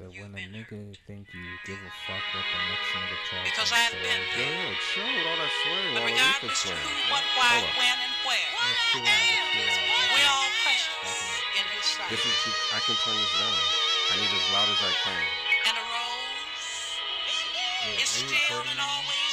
that 0.00 0.08
when 0.16 0.32
a 0.32 0.44
nigga 0.48 0.96
think 1.04 1.28
you 1.36 1.44
give 1.68 1.76
a 1.76 1.92
fuck 2.08 2.24
what 2.32 2.46
the 2.48 2.60
next 2.72 2.88
nigga 2.96 3.18
tells 3.28 3.44
Because 3.44 3.70
I 3.76 3.92
to 3.92 4.00
been 4.00 4.24
say, 4.32 4.40
Yo, 4.40 4.48
yo, 4.48 4.72
chill 4.88 5.04
with 5.04 5.28
all 5.28 5.36
that 5.36 5.52
swing. 5.52 5.92
But 5.92 6.04
regardless 6.08 6.64
of 6.64 6.76
who, 6.80 7.12
what, 7.12 7.24
why, 7.36 7.60
Hold 7.60 7.76
when, 7.76 7.96
and 8.00 8.16
where, 8.24 8.50
let's 8.56 8.80
chill 8.88 9.04
out, 9.04 9.20
let's 9.52 9.76
chill 9.76 10.08
we're 10.16 10.30
all 10.32 10.48
precious 10.64 11.12
in 11.60 11.64
His 11.76 11.84
sight. 11.92 12.08
This 12.08 12.24
is. 12.24 12.36
I 12.72 12.80
can 12.88 12.96
turn 13.04 13.16
this 13.20 13.34
down. 13.36 13.52
I 13.52 14.14
need 14.16 14.32
as 14.32 14.46
loud 14.56 14.68
as 14.72 14.80
I 14.80 14.92
can. 14.96 15.24
And 15.68 15.76
a 15.76 15.84
rose 15.84 16.68
Yeah, 17.84 18.00
is 18.00 18.08
still 18.16 18.64
and 18.64 18.80
always 18.80 19.31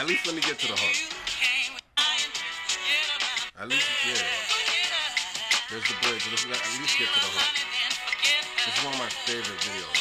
At 0.00 0.08
least 0.08 0.24
let 0.24 0.34
me 0.34 0.40
get 0.40 0.56
to 0.56 0.64
the 0.64 0.80
hook. 0.80 0.96
At 3.60 3.68
least, 3.68 3.84
yeah. 4.08 4.16
There's 5.68 5.84
the 5.84 5.92
bridge. 6.00 6.24
Let's 6.24 6.48
at 6.48 6.72
least 6.80 6.96
get 6.96 7.12
to 7.12 7.20
the 7.20 7.28
hook. 7.28 7.52
This 8.64 8.72
is 8.72 8.80
one 8.80 8.96
of 8.96 9.00
my 9.04 9.12
favorite 9.28 9.60
videos 9.60 10.00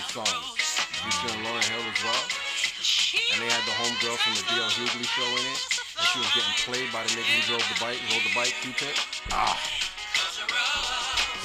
and 0.00 0.04
songs. 0.16 0.80
Featuring 1.04 1.44
Lauryn 1.44 1.60
Hill 1.60 1.84
as 1.92 2.00
well. 2.08 2.24
And 3.36 3.44
they 3.44 3.52
had 3.52 3.60
the 3.68 3.76
homegirl 3.76 4.16
from 4.16 4.32
the 4.32 4.48
D.L. 4.48 4.64
Hughley 4.64 5.04
show 5.04 5.28
in 5.36 5.44
it. 5.44 5.60
And 5.76 6.06
she 6.08 6.24
was 6.24 6.32
getting 6.32 6.56
played 6.64 6.88
by 6.88 7.04
the 7.04 7.12
nigga 7.12 7.28
who 7.28 7.52
drove 7.52 7.68
the 7.68 7.76
bike, 7.84 8.00
rode 8.08 8.24
the 8.24 8.32
bike, 8.32 8.56
Q-tip. 8.64 8.96
Ah. 9.28 9.60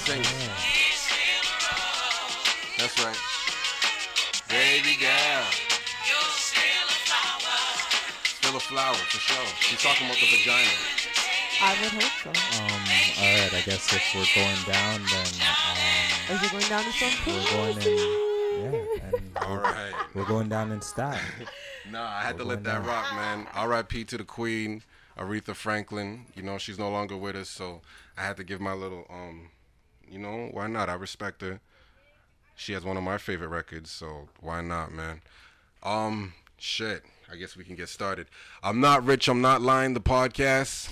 Sing 0.07 0.23
it. 0.23 0.55
That's 2.79 2.95
right. 3.03 3.19
Baby 4.47 4.95
girl. 5.03 5.72
Still 8.53 8.77
a 8.77 8.81
flower, 8.81 8.93
for 8.93 9.17
sure. 9.17 9.45
She's 9.61 9.81
talking 9.81 10.05
about 10.05 10.17
the 10.19 10.27
vagina. 10.27 10.69
I 11.59 11.75
would 11.81 11.89
hope 11.89 12.13
so. 12.21 12.29
Um, 12.61 12.81
alright, 13.17 13.51
I 13.51 13.61
guess 13.65 13.91
if 13.91 14.03
we're 14.13 14.29
going 14.35 14.61
down, 14.67 15.01
then, 15.09 15.25
um, 15.41 16.35
Is 16.35 16.43
it 16.43 16.51
going 16.51 16.69
down 16.69 16.83
to 16.83 16.91
some 16.91 17.33
we're 17.33 17.49
going 17.49 17.77
in, 17.81 17.97
yeah, 18.61 19.07
and 19.07 19.37
All 19.37 19.57
right. 19.57 19.91
we're 20.13 20.25
going 20.25 20.49
down 20.49 20.71
in 20.71 20.81
style. 20.81 21.19
Nah, 21.91 22.05
I 22.05 22.21
had 22.21 22.37
to 22.37 22.43
We're 22.43 22.51
let 22.51 22.63
that 22.65 22.83
down. 22.83 22.85
rock, 22.85 23.13
man. 23.15 23.47
R.I.P. 23.55 24.03
to 24.05 24.17
the 24.19 24.23
Queen, 24.23 24.83
Aretha 25.17 25.55
Franklin. 25.55 26.27
You 26.35 26.43
know, 26.43 26.57
she's 26.59 26.77
no 26.79 26.89
longer 26.91 27.17
with 27.17 27.35
us, 27.35 27.49
so 27.49 27.81
I 28.17 28.21
had 28.21 28.37
to 28.37 28.43
give 28.43 28.61
my 28.61 28.71
little, 28.73 29.05
um, 29.09 29.49
you 30.07 30.19
know, 30.19 30.49
why 30.51 30.67
not? 30.67 30.89
I 30.89 30.93
respect 30.93 31.41
her. 31.41 31.59
She 32.55 32.71
has 32.73 32.85
one 32.85 32.95
of 32.97 33.03
my 33.03 33.17
favorite 33.17 33.49
records, 33.49 33.89
so 33.91 34.29
why 34.39 34.61
not, 34.61 34.93
man? 34.93 35.21
Um, 35.81 36.33
shit. 36.57 37.03
I 37.33 37.35
guess 37.35 37.57
we 37.57 37.63
can 37.63 37.75
get 37.75 37.89
started. 37.89 38.27
I'm 38.61 38.79
not 38.79 39.03
rich. 39.03 39.27
I'm 39.27 39.41
not 39.41 39.59
lying. 39.59 39.95
The 39.95 40.01
podcast, 40.01 40.91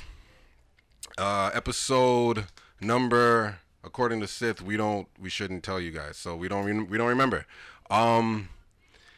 uh, 1.20 1.52
episode 1.54 2.46
number, 2.82 3.60
according 3.84 4.22
to 4.22 4.28
Sith, 4.28 4.60
we 4.60 4.76
don't, 4.76 5.08
we 5.22 5.30
shouldn't 5.30 5.64
tell 5.64 5.80
you 5.80 5.92
guys, 5.92 6.18
so 6.18 6.36
we 6.36 6.48
don't, 6.48 6.66
re- 6.66 6.84
we 6.84 6.98
don't 6.98 7.10
remember. 7.10 7.46
Um, 7.92 8.50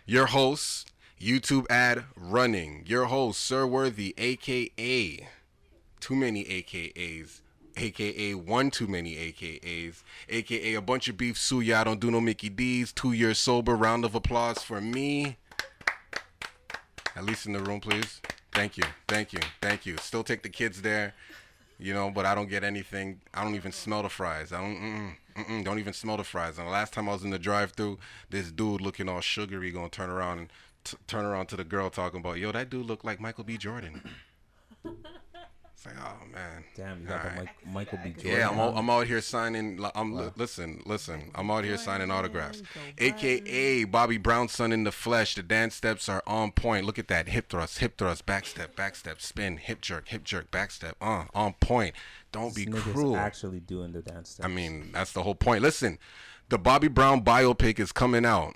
your 0.06 0.26
host, 0.26 0.92
YouTube 1.18 1.66
ad 1.70 2.04
running. 2.18 2.84
Your 2.86 3.06
host, 3.06 3.40
Sir 3.40 3.66
Worthy, 3.66 4.14
aka 4.18 5.26
too 6.02 6.16
many 6.18 6.44
AKAs, 6.44 7.40
aka 7.78 8.34
one 8.34 8.70
too 8.70 8.88
many 8.88 9.16
AKAs, 9.16 10.04
aka 10.28 10.74
a 10.74 10.82
bunch 10.82 11.08
of 11.08 11.16
beef 11.16 11.38
suya. 11.38 11.76
I 11.76 11.84
don't 11.86 12.02
do 12.02 12.12
no 12.12 12.20
Mickey 12.20 12.50
D's. 12.50 12.92
Two 12.92 13.14
years 13.14 13.38
sober. 13.38 13.78
Round 13.78 14.04
of 14.04 14.14
applause 14.14 14.58
for 14.62 14.82
me. 14.82 15.38
At 17.16 17.26
least 17.26 17.46
in 17.46 17.54
the 17.54 17.60
room, 17.60 17.80
please. 17.80 18.22
Thank 18.52 18.78
you, 18.78 18.84
thank 19.08 19.34
you, 19.34 19.40
thank 19.62 19.86
you. 19.86 19.98
Still 19.98 20.24
take 20.24 20.44
the 20.44 20.50
kids 20.50 20.82
there, 20.82 21.14
you 21.80 21.94
know, 21.94 22.12
but 22.12 22.26
I 22.26 22.36
don't 22.36 22.50
get 22.50 22.64
anything. 22.64 23.22
I 23.34 23.44
don't 23.44 23.56
even 23.56 23.72
smell 23.72 24.04
the 24.04 24.10
fries. 24.10 24.52
I 24.52 24.62
don't. 24.62 24.76
Mm-mm, 24.76 25.16
mm-mm, 25.36 25.64
don't 25.66 25.80
even 25.80 25.94
smell 25.94 26.18
the 26.18 26.24
fries. 26.24 26.58
And 26.58 26.68
the 26.68 26.72
last 26.72 26.94
time 26.94 27.10
I 27.10 27.14
was 27.14 27.24
in 27.24 27.32
the 27.32 27.40
drive-through, 27.40 27.98
this 28.30 28.52
dude 28.52 28.82
looking 28.82 29.10
all 29.10 29.22
sugary 29.22 29.72
gonna 29.72 29.90
turn 29.90 30.10
around 30.10 30.40
and 30.40 30.50
t- 30.84 30.98
turn 31.08 31.26
around 31.26 31.48
to 31.48 31.56
the 31.56 31.64
girl 31.64 31.90
talking 31.90 32.20
about, 32.20 32.38
yo, 32.38 32.52
that 32.52 32.70
dude 32.70 32.86
looked 32.86 33.06
like 33.06 33.20
Michael 33.20 33.44
B. 33.44 33.58
Jordan. 33.58 34.02
It's 35.86 35.98
like, 35.98 36.06
oh 36.06 36.26
man. 36.34 36.64
Damn, 36.76 37.02
you 37.02 37.08
got 37.08 37.24
the 37.24 37.30
Alright. 37.30 37.46
Mike, 37.66 37.74
Michael 37.74 38.00
B. 38.04 38.12
Jordan. 38.12 38.32
Yeah, 38.32 38.50
I'm 38.50 38.60
out. 38.60 38.74
I'm 38.78 38.90
out 38.90 39.08
here 39.08 39.20
signing. 39.22 39.84
I'm 39.96 40.14
li- 40.16 40.30
listen, 40.38 40.82
listen. 40.86 41.32
I'm 41.36 41.52
out 41.52 41.66
here 41.66 41.78
signing 41.78 42.10
autographs. 42.10 42.62
AKA 42.98 43.84
Bobby 43.86 44.18
Brown's 44.18 44.54
son 44.54 44.72
in 44.72 44.86
the 44.86 44.92
flesh. 44.92 45.36
The 45.36 45.44
dance 45.44 45.76
steps 45.76 46.08
are 46.08 46.24
on 46.26 46.52
point. 46.52 46.86
Look 46.86 46.98
at 47.00 47.10
that 47.10 47.28
hip 47.28 47.50
thrust, 47.50 47.80
hip 47.80 47.98
thrust, 47.98 48.26
back 48.26 48.46
step, 48.46 48.76
back 48.76 48.96
step, 48.96 49.22
spin, 49.22 49.58
hip 49.58 49.82
jerk, 49.82 50.08
hip 50.08 50.24
jerk, 50.24 50.52
back 50.52 50.72
step. 50.72 50.96
Uh, 51.02 51.26
on 51.34 51.54
point. 51.60 51.96
Don't 52.32 52.56
be 52.56 52.66
This 52.66 52.76
nigga's 52.82 52.94
cruel. 52.94 53.18
actually 53.18 53.60
doing 53.60 53.92
the 53.92 54.02
dance 54.02 54.30
steps. 54.32 54.46
I 54.46 54.50
mean, 54.50 54.92
that's 54.94 55.12
the 55.12 55.24
whole 55.24 55.36
point. 55.36 55.62
Listen, 55.62 56.00
the 56.50 56.58
Bobby 56.58 56.88
Brown 56.88 57.24
biopic 57.24 57.78
is 57.80 57.92
coming 57.92 58.26
out. 58.26 58.56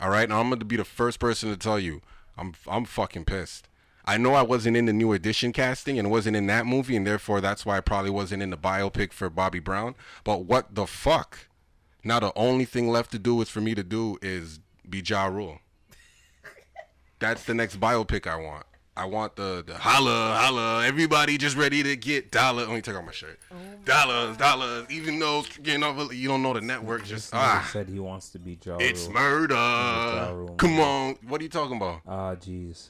All 0.00 0.10
right, 0.10 0.28
now 0.28 0.40
I'm 0.40 0.48
going 0.48 0.60
to 0.60 0.64
be 0.66 0.76
the 0.76 0.84
first 0.84 1.18
person 1.18 1.48
to 1.50 1.56
tell 1.56 1.78
you, 1.78 2.02
I'm 2.36 2.52
I'm 2.68 2.84
fucking 2.84 3.24
pissed. 3.24 3.66
I 4.08 4.16
know 4.16 4.32
I 4.32 4.40
wasn't 4.40 4.74
in 4.78 4.86
the 4.86 4.94
new 4.94 5.12
edition 5.12 5.52
casting 5.52 5.98
and 5.98 6.10
wasn't 6.10 6.34
in 6.34 6.46
that 6.46 6.64
movie, 6.64 6.96
and 6.96 7.06
therefore 7.06 7.42
that's 7.42 7.66
why 7.66 7.76
I 7.76 7.80
probably 7.82 8.10
wasn't 8.10 8.42
in 8.42 8.48
the 8.48 8.56
biopic 8.56 9.12
for 9.12 9.28
Bobby 9.28 9.58
Brown. 9.58 9.94
But 10.24 10.46
what 10.46 10.74
the 10.74 10.86
fuck? 10.86 11.40
Now 12.02 12.18
the 12.18 12.32
only 12.34 12.64
thing 12.64 12.88
left 12.88 13.10
to 13.10 13.18
do 13.18 13.38
is 13.42 13.50
for 13.50 13.60
me 13.60 13.74
to 13.74 13.82
do 13.84 14.16
is 14.22 14.60
be 14.88 15.02
Ja 15.04 15.26
Rule. 15.26 15.58
That's 17.18 17.44
the 17.44 17.52
next 17.52 17.78
biopic 17.78 18.26
I 18.26 18.36
want. 18.36 18.64
I 18.96 19.04
want 19.04 19.36
the, 19.36 19.62
the 19.66 19.74
holla, 19.74 20.38
holla, 20.40 20.86
everybody 20.86 21.36
just 21.36 21.58
ready 21.58 21.82
to 21.82 21.94
get 21.94 22.32
dollar. 22.32 22.64
Let 22.64 22.74
me 22.74 22.80
take 22.80 22.96
off 22.96 23.04
my 23.04 23.12
shirt. 23.12 23.38
dollars, 23.84 24.38
dollars. 24.38 24.86
Even 24.88 25.18
though 25.18 25.44
you 25.62 25.76
know 25.76 26.10
you 26.10 26.28
don't 26.28 26.42
know 26.42 26.54
the 26.54 26.62
network, 26.62 27.04
just 27.04 27.30
This 27.30 27.38
nigga 27.38 27.44
ah, 27.44 27.68
said 27.70 27.90
he 27.90 28.00
wants 28.00 28.30
to 28.30 28.38
be 28.38 28.58
Ja 28.64 28.72
Rule. 28.72 28.80
it's 28.80 29.04
Rule. 29.04 29.12
murder. 29.14 30.34
Rule. 30.34 30.54
Come 30.56 30.80
on, 30.80 31.16
what 31.28 31.42
are 31.42 31.44
you 31.44 31.50
talking 31.50 31.76
about? 31.76 32.00
Ah, 32.08 32.34
jeez. 32.36 32.88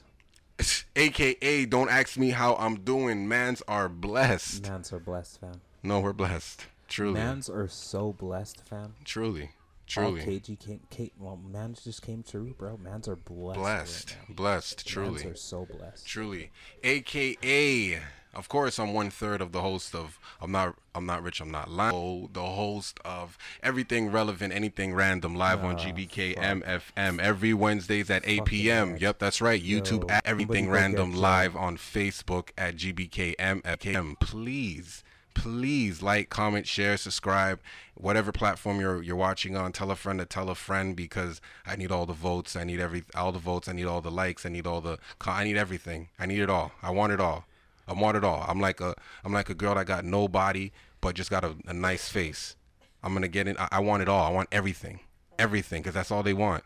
AKA, 0.95 1.65
don't 1.65 1.89
ask 1.89 2.17
me 2.17 2.31
how 2.31 2.55
I'm 2.55 2.81
doing. 2.81 3.27
Mans 3.27 3.61
are 3.67 3.89
blessed. 3.89 4.63
Mans 4.67 4.91
are 4.93 4.99
blessed, 4.99 5.39
fam. 5.39 5.61
No, 5.83 5.99
we're 5.99 6.13
blessed. 6.13 6.65
Truly, 6.87 7.13
Mans 7.13 7.49
are 7.49 7.67
so 7.67 8.13
blessed, 8.13 8.65
fam. 8.67 8.95
truly, 9.05 9.43
All 9.43 9.49
truly 9.87 10.21
KG 10.21 10.59
came, 10.59 10.79
Kate, 10.89 11.13
well, 11.19 11.37
mans 11.37 11.83
just 11.83 12.01
came 12.01 12.23
true, 12.23 12.55
bro. 12.57 12.77
Mans 12.77 13.07
are 13.07 13.15
blessed. 13.15 13.59
blessed, 13.59 14.15
Right 14.27 14.35
blessed. 14.35 14.87
Truly. 14.87 15.23
Mans 15.23 15.25
are 15.25 15.35
so 15.35 15.67
blessed. 15.71 16.07
Truly. 16.07 16.51
AKA 16.83 17.99
of 18.33 18.47
course 18.49 18.79
I'm 18.79 18.93
one 18.93 19.09
third 19.09 19.41
of 19.41 19.51
the 19.51 19.61
host 19.61 19.95
of 19.95 20.19
I'm 20.41 20.51
not 20.51 20.75
I'm 20.95 21.05
not 21.05 21.23
rich, 21.23 21.39
I'm 21.39 21.51
not 21.51 21.69
lying. 21.69 22.29
The 22.33 22.41
host 22.41 22.99
of 23.05 23.37
everything 23.63 24.11
relevant, 24.11 24.53
anything 24.53 24.93
random 24.93 25.35
live 25.35 25.63
on 25.63 25.77
GBK. 25.77 26.35
MFM 26.35 27.19
every 27.19 27.53
Wednesdays 27.53 28.09
at 28.09 28.23
8 28.25 28.45
p.m. 28.45 28.97
Yep, 28.97 29.19
that's 29.19 29.41
right. 29.41 29.61
YouTube 29.61 30.09
Yo, 30.09 30.15
at 30.15 30.25
everything 30.25 30.69
random 30.69 31.13
live 31.13 31.55
on 31.55 31.77
Facebook 31.77 32.49
at 32.57 32.75
GBK 32.75 33.35
MFM. 33.37 34.19
Please 34.19 35.03
please 35.39 36.01
like, 36.01 36.29
comment, 36.29 36.67
share, 36.67 36.97
subscribe, 36.97 37.59
whatever 37.95 38.31
platform 38.31 38.79
you're 38.79 39.01
you're 39.01 39.15
watching 39.15 39.55
on. 39.55 39.71
Tell 39.71 39.91
a 39.91 39.95
friend 39.95 40.19
to 40.19 40.25
tell 40.25 40.49
a 40.49 40.55
friend 40.55 40.95
because 40.95 41.39
I 41.65 41.75
need 41.75 41.91
all 41.91 42.05
the 42.05 42.13
votes. 42.13 42.55
I 42.55 42.63
need 42.63 42.79
every 42.79 43.03
all 43.15 43.31
the 43.31 43.39
votes. 43.39 43.67
I 43.67 43.73
need 43.73 43.85
all 43.85 44.01
the 44.01 44.11
likes. 44.11 44.45
I 44.45 44.49
need 44.49 44.67
all 44.67 44.81
the. 44.81 44.97
I 45.25 45.43
need 45.43 45.57
everything. 45.57 46.09
I 46.19 46.25
need 46.25 46.39
it 46.39 46.49
all. 46.49 46.73
I 46.83 46.91
want 46.91 47.13
it 47.13 47.21
all. 47.21 47.45
I 47.89 47.93
want 47.93 48.15
it 48.17 48.23
all. 48.23 48.45
I'm 48.47 48.59
like 48.59 48.79
a 48.79 48.95
I'm 49.23 49.33
like 49.33 49.49
a 49.49 49.55
girl 49.55 49.75
that 49.75 49.87
got 49.87 50.05
no 50.05 50.27
body 50.27 50.71
but 51.01 51.15
just 51.15 51.29
got 51.29 51.43
a, 51.43 51.55
a 51.67 51.73
nice 51.73 52.09
face. 52.09 52.55
I'm 53.03 53.13
gonna 53.13 53.27
get 53.27 53.47
in. 53.47 53.57
I, 53.57 53.67
I 53.73 53.79
want 53.79 54.01
it 54.01 54.09
all. 54.09 54.25
I 54.25 54.29
want 54.29 54.49
everything, 54.51 54.99
everything, 55.37 55.81
because 55.81 55.95
that's 55.95 56.11
all 56.11 56.23
they 56.23 56.33
want. 56.33 56.63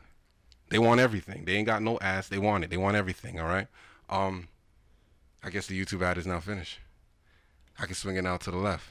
They 0.70 0.80
want 0.80 1.00
everything. 1.00 1.46
They 1.46 1.54
ain't 1.54 1.68
got 1.68 1.82
no 1.82 2.00
ass. 2.00 2.28
They 2.28 2.40
want 2.40 2.64
it. 2.64 2.70
They 2.70 2.78
want 2.78 2.98
everything. 2.98 3.40
All 3.40 3.48
right. 3.48 3.68
Um, 4.10 4.48
I 5.44 5.50
guess 5.50 5.68
the 5.68 5.80
YouTube 5.80 6.02
ad 6.02 6.18
is 6.18 6.26
now 6.26 6.40
finished. 6.40 6.80
I 7.80 7.86
can 7.86 7.96
swing 7.96 8.16
it 8.16 8.26
out 8.26 8.42
to 8.42 8.52
the 8.52 8.58
left. 8.58 8.90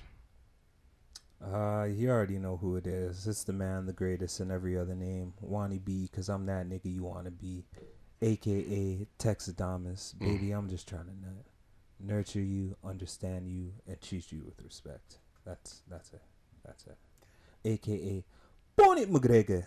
Uh, 1.42 1.84
you 1.84 2.08
already 2.08 2.38
know 2.38 2.56
who 2.56 2.76
it 2.76 2.86
is. 2.86 3.26
It's 3.26 3.42
the 3.42 3.52
man, 3.52 3.86
the 3.86 3.92
greatest 3.92 4.38
in 4.38 4.52
every 4.52 4.78
other 4.78 4.94
name. 4.94 5.32
Wanna 5.40 5.76
be, 5.76 6.08
cause 6.14 6.28
I'm 6.28 6.46
that 6.46 6.68
nigga 6.68 6.94
you 6.94 7.02
wanna 7.02 7.32
be. 7.32 7.64
AKA 8.20 9.08
Texadamus. 9.18 10.16
Baby, 10.16 10.52
I'm 10.52 10.68
just 10.68 10.88
trying 10.88 11.06
to 11.06 11.10
nut. 11.10 11.44
Nurture 12.04 12.40
you, 12.40 12.76
understand 12.84 13.46
you, 13.46 13.72
and 13.86 14.00
treat 14.00 14.32
you 14.32 14.42
with 14.44 14.60
respect. 14.62 15.18
That's 15.44 15.82
that's 15.88 16.12
it. 16.12 16.22
That's 16.64 16.86
it. 16.86 16.96
AKA 17.64 18.24
Bonnet 18.76 19.10
McGregor. 19.10 19.66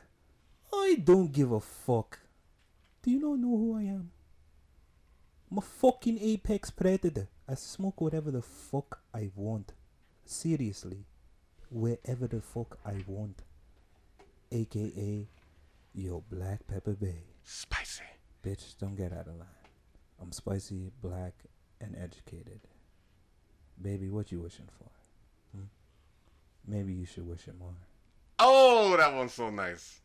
I 0.73 0.97
don't 1.01 1.31
give 1.31 1.51
a 1.51 1.61
fuck. 1.61 2.19
Do 3.01 3.11
you 3.11 3.19
not 3.19 3.39
know 3.39 3.57
who 3.57 3.77
I 3.77 3.83
am? 3.83 4.11
I'm 5.49 5.59
a 5.59 5.61
fucking 5.61 6.19
apex 6.21 6.71
predator. 6.71 7.29
I 7.47 7.55
smoke 7.55 8.01
whatever 8.01 8.31
the 8.31 8.41
fuck 8.41 8.99
I 9.13 9.29
want. 9.35 9.73
Seriously. 10.25 11.05
Wherever 11.69 12.27
the 12.27 12.41
fuck 12.41 12.79
I 12.85 13.03
want. 13.07 13.43
AKA 14.51 15.27
your 15.93 16.21
Black 16.29 16.67
Pepper 16.67 16.93
Bay. 16.93 17.23
Spicy. 17.43 18.03
Bitch, 18.43 18.77
don't 18.79 18.95
get 18.95 19.13
out 19.13 19.27
of 19.27 19.35
line. 19.35 19.47
I'm 20.21 20.31
spicy, 20.31 20.91
black, 21.01 21.33
and 21.85 21.95
educated. 22.01 22.61
Baby, 23.81 24.09
what 24.09 24.31
you 24.31 24.39
wishing 24.41 24.67
for? 24.77 24.89
Hmm? 25.55 25.65
Maybe 26.67 26.93
you 26.93 27.05
should 27.05 27.27
wish 27.27 27.47
it 27.47 27.57
more. 27.59 27.75
Oh, 28.39 28.95
that 28.97 29.13
one's 29.13 29.33
so 29.33 29.49
nice. 29.49 29.99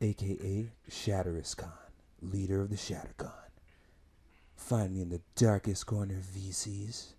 AKA 0.00 0.70
Shatterus 0.90 1.56
Khan, 1.56 1.70
leader 2.20 2.60
of 2.60 2.70
the 2.70 2.76
Shattercon. 2.76 3.32
Find 4.56 4.94
me 4.94 5.02
in 5.02 5.08
the 5.10 5.20
darkest 5.36 5.86
corner 5.86 6.14
of 6.14 6.22
VCs, 6.24 7.12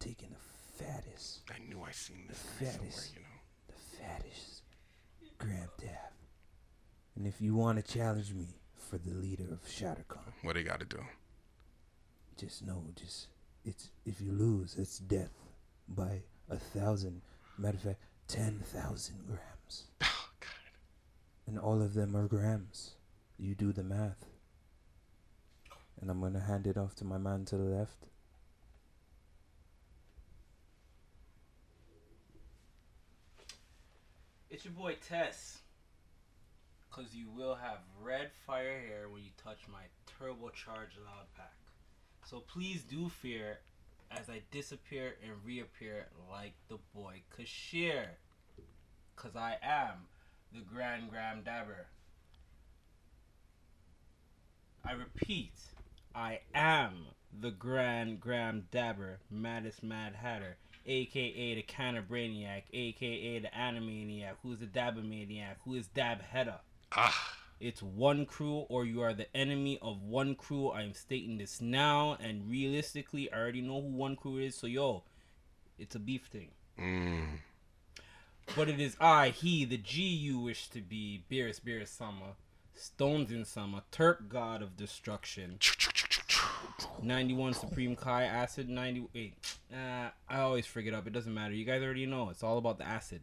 taking 0.00 0.30
the 0.30 0.84
fattest, 0.84 1.40
I 1.50 1.58
knew 1.68 1.82
I 1.82 1.90
seen 1.92 2.24
this 2.28 2.42
guy 2.60 2.66
Fattest. 2.66 3.14
you 3.14 3.20
know. 3.20 3.26
the 3.68 3.96
fattest 4.02 4.62
gram 5.38 5.68
dab. 5.78 5.90
And 7.16 7.26
if 7.26 7.40
you 7.40 7.54
want 7.54 7.84
to 7.84 7.92
challenge 7.92 8.34
me 8.34 8.46
for 8.76 8.98
the 8.98 9.14
leader 9.14 9.44
of 9.50 9.64
Shattercon, 9.66 10.32
What 10.42 10.54
do 10.54 10.62
they 10.62 10.68
got 10.68 10.80
to 10.80 10.86
do? 10.86 10.98
Just 12.36 12.66
know, 12.66 12.84
just 12.94 13.28
it's 13.64 13.90
if 14.04 14.20
you 14.20 14.32
lose, 14.32 14.76
it's 14.78 14.98
death 14.98 15.32
by 15.88 16.22
a 16.50 16.56
thousand. 16.56 17.22
Matter 17.58 17.76
of 17.76 17.82
fact, 17.82 18.00
ten 18.28 18.60
thousand 18.64 19.26
grams, 19.26 19.84
Oh, 20.02 20.28
God. 20.40 20.48
and 21.46 21.58
all 21.58 21.82
of 21.82 21.94
them 21.94 22.14
are 22.16 22.26
grams. 22.28 22.92
You 23.38 23.54
do 23.54 23.72
the 23.72 23.82
math, 23.82 24.26
and 26.00 26.10
I'm 26.10 26.20
gonna 26.20 26.40
hand 26.40 26.66
it 26.66 26.76
off 26.76 26.94
to 26.96 27.04
my 27.04 27.18
man 27.18 27.44
to 27.46 27.56
the 27.56 27.64
left. 27.64 28.06
It's 34.50 34.64
your 34.64 34.74
boy 34.74 34.96
Tess. 35.06 35.58
Cause 36.90 37.14
you 37.14 37.28
will 37.28 37.54
have 37.56 37.80
red 38.00 38.30
fire 38.46 38.80
hair 38.80 39.10
when 39.10 39.22
you 39.22 39.28
touch 39.36 39.58
my 39.70 39.82
turbocharged 40.18 40.96
loud 41.04 41.26
pack. 41.36 41.52
So 42.28 42.40
please 42.40 42.82
do 42.82 43.08
fear 43.08 43.60
as 44.10 44.28
I 44.28 44.42
disappear 44.50 45.14
and 45.22 45.32
reappear 45.44 46.08
like 46.28 46.54
the 46.68 46.78
boy 46.92 47.22
Kashir. 47.30 48.06
Cause 49.14 49.36
I 49.36 49.58
am 49.62 50.08
the 50.52 50.62
Grand 50.62 51.08
Gram 51.08 51.42
Dabber. 51.44 51.86
I 54.84 54.92
repeat, 54.92 55.52
I 56.16 56.40
am 56.52 57.06
the 57.40 57.52
Grand 57.52 58.20
Gram 58.20 58.66
Dabber, 58.72 59.20
Maddest 59.30 59.84
Mad 59.84 60.16
Hatter, 60.16 60.56
aka 60.84 61.54
the 61.54 61.62
Canna 61.62 62.02
Brainiac, 62.02 62.64
aka 62.72 63.38
the 63.38 63.48
Animaniac, 63.56 64.34
who's 64.42 64.58
the 64.58 64.66
Dabber 64.66 65.02
Maniac, 65.02 65.58
who 65.64 65.74
is 65.74 65.86
Dab 65.86 66.22
Hedda. 66.22 66.60
Ah, 66.90 67.35
It's 67.58 67.82
one 67.82 68.26
crew 68.26 68.66
or 68.68 68.84
you 68.84 69.00
are 69.00 69.14
the 69.14 69.34
enemy 69.34 69.78
of 69.80 70.02
one 70.02 70.34
crew. 70.34 70.68
I 70.68 70.82
am 70.82 70.92
stating 70.92 71.38
this 71.38 71.60
now, 71.60 72.16
and 72.20 72.50
realistically, 72.50 73.32
I 73.32 73.38
already 73.38 73.62
know 73.62 73.80
who 73.80 73.88
one 73.88 74.14
crew 74.16 74.36
is, 74.38 74.54
so 74.54 74.66
yo, 74.66 75.04
it's 75.78 75.94
a 75.94 75.98
beef 75.98 76.26
thing. 76.26 76.50
mm. 76.78 77.38
But 78.54 78.68
it 78.68 78.78
is 78.78 78.96
I, 79.00 79.30
he, 79.30 79.64
the 79.64 79.78
G 79.78 80.02
you 80.02 80.38
wish 80.38 80.68
to 80.68 80.80
be, 80.80 81.24
Beerus 81.30 81.60
Beerus 81.60 81.88
Summer, 81.88 82.34
Stones 82.74 83.32
in 83.32 83.44
Summer, 83.44 83.80
Turk 83.90 84.28
God 84.28 84.62
of 84.62 84.76
Destruction, 84.76 85.58
91 87.02 87.54
Supreme 87.54 87.96
Kai 87.96 88.24
Acid 88.24 88.68
98. 88.68 89.34
Uh, 89.72 90.10
I 90.28 90.38
always 90.40 90.66
freak 90.66 90.86
it 90.86 90.94
up. 90.94 91.06
It 91.06 91.12
doesn't 91.12 91.32
matter. 91.32 91.54
You 91.54 91.64
guys 91.64 91.82
already 91.82 92.06
know. 92.06 92.28
It's 92.30 92.42
all 92.42 92.58
about 92.58 92.78
the 92.78 92.86
acid. 92.86 93.22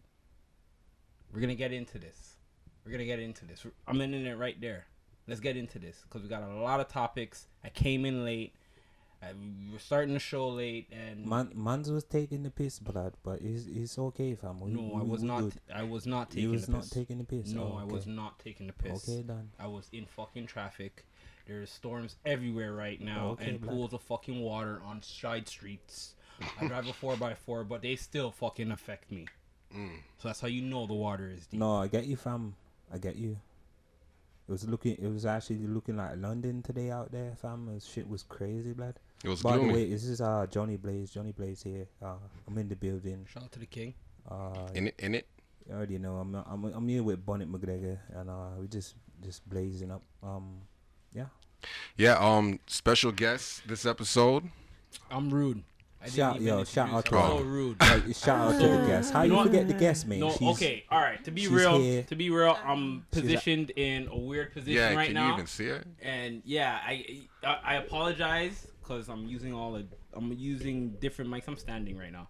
We're 1.33 1.41
gonna 1.41 1.56
get 1.56 1.71
into 1.71 2.00
this. 2.00 2.32
We're 2.85 2.91
gonna 2.91 3.06
get 3.06 3.19
into 3.19 3.45
this. 3.45 3.65
I'm 3.88 4.01
in 4.01 4.13
it 4.13 4.38
right 4.38 4.59
there. 4.59 4.85
Let's 5.27 5.39
get 5.39 5.56
into 5.56 5.80
this 5.80 6.01
because 6.03 6.21
we 6.21 6.27
got 6.30 6.44
a 6.44 6.53
lot 6.56 6.80
of 6.80 6.89
topics. 6.89 7.47
I 7.63 7.69
came 7.69 8.06
in 8.06 8.25
late. 8.25 8.53
I, 9.21 9.27
we're 9.71 9.80
starting 9.80 10.13
the 10.13 10.19
show 10.19 10.50
late, 10.50 10.89
and 10.91 11.25
Man, 11.25 11.50
Mans 11.56 11.89
was 11.89 12.03
taking 12.03 12.44
the 12.44 12.50
piss, 12.51 12.77
blood, 12.80 13.13
but 13.24 13.39
it's, 13.41 13.68
it's 13.68 13.97
okay, 13.97 14.35
fam. 14.35 14.59
We, 14.59 14.71
no, 14.71 14.95
I 15.00 15.03
we- 15.03 15.09
was 15.09 15.24
not. 15.24 15.39
good. 15.44 15.53
I 15.74 15.83
was 15.83 16.06
not 16.06 16.33
He 16.33 16.41
taking 16.41 16.51
was 16.51 16.65
the 16.65 16.71
not 16.74 16.81
piss. 16.81 16.89
taking 16.89 17.18
the 17.19 17.24
piss. 17.24 17.47
No, 17.53 17.74
oh, 17.75 17.80
I 17.80 17.85
was 17.85 18.06
not 18.06 18.38
taking 18.39 18.68
the 18.68 18.74
piss. 18.74 19.07
Okay, 19.07 19.21
done. 19.24 19.51
I 19.57 19.68
was 19.68 19.88
in 19.94 20.06
fucking 20.07 20.47
traffic. 20.47 21.06
There's 21.47 21.69
storms 21.71 22.18
everywhere 22.25 22.74
right 22.74 23.00
now 23.00 23.29
Okay, 23.29 23.50
and 23.51 23.62
black. 23.62 23.74
pools 23.74 23.94
of 23.94 24.01
fucking 24.01 24.41
water 24.41 24.81
on 24.86 25.01
side 25.01 25.47
streets. 25.47 26.15
I 26.59 26.68
drive 26.68 26.88
a 26.88 26.91
4x4, 26.91 27.65
but 27.65 27.81
they 27.81 27.95
still 27.95 28.29
fucking 28.31 28.71
affect 28.71 29.09
me. 29.09 29.27
Mm. 29.74 30.00
So 30.18 30.27
that's 30.27 30.41
how 30.41 30.47
you 30.47 30.62
know 30.62 30.86
the 30.86 30.94
water 30.95 31.29
is 31.33 31.47
deep. 31.47 31.62
No, 31.62 31.77
I 31.77 31.88
get 31.88 32.06
you, 32.07 32.18
fam. 32.18 32.56
I 32.93 32.97
get 32.97 33.15
you. 33.15 33.37
It 34.47 34.51
was 34.51 34.67
looking. 34.67 34.97
It 35.01 35.07
was 35.07 35.25
actually 35.25 35.65
looking 35.67 35.97
like 35.97 36.11
London 36.17 36.61
today 36.61 36.91
out 36.91 37.11
there, 37.11 37.33
fam. 37.41 37.73
Was- 37.73 37.87
shit 37.87 38.07
was 38.07 38.23
crazy, 38.23 38.73
blood. 38.73 38.99
It 39.23 39.29
was 39.29 39.41
By 39.41 39.57
the 39.57 39.63
way, 39.63 39.89
this 39.89 40.03
is 40.03 40.19
uh 40.19 40.45
Johnny 40.51 40.75
Blaze. 40.75 41.11
Johnny 41.11 41.31
Blaze 41.31 41.63
here. 41.63 41.87
Uh, 42.01 42.15
I'm 42.47 42.57
in 42.57 42.67
the 42.67 42.75
building. 42.75 43.25
Shout 43.31 43.43
out 43.43 43.51
to 43.53 43.59
the 43.59 43.65
king. 43.65 43.93
Uh, 44.29 44.67
in 44.75 44.87
it, 44.87 44.95
in 44.99 45.15
it. 45.15 45.27
you 45.67 45.73
already 45.73 45.97
know 45.97 46.17
I'm 46.17 46.35
I'm 46.35 46.65
I'm 46.65 46.87
here 46.87 47.03
with 47.03 47.25
Bonnet 47.25 47.49
McGregor, 47.51 47.99
and 48.13 48.29
uh, 48.29 48.49
we 48.59 48.67
just 48.67 48.95
just 49.23 49.47
blazing 49.49 49.91
up. 49.91 50.03
Um, 50.21 50.59
yeah. 51.13 51.27
Yeah. 51.97 52.17
Um, 52.19 52.59
special 52.67 53.13
guest 53.13 53.65
this 53.65 53.85
episode. 53.85 54.49
I'm 55.09 55.29
rude. 55.29 55.63
I 56.03 56.09
Shout- 56.09 56.35
even 56.35 56.47
yo, 56.47 56.63
shout 56.65 56.89
out 56.89 57.05
to 57.05 57.15
I'm 57.15 57.21
her. 57.21 57.27
Oh, 57.33 57.38
so 57.39 57.44
rude. 57.45 57.79
Like, 57.79 58.15
shout 58.15 58.53
out 58.53 58.59
to 58.61 58.67
the 58.67 58.77
guest. 58.88 59.13
How 59.13 59.23
You 59.23 59.38
you, 59.38 59.44
forget 59.44 59.67
the 59.67 59.73
guest, 59.73 60.05
man? 60.07 60.19
No, 60.19 60.31
She's- 60.31 60.55
okay, 60.57 60.83
all 60.91 61.00
right. 61.00 61.23
To 61.23 61.31
be 61.31 61.47
real, 61.47 61.79
here. 61.79 62.03
to 62.03 62.15
be 62.15 62.29
real, 62.29 62.57
I'm 62.63 62.69
um, 62.71 63.05
She's 63.13 63.19
a- 63.19 63.21
positioned 63.21 63.69
in 63.71 64.07
a 64.09 64.17
weird 64.17 64.51
position 64.53 64.73
Yeah. 64.73 64.94
right 64.95 65.05
can 65.05 65.13
now. 65.15 65.27
you 65.27 65.33
even 65.33 65.47
see 65.47 65.65
it? 65.67 65.85
and 66.01 66.41
yeah, 66.45 66.79
I 66.85 67.25
I, 67.44 67.57
I 67.63 67.75
apologize 67.75 68.67
because 68.81 69.07
I'm 69.07 69.25
using 69.27 69.53
all 69.53 69.71
the 69.73 69.85
I'm 70.13 70.31
using 70.33 70.91
different 71.00 71.31
mics. 71.31 71.48
I'm 71.48 71.57
standing 71.57 71.98
right 71.98 72.12
now, 72.12 72.27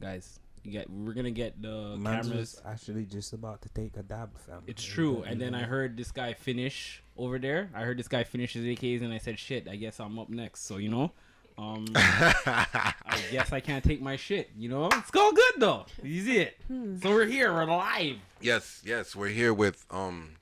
guys. 0.00 0.38
You 0.64 0.72
get 0.72 0.90
we're 0.90 1.14
gonna 1.14 1.30
get 1.30 1.62
the 1.62 1.96
Mans 1.96 2.28
cameras. 2.28 2.60
actually 2.66 3.06
just 3.06 3.32
about 3.32 3.62
to 3.62 3.68
take 3.70 3.96
a 3.96 4.02
dab, 4.02 4.36
fam. 4.38 4.62
It's 4.66 4.84
true. 4.84 5.22
And 5.26 5.40
then 5.40 5.54
I 5.54 5.62
heard 5.62 5.96
this 5.96 6.10
guy 6.10 6.34
finish 6.34 7.02
over 7.16 7.38
there. 7.38 7.70
I 7.74 7.82
heard 7.82 7.98
this 7.98 8.08
guy 8.08 8.24
finish 8.24 8.52
his 8.52 8.64
AKs, 8.64 9.00
and 9.02 9.12
I 9.12 9.18
said, 9.18 9.38
"Shit, 9.38 9.66
I 9.68 9.76
guess 9.76 9.98
I'm 9.98 10.18
up 10.18 10.28
next." 10.28 10.66
So 10.66 10.76
you 10.76 10.90
know, 10.90 11.12
um, 11.58 11.86
I 11.96 12.94
guess 13.32 13.52
I 13.52 13.60
can't 13.60 13.82
take 13.84 14.00
my 14.00 14.16
shit. 14.16 14.50
You 14.56 14.68
know, 14.68 14.86
it's 14.86 15.10
all 15.14 15.32
good 15.32 15.54
though. 15.58 15.86
You 16.02 16.22
see 16.24 16.38
it. 16.38 16.56
So 17.02 17.10
we're 17.10 17.26
here. 17.26 17.52
We're 17.52 17.64
live. 17.64 18.16
Yes, 18.40 18.80
yes, 18.84 19.14
we're 19.16 19.28
here 19.28 19.52
with 19.52 19.84
um. 19.90 20.36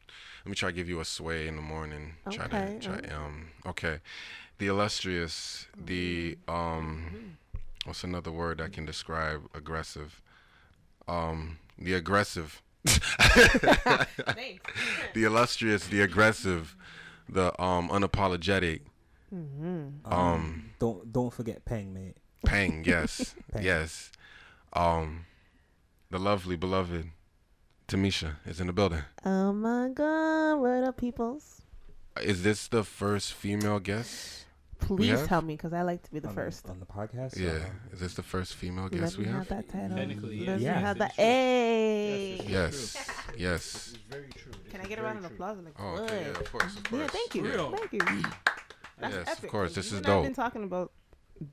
Let 0.45 0.51
me 0.51 0.55
try 0.55 0.69
to 0.69 0.77
give 0.77 0.89
you 0.89 1.01
a 1.01 1.05
sway 1.05 1.49
in 1.49 1.57
the 1.57 1.63
morning. 1.63 2.13
Try 2.31 2.45
Okay, 2.45 2.79
to 2.81 2.87
try 2.87 3.15
um. 3.17 3.49
Okay, 3.67 3.99
the 4.59 4.67
illustrious, 4.67 5.67
the 5.83 6.37
um. 6.47 7.39
What's 7.85 8.05
another 8.05 8.33
word 8.33 8.61
I 8.61 8.69
can 8.69 8.85
describe 8.85 9.43
aggressive? 9.55 10.21
Um, 11.09 11.59
the 11.79 11.95
aggressive. 11.95 12.61
Thanks. 12.87 14.63
the 15.15 15.25
illustrious, 15.25 15.87
the 15.87 16.03
aggressive, 16.03 16.77
the 17.29 17.61
um 17.63 17.89
unapologetic. 17.89 18.81
Um, 19.33 20.71
Don't 20.79 21.13
don't 21.13 21.33
forget 21.33 21.65
Peng, 21.65 21.93
mate. 21.93 22.17
Pang, 22.45 22.85
yes, 22.87 23.35
Pang. 23.53 23.63
yes. 23.65 24.13
Um, 24.73 25.27
the 26.11 26.19
lovely 26.19 26.57
beloved 26.57 27.11
Tamisha 27.89 28.37
is 28.47 28.61
in 28.61 28.67
the 28.69 28.73
building. 28.73 29.03
Oh 29.25 29.53
my 29.53 29.89
god, 29.89 30.57
what 30.61 30.85
up, 30.85 30.97
peoples? 30.97 31.63
Is 32.23 32.43
this 32.43 32.69
the 32.69 32.85
first 32.85 33.33
female 33.35 33.79
guest? 33.81 34.45
Please 34.79 35.27
tell 35.27 35.41
me, 35.41 35.55
because 35.57 35.73
I 35.73 35.81
like 35.83 36.03
to 36.03 36.11
be 36.13 36.19
the 36.21 36.29
on 36.29 36.35
first. 36.35 36.69
on 36.69 36.79
the 36.81 36.87
podcast. 36.87 37.39
Yeah, 37.39 37.51
Uh, 37.51 37.95
is 37.95 38.01
this 38.01 38.15
the 38.15 38.23
first 38.23 38.55
female 38.55 38.89
guest 38.91 39.19
me 39.19 39.25
we 39.25 39.31
have 39.31 39.49
have? 39.49 39.49
that 39.49 39.69
title. 39.71 39.97
Technically, 39.97 40.41
Let 40.47 40.61
yeah. 40.61 40.75
me 40.77 40.81
have 40.83 40.99
Yes, 40.99 40.99
that. 40.99 41.09
it's 41.09 41.17
Hey. 41.17 42.41
Yes, 42.47 42.97
yes. 43.39 43.95
very 44.11 44.29
true. 44.37 44.53
Can 44.71 44.83
I 44.83 44.85
get 44.85 44.99
a 44.99 45.03
round 45.03 45.19
of 45.19 45.25
applause? 45.25 45.57
Like, 45.65 45.75
Oh, 45.81 45.97
okay, 46.05 46.23
yeah, 46.27 46.39
of 46.39 46.53
course, 46.53 46.77
of 46.77 46.85
course. 46.85 47.01
Yeah, 47.03 47.09
thank 47.09 47.35
you. 47.35 47.43
Real. 47.45 47.71
Thank 47.73 47.93
you. 47.95 48.01
That's 48.99 49.15
Yes, 49.15 49.43
of 49.43 49.49
course. 49.49 49.75
this 49.75 49.91
you 49.91 49.99
is 49.99 49.99
and 49.99 50.07
I 50.07 50.11
have 50.11 50.17
dope. 50.19 50.25
been 50.25 50.35
talking 50.35 50.63
about 50.65 50.93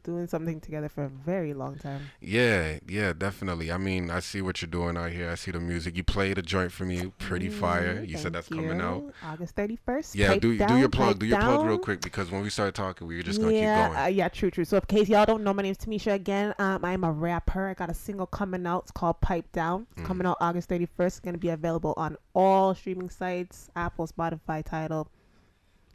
doing 0.03 0.27
something 0.27 0.61
together 0.61 0.87
for 0.87 1.03
a 1.03 1.09
very 1.09 1.53
long 1.53 1.75
time. 1.75 1.99
Yeah, 2.21 2.79
yeah, 2.87 3.11
definitely. 3.11 3.69
I 3.69 3.75
mean, 3.77 4.09
I 4.09 4.21
see 4.21 4.41
what 4.41 4.61
you're 4.61 4.69
doing 4.71 4.95
out 4.95 5.11
here. 5.11 5.29
I 5.29 5.35
see 5.35 5.51
the 5.51 5.59
music. 5.59 5.97
You 5.97 6.05
played 6.05 6.37
a 6.37 6.41
joint 6.41 6.71
for 6.71 6.85
me, 6.85 7.11
pretty 7.17 7.49
fire. 7.49 7.95
Mm, 7.97 8.07
You 8.07 8.17
said 8.17 8.31
that's 8.31 8.47
coming 8.47 8.79
out. 8.79 9.13
August 9.21 9.57
31st. 9.57 10.15
Yeah, 10.15 10.35
do 10.37 10.57
do 10.57 10.77
your 10.77 10.87
plug. 10.87 11.19
Do 11.19 11.25
your 11.25 11.37
plug 11.41 11.65
real 11.65 11.77
quick 11.77 11.99
because 11.99 12.31
when 12.31 12.43
we 12.43 12.49
started 12.49 12.75
talking, 12.75 13.07
we 13.07 13.17
were 13.17 13.23
just 13.23 13.41
gonna 13.41 13.51
yeah, 13.51 13.89
keep 13.89 13.97
Uh, 13.99 14.05
yeah, 14.07 14.29
true, 14.29 14.49
true. 14.49 14.63
So, 14.63 14.77
in 14.77 14.83
case 14.83 15.09
y'all 15.09 15.25
don't 15.25 15.43
know, 15.43 15.53
my 15.53 15.63
name's 15.63 15.79
Tamisha 15.79 16.13
again. 16.13 16.53
Um, 16.59 16.85
I'm 16.85 17.03
a 17.03 17.11
rapper. 17.11 17.67
I 17.67 17.73
got 17.73 17.89
a 17.89 17.93
single 17.93 18.25
coming 18.25 18.65
out. 18.65 18.83
It's 18.83 18.91
called 18.91 19.19
Pipe 19.19 19.51
Down. 19.51 19.85
It's 19.91 20.03
Mm. 20.03 20.05
coming 20.05 20.25
out 20.25 20.37
August 20.39 20.69
31st. 20.69 21.17
It's 21.17 21.19
going 21.19 21.33
to 21.35 21.39
be 21.39 21.49
available 21.49 21.93
on 21.97 22.15
all 22.33 22.73
streaming 22.73 23.09
sites 23.09 23.69
Apple, 23.75 24.07
Spotify, 24.07 24.63
Tidal, 24.63 25.09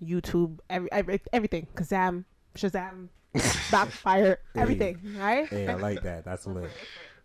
YouTube, 0.03 0.59
every, 0.71 0.91
every 0.93 1.21
everything. 1.33 1.67
Kazam, 1.75 2.25
Shazam, 2.55 3.09
Backfire, 3.71 4.39
Hey. 4.55 4.61
everything. 4.61 5.01
All 5.17 5.21
right? 5.27 5.49
Hey, 5.49 5.69
I 5.69 5.75
like 5.75 6.03
that. 6.03 6.25
That's 6.25 6.47
lit. 6.47 6.71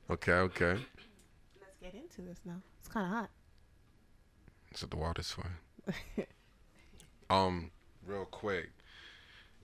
Okay, 0.09 0.31
okay. 0.33 0.73
Let's 0.73 1.75
get 1.81 1.93
into 1.95 2.21
this 2.21 2.39
now. 2.45 2.61
It's 2.79 2.89
kind 2.89 3.05
of 3.05 3.11
hot. 3.11 3.29
So 4.75 4.87
the 4.87 4.97
water's 4.97 5.31
fine. 5.31 6.25
um, 7.29 7.71
real 8.05 8.25
quick, 8.25 8.71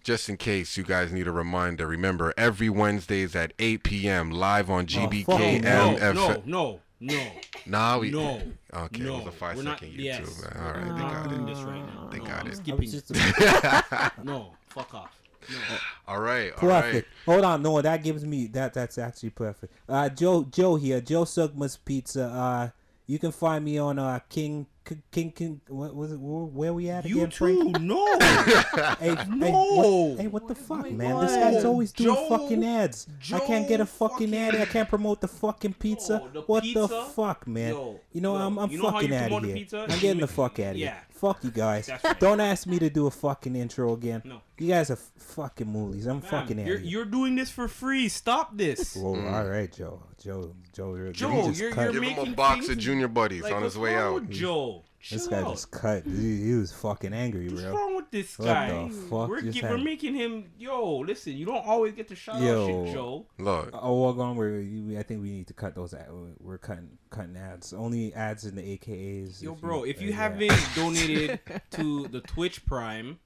just 0.03 0.29
in 0.29 0.37
case 0.37 0.77
you 0.77 0.83
guys 0.83 1.11
need 1.11 1.27
a 1.27 1.31
reminder, 1.31 1.87
remember 1.87 2.33
every 2.37 2.69
Wednesdays 2.69 3.35
at 3.35 3.53
8 3.59 3.83
p.m. 3.83 4.31
live 4.31 4.69
on 4.69 4.87
fuck 4.87 5.11
GBKM. 5.11 5.63
no, 5.63 6.13
no, 6.13 6.43
no, 6.45 6.79
no, 6.99 7.13
no, 7.15 7.31
Nah, 7.65 7.97
we. 7.97 8.11
no. 8.11 8.41
Okay, 8.73 9.03
it 9.03 9.09
was 9.09 9.25
a 9.27 9.31
five 9.31 9.57
We're 9.57 9.63
second 9.63 9.87
not- 9.89 9.97
YouTube. 9.97 10.03
yes. 10.03 10.41
man. 10.43 10.57
All 10.63 10.71
right, 10.73 10.75
We're 10.87 10.93
they 10.93 10.99
not 10.99 11.13
got 11.13 11.25
it. 11.25 11.29
doing 11.29 11.45
this 11.45 11.59
right 11.59 11.85
now. 11.85 12.09
They 12.11 12.17
no, 12.19 12.25
got 12.25 12.39
I'm 12.41 12.47
it. 12.47 12.55
Skipping. 12.57 12.79
was 12.79 12.91
just 12.91 14.23
No, 14.23 14.51
fuck 14.67 14.93
off. 14.93 15.15
No. 15.49 15.57
All 16.07 16.19
right, 16.19 16.51
all 16.61 16.67
right. 16.69 16.83
perfect. 16.83 17.07
Hold 17.25 17.43
on, 17.45 17.61
no, 17.63 17.81
that 17.81 18.03
gives 18.03 18.23
me 18.25 18.47
that. 18.47 18.73
That's 18.73 18.97
actually 18.97 19.31
perfect. 19.31 19.73
Uh, 19.87 20.09
Joe, 20.09 20.43
Joe 20.51 20.75
here, 20.75 21.01
Joe 21.01 21.23
Sugma's 21.25 21.77
Pizza. 21.77 22.25
Uh, 22.25 22.69
you 23.07 23.17
can 23.17 23.31
find 23.31 23.63
me 23.65 23.77
on 23.79 23.97
uh 23.97 24.19
King 24.29 24.67
King 24.89 25.03
King. 25.11 25.31
King 25.31 25.61
what 25.67 25.95
was 25.95 26.11
it? 26.11 26.19
Where, 26.19 26.45
where 26.45 26.73
we 26.73 26.89
at 26.89 27.05
You 27.05 27.17
again, 27.17 27.29
too? 27.29 27.61
Frank? 27.61 27.79
No. 27.81 28.05
Hey, 28.99 29.15
hey, 29.15 29.25
No. 29.29 29.63
what, 30.11 30.19
hey, 30.19 30.27
what 30.27 30.47
the 30.47 30.55
fuck, 30.55 30.81
my 30.81 30.89
man? 30.89 31.19
This 31.19 31.35
guy's 31.35 31.65
always 31.65 31.91
doing 31.91 32.15
Joe- 32.15 32.29
fucking 32.29 32.63
ads. 32.65 33.07
I 33.33 33.39
can't 33.39 33.67
get 33.67 33.81
a 33.81 33.85
fucking, 33.85 34.35
ad. 34.35 34.55
I 34.55 34.65
can't 34.65 34.89
promote 34.89 35.21
the 35.21 35.27
fucking 35.27 35.73
pizza. 35.73 36.21
Yo, 36.23 36.29
the 36.29 36.41
what 36.41 36.63
the 36.63 36.87
fuck, 36.87 37.47
man? 37.47 37.73
Yo, 37.73 37.99
you 38.11 38.21
know, 38.21 38.37
yo, 38.37 38.45
I'm, 38.45 38.57
I'm 38.57 38.71
you 38.71 38.81
fucking 38.81 39.09
you 39.09 39.15
out 39.15 39.31
of 39.31 39.43
here. 39.43 39.55
pizza? 39.55 39.85
I'm 39.89 39.99
getting 39.99 40.21
the 40.21 40.27
fuck 40.27 40.59
out 40.59 40.71
of 40.71 40.77
yeah. 40.77 40.87
here. 40.87 41.03
Fuck 41.19 41.43
you 41.43 41.51
guys. 41.51 41.89
Right. 42.03 42.19
Don't 42.19 42.39
ask 42.39 42.65
me 42.65 42.79
to 42.79 42.89
do 42.89 43.07
a 43.07 43.11
fucking 43.11 43.55
intro 43.55 43.93
again. 43.93 44.21
No. 44.23 44.41
You 44.57 44.69
guys 44.69 44.89
are 44.89 44.93
f- 44.93 45.11
fucking 45.17 45.67
moolies. 45.67 46.07
I'm 46.07 46.21
Fam, 46.21 46.29
fucking 46.41 46.59
out 46.61 46.67
you're, 46.67 46.79
you're 46.79 47.05
doing 47.05 47.35
this 47.35 47.49
for 47.51 47.67
free. 47.67 48.07
Stop 48.09 48.55
this. 48.57 48.95
Whoa, 48.97 49.15
mm. 49.15 49.31
all 49.33 49.45
right, 49.49 49.71
Joe. 49.71 50.01
Joe, 50.21 50.53
Joe, 50.73 50.95
you're, 50.95 51.11
Joe, 51.11 51.51
you're- 51.51 51.71
cut. 51.71 51.93
you're 51.93 52.01
Give 52.01 52.03
him 52.17 52.33
a 52.33 52.35
box 52.35 52.59
things- 52.67 52.69
of 52.69 52.77
Junior 52.77 53.07
Buddies 53.07 53.43
Like, 53.43 53.53
on 53.53 53.63
his 53.63 53.77
way 53.77 53.95
wrong 53.95 54.03
out. 54.03 54.13
With 54.21 54.29
Joe, 55.01 55.15
this 55.15 55.27
guy 55.27 55.41
out. 55.41 55.51
just 55.51 55.71
cut. 55.71 56.03
He, 56.05 56.43
he 56.47 56.53
was 56.55 56.73
fucking 56.73 57.13
angry, 57.13 57.47
What's 57.47 57.61
bro. 57.61 57.71
What's 57.71 57.81
wrong 57.81 57.95
with 57.95 58.11
this 58.11 58.37
What 58.37 58.45
guy? 58.45 58.87
the 58.87 58.93
fuck 58.93 59.29
we're, 59.29 59.41
just 59.41 59.63
we're 59.63 59.77
making 59.77 60.13
him. 60.13 60.51
Yo, 60.57 60.97
listen, 60.97 61.33
you 61.37 61.45
don't 61.45 61.65
always 61.65 61.93
get 61.93 62.07
to 62.09 62.15
shout 62.15 62.41
Yo. 62.41 62.63
out 62.81 62.85
shit, 62.87 62.93
Joe. 62.95 63.25
Look, 63.37 63.69
Oh, 63.73 64.01
well, 64.03 64.13
gone. 64.13 64.35
We're, 64.35 64.59
we- 64.59 64.97
I 64.97 65.03
think 65.03 65.21
we 65.21 65.31
need 65.31 65.47
to 65.47 65.53
cut 65.53 65.73
those. 65.75 65.93
Ad, 65.93 66.07
we're 66.39 66.57
cutting 66.57 66.89
cutting 67.09 67.37
ads. 67.37 67.71
Only 67.73 68.13
ads 68.13 68.45
in 68.45 68.55
the 68.55 68.61
AKAs. 68.77 69.41
Yo, 69.41 69.55
bro, 69.55 69.83
if 69.83 70.01
you 70.01 70.11
uh, 70.11 70.15
haven't 70.15 70.51
donated 70.75 71.39
to 71.71 72.07
the 72.09 72.19
Twitch 72.21 72.65
Prime, 72.65 73.19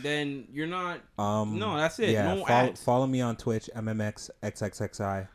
then 0.00 0.46
you're 0.52 0.66
not. 0.66 1.00
um, 1.18 1.58
no, 1.58 1.74
that's 1.76 1.98
it. 2.00 2.10
Yeah, 2.10 2.34
No 2.34 2.44
follow, 2.44 2.68
ads. 2.68 2.82
follow 2.84 3.06
me 3.06 3.22
on 3.22 3.36
Twitch, 3.36 3.70
MMX 3.74 4.28
XXXI. 4.42 5.28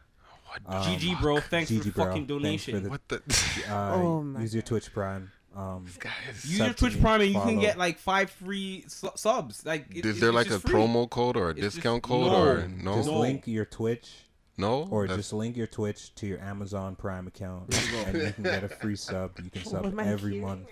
Um, 0.67 0.83
GG, 0.83 1.19
bro. 1.19 1.39
Thanks 1.39 1.71
GG, 1.71 1.85
for 1.85 1.91
bro. 1.93 2.05
fucking 2.05 2.27
Thanks 2.27 2.63
for 2.65 2.71
donation. 2.71 2.83
the- 2.83 2.89
what 2.91 3.07
the 3.07 3.23
Uh, 3.69 3.95
Oh 3.95 4.21
my 4.21 4.41
use 4.41 4.53
your 4.53 4.61
Twitch 4.61 4.93
Prime. 4.93 5.31
Um, 5.55 5.85
guys? 5.99 6.13
Use 6.45 6.57
your 6.59 6.73
Twitch 6.73 6.99
Prime 6.99 7.21
and 7.21 7.31
you 7.31 7.39
can 7.39 7.59
get 7.59 7.77
like 7.77 7.99
five 7.99 8.29
free 8.31 8.85
su- 8.87 9.11
subs. 9.15 9.65
Like, 9.65 9.85
it, 9.95 10.05
Is 10.05 10.17
it- 10.17 10.21
there 10.21 10.31
like 10.31 10.49
a 10.49 10.59
free. 10.59 10.73
promo 10.73 11.09
code 11.09 11.37
or 11.37 11.49
a 11.49 11.51
It's 11.51 11.61
just- 11.61 11.75
discount 11.75 12.01
code 12.03 12.31
no. 12.31 12.43
or 12.43 12.67
no? 12.67 12.95
just 12.95 13.09
No. 13.09 13.19
link 13.19 13.45
your 13.47 13.65
Twitch 13.65 14.11
No, 14.57 14.87
or 14.91 15.03
That's- 15.07 15.19
just 15.25 15.33
link 15.33 15.55
your 15.57 15.67
Twitch 15.67 16.13
to 16.15 16.27
your 16.27 16.39
Amazon 16.39 16.95
Prime 16.95 17.27
account, 17.27 17.69
There 17.71 17.83
you 17.85 17.91
go. 17.91 17.97
and 18.09 18.17
you 18.27 18.33
can 18.33 18.43
get 18.43 18.63
a 18.63 18.69
free 18.69 18.95
sub. 18.95 19.31
You 19.43 19.49
can 19.49 19.63
sub 19.65 19.85
every 19.99 20.33
hearing 20.33 20.45
month. 20.47 20.67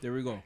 There 0.00 0.12
we 0.12 0.22
go. 0.22 0.42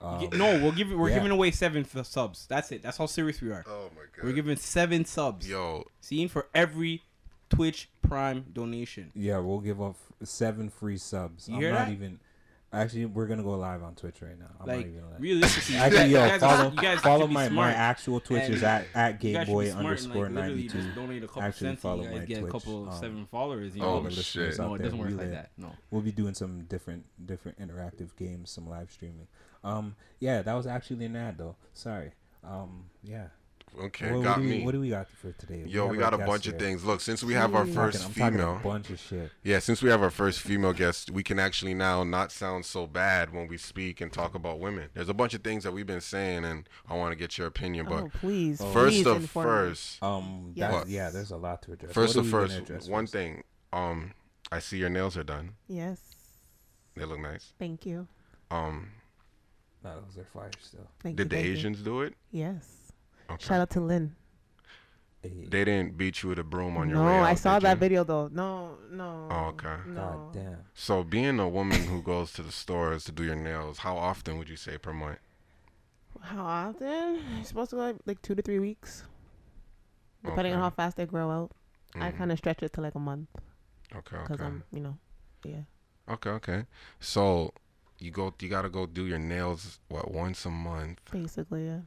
Um, 0.00 0.20
Gi- 0.20 0.36
no, 0.38 0.60
we'll 0.62 0.70
give. 0.72 0.88
We're 0.90 1.08
yeah. 1.08 1.16
giving 1.16 1.32
away 1.32 1.50
seven 1.50 1.82
for 1.84 2.04
subs. 2.04 2.46
That's 2.48 2.70
it. 2.70 2.82
That's 2.82 2.96
how 2.96 3.06
serious 3.06 3.40
we 3.40 3.50
are. 3.50 3.64
Oh 3.68 3.90
my 3.96 4.02
god. 4.14 4.24
We're 4.24 4.32
giving 4.32 4.56
seven 4.56 5.04
subs. 5.04 5.48
Yo, 5.48 5.84
Seeing 6.00 6.28
for 6.28 6.46
every 6.54 7.02
Twitch 7.50 7.88
Prime 8.02 8.46
donation. 8.52 9.10
Yeah, 9.16 9.38
we'll 9.38 9.58
give 9.60 9.80
off 9.80 9.96
seven 10.22 10.70
free 10.70 10.96
subs. 10.98 11.48
You 11.48 11.54
I'm 11.56 11.60
hear 11.60 11.72
not 11.72 11.86
that? 11.86 11.92
even. 11.92 12.20
Actually, 12.70 13.06
we're 13.06 13.26
gonna 13.26 13.42
go 13.42 13.52
live 13.56 13.82
on 13.82 13.94
Twitch 13.94 14.20
right 14.20 14.38
now. 14.38 14.44
I'm 14.60 14.66
like 14.66 14.76
not 14.76 14.86
even 14.86 15.00
gonna. 15.00 15.16
realistically, 15.18 15.76
you 15.76 15.80
Actually, 15.80 15.98
guys, 16.00 16.10
yo, 16.10 16.22
you 16.24 16.28
guys, 16.30 16.40
follow, 16.40 16.70
you 16.70 16.76
guys 16.76 17.00
follow 17.00 17.26
my, 17.26 17.48
my 17.48 17.72
actual 17.72 18.20
Twitch 18.20 18.42
And 18.42 18.54
is 18.54 18.62
at, 18.62 18.86
at 18.94 19.24
You 19.24 19.32
guys 19.32 19.46
should 19.46 19.58
be 19.58 19.64
Gameboy 19.64 19.76
underscore 19.76 20.24
like, 20.24 20.32
ninety 20.32 20.68
two. 20.68 20.90
Donate 20.94 21.24
a 21.24 21.26
couple 21.28 21.42
Actually, 21.44 21.66
cents, 21.68 21.80
follow 21.82 22.02
and 22.02 22.04
you 22.04 22.10
my 22.10 22.18
guys 22.18 22.28
get 22.28 22.36
a 22.36 22.40
Twitch, 22.42 22.52
couple 22.52 22.88
um, 22.90 23.00
seven 23.00 23.26
followers. 23.30 23.74
You 23.74 23.82
Oh, 23.82 24.00
know, 24.00 24.04
all 24.04 24.10
shit. 24.10 24.58
no, 24.58 24.74
it 24.74 24.82
doesn't 24.82 24.98
work 24.98 25.08
we 25.08 25.14
like 25.14 25.22
lit. 25.26 25.30
that. 25.32 25.50
No. 25.56 25.72
We'll 25.90 26.02
be 26.02 26.12
doing 26.12 26.34
some 26.34 26.64
different 26.64 27.06
different 27.24 27.58
interactive 27.58 28.14
games, 28.16 28.50
some 28.50 28.68
live 28.68 28.90
streaming. 28.90 29.28
Um, 29.64 29.96
yeah, 30.20 30.42
that 30.42 30.52
was 30.52 30.66
actually 30.66 31.06
an 31.06 31.16
ad 31.16 31.38
though. 31.38 31.56
Sorry. 31.72 32.12
Um, 32.44 32.84
yeah. 33.02 33.28
Okay, 33.80 34.12
what, 34.12 34.22
got 34.24 34.36
what 34.38 34.42
do 34.42 34.48
me. 34.48 34.58
we, 34.58 34.64
what 34.64 34.72
do 34.72 34.80
we 34.80 34.88
got 34.90 35.08
for 35.08 35.32
today? 35.32 35.64
Yo, 35.66 35.82
have 35.82 35.90
we 35.90 35.98
got 35.98 36.14
a 36.14 36.18
guest 36.18 36.26
bunch 36.28 36.46
of 36.46 36.58
things. 36.58 36.84
Look, 36.84 37.00
since 37.00 37.22
we 37.22 37.34
have 37.34 37.54
our 37.54 37.66
first 37.66 38.04
I'm 38.04 38.10
female, 38.12 38.56
a 38.56 38.60
bunch 38.60 38.90
of 38.90 38.98
shit. 38.98 39.30
yeah, 39.42 39.58
since 39.58 39.82
we 39.82 39.90
have 39.90 40.02
our 40.02 40.10
first 40.10 40.40
female 40.40 40.72
guest, 40.72 41.10
we 41.10 41.22
can 41.22 41.38
actually 41.38 41.74
now 41.74 42.04
not 42.04 42.32
sound 42.32 42.64
so 42.64 42.86
bad 42.86 43.32
when 43.32 43.48
we 43.48 43.56
speak 43.58 44.00
and 44.00 44.12
talk 44.12 44.34
about 44.34 44.58
women. 44.58 44.88
There's 44.94 45.08
a 45.08 45.14
bunch 45.14 45.34
of 45.34 45.42
things 45.42 45.64
that 45.64 45.72
we've 45.72 45.86
been 45.86 46.00
saying, 46.00 46.44
and 46.44 46.68
I 46.88 46.94
want 46.94 47.12
to 47.12 47.16
get 47.16 47.38
your 47.38 47.46
opinion. 47.46 47.86
But 47.86 48.04
oh, 48.04 48.10
please. 48.14 48.58
first 48.72 48.96
please 48.96 49.06
of 49.06 49.16
inform 49.18 49.46
first, 49.46 50.02
Um, 50.02 50.52
Yes. 50.54 50.72
that, 50.72 50.88
yeah, 50.88 51.10
there's 51.10 51.30
a 51.30 51.36
lot 51.36 51.62
to 51.62 51.72
address. 51.72 51.92
first 51.92 52.16
What 52.16 52.26
of 52.26 52.34
are 52.34 52.40
we 52.42 52.46
first, 52.48 52.58
address 52.58 52.88
one 52.88 53.04
first? 53.04 53.12
thing. 53.12 53.42
Um, 53.72 54.12
I 54.50 54.60
see 54.60 54.78
your 54.78 54.88
nails 54.90 55.16
are 55.16 55.24
done. 55.24 55.52
Yes. 55.68 56.00
They 56.96 57.04
look 57.04 57.20
nice. 57.20 57.52
Thank 57.58 57.86
you. 57.86 58.08
Um, 58.50 58.88
No, 59.84 60.00
those 60.00 60.18
are 60.18 60.24
fire 60.32 60.50
still. 60.60 60.88
Thank 61.00 61.16
did 61.16 61.24
you. 61.24 61.28
the 61.28 61.36
thank 61.36 61.46
you. 61.46 61.52
Asians 61.52 61.78
do 61.82 62.00
it? 62.00 62.14
Yes. 62.32 62.77
Okay. 63.30 63.44
Shout 63.46 63.60
out 63.60 63.70
to 63.70 63.80
Lynn. 63.80 64.16
They 65.22 65.64
didn't 65.64 65.96
beat 65.96 66.22
you 66.22 66.30
with 66.30 66.38
a 66.38 66.44
broom 66.44 66.76
on 66.76 66.88
your 66.88 66.98
no, 66.98 67.04
way 67.04 67.18
out. 67.18 67.24
I 67.24 67.34
saw 67.34 67.58
that 67.58 67.72
you? 67.74 67.80
video 67.80 68.04
though. 68.04 68.28
No, 68.28 68.78
no. 68.90 69.28
Oh, 69.30 69.46
okay. 69.48 69.76
God 69.94 70.32
damn. 70.32 70.64
So, 70.74 71.02
being 71.04 71.38
a 71.40 71.48
woman 71.48 71.84
who 71.84 72.02
goes 72.02 72.32
to 72.34 72.42
the 72.42 72.52
stores 72.52 73.04
to 73.04 73.12
do 73.12 73.24
your 73.24 73.36
nails, 73.36 73.78
how 73.78 73.96
often 73.96 74.38
would 74.38 74.48
you 74.48 74.56
say 74.56 74.78
per 74.78 74.92
month? 74.92 75.18
How 76.20 76.44
often? 76.44 77.20
You're 77.36 77.44
supposed 77.44 77.70
to 77.70 77.76
go 77.76 77.82
like, 77.82 77.96
like 78.06 78.22
two 78.22 78.34
to 78.34 78.42
three 78.42 78.58
weeks, 78.58 79.04
depending 80.24 80.54
on 80.54 80.60
how 80.60 80.70
fast 80.70 80.96
they 80.96 81.06
grow 81.06 81.30
out. 81.30 81.50
I 82.00 82.10
Mhm. 82.10 82.18
kind 82.18 82.32
of 82.32 82.38
stretch 82.38 82.62
it 82.62 82.72
to 82.74 82.80
like 82.80 82.94
a 82.94 82.98
month 83.00 83.28
Okay, 83.94 84.16
because 84.22 84.40
okay. 84.40 84.44
I'm, 84.44 84.62
you 84.72 84.80
know, 84.80 84.98
yeah. 85.44 85.62
Okay, 86.08 86.30
okay. 86.30 86.66
So, 87.00 87.52
you 87.98 88.10
go, 88.10 88.34
you 88.40 88.48
gotta 88.48 88.68
go 88.68 88.86
do 88.86 89.06
your 89.06 89.18
nails 89.18 89.78
what 89.88 90.10
once 90.10 90.44
a 90.46 90.50
month 90.50 91.00
Basically, 91.10 91.66
yeah. 91.66 91.80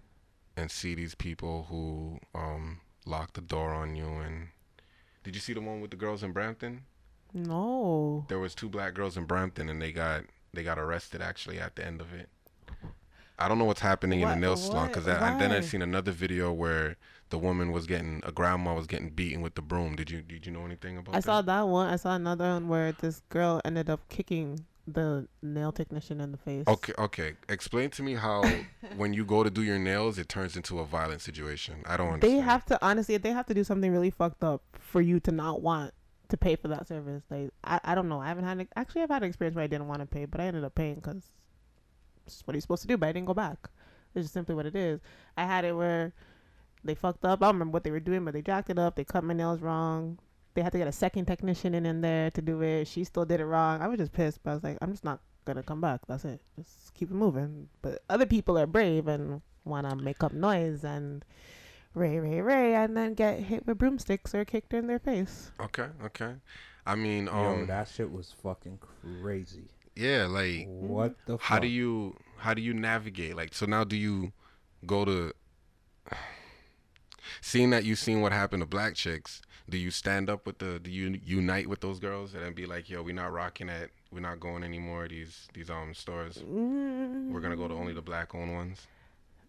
And 0.57 0.69
see 0.69 0.95
these 0.95 1.15
people 1.15 1.67
who 1.69 2.19
um 2.35 2.81
lock 3.05 3.33
the 3.33 3.41
door 3.41 3.73
on 3.73 3.95
you. 3.95 4.05
And 4.05 4.49
did 5.23 5.35
you 5.35 5.41
see 5.41 5.53
the 5.53 5.61
one 5.61 5.81
with 5.81 5.91
the 5.91 5.97
girls 5.97 6.23
in 6.23 6.31
Brampton? 6.31 6.83
No. 7.33 8.25
There 8.27 8.39
was 8.39 8.53
two 8.53 8.69
black 8.69 8.93
girls 8.93 9.15
in 9.17 9.25
Brampton, 9.25 9.69
and 9.69 9.81
they 9.81 9.91
got 9.91 10.23
they 10.53 10.63
got 10.63 10.77
arrested 10.77 11.21
actually 11.21 11.59
at 11.59 11.75
the 11.75 11.85
end 11.85 12.01
of 12.01 12.13
it. 12.13 12.29
I 13.39 13.47
don't 13.47 13.57
know 13.57 13.65
what's 13.65 13.81
happening 13.81 14.21
in 14.21 14.29
the 14.29 14.35
nail 14.35 14.55
salon 14.55 14.89
because 14.89 15.05
then 15.05 15.51
I 15.51 15.61
seen 15.61 15.81
another 15.81 16.11
video 16.11 16.51
where 16.53 16.97
the 17.29 17.39
woman 17.39 17.71
was 17.71 17.87
getting 17.87 18.21
a 18.23 18.31
grandma 18.31 18.75
was 18.75 18.85
getting 18.85 19.09
beaten 19.09 19.41
with 19.41 19.55
the 19.55 19.61
broom. 19.63 19.95
Did 19.95 20.11
you 20.11 20.21
did 20.21 20.45
you 20.45 20.51
know 20.51 20.65
anything 20.65 20.97
about 20.97 21.13
that? 21.13 21.17
I 21.17 21.19
that? 21.19 21.25
saw 21.25 21.41
that 21.41 21.67
one. 21.67 21.87
I 21.87 21.95
saw 21.95 22.15
another 22.15 22.45
one 22.45 22.67
where 22.67 22.91
this 22.91 23.21
girl 23.29 23.59
ended 23.65 23.89
up 23.89 24.07
kicking 24.09 24.65
the 24.93 25.27
nail 25.41 25.71
technician 25.71 26.21
in 26.21 26.31
the 26.31 26.37
face. 26.37 26.65
Okay, 26.67 26.93
okay. 26.97 27.33
Explain 27.49 27.89
to 27.91 28.03
me 28.03 28.15
how 28.15 28.43
when 28.97 29.13
you 29.13 29.25
go 29.25 29.43
to 29.43 29.49
do 29.49 29.63
your 29.63 29.79
nails, 29.79 30.17
it 30.17 30.29
turns 30.29 30.55
into 30.55 30.79
a 30.79 30.85
violent 30.85 31.21
situation. 31.21 31.83
I 31.85 31.97
don't 31.97 32.13
understand. 32.13 32.39
They 32.39 32.41
have 32.41 32.65
to 32.65 32.79
honestly, 32.81 33.17
they 33.17 33.31
have 33.31 33.45
to 33.47 33.53
do 33.53 33.63
something 33.63 33.91
really 33.91 34.11
fucked 34.11 34.43
up 34.43 34.63
for 34.79 35.01
you 35.01 35.19
to 35.21 35.31
not 35.31 35.61
want 35.61 35.93
to 36.29 36.37
pay 36.37 36.55
for 36.55 36.67
that 36.69 36.87
service. 36.87 37.23
Like 37.29 37.51
I, 37.63 37.79
I 37.83 37.95
don't 37.95 38.09
know. 38.09 38.19
I 38.19 38.27
haven't 38.27 38.45
had 38.45 38.67
actually 38.75 39.03
I've 39.03 39.09
had 39.09 39.23
an 39.23 39.29
experience 39.29 39.55
where 39.55 39.63
I 39.63 39.67
didn't 39.67 39.87
want 39.87 39.99
to 39.99 40.05
pay, 40.05 40.25
but 40.25 40.41
I 40.41 40.45
ended 40.45 40.63
up 40.63 40.75
paying 40.75 40.95
because 40.95 41.23
it's 42.25 42.41
what 42.45 42.53
are 42.53 42.57
you're 42.57 42.61
supposed 42.61 42.81
to 42.83 42.87
do. 42.87 42.97
But 42.97 43.09
I 43.09 43.11
didn't 43.11 43.27
go 43.27 43.33
back. 43.33 43.69
It's 44.15 44.25
just 44.25 44.33
simply 44.33 44.55
what 44.55 44.65
it 44.65 44.75
is. 44.75 44.99
I 45.37 45.45
had 45.45 45.63
it 45.65 45.73
where 45.73 46.13
they 46.83 46.95
fucked 46.95 47.23
up. 47.25 47.41
I 47.41 47.45
don't 47.45 47.55
remember 47.55 47.73
what 47.73 47.83
they 47.83 47.91
were 47.91 47.99
doing, 47.99 48.25
but 48.25 48.33
they 48.33 48.41
jacked 48.41 48.69
it 48.69 48.79
up. 48.79 48.95
They 48.95 49.03
cut 49.03 49.23
my 49.23 49.33
nails 49.33 49.61
wrong. 49.61 50.19
They 50.53 50.61
had 50.61 50.71
to 50.73 50.77
get 50.77 50.87
a 50.87 50.91
second 50.91 51.25
technician 51.25 51.73
in, 51.73 51.85
in 51.85 52.01
there 52.01 52.29
to 52.31 52.41
do 52.41 52.61
it. 52.61 52.85
She 52.87 53.03
still 53.03 53.25
did 53.25 53.39
it 53.39 53.45
wrong. 53.45 53.81
I 53.81 53.87
was 53.87 53.97
just 53.99 54.11
pissed, 54.11 54.43
but 54.43 54.51
I 54.51 54.53
was 54.55 54.63
like, 54.63 54.77
I'm 54.81 54.91
just 54.91 55.05
not 55.05 55.21
gonna 55.45 55.63
come 55.63 55.81
back. 55.81 56.01
That's 56.07 56.25
it. 56.25 56.41
Just 56.57 56.93
keep 56.93 57.09
it 57.09 57.13
moving. 57.15 57.69
But 57.81 58.03
other 58.09 58.25
people 58.25 58.57
are 58.57 58.67
brave 58.67 59.07
and 59.07 59.41
want 59.63 59.89
to 59.89 59.95
make 59.95 60.23
up 60.23 60.33
noise 60.33 60.83
and 60.83 61.23
Ray, 61.93 62.19
Ray, 62.19 62.41
Ray, 62.41 62.75
and 62.75 62.95
then 62.95 63.13
get 63.13 63.39
hit 63.39 63.65
with 63.67 63.77
broomsticks 63.77 64.33
or 64.33 64.45
kicked 64.45 64.73
in 64.73 64.87
their 64.87 64.99
face. 64.99 65.51
Okay, 65.59 65.87
okay. 66.05 66.33
I 66.85 66.95
mean, 66.95 67.25
Yo, 67.27 67.33
um, 67.33 67.67
that 67.67 67.87
shit 67.89 68.11
was 68.11 68.33
fucking 68.41 68.79
crazy. 69.21 69.65
yeah, 69.95 70.25
like 70.27 70.65
What 70.67 71.15
the? 71.25 71.37
how 71.37 71.59
do 71.59 71.67
you 71.67 72.15
how 72.37 72.53
do 72.53 72.61
you 72.61 72.73
navigate? 72.73 73.35
Like, 73.35 73.53
so 73.53 73.65
now 73.65 73.83
do 73.83 73.95
you 73.95 74.31
go 74.85 75.05
to 75.05 75.33
seeing 77.41 77.69
that 77.71 77.83
you've 77.83 77.99
seen 77.99 78.21
what 78.21 78.31
happened 78.31 78.61
to 78.61 78.67
black 78.67 78.95
chicks? 78.95 79.41
Do 79.71 79.77
you 79.77 79.89
stand 79.91 80.29
up 80.29 80.45
with 80.45 80.57
the? 80.59 80.79
Do 80.79 80.91
you 80.91 81.19
unite 81.25 81.67
with 81.67 81.79
those 81.81 81.99
girls 81.99 82.33
and 82.33 82.43
then 82.43 82.53
be 82.53 82.65
like, 82.65 82.89
yo, 82.89 83.01
we're 83.01 83.15
not 83.15 83.31
rocking 83.31 83.69
at, 83.69 83.89
we're 84.11 84.19
not 84.19 84.39
going 84.39 84.63
anymore. 84.63 85.07
These 85.07 85.47
these 85.53 85.69
um 85.69 85.93
stores. 85.93 86.43
Mm, 86.47 87.31
We're 87.31 87.39
gonna 87.39 87.55
go 87.55 87.67
to 87.67 87.73
only 87.73 87.93
the 87.93 88.01
black 88.01 88.35
owned 88.35 88.53
ones. 88.53 88.87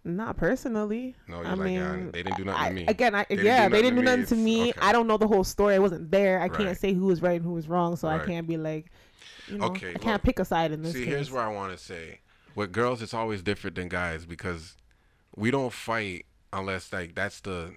Not 0.05 0.37
personally. 0.37 1.15
No, 1.29 1.43
you're 1.43 1.47
I 1.47 1.55
like, 1.55 1.73
yeah, 1.75 1.97
mean, 1.97 2.11
they 2.13 2.23
didn't 2.23 2.37
do 2.37 2.45
nothing 2.45 2.63
I, 2.63 2.69
to 2.69 2.75
me. 2.75 2.85
Again, 2.89 3.15
I, 3.15 3.27
They 3.29 3.37
didn't 3.37 3.45
yeah, 3.47 3.69
they 3.69 3.83
didn't 3.83 3.97
do 3.97 4.03
nothing 4.03 4.27
to 4.27 4.37
me. 4.37 4.71
okay. 4.71 4.81
I 4.81 4.93
don't 4.93 5.07
know 5.07 5.17
the 5.17 5.29
whole 5.29 5.45
story. 5.45 5.75
I 5.75 5.79
wasn't 5.79 6.11
there. 6.11 6.41
I 6.41 6.49
Right. 6.49 6.53
can't 6.59 6.79
say 6.79 6.93
who 6.93 7.07
was 7.07 7.23
right 7.23 7.37
and 7.37 7.45
who 7.45 7.53
was 7.53 7.69
wrong, 7.69 7.97
so 7.97 8.09
Right. 8.09 8.21
I 8.21 8.27
can't 8.27 8.47
be 8.47 8.57
like, 8.57 8.87
you 9.47 9.59
know, 9.59 9.65
Okay, 9.67 9.91
I 9.95 9.99
can't 9.99 10.15
look, 10.15 10.23
pick 10.23 10.39
a 10.41 10.45
side 10.45 10.73
in 10.73 10.83
this 10.83 10.93
See, 10.93 11.05
case. 11.05 11.15
here's 11.15 11.31
where 11.31 11.43
I 11.43 11.49
want 11.53 11.73
to 11.77 11.79
say, 11.79 12.21
with 12.55 12.73
girls, 12.73 13.01
it's 13.03 13.15
always 13.15 13.43
different 13.43 13.77
than 13.77 13.89
guys 13.89 14.27
because 14.27 14.77
we 15.37 15.51
don't 15.51 15.73
fight 15.73 16.27
unless 16.53 16.93
like 16.93 17.15
that's 17.15 17.41
the 17.41 17.73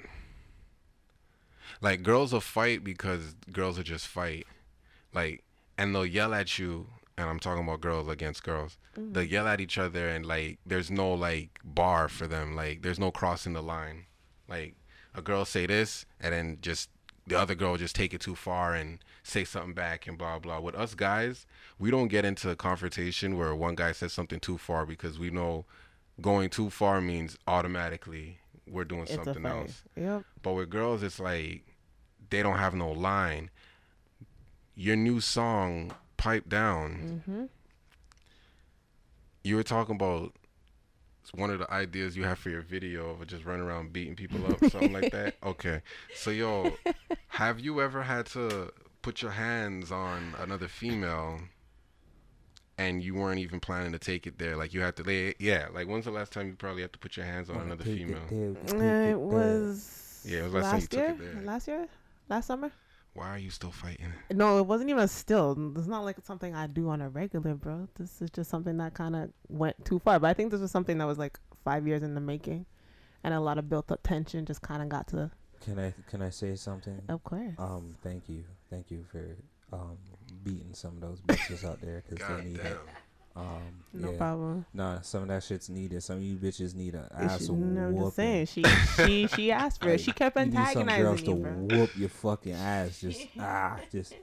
like 1.81 2.03
girls 2.03 2.33
will 2.33 2.41
fight 2.41 2.83
because 2.83 3.35
girls 3.51 3.77
will 3.77 3.83
just 3.83 4.07
fight, 4.07 4.45
like, 5.13 5.43
and 5.77 5.93
they'll 5.93 6.05
yell 6.05 6.33
at 6.33 6.57
you. 6.57 6.87
And 7.17 7.29
I'm 7.29 7.39
talking 7.39 7.63
about 7.63 7.79
girls 7.79 8.09
against 8.09 8.43
girls. 8.43 8.77
Mm. 8.97 9.13
They'll 9.13 9.23
yell 9.23 9.47
at 9.47 9.61
each 9.61 9.77
other, 9.77 10.09
and 10.09 10.25
like, 10.25 10.59
there's 10.65 10.91
no 10.91 11.13
like 11.13 11.59
bar 11.63 12.09
for 12.09 12.27
them. 12.27 12.55
Like, 12.55 12.81
there's 12.81 12.99
no 12.99 13.11
crossing 13.11 13.53
the 13.53 13.63
line. 13.63 14.05
Like, 14.49 14.75
a 15.13 15.21
girl 15.21 15.45
say 15.45 15.65
this, 15.65 16.05
and 16.19 16.33
then 16.33 16.57
just 16.61 16.89
the 17.27 17.39
other 17.39 17.55
girl 17.55 17.77
just 17.77 17.95
take 17.95 18.13
it 18.13 18.21
too 18.21 18.35
far 18.35 18.73
and 18.73 18.99
say 19.23 19.43
something 19.43 19.73
back 19.73 20.07
and 20.07 20.17
blah 20.17 20.39
blah. 20.39 20.59
With 20.59 20.75
us 20.75 20.93
guys, 20.93 21.45
we 21.79 21.89
don't 21.91 22.07
get 22.07 22.25
into 22.25 22.49
a 22.49 22.55
confrontation 22.55 23.37
where 23.37 23.55
one 23.55 23.75
guy 23.75 23.91
says 23.91 24.13
something 24.13 24.39
too 24.39 24.57
far 24.57 24.85
because 24.85 25.17
we 25.17 25.29
know 25.29 25.65
going 26.21 26.49
too 26.49 26.69
far 26.69 27.01
means 27.01 27.37
automatically 27.47 28.39
we're 28.67 28.85
doing 28.85 29.03
it's 29.03 29.15
something 29.15 29.45
else. 29.45 29.83
Yep. 29.95 30.23
But 30.45 30.53
with 30.53 30.69
girls, 30.69 31.01
it's 31.01 31.19
like 31.19 31.63
they 32.29 32.43
don't 32.43 32.59
have 32.59 32.75
no 32.75 32.91
line. 32.91 33.49
Your 34.75 34.95
new 34.95 35.19
song, 35.19 35.95
"Pipe 36.17 36.47
Down," 36.47 37.23
hmm 37.25 37.45
you 39.43 39.55
were 39.55 39.63
talking 39.63 39.95
about 39.95 40.33
one 41.33 41.49
of 41.49 41.57
the 41.57 41.71
ideas 41.71 42.15
you 42.15 42.25
have 42.25 42.37
for 42.37 42.51
your 42.51 42.61
video 42.61 43.09
of 43.09 43.25
just 43.25 43.43
running 43.43 43.65
around 43.65 43.91
beating 43.91 44.15
people 44.15 44.45
up, 44.45 44.63
something 44.69 44.93
like 44.93 45.09
that. 45.11 45.33
Okay, 45.43 45.81
so 46.13 46.29
yo, 46.29 46.77
have 47.29 47.59
you 47.59 47.81
ever 47.81 48.03
had 48.03 48.27
to 48.27 48.71
put 49.01 49.23
your 49.23 49.31
hands 49.31 49.91
on 49.91 50.35
another 50.39 50.67
female? 50.67 51.39
And 52.77 53.03
you 53.03 53.15
weren't 53.15 53.39
even 53.39 53.59
planning 53.59 53.93
to 53.93 53.99
take 53.99 54.27
it 54.27 54.37
there. 54.37 54.55
Like 54.57 54.75
you 54.75 54.81
had 54.81 54.95
to 54.97 55.03
lay, 55.03 55.33
yeah. 55.39 55.69
Like 55.73 55.87
when's 55.87 56.05
the 56.05 56.11
last 56.11 56.31
time 56.31 56.47
you 56.49 56.53
probably 56.53 56.83
had 56.83 56.93
to 56.93 56.99
put 56.99 57.17
your 57.17 57.25
hands 57.25 57.49
on 57.49 57.61
another 57.61 57.83
take 57.83 57.93
it 57.93 57.97
female? 57.97 58.27
there, 58.29 58.53
take 59.01 59.13
It 59.13 59.19
was. 59.19 60.04
Yeah, 60.25 60.39
it 60.39 60.43
was 60.51 60.53
last 60.53 60.71
time 60.71 60.81
you 60.81 60.87
took 60.87 61.19
year. 61.21 61.41
Last 61.43 61.67
year. 61.67 61.87
Last 62.29 62.47
summer. 62.47 62.71
Why 63.13 63.29
are 63.29 63.37
you 63.37 63.49
still 63.49 63.71
fighting? 63.71 64.11
No, 64.29 64.59
it 64.59 64.65
wasn't 64.65 64.89
even 64.89 65.07
still. 65.07 65.55
It's 65.77 65.87
not 65.87 66.03
like 66.03 66.17
something 66.25 66.53
I 66.53 66.67
do 66.67 66.89
on 66.89 67.01
a 67.01 67.07
regular, 67.07 67.53
bro. 67.53 67.87
This 67.95 68.21
is 68.21 68.29
just 68.29 68.49
something 68.49 68.75
that 68.77 68.93
kind 68.93 69.15
of 69.15 69.29
went 69.47 69.85
too 69.85 69.99
far. 69.99 70.19
But 70.19 70.27
I 70.27 70.33
think 70.33 70.51
this 70.51 70.59
was 70.59 70.71
something 70.71 70.97
that 70.97 71.05
was 71.05 71.17
like 71.17 71.39
five 71.63 71.87
years 71.87 72.03
in 72.03 72.13
the 72.13 72.19
making, 72.19 72.65
and 73.23 73.33
a 73.33 73.39
lot 73.39 73.57
of 73.57 73.69
built 73.69 73.89
up 73.89 74.01
tension 74.03 74.45
just 74.45 74.61
kind 74.61 74.81
of 74.81 74.89
got 74.89 75.07
to. 75.07 75.31
Can 75.61 75.79
I 75.79 75.93
can 76.09 76.21
I 76.21 76.29
say 76.29 76.55
something? 76.55 77.01
Of 77.07 77.23
course. 77.23 77.53
Um, 77.57 77.95
thank 78.03 78.27
you, 78.27 78.43
thank 78.69 78.91
you 78.91 79.05
for 79.09 79.37
um 79.71 79.97
beating 80.43 80.73
some 80.73 80.95
of 80.95 81.01
those 81.01 81.21
bitches 81.21 81.63
out 81.63 81.79
there 81.81 82.03
because 82.07 82.27
they 82.27 82.43
need 82.43 82.57
damn. 82.57 82.73
it. 82.73 82.79
Um, 83.35 83.83
no 83.93 84.11
yeah. 84.11 84.17
problem. 84.17 84.65
Nah, 84.73 85.01
some 85.01 85.23
of 85.23 85.27
that 85.27 85.43
shit's 85.43 85.69
needed. 85.69 86.01
Some 86.03 86.17
of 86.17 86.23
you 86.23 86.37
bitches 86.37 86.73
need 86.73 86.95
a 86.95 87.05
It's- 87.19 87.41
ass 87.41 87.49
no, 87.49 87.87
I'm 87.87 87.97
just 87.97 88.15
saying. 88.15 88.45
She 88.45 88.63
she 88.95 89.27
she 89.27 89.51
asked 89.51 89.81
for 89.81 89.89
it. 89.89 89.99
She 89.99 90.11
kept 90.11 90.37
antagonizing 90.37 90.79
you 90.81 90.85
need 90.85 90.91
some 90.93 91.03
girls 91.03 91.21
to 91.23 91.35
bro. 91.35 91.51
whoop 91.79 91.97
your 91.97 92.09
fucking 92.09 92.53
ass. 92.53 92.99
Just 93.01 93.27
ah, 93.39 93.79
just. 93.91 94.13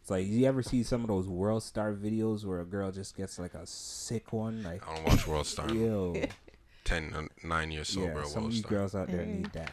It's 0.00 0.10
like 0.10 0.26
you 0.28 0.46
ever 0.46 0.62
see 0.62 0.84
some 0.84 1.00
of 1.00 1.08
those 1.08 1.26
World 1.26 1.64
Star 1.64 1.92
videos 1.92 2.44
where 2.44 2.60
a 2.60 2.64
girl 2.64 2.92
just 2.92 3.16
gets 3.16 3.40
like 3.40 3.54
a 3.54 3.66
sick 3.66 4.32
one, 4.32 4.62
like 4.62 4.88
I 4.88 4.94
don't 4.94 5.04
watch 5.08 5.26
World 5.26 5.46
Star. 5.48 5.68
yo, 5.74 6.14
Ten, 6.84 7.12
uh, 7.12 7.22
nine 7.44 7.72
years 7.72 7.88
sober. 7.88 8.06
yeah. 8.20 8.22
Some 8.26 8.42
World 8.42 8.46
of 8.52 8.52
you 8.52 8.60
Star. 8.60 8.70
girls 8.70 8.94
out 8.94 9.08
there 9.08 9.24
Hey. 9.24 9.32
need 9.32 9.52
that. 9.54 9.72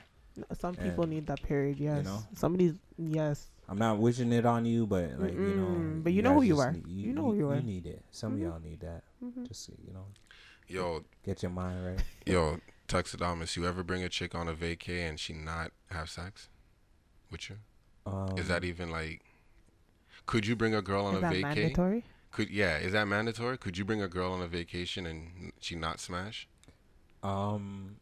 Some 0.60 0.74
people 0.74 1.04
And, 1.04 1.14
need 1.14 1.28
that 1.28 1.44
period. 1.44 1.78
Yes. 1.80 2.04
know? 2.06 2.24
Somebody's 2.36 2.74
yes. 2.98 3.46
I'm 3.70 3.78
not 3.78 3.98
wishing 3.98 4.32
it 4.34 4.46
on 4.46 4.66
you, 4.66 4.86
but 4.86 5.20
like 5.20 5.34
you 5.34 5.56
know, 5.56 6.02
but 6.04 6.14
you 6.14 6.22
know 6.22 6.34
who 6.34 6.42
you 6.44 6.60
are. 6.60 6.72
need- 6.74 6.88
You 6.88 7.14
know 7.14 7.32
who 7.32 7.36
you 7.38 7.50
are. 7.50 7.56
You 7.56 7.62
need 7.62 7.86
it. 7.86 8.04
Some 8.12 8.32
Mhm. 8.32 8.36
of 8.36 8.40
y'all 8.42 8.60
need 8.60 8.80
that. 8.82 9.04
Mhm. 9.24 9.48
Just 9.48 9.70
you 9.70 9.94
know, 9.94 10.08
Yo, 10.68 11.04
get 11.24 11.42
your 11.44 11.52
mind 11.52 11.86
right. 11.86 12.04
yo, 12.26 12.60
Tuxedomus, 12.88 13.56
you 13.56 13.66
ever 13.66 13.84
bring 13.84 14.04
a 14.04 14.10
chick 14.10 14.36
on 14.36 14.48
a 14.48 14.54
vacay 14.54 15.08
and 15.08 15.20
she 15.20 15.34
not 15.34 15.72
have 15.92 16.10
sex 16.10 16.50
with 17.32 17.50
you? 17.50 17.58
Um, 18.06 18.38
Is 18.38 18.48
that 18.50 18.64
even 18.64 18.92
like? 18.92 19.22
Could 20.26 20.46
you 20.46 20.56
bring 20.56 20.74
a 20.76 20.82
girl 20.82 21.06
on 21.06 21.14
Is 21.16 21.18
a 21.20 21.22
that 21.22 21.34
vacay? 21.34 21.42
mandatory? 21.42 22.04
Could 22.32 22.50
yeah, 22.50 22.78
is 22.78 22.92
that 22.94 23.08
mandatory? 23.08 23.58
Could 23.58 23.78
you 23.78 23.86
bring 23.86 24.02
a 24.02 24.08
girl 24.08 24.32
on 24.34 24.42
a 24.42 24.48
vacation 24.48 25.06
and 25.06 25.54
she 25.60 25.76
not 25.76 26.00
smash? 26.00 26.48
Um, 27.22 27.98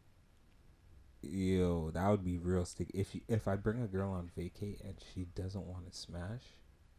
yo, 1.22 1.90
that 1.92 2.08
would 2.08 2.24
be 2.24 2.38
real 2.38 2.64
stick. 2.64 2.88
If 2.94 3.14
you, 3.14 3.20
if 3.28 3.46
I 3.48 3.56
bring 3.56 3.82
a 3.82 3.86
girl 3.86 4.10
on 4.12 4.30
vacay 4.38 4.80
and 4.84 4.94
she 5.14 5.26
doesn't 5.34 5.64
want 5.66 5.90
to 5.90 5.96
smash, 5.96 6.42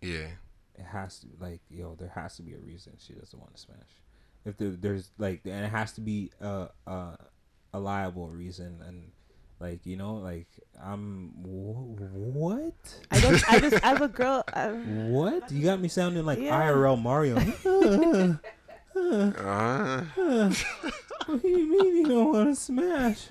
Yeah, 0.01 0.27
it 0.75 0.83
has 0.91 1.19
to 1.19 1.27
like 1.39 1.61
yo, 1.69 1.95
there 1.95 2.11
has 2.15 2.35
to 2.37 2.41
be 2.43 2.53
a 2.53 2.59
reason 2.59 2.93
she 2.97 3.13
doesn't 3.13 3.39
want 3.39 3.55
to 3.55 3.61
smash. 3.61 4.01
If 4.45 4.57
there, 4.57 4.71
there's 4.71 5.11
like, 5.17 5.41
and 5.45 5.65
it 5.65 5.69
has 5.69 5.93
to 5.93 6.01
be 6.01 6.31
a 6.41 6.67
a, 6.87 7.17
a 7.73 7.79
liable 7.79 8.29
reason, 8.29 8.81
and 8.85 9.11
like 9.59 9.85
you 9.85 9.95
know, 9.95 10.15
like 10.15 10.47
I'm 10.83 11.29
wh- 11.29 12.01
what 12.35 12.99
I 13.11 13.19
just 13.19 13.49
I 13.49 13.59
just 13.59 13.83
as 13.83 14.01
a 14.01 14.07
girl. 14.07 14.43
I, 14.53 14.67
what 15.07 15.49
you 15.51 15.63
got 15.63 15.79
me 15.79 15.87
sounding 15.87 16.25
like 16.25 16.39
Yeah. 16.39 16.59
IRL 16.69 17.01
Mario. 17.01 17.37
uh, 18.95 20.03
what 21.25 21.41
do 21.41 21.47
you 21.47 21.65
mean 21.71 21.95
you 21.97 22.05
don't 22.07 22.33
want 22.33 22.49
to 22.49 22.55
smash? 22.55 23.27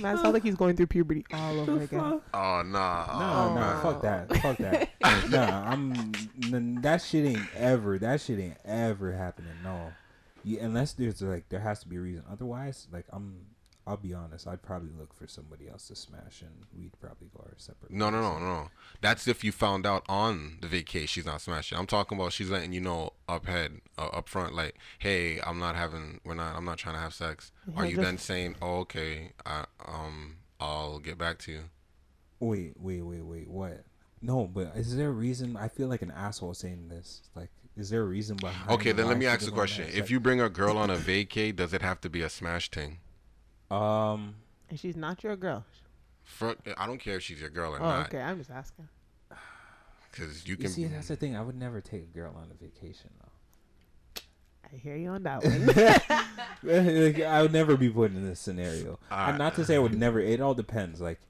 Man, 0.00 0.16
sounds 0.18 0.34
like 0.34 0.42
he's 0.42 0.54
going 0.56 0.76
through 0.76 0.86
puberty 0.88 1.24
all 1.32 1.60
over 1.60 1.80
again. 1.82 2.20
oh 2.34 2.62
nah, 2.62 2.62
No, 2.62 2.72
oh, 2.72 3.54
no, 3.54 3.60
man. 3.60 3.82
fuck 3.82 4.02
that, 4.02 4.36
fuck 4.38 4.56
that. 4.58 4.90
nah, 5.30 5.70
I'm 5.70 5.92
n- 6.52 6.78
that 6.82 7.02
shit 7.02 7.24
ain't 7.26 7.54
ever. 7.56 7.98
That 7.98 8.20
shit 8.20 8.38
ain't 8.38 8.56
ever 8.64 9.12
happening. 9.12 9.52
No, 9.62 9.92
yeah, 10.44 10.64
unless 10.64 10.92
there's 10.92 11.22
like 11.22 11.48
there 11.48 11.60
has 11.60 11.80
to 11.80 11.88
be 11.88 11.96
a 11.96 12.00
reason. 12.00 12.24
Otherwise, 12.30 12.88
like 12.92 13.06
I'm, 13.12 13.36
I'll 13.86 13.98
be 13.98 14.14
honest. 14.14 14.46
I'd 14.46 14.62
probably 14.62 14.90
look 14.98 15.12
for 15.12 15.26
somebody 15.26 15.68
else 15.68 15.88
to 15.88 15.96
smash, 15.96 16.40
and 16.40 16.64
we'd 16.74 16.98
probably 17.00 17.28
go 17.36 17.42
our 17.44 17.52
separate. 17.58 17.92
No, 17.92 18.08
no, 18.08 18.20
no, 18.22 18.38
no. 18.38 18.68
That's 19.02 19.28
if 19.28 19.44
you 19.44 19.52
found 19.52 19.86
out 19.86 20.04
on 20.08 20.58
the 20.62 20.68
vacay 20.68 21.06
she's 21.06 21.26
not 21.26 21.42
smashing. 21.42 21.76
I'm 21.76 21.86
talking 21.86 22.16
about 22.18 22.32
she's 22.32 22.50
letting 22.50 22.72
you 22.72 22.80
know 22.80 23.12
up 23.28 23.46
head, 23.46 23.80
uh, 23.98 24.06
up 24.06 24.28
front, 24.28 24.54
like, 24.54 24.76
hey, 24.98 25.38
I'm 25.46 25.58
not 25.58 25.76
having, 25.76 26.20
we're 26.24 26.34
not, 26.34 26.56
I'm 26.56 26.64
not 26.64 26.78
trying 26.78 26.94
to 26.94 27.00
have 27.00 27.12
sex. 27.12 27.52
Are 27.76 27.84
you 27.84 27.96
just- 27.96 28.04
then 28.04 28.18
saying, 28.18 28.56
oh, 28.62 28.78
okay, 28.80 29.32
I, 29.44 29.66
um, 29.84 30.36
I'll 30.58 30.98
get 30.98 31.18
back 31.18 31.38
to 31.40 31.52
you? 31.52 31.60
Wait, 32.40 32.74
wait, 32.78 33.02
wait, 33.02 33.22
wait. 33.22 33.48
What? 33.48 33.84
No, 34.22 34.46
but 34.46 34.72
is 34.76 34.96
there 34.96 35.08
a 35.08 35.12
reason? 35.12 35.56
I 35.56 35.68
feel 35.68 35.88
like 35.88 36.00
an 36.00 36.10
asshole 36.10 36.54
saying 36.54 36.88
this. 36.88 37.20
Like, 37.36 37.50
is 37.76 37.90
there 37.90 38.00
a 38.00 38.06
reason 38.06 38.36
behind? 38.36 38.70
Okay, 38.70 38.92
then 38.92 39.08
let 39.08 39.18
me 39.18 39.26
ask 39.26 39.44
the 39.44 39.50
question: 39.50 39.86
If 39.88 39.94
sex? 39.94 40.10
you 40.10 40.20
bring 40.20 40.40
a 40.40 40.48
girl 40.48 40.78
on 40.78 40.88
a 40.88 40.96
vacay, 40.96 41.54
does 41.54 41.74
it 41.74 41.82
have 41.82 42.00
to 42.02 42.08
be 42.08 42.22
a 42.22 42.30
smash 42.30 42.70
thing? 42.70 43.00
Um, 43.74 44.34
And 44.70 44.78
she's 44.78 44.96
not 44.96 45.22
your 45.24 45.36
girl. 45.36 45.64
For, 46.24 46.54
I 46.78 46.86
don't 46.86 46.98
care 46.98 47.16
if 47.16 47.22
she's 47.22 47.40
your 47.40 47.50
girl 47.50 47.72
or 47.74 47.80
Oh, 47.82 47.84
not, 47.84 48.06
okay. 48.06 48.20
I'm 48.20 48.38
just 48.38 48.50
asking. 48.50 48.88
because 50.10 50.46
you 50.48 50.56
can. 50.56 50.62
you 50.64 50.68
can. 50.68 50.70
see, 50.70 50.84
that's 50.84 51.08
the 51.08 51.16
thing. 51.16 51.36
I 51.36 51.42
would 51.42 51.56
never 51.56 51.80
take 51.80 52.02
a 52.02 52.18
girl 52.18 52.34
on 52.36 52.48
a 52.50 52.54
vacation 52.54 53.10
though. 53.20 54.22
I 54.72 54.76
hear 54.76 54.96
you 54.96 55.10
on 55.10 55.22
that 55.24 55.44
one. 55.44 55.66
like, 57.04 57.20
I 57.20 57.42
would 57.42 57.52
never 57.52 57.76
be 57.76 57.90
put 57.90 58.10
in 58.12 58.24
this 58.26 58.40
scenario. 58.40 58.98
Uh, 59.10 59.26
And 59.28 59.38
not 59.38 59.54
to 59.56 59.64
say 59.64 59.76
I 59.76 59.78
would 59.78 59.96
never. 59.98 60.18
It 60.20 60.40
all 60.40 60.54
depends. 60.54 61.00
Like, 61.00 61.20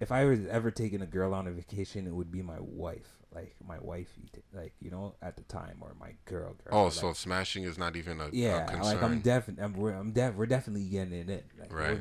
if 0.00 0.10
I 0.10 0.24
was 0.24 0.44
ever 0.46 0.70
taking 0.70 1.00
a 1.00 1.06
girl 1.06 1.32
on 1.32 1.46
a 1.46 1.50
vacation, 1.52 2.06
it 2.06 2.14
would 2.14 2.32
be 2.32 2.42
my 2.42 2.58
wife, 2.58 3.19
like 3.34 3.54
my 3.66 3.78
wifey, 3.80 4.28
t- 4.32 4.42
like 4.54 4.72
you 4.80 4.90
know, 4.90 5.14
at 5.22 5.36
the 5.36 5.42
time, 5.44 5.76
or 5.80 5.94
my 5.98 6.14
girl. 6.24 6.54
girl 6.64 6.72
oh, 6.72 6.84
like, 6.84 6.92
so 6.92 7.12
smashing 7.12 7.64
is 7.64 7.78
not 7.78 7.96
even 7.96 8.20
a, 8.20 8.24
a 8.24 8.30
yeah, 8.32 8.64
concern. 8.66 8.82
like 8.82 9.02
I'm 9.02 9.20
definitely, 9.20 9.64
I'm, 9.64 9.74
we're, 9.74 9.92
I'm 9.92 10.12
def- 10.12 10.34
we're 10.34 10.46
definitely 10.46 10.84
getting 10.84 11.12
it 11.12 11.28
in. 11.28 11.42
Like, 11.58 11.72
Right. 11.72 12.00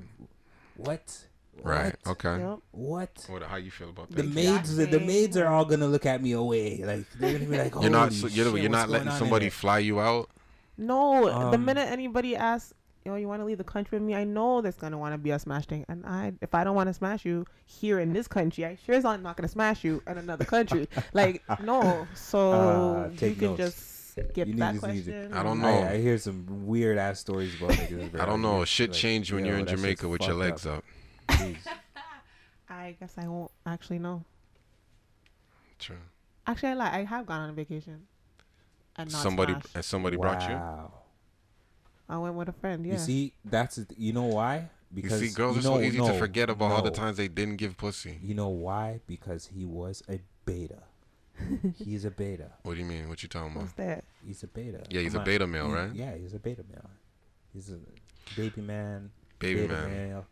What? 0.78 1.26
right? 1.64 1.96
What? 2.04 2.12
Okay. 2.12 2.40
yep. 2.40 2.60
What? 2.72 3.26
What? 3.28 3.44
How 3.44 3.58
you 3.58 3.72
feel 3.72 3.90
about 3.90 4.10
that? 4.10 4.16
The 4.16 4.24
maids, 4.24 4.76
the, 4.76 4.86
the 4.86 5.00
maids 5.00 5.38
are 5.38 5.48
all 5.48 5.66
gonna 5.66 5.88
look 5.88 6.06
at 6.06 6.22
me 6.22 6.32
away. 6.32 6.84
Like 6.84 7.06
they're 7.20 7.34
gonna 7.34 7.50
be 7.50 7.58
like, 7.58 7.74
you're 7.82 7.90
not. 7.90 8.14
So, 8.14 8.28
you're, 8.28 8.52
shit, 8.52 8.62
you're 8.62 8.72
not 8.72 8.90
letting 8.90 9.06
going 9.06 9.10
on 9.10 9.14
in 9.14 9.20
somebody 9.20 9.50
fly 9.50 9.80
you 9.80 10.00
out. 10.00 10.30
No, 10.78 11.26
the 11.26 11.58
Um, 11.58 11.66
minute 11.66 11.90
anybody 11.92 12.38
asks, 12.38 12.74
yo, 13.10 13.16
you 13.16 13.28
want 13.28 13.42
to 13.42 13.46
leave 13.46 13.58
the 13.58 13.64
country 13.64 13.98
with 13.98 14.06
me? 14.08 14.14
I 14.16 14.24
know 14.24 14.62
there's 14.62 14.76
gonna 14.76 14.98
want 14.98 15.14
to 15.14 15.18
be 15.18 15.32
a 15.32 15.40
smash 15.40 15.66
thing, 15.66 15.84
and 15.90 16.06
I, 16.06 16.34
if 16.42 16.54
I 16.54 16.64
don't 16.64 16.76
want 16.76 16.88
to 16.88 16.94
smash 16.94 17.26
you 17.26 17.46
here 17.66 18.00
in 18.00 18.14
this 18.14 18.28
country, 18.28 18.66
I 18.66 18.78
sure 18.86 18.96
as 18.96 19.06
I'm 19.06 19.24
not 19.24 19.36
gonna 19.38 19.48
smash 19.48 19.84
you 19.84 20.02
in 20.08 20.18
another 20.18 20.46
country. 20.46 20.88
like, 21.14 21.44
no. 21.64 22.08
So 22.14 22.52
Uh, 22.52 23.10
you 23.20 23.36
can 23.36 23.42
notes. 23.42 23.58
just 23.58 24.10
skip 24.12 24.48
You 24.48 24.54
that 24.56 24.76
niggas 24.76 24.94
need 24.94 25.04
question. 25.06 25.34
I 25.34 25.44
don't 25.44 25.60
know. 25.60 25.68
I, 25.68 25.92
I 25.94 25.98
hear 25.98 26.18
some 26.18 26.46
weird 26.68 26.98
ass 26.98 27.20
stories 27.20 27.56
about 27.56 27.72
niggas. 27.72 28.12
bro. 28.14 28.22
I 28.22 28.26
don't 28.26 28.42
know. 28.42 28.58
You're 28.58 28.66
Shit 28.66 28.90
like, 28.92 29.00
changed 29.00 29.34
when 29.34 29.44
yo, 29.46 29.52
you're 29.52 29.60
in 29.60 29.66
Jamaica 29.66 30.08
with 30.08 30.22
your 30.24 30.36
legs 30.36 30.66
up. 30.66 30.84
up. 31.30 31.40
I 32.70 32.96
guess 33.00 33.14
I 33.18 33.28
won't 33.28 33.52
actually 33.66 34.00
know. 34.00 34.24
True. 35.80 35.96
Actually, 36.46 36.70
I 36.70 36.74
lie. 36.74 36.92
I 37.00 37.04
have 37.04 37.26
gone 37.26 37.42
on 37.42 37.50
a 37.50 37.54
vacation. 37.54 38.08
And 38.98 39.12
not 39.12 39.22
Somebody 39.22 39.54
smashed. 39.54 39.76
and 39.76 39.86
somebody 39.86 40.18
brought 40.18 40.42
you. 40.50 40.60
Wow. 42.10 42.16
I 42.16 42.18
went 42.20 42.36
with 42.36 42.50
a 42.50 42.54
friend. 42.54 42.86
Yeah. 42.86 42.94
You 42.94 43.00
see, 43.00 43.34
that's 43.46 43.80
you 43.98 44.14
know 44.14 44.24
why? 44.24 44.70
You 44.94 45.04
Because 45.04 45.20
see, 45.20 45.30
girls 45.30 45.56
you 45.56 45.60
are 45.60 45.64
so 45.64 45.76
know- 45.76 45.82
easy 45.82 45.98
to 45.98 46.08
no, 46.08 46.18
forget 46.18 46.50
about 46.50 46.72
all 46.72 46.82
the 46.82 46.90
times 46.92 47.18
they 47.18 47.28
didn't 47.28 47.58
give 47.58 47.78
pussy. 47.78 48.20
You 48.24 48.34
know 48.34 48.50
why? 48.50 49.02
Because 49.08 49.48
he 49.56 49.64
was 49.66 50.02
a 50.10 50.20
beta. 50.46 50.84
he's 51.78 52.04
a 52.06 52.12
beta. 52.12 52.52
What 52.64 52.74
do 52.74 52.80
you 52.80 52.86
mean? 52.86 53.08
What 53.08 53.22
you 53.24 53.30
talking 53.30 53.52
about? 53.52 53.62
What's 53.64 53.74
that? 53.74 54.04
He's 54.26 54.44
a 54.44 54.48
beta. 54.48 54.82
Yeah, 54.90 55.02
he's 55.02 55.12
Come 55.14 55.20
a 55.20 55.22
on. 55.22 55.26
beta 55.26 55.48
male, 55.48 55.68
He- 55.68 55.74
right? 55.74 55.94
Yeah, 55.94 56.16
he's 56.18 56.34
a 56.34 56.40
beta 56.40 56.64
male. 56.70 56.90
He's 57.54 57.70
a 57.70 57.78
baby 58.36 58.62
man. 58.62 59.12
Baby 59.38 59.62
beta 59.62 59.74
man. 59.74 59.90
male. 60.10 60.26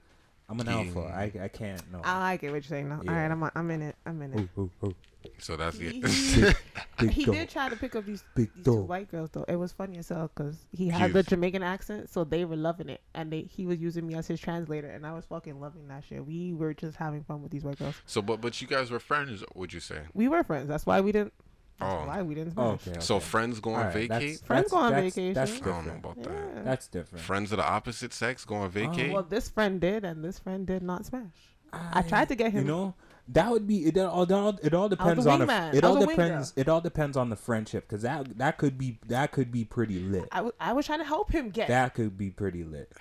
I'm 0.50 0.60
an 0.62 0.68
He- 0.68 0.74
alpha. 0.74 1.00
I 1.14 1.32
I 1.44 1.48
can't 1.50 1.82
no. 1.92 2.00
I 2.04 2.20
like 2.20 2.44
it. 2.44 2.48
What 2.48 2.56
you're 2.56 2.64
saying 2.64 2.88
now? 2.90 3.02
Yeah. 3.04 3.12
All 3.12 3.18
right, 3.18 3.32
I'm 3.32 3.52
I'm 3.56 3.72
in 3.72 3.82
it. 3.82 3.96
I'm 4.06 4.22
in 4.22 4.34
it. 4.34 4.50
Ooh, 4.58 4.62
ooh, 4.84 4.88
ooh. 4.88 4.96
So 5.40 5.58
that's 5.58 5.78
He, 5.78 6.00
the. 6.00 6.08
he- 7.00 7.06
Big 7.06 7.10
he 7.12 7.26
dog. 7.26 7.36
did 7.36 7.50
try 7.50 7.70
to 7.70 7.76
pick 7.76 7.96
up 7.96 8.06
these, 8.06 8.24
Big 8.34 8.52
these 8.56 8.64
two 8.66 8.76
dog. 8.78 8.88
white 8.88 9.12
girls 9.12 9.30
though. 9.32 9.44
It 9.48 9.58
was 9.58 9.72
funny 9.74 9.98
as 9.98 10.08
hell 10.10 10.32
because 10.34 10.56
he 10.72 10.88
had 10.88 11.12
the 11.14 11.22
Jamaican 11.22 11.62
accent, 11.64 12.10
so 12.10 12.24
they 12.24 12.46
were 12.46 12.56
loving 12.56 12.88
it, 12.90 13.02
and 13.14 13.32
they 13.32 13.42
he 13.42 13.66
was 13.66 13.78
using 13.80 14.08
me 14.08 14.16
as 14.16 14.26
his 14.26 14.40
translator, 14.40 14.88
and 14.90 15.06
I 15.06 15.12
was 15.14 15.26
fucking 15.26 15.60
loving 15.60 15.88
that 15.90 16.06
shit. 16.06 16.26
We 16.26 16.54
were 16.54 16.74
just 16.74 16.96
having 16.98 17.24
fun 17.24 17.42
with 17.44 17.52
these 17.52 17.64
white 17.66 17.78
girls. 17.78 17.96
so, 18.06 18.22
but 18.22 18.40
but 18.42 18.60
you 18.62 18.68
guys 18.68 18.90
were 18.90 19.00
friends. 19.00 19.44
Would 19.54 19.74
you 19.74 19.80
say? 19.82 20.00
We 20.14 20.28
were 20.30 20.44
friends. 20.44 20.70
That's 20.70 20.86
why 20.86 21.02
we 21.02 21.12
didn't. 21.12 21.34
That's 21.80 21.94
Oh. 21.94 22.08
why 22.08 22.22
we 22.24 22.34
didn't 22.36 22.54
Oh, 22.58 22.78
smash. 22.78 22.88
okay. 22.96 23.00
So 23.06 23.20
friends 23.20 23.60
go 23.60 23.72
on 23.74 23.76
All 23.80 23.84
right, 23.86 24.08
that's- 24.10 24.22
vacate. 24.22 24.40
Friends 24.46 24.64
that's- 24.64 24.72
go 24.72 24.78
on 24.78 24.92
that's- 24.94 25.14
vacation. 25.16 25.34
That's 25.34 25.52
I 25.62 25.66
don't 25.66 25.86
know 25.88 25.94
about 25.96 26.18
Yeah. 26.18 26.24
that. 26.56 26.66
That's 26.66 26.88
different. 26.88 27.24
Friends 27.24 27.52
of 27.52 27.58
the 27.58 27.66
opposite 27.68 28.14
sex 28.14 28.46
go 28.46 28.56
on 28.56 28.66
oh. 28.66 28.70
vacate. 28.70 29.14
Well, 29.14 29.24
this 29.24 29.48
friend 29.50 29.80
did, 29.80 30.04
and 30.04 30.24
this 30.24 30.40
friend 30.40 30.66
did 30.66 30.82
not 30.82 31.06
smash. 31.06 31.34
I 31.74 32.02
tried 32.02 32.30
to 32.30 32.36
get 32.36 32.52
him- 32.54 32.66
You 32.66 32.72
know, 32.72 32.94
that 33.28 33.52
would 33.52 33.68
be 33.68 33.86
it. 33.86 33.98
All, 33.98 34.24
it 34.24 34.32
all, 34.32 34.58
it 34.64 34.74
all 34.74 34.90
depends 34.90 35.28
on 35.28 35.40
the. 35.46 35.72
It 35.74 35.84
all 35.84 35.96
was 35.96 36.04
a 36.06 36.08
wing 36.08 36.16
depends. 36.16 36.54
It 36.56 36.68
all 36.70 36.82
depends 36.82 37.18
on 37.18 37.30
the 37.30 37.36
friendship 37.36 37.88
because 37.88 38.02
that 38.04 38.38
that 38.38 38.58
could 38.58 38.78
be 38.78 39.00
that 39.08 39.32
could 39.32 39.52
be 39.52 39.66
pretty 39.66 40.00
lit. 40.00 40.30
I, 40.32 40.38
w- 40.38 40.54
I 40.60 40.74
was 40.74 40.86
trying 40.86 41.00
to 41.00 41.06
help 41.06 41.32
him 41.32 41.50
get. 41.50 41.68
That 41.68 41.94
could 41.94 42.18
be 42.18 42.30
pretty 42.32 42.64
lit. 42.64 42.92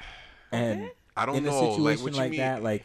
And 0.52 0.90
I 1.16 1.26
don't 1.26 1.36
in 1.36 1.44
know. 1.44 1.56
a 1.56 1.70
situation 1.70 2.04
what 2.04 2.12
you 2.14 2.18
like 2.18 2.36
that, 2.36 2.62
like, 2.62 2.84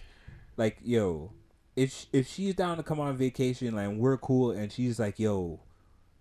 like 0.55 0.77
yo, 0.83 1.31
if 1.75 2.05
if 2.13 2.27
she's 2.27 2.53
down 2.55 2.77
to 2.77 2.83
come 2.83 2.99
on 2.99 3.17
vacation, 3.17 3.75
like 3.75 3.89
we're 3.89 4.17
cool, 4.17 4.51
and 4.51 4.71
she's 4.71 4.99
like, 4.99 5.17
yo, 5.19 5.59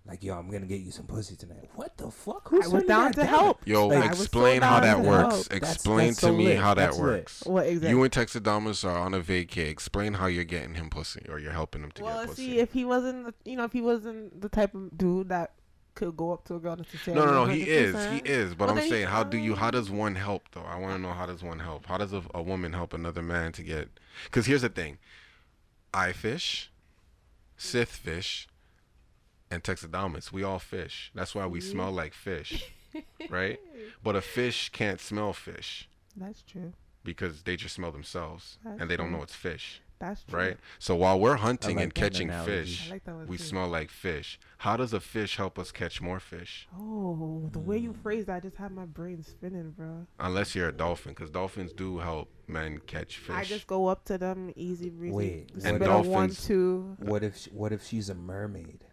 like 0.07 0.23
yo, 0.25 0.35
I'm 0.39 0.51
gonna 0.51 0.67
get 0.67 0.81
you 0.81 0.91
some 0.91 1.07
pussy 1.07 1.37
tonight. 1.37 1.69
What 1.75 1.97
the 1.97 2.11
fuck? 2.11 2.49
Who's 2.49 2.65
I 2.67 2.69
was 2.69 2.85
down 2.85 3.05
that 3.05 3.15
to 3.15 3.21
down? 3.21 3.29
help. 3.29 3.61
Yo, 3.67 3.87
Like, 3.89 3.99
I 4.11 4.15
so 4.15 4.23
explain 4.23 4.63
how 4.63 4.81
that 4.81 5.01
works. 5.01 5.35
help. 5.35 5.45
That's- 5.49 5.75
Explain 5.75 6.07
that's 6.09 6.21
to 6.21 6.27
so 6.27 6.33
me 6.33 6.45
lit. 6.47 6.59
how 6.59 6.75
that 6.75 6.87
That's 6.87 6.97
lit. 6.97 7.05
works. 7.07 7.43
What 7.45 7.67
exactly? 7.67 7.91
You 7.91 8.03
and 8.03 8.13
Texadamus 8.13 8.85
are 8.85 8.99
on 8.99 9.15
a 9.15 9.21
vacay. 9.21 9.69
Explain 9.69 10.15
how 10.15 10.27
you're 10.27 10.45
getting 10.45 10.75
him 10.75 10.91
pussy, 10.91 11.25
or 11.29 11.39
you're 11.39 11.53
helping 11.53 11.83
him 11.83 11.91
to 11.93 12.03
well, 12.05 12.19
get 12.21 12.29
pussy. 12.29 12.43
Well, 12.47 12.55
see, 12.55 12.59
if 12.61 12.73
he 12.73 12.85
wasn't, 12.85 13.27
the, 13.27 13.35
you 13.51 13.57
know, 13.57 13.65
if 13.65 13.73
he 13.73 13.83
wasn't 13.83 14.41
the 14.41 14.49
type 14.49 14.75
of 14.75 14.97
dude 14.97 15.29
that 15.29 15.53
could 15.95 16.17
go 16.17 16.33
up 16.33 16.45
to 16.47 16.55
a 16.55 16.59
girl 16.61 16.73
and 16.75 16.87
say, 16.87 17.13
no, 17.13 17.27
no, 17.27 17.33
no. 17.33 17.45
He 17.45 17.63
is. 17.63 17.95
He 18.13 18.19
is. 18.25 18.55
But 18.55 18.69
well, 18.69 18.79
I'm 18.79 18.89
saying, 18.89 19.07
how 19.09 19.23
do 19.23 19.37
you? 19.37 19.55
How 19.55 19.71
does 19.71 19.91
one 19.91 20.15
help 20.15 20.49
though? 20.53 20.63
I 20.63 20.77
want 20.79 20.95
to 20.95 20.99
know 21.03 21.13
how 21.13 21.27
does 21.27 21.43
one 21.43 21.59
help? 21.59 21.85
How 21.87 21.99
does 21.99 22.13
a, 22.15 22.23
a 22.35 22.43
woman 22.43 22.73
help 22.73 22.95
another 22.95 23.23
man 23.23 23.53
to 23.53 23.63
get? 23.63 23.89
Because 24.25 24.47
here's 24.47 24.63
the 24.63 24.69
thing: 24.71 24.99
I 25.93 26.13
fish, 26.13 26.71
Sith 27.57 27.91
fish, 27.91 28.49
and 29.51 29.63
Texadamus. 29.63 30.33
We 30.33 30.43
all 30.43 30.59
fish. 30.59 31.11
That's 31.15 31.35
why 31.35 31.47
we 31.47 31.61
smell 31.61 31.91
like 31.93 32.15
fish, 32.15 32.65
right? 33.31 33.59
But 34.03 34.17
a 34.17 34.21
fish 34.21 34.69
can't 34.71 35.01
smell 35.01 35.33
fish 35.33 35.89
That's 36.17 36.43
true. 36.43 36.73
because 37.05 37.43
they 37.43 37.57
just 37.57 37.75
smell 37.75 37.93
themselves 37.93 38.59
That's 38.65 38.81
and 38.81 38.91
they 38.91 38.97
don't 38.97 39.09
true. 39.09 39.17
know 39.19 39.23
it's 39.23 39.35
fish, 39.35 39.81
That's 39.99 40.23
true. 40.25 40.39
right? 40.39 40.57
So 40.79 40.95
while 40.97 41.19
we're 41.19 41.37
hunting 41.37 41.77
like 41.77 41.83
and 41.85 41.95
catching 41.95 42.29
analogy. 42.29 42.51
fish, 42.75 42.91
like 42.91 43.03
we 43.29 43.37
too. 43.39 43.43
smell 43.43 43.69
like 43.69 43.91
fish. 43.91 44.39
How 44.59 44.77
does 44.77 44.93
a 44.93 45.01
fish 45.01 45.37
help 45.37 45.59
us 45.59 45.73
catch 45.73 46.01
more 46.01 46.21
fish? 46.21 46.69
Oh, 46.79 47.49
the 47.53 47.59
way 47.59 47.79
you 47.79 47.93
phrased 47.93 48.29
that, 48.29 48.37
I 48.37 48.41
just 48.41 48.57
had 48.57 48.73
my 48.73 48.85
brain 48.85 49.23
spinning, 49.23 49.71
bro. 49.77 50.07
Unless 50.19 50.55
you're 50.55 50.69
a 50.69 50.73
dolphin, 50.73 51.13
because 51.13 51.31
dolphins 51.31 51.73
do 51.73 51.99
help 51.99 52.29
men 52.47 52.79
catch 52.87 53.17
fish. 53.19 53.35
I 53.37 53.45
just 53.45 53.67
go 53.67 53.87
up 53.87 54.05
to 54.07 54.19
them, 54.19 54.53
easy 54.57 54.91
breezy. 54.91 55.15
Wait, 55.15 55.51
spit 55.51 55.65
And 55.65 55.83
a 55.83 55.91
one, 55.91 56.05
dolphins- 56.05 56.47
two. 56.47 56.97
What 56.99 57.23
if 57.25 57.45
what 57.53 57.73
if 57.73 57.87
she's 57.87 58.09
a 58.11 58.15
mermaid? 58.15 58.85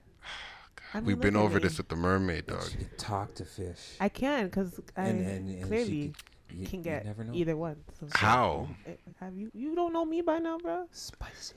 I 0.93 0.97
mean, 1.00 1.06
We've 1.08 1.19
been 1.19 1.36
over 1.36 1.60
this 1.60 1.78
with 1.78 1.89
the 1.89 1.95
mermaid 1.95 2.45
And 2.50 2.60
dog. 2.60 2.69
she 2.69 2.78
could 2.78 2.97
talk 2.97 3.34
to 3.36 3.45
fish. 3.45 3.95
I 4.00 4.10
can, 4.10 4.45
because 4.45 4.80
I 4.95 5.04
and, 5.04 5.28
and, 5.28 5.50
and 5.50 5.63
clearly 5.65 5.86
she 5.89 6.13
could, 6.50 6.58
you, 6.60 6.67
can 6.67 6.82
get 6.82 7.06
never 7.06 7.23
know. 7.23 7.34
either 7.34 7.56
one. 7.58 7.76
So 8.00 8.08
How? 8.13 8.67
Eh, 8.86 8.91
Have 9.19 9.36
you? 9.38 9.52
You 9.54 9.76
don't 9.76 9.91
know 9.93 10.06
me 10.06 10.21
by 10.21 10.39
now, 10.39 10.58
bro. 10.58 10.86
Spicy. 10.91 11.56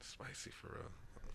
Spicy 0.00 0.50
for 0.50 0.68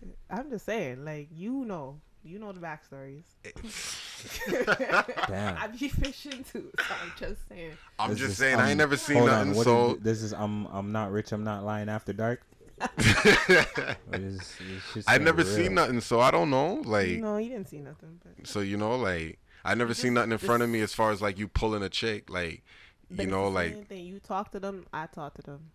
real. 0.02 0.12
I'm 0.30 0.50
just 0.50 0.66
saying, 0.66 1.04
like 1.04 1.28
you 1.34 1.64
know, 1.64 1.98
you 2.22 2.38
know 2.38 2.52
the 2.52 2.60
backstories. 2.60 3.24
Damn. 5.28 5.56
I 5.56 5.66
be 5.68 5.88
fishing 5.88 6.44
too, 6.44 6.70
so 6.78 6.94
I'm 7.02 7.12
just 7.18 7.48
saying. 7.48 7.72
I'm 7.98 8.10
This 8.10 8.18
just 8.20 8.30
is, 8.32 8.38
saying, 8.38 8.56
I 8.58 8.64
um, 8.64 8.68
ain't 8.68 8.78
never 8.78 8.96
seen 8.96 9.24
nothing 9.24 9.56
on, 9.56 9.64
so. 9.64 9.94
is- 9.94 10.00
this 10.02 10.22
is 10.22 10.32
I'm 10.32 10.66
I'm 10.66 10.92
not 10.92 11.10
rich. 11.12 11.32
I'm 11.32 11.44
not 11.44 11.64
lying 11.64 11.88
after 11.88 12.12
dark. 12.12 12.42
Or 12.80 14.14
is- 14.14 14.52
is 14.96 15.04
I 15.06 15.18
never 15.18 15.42
real? 15.42 15.54
seen 15.54 15.74
nothing, 15.74 16.00
so 16.00 16.20
I 16.20 16.30
don't 16.30 16.50
know. 16.50 16.82
Like, 16.84 17.18
no, 17.18 17.36
you 17.38 17.50
didn't 17.50 17.68
see 17.68 17.78
nothing, 17.80 18.20
but. 18.24 18.46
so 18.46 18.60
you 18.60 18.76
know, 18.76 18.96
like, 18.96 19.38
I 19.64 19.74
never 19.74 19.90
Just- 19.90 20.02
seen 20.02 20.14
nothing 20.14 20.32
in 20.32 20.38
front 20.38 20.62
of 20.62 20.70
me 20.70 20.80
as 20.80 20.94
far 20.94 21.10
as 21.10 21.20
like 21.22 21.38
you 21.38 21.48
pulling 21.48 21.82
a 21.82 21.88
chick, 21.88 22.30
like, 22.30 22.62
but 23.10 23.18
you 23.18 23.22
it's 23.24 23.30
know, 23.30 23.44
the 23.44 23.50
like, 23.50 23.72
same 23.74 23.84
thing. 23.84 24.04
you 24.06 24.20
talk 24.20 24.50
to 24.52 24.60
them, 24.60 24.86
I 24.92 25.06
talk 25.06 25.34
to 25.34 25.42
them. 25.42 25.70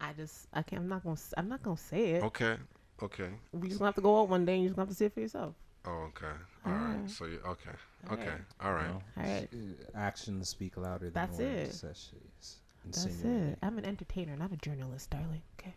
I 0.00 0.12
just, 0.14 0.46
I 0.54 0.62
can't. 0.62 0.82
I'm 0.82 0.88
not 0.88 1.04
gonna. 1.04 1.16
I'm 1.36 1.48
not 1.48 1.62
gonna 1.62 1.76
say 1.76 2.12
it. 2.12 2.22
okay, 2.24 2.56
okay, 3.02 3.28
We 3.52 3.68
just 3.68 3.78
gonna 3.78 3.88
have 3.88 3.94
to 3.96 4.00
go 4.00 4.20
out 4.20 4.28
one 4.28 4.44
day, 4.46 4.54
and 4.54 4.62
you 4.62 4.68
just 4.70 4.76
gonna 4.76 4.86
have 4.86 4.90
to 4.94 4.96
see 4.96 5.04
it 5.06 5.12
for 5.14 5.20
yourself. 5.20 5.54
oh, 5.84 5.90
okay, 6.08 6.26
all 6.64 6.72
right. 6.72 6.80
Alright. 6.94 7.10
So 7.10 7.26
you 7.26 7.38
okay, 7.46 7.70
Alright. 8.10 8.26
okay, 8.28 8.36
all 8.62 8.72
right. 8.72 8.88
No. 8.88 9.02
Alright. 9.22 9.48
Actions 9.94 10.48
speak 10.48 10.76
louder 10.78 11.06
than 11.06 11.12
That's 11.12 11.38
words. 11.38 11.82
it. 11.82 11.86
That 11.86 11.96
shit 11.96 12.22
is 12.40 12.56
That's 13.04 13.22
it. 13.24 13.58
I'm 13.62 13.76
an 13.78 13.84
entertainer, 13.84 14.36
not 14.36 14.52
a 14.52 14.56
journalist, 14.56 15.10
darling. 15.10 15.42
Okay. 15.60 15.74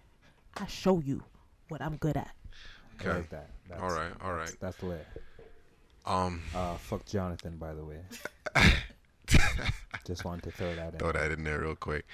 I 0.57 0.67
show 0.67 0.99
you 0.99 1.23
what 1.69 1.81
I'm 1.81 1.97
good 1.97 2.17
at. 2.17 2.31
I 2.99 3.03
Okay. 3.03 3.13
like 3.19 3.29
that. 3.29 3.49
That's, 3.67 3.81
All 3.81 3.89
right, 3.89 4.11
all 4.21 4.33
that's- 4.35 4.49
right. 4.51 4.59
That's 4.59 4.83
lit. 4.83 5.07
Um, 6.05 6.41
Uh, 6.53 6.75
fuck 6.77 7.05
Jonathan, 7.05 7.57
by 7.57 7.73
the 7.73 7.83
way. 7.83 8.01
Just 10.05 10.25
wanted 10.25 10.43
to 10.43 10.51
throw 10.51 10.75
that 10.75 10.93
in. 10.93 10.99
throw 10.99 11.11
that 11.13 11.31
in 11.31 11.43
there 11.45 11.61
real 11.61 11.75
quick. 11.75 12.05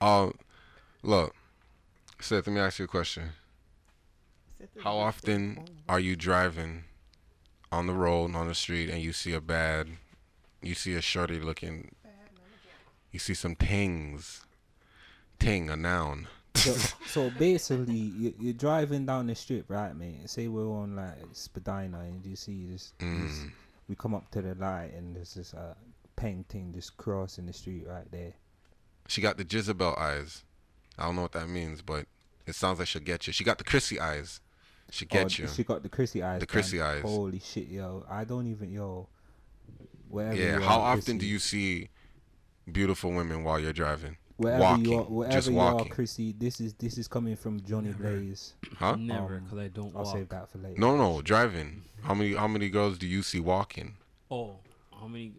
Um, 0.00 0.34
look, 1.02 1.34
Seth, 2.20 2.46
let 2.46 2.54
me 2.54 2.60
ask 2.60 2.78
you 2.78 2.86
a 2.86 2.88
question. 2.88 3.30
How 4.82 4.96
often 4.96 5.66
are 5.88 6.00
you 6.00 6.16
driving 6.16 6.84
on 7.70 7.86
the 7.86 7.92
road 7.92 8.34
on 8.34 8.48
the 8.48 8.54
street 8.54 8.88
and 8.88 9.02
you 9.02 9.12
see 9.12 9.34
a 9.34 9.40
bad, 9.42 9.88
you 10.62 10.74
see 10.74 10.94
a 10.94 11.02
shorty 11.02 11.38
looking, 11.38 11.94
you 13.10 13.18
see 13.18 13.34
some 13.34 13.54
tings, 13.56 14.46
ting 15.38 15.68
a 15.68 15.76
noun. 15.76 16.28
So, 16.54 16.72
so 17.06 17.30
basically, 17.38 17.94
you, 17.94 18.34
you're 18.38 18.52
driving 18.52 19.06
down 19.06 19.26
the 19.26 19.34
strip, 19.34 19.66
right, 19.68 19.94
man? 19.96 20.26
Say 20.26 20.48
we're 20.48 20.66
on 20.66 20.96
like 20.96 21.18
Spadina, 21.32 22.00
and 22.00 22.24
you 22.24 22.36
see 22.36 22.66
this, 22.70 22.92
this 22.98 23.08
Mm. 23.08 23.50
we 23.88 23.96
come 23.96 24.14
up 24.14 24.30
to 24.30 24.42
the 24.42 24.54
light, 24.54 24.92
and 24.94 25.16
there's 25.16 25.34
this 25.34 25.52
uh, 25.54 25.74
painting 26.16 26.72
just 26.74 26.96
crossing 26.96 27.46
the 27.46 27.52
street 27.52 27.84
right 27.86 28.10
there. 28.10 28.32
She 29.08 29.20
got 29.20 29.36
the 29.36 29.46
Jezebel 29.48 29.94
eyes. 29.98 30.44
I 30.98 31.04
don't 31.04 31.16
know 31.16 31.22
what 31.22 31.32
that 31.32 31.48
means, 31.48 31.82
but 31.82 32.06
it 32.46 32.54
sounds 32.54 32.78
like 32.78 32.88
she'll 32.88 33.02
get 33.02 33.26
you. 33.26 33.32
She 33.32 33.44
got 33.44 33.58
the 33.58 33.64
Chrissy 33.64 34.00
eyes. 34.00 34.40
She 34.90 35.06
get 35.06 35.24
oh, 35.24 35.42
you. 35.42 35.48
She 35.48 35.64
got 35.64 35.82
the 35.82 35.88
Chrissy 35.88 36.22
eyes. 36.22 36.40
The 36.40 36.46
man. 36.46 36.52
Chrissy 36.52 36.80
eyes. 36.80 37.02
Holy 37.02 37.40
shit, 37.40 37.68
yo! 37.68 38.04
I 38.08 38.24
don't 38.24 38.46
even 38.46 38.70
yo. 38.70 39.08
Wherever 40.08 40.36
Yeah. 40.36 40.60
How 40.60 40.78
often 40.78 41.18
do 41.18 41.26
you 41.26 41.38
see 41.38 41.88
beautiful 42.70 43.10
women 43.10 43.42
while 43.42 43.58
you're 43.58 43.72
driving? 43.72 44.16
Wherever 44.36 44.62
walking, 44.62 44.84
you 44.86 44.98
are, 44.98 45.02
wherever 45.04 45.32
just 45.34 45.50
you 45.50 45.58
are, 45.60 45.74
walking. 45.74 45.92
Chrissy, 45.92 46.34
this 46.36 46.60
is 46.60 46.74
this 46.74 46.98
is 46.98 47.06
coming 47.06 47.36
from 47.36 47.60
Johnny 47.62 47.92
Blaze. 47.92 48.54
Huh? 48.78 48.96
Never, 48.96 49.36
Um, 49.36 49.58
I 49.58 49.68
don't 49.68 49.94
I'll 49.94 50.02
walk. 50.02 50.16
save 50.16 50.28
that 50.30 50.50
for 50.50 50.58
later. 50.58 50.80
No, 50.80 50.96
no, 50.96 51.22
driving. 51.22 51.82
How 52.02 52.14
many 52.14 52.34
how 52.34 52.48
many 52.48 52.68
girls 52.68 52.98
do 52.98 53.06
you 53.06 53.22
see 53.22 53.38
walking? 53.40 53.94
Oh, 54.30 54.56
how 54.98 55.06
many 55.06 55.34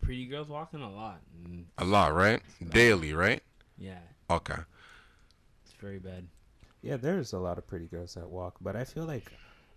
pretty 0.00 0.26
girls 0.26 0.48
walking? 0.48 0.80
A 0.80 0.90
lot. 0.90 1.20
A 1.78 1.84
lot, 1.84 2.14
right? 2.14 2.40
Daily, 2.66 3.12
right? 3.12 3.42
yeah, 3.76 3.98
Okay. 4.30 4.62
it's 5.64 5.74
very 5.74 5.98
bad. 5.98 6.26
Yeah, 6.80 6.96
there's 6.96 7.32
a 7.32 7.38
lot 7.38 7.58
of 7.58 7.66
pretty 7.66 7.86
girls 7.86 8.14
that 8.14 8.28
walk, 8.28 8.56
but 8.60 8.74
I 8.76 8.84
feel 8.84 9.04
like 9.04 9.30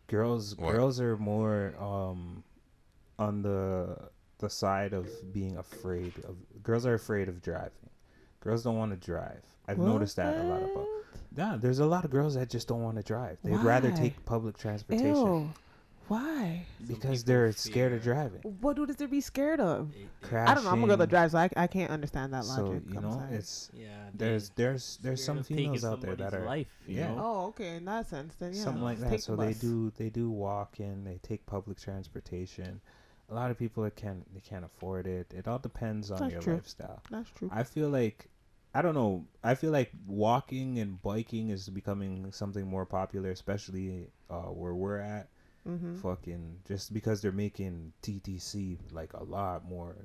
girls 0.07 0.55
What? 0.55 0.71
girls 0.71 0.99
are 1.01 1.17
more 1.17 1.75
um 1.79 2.43
on 3.19 3.41
the 3.41 3.97
the 4.37 4.49
side 4.49 4.93
of 4.93 5.07
being 5.33 5.57
afraid 5.57 6.13
of 6.25 6.35
girls 6.63 6.85
are 6.85 6.93
afraid 6.93 7.27
of 7.27 7.41
driving. 7.41 7.89
Girls 8.45 8.63
don't 8.63 8.77
want 8.77 8.91
to 8.91 9.05
drive. 9.05 9.41
I've 9.67 9.79
noticed 9.79 10.17
that 10.17 10.38
a 10.38 10.43
lot 10.43 10.62
about. 10.62 10.75
What? 10.75 10.88
Yeah, 11.36 11.58
there's 11.60 11.79
a 11.79 11.86
lot 11.86 12.05
of 12.05 12.12
girls 12.12 12.36
that 12.36 12.47
just 12.47 12.67
don't 12.67 12.84
want 12.84 12.95
to 12.97 13.03
drive. 13.03 13.39
They'd 13.43 13.58
rather 13.58 13.91
take 13.91 14.23
public 14.23 14.58
transportation 14.58 15.15
Ew. 15.15 15.49
Why? 16.08 16.63
because 16.88 17.23
they're 17.23 17.51
scared 17.53 17.91
of 17.93 18.03
driving. 18.03 18.41
What 18.62 18.75
do 18.75 18.86
they 18.86 19.08
be 19.08 19.21
scared 19.21 19.60
of? 19.60 19.91
Crashing. 20.21 20.47
I 20.47 20.53
don't 20.53 20.63
know. 20.63 20.69
I'm 20.69 20.84
a 20.84 20.88
girl 20.88 20.97
that 20.97 21.10
drives, 21.10 21.31
so 21.31 21.39
I, 21.39 21.49
I 21.58 21.65
can't 21.65 21.89
understand 21.89 22.31
that 22.34 22.45
logic. 22.45 22.55
So 22.55 22.63
logic. 22.65 22.84
you 22.91 22.97
I'm 22.97 23.03
know, 23.03 23.27
it's 23.31 23.71
Yeah. 23.73 23.88
there's 24.13 24.49
there's 24.49 24.99
there's 25.01 25.23
some 25.23 25.41
females 25.43 25.84
out 25.84 26.01
there 26.01 26.15
that 26.15 26.36
are 26.36 26.45
life. 26.45 26.67
You 26.86 26.99
yeah. 26.99 27.08
Know? 27.08 27.21
Oh, 27.25 27.45
okay. 27.47 27.77
In 27.77 27.86
that 27.86 28.08
sense, 28.08 28.36
then 28.36 28.53
yeah. 28.53 28.63
something 28.63 28.84
like 28.84 28.99
that. 28.99 29.19
So 29.21 29.36
the 29.36 29.45
they 29.45 29.53
do 29.53 29.91
they 29.97 30.10
do 30.12 30.29
walk 30.29 30.79
in, 30.79 31.03
they 31.03 31.19
take 31.23 31.43
public 31.47 31.79
transportation. 31.81 32.79
A 33.29 33.34
lot 33.34 33.49
of 33.49 33.58
people 33.58 33.81
that 33.84 33.95
can't 33.95 34.31
they 34.31 34.41
can't 34.41 34.63
afford 34.63 35.08
it. 35.08 35.34
It 35.36 35.47
all 35.47 35.58
depends 35.58 36.12
on 36.12 36.19
That's 36.19 36.34
your 36.34 36.41
true. 36.43 36.53
lifestyle. 36.53 37.01
That's 37.10 37.31
true. 37.31 37.49
I 37.51 37.63
feel 37.63 37.89
like 37.89 38.29
I 38.75 38.81
don't 38.81 38.93
know. 38.93 39.25
I 39.41 39.55
feel 39.55 39.71
like 39.71 39.91
walking 40.05 40.79
and 40.79 41.01
biking 41.01 41.49
is 41.49 41.69
becoming 41.69 42.31
something 42.33 42.67
more 42.67 42.85
popular, 42.85 43.31
especially 43.31 44.07
uh, 44.29 44.51
where 44.51 44.73
we're 44.75 44.99
at. 44.99 45.29
Mm-hmm. 45.67 45.95
Fucking 45.95 46.57
just 46.67 46.93
because 46.93 47.21
they're 47.21 47.31
making 47.31 47.93
TTC 48.03 48.77
like 48.91 49.13
a 49.13 49.23
lot 49.23 49.67
more. 49.67 49.95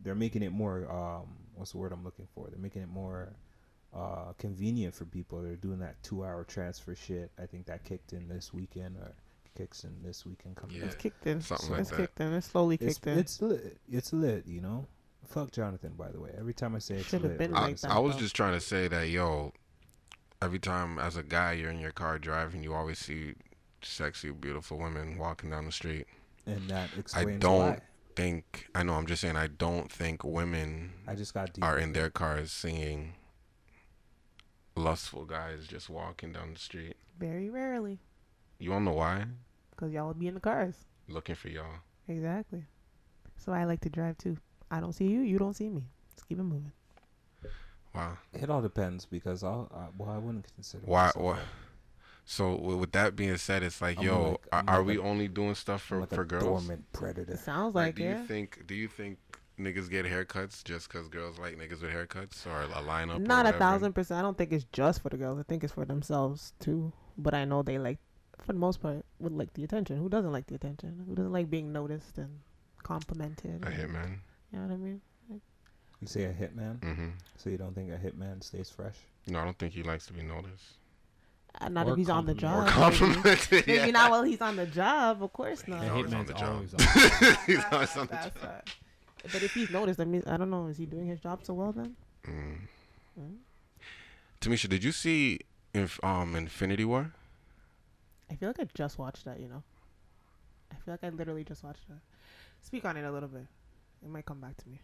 They're 0.00 0.14
making 0.16 0.42
it 0.42 0.50
more. 0.50 0.90
Um, 0.90 1.28
what's 1.54 1.72
the 1.72 1.78
word 1.78 1.92
I'm 1.92 2.02
looking 2.02 2.26
for? 2.34 2.48
They're 2.48 2.58
making 2.58 2.82
it 2.82 2.88
more 2.88 3.34
uh, 3.94 4.32
convenient 4.38 4.94
for 4.94 5.04
people. 5.04 5.42
They're 5.42 5.54
doing 5.56 5.78
that 5.80 6.02
two-hour 6.02 6.44
transfer 6.44 6.94
shit. 6.94 7.30
I 7.40 7.46
think 7.46 7.66
that 7.66 7.84
kicked 7.84 8.14
in 8.14 8.28
this 8.28 8.52
weekend 8.54 8.96
or 8.96 9.14
kicks 9.56 9.84
in 9.84 9.94
this 10.02 10.24
weekend 10.24 10.56
coming. 10.56 10.76
Yeah. 10.78 10.86
It's 10.86 10.94
kicked 10.94 11.26
in. 11.26 11.40
Something 11.42 11.70
like 11.70 11.80
it's 11.80 11.90
that. 11.90 11.96
kicked 11.96 12.20
in. 12.20 12.32
It's 12.32 12.46
slowly 12.46 12.78
It's 12.80 12.94
kicked 12.98 13.06
in. 13.06 13.18
it's 13.18 13.42
lit. 13.42 13.78
It's 13.92 14.12
lit. 14.12 14.46
You 14.46 14.60
know. 14.62 14.86
Fuck 15.28 15.52
Jonathan. 15.52 15.92
By 15.96 16.10
the 16.10 16.20
way, 16.20 16.30
every 16.38 16.54
time 16.54 16.74
I 16.74 16.78
say 16.80 16.96
it, 16.96 17.04
Should've 17.06 17.38
been 17.38 17.54
I, 17.54 17.60
like 17.62 17.80
that, 17.80 17.90
I 17.90 17.98
was 17.98 18.14
though. 18.14 18.20
just 18.22 18.34
trying 18.34 18.54
to 18.54 18.60
say 18.60 18.88
that, 18.88 19.08
yo, 19.08 19.52
every 20.42 20.58
time 20.58 20.98
as 20.98 21.16
a 21.16 21.22
guy 21.22 21.52
you're 21.52 21.70
in 21.70 21.78
your 21.78 21.92
car 21.92 22.18
driving, 22.18 22.62
you 22.62 22.74
always 22.74 22.98
see 22.98 23.34
sexy, 23.82 24.30
beautiful 24.30 24.78
women 24.78 25.16
walking 25.18 25.50
down 25.50 25.66
the 25.66 25.72
street. 25.72 26.06
and 26.46 26.68
that 26.68 26.90
explains 26.98 27.30
I 27.36 27.38
don't 27.38 27.58
why. 27.74 27.78
think, 28.16 28.68
I 28.74 28.82
know, 28.82 28.94
I'm 28.94 29.06
just 29.06 29.20
saying, 29.20 29.36
I 29.36 29.46
don't 29.46 29.90
think 29.90 30.24
women 30.24 30.92
I 31.06 31.14
just 31.14 31.32
got 31.32 31.52
deep. 31.52 31.62
are 31.64 31.78
in 31.78 31.92
their 31.92 32.10
cars 32.10 32.50
singing 32.50 33.14
lustful 34.76 35.24
guys 35.24 35.66
just 35.66 35.88
walking 35.90 36.32
down 36.32 36.54
the 36.54 36.58
street. 36.58 36.96
Very 37.18 37.50
rarely, 37.50 38.00
You 38.58 38.70
wanna 38.70 38.86
know 38.86 38.92
why? 38.96 39.26
because 39.70 39.92
y'all 39.92 40.08
would 40.08 40.18
be 40.18 40.26
in 40.26 40.34
the 40.34 40.40
cars. 40.40 40.74
Looking 41.08 41.34
for 41.34 41.48
y'all. 41.48 41.80
Exactly. 42.08 42.64
So 43.36 43.52
I 43.52 43.64
like 43.64 43.80
to 43.82 43.88
drive 43.90 44.18
too. 44.18 44.36
I 44.70 44.80
don't 44.80 44.92
see 44.92 45.06
you. 45.06 45.20
You 45.20 45.38
don't 45.38 45.54
see 45.54 45.68
me. 45.68 45.82
Let's 46.12 46.22
keep 46.24 46.38
it 46.38 46.42
moving. 46.44 46.72
Wow. 47.94 48.18
It 48.32 48.48
all 48.50 48.62
depends 48.62 49.04
because 49.06 49.42
I'll. 49.42 49.70
Uh, 49.74 49.86
well, 49.98 50.10
I 50.10 50.18
wouldn't 50.18 50.46
consider. 50.54 50.84
Why? 50.86 51.10
Why? 51.16 51.38
So 52.24 52.54
with 52.54 52.92
that 52.92 53.16
being 53.16 53.36
said, 53.38 53.64
it's 53.64 53.80
like, 53.82 53.98
I'm 53.98 54.04
yo, 54.04 54.30
like- 54.30 54.38
are, 54.52 54.64
are 54.68 54.78
like 54.78 54.86
we 54.86 54.96
a- 54.98 55.02
only 55.02 55.26
doing 55.26 55.54
stuff 55.56 55.82
for 55.82 56.00
like 56.00 56.10
for 56.10 56.22
a 56.22 56.26
girls? 56.26 56.44
dormant 56.44 56.84
predator. 56.92 57.32
It 57.32 57.40
sounds 57.40 57.74
Like, 57.74 57.86
like, 57.86 57.94
do 57.96 58.02
yeah. 58.04 58.20
you 58.20 58.26
think? 58.26 58.64
Do 58.68 58.74
you 58.74 58.86
think 58.86 59.18
niggas 59.58 59.90
get 59.90 60.06
haircuts 60.06 60.62
just 60.62 60.88
because 60.88 61.08
girls 61.08 61.38
like 61.38 61.56
niggas 61.58 61.82
with 61.82 61.90
haircuts 61.90 62.46
or 62.46 62.62
a 62.62 62.66
lineup? 62.82 63.16
or 63.16 63.18
Not 63.18 63.46
a 63.46 63.52
thousand 63.52 63.92
percent. 63.94 64.18
I 64.20 64.22
don't 64.22 64.38
think 64.38 64.52
it's 64.52 64.66
just 64.72 65.02
for 65.02 65.08
the 65.08 65.16
girls. 65.16 65.40
I 65.40 65.42
think 65.42 65.64
it's 65.64 65.72
for 65.72 65.84
themselves 65.84 66.52
too. 66.60 66.92
But 67.18 67.34
I 67.34 67.44
know 67.44 67.62
they 67.62 67.78
like, 67.78 67.98
for 68.40 68.52
the 68.52 68.58
most 68.60 68.80
part, 68.80 69.04
would 69.18 69.32
like 69.32 69.52
the 69.54 69.64
attention. 69.64 69.96
Who 69.98 70.08
doesn't 70.08 70.30
like 70.30 70.46
the 70.46 70.54
attention? 70.54 71.04
Who 71.08 71.16
doesn't 71.16 71.32
like 71.32 71.50
being 71.50 71.72
noticed 71.72 72.16
and 72.18 72.38
complimented? 72.84 73.64
A 73.64 73.66
and- 73.68 73.74
hitman. 73.74 74.18
You 74.52 74.58
know 74.58 74.66
what 74.66 74.74
I 74.74 74.76
mean? 74.76 75.00
You 76.00 76.06
say 76.06 76.24
a 76.24 76.32
hitman, 76.32 76.80
Mm-hmm. 76.80 77.08
so 77.36 77.50
you 77.50 77.58
don't 77.58 77.74
think 77.74 77.90
a 77.92 77.96
hitman 77.98 78.42
stays 78.42 78.70
fresh? 78.70 78.96
No, 79.26 79.38
I 79.40 79.44
don't 79.44 79.58
think 79.58 79.74
he 79.74 79.82
likes 79.82 80.06
to 80.06 80.14
be 80.14 80.22
noticed. 80.22 80.64
Uh, 81.60 81.68
not 81.68 81.86
Or 81.88 81.92
if 81.92 81.98
he's 81.98 82.08
on 82.08 82.24
the 82.26 82.32
job. 82.34 82.56
Or 82.56 82.60
maybe. 82.62 82.72
complimented. 82.72 83.50
Maybe 83.66 83.72
yeah. 83.74 83.86
not 83.90 84.10
while 84.10 84.22
he's 84.22 84.40
on 84.40 84.56
the 84.56 84.66
job. 84.66 85.22
Of 85.22 85.32
course 85.32 85.66
not. 85.68 85.84
A 85.84 85.92
always 85.92 86.14
on 86.14 86.24
the 86.24 86.32
job. 86.32 86.54
always 86.54 86.72
on. 86.74 86.80
He's 87.46 87.64
always 87.70 87.96
on 87.96 88.06
the 88.06 88.14
job. 88.14 88.32
right. 88.42 88.70
But 89.24 89.42
if 89.42 89.52
he's 89.52 89.68
noticed, 89.68 90.00
I 90.00 90.04
mean, 90.04 90.22
I 90.26 90.36
don't 90.38 90.48
know. 90.48 90.68
Is 90.68 90.78
he 90.78 90.86
doing 90.86 91.06
his 91.06 91.20
job 91.20 91.40
so 91.42 91.52
well 91.52 91.72
then? 91.72 91.96
Mm. 92.26 92.56
Mm. 93.20 93.34
Tamisha, 94.40 94.68
did 94.68 94.82
you 94.84 94.92
see 94.92 95.40
inf- 95.74 96.02
um 96.02 96.34
Infinity 96.36 96.84
War? 96.86 97.12
I 98.30 98.36
feel 98.36 98.48
like 98.48 98.60
I 98.60 98.68
just 98.72 98.96
watched 98.98 99.24
that. 99.26 99.38
You 99.40 99.48
know, 99.48 99.62
I 100.72 100.76
feel 100.76 100.94
like 100.94 101.04
I 101.04 101.08
literally 101.10 101.44
just 101.44 101.62
watched 101.64 101.86
that. 101.88 101.98
Speak 102.62 102.84
on 102.86 102.96
it 102.96 103.02
a 103.04 103.10
little 103.10 103.28
bit. 103.28 103.46
It 104.02 104.08
might 104.08 104.24
come 104.26 104.40
back 104.40 104.56
to 104.58 104.68
me. 104.68 104.80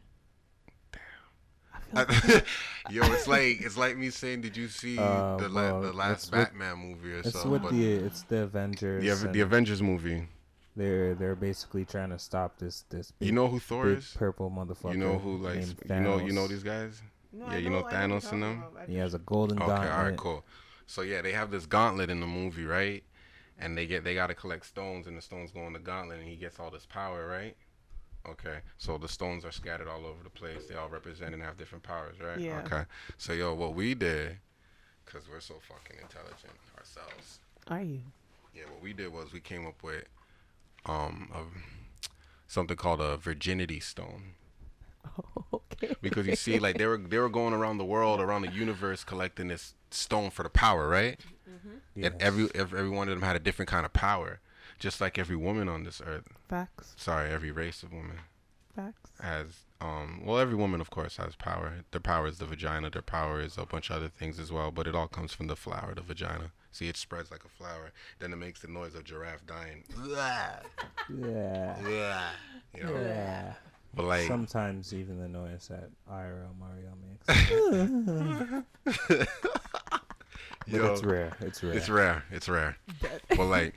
I 1.95 2.05
feel 2.05 2.35
like 2.35 2.47
Yo, 2.91 3.03
it's 3.13 3.27
like 3.27 3.61
it's 3.61 3.77
like 3.77 3.97
me 3.97 4.11
saying, 4.11 4.43
did 4.43 4.57
you 4.57 4.69
see 4.69 4.99
Uh, 4.99 5.37
the 5.37 5.49
la- 5.49 5.81
the 5.81 5.89
it's 5.89 5.97
last 5.97 6.33
with- 6.33 6.41
Batman 6.41 6.79
movie 6.79 7.13
or 7.15 7.19
It's 7.19 7.33
something? 7.33 7.51
with 7.51 7.63
But 7.63 7.73
the 7.73 7.93
it's 7.93 8.23
the 8.23 8.43
Avengers. 8.43 9.23
the, 9.23 9.29
the 9.29 9.41
Avengers 9.41 9.83
movie. 9.83 10.29
They're 10.75 11.15
they're 11.15 11.35
basically 11.37 11.85
trying 11.87 12.11
to 12.11 12.19
stop 12.19 12.59
this 12.59 12.85
this. 12.91 13.11
Big, 13.13 13.27
You 13.29 13.33
know 13.35 13.49
who 13.49 13.59
Thor 13.59 13.87
big 13.87 13.99
is? 13.99 14.15
purple 14.17 14.51
motherfucker. 14.51 14.93
You 14.93 14.99
know 14.99 15.19
who 15.19 15.39
like 15.39 15.57
you 15.89 16.01
know 16.01 16.19
you 16.19 16.33
know 16.33 16.47
these 16.47 16.63
guys? 16.63 17.03
No, 17.33 17.47
Yeah, 17.47 17.53
I 17.55 17.57
you 17.59 17.71
know 17.71 17.85
I 17.87 17.93
Thanos 17.93 18.31
and 18.33 18.43
them? 18.43 18.63
about. 18.75 18.89
He 18.89 18.97
has 18.97 19.15
a 19.15 19.19
golden 19.19 19.59
Okay, 19.59 19.67
gauntlet. 19.69 19.93
all 19.93 20.05
right, 20.05 20.17
cool. 20.17 20.45
So 20.87 21.01
yeah, 21.03 21.23
they 21.23 21.33
have 21.33 21.51
this 21.51 21.67
gauntlet 21.67 22.11
in 22.11 22.21
the 22.21 22.27
movie, 22.27 22.65
right? 22.67 23.03
And 23.59 23.77
they 23.77 23.87
get 23.87 24.05
they 24.05 24.15
got 24.15 24.27
to 24.27 24.35
collect 24.35 24.67
stones, 24.67 25.07
and 25.07 25.17
the 25.17 25.23
stones 25.23 25.51
go 25.51 25.67
in 25.67 25.73
the 25.73 25.79
gauntlet, 25.79 26.19
and 26.21 26.29
he 26.29 26.37
gets 26.37 26.61
all 26.61 26.71
this 26.71 26.85
power, 26.87 27.27
right? 27.27 27.57
Okay, 28.31 28.59
so 28.79 28.99
the 28.99 29.09
stones 29.09 29.45
are 29.45 29.53
scattered 29.53 29.89
all 29.89 30.05
over 30.07 30.23
the 30.25 30.31
place. 30.31 30.67
They 30.67 30.75
all 30.75 30.89
represent 30.89 31.33
and 31.35 31.43
have 31.43 31.57
different 31.57 31.85
powers, 31.85 32.17
right? 32.21 32.39
Yeah. 32.41 32.63
Okay, 32.65 32.83
so 33.19 33.33
yo, 33.33 33.55
what 33.55 33.75
we 33.75 33.95
did, 33.95 34.39
cause 35.05 35.23
we're 35.31 35.41
so 35.41 35.55
fucking 35.69 35.97
intelligent 36.01 36.53
ourselves. 36.77 37.39
Are 37.69 37.83
you? 37.83 38.01
Yeah, 38.55 38.65
what 38.73 38.83
we 38.83 38.93
did 38.93 39.13
was 39.13 39.33
we 39.33 39.41
came 39.41 39.67
up 39.67 39.83
with 39.83 40.05
um 40.87 41.31
a, 41.35 41.43
something 42.47 42.77
called 42.77 43.01
a 43.01 43.17
virginity 43.17 43.81
stone 43.81 44.35
okay. 45.53 45.95
because 46.01 46.27
you 46.27 46.37
see 46.37 46.59
like 46.59 46.79
they 46.79 46.87
were 46.87 46.97
they 46.99 47.19
were 47.19 47.29
going 47.29 47.53
around 47.53 47.79
the 47.79 47.85
world 47.85 48.21
around 48.21 48.43
the 48.43 48.53
universe 48.53 49.03
collecting 49.05 49.49
this 49.49 49.75
stone 49.91 50.31
for 50.31 50.43
the 50.43 50.49
power 50.49 50.89
right 50.89 51.19
Yes. 51.95 52.13
and 52.13 52.23
every 52.23 52.45
ev- 52.55 52.75
every 52.75 52.91
one 52.91 53.09
of 53.09 53.15
them 53.19 53.27
had 53.27 53.37
a 53.37 53.39
different 53.41 53.71
kind 53.71 53.87
of 53.87 53.93
power 53.95 54.39
just 54.79 55.01
like 55.01 55.19
every 55.19 55.37
woman 55.37 55.69
on 55.69 55.85
this 55.85 56.01
earth 56.05 56.29
Facts. 56.49 56.95
sorry 56.97 57.31
every 57.31 57.51
race 57.51 57.83
of 57.83 57.93
woman. 57.93 58.19
Facts. 58.75 59.11
has 59.21 59.47
um 59.81 60.21
well 60.25 60.39
every 60.39 60.55
woman 60.55 60.81
of 60.83 60.91
course 60.91 61.17
has 61.17 61.35
power 61.37 61.73
their 61.93 62.01
power 62.01 62.27
is 62.27 62.37
the 62.39 62.45
vagina 62.45 62.91
their 62.91 63.01
power 63.03 63.41
is 63.41 63.57
a 63.57 63.65
bunch 63.65 63.89
of 63.91 63.97
other 63.97 64.09
things 64.09 64.39
as 64.39 64.53
well 64.53 64.71
but 64.71 64.87
it 64.87 64.95
all 64.95 65.09
comes 65.09 65.33
from 65.33 65.47
the 65.47 65.57
flower 65.57 65.95
the 65.95 66.03
vagina 66.03 66.53
see 66.73 66.87
it 66.89 66.97
spreads 66.97 67.31
like 67.31 67.43
a 67.45 67.49
flower 67.49 67.91
then 68.19 68.33
it 68.35 68.37
makes 68.37 68.61
the 68.61 68.69
noise 68.69 68.95
of 68.95 69.03
giraffe 69.05 69.47
dying 69.47 69.83
yeah. 71.09 72.31
you 72.77 72.83
know 72.85 72.93
Yeah. 73.01 73.55
but 73.95 74.05
like 74.05 74.27
Sometimes 74.27 74.93
even 74.93 75.19
the 75.19 75.29
noise 75.29 75.69
that 75.69 75.89
IRL 76.11 76.55
Mario 76.59 76.93
makes. 77.01 77.27
but 80.69 80.69
Yo. 80.69 80.93
it's 80.93 81.03
rare. 81.05 81.37
It's 81.41 81.63
rare. 81.63 81.73
It's 81.75 81.89
rare. 81.89 82.25
It's 82.31 82.49
rare. 82.49 82.77
but 83.31 83.47
like 83.47 83.75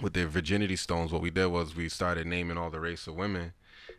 with 0.00 0.12
the 0.14 0.26
virginity 0.26 0.76
stones, 0.76 1.12
what 1.12 1.22
we 1.22 1.30
did 1.30 1.46
was 1.46 1.74
we 1.76 1.88
started 1.88 2.26
naming 2.26 2.58
all 2.58 2.70
the 2.70 2.80
race 2.80 3.06
of 3.06 3.14
women, 3.14 3.52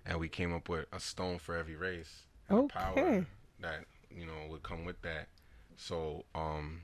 and 0.05 0.19
we 0.19 0.27
came 0.29 0.53
up 0.53 0.67
with 0.69 0.85
a 0.91 0.99
stone 0.99 1.39
for 1.39 1.55
every 1.55 1.75
race. 1.75 2.23
and 2.49 2.59
a 2.59 2.61
Okay. 2.63 2.79
Power 2.79 3.25
that 3.61 3.85
you 4.09 4.25
know 4.25 4.33
would 4.49 4.63
come 4.63 4.85
with 4.85 5.01
that. 5.01 5.27
So 5.77 6.25
um, 6.35 6.81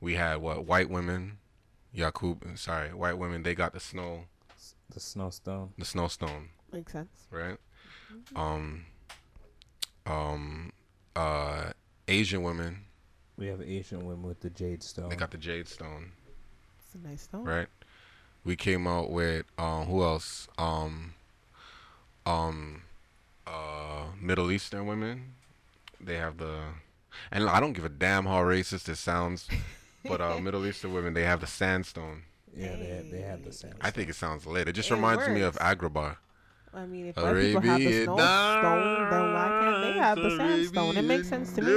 we 0.00 0.14
had 0.14 0.36
what 0.36 0.64
white 0.66 0.90
women, 0.90 1.38
Yakub. 1.92 2.44
Sorry, 2.56 2.92
white 2.92 3.18
women. 3.18 3.42
They 3.42 3.54
got 3.54 3.72
the 3.72 3.80
snow, 3.80 4.24
The 4.90 5.00
snowstone. 5.00 5.70
the 5.78 5.84
snowstone, 5.84 6.48
Makes 6.72 6.92
sense. 6.92 7.26
right? 7.30 7.56
Um, 8.34 8.86
um, 10.06 10.72
uh, 11.14 11.72
Asian 12.08 12.42
women. 12.42 12.84
We 13.36 13.46
have 13.46 13.62
Asian 13.62 14.04
women 14.04 14.24
with 14.24 14.40
the 14.40 14.50
jade 14.50 14.82
stone. 14.82 15.08
They 15.08 15.16
got 15.16 15.30
the 15.30 15.38
jade 15.38 15.68
stone. 15.68 16.12
It's 16.92 17.04
a 17.04 17.08
nice 17.08 17.22
stone. 17.22 17.44
right? 17.44 17.68
We 18.44 18.56
came 18.56 18.86
out 18.88 19.10
with 19.12 19.46
um 19.58 19.86
who 19.86 20.02
else? 20.02 20.48
Um 20.58 21.14
um 22.26 22.82
uh 23.46 24.06
Middle 24.20 24.50
Eastern 24.50 24.86
women. 24.86 25.34
They 26.00 26.16
have 26.16 26.38
the 26.38 26.58
and 27.30 27.48
I 27.48 27.60
don't 27.60 27.74
give 27.74 27.84
a 27.84 27.88
damn 27.88 28.26
how 28.26 28.42
racist 28.42 28.88
it 28.88 28.96
sounds, 28.96 29.46
but 30.04 30.20
uh 30.20 30.40
Middle 30.40 30.66
Eastern 30.66 30.92
women 30.92 31.14
they 31.14 31.22
have 31.22 31.40
the 31.40 31.46
sandstone. 31.46 32.22
yeah, 32.56 32.74
they 32.74 33.06
they 33.08 33.20
have 33.20 33.44
the 33.44 33.52
sandstone. 33.52 33.82
I 33.82 33.90
think 33.92 34.08
it 34.08 34.16
sounds 34.16 34.44
lit. 34.44 34.66
It 34.66 34.72
just 34.72 34.90
It 34.90 34.94
reminds 34.94 35.28
me 35.28 35.42
of 35.42 35.54
works. 35.54 35.64
Agrabah. 35.64 36.16
I 36.74 36.86
mean, 36.86 37.06
if 37.06 37.16
white 37.16 37.34
people 37.36 37.60
have 37.62 37.78
the 37.80 38.04
snow 38.04 38.16
stone, 38.16 39.10
then 39.10 39.32
why 39.34 39.48
can't 39.60 39.82
they 39.82 39.92
have 40.00 40.16
the 40.16 40.22
nights, 40.28 40.36
sandstone? 40.38 40.96
It 40.96 41.02
makes 41.02 41.28
sense 41.28 41.52
to 41.52 41.62
me. 41.62 41.72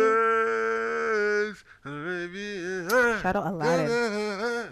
Arabian 1.85 2.87
days, 2.87 3.21
Shout 3.21 3.35
out 3.35 3.47
Aladdin. 3.47 3.87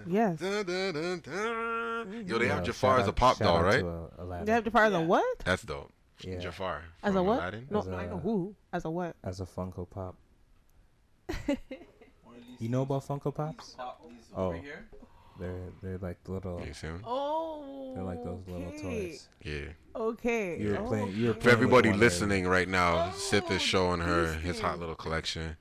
Yes. 0.08 0.40
Dun, 0.40 0.66
dun, 0.66 0.94
dun, 0.94 1.20
dun. 1.20 2.24
Yo, 2.28 2.38
they 2.40 2.48
have 2.48 2.60
Yo, 2.60 2.64
Jafar 2.66 3.00
as 3.00 3.08
a 3.08 3.14
pop 3.14 3.38
doll, 3.38 3.62
right? 3.64 3.80
to, 3.82 3.88
uh, 3.88 4.08
Aladdin. 4.24 4.46
They 4.46 4.52
have 4.54 4.64
Jafar 4.64 4.86
as 4.86 4.94
a 4.94 5.02
what? 5.02 5.40
That's 5.46 5.64
dope. 5.64 5.92
Yeah. 6.22 6.38
Jafar. 6.40 6.84
As 7.04 7.16
a 7.16 7.24
what? 7.24 7.40
Aladdin? 7.40 7.68
No, 7.70 7.80
As 7.80 7.88
no, 7.88 7.98
know 8.06 8.14
a- 8.16 8.20
who. 8.20 8.56
As 8.74 8.86
a 8.86 8.90
what? 8.90 9.16
as 9.24 9.40
a 9.42 9.46
Funko 9.46 9.90
Pop. 9.90 10.16
You 12.60 12.70
know 12.70 12.84
about 12.84 13.08
Funko 13.08 13.34
Pops? 13.34 13.76
Oh. 14.38 14.54
They're 15.40 15.56
they're 15.82 15.98
like 15.98 16.20
little. 16.28 16.62
You 16.64 16.74
see 16.76 16.86
him? 16.88 17.02
Oh. 17.04 17.94
They're 17.96 18.04
like 18.04 18.24
those 18.24 18.40
little 18.48 18.72
toys. 18.80 19.28
Yeah. 19.44 19.62
Okay. 19.96 20.60
You 20.62 20.70
were 20.74 20.78
Oh, 20.78 20.88
playing. 20.88 21.12
You 21.16 21.28
were 21.30 21.34
For 21.34 21.40
playing 21.40 21.58
with 21.60 21.64
everybody 21.66 21.94
listening 21.94 22.48
right 22.48 22.68
now, 22.70 23.12
Oh, 23.12 23.18
Sith 23.18 23.50
is 23.50 23.64
showing 23.64 24.02
her 24.02 24.34
his 24.34 24.60
hot 24.60 24.78
little 24.80 24.94
collection. 24.94 25.58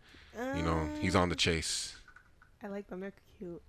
You 0.56 0.62
know, 0.62 0.88
he's 1.00 1.16
on 1.16 1.30
the 1.30 1.36
chase. 1.36 1.96
I 2.62 2.66
like 2.68 2.86
them. 2.88 3.00
They're 3.00 3.12
cute. 3.38 3.62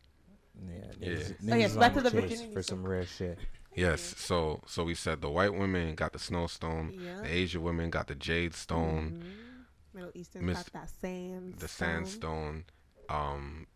Already. 0.61 0.97
Yeah. 0.99 1.09
Yeah. 1.09 1.15
niggas- 1.17 1.51
Oh, 1.53 1.55
yes, 1.55 1.71
niggas 1.75 1.79
back 1.79 1.93
to 1.95 2.01
the 2.01 2.21
chase 2.21 2.41
for 2.53 2.61
some 2.63 2.83
rare 2.85 3.05
shit. 3.05 3.39
Yes. 3.75 4.01
So 4.17 4.61
so 4.67 4.83
we 4.83 4.95
said 4.95 5.21
the 5.21 5.29
white 5.29 5.53
women 5.53 5.95
got 5.95 6.11
the 6.13 6.19
snowstone. 6.19 6.91
Yeah. 7.01 7.21
The 7.21 7.33
Asian 7.33 7.61
women 7.63 7.89
got 7.89 8.07
the 8.07 8.15
jade 8.15 8.53
stone, 8.53 9.23
Mhm. 9.23 9.65
Middle 9.93 10.11
Eastern 10.13 10.45
Miss- 10.45 10.57
got 10.63 10.73
that 10.73 10.89
sand. 10.89 11.55
the 11.57 11.67
stone. 11.67 11.87
sandstone. 12.05 12.65
Um. 13.09 13.67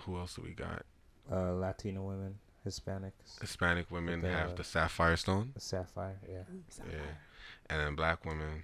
Who 0.00 0.16
else 0.18 0.34
do 0.36 0.42
we 0.42 0.54
got? 0.54 0.86
Uh, 1.30 1.52
Latino 1.52 2.02
women, 2.02 2.38
Hispanics, 2.66 3.38
Hispanic 3.40 3.90
women 3.90 4.20
The- 4.22 4.30
have 4.30 4.56
the 4.56 4.64
sapphire 4.64 5.16
stone. 5.16 5.52
the 5.54 5.60
sapphire. 5.60 6.18
Yeah. 6.28 6.44
Yeah. 6.90 6.98
And 7.68 7.80
then 7.80 7.94
black 7.94 8.24
women. 8.24 8.62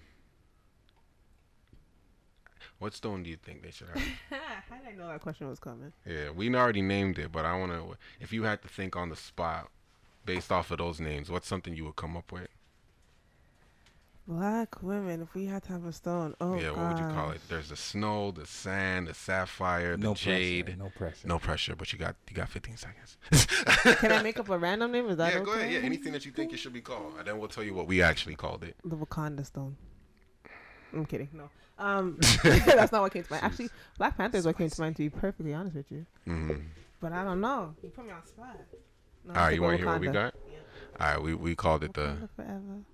What 2.79 2.93
stone 2.95 3.23
do 3.23 3.31
you 3.31 3.37
think 3.37 3.63
they 3.63 3.71
should 3.71 3.89
have? 3.89 4.03
How 4.69 4.77
did 4.79 4.89
I 4.89 4.93
know 4.97 5.09
that 5.09 5.21
question 5.23 5.49
was 5.49 5.59
coming? 5.59 5.93
Yeah, 6.05 6.31
we 6.31 6.55
already 6.55 6.83
named 6.83 7.19
it, 7.19 7.33
but 7.33 7.45
I 7.47 7.59
want 7.59 7.73
to. 7.73 7.97
If 8.21 8.33
you 8.33 8.43
had 8.43 8.61
to 8.63 8.69
think 8.69 8.97
on 8.97 9.09
the 9.09 9.17
spot, 9.17 9.71
based 10.27 10.53
off 10.53 10.71
of 10.71 10.79
those 10.79 11.01
names, 11.01 11.31
what's 11.31 11.49
something 11.49 11.75
you 11.75 11.85
would 11.87 11.97
come 11.97 12.17
up 12.17 12.31
with? 12.33 12.49
Black 14.29 14.83
women. 14.83 15.23
If 15.23 15.35
we 15.35 15.47
had 15.47 15.63
to 15.65 15.73
have 15.73 15.87
a 15.87 15.93
stone, 15.93 16.35
oh 16.41 16.57
yeah, 16.59 16.71
what 16.73 16.89
would 16.89 16.99
you 16.99 17.15
call 17.15 17.31
it? 17.31 17.41
There's 17.49 17.69
the 17.69 17.77
snow, 17.77 18.33
the 18.33 18.45
sand, 18.45 19.07
the 19.07 19.15
sapphire, 19.15 19.97
the 19.97 20.03
No 20.03 20.15
jade. 20.15 20.65
pressure. 20.67 20.79
No 20.79 20.89
pressure. 20.91 21.29
No 21.29 21.39
pressure, 21.39 21.77
but 21.77 21.93
you 21.93 21.99
got 22.01 22.17
you 22.29 22.35
got 22.35 22.49
15 22.49 22.77
seconds. 22.77 23.17
Can 24.01 24.11
I 24.11 24.23
make 24.23 24.41
up 24.41 24.49
a 24.49 24.59
random 24.67 24.91
name? 24.91 25.09
Is 25.09 25.17
that 25.19 25.33
yeah, 25.33 25.39
okay? 25.39 25.45
go 25.45 25.53
ahead. 25.53 25.73
Yeah, 25.73 25.79
anything 25.79 26.13
that 26.13 26.27
you 26.27 26.33
think 26.33 26.53
it 26.53 26.57
should 26.59 26.73
be 26.73 26.81
called, 26.81 27.15
and 27.19 27.27
then 27.27 27.39
we'll 27.39 27.49
tell 27.49 27.63
you 27.63 27.73
what 27.73 27.87
we 27.87 28.03
actually 28.03 28.35
called 28.35 28.65
it. 28.65 28.75
The 28.85 28.97
Wakanda 28.97 29.47
stone. 29.47 29.77
I'm 30.93 31.07
kidding. 31.07 31.29
No. 31.33 31.49
Um, 31.79 32.19
that's 32.43 32.93
not 32.93 33.03
what 33.03 33.13
came 33.13 33.23
to 33.25 33.33
mind. 33.33 33.45
Actually, 33.45 33.71
Black 33.99 34.17
Panther 34.17 34.39
is 34.39 34.47
what 34.47 34.57
came 34.59 34.71
to 34.71 34.81
mind. 34.81 34.97
To 34.97 35.03
be 35.03 35.11
perfectly 35.11 35.53
honest 35.55 35.77
with 35.77 35.91
you, 35.91 36.07
hmm 36.25 36.53
but 37.01 37.13
I 37.13 37.23
don't 37.25 37.41
know. 37.41 37.75
You 37.83 37.91
put 37.91 38.07
me 38.07 38.13
on 38.13 38.25
spot. 38.27 38.57
No, 39.25 39.35
All 39.35 39.41
right, 39.43 39.55
you 39.55 39.63
want 39.63 39.75
to 39.75 39.79
hear 39.79 39.87
what 39.87 40.01
we 40.01 40.09
Wakanda. 40.09 40.13
got? 40.13 40.35
All 41.01 41.07
right, 41.15 41.23
we 41.23 41.35
we 41.35 41.55
called 41.55 41.85
it 41.85 41.95
the 41.95 42.17
forever. 42.37 42.85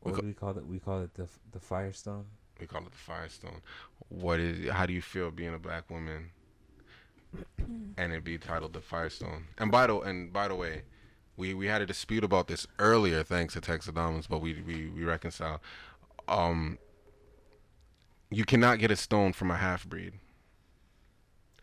What 0.00 0.14
We 0.14 0.20
do 0.20 0.26
we 0.26 0.32
call 0.34 0.56
it? 0.56 0.66
We 0.66 0.78
call 0.78 1.02
it 1.02 1.14
the 1.14 1.28
the 1.52 1.60
Firestone. 1.60 2.26
we 2.60 2.66
call 2.66 2.82
it 2.82 2.92
the 2.92 2.98
firestone. 2.98 3.60
What 4.08 4.38
is? 4.40 4.70
How 4.70 4.86
do 4.86 4.92
you 4.92 5.02
feel 5.02 5.30
being 5.30 5.54
a 5.54 5.58
black 5.58 5.90
woman? 5.90 6.30
and 7.96 8.12
it 8.12 8.24
be 8.24 8.38
titled 8.38 8.72
the 8.72 8.80
Firestone. 8.80 9.46
And 9.58 9.70
by 9.70 9.86
the 9.86 9.98
and 10.00 10.32
by 10.32 10.48
the 10.48 10.54
way, 10.54 10.82
we 11.36 11.54
we 11.54 11.66
had 11.66 11.82
a 11.82 11.86
dispute 11.86 12.24
about 12.24 12.48
this 12.48 12.66
earlier, 12.78 13.22
thanks 13.22 13.54
to 13.54 13.60
Texadamas, 13.60 14.28
but 14.28 14.40
we 14.40 14.60
we 14.62 14.88
we 14.88 15.04
reconciled. 15.04 15.60
Um, 16.28 16.78
you 18.30 18.44
cannot 18.44 18.78
get 18.78 18.90
a 18.90 18.96
stone 18.96 19.32
from 19.32 19.50
a 19.50 19.56
half 19.56 19.86
breed. 19.86 20.14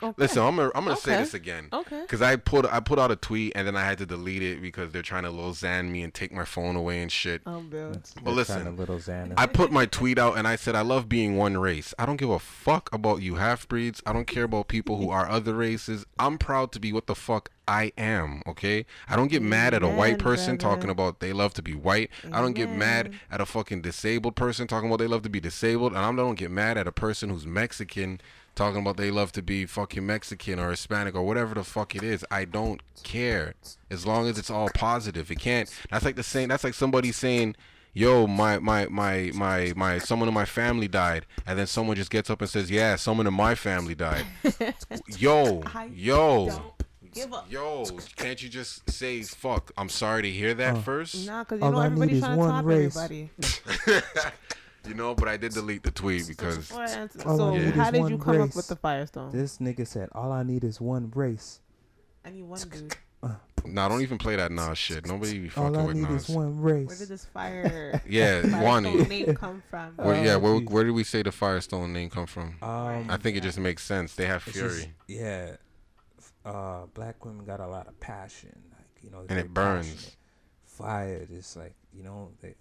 Okay. 0.01 0.13
Listen, 0.17 0.43
I'm 0.43 0.55
gonna 0.55 0.71
I'm 0.75 0.83
gonna 0.83 0.97
say 0.97 1.17
this 1.17 1.33
again. 1.33 1.69
Okay. 1.73 2.05
Cause 2.07 2.21
I 2.21 2.35
put 2.35 2.65
I 2.65 2.79
put 2.79 2.99
out 2.99 3.11
a 3.11 3.15
tweet 3.15 3.53
and 3.55 3.67
then 3.67 3.75
I 3.75 3.83
had 3.83 3.97
to 3.99 4.05
delete 4.05 4.43
it 4.43 4.61
because 4.61 4.91
they're 4.91 5.01
trying 5.01 5.23
to 5.23 5.31
little 5.31 5.53
zan 5.53 5.91
me 5.91 6.03
and 6.03 6.13
take 6.13 6.31
my 6.31 6.45
phone 6.45 6.75
away 6.75 7.01
and 7.01 7.11
shit. 7.11 7.41
Um, 7.45 7.69
Bill. 7.69 7.91
But 7.91 8.23
they're 8.23 8.33
listen, 8.33 8.61
trying 8.61 8.75
to 8.75 8.79
little 8.79 8.97
Xana. 8.97 9.33
I 9.37 9.47
put 9.47 9.71
my 9.71 9.85
tweet 9.85 10.19
out 10.19 10.37
and 10.37 10.47
I 10.47 10.55
said 10.55 10.75
I 10.75 10.81
love 10.81 11.09
being 11.09 11.37
one 11.37 11.57
race. 11.57 11.93
I 11.97 12.05
don't 12.05 12.17
give 12.17 12.29
a 12.29 12.39
fuck 12.39 12.89
about 12.93 13.21
you 13.21 13.35
half 13.35 13.67
breeds. 13.67 14.01
I 14.05 14.13
don't 14.13 14.27
care 14.27 14.43
about 14.43 14.67
people 14.67 14.97
who 14.97 15.09
are 15.09 15.29
other 15.29 15.55
races. 15.55 16.05
I'm 16.19 16.37
proud 16.37 16.71
to 16.73 16.79
be 16.79 16.93
what 16.93 17.07
the 17.07 17.15
fuck 17.15 17.49
I 17.67 17.91
am, 17.97 18.41
okay? 18.47 18.85
I 19.09 19.17
don't 19.17 19.27
get 19.27 19.41
mad 19.41 19.73
at 19.73 19.83
a 19.83 19.89
white 19.89 20.19
person 20.19 20.55
brother. 20.55 20.75
talking 20.75 20.89
about 20.89 21.19
they 21.19 21.33
love 21.33 21.53
to 21.55 21.61
be 21.61 21.73
white. 21.73 22.09
I 22.31 22.41
don't 22.41 22.53
get 22.53 22.71
mad 22.71 23.13
at 23.29 23.41
a 23.41 23.45
fucking 23.45 23.81
disabled 23.81 24.35
person 24.35 24.67
talking 24.67 24.87
about 24.87 24.99
they 24.99 25.07
love 25.07 25.23
to 25.23 25.29
be 25.29 25.41
disabled. 25.41 25.93
And 25.93 25.99
I 25.99 26.11
don't 26.13 26.35
get 26.35 26.49
mad 26.49 26.77
at 26.77 26.87
a 26.87 26.93
person 26.93 27.29
who's 27.29 27.45
Mexican 27.45 28.21
talking 28.57 28.81
about 28.81 28.97
they 28.97 29.11
love 29.11 29.31
to 29.33 29.41
be 29.41 29.65
fucking 29.65 30.05
Mexican 30.05 30.59
or 30.59 30.71
Hispanic 30.71 31.15
or 31.15 31.21
whatever 31.23 31.53
the 31.55 31.63
fuck 31.63 31.95
it 31.95 32.03
is. 32.03 32.25
I 32.29 32.43
don't 32.43 32.81
care. 33.03 33.53
As 33.89 34.05
long 34.05 34.27
as 34.27 34.37
it's 34.37 34.49
all 34.49 34.69
positive. 34.73 35.31
It 35.31 35.39
can't 35.39 35.73
that's 35.89 36.03
like 36.03 36.15
the 36.17 36.23
same 36.23 36.49
that's 36.49 36.63
like 36.65 36.73
somebody 36.73 37.11
saying 37.13 37.55
Yo, 37.93 38.27
my, 38.27 38.59
my, 38.59 38.85
my, 38.91 39.31
my, 39.33 39.73
my, 39.75 39.97
someone 39.97 40.27
in 40.27 40.33
my 40.33 40.45
family 40.45 40.87
died, 40.87 41.25
and 41.47 41.57
then 41.57 41.65
someone 41.65 41.95
just 41.95 42.11
gets 42.11 42.29
up 42.29 42.41
and 42.41 42.49
says, 42.49 42.69
"Yeah, 42.69 42.95
someone 42.95 43.25
in 43.25 43.33
my 43.33 43.55
family 43.55 43.95
died." 43.95 44.23
yo, 45.17 45.63
I 45.65 45.89
yo, 45.91 46.47
don't 46.49 47.11
give 47.11 47.33
up. 47.33 47.47
yo, 47.49 47.85
can't 48.15 48.43
you 48.43 48.49
just 48.49 48.87
say 48.87 49.23
"fuck"? 49.23 49.71
I'm 49.79 49.89
sorry 49.89 50.21
to 50.21 50.29
hear 50.29 50.53
that 50.53 50.75
Oh. 50.75 50.81
first. 50.81 51.25
Nah, 51.25 51.43
because 51.43 51.57
you 51.59 51.65
All 51.65 51.71
know 51.71 51.79
I 51.79 51.85
everybody's 51.87 52.11
need 52.11 52.17
is 52.17 52.23
trying 52.23 52.33
to 52.33 52.37
one 52.37 52.49
top 52.51 52.65
race. 52.65 52.95
everybody. 52.95 53.29
You 54.87 54.93
know, 54.93 55.13
but 55.15 55.27
I 55.27 55.37
did 55.37 55.53
delete 55.53 55.83
the 55.83 55.91
tweet 55.91 56.27
because 56.27 56.71
What 56.71 56.89
So 56.89 57.49
I 57.53 57.57
need 57.57 57.73
how 57.75 57.87
is 57.87 57.91
did 57.91 58.09
you 58.09 58.17
come 58.17 58.41
up 58.41 58.55
with 58.55 58.67
the 58.67 58.75
Firestone? 58.75 59.31
This 59.31 59.57
nigga 59.57 59.85
said, 59.85 60.09
"All 60.13 60.31
I 60.31 60.43
need 60.43 60.63
is 60.63 60.79
one 60.79 61.11
race. 61.13 61.59
I 62.25 62.29
need 62.31 62.43
one 62.43 62.59
dude. 62.69 62.95
nah, 63.65 63.89
don't 63.89 64.01
even 64.01 64.17
play 64.17 64.35
that 64.37 64.51
Nas 64.51 64.77
shit. 64.77 65.05
Nobody 65.05 65.39
be 65.39 65.49
fucking 65.49 65.63
All 65.63 65.73
fucking 65.73 65.83
I 65.83 65.87
with 65.87 65.97
need 65.97 66.09
Nas. 66.13 66.29
is 66.29 66.35
one 66.35 66.61
race. 66.61 66.87
Where 66.87 66.97
did 66.97 67.07
this 67.09 67.25
fire 67.25 68.01
Yeah, 68.07 68.41
Firestone 68.41 68.63
Wani. 68.63 68.95
name 69.05 69.35
come 69.35 69.63
from? 69.69 69.93
Where, 69.97 70.23
yeah, 70.23 70.35
Oh, 70.35 70.39
where, 70.39 70.53
where 70.59 70.83
did 70.83 70.91
we 70.91 71.03
say 71.03 71.21
the 71.23 71.31
Firestone 71.31 71.91
name 71.93 72.09
come 72.09 72.27
from? 72.27 72.55
Um, 72.61 73.07
I 73.09 73.17
think 73.17 73.35
it 73.37 73.43
just 73.43 73.57
makes 73.59 73.83
sense. 73.83 74.15
They 74.15 74.25
have 74.25 74.43
fury, 74.43 74.69
just- 74.69 74.87
yeah, 75.07 75.55
uh, 76.45 76.85
black 76.93 77.25
women 77.25 77.45
got 77.45 77.59
a 77.59 77.67
lot 77.67 77.87
of 77.87 77.99
passion, 77.99 78.55
like 78.71 79.03
you 79.03 79.09
know, 79.09 79.25
and 79.27 79.39
it 79.39 79.53
burns, 79.53 79.87
passionate. 79.87 80.15
Fire, 80.65 81.25
just 81.25 81.57
like 81.57 81.73
you 81.93 82.03
know, 82.03 82.29
they 82.41 82.55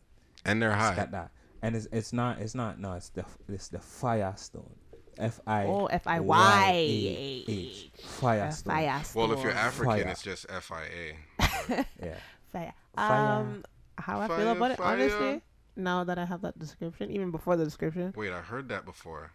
and 0.45 0.61
they're 0.63 0.71
it's 0.73 0.81
high. 0.81 0.97
got 0.97 1.11
that, 1.11 1.31
and 1.63 1.75
it's 1.77 1.87
it's 1.93 2.13
not 2.13 2.39
it's 2.41 2.55
not 2.55 2.79
no, 2.79 2.93
it's 2.93 3.09
the 3.11 3.25
it's 3.49 3.69
the 3.69 3.79
Firestone, 3.79 4.75
F 5.19 5.41
I 5.47 5.65
Oh, 5.65 5.87
F 5.87 6.07
I 6.07 6.21
Y 6.21 6.27
Y 6.39 6.71
A 6.73 7.45
H, 7.51 7.91
Firestone. 8.03 8.75
Firestone. 8.75 9.29
Well, 9.29 9.39
if 9.39 9.43
you're 9.45 9.53
African, 9.53 9.87
Fire. 9.95 10.09
it's 10.09 10.23
just 10.23 10.47
F 10.49 10.71
I 10.73 10.83
A. 10.85 11.85
Yeah, 12.03 12.15
Fire. 12.53 12.73
Fire. 12.95 13.41
Um, 13.41 13.65
how 13.99 14.21
I 14.21 14.29
Fire, 14.29 14.39
feel 14.39 14.51
about 14.53 14.71
it, 14.73 14.81
honestly, 14.81 15.41
now 15.77 16.05
that 16.05 16.19
I 16.19 16.25
have 16.25 16.43
that 16.43 16.59
description, 16.59 17.11
even 17.11 17.31
before 17.31 17.57
the 17.57 17.65
description, 17.65 18.13
Wait, 18.17 18.33
I 18.33 18.41
heard 18.41 18.69
that 18.69 18.85
before. 18.85 19.33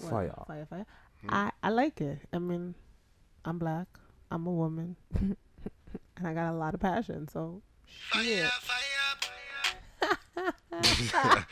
what, 0.00 0.10
fire. 0.10 0.34
fire, 0.46 0.66
fire. 0.66 0.86
Hmm. 1.22 1.28
I 1.30 1.50
I 1.62 1.68
like 1.70 2.00
it. 2.00 2.18
I 2.32 2.38
mean, 2.38 2.74
I'm 3.44 3.58
black. 3.58 3.86
I'm 4.30 4.46
a 4.46 4.52
woman, 4.52 4.96
and 5.14 5.36
I 6.24 6.32
got 6.34 6.50
a 6.52 6.56
lot 6.56 6.74
of 6.74 6.80
passion. 6.80 7.28
So, 7.28 7.62
shit. 7.86 8.48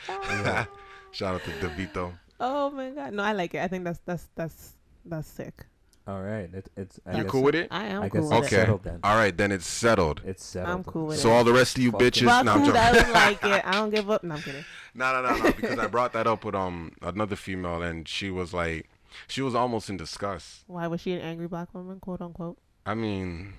Shout 1.13 1.35
out 1.35 1.45
to 1.45 1.51
Devito. 1.61 2.13
Oh 2.41 2.71
my 2.71 2.91
god, 2.91 3.13
no, 3.13 3.23
I 3.23 3.33
like 3.33 3.55
it. 3.55 3.61
I 3.63 3.69
think 3.69 3.85
that's 3.85 4.01
that's 4.05 4.29
that's 4.35 4.73
that's 5.05 5.29
sick. 5.29 5.67
All 6.07 6.21
right, 6.21 6.51
it, 6.53 6.69
it's. 6.77 6.99
I 7.07 7.19
You 7.19 7.23
guess 7.23 7.31
cool 7.31 7.43
with 7.45 7.55
it? 7.55 7.69
I 7.71 7.85
am 7.87 8.03
I 8.03 8.09
cool 8.09 8.29
with 8.29 8.45
it's 8.45 8.53
it. 8.53 8.69
Okay. 8.69 8.97
All 9.05 9.15
right, 9.15 9.37
then 9.37 9.53
it's 9.53 9.67
settled. 9.69 10.21
It's 10.27 10.45
settled. 10.45 10.75
I'm 10.79 10.83
cool 10.85 11.07
with 11.07 11.19
So 11.19 11.29
it. 11.29 11.31
So 11.33 11.37
all 11.37 11.45
the 11.45 11.53
rest 11.53 11.77
of 11.77 11.83
you 11.85 11.93
Fucking- 11.93 12.09
bitches, 12.09 12.27
But 12.27 12.43
no, 12.43 12.53
I'm 12.55 12.59
who 12.61 12.67
joking. 12.67 12.81
doesn't 12.83 13.13
like 13.13 13.45
it? 13.45 13.63
I 13.67 13.73
don't 13.73 13.91
give 13.91 14.11
up. 14.11 14.25
No, 14.25 14.35
I'm 14.35 14.43
kidding. 14.43 14.65
No, 14.95 15.13
no, 15.23 15.29
no, 15.29 15.37
no. 15.45 15.53
Because 15.53 15.79
I 15.79 15.87
brought 15.87 16.13
that 16.15 16.27
up 16.27 16.45
with 16.45 16.57
um 16.57 16.93
another 17.03 17.37
female, 17.37 17.83
and 17.83 18.09
she 18.09 18.31
was 18.31 18.53
like, 18.53 18.89
she 19.29 19.43
was 19.43 19.55
almost 19.55 19.89
in 19.91 19.97
disgust. 19.97 20.65
Why 20.67 20.89
was 20.89 21.01
she 21.03 21.13
an 21.13 21.21
angry 21.21 21.47
black 21.47 21.73
woman, 21.73 22.01
quote 22.01 22.21
unquote? 22.21 22.59
I 22.85 22.95
mean, 22.95 23.53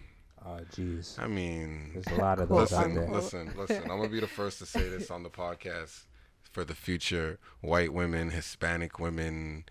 Oh, 0.46 0.60
jeez. 0.76 1.18
I 1.20 1.28
mean, 1.28 1.92
There's 1.94 2.08
a 2.08 2.22
lot 2.22 2.40
of 2.40 2.48
Quote, 2.50 2.70
those 2.70 2.74
out 2.78 2.94
there. 2.94 3.04
unquote. 3.04 3.24
listen, 3.24 3.54
listen. 3.56 3.82
I'm 3.84 3.98
gonna 3.98 4.10
be 4.10 4.20
the 4.20 4.28
first 4.28 4.60
to 4.60 4.66
say 4.66 4.90
this 4.90 5.10
on 5.10 5.24
the 5.24 5.30
podcast 5.30 6.04
for 6.52 6.64
the 6.66 6.76
future 6.76 7.40
white 7.62 7.94
women, 7.94 8.30
Hispanic 8.32 9.00
women, 9.00 9.64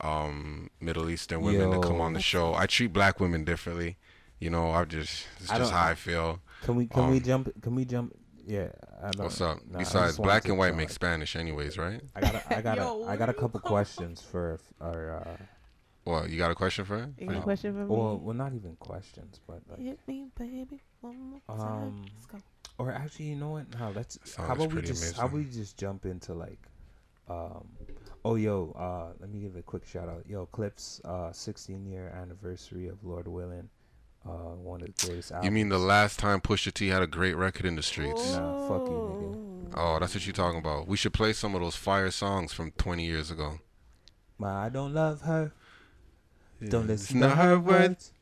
um, 0.00 0.70
Middle 0.80 1.10
Eastern 1.10 1.40
women 1.42 1.70
to 1.70 1.80
come 1.86 2.00
on 2.00 2.12
the 2.14 2.20
show. 2.20 2.54
I 2.54 2.66
treat 2.66 2.92
black 2.92 3.20
women 3.20 3.44
differently. 3.44 3.96
You 4.40 4.50
know, 4.50 4.70
I 4.70 4.84
just 4.84 5.26
it's 5.40 5.50
I 5.50 5.58
just 5.58 5.70
don't- 5.70 5.78
how 5.80 5.86
I 5.88 5.94
feel. 5.94 6.40
Can 6.62 6.76
we 6.76 6.86
can 6.86 7.10
we 7.10 7.18
Um, 7.18 7.22
jump? 7.22 7.62
Can 7.62 7.74
we 7.74 7.84
jump? 7.84 8.14
Yeah. 8.46 8.68
I 9.02 9.10
don't, 9.10 9.24
What's 9.24 9.40
up? 9.40 9.58
no, 9.70 9.78
Besides, 9.78 10.12
just 10.12 10.22
black 10.22 10.46
and 10.48 10.56
white 10.56 10.74
make 10.76 10.90
Spanish, 10.90 11.36
anyways, 11.36 11.76
right? 11.78 12.00
I 12.14 12.20
got 12.20 12.34
a, 12.36 12.56
I 12.58 12.60
got 12.62 12.76
Yo, 12.78 13.02
a, 13.04 13.06
I 13.08 13.16
got 13.16 13.28
a 13.28 13.34
couple 13.34 13.60
questions 13.60 14.22
for 14.22 14.60
our. 14.80 15.16
Uh, 15.16 15.36
Well, 16.06 16.28
you 16.28 16.38
got 16.38 16.50
a 16.52 16.54
question 16.54 16.84
for 16.84 16.98
her? 16.98 17.10
Any 17.18 17.34
Um, 17.36 17.42
question 17.42 17.72
for 17.74 17.80
me? 17.80 17.86
well, 17.86 18.16
well, 18.18 18.34
not 18.34 18.54
even 18.54 18.76
questions, 18.76 19.40
but 19.46 19.60
like, 19.68 19.80
Hit 19.80 19.98
me, 20.06 20.28
baby, 20.38 20.80
one 21.00 21.18
more 21.20 21.40
time. 21.48 21.60
Um, 21.60 22.04
Let's 22.14 22.26
go. 22.26 22.38
or 22.78 22.92
actually, 22.92 23.26
you 23.26 23.36
know 23.36 23.50
what? 23.50 23.78
No, 23.78 23.90
let's. 23.90 24.18
Song 24.24 24.46
How 24.46 24.52
is 24.52 24.58
about 24.58 24.68
we 24.68 24.72
pretty 24.74 24.88
just? 24.88 25.16
How 25.16 25.26
amazing. 25.26 25.38
we 25.50 25.52
just 25.52 25.76
jump 25.76 26.06
into 26.06 26.32
like 26.34 26.68
Um, 27.28 27.66
oh 28.24 28.36
yo, 28.36 28.70
uh, 28.78 29.12
let 29.18 29.28
me 29.30 29.40
give 29.40 29.56
a 29.56 29.62
quick 29.62 29.84
shout 29.84 30.08
out. 30.08 30.24
Yo, 30.28 30.46
Clipse, 30.46 31.00
uh, 31.04 31.32
16 31.32 31.84
year 31.84 32.08
anniversary 32.10 32.86
of 32.86 33.02
Lord 33.02 33.26
Willin', 33.26 33.68
uh, 34.24 34.54
one 34.62 34.80
of 34.82 34.86
the 34.94 35.06
greatest 35.06 35.32
albums. 35.32 35.44
You 35.46 35.50
mean 35.50 35.68
the 35.68 35.78
last 35.80 36.20
time 36.20 36.40
Pusha 36.40 36.72
T 36.72 36.86
had 36.86 37.02
a 37.02 37.08
great 37.08 37.34
record 37.34 37.66
in 37.66 37.74
the 37.74 37.82
streets? 37.82 38.32
Nah, 38.36 38.68
fuck 38.68 38.86
you, 38.86 38.94
nigga. 38.94 39.72
Oh, 39.76 39.98
that's 39.98 40.14
what 40.14 40.24
you're 40.24 40.32
talking 40.34 40.60
about. 40.60 40.86
We 40.86 40.96
should 40.96 41.12
play 41.12 41.32
some 41.32 41.56
of 41.56 41.60
those 41.62 41.74
fire 41.74 42.12
songs 42.12 42.52
from 42.52 42.70
20 42.78 43.04
years 43.04 43.32
ago. 43.32 43.54
nigga. 43.54 43.60
My, 44.38 44.66
I 44.66 44.68
don't 44.68 44.94
love 44.94 45.22
her. 45.22 45.52
Don't 46.60 46.88
It's 46.90 47.02
listen 47.10 47.20
to 47.20 47.28
not 47.28 47.36
her 47.36 47.42
her 47.50 47.58
words. 47.60 47.88
words. 47.88 48.12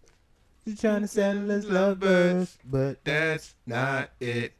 She's 0.65 0.81
trying 0.81 1.03
to 1.03 1.09
settle 1.09 1.51
as 1.51 1.67
lovers, 1.67 2.57
but 2.65 3.05
That's 3.05 3.55
not 3.67 4.11
it. 4.21 4.55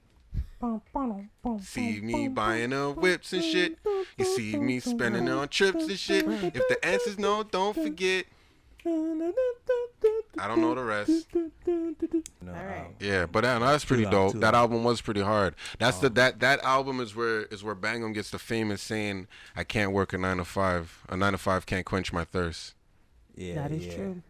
See 1.61 2.01
me 2.01 2.29
buying 2.29 2.71
her 2.71 2.91
whips 2.91 3.33
and 3.33 3.43
shit. 3.45 3.79
You 4.17 4.25
see 4.25 4.57
me 4.57 4.81
spending 4.81 5.29
on 5.29 5.49
trips 5.49 5.85
and 5.85 5.99
shit. 5.99 6.25
If 6.27 6.55
the 6.69 6.79
answer's 6.83 7.19
no, 7.19 7.43
don't 7.43 7.75
forget. 7.75 8.25
I 8.87 10.47
don't 10.47 10.61
know 10.61 10.75
the 10.75 10.83
rest. 10.85 11.27
No, 11.35 12.53
Alright. 12.53 12.81
um, 12.81 12.95
Yeah, 13.01 13.25
but 13.27 13.43
that, 13.43 13.59
that's 13.61 13.85
pretty 13.85 14.05
dope. 14.05 14.33
too 14.33 14.41
That 14.41 14.55
album 14.55 14.85
was 14.85 15.01
pretty 15.01 15.23
hard. 15.23 15.55
That's 15.79 15.99
the 15.99 16.11
that 16.11 16.41
that 16.41 16.63
album 16.65 17.01
is 17.01 17.15
where 17.17 17.43
is 17.45 17.65
where 17.65 17.75
Bangum 17.75 18.13
gets 18.13 18.31
the 18.31 18.39
famous 18.39 18.83
saying, 18.83 19.27
"I 19.57 19.65
can't 19.65 19.93
work 19.93 20.13
a 20.13 20.19
nine 20.19 20.37
to 20.37 20.45
five. 20.45 21.03
A 21.09 21.17
nine 21.17 21.33
to 21.33 21.39
five 21.39 21.65
can't 21.67 21.87
quench 21.87 22.13
my 22.13 22.25
thirst." 22.25 22.75
Yeah, 23.35 23.55
That 23.55 23.73
is 23.73 23.87
yeah. 23.87 23.95
true. 23.95 24.23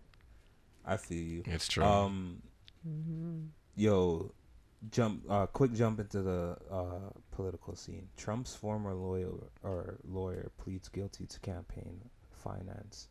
I 0.87 0.97
feel 0.97 1.23
you. 1.23 1.43
It's 1.47 1.67
true. 1.69 1.85
Um, 1.85 2.43
yo, 3.77 4.33
jump, 4.91 5.23
uh, 5.29 5.47
quick 5.47 5.73
jump 5.73 6.01
into 6.01 6.23
the 6.23 6.57
uh, 6.71 7.11
political 7.31 7.75
scene. 7.75 8.09
Trump's 8.17 8.55
former 8.55 8.95
lawyer 8.95 9.31
or 9.63 9.99
lawyer 10.05 10.51
pleads 10.59 10.89
guilty 10.89 11.27
to 11.27 11.41
campaign 11.41 12.01
finance. 12.31 13.09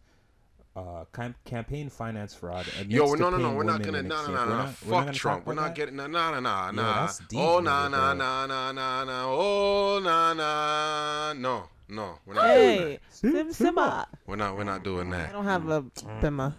Uh, 0.75 1.05
cam- 1.13 1.35
campaign 1.45 1.87
finance 1.87 2.33
fraud. 2.33 2.65
admits 2.79 2.89
Yo, 2.89 3.13
to 3.13 3.21
no, 3.21 3.29
no, 3.29 3.37
no, 3.37 3.43
paying 3.43 3.55
we're 3.57 3.63
not 3.63 3.83
gonna, 3.83 3.97
in 3.99 4.07
no, 4.07 4.15
no, 4.15 4.21
exchange- 4.21 4.35
no, 4.35 4.43
we're 4.43 4.49
no, 4.49 4.49
no. 4.49 4.57
not- 4.57 4.57
we're 4.57 4.65
not 4.65 4.73
Fuck 4.97 5.05
gonna 5.05 5.13
Trump. 5.13 5.45
We're 5.45 5.53
not 5.53 5.75
getting, 5.75 5.95
no, 5.97 6.07
no, 6.07 6.31
no, 6.33 6.39
no, 6.39 6.49
Yo, 6.65 6.71
nah. 6.71 7.05
that's 7.05 7.19
deep, 7.19 7.39
Oh, 7.39 7.59
nigga, 7.59 7.63
nah, 7.63 7.87
nah, 7.89 7.89
bro. 7.89 8.13
nah, 8.15 8.45
nah, 8.47 8.71
nah, 8.71 9.03
nah. 9.03 9.23
Oh, 9.27 9.99
nah, 10.03 10.33
nah. 10.33 11.33
No, 11.33 11.69
no, 11.89 12.17
we're 12.25 12.33
not 12.33 12.43
doing 12.47 12.57
Hey, 12.57 12.91
that. 12.93 13.01
Sim 13.11 13.53
Simba. 13.53 14.07
We're 14.25 14.35
not, 14.35 14.57
we're 14.57 14.63
not 14.63 14.83
doing 14.83 15.11
that. 15.11 15.29
I 15.29 15.31
don't 15.31 15.45
have 15.45 15.69
a 15.69 15.83
Bima. 15.83 16.55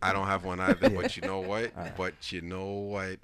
I 0.00 0.12
don't 0.14 0.26
have 0.26 0.44
one 0.44 0.60
either. 0.60 0.88
But 0.90 1.16
you 1.16 1.22
know 1.22 1.40
what? 1.40 1.72
But 1.96 2.32
you 2.32 2.40
know 2.40 2.64
what? 2.70 3.18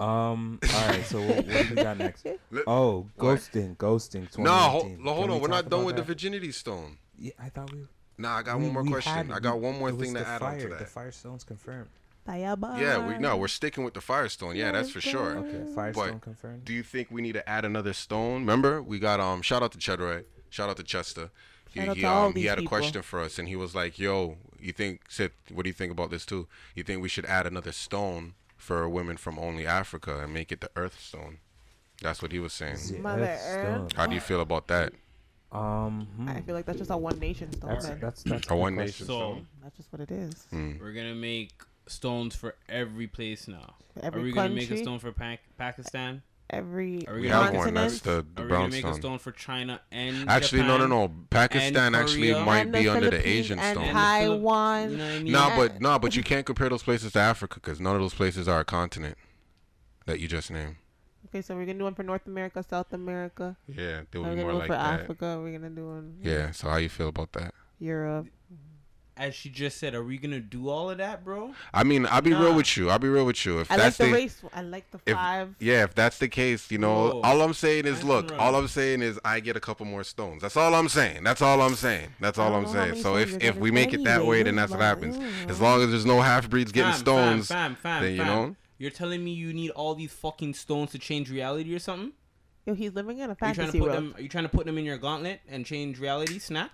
Um. 0.00 0.60
All 0.74 0.88
right. 0.88 1.04
So 1.04 1.20
what, 1.20 1.36
what 1.36 1.46
do 1.46 1.66
we 1.70 1.74
got 1.76 1.98
next? 1.98 2.24
Let- 2.50 2.64
Oh, 2.66 3.06
What? 3.16 3.38
ghosting, 3.38 3.76
ghosting. 3.76 4.30
2019. 4.32 4.42
No, 4.44 4.52
hold, 4.52 5.16
hold 5.16 5.30
on. 5.30 5.40
We're 5.40 5.48
not 5.48 5.68
done 5.68 5.80
about 5.80 5.86
with 5.86 5.96
the 5.96 6.02
virginity 6.02 6.52
stone. 6.52 6.96
Yeah, 7.18 7.32
I 7.38 7.48
thought 7.50 7.70
we. 7.72 7.80
Nah, 8.18 8.38
I 8.38 8.42
got 8.42 8.58
we- 8.58 8.64
one 8.66 8.72
more 8.74 8.84
question. 8.84 9.12
had- 9.12 9.30
I 9.30 9.40
got 9.40 9.58
one 9.60 9.78
more 9.78 9.88
it 9.88 9.96
was 9.96 10.06
thing 10.06 10.14
to 10.14 10.20
the 10.20 10.26
add 10.26 10.40
fire, 10.40 10.52
on 10.52 10.58
to 10.58 10.68
that. 10.68 10.78
The 10.78 10.84
that. 10.84 10.90
Firestone's 10.90 11.44
confirmed. 11.44 11.88
Yeah, 12.28 13.06
we 13.06 13.18
no, 13.18 13.36
we're 13.36 13.48
sticking 13.48 13.82
with 13.82 13.94
the 13.94 14.00
Firestone. 14.00 14.54
Yeah, 14.54 14.70
that's 14.70 14.90
for 14.90 15.00
sure. 15.00 15.38
Okay, 15.38 15.74
Firestone 15.74 16.20
confirmed. 16.20 16.64
Do 16.64 16.72
you 16.72 16.82
think 16.84 17.10
we 17.10 17.20
need 17.20 17.32
to 17.32 17.48
add 17.48 17.64
another 17.64 17.92
stone? 17.92 18.40
Remember, 18.40 18.80
we 18.80 18.98
got 18.98 19.18
um. 19.18 19.42
Shout 19.42 19.62
out 19.62 19.72
to 19.72 19.78
Chedroy. 19.78 20.24
Shout 20.48 20.68
out 20.70 20.76
to 20.76 20.84
Chester. 20.84 21.30
He, 21.72 21.80
he, 21.80 22.04
um, 22.04 22.34
he 22.34 22.42
these 22.42 22.50
had 22.50 22.58
a 22.58 22.64
question 22.64 23.00
for 23.02 23.20
us, 23.20 23.38
and 23.38 23.48
he 23.48 23.56
was 23.56 23.74
like, 23.74 23.98
"Yo, 23.98 24.36
you 24.60 24.72
think? 24.72 25.00
Said, 25.08 25.32
what 25.50 25.62
do 25.64 25.70
you 25.70 25.74
think 25.74 25.90
about 25.90 26.10
this 26.10 26.26
too? 26.26 26.46
You 26.74 26.84
think 26.84 27.02
we 27.02 27.08
should 27.08 27.24
add 27.26 27.46
another 27.46 27.72
stone 27.72 28.34
for 28.56 28.88
women 28.88 29.16
from 29.16 29.38
only 29.38 29.66
Africa 29.66 30.20
and 30.22 30.32
make 30.32 30.52
it 30.52 30.60
the 30.60 30.70
Earth 30.76 31.00
Stone?" 31.00 31.38
That's 32.02 32.20
what 32.20 32.30
he 32.30 32.38
was 32.38 32.52
saying. 32.52 32.76
The 32.90 32.98
Mother 32.98 33.22
Earth 33.22 33.40
Earth. 33.84 33.92
How 33.94 34.06
do 34.06 34.14
you 34.14 34.20
feel 34.20 34.40
about 34.40 34.68
that? 34.68 34.92
Um, 35.52 36.06
hmm, 36.16 36.28
I 36.30 36.40
feel 36.40 36.54
like 36.54 36.64
that's 36.64 36.78
just 36.78 36.90
a 36.90 36.96
one 36.96 37.18
nation 37.18 37.52
stone. 37.52 37.70
that's 37.70 37.86
then. 37.86 38.00
that's 38.00 38.22
that's 38.22 38.50
A 38.50 38.56
one 38.56 38.74
question. 38.74 38.86
nation 38.86 39.06
So 39.06 39.18
stone. 39.18 39.46
That's 39.62 39.76
just 39.76 39.92
what 39.92 40.00
it 40.00 40.10
is. 40.10 40.46
Hmm. 40.50 40.72
we're 40.80 40.92
gonna 40.92 41.14
make 41.14 41.52
stones 41.86 42.34
for 42.34 42.54
every 42.68 43.06
place 43.06 43.46
now. 43.48 43.74
Every 44.02 44.20
Are 44.20 44.24
we 44.24 44.32
gonna 44.32 44.48
make 44.54 44.70
a 44.70 44.78
stone 44.78 44.98
for 44.98 45.12
Pac- 45.12 45.40
Pakistan? 45.58 46.22
Every 46.48 47.06
Are 47.06 47.14
we 47.14 47.22
We 47.22 47.28
have 47.28 47.46
make 47.46 47.54
a 47.54 47.58
one. 47.58 47.74
That's 47.74 48.00
continent. 48.00 48.34
the, 48.36 48.42
the 48.42 48.42
Are 48.42 48.44
we 48.46 48.50
gonna 48.52 48.68
make 48.68 48.84
a 48.84 48.88
stone. 48.88 49.00
stone 49.00 49.18
for 49.18 49.32
China 49.32 49.80
and 49.90 50.28
Actually, 50.28 50.62
no, 50.62 50.76
no, 50.78 50.86
no. 50.86 51.10
Pakistan 51.30 51.94
actually 51.94 52.32
might 52.32 52.70
be 52.72 52.84
the 52.84 52.88
under 52.88 53.10
the 53.10 53.26
Asian 53.28 53.58
and 53.58 53.74
stone. 53.76 53.88
And 53.88 53.96
the 53.96 54.00
Taiwan. 54.00 54.90
You 54.92 54.96
know 54.96 55.06
I 55.06 55.18
mean? 55.18 55.32
No, 55.32 55.52
but 55.56 55.80
no, 55.82 55.98
but 55.98 56.14
you 56.16 56.22
can't 56.22 56.46
compare 56.46 56.68
those 56.70 56.82
places 56.82 57.12
to 57.12 57.18
Africa 57.18 57.54
because 57.56 57.78
none 57.80 57.94
of 57.94 58.00
those 58.00 58.14
places 58.14 58.48
are 58.48 58.60
a 58.60 58.64
continent 58.64 59.16
that 60.06 60.18
you 60.20 60.28
just 60.28 60.50
named. 60.50 60.76
Okay, 61.32 61.40
so 61.40 61.54
we're 61.56 61.64
gonna 61.64 61.78
do 61.78 61.84
one 61.84 61.94
for 61.94 62.02
North 62.02 62.26
America, 62.26 62.62
South 62.62 62.92
America. 62.92 63.56
Yeah, 63.66 64.02
they 64.10 64.18
We're 64.18 64.30
be 64.30 64.30
gonna 64.30 64.34
more 64.36 64.36
do 64.36 64.46
one 64.46 64.54
like 64.58 64.66
for 64.66 64.72
that. 64.74 65.00
Africa. 65.00 65.40
We're 65.42 65.52
gonna 65.58 65.70
do 65.70 65.86
one. 65.86 66.16
Yeah. 66.22 66.50
So 66.50 66.68
how 66.68 66.76
you 66.76 66.90
feel 66.90 67.08
about 67.08 67.32
that? 67.32 67.54
Europe. 67.80 68.26
As 69.16 69.34
she 69.34 69.48
just 69.50 69.78
said, 69.78 69.94
are 69.94 70.02
we 70.04 70.18
gonna 70.18 70.40
do 70.40 70.68
all 70.68 70.90
of 70.90 70.98
that, 70.98 71.24
bro? 71.24 71.54
I 71.72 71.84
mean, 71.84 72.06
I'll 72.06 72.20
be 72.22 72.32
real 72.34 72.54
with 72.54 72.76
you. 72.76 72.90
I'll 72.90 72.98
be 72.98 73.08
real 73.08 73.24
with 73.24 73.44
you. 73.46 73.60
If 73.60 73.70
I 73.70 73.74
like 73.76 73.82
that's 73.84 73.96
the 73.98 74.04
the, 74.06 74.12
race. 74.12 74.42
I 74.54 74.62
like 74.62 74.90
the 74.90 75.00
if- 75.06 75.14
five. 75.16 75.54
yeah, 75.58 75.84
if 75.84 75.94
that's 75.94 76.18
the 76.18 76.28
case, 76.28 76.70
you 76.70 76.78
know, 76.78 76.94
Whoa. 76.94 77.20
all 77.22 77.40
I'm 77.42 77.52
saying 77.54 77.86
is, 77.86 77.96
That's 77.96 78.04
look, 78.04 78.30
right. 78.30 78.40
all 78.40 78.54
I'm 78.56 78.68
saying 78.68 79.00
is, 79.02 79.18
I 79.24 79.40
get 79.40 79.56
a 79.56 79.60
couple 79.60 79.84
more 79.86 80.02
stones. 80.04 80.42
That's 80.42 80.56
all 80.56 80.74
I'm 80.74 80.88
saying. 80.88 81.24
That's 81.24 81.40
all 81.42 81.60
I'm 81.62 81.74
saying. 81.76 82.08
That's 82.20 82.38
all 82.38 82.54
I'm 82.54 82.66
saying. 82.66 82.96
So 83.02 83.16
if 83.16 83.42
if 83.42 83.56
we 83.56 83.70
make 83.70 83.94
it 83.94 84.04
that 84.04 84.24
way, 84.26 84.42
then 84.42 84.56
that's 84.56 84.70
what 84.72 84.80
happens. 84.80 85.16
As 85.48 85.60
long 85.62 85.82
as 85.82 85.90
there's 85.90 86.06
no 86.06 86.20
half 86.20 86.48
breeds 86.50 86.72
getting 86.72 86.92
Fam, 86.92 87.00
stones, 87.00 87.48
Fam, 87.48 87.74
fam, 87.74 87.82
fam, 87.82 88.02
then 88.02 88.12
you 88.12 88.18
fam. 88.18 88.26
know. 88.26 88.56
You're 88.82 88.90
telling 88.90 89.22
me 89.22 89.30
you 89.30 89.52
need 89.52 89.70
all 89.70 89.94
these 89.94 90.10
fucking 90.12 90.54
stones 90.54 90.90
to 90.90 90.98
change 90.98 91.30
reality 91.30 91.72
or 91.72 91.78
something? 91.78 92.10
Yo, 92.66 92.74
he's 92.74 92.92
living 92.94 93.18
in 93.18 93.24
a 93.24 93.26
Are 93.28 93.30
you 93.30 93.36
trying 93.36 93.52
to 93.54 93.60
fantasy 93.60 93.78
put 93.78 93.84
world. 93.90 93.96
them? 93.96 94.14
Are 94.16 94.20
you 94.20 94.28
trying 94.28 94.42
to 94.42 94.48
put 94.50 94.66
them 94.66 94.76
in 94.76 94.84
your 94.84 94.98
gauntlet 94.98 95.40
and 95.48 95.64
change 95.64 96.00
reality? 96.00 96.40
Snap. 96.40 96.72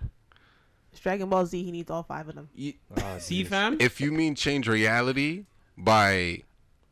It's 0.91 0.99
Dragon 1.01 1.29
Ball 1.29 1.45
Z. 1.45 1.63
He 1.63 1.71
needs 1.71 1.91
all 1.91 2.01
five 2.01 2.27
of 2.27 2.33
them. 2.33 2.49
You, 2.55 2.73
Oh, 2.97 3.03
ah, 3.03 3.17
see, 3.19 3.43
fam. 3.43 3.77
If 3.79 4.01
you 4.01 4.11
mean 4.11 4.33
change 4.33 4.67
reality 4.67 5.45
by 5.77 6.41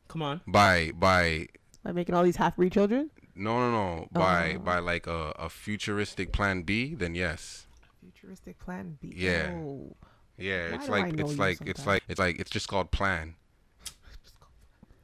Come 0.08 0.22
on. 0.22 0.42
by 0.46 0.92
by 0.94 1.48
By 1.84 1.94
making 1.94 2.14
all 2.14 2.24
these 2.24 2.36
half 2.36 2.56
breed 2.56 2.72
children. 2.74 3.10
no 3.36 3.58
no 3.60 3.72
no 3.72 4.04
oh. 4.04 4.08
by 4.20 4.54
Oh. 4.58 4.60
by 4.60 4.78
like 4.78 5.08
a, 5.08 5.34
a 5.40 5.50
futuristic 5.50 6.32
plan 6.32 6.62
B, 6.62 6.94
then 6.94 7.16
yes. 7.16 7.66
Futuristic 8.02 8.60
Plan 8.60 9.00
B. 9.02 9.14
Yeah. 9.16 9.50
Oh. 9.56 9.96
Yeah, 10.38 10.70
Why 10.70 10.76
it's 10.76 10.90
like 10.90 11.20
it's 11.20 11.32
you 11.32 11.38
like 11.38 11.58
it's 11.66 11.88
like 11.88 12.04
it's 12.08 12.20
like 12.20 12.40
it's 12.40 12.52
just 12.52 12.68
called 12.68 12.92
plan. 12.92 13.34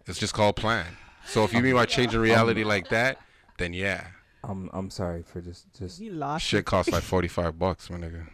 It's 0.07 0.19
just 0.19 0.33
called 0.33 0.55
plan. 0.55 0.85
So 1.25 1.43
if 1.43 1.53
you 1.53 1.61
mean 1.61 1.75
by 1.75 1.85
changing 1.85 2.19
reality 2.19 2.63
like 2.63 2.89
that, 2.89 3.17
then 3.57 3.73
yeah, 3.73 4.07
I'm 4.43 4.69
I'm 4.73 4.89
sorry 4.89 5.23
for 5.23 5.39
just 5.41 5.65
just 5.77 5.99
He 5.99 6.09
lost. 6.09 6.45
shit 6.45 6.65
costs 6.65 6.91
like 6.91 7.03
forty 7.13 7.27
five 7.29 7.57
bucks, 7.57 7.89
my 7.89 7.97
nigga. 7.97 8.27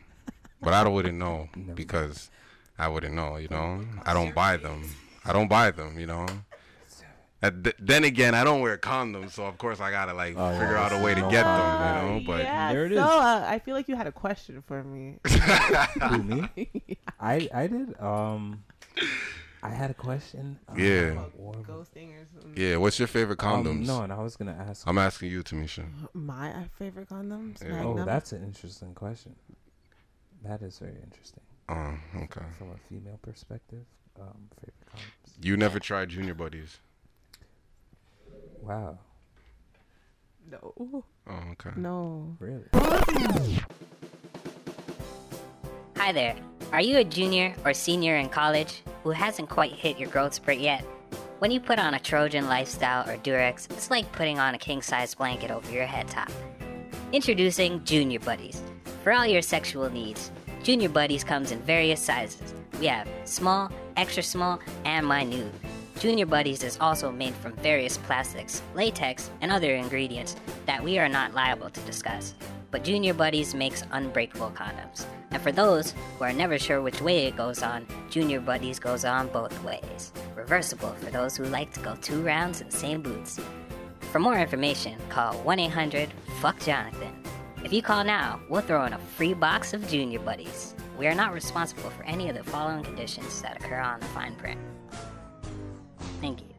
But 0.61 0.73
I 0.73 0.83
don't 0.83 0.93
wouldn't 0.93 1.17
know 1.17 1.47
Never. 1.55 1.73
because 1.75 2.29
I 2.77 2.87
wouldn't 2.87 3.13
know. 3.13 3.37
You 3.37 3.47
know, 3.49 3.85
I 4.05 4.13
don't 4.13 4.33
buy 4.33 4.57
them. 4.57 4.83
I 5.25 5.33
don't 5.33 5.47
buy 5.47 5.71
them. 5.71 5.99
You 5.99 6.07
know. 6.07 6.25
Th- 7.41 7.73
then 7.79 8.03
again, 8.03 8.35
I 8.35 8.43
don't 8.43 8.59
wear 8.59 8.77
condoms, 8.77 9.31
so 9.31 9.45
of 9.45 9.57
course 9.57 9.79
I 9.79 9.91
gotta 9.91 10.13
like 10.13 10.35
Oh, 10.35 10.49
yeah, 10.51 10.59
figure 10.59 10.75
out 10.75 10.91
a 10.91 10.97
way 11.01 11.15
to 11.15 11.21
no 11.21 11.29
get 11.29 11.43
problem. 11.43 11.79
them. 11.79 12.13
You 12.15 12.19
know, 12.19 12.25
but 12.27 12.43
yeah, 12.43 12.73
There 12.73 12.85
it 12.85 12.95
so. 12.95 13.01
Uh, 13.01 13.45
I 13.47 13.59
feel 13.59 13.75
like 13.75 13.87
you 13.87 13.95
had 13.95 14.07
a 14.07 14.11
question 14.11 14.61
for 14.67 14.83
me. 14.83 15.19
who 16.09 16.23
me? 16.23 16.49
I 17.17 17.47
I 17.53 17.67
did. 17.67 17.97
Um, 18.01 18.65
I 19.61 19.69
had 19.69 19.91
a 19.91 19.93
question. 19.93 20.57
Uh, 20.69 20.73
Yeah. 20.77 21.25
Ghosting 21.63 22.13
or 22.13 22.25
something. 22.33 22.53
yeah, 22.55 22.77
what's 22.77 22.97
your 22.99 23.07
favorite 23.07 23.43
um, 23.43 23.65
condoms? 23.65 23.85
no, 23.87 24.01
and 24.03 24.13
I 24.13 24.19
was 24.21 24.35
gonna 24.37 24.55
ask. 24.69 24.87
I'm 24.87 24.97
asking 24.97 25.31
you, 25.31 25.43
Tamisha. 25.43 25.85
My 26.13 26.53
favorite 26.77 27.09
condoms. 27.09 27.61
Yeah. 27.63 27.83
oh, 27.83 28.03
that's 28.05 28.31
an 28.31 28.43
interesting 28.43 28.93
question. 28.93 29.35
That 30.43 30.61
is 30.61 30.79
very 30.79 30.95
interesting 31.03 31.43
Oh, 31.67 31.95
okay. 32.23 32.45
from 32.57 32.71
a 32.71 32.77
female 32.87 33.19
perspective. 33.21 33.85
Um, 34.19 34.47
favorite 34.59 34.85
condoms. 34.95 35.45
You 35.45 35.57
never 35.57 35.79
tried 35.79 36.09
Junior 36.09 36.33
Buddies. 36.33 36.79
Wow, 38.61 38.99
no, 40.49 40.73
Oh, 40.79 41.03
okay. 41.51 41.71
no. 41.75 42.35
really? 42.39 42.65
Hi 45.99 46.13
there. 46.13 46.37
Are 46.71 46.79
you 46.79 46.99
a 46.99 47.03
junior 47.03 47.53
or 47.65 47.73
senior 47.73 48.15
in 48.15 48.29
college 48.29 48.83
who 49.03 49.09
hasn't 49.09 49.49
quite 49.49 49.73
hit 49.73 49.99
your 49.99 50.07
growth 50.07 50.33
spurt 50.33 50.57
yet? 50.57 50.81
When 51.39 51.51
you 51.51 51.59
put 51.59 51.77
on 51.77 51.93
a 51.93 51.99
Trojan 51.99 52.47
lifestyle 52.47 53.07
or 53.09 53.17
Durex, 53.17 53.69
it's 53.69 53.91
like 53.91 54.09
putting 54.13 54.39
on 54.39 54.55
a 54.55 54.57
king 54.57 54.81
size 54.81 55.13
blanket 55.13 55.51
over 55.51 55.69
your 55.69 55.85
head 55.85 56.07
top. 56.07 56.31
Introducing 57.11 57.83
Junior 57.83 58.19
Buddies. 58.19 58.63
For 59.03 59.11
all 59.11 59.25
your 59.25 59.41
sexual 59.41 59.89
needs, 59.89 60.31
Junior 60.63 60.87
Buddies 60.87 61.25
comes 61.25 61.51
in 61.51 61.59
various 61.63 62.01
sizes. 62.01 62.53
We 62.79 62.87
have 62.87 63.09
small, 63.25 63.69
extra 63.97 64.23
small, 64.23 64.61
and 64.85 65.05
minute. 65.05 65.51
Junior 65.99 66.25
Buddies 66.25 66.63
is 66.63 66.77
also 66.79 67.11
made 67.11 67.33
from 67.35 67.57
various 67.57 67.97
plastics, 67.97 68.61
latex, 68.73 69.29
and 69.41 69.51
other 69.51 69.75
ingredients 69.75 70.37
that 70.65 70.81
we 70.81 70.97
are 70.97 71.09
not 71.09 71.33
liable 71.33 71.69
to 71.69 71.81
discuss. 71.81 72.35
But 72.71 72.83
Junior 72.83 73.13
Buddies 73.13 73.55
makes 73.55 73.83
unbreakable 73.91 74.51
condoms. 74.51 75.05
And 75.31 75.41
for 75.41 75.51
those 75.51 75.93
who 76.17 76.23
are 76.23 76.33
never 76.33 76.59
sure 76.59 76.81
which 76.81 77.01
way 77.01 77.25
it 77.25 77.35
goes 77.35 77.63
on, 77.63 77.87
Junior 78.09 78.39
Buddies 78.39 78.79
goes 78.79 79.05
on 79.05 79.27
both 79.29 79.63
ways. 79.63 80.11
Reversible 80.35 80.93
for 80.99 81.09
those 81.11 81.35
who 81.35 81.45
like 81.45 81.73
to 81.73 81.79
go 81.79 81.95
two 81.95 82.21
rounds 82.21 82.61
in 82.61 82.69
the 82.69 82.75
same 82.75 83.01
boots. 83.01 83.39
For 84.11 84.19
more 84.19 84.37
information, 84.37 84.97
call 85.09 85.33
1 85.33 85.59
800 85.59 86.09
Fuck 86.41 86.59
Jonathan. 86.59 87.13
If 87.63 87.73
you 87.73 87.81
call 87.81 88.03
now, 88.03 88.39
we'll 88.49 88.61
throw 88.61 88.85
in 88.85 88.93
a 88.93 88.99
free 88.99 89.33
box 89.33 89.73
of 89.73 89.87
Junior 89.87 90.19
Buddies. 90.19 90.75
We 90.97 91.07
are 91.07 91.15
not 91.15 91.33
responsible 91.33 91.89
for 91.89 92.03
any 92.03 92.29
of 92.29 92.35
the 92.35 92.43
following 92.43 92.83
conditions 92.83 93.41
that 93.41 93.57
occur 93.57 93.79
on 93.79 93.99
the 93.99 94.05
fine 94.07 94.35
print. 94.35 94.59
Thank 96.21 96.41
you. 96.41 96.58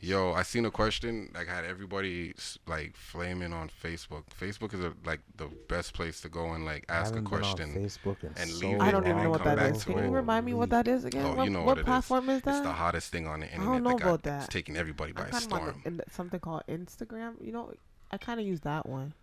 Yo, 0.00 0.32
I 0.34 0.42
seen 0.42 0.66
a 0.66 0.70
question 0.70 1.30
like 1.34 1.46
had 1.48 1.64
everybody 1.64 2.34
like 2.66 2.94
flaming 2.94 3.52
on 3.54 3.70
Facebook. 3.82 4.24
Facebook 4.38 4.74
is 4.74 4.80
a, 4.80 4.92
like 5.06 5.20
the 5.36 5.46
best 5.68 5.94
place 5.94 6.20
to 6.20 6.28
go 6.28 6.52
and 6.52 6.66
like 6.66 6.84
ask 6.90 7.12
a 7.14 7.16
haven't 7.16 7.24
been 7.30 7.34
on 7.34 7.40
question. 7.56 7.74
Facebook 7.74 8.16
and 8.36 8.48
so 8.50 8.68
leave 8.68 8.80
I 8.80 8.88
it 8.88 8.92
don't 8.92 9.04
and 9.04 9.12
even 9.12 9.22
know 9.24 9.30
what 9.30 9.40
come 9.40 9.56
that 9.56 9.58
back 9.58 9.74
is. 9.76 9.84
to 9.84 9.92
Can 9.94 10.04
you 10.04 10.10
remind 10.10 10.44
me 10.44 10.52
what 10.52 10.68
that 10.70 10.86
is 10.88 11.04
again? 11.06 11.24
Oh, 11.24 11.34
what 11.34 11.44
you 11.44 11.50
know 11.50 11.62
what 11.62 11.78
what, 11.78 11.86
platform 11.86 12.28
is, 12.28 12.42
that? 12.42 12.56
It's 12.58 12.66
the 12.66 12.72
hottest 12.72 13.10
thing 13.12 13.26
on 13.26 13.40
the 13.40 13.46
internet. 13.46 13.66
I 13.68 13.72
don't 13.72 13.82
know 13.82 13.90
that 13.90 13.98
got, 14.02 14.26
about 14.26 14.38
It's 14.44 14.48
taking 14.52 14.76
everybody 14.76 15.12
by 15.12 15.22
I'm 15.24 15.30
kind 15.30 15.44
of 15.46 15.52
on 15.54 15.58
storm. 15.82 15.96
the- 15.96 16.04
something 16.10 16.40
called 16.40 16.62
Instagram. 16.68 17.34
You 17.40 17.52
know, 17.52 17.72
I 18.10 18.18
kind 18.18 18.38
of 18.38 18.44
use 18.46 18.60
that 18.60 18.86
one. 18.86 19.14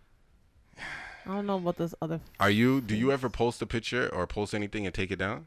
I 0.78 1.28
don't 1.28 1.46
know 1.46 1.58
about 1.58 1.76
this 1.76 1.94
other. 2.02 2.20
Are 2.40 2.50
you? 2.50 2.80
Do 2.80 2.96
you 2.96 3.12
ever 3.12 3.28
post 3.30 3.62
a 3.62 3.66
picture 3.66 4.08
or 4.12 4.26
post 4.26 4.52
anything 4.52 4.84
and 4.84 4.92
take 4.94 5.12
it 5.12 5.16
down? 5.20 5.46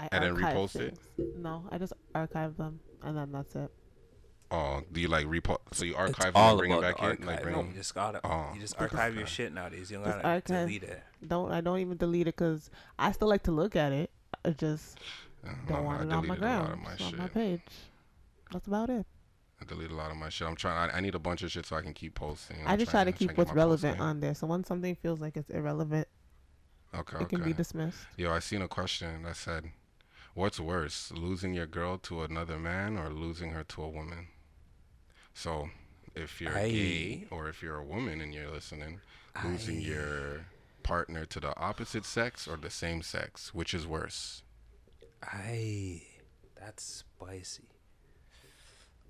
I 0.00 0.08
And 0.10 0.24
then 0.24 0.32
archive 0.32 0.56
repost 0.56 0.76
it? 0.80 0.98
things. 1.16 1.30
No, 1.38 1.64
I 1.70 1.78
just 1.78 1.92
archive 2.14 2.56
them 2.56 2.80
and 3.06 3.16
then 3.16 3.32
that's 3.32 3.54
it. 3.56 3.70
Oh, 4.50 4.82
do 4.92 5.00
you 5.00 5.08
like 5.08 5.26
repost? 5.26 5.58
So 5.72 5.84
you 5.84 5.96
archive 5.96 6.16
It's 6.16 6.24
them 6.26 6.32
all 6.36 6.50
and 6.50 6.58
bring 6.58 6.70
it 6.72 6.80
back 6.80 7.02
in, 7.02 7.26
like 7.26 7.42
bring 7.42 7.54
no, 7.56 7.62
them. 7.62 7.70
you 7.70 7.74
just 7.78 7.94
gotta, 7.94 8.20
Oh. 8.24 8.50
you 8.54 8.60
just 8.60 8.78
archive 8.80 9.16
your 9.16 9.26
shit 9.26 9.52
nowadays. 9.52 9.90
You 9.90 9.96
don't 9.96 10.06
gotta 10.06 10.24
archive. 10.26 10.68
delete 10.68 10.82
it. 10.84 11.02
Don't 11.26 11.50
I 11.50 11.60
don't 11.60 11.78
even 11.80 11.96
delete 11.96 12.28
it 12.28 12.36
because 12.36 12.70
I 12.98 13.10
still 13.12 13.28
like 13.28 13.42
to 13.44 13.50
look 13.52 13.74
at 13.74 13.92
it. 13.92 14.10
I 14.44 14.50
just 14.50 14.98
don't 15.44 15.68
no, 15.70 15.82
want 15.82 16.00
I 16.00 16.04
it 16.04 16.12
on 16.12 16.26
my 16.28 16.34
deleted 16.36 16.44
a 16.44 16.46
lot 16.46 16.66
ground. 16.66 16.72
of 16.74 16.78
my 16.80 16.90
on 16.92 16.96
shit. 16.98 17.18
my 17.18 17.28
page. 17.28 17.60
That's 18.52 18.66
about 18.68 18.90
it. 18.90 19.06
I 19.60 19.64
delete 19.64 19.90
a 19.90 19.94
lot 19.96 20.10
of 20.12 20.16
my 20.16 20.28
shit. 20.28 20.46
I'm 20.46 20.54
trying. 20.54 20.90
I, 20.92 20.98
I 20.98 21.00
need 21.00 21.14
a 21.16 21.18
bunch 21.18 21.42
of 21.42 21.50
shit 21.50 21.66
so 21.66 21.74
I 21.76 21.80
can 21.82 21.92
keep 21.94 22.14
posting. 22.14 22.58
I 22.66 22.74
I'm 22.74 22.78
just 22.78 22.90
try 22.92 23.02
to 23.04 23.10
trying 23.10 23.18
keep 23.30 23.36
what's 23.38 23.52
relevant 23.52 23.96
in. 23.96 24.02
on 24.02 24.20
there. 24.20 24.34
So 24.34 24.46
when 24.46 24.62
something 24.64 24.94
feels 24.94 25.18
like 25.18 25.36
it's 25.36 25.50
irrelevant, 25.50 26.06
Okay, 26.94 27.18
it 27.20 27.28
can 27.28 27.42
be 27.42 27.52
dismissed. 27.52 27.98
Yo, 28.16 28.30
I 28.32 28.38
seen 28.38 28.62
a 28.62 28.68
question 28.68 29.22
that 29.24 29.36
said, 29.36 29.64
"What's 30.36 30.60
worse, 30.60 31.10
losing 31.10 31.52
your 31.54 31.66
girl 31.66 31.98
to 31.98 32.22
another 32.22 32.58
man 32.58 32.96
or 32.96 33.08
losing 33.10 33.50
her 33.50 33.64
to 33.64 33.82
a 33.82 33.88
woman?" 33.88 34.28
So, 35.34 35.70
if 36.14 36.40
you're 36.40 36.52
gay 36.54 37.24
Aye. 37.24 37.34
or 37.34 37.48
if 37.48 37.62
you're 37.62 37.78
a 37.78 37.84
woman 37.84 38.20
and 38.20 38.32
you're 38.32 38.50
listening, 38.50 39.00
losing 39.44 39.78
Aye. 39.78 39.80
your 39.80 40.46
partner 40.82 41.24
to 41.26 41.40
the 41.40 41.56
opposite 41.58 42.04
sex 42.04 42.46
or 42.46 42.56
the 42.56 42.70
same 42.70 43.02
sex, 43.02 43.52
which 43.54 43.74
is 43.74 43.86
worse? 43.86 44.42
Aye, 45.22 46.02
that's 46.60 46.82
spicy. 46.84 47.64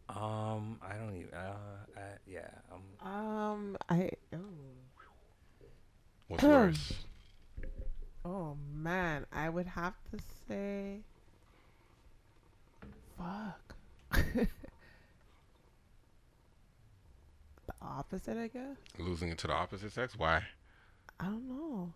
Um, 0.09 0.79
I 0.83 0.95
don't 0.95 1.17
even. 1.17 1.35
Uh, 1.35 1.57
I, 1.97 2.01
yeah. 2.27 2.51
Um, 2.73 3.09
Um, 3.13 3.77
I 3.89 4.11
oh, 4.33 4.39
What's 6.29 6.43
worse? 6.45 6.93
oh 8.25 8.57
man, 8.73 9.27
I 9.33 9.49
would 9.49 9.67
have 9.67 9.95
to 10.13 10.19
say, 10.49 11.01
fuck. 13.17 13.75
the 14.13 14.49
opposite, 17.81 18.37
I 18.37 18.49
guess. 18.49 18.77
Losing 18.99 19.31
it 19.31 19.39
to 19.39 19.47
the 19.47 19.53
opposite 19.53 19.93
sex? 19.93 20.15
Why? 20.17 20.43
I 21.19 21.25
don't 21.25 21.49
know. 21.49 21.93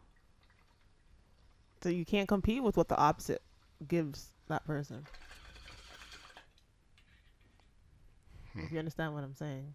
So 1.82 1.88
you 1.88 2.04
can't 2.04 2.28
compete 2.28 2.62
with 2.62 2.76
what 2.76 2.88
the 2.88 2.96
opposite 2.96 3.42
gives 3.88 4.28
that 4.48 4.64
person. 4.66 5.06
If 8.54 8.68
hmm. 8.68 8.74
you 8.74 8.78
understand 8.78 9.14
what 9.14 9.24
I'm 9.24 9.34
saying. 9.34 9.74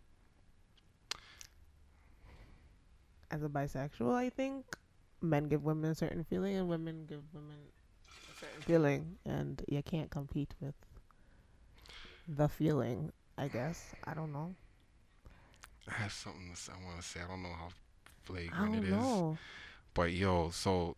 As 3.32 3.44
a 3.44 3.50
bisexual, 3.50 4.14
I 4.14 4.30
think 4.30 4.66
men 5.22 5.48
give 5.48 5.64
women 5.64 5.92
a 5.92 5.96
certain 5.96 6.24
feeling 6.24 6.56
and 6.56 6.70
women 6.70 7.06
give 7.08 7.22
women 7.34 7.58
a 8.08 8.40
certain 8.40 8.62
feeling 8.62 9.18
and 9.26 9.64
you 9.68 9.82
can't 9.82 10.12
compete 10.12 10.54
with 10.60 10.76
the 12.28 12.48
feeling, 12.48 13.12
I 13.38 13.48
guess. 13.48 13.94
I 14.06 14.14
don't 14.14 14.32
know. 14.34 14.56
I 15.88 15.94
have 15.94 16.12
something 16.14 16.48
to 16.48 16.52
s- 16.54 16.70
I 16.74 16.84
want 16.84 17.00
to 17.02 17.04
say. 17.08 17.20
I 17.22 17.28
don't 17.28 17.44
know 17.44 17.50
how 17.58 17.68
I 17.68 17.72
flagrant 18.24 18.74
don't 18.74 18.84
it 18.84 18.84
is. 18.86 18.90
know. 18.92 19.38
But 19.94 20.12
yo, 20.14 20.50
so 20.50 20.96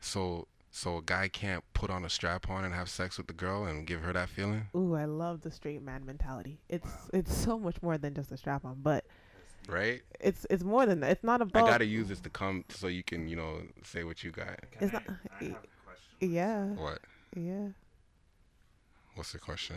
so 0.00 0.46
so 0.70 0.98
a 0.98 1.02
guy 1.02 1.28
can't 1.28 1.64
put 1.74 1.90
on 1.90 2.04
a 2.04 2.08
strap 2.10 2.48
on 2.48 2.64
and 2.64 2.74
have 2.74 2.88
sex 2.88 3.18
with 3.18 3.26
the 3.26 3.32
girl 3.32 3.64
and 3.64 3.86
give 3.86 4.02
her 4.02 4.12
that 4.12 4.28
feeling? 4.28 4.66
Ooh, 4.74 4.94
I 4.94 5.04
love 5.06 5.40
the 5.40 5.50
straight 5.50 5.82
man 5.82 6.04
mentality. 6.06 6.60
It's 6.68 7.08
it's 7.12 7.34
so 7.34 7.58
much 7.58 7.82
more 7.82 7.98
than 7.98 8.14
just 8.14 8.30
a 8.32 8.36
strap 8.36 8.64
on, 8.64 8.76
but 8.82 9.04
Right? 9.68 10.02
it's 10.20 10.46
it's 10.48 10.62
more 10.64 10.86
than 10.86 11.00
that. 11.00 11.10
It's 11.10 11.24
not 11.24 11.42
about. 11.42 11.62
I 11.64 11.66
gotta 11.66 11.84
use 11.84 12.08
this 12.08 12.20
to 12.20 12.30
come 12.30 12.64
so 12.68 12.86
you 12.86 13.02
can, 13.02 13.28
you 13.28 13.36
know, 13.36 13.62
say 13.82 14.04
what 14.04 14.22
you 14.22 14.30
got. 14.30 14.60
It's 14.80 14.92
not. 14.92 15.02
Yeah, 16.20 16.64
What? 16.66 17.00
yeah. 17.36 17.68
What's 19.14 19.32
the 19.32 19.38
question? 19.38 19.76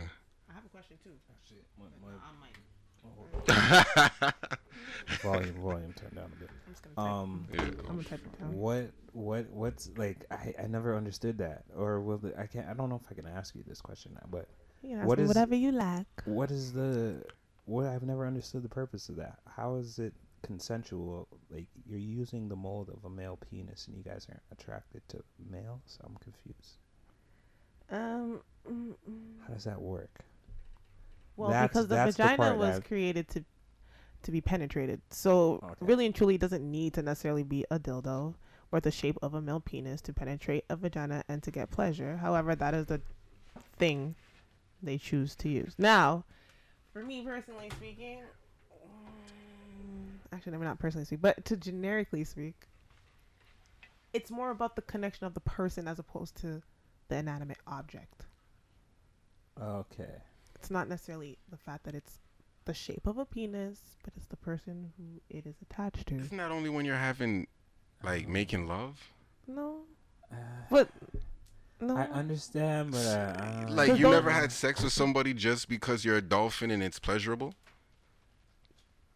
I 0.52 0.56
have 0.56 0.66
a 0.66 0.68
question 0.68 0.98
too. 1.02 1.10
I'm 2.24 2.38
mighty. 2.40 2.62
Volume, 5.22 5.54
volume, 5.62 5.92
turn 5.94 6.10
down 6.14 6.30
a 6.32 6.36
bit. 6.36 6.50
I'm 6.66 6.72
just 6.72 6.82
gonna 6.84 6.94
type. 6.96 7.04
Um, 7.04 7.48
Yeah. 7.52 7.60
I'm 7.88 7.96
gonna 7.96 8.04
type 8.04 8.20
it 8.24 8.38
down. 8.38 8.54
what, 8.56 8.90
what, 9.12 9.50
what's 9.50 9.90
like? 9.96 10.24
I, 10.30 10.54
I 10.62 10.66
never 10.68 10.96
understood 10.96 11.38
that, 11.38 11.64
or 11.76 12.00
will 12.00 12.18
the, 12.18 12.38
I 12.38 12.46
can't. 12.46 12.68
I 12.68 12.74
don't 12.74 12.88
know 12.90 13.00
if 13.02 13.10
I 13.10 13.14
can 13.14 13.26
ask 13.26 13.54
you 13.54 13.62
this 13.66 13.80
question 13.80 14.12
now, 14.14 14.26
but 14.30 14.48
You 14.82 14.90
can 14.90 14.98
ask 15.00 15.08
what 15.08 15.18
me 15.18 15.24
is- 15.24 15.28
whatever 15.28 15.54
you 15.54 15.72
like. 15.72 16.06
what 16.24 16.50
is 16.50 16.72
the? 16.72 17.22
What 17.64 17.86
I've 17.86 18.02
never 18.02 18.26
understood 18.26 18.62
the 18.62 18.68
purpose 18.68 19.08
of 19.08 19.16
that. 19.16 19.38
How 19.56 19.76
is 19.76 19.98
it 19.98 20.12
consensual? 20.42 21.28
Like 21.50 21.66
you're 21.86 21.98
using 21.98 22.48
the 22.48 22.56
mold 22.56 22.90
of 22.90 23.04
a 23.04 23.10
male 23.10 23.38
penis, 23.50 23.86
and 23.88 23.96
you 23.96 24.02
guys 24.02 24.26
aren't 24.28 24.42
attracted 24.52 25.02
to 25.08 25.22
males. 25.50 25.80
So 25.86 26.00
I'm 26.04 26.16
confused. 26.16 26.78
Um. 27.90 28.40
mm, 28.68 28.94
mm. 29.08 29.46
How 29.46 29.54
does 29.54 29.64
that 29.64 29.80
work? 29.80 30.20
Well, 31.36 31.50
That's- 31.50 31.70
because 31.70 31.88
the 31.88 31.96
the 31.96 32.04
vagina 32.12 32.36
part 32.36 32.58
was 32.58 32.80
created 32.80 33.28
to 33.28 33.44
to 34.22 34.30
be 34.30 34.40
penetrated, 34.40 35.00
so 35.10 35.54
Okay. 35.62 35.74
really 35.80 36.06
and 36.06 36.14
truly, 36.14 36.36
it 36.36 36.40
doesn't 36.40 36.68
need 36.68 36.94
to 36.94 37.02
necessarily 37.02 37.42
be 37.42 37.64
a 37.70 37.78
dildo 37.80 38.34
or 38.70 38.80
the 38.80 38.90
shape 38.92 39.18
of 39.20 39.34
a 39.34 39.40
male 39.42 39.58
penis 39.60 40.00
to 40.02 40.12
penetrate 40.12 40.64
a 40.70 40.76
vagina 40.76 41.24
and 41.28 41.42
to 41.42 41.50
get 41.50 41.70
pleasure. 41.70 42.18
However, 42.18 42.54
that 42.54 42.72
is 42.72 42.86
the 42.86 43.00
thing 43.78 44.14
they 44.80 44.96
choose 44.98 45.34
to 45.36 45.48
use. 45.48 45.74
Now, 45.76 46.24
for 46.92 47.02
me 47.02 47.24
personally 47.24 47.68
speaking, 47.70 48.22
mm, 48.86 50.18
actually, 50.32 50.52
maybe 50.52 50.64
not 50.64 50.78
personally 50.78 51.04
speak, 51.04 51.20
but 51.20 51.44
to 51.46 51.56
generically 51.56 52.22
speak, 52.22 52.68
it's 54.12 54.30
more 54.30 54.50
about 54.50 54.76
the 54.76 54.82
connection 54.82 55.26
of 55.26 55.34
the 55.34 55.40
person 55.40 55.88
as 55.88 55.98
opposed 55.98 56.36
to 56.36 56.62
the 57.08 57.16
inanimate 57.16 57.58
object. 57.66 58.26
Okay. 59.60 60.22
It's 60.62 60.70
not 60.70 60.88
necessarily 60.88 61.38
the 61.50 61.56
fact 61.56 61.82
that 61.86 61.94
it's 61.96 62.20
the 62.66 62.72
shape 62.72 63.08
of 63.08 63.18
a 63.18 63.24
penis, 63.24 63.80
but 64.04 64.12
it's 64.16 64.26
the 64.26 64.36
person 64.36 64.92
who 64.96 65.20
it 65.28 65.44
is 65.44 65.56
attached 65.60 66.06
to. 66.06 66.14
Isn't 66.14 66.36
that 66.36 66.52
only 66.52 66.70
when 66.70 66.84
you're 66.84 66.94
having 66.94 67.48
like 68.04 68.28
making 68.28 68.68
love? 68.68 69.00
No, 69.48 69.80
Uh, 70.30 70.36
but 70.70 70.88
no. 71.80 71.96
I 71.96 72.02
understand, 72.02 72.92
but 72.92 72.98
uh, 73.04 73.66
Like 73.70 73.98
you 73.98 74.08
never 74.08 74.30
had 74.30 74.52
sex 74.52 74.84
with 74.84 74.92
somebody 74.92 75.34
just 75.34 75.68
because 75.68 76.04
you're 76.04 76.18
a 76.18 76.22
dolphin 76.22 76.70
and 76.70 76.80
it's 76.80 77.00
pleasurable? 77.00 77.54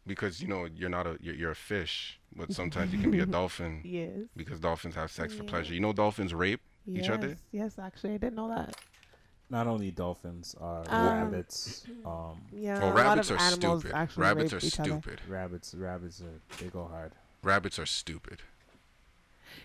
Because 0.04 0.42
you 0.42 0.48
know 0.48 0.64
you're 0.74 0.90
not 0.90 1.06
a 1.06 1.16
you're, 1.20 1.36
you're 1.36 1.50
a 1.52 1.54
fish, 1.54 2.18
but 2.34 2.52
sometimes 2.52 2.92
you 2.92 2.98
can 2.98 3.12
be 3.12 3.20
a 3.20 3.26
dolphin 3.38 3.82
yes. 3.84 4.18
because 4.36 4.58
dolphins 4.58 4.96
have 4.96 5.12
sex 5.12 5.32
for 5.32 5.44
Yeah. 5.44 5.50
pleasure. 5.50 5.74
You 5.74 5.80
know 5.80 5.92
dolphins 5.92 6.34
rape 6.34 6.60
Yes. 6.86 7.04
each 7.04 7.08
other? 7.10 7.36
Yes, 7.52 7.78
actually, 7.78 8.14
I 8.14 8.18
didn't 8.18 8.34
know 8.34 8.48
that. 8.48 8.74
Not 9.48 9.66
only 9.66 9.90
dolphins, 9.90 10.54
uh, 10.60 10.84
Um, 10.88 11.06
rabbits, 11.06 11.84
um, 12.04 12.40
Yeah. 12.52 12.78
Well, 12.80 12.86
a 12.88 12.88
lot 12.88 12.94
rabbits 12.96 13.30
of 13.30 13.36
are 13.36 13.40
animals 13.40 13.80
stupid. 13.82 13.96
actually 13.96 14.22
Rabbits 14.22 14.52
rape 14.52 14.62
are 14.62 14.66
each 14.66 14.80
other. 14.80 14.90
stupid. 14.90 15.20
rabbits, 15.28 15.74
rabbits 15.74 16.20
are 16.22 16.40
they 16.58 16.68
go 16.68 16.86
hard. 16.88 17.12
Rabbits 17.42 17.78
are 17.78 17.86
stupid. 17.86 18.42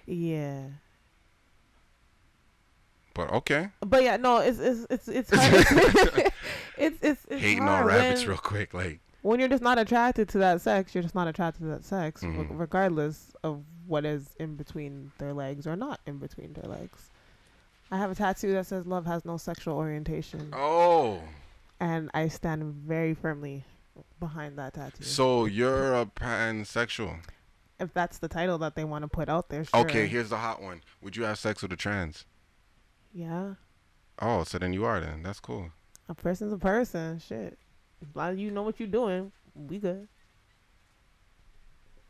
Yeah. 0.05 0.63
But 3.13 3.29
okay, 3.31 3.69
But 3.81 4.03
yeah, 4.03 4.15
no, 4.17 4.37
it's 4.37 4.59
it's 4.59 4.85
it's 4.89 5.07
it's 5.09 5.29
hard. 5.35 6.31
it's 6.77 6.97
it's 7.01 7.25
it's 7.29 7.41
hating 7.41 7.63
hard 7.63 7.81
on 7.81 7.87
rabbits 7.87 8.21
when, 8.21 8.29
real 8.29 8.37
quick, 8.37 8.73
like 8.73 8.99
when 9.21 9.39
you're 9.39 9.49
just 9.49 9.61
not 9.61 9.77
attracted 9.77 10.29
to 10.29 10.37
that 10.37 10.61
sex. 10.61 10.95
You're 10.95 11.01
just 11.01 11.13
not 11.15 11.27
attracted 11.27 11.59
to 11.63 11.67
that 11.67 11.83
sex, 11.83 12.23
re- 12.23 12.29
Mhm. 12.29 12.57
regardless 12.57 13.33
of 13.43 13.63
what 13.85 14.05
is 14.05 14.33
in 14.39 14.55
between 14.55 15.11
their 15.17 15.33
legs 15.33 15.67
or 15.67 15.75
not 15.75 15.99
in 16.05 16.19
between 16.19 16.53
their 16.53 16.71
legs. 16.71 17.09
I 17.91 17.97
have 17.97 18.11
a 18.11 18.15
tattoo 18.15 18.53
that 18.53 18.65
says 18.67 18.85
"Love 18.85 19.05
has 19.05 19.25
no 19.25 19.37
sexual 19.37 19.75
orientation," 19.75 20.49
oh, 20.53 21.21
and 21.79 22.09
I 22.13 22.27
stand 22.29 22.63
very 22.73 23.13
firmly 23.13 23.65
behind 24.19 24.57
that 24.57 24.73
tattoo. 24.75 25.03
so 25.03 25.45
you're 25.45 25.93
a 25.93 26.05
pansexual. 26.05 27.19
if 27.79 27.93
that's 27.93 28.17
the 28.19 28.27
title 28.29 28.57
that 28.59 28.75
they 28.75 28.83
want 28.85 29.03
to 29.03 29.07
put 29.09 29.27
out 29.27 29.49
there, 29.49 29.65
sure. 29.65 29.81
Okay, 29.81 30.07
here's 30.07 30.29
the 30.29 30.37
hot 30.37 30.61
one. 30.61 30.81
Would 31.01 31.15
you 31.17 31.23
have 31.23 31.37
sex 31.37 31.61
with 31.61 31.71
a 31.73 31.75
trans? 31.75 32.25
yeah, 33.13 33.55
Oh, 34.19 34.43
so 34.43 34.57
then 34.59 34.71
you 34.71 34.85
are 34.85 34.99
then. 35.01 35.23
That's 35.23 35.39
cool. 35.39 35.71
a 36.07 36.13
person's 36.15 36.53
a 36.53 36.57
person. 36.57 37.19
Shit, 37.19 37.57
as 38.01 38.15
long 38.15 38.31
as 38.33 38.37
you 38.37 38.51
know 38.51 38.61
what 38.63 38.79
you're 38.79 38.87
doing, 38.87 39.31
we 39.53 39.79
good. 39.79 40.07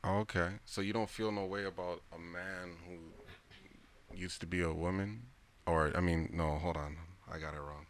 Okay. 0.05 0.49
So 0.65 0.81
you 0.81 0.93
don't 0.93 1.09
feel 1.09 1.31
no 1.31 1.45
way 1.45 1.65
about 1.65 2.01
a 2.13 2.19
man 2.19 2.75
who 2.87 4.15
used 4.17 4.41
to 4.41 4.47
be 4.47 4.61
a 4.61 4.73
woman, 4.73 5.23
or 5.67 5.91
I 5.95 6.01
mean, 6.01 6.29
no, 6.33 6.57
hold 6.57 6.77
on, 6.77 6.97
I 7.31 7.37
got 7.39 7.53
it 7.53 7.59
wrong. 7.61 7.85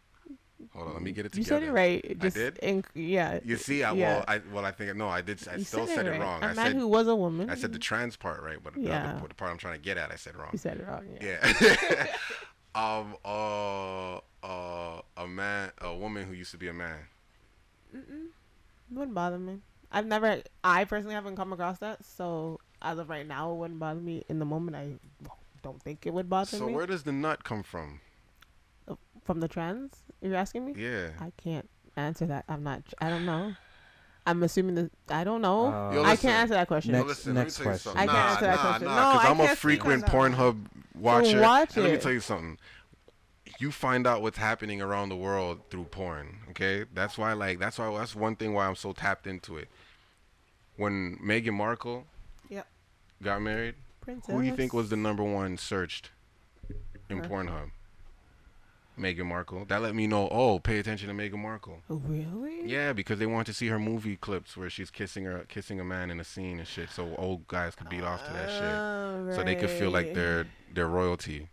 Hold 0.74 0.88
on, 0.88 0.94
let 0.94 1.02
me 1.02 1.10
get 1.10 1.26
it 1.26 1.36
You 1.36 1.42
together. 1.42 1.60
said 1.66 1.68
it 1.68 1.72
right. 1.72 2.04
I 2.20 2.28
did? 2.28 2.54
inc- 2.62 2.84
yeah. 2.94 3.40
You 3.44 3.56
see, 3.56 3.82
I 3.82 3.92
Yeah. 3.94 4.14
well, 4.16 4.24
I 4.28 4.40
well, 4.52 4.64
I 4.64 4.70
think 4.70 4.94
no, 4.96 5.08
I 5.08 5.20
did. 5.20 5.46
I 5.48 5.56
You 5.56 5.64
still 5.64 5.86
said, 5.86 5.96
said, 5.96 6.06
it 6.06 6.14
it 6.14 6.20
wrong. 6.20 6.40
A 6.42 6.46
I 6.46 6.54
man 6.54 6.66
said 6.66 6.76
who 6.76 6.86
was 6.86 7.08
a 7.08 7.16
woman. 7.16 7.50
I 7.50 7.56
said 7.56 7.72
the 7.72 7.78
trans 7.80 8.16
part 8.16 8.42
right, 8.42 8.58
but 8.62 8.74
the, 8.74 8.80
Yeah. 8.82 9.14
other, 9.16 9.28
the 9.28 9.34
part 9.34 9.50
I'm 9.50 9.58
trying 9.58 9.74
to 9.74 9.80
get 9.80 9.98
at, 9.98 10.12
I 10.12 10.16
said 10.16 10.36
wrong. 10.36 10.50
You 10.52 10.58
said 10.58 10.78
it 10.78 10.86
wrong. 10.86 11.04
Yeah. 11.20 11.52
Yeah. 11.60 12.06
um. 12.74 13.16
Uh. 13.24 14.18
Uh. 14.42 15.00
A 15.16 15.26
man. 15.26 15.72
A 15.80 15.94
woman 15.96 16.26
who 16.26 16.32
used 16.32 16.52
to 16.52 16.58
be 16.58 16.68
a 16.68 16.72
man. 16.72 16.98
Mm-mm. 17.94 18.26
Wouldn't 18.90 19.14
bother 19.14 19.38
me. 19.38 19.58
I've 19.90 20.06
never, 20.06 20.42
I 20.64 20.84
personally 20.84 21.14
haven't 21.14 21.36
come 21.36 21.52
across 21.52 21.78
that. 21.80 22.04
So 22.04 22.60
as 22.80 22.98
of 22.98 23.10
right 23.10 23.26
now, 23.26 23.52
it 23.52 23.56
wouldn't 23.56 23.78
bother 23.80 24.00
me. 24.00 24.24
In 24.28 24.38
the 24.38 24.44
moment, 24.46 24.76
I 24.76 24.92
don't 25.62 25.82
think 25.82 26.06
it 26.06 26.12
would 26.12 26.28
bother 26.28 26.56
So 26.56 26.66
me. 26.66 26.72
where 26.74 26.86
does 26.86 27.02
the 27.04 27.12
nut 27.12 27.44
come 27.44 27.62
from? 27.62 28.00
From 29.24 29.38
the 29.40 29.46
trends, 29.48 29.98
you're 30.20 30.34
asking 30.34 30.64
me? 30.66 30.74
Yeah. 30.76 31.10
I 31.20 31.30
can't 31.36 31.68
answer 31.96 32.26
that. 32.26 32.44
I'm 32.48 32.64
not. 32.64 32.82
I 33.00 33.08
don't 33.08 33.24
know. 33.24 33.54
I'm 34.26 34.42
assuming 34.42 34.74
that 34.74 34.90
I 35.08 35.22
don't 35.24 35.40
know. 35.42 35.66
Uh, 35.66 35.92
Yo, 35.94 36.02
I 36.04 36.16
can't 36.16 36.34
answer 36.34 36.54
that 36.54 36.66
question. 36.68 36.92
Next- 36.92 37.00
Well, 37.02 37.08
listen, 37.08 37.34
next 37.34 37.58
let 37.60 37.64
me 37.64 37.64
tell 37.64 37.72
you 37.74 37.78
question. 37.78 37.92
something. 37.92 38.08
I 38.08 38.12
can't 38.12 38.18
nah, 38.18 38.30
answer 38.32 38.44
that 38.46 38.56
nah, 38.56 38.62
question. 38.62 38.86
Nah, 38.88 38.94
No, 38.94 39.12
because 39.18 39.26
I 39.26 39.30
I'm 39.30 39.40
a 39.40 39.46
can't 39.46 39.58
speak 39.58 39.84
on 39.84 40.00
frequent. 40.00 40.06
Pornhub 40.06 40.66
watcher. 40.96 41.40
watch 41.40 41.76
and 41.76 41.84
let 41.84 41.92
me 41.92 41.98
tell 41.98 42.12
you 42.12 42.20
something. 42.20 42.58
You 43.58 43.70
find 43.70 44.06
out 44.06 44.22
what's 44.22 44.38
happening 44.38 44.82
around 44.82 45.08
the 45.10 45.16
world 45.16 45.60
through 45.70 45.84
porn. 45.84 46.38
Okay, 46.50 46.84
that's 46.92 47.16
why. 47.16 47.32
Like, 47.34 47.60
that's 47.60 47.78
why. 47.78 47.96
That's 47.96 48.16
one 48.16 48.34
thing 48.34 48.54
why 48.54 48.66
I'm 48.66 48.74
so 48.76 48.92
tapped 48.92 49.26
into 49.28 49.56
it. 49.56 49.68
When 50.76 51.18
Meghan 51.24 51.52
Markle 51.54 52.06
Yep. 52.48 52.66
got 53.22 53.40
married, 53.42 53.74
Princess. 54.02 54.34
who 54.34 54.42
do 54.42 54.46
you 54.46 54.54
think 54.54 54.72
was 54.74 54.90
the 54.90 54.96
number 54.96 55.22
one 55.24 55.56
searched 55.56 56.10
in 57.08 57.18
Her. 57.18 57.24
Pornhub? 57.24 57.70
Meghan 58.98 59.24
Markle. 59.24 59.64
That 59.64 59.80
let 59.80 59.94
me 59.94 60.06
know. 60.06 60.28
Oh, 60.30 60.58
pay 60.58 60.78
attention 60.78 61.08
to 61.08 61.14
Meghan 61.14 61.38
Markle. 61.38 61.78
Oh, 61.88 62.02
really? 62.06 62.66
Yeah, 62.66 62.92
because 62.92 63.18
they 63.18 63.24
want 63.26 63.46
to 63.46 63.54
see 63.54 63.68
her 63.68 63.78
movie 63.78 64.16
clips 64.16 64.54
where 64.54 64.68
she's 64.68 64.90
kissing 64.90 65.24
her, 65.24 65.46
kissing 65.48 65.80
a 65.80 65.84
man 65.84 66.10
in 66.10 66.20
a 66.20 66.24
scene 66.24 66.58
and 66.58 66.68
shit, 66.68 66.90
so 66.90 67.14
old 67.16 67.46
guys 67.48 67.74
could 67.74 67.88
beat 67.88 68.02
off 68.04 68.24
to 68.26 68.32
that 68.34 68.50
shit, 68.50 68.62
Oh, 68.62 69.22
right. 69.24 69.34
so 69.34 69.42
they 69.42 69.54
could 69.54 69.70
feel 69.70 69.90
like 69.90 70.12
they're 70.12 70.46
they're 70.74 70.88
royalty, 70.88 71.48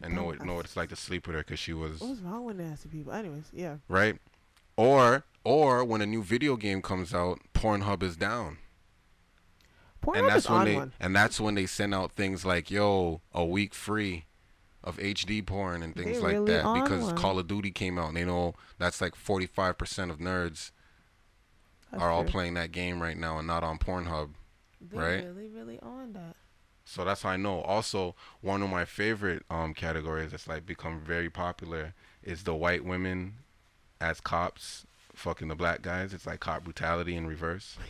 and 0.00 0.14
know 0.14 0.32
Don't- 0.32 0.46
know 0.46 0.54
what 0.54 0.64
it's 0.64 0.76
like 0.76 0.88
to 0.88 0.96
sleep 0.96 1.26
with 1.26 1.36
her 1.36 1.42
because 1.42 1.58
she 1.58 1.74
was 1.74 2.00
What's 2.00 2.20
wrong 2.20 2.44
with 2.46 2.56
nasty 2.56 2.88
people? 2.88 3.12
Anyways, 3.12 3.50
yeah. 3.52 3.76
right, 3.88 4.16
or 4.76 5.24
or 5.44 5.84
when 5.84 6.00
a 6.00 6.06
new 6.06 6.22
video 6.22 6.56
game 6.56 6.80
comes 6.80 7.12
out, 7.12 7.40
Pornhub 7.52 8.02
is 8.02 8.16
down, 8.16 8.56
Pornhub 10.02 10.18
and 10.18 10.28
that's 10.28 10.44
is 10.44 10.50
when 10.50 10.58
on 10.60 10.64
they 10.66 10.74
one. 10.76 10.92
and 11.00 11.16
that's 11.16 11.40
when 11.40 11.54
they 11.54 11.66
send 11.66 11.94
out 11.94 12.12
things 12.12 12.44
like 12.44 12.70
yo 12.70 13.20
a 13.32 13.44
week 13.44 13.74
free. 13.74 14.24
Of 14.82 14.96
HD 14.96 15.44
porn 15.44 15.82
and 15.82 15.94
things 15.94 16.16
They 16.16 16.22
like 16.22 16.32
really 16.32 16.52
that 16.52 16.82
because 16.82 17.04
one. 17.04 17.14
Call 17.14 17.38
of 17.38 17.46
Duty 17.46 17.70
came 17.70 17.98
out 17.98 18.08
and 18.08 18.16
they 18.16 18.24
know 18.24 18.54
that's 18.78 19.02
like 19.02 19.14
45% 19.14 20.08
of 20.10 20.16
nerds 20.20 20.70
That's 21.90 22.02
are 22.02 22.10
all 22.10 22.24
playing 22.24 22.54
that 22.54 22.72
game 22.72 23.02
right 23.02 23.18
now 23.18 23.36
and 23.36 23.46
not 23.46 23.62
on 23.62 23.76
Pornhub. 23.76 24.30
They're 24.80 24.98
right? 24.98 25.24
really, 25.26 25.48
really 25.48 25.78
on 25.80 26.14
that. 26.14 26.34
So 26.86 27.04
that's 27.04 27.20
how 27.20 27.28
I 27.28 27.36
know. 27.36 27.60
Also, 27.60 28.14
one 28.40 28.62
of 28.62 28.70
my 28.70 28.86
favorite 28.86 29.42
um 29.50 29.74
categories 29.74 30.30
that's 30.30 30.48
like 30.48 30.64
become 30.64 30.98
very 30.98 31.28
popular 31.28 31.92
is 32.22 32.44
the 32.44 32.54
white 32.54 32.82
women 32.82 33.34
as 34.00 34.18
cops 34.22 34.86
fucking 35.14 35.48
the 35.48 35.54
black 35.54 35.82
guys. 35.82 36.14
It's 36.14 36.26
like 36.26 36.40
cop 36.40 36.64
brutality 36.64 37.14
in 37.16 37.26
reverse. 37.26 37.76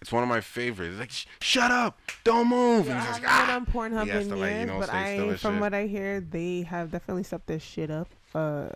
it's 0.00 0.12
one 0.12 0.22
of 0.22 0.28
my 0.28 0.40
favorites. 0.40 0.92
It's 0.92 1.00
like 1.00 1.10
"Sh- 1.10 1.26
shut 1.40 1.70
up, 1.70 1.98
don't 2.24 2.48
move. 2.48 2.86
Yeah, 2.86 2.98
and 2.98 3.06
he's 3.08 3.16
been 3.18 3.28
"Ah!" 3.28 3.56
on 3.56 3.66
Pornhub 3.66 4.02
in 4.02 4.08
years, 4.08 4.28
like, 4.28 4.54
you 4.54 4.66
know, 4.66 4.78
but 4.80 4.92
I, 4.92 5.34
from 5.36 5.54
shit. 5.54 5.60
what 5.60 5.74
I 5.74 5.86
hear, 5.86 6.20
they 6.20 6.62
have 6.62 6.90
definitely 6.90 7.24
stepped 7.24 7.46
their 7.46 7.60
shit 7.60 7.90
up. 7.90 8.08
Uh, 8.34 8.68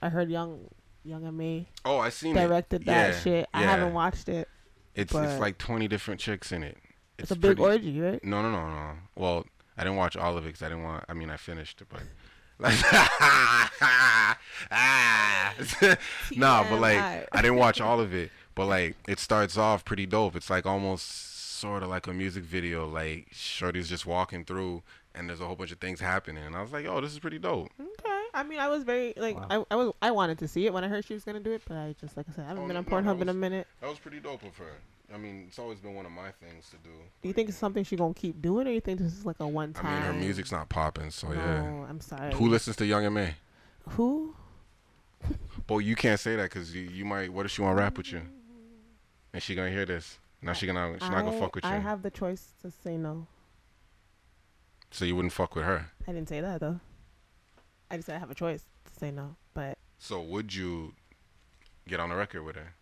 I 0.00 0.08
heard 0.08 0.30
Young 0.30 0.60
Young 1.04 1.26
M.A. 1.26 1.66
Oh, 1.84 1.98
I 1.98 2.10
seen 2.10 2.34
directed 2.34 2.82
it. 2.82 2.86
that 2.86 3.14
Yeah, 3.14 3.20
shit. 3.20 3.48
I 3.54 3.62
haven't 3.62 3.94
watched 3.94 4.28
it. 4.28 4.48
It's 4.94 5.14
it's 5.14 5.40
like 5.40 5.58
twenty 5.58 5.88
different 5.88 6.20
chicks 6.20 6.52
in 6.52 6.62
it. 6.62 6.76
It's, 7.18 7.30
a 7.30 7.34
big 7.36 7.56
pretty- 7.56 7.62
orgy, 7.62 8.00
right? 8.00 8.22
No, 8.24 8.42
no, 8.42 8.50
no, 8.50 8.68
no. 8.68 8.90
Well, 9.16 9.46
I 9.78 9.84
didn't 9.84 9.96
watch 9.96 10.16
all 10.16 10.36
of 10.36 10.44
it 10.44 10.48
because 10.48 10.62
I 10.62 10.68
didn't 10.68 10.84
want. 10.84 11.04
I 11.08 11.14
mean, 11.14 11.30
I 11.30 11.36
finished 11.36 11.80
it, 11.80 11.88
but. 11.88 12.02
Like 12.58 12.78
Nah, 16.36 16.64
but 16.68 16.80
like 16.80 16.98
I 17.32 17.42
didn't 17.42 17.56
watch 17.56 17.80
all 17.80 18.00
of 18.00 18.14
it, 18.14 18.30
but 18.54 18.66
like 18.66 18.96
it 19.08 19.18
starts 19.18 19.56
off 19.56 19.84
pretty 19.84 20.06
dope. 20.06 20.36
It's 20.36 20.50
like 20.50 20.66
almost 20.66 21.58
sort 21.60 21.82
of 21.82 21.88
like 21.88 22.06
a 22.06 22.12
music 22.12 22.44
video. 22.44 22.86
Like 22.88 23.28
Shorty's 23.32 23.88
just 23.88 24.06
walking 24.06 24.44
through, 24.44 24.82
and 25.14 25.28
there's 25.28 25.40
a 25.40 25.46
whole 25.46 25.56
bunch 25.56 25.72
of 25.72 25.78
things 25.78 26.00
happening, 26.00 26.44
and 26.44 26.54
I 26.56 26.62
was 26.62 26.72
like, 26.72 26.86
"Oh, 26.86 27.00
this 27.00 27.12
is 27.12 27.18
pretty 27.18 27.38
dope." 27.38 27.70
Okay. 27.80 28.08
I 28.34 28.42
mean, 28.44 28.58
I 28.60 28.68
was 28.68 28.82
very 28.84 29.12
like 29.16 29.36
Wow. 29.36 29.66
I, 29.70 29.74
I 29.74 29.76
was 29.76 29.92
I 30.00 30.10
wanted 30.10 30.38
to 30.38 30.48
see 30.48 30.66
it 30.66 30.72
when 30.72 30.84
I 30.84 30.88
heard 30.88 31.04
she 31.04 31.14
was 31.14 31.24
gonna 31.24 31.40
do 31.40 31.52
it, 31.52 31.62
but 31.68 31.76
I 31.76 31.94
just 32.00 32.16
like 32.16 32.26
I 32.30 32.32
said, 32.34 32.44
I 32.44 32.48
haven't 32.48 32.64
Oh, 32.64 32.66
been 32.68 32.76
on 32.76 32.84
no, 32.88 32.90
that 32.96 33.04
Pornhub 33.04 33.20
in 33.20 33.28
a 33.28 33.34
minute. 33.34 33.66
That 33.80 33.90
was 33.90 33.98
pretty 33.98 34.20
dope 34.20 34.42
of 34.42 34.56
her. 34.58 34.72
I 35.14 35.18
mean, 35.18 35.44
it's 35.48 35.58
always 35.58 35.78
been 35.78 35.94
one 35.94 36.06
of 36.06 36.12
my 36.12 36.30
things 36.40 36.70
to 36.70 36.76
do. 36.76 36.88
Do 37.20 37.28
you 37.28 37.34
think 37.34 37.50
it's 37.50 37.58
something 37.58 37.84
she 37.84 37.96
gonna 37.96 38.14
keep 38.14 38.40
doing, 38.40 38.66
or 38.66 38.70
you 38.70 38.80
think 38.80 38.98
this 39.00 39.12
is 39.12 39.26
like 39.26 39.38
a 39.40 39.46
one 39.46 39.74
time? 39.74 39.86
I 39.86 39.94
mean, 39.94 40.02
her 40.02 40.12
music's 40.14 40.50
not 40.50 40.70
popping, 40.70 41.10
so 41.10 41.30
yeah. 41.32 41.62
No, 41.62 41.86
I'm 41.86 42.00
sorry. 42.00 42.32
Who 42.34 42.48
listens 42.48 42.76
to 42.76 42.86
Young 42.86 43.04
M.A? 43.04 43.34
Who? 43.90 44.34
Boy, 45.66 45.78
you 45.80 45.94
can't 45.94 46.18
say 46.18 46.34
that 46.36 46.44
because 46.44 46.74
you, 46.74 46.82
you 46.82 47.04
might. 47.04 47.30
What 47.30 47.44
if 47.44 47.52
she 47.52 47.60
want 47.60 47.76
to 47.76 47.82
rap 47.82 47.98
with 47.98 48.10
you? 48.12 48.22
And 49.32 49.42
she 49.42 49.54
gonna 49.54 49.70
hear 49.70 49.86
this. 49.86 50.18
Now 50.42 50.52
she 50.52 50.66
gonna 50.66 50.94
she's 51.00 51.10
not 51.10 51.24
gonna 51.24 51.38
fuck 51.38 51.54
with 51.54 51.64
you. 51.64 51.70
I 51.70 51.78
have 51.78 52.02
the 52.02 52.10
choice 52.10 52.52
to 52.62 52.70
say 52.70 52.96
no. 52.96 53.26
so 54.90 55.04
you 55.04 55.16
wouldn't 55.16 55.32
fuck 55.32 55.54
with 55.54 55.64
her. 55.64 55.86
I 56.06 56.12
didn't 56.12 56.28
say 56.28 56.40
that 56.40 56.60
though. 56.60 56.80
I 57.90 57.96
just 57.96 58.06
said 58.06 58.16
I 58.16 58.18
have 58.18 58.30
a 58.30 58.34
choice 58.34 58.64
to 58.84 58.98
say 58.98 59.10
no. 59.10 59.36
But 59.54 59.78
So 59.98 60.20
would 60.20 60.54
you 60.54 60.94
get 61.88 62.00
on 62.00 62.08
the 62.10 62.16
record 62.16 62.42
with 62.42 62.56
her? 62.56 62.74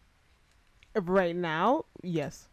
right 1.01 1.36
now, 1.36 1.84
yes. 2.03 2.48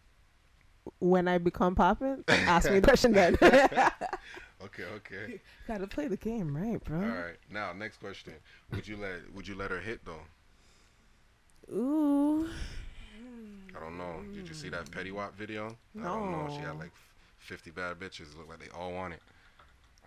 When 0.99 1.27
I 1.27 1.37
become 1.37 1.75
poppin', 1.75 2.23
ask 2.27 2.69
me 2.69 2.79
the 2.79 2.87
question 2.87 3.11
then. 3.13 3.37
Okay, 4.63 4.83
okay. 4.95 5.39
Gotta 5.67 5.87
play 5.87 6.07
the 6.07 6.17
game 6.17 6.55
right, 6.55 6.83
bro. 6.83 6.99
All 6.99 7.07
right. 7.07 7.37
Now, 7.51 7.73
next 7.73 7.97
question. 7.97 8.33
Would 8.71 8.87
you 8.87 8.97
let 8.97 9.33
Would 9.33 9.47
you 9.47 9.55
let 9.55 9.69
her 9.71 9.79
hit 9.79 10.01
though? 10.05 11.73
Ooh. 11.73 12.49
I 13.75 13.79
don't 13.79 13.97
know. 13.97 14.23
Did 14.33 14.47
you 14.47 14.53
see 14.53 14.69
that 14.69 14.89
Petty 14.91 15.11
Wap 15.11 15.35
video? 15.35 15.75
I 15.99 16.03
don't 16.03 16.31
know. 16.31 16.47
She 16.51 16.61
had 16.61 16.77
like 16.79 16.91
50 17.39 17.71
bad 17.71 17.99
bitches. 17.99 18.35
Look 18.37 18.49
like 18.49 18.59
they 18.59 18.69
all 18.77 18.93
want 18.93 19.13
it. 19.13 19.21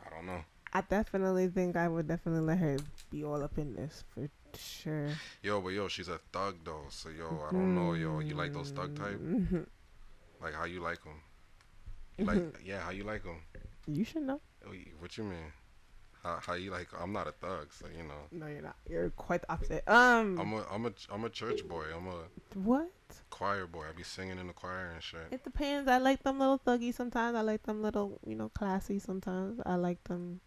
I 0.06 0.10
don't 0.14 0.26
know. 0.26 0.40
I 0.72 0.82
definitely 0.82 1.48
think 1.48 1.76
I 1.76 1.88
would 1.88 2.06
definitely 2.06 2.42
let 2.42 2.58
her 2.58 2.76
be 3.10 3.24
all 3.24 3.42
up 3.42 3.58
in 3.58 3.74
this 3.74 4.04
for 4.14 4.28
sure. 4.56 5.08
Yo, 5.42 5.60
but 5.60 5.70
yo, 5.70 5.88
she's 5.88 6.08
a 6.08 6.18
thug 6.32 6.56
though. 6.64 6.84
So 6.90 7.08
yo, 7.08 7.44
I 7.48 7.52
don't 7.52 7.74
know. 7.74 7.94
Yo, 7.94 8.20
you 8.20 8.34
like 8.34 8.52
those 8.52 8.70
thug 8.70 8.96
type? 8.96 9.18
Mhm. 9.18 9.66
Like 10.42 10.54
how 10.54 10.64
you 10.64 10.80
like 10.80 10.98
them? 11.02 12.26
Like 12.26 12.56
yeah, 12.64 12.80
how 12.80 12.90
you 12.90 13.04
like 13.04 13.24
them? 13.24 13.40
You 13.86 14.04
should 14.04 14.22
know. 14.22 14.40
What 15.00 15.16
you 15.16 15.24
mean? 15.24 15.52
How, 16.22 16.38
how 16.46 16.52
you 16.54 16.70
like? 16.70 16.88
I'm 17.00 17.12
not 17.12 17.26
a 17.26 17.32
thug, 17.32 17.72
so 17.72 17.86
you 17.96 18.02
know. 18.04 18.20
No, 18.30 18.46
you're 18.46 18.60
not. 18.62 18.76
You're 18.88 19.10
quite 19.10 19.40
the 19.42 19.52
opposite. 19.52 19.88
Um, 19.88 20.38
I'm 20.38 20.52
a 20.52 20.64
I'm 20.70 20.86
a 20.86 20.92
I'm 21.10 21.24
a 21.24 21.30
church 21.30 21.66
boy. 21.66 21.84
I'm 21.96 22.06
a 22.06 22.24
what? 22.58 22.90
choir 23.30 23.66
boy. 23.66 23.84
I 23.88 23.92
be 23.96 24.02
singing 24.02 24.38
in 24.38 24.46
the 24.46 24.52
choir 24.52 24.90
and 24.92 25.02
shit. 25.02 25.28
It 25.30 25.44
depends. 25.44 25.88
I 25.88 25.98
like 25.98 26.22
them 26.22 26.38
little 26.38 26.58
thuggy 26.58 26.92
sometimes. 26.92 27.36
I 27.36 27.40
like 27.40 27.62
them 27.62 27.80
little, 27.82 28.18
you 28.26 28.34
know, 28.36 28.50
classy 28.50 28.98
sometimes. 28.98 29.60
I 29.64 29.76
like 29.76 30.04
them 30.04 30.40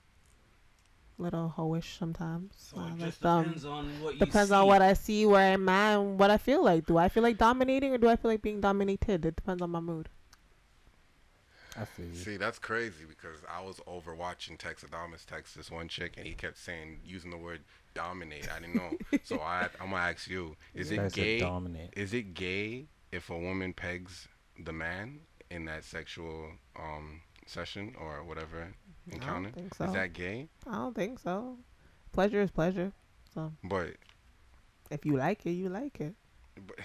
little 1.18 1.54
hoish 1.58 1.98
sometimes. 1.98 2.54
So 2.58 2.78
I 2.78 2.88
it 2.88 2.90
like 2.92 3.00
just 3.00 3.22
them. 3.22 3.44
depends 3.44 3.66
on 3.66 3.86
what 4.02 4.14
you 4.14 4.20
Depends 4.20 4.50
see. 4.50 4.56
on 4.56 4.68
what 4.68 4.82
I 4.82 4.94
see, 4.94 5.26
where 5.26 5.54
I'm 5.54 5.70
at, 5.70 5.98
and 6.00 6.20
what 6.20 6.30
I 6.32 6.38
feel 6.38 6.64
like. 6.64 6.86
Do 6.86 6.98
I 6.98 7.10
feel 7.10 7.24
like 7.24 7.38
dominating 7.38 7.94
or 7.94 7.98
do 7.98 8.10
I 8.10 8.16
feel 8.16 8.30
like 8.30 8.42
being 8.42 8.62
dominated? 8.62 9.26
It 9.26 9.36
depends 9.36 9.62
on 9.62 9.72
my 9.72 9.80
mood. 9.80 10.10
I 11.76 11.86
feel 11.86 12.06
you. 12.06 12.16
See, 12.16 12.38
that's 12.38 12.60
crazy 12.60 13.06
because 13.08 13.40
I 13.52 13.62
was 13.62 13.80
over 13.88 14.14
watching 14.16 14.58
Texadamus 14.58 15.26
text 15.26 15.56
this 15.56 15.72
one 15.72 15.88
chick 15.88 16.14
and 16.18 16.26
he 16.28 16.34
kept 16.34 16.58
saying 16.58 17.00
using 17.06 17.32
the 17.32 17.38
word 17.38 17.62
dominate. 17.94 18.48
I 18.56 18.60
didn't 18.60 18.76
know, 18.76 18.98
so 19.24 19.40
I 19.40 19.70
I'm 19.82 19.90
gonna 19.92 20.02
ask 20.02 20.28
you: 20.30 20.56
Is 20.76 20.92
I 20.92 20.96
it 20.96 21.14
gay? 21.14 21.40
dominate. 21.40 21.94
Is 21.96 22.14
it 22.14 22.34
gay 22.34 22.86
if 23.12 23.30
a 23.30 23.38
woman 23.38 23.74
pegs 23.74 24.28
the 24.60 24.74
man 24.74 25.22
in 25.50 25.66
that 25.66 25.84
sexual 25.84 26.52
um 26.76 27.22
session 27.46 27.96
or 28.00 28.24
whatever 28.24 28.74
encounter? 29.12 29.50
think 29.52 29.74
so. 29.76 29.86
Is 29.86 29.94
that 29.94 30.14
gay? 30.14 30.48
I 30.68 30.74
don't 30.74 30.96
think 30.96 31.20
so. 31.20 31.58
Pleasure 32.12 32.42
is 32.42 32.52
pleasure. 32.52 32.92
So 33.34 33.52
But, 33.64 33.96
if 34.92 35.06
you 35.06 35.18
like 35.18 35.46
it, 35.48 35.52
you 35.52 35.70
like 35.70 36.00
it. 36.00 36.14
but 36.68 36.76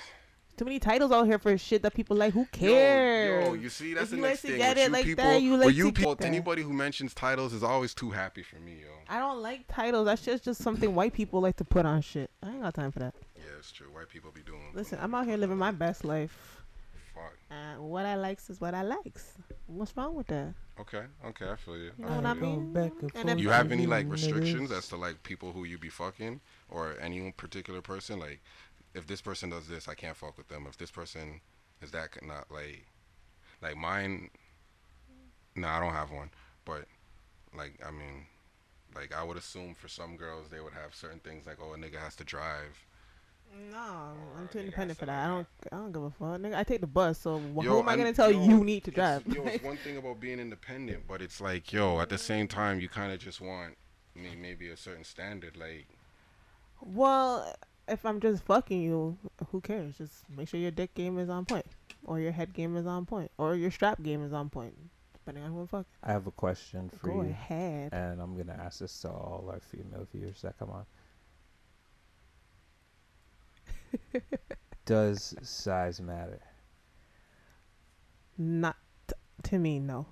Too 0.58 0.64
many 0.64 0.78
titles 0.80 1.12
out 1.12 1.24
here 1.24 1.38
for 1.38 1.56
shit 1.56 1.82
that 1.82 1.94
people 1.94 2.16
like. 2.16 2.34
Who 2.34 2.44
cares? 2.46 3.46
Yo, 3.46 3.54
you 3.54 3.68
see, 3.68 3.94
that's 3.94 4.04
If 4.04 4.10
the 4.10 4.16
next 4.16 4.22
like 4.22 4.40
to 4.42 4.48
thing. 4.48 4.58
get 4.58 4.76
with 4.76 4.78
it 4.78 4.86
you 4.86 4.92
like 4.92 5.04
people, 5.04 5.24
that, 5.24 5.42
you 5.42 5.56
like 5.56 5.74
you 5.76 5.84
to 5.86 5.92
people, 5.92 6.14
that. 6.16 6.24
anybody 6.26 6.62
who 6.62 6.72
mentions 6.72 7.14
titles 7.14 7.52
is 7.52 7.62
always 7.62 7.94
too 7.94 8.10
happy 8.10 8.42
for 8.42 8.56
me, 8.56 8.72
yo. 8.82 8.88
I 9.08 9.18
don't 9.20 9.40
like 9.40 9.66
titles. 9.68 10.06
That's 10.06 10.22
just 10.22 10.44
just 10.44 10.60
something 10.62 10.94
white 10.94 11.12
people 11.14 11.40
like 11.40 11.56
to 11.56 11.64
put 11.64 11.86
on 11.86 12.02
shit. 12.02 12.30
I 12.42 12.50
ain't 12.50 12.62
got 12.62 12.74
time 12.74 12.90
for 12.90 12.98
that. 12.98 13.14
Yeah, 13.36 13.42
it's 13.58 13.70
true. 13.72 13.86
White 13.92 14.08
people 14.08 14.30
be 14.32 14.42
doing. 14.42 14.60
Listen, 14.74 14.98
I'm 15.00 15.14
out 15.14 15.26
here 15.26 15.36
living 15.36 15.56
my 15.56 15.70
best 15.70 16.04
life. 16.04 16.62
fuck. 17.14 17.36
Uh, 17.50 17.80
what 17.80 18.04
I 18.04 18.16
likes 18.16 18.50
is 18.50 18.60
what 18.60 18.74
I 18.74 18.82
likes. 18.82 19.32
What's 19.66 19.96
wrong 19.96 20.14
with 20.14 20.26
that? 20.28 20.54
Okay, 20.80 21.02
okay, 21.26 21.48
I 21.50 21.56
feel 21.56 21.76
you. 21.76 21.90
You 21.98 22.04
know 22.06 22.14
what 22.16 22.26
I 22.26 22.34
mean? 22.34 22.72
Back 22.72 22.92
and 23.14 23.28
And 23.30 23.40
You 23.40 23.50
have 23.50 23.72
any 23.72 23.86
like 23.86 24.08
restrictions 24.10 24.70
niggas. 24.70 24.78
as 24.78 24.88
to 24.88 24.96
like 24.96 25.22
people 25.24 25.52
who 25.52 25.64
you 25.64 25.76
be 25.78 25.88
fucking 25.88 26.40
or 26.70 26.94
any 27.00 27.32
particular 27.32 27.80
person? 27.80 28.20
Like, 28.20 28.40
if 28.98 29.06
this 29.06 29.20
person 29.22 29.50
does 29.50 29.66
this, 29.68 29.88
I 29.88 29.94
can't 29.94 30.16
fuck 30.16 30.36
with 30.36 30.48
them. 30.48 30.66
If 30.68 30.76
this 30.76 30.90
person 30.90 31.40
is 31.80 31.90
that 31.92 32.10
not 32.26 32.50
like, 32.50 32.84
like 33.62 33.76
mine. 33.76 34.30
No, 35.56 35.68
I 35.68 35.80
don't 35.80 35.94
have 35.94 36.10
one. 36.10 36.30
But 36.64 36.84
like, 37.56 37.78
I 37.86 37.90
mean, 37.90 38.26
like 38.94 39.14
I 39.14 39.22
would 39.24 39.36
assume 39.36 39.74
for 39.74 39.88
some 39.88 40.16
girls 40.16 40.48
they 40.50 40.60
would 40.60 40.72
have 40.74 40.94
certain 40.94 41.20
things 41.20 41.46
like, 41.46 41.58
oh, 41.62 41.72
a 41.72 41.76
nigga 41.76 41.96
has 41.96 42.14
to 42.16 42.24
drive. 42.24 42.84
No, 43.72 43.78
I'm 44.36 44.46
too 44.48 44.58
independent 44.58 44.98
for 44.98 45.06
that. 45.06 45.24
I 45.24 45.28
don't. 45.28 45.46
I 45.72 45.76
don't 45.76 45.92
give 45.92 46.02
a 46.02 46.10
fuck. 46.10 46.38
Nigga, 46.38 46.54
I 46.54 46.64
take 46.64 46.82
the 46.82 46.86
bus, 46.86 47.18
so 47.18 47.38
Yo, 47.38 47.62
who 47.62 47.78
am 47.78 47.88
I 47.88 47.94
and- 47.94 48.02
gonna 48.02 48.12
tell 48.12 48.30
yo, 48.30 48.44
you 48.44 48.62
need 48.62 48.84
to 48.84 48.90
drive? 48.90 49.26
Yo, 49.26 49.42
it's 49.46 49.64
one 49.72 49.78
thing 49.78 49.96
about 49.96 50.20
being 50.20 50.38
independent, 50.38 51.04
but 51.08 51.22
it's 51.22 51.40
like, 51.40 51.72
yo, 51.72 51.98
at 52.00 52.10
the 52.10 52.18
same 52.18 52.46
time, 52.46 52.78
you 52.78 52.90
kind 52.90 53.10
of 53.10 53.18
just 53.20 53.40
want 53.40 53.76
me 54.14 54.36
maybe 54.38 54.68
a 54.68 54.76
certain 54.76 55.02
standard. 55.04 55.56
Like, 55.56 55.86
well, 56.82 57.54
if 57.88 58.04
I'm 58.06 58.20
just 58.20 58.42
fucking 58.44 58.80
you, 58.82 59.16
who 59.50 59.60
cares? 59.60 59.96
Just 59.98 60.24
make 60.36 60.48
sure 60.48 60.60
your 60.60 60.70
dick 60.70 60.94
game 60.94 61.18
is 61.18 61.28
on 61.28 61.44
point, 61.44 61.66
or 62.04 62.20
your 62.20 62.32
head 62.32 62.52
game 62.54 62.76
is 62.76 62.86
on 62.86 63.06
point, 63.06 63.30
or 63.38 63.54
your 63.54 63.70
strap 63.70 64.02
game 64.02 64.22
is 64.24 64.32
on 64.32 64.48
point, 64.50 64.74
depending 65.14 65.44
on 65.44 65.52
who 65.52 65.60
I'm 65.60 65.66
fucking. 65.66 65.86
I 66.02 66.12
have 66.12 66.26
a 66.26 66.30
question 66.30 66.90
for 66.90 67.08
Go 67.08 67.22
you, 67.22 67.30
ahead. 67.30 67.92
and 67.92 68.20
I'm 68.20 68.36
gonna 68.36 68.58
ask 68.60 68.80
this 68.80 69.00
to 69.02 69.08
all 69.10 69.48
our 69.52 69.60
female 69.60 70.06
viewers 70.12 70.42
that 70.42 70.58
come 70.58 70.70
on. 70.70 70.86
Does 74.84 75.34
size 75.42 76.00
matter? 76.00 76.40
Not 78.36 78.76
to 79.44 79.58
me, 79.58 79.78
no. 79.80 80.06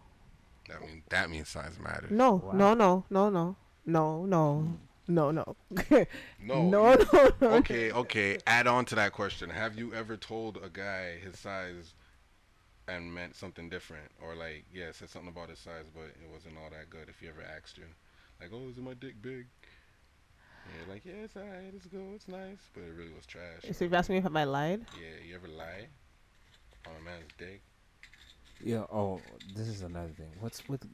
that 0.68 0.80
mean 0.80 1.02
that 1.10 1.30
means 1.30 1.48
size 1.48 1.78
matters. 1.78 2.10
No, 2.10 2.34
Wow. 2.36 2.52
no, 2.52 2.74
no, 2.74 3.04
no, 3.10 3.30
no, 3.30 3.56
no, 3.86 4.26
no, 4.26 4.78
no, 5.08 5.30
no. 5.30 5.56
No. 5.70 6.06
no, 6.40 6.68
no, 6.68 7.32
no. 7.40 7.48
Okay, 7.56 7.92
okay. 7.92 8.38
Add 8.46 8.66
on 8.66 8.84
to 8.86 8.94
that 8.96 9.12
question. 9.12 9.50
Have 9.50 9.78
you 9.78 9.94
ever 9.94 10.16
told 10.16 10.58
a 10.62 10.68
guy 10.68 11.18
his 11.22 11.38
size 11.38 11.94
and 12.88 13.12
meant 13.12 13.34
something 13.34 13.68
different, 13.68 14.10
or 14.22 14.34
like, 14.34 14.64
yeah, 14.72 14.92
said 14.92 15.10
something 15.10 15.30
about 15.30 15.50
his 15.50 15.58
size, 15.58 15.86
but 15.94 16.04
it 16.04 16.30
wasn't 16.32 16.56
all 16.56 16.70
that 16.70 16.90
good? 16.90 17.08
If 17.08 17.22
you 17.22 17.28
ever 17.28 17.42
asked 17.56 17.78
you, 17.78 17.84
like, 18.40 18.50
oh, 18.52 18.68
is 18.68 18.76
my 18.78 18.94
dick 18.94 19.20
big? 19.20 19.46
Yeah, 20.66 20.92
like, 20.92 21.04
yeah, 21.04 21.24
it's 21.24 21.36
alright, 21.36 21.72
it's 21.74 21.86
good, 21.86 22.14
it's 22.14 22.28
nice, 22.28 22.58
but 22.74 22.82
it 22.82 22.92
really 22.96 23.12
was 23.12 23.26
trash. 23.26 23.62
So 23.72 23.84
you've 23.84 23.94
asked 23.94 24.10
me 24.10 24.16
if 24.16 24.26
I 24.34 24.44
lied. 24.44 24.84
Yeah, 25.00 25.26
you 25.28 25.34
ever 25.36 25.48
lie 25.48 25.86
on 26.86 26.92
a 27.00 27.04
man's 27.04 27.30
dick? 27.38 27.62
Yeah. 28.62 28.84
Oh, 28.92 29.20
this 29.54 29.68
is 29.68 29.82
another 29.82 30.12
thing. 30.16 30.30
What's 30.40 30.66
with? 30.68 30.86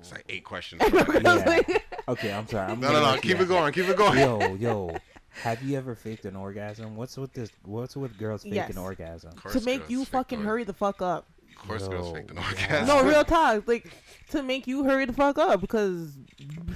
It's 0.00 0.12
like 0.12 0.24
eight 0.28 0.44
questions. 0.44 0.82
no, 1.22 1.34
yeah. 1.36 1.78
Okay, 2.08 2.32
I'm 2.32 2.46
sorry. 2.48 2.70
I'm 2.72 2.80
no, 2.80 2.88
gonna 2.92 3.16
no. 3.16 3.20
Keep 3.20 3.32
it 3.32 3.34
answer. 3.34 3.46
going. 3.46 3.72
Keep 3.72 3.88
it 3.88 3.96
going. 3.96 4.18
Yo, 4.18 4.54
yo. 4.56 4.96
Have 5.42 5.62
you 5.62 5.76
ever 5.78 5.94
faked 5.94 6.24
an 6.24 6.34
orgasm? 6.36 6.96
What's 6.96 7.16
with 7.16 7.32
this? 7.32 7.50
What's 7.62 7.96
with 7.96 8.18
girls 8.18 8.42
faking 8.42 8.56
Yes. 8.56 8.76
orgasm? 8.76 9.30
Of 9.30 9.42
course 9.42 9.54
To 9.54 9.60
make 9.60 9.80
girls 9.82 9.90
you 9.90 9.98
fake 10.00 10.08
fucking 10.12 10.38
the- 10.40 10.44
hurry 10.44 10.64
the 10.64 10.72
fuck 10.72 11.00
up. 11.02 11.26
Of 11.56 11.68
course, 11.68 11.86
girls 11.88 12.08
Yo, 12.08 12.14
fake 12.14 12.28
the 12.28 12.34
wow. 12.34 12.44
orgasm. 12.48 12.86
No, 12.88 13.04
real 13.04 13.24
talk. 13.36 13.68
Like 13.68 13.90
to 14.30 14.42
make 14.42 14.66
you 14.66 14.82
hurry 14.84 15.04
the 15.06 15.12
fuck 15.12 15.38
up 15.38 15.60
because, 15.60 16.16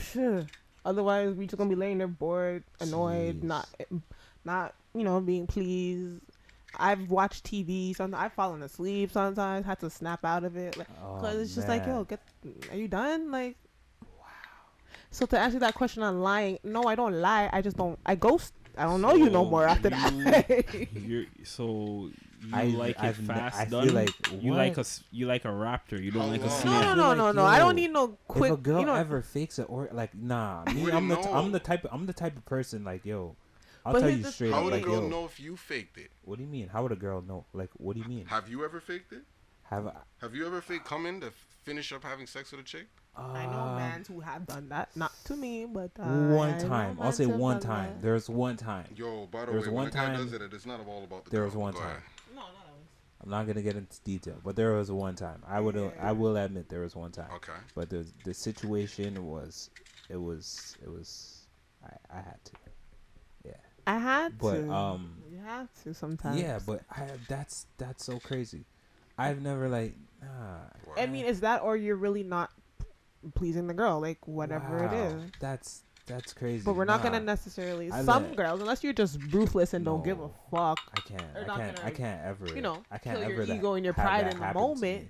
sure. 0.01 0.47
Otherwise, 0.85 1.35
we 1.35 1.47
just 1.47 1.57
gonna 1.57 1.71
be 1.71 1.75
laying 1.77 1.99
there 1.99 2.07
bored, 2.07 2.63
annoyed, 2.81 3.41
Jeez. 3.41 3.45
not, 3.45 3.69
not 4.45 4.75
you 4.95 5.03
know 5.03 5.21
being 5.21 5.47
pleased. 5.47 6.21
I've 6.79 7.09
watched 7.09 7.45
TV. 7.45 7.95
Sometimes 7.97 8.23
I've 8.23 8.33
fallen 8.35 8.63
asleep. 8.63 9.11
Sometimes 9.13 9.65
had 9.65 9.81
to 9.81 9.89
snap 9.91 10.25
out 10.25 10.45
of 10.45 10.57
it. 10.57 10.77
Like, 10.77 10.89
Oh, 11.03 11.19
Cause 11.21 11.37
it's 11.37 11.55
just 11.55 11.69
like, 11.69 11.87
man. 11.87 11.97
yo, 11.97 12.05
get, 12.05 12.21
are 12.71 12.77
you 12.77 12.89
done? 12.89 13.31
Like, 13.31 13.57
wow. 13.57 13.64
So 15.15 15.27
to 15.27 15.39
answer 15.39 15.61
that 15.61 15.75
question 15.75 16.03
on 16.03 16.21
lying, 16.23 16.59
no, 16.65 16.83
I 16.85 16.97
don't 16.97 17.21
lie. 17.21 17.49
I 17.53 17.63
just 17.63 17.77
don't. 17.77 17.99
I 18.05 18.17
ghost. 18.17 18.53
I 18.77 18.83
don't 18.83 19.01
know 19.01 19.15
you 19.15 19.31
no 19.31 19.45
more 19.45 19.65
after 19.69 19.91
that. 19.91 20.89
You're 20.93 21.27
so 21.45 22.11
you 22.43 22.51
I- 22.53 22.65
like 22.65 22.97
I've 22.99 23.21
it 23.21 23.25
fast 23.25 23.57
I 23.61 23.67
feel 23.67 23.85
done. 23.87 23.95
like, 23.95 24.11
you 24.43 24.53
like 24.53 24.77
a 24.77 24.85
you 25.13 25.27
like 25.27 25.45
a 25.45 25.55
raptor. 25.55 26.03
You 26.03 26.11
don't 26.11 26.23
How 26.23 26.29
like 26.35 26.43
a 26.43 26.47
long? 26.47 26.61
snail. 26.61 26.81
no, 26.81 26.95
no, 26.95 27.15
no, 27.15 27.27
like, 27.27 27.35
no, 27.37 27.43
no. 27.43 27.45
I 27.45 27.59
don't 27.61 27.77
need 27.77 27.93
no 27.93 28.19
quick. 28.27 28.53
if 28.53 28.59
a 28.59 28.61
girl 28.61 28.81
you 28.81 28.87
know, 28.87 28.95
ever 28.97 29.23
fakes 29.23 29.61
it 29.61 29.67
or 29.69 29.89
like 29.93 30.13
nah, 30.17 30.65
me, 30.75 30.91
I'm 30.91 31.07
the 31.07 31.15
t- 31.17 31.29
I'm 31.31 31.53
the 31.53 31.61
type 31.61 31.85
of, 31.85 31.91
I'm 31.93 32.07
the 32.07 32.13
type 32.13 32.37
of 32.37 32.45
person 32.45 32.83
like 32.85 33.05
yo, 33.05 33.37
I'll 33.87 33.93
But 33.93 34.01
tell 34.01 34.09
here's 34.09 34.19
you 34.19 34.25
the 34.25 34.33
straight 34.33 34.51
How 34.53 34.59
up 34.59 34.65
would 34.65 34.73
a 34.73 34.77
like 34.79 34.85
girl 34.85 35.03
yo, 35.03 35.09
know 35.09 35.25
if 35.27 35.39
you 35.39 35.57
faked 35.57 35.97
it? 35.97 36.11
what 36.25 36.39
do 36.39 36.43
you 36.43 36.51
mean? 36.51 36.69
How 36.69 36.83
would 36.83 36.91
a 36.93 36.97
girl 36.97 37.23
know? 37.23 37.45
Like 37.53 37.71
what 37.77 37.95
do 37.95 38.03
you 38.03 38.09
mean? 38.09 38.27
Have 38.27 38.49
you 38.49 38.65
ever 38.65 38.81
faked 38.81 39.13
it? 39.13 39.23
Have 39.71 39.87
I, 39.87 39.93
Have 40.21 40.35
you 40.35 40.45
ever 40.45 40.61
faked 40.61 40.85
coming 40.85 41.21
to 41.21 41.29
f- 41.29 41.54
finish 41.65 41.93
up 41.93 42.05
having 42.05 42.27
sex 42.27 42.51
with 42.53 42.61
a 42.61 42.65
chick? 42.65 42.87
I 43.17 43.47
know 43.47 43.77
men 43.77 44.05
who 44.09 44.21
have 44.21 44.47
done 44.47 44.69
that. 44.71 44.89
Not 44.97 45.13
to 45.27 45.37
me, 45.37 45.67
but 45.67 45.91
uh, 46.01 46.05
one 46.35 46.59
time. 46.59 46.99
I'll 47.01 47.13
say 47.13 47.27
one 47.27 47.61
time. 47.61 47.95
that. 47.95 48.03
There's 48.03 48.29
one 48.29 48.57
time. 48.57 48.87
Yo, 48.97 49.27
by 49.27 49.41
the 49.41 49.47
There 49.47 49.55
was 49.57 49.67
way, 49.69 49.73
one 49.73 49.85
when 49.85 49.93
a 49.93 49.95
guy 49.95 50.07
time- 50.07 50.17
does 50.17 50.33
it, 50.33 50.43
it's 50.43 50.67
not 50.67 50.81
all 50.87 51.05
about 51.05 51.25
the 51.25 51.31
there 51.31 51.41
girl. 51.41 51.47
was 51.49 51.57
one 51.57 51.73
Go 51.75 51.79
time. 51.81 51.89
ahead. 51.91 52.03
No, 52.35 52.41
not. 52.41 52.51
I'm 53.23 53.31
not 53.31 53.47
gonna 53.47 53.63
get 53.63 53.77
into 53.77 54.01
detail, 54.03 54.35
but 54.45 54.57
there 54.57 54.73
was 54.73 54.91
one 54.91 55.15
time. 55.15 55.43
I 55.47 55.61
would 55.61 55.77
I 56.01 56.13
will 56.13 56.37
admit 56.37 56.69
there 56.69 56.81
was 56.81 56.95
one 56.97 57.13
time. 57.13 57.31
Okay. 57.37 57.53
But 57.75 57.89
the 57.89 58.05
the 58.25 58.35
situation 58.35 59.25
was 59.27 59.71
it 60.11 60.17
was 60.21 60.77
it 60.83 60.91
was 60.91 61.47
I, 61.85 61.95
I 62.11 62.17
had 62.17 62.45
to. 62.45 62.53
Yeah. 63.47 63.53
I 63.87 63.99
had 63.99 64.39
But 64.39 64.57
to. 64.67 64.71
um 64.73 65.23
you 65.31 65.39
have 65.39 65.69
to 65.85 65.95
sometimes. 65.95 66.39
yeah, 66.41 66.59
but 66.67 66.83
I 66.91 67.07
that's 67.29 67.67
that's 67.79 68.05
so 68.05 68.19
crazy. 68.19 68.65
I've 69.19 69.41
never 69.43 69.69
like 69.69 69.95
nah. 70.21 70.29
Wow. 70.87 70.95
I 70.97 71.07
mean, 71.07 71.25
is 71.25 71.41
that 71.41 71.63
or 71.63 71.77
you're 71.77 71.97
really 71.97 72.23
not 72.23 72.51
pleasing 73.35 73.67
the 73.67 73.75
girl, 73.75 74.01
like 74.01 74.27
whatever 74.27 74.85
it 74.85 74.93
wow, 74.93 75.07
is. 75.07 75.23
That's 75.41 75.83
that's 76.07 76.33
crazy. 76.35 76.65
But 76.65 76.77
we're 76.77 76.85
not 76.85 77.03
Nah, 77.03 77.11
gonna 77.11 77.25
necessarily. 77.25 77.91
I 77.91 78.03
some 78.05 78.25
let- 78.25 78.37
girls, 78.37 78.61
unless 78.61 78.85
you're 78.85 78.93
just 78.93 79.19
ruthless 79.33 79.73
and 79.75 79.85
don't 79.85 80.05
give 80.05 80.21
a 80.21 80.29
fuck, 80.51 80.79
I 80.97 81.01
can't. 81.01 81.23
I 81.35 81.45
can't. 81.45 81.79
I 81.79 81.83
gonna, 81.83 81.91
can't 81.91 82.23
ever. 82.25 82.55
you 82.55 82.61
know, 82.61 82.83
I 82.91 82.99
can't 82.99 83.19
kill 83.19 83.29
your 83.29 83.43
ever 83.43 83.47
that- 83.47 83.57
ego 83.57 83.75
and 83.75 83.85
your 83.85 83.95
pride 83.95 84.27
in 84.33 84.39
the 84.39 84.53
moment. 84.53 85.09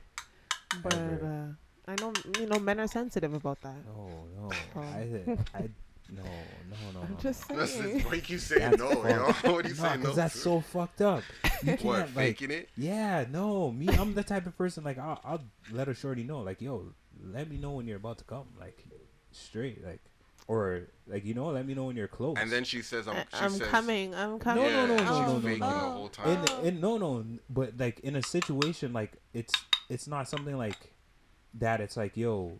but 0.83 0.95
uh, 0.95 1.47
I 1.87 1.97
know 2.01 2.13
you 2.39 2.47
know 2.47 2.59
men 2.59 2.81
are 2.81 2.87
sensitive 2.87 3.35
about 3.35 3.61
that. 3.63 3.77
No, 3.87 4.09
no. 4.37 4.51
Oh. 4.77 4.81
I, 4.81 5.59
I, 5.59 5.69
no, 6.17 6.23
no, 6.23 7.01
no. 7.01 7.01
I'm 7.07 7.13
no, 7.13 7.19
just 7.21 7.49
no. 7.51 7.57
That's 7.57 7.73
saying. 7.73 8.01
why 8.01 8.15
you 8.15 8.23
keep 8.23 8.41
saying 8.41 8.77
no, 8.79 8.89
fucked. 8.91 9.45
yo. 9.45 9.53
What 9.53 9.65
are 9.65 9.69
you 9.69 9.75
No, 9.75 9.83
saying 9.83 10.03
no? 10.03 10.13
that's 10.13 10.35
to? 10.35 10.41
so 10.41 10.61
fucked 10.61 11.01
up. 11.03 11.23
You 11.45 11.51
can't 11.65 11.85
What, 11.85 11.99
like, 12.01 12.15
faking 12.15 12.51
it? 12.51 12.69
yeah, 12.77 13.25
no, 13.31 13.71
me, 13.71 13.89
I'm 13.89 14.15
the 14.15 14.25
type 14.25 14.47
of 14.47 14.57
person 14.57 14.85
like 14.85 14.99
I'll, 14.99 15.21
I'll 15.25 15.41
let 15.73 15.89
a 15.89 15.95
shorty 15.95 16.23
know, 16.25 16.41
like, 16.41 16.61
yo, 16.61 16.93
let 17.23 17.51
me 17.51 17.57
know 17.59 17.73
when 17.73 17.87
you're 17.87 17.97
about 17.99 18.19
to 18.19 18.25
come, 18.25 18.47
like, 18.59 18.85
straight, 19.33 19.85
like, 19.85 20.01
or 20.47 20.83
like, 21.07 21.25
you 21.25 21.33
know, 21.33 21.47
let 21.47 21.67
me 21.67 21.73
know 21.75 21.85
when 21.85 21.97
you're 21.97 22.07
close. 22.09 22.37
And 22.39 22.51
then 22.51 22.65
she 22.65 22.83
says, 22.83 23.09
"I'm." 23.09 23.17
I- 23.17 23.23
She 23.23 23.45
I'm 23.45 23.51
says, 23.53 23.69
coming. 23.69 24.15
I'm 24.15 24.33
no, 24.33 24.39
coming. 24.39 24.65
no, 24.65 24.87
no, 24.87 24.95
Yeah, 24.95 25.05
no, 25.05 25.07
she's 25.07 25.09
no, 25.09 25.39
no, 25.39 25.39
no. 25.39 25.57
the 25.59 25.65
whole 25.65 26.09
time. 26.09 26.45
in, 26.61 26.67
in 26.67 26.81
no, 26.81 26.99
no, 26.99 27.25
but 27.49 27.79
like 27.79 28.01
in 28.01 28.15
a 28.17 28.23
situation 28.23 28.93
like 28.93 29.13
it's 29.33 29.55
it's 29.89 30.07
not 30.07 30.29
something 30.29 30.59
like 30.59 30.93
that. 31.55 31.81
It's 31.81 31.97
like, 31.97 32.17
yo, 32.19 32.59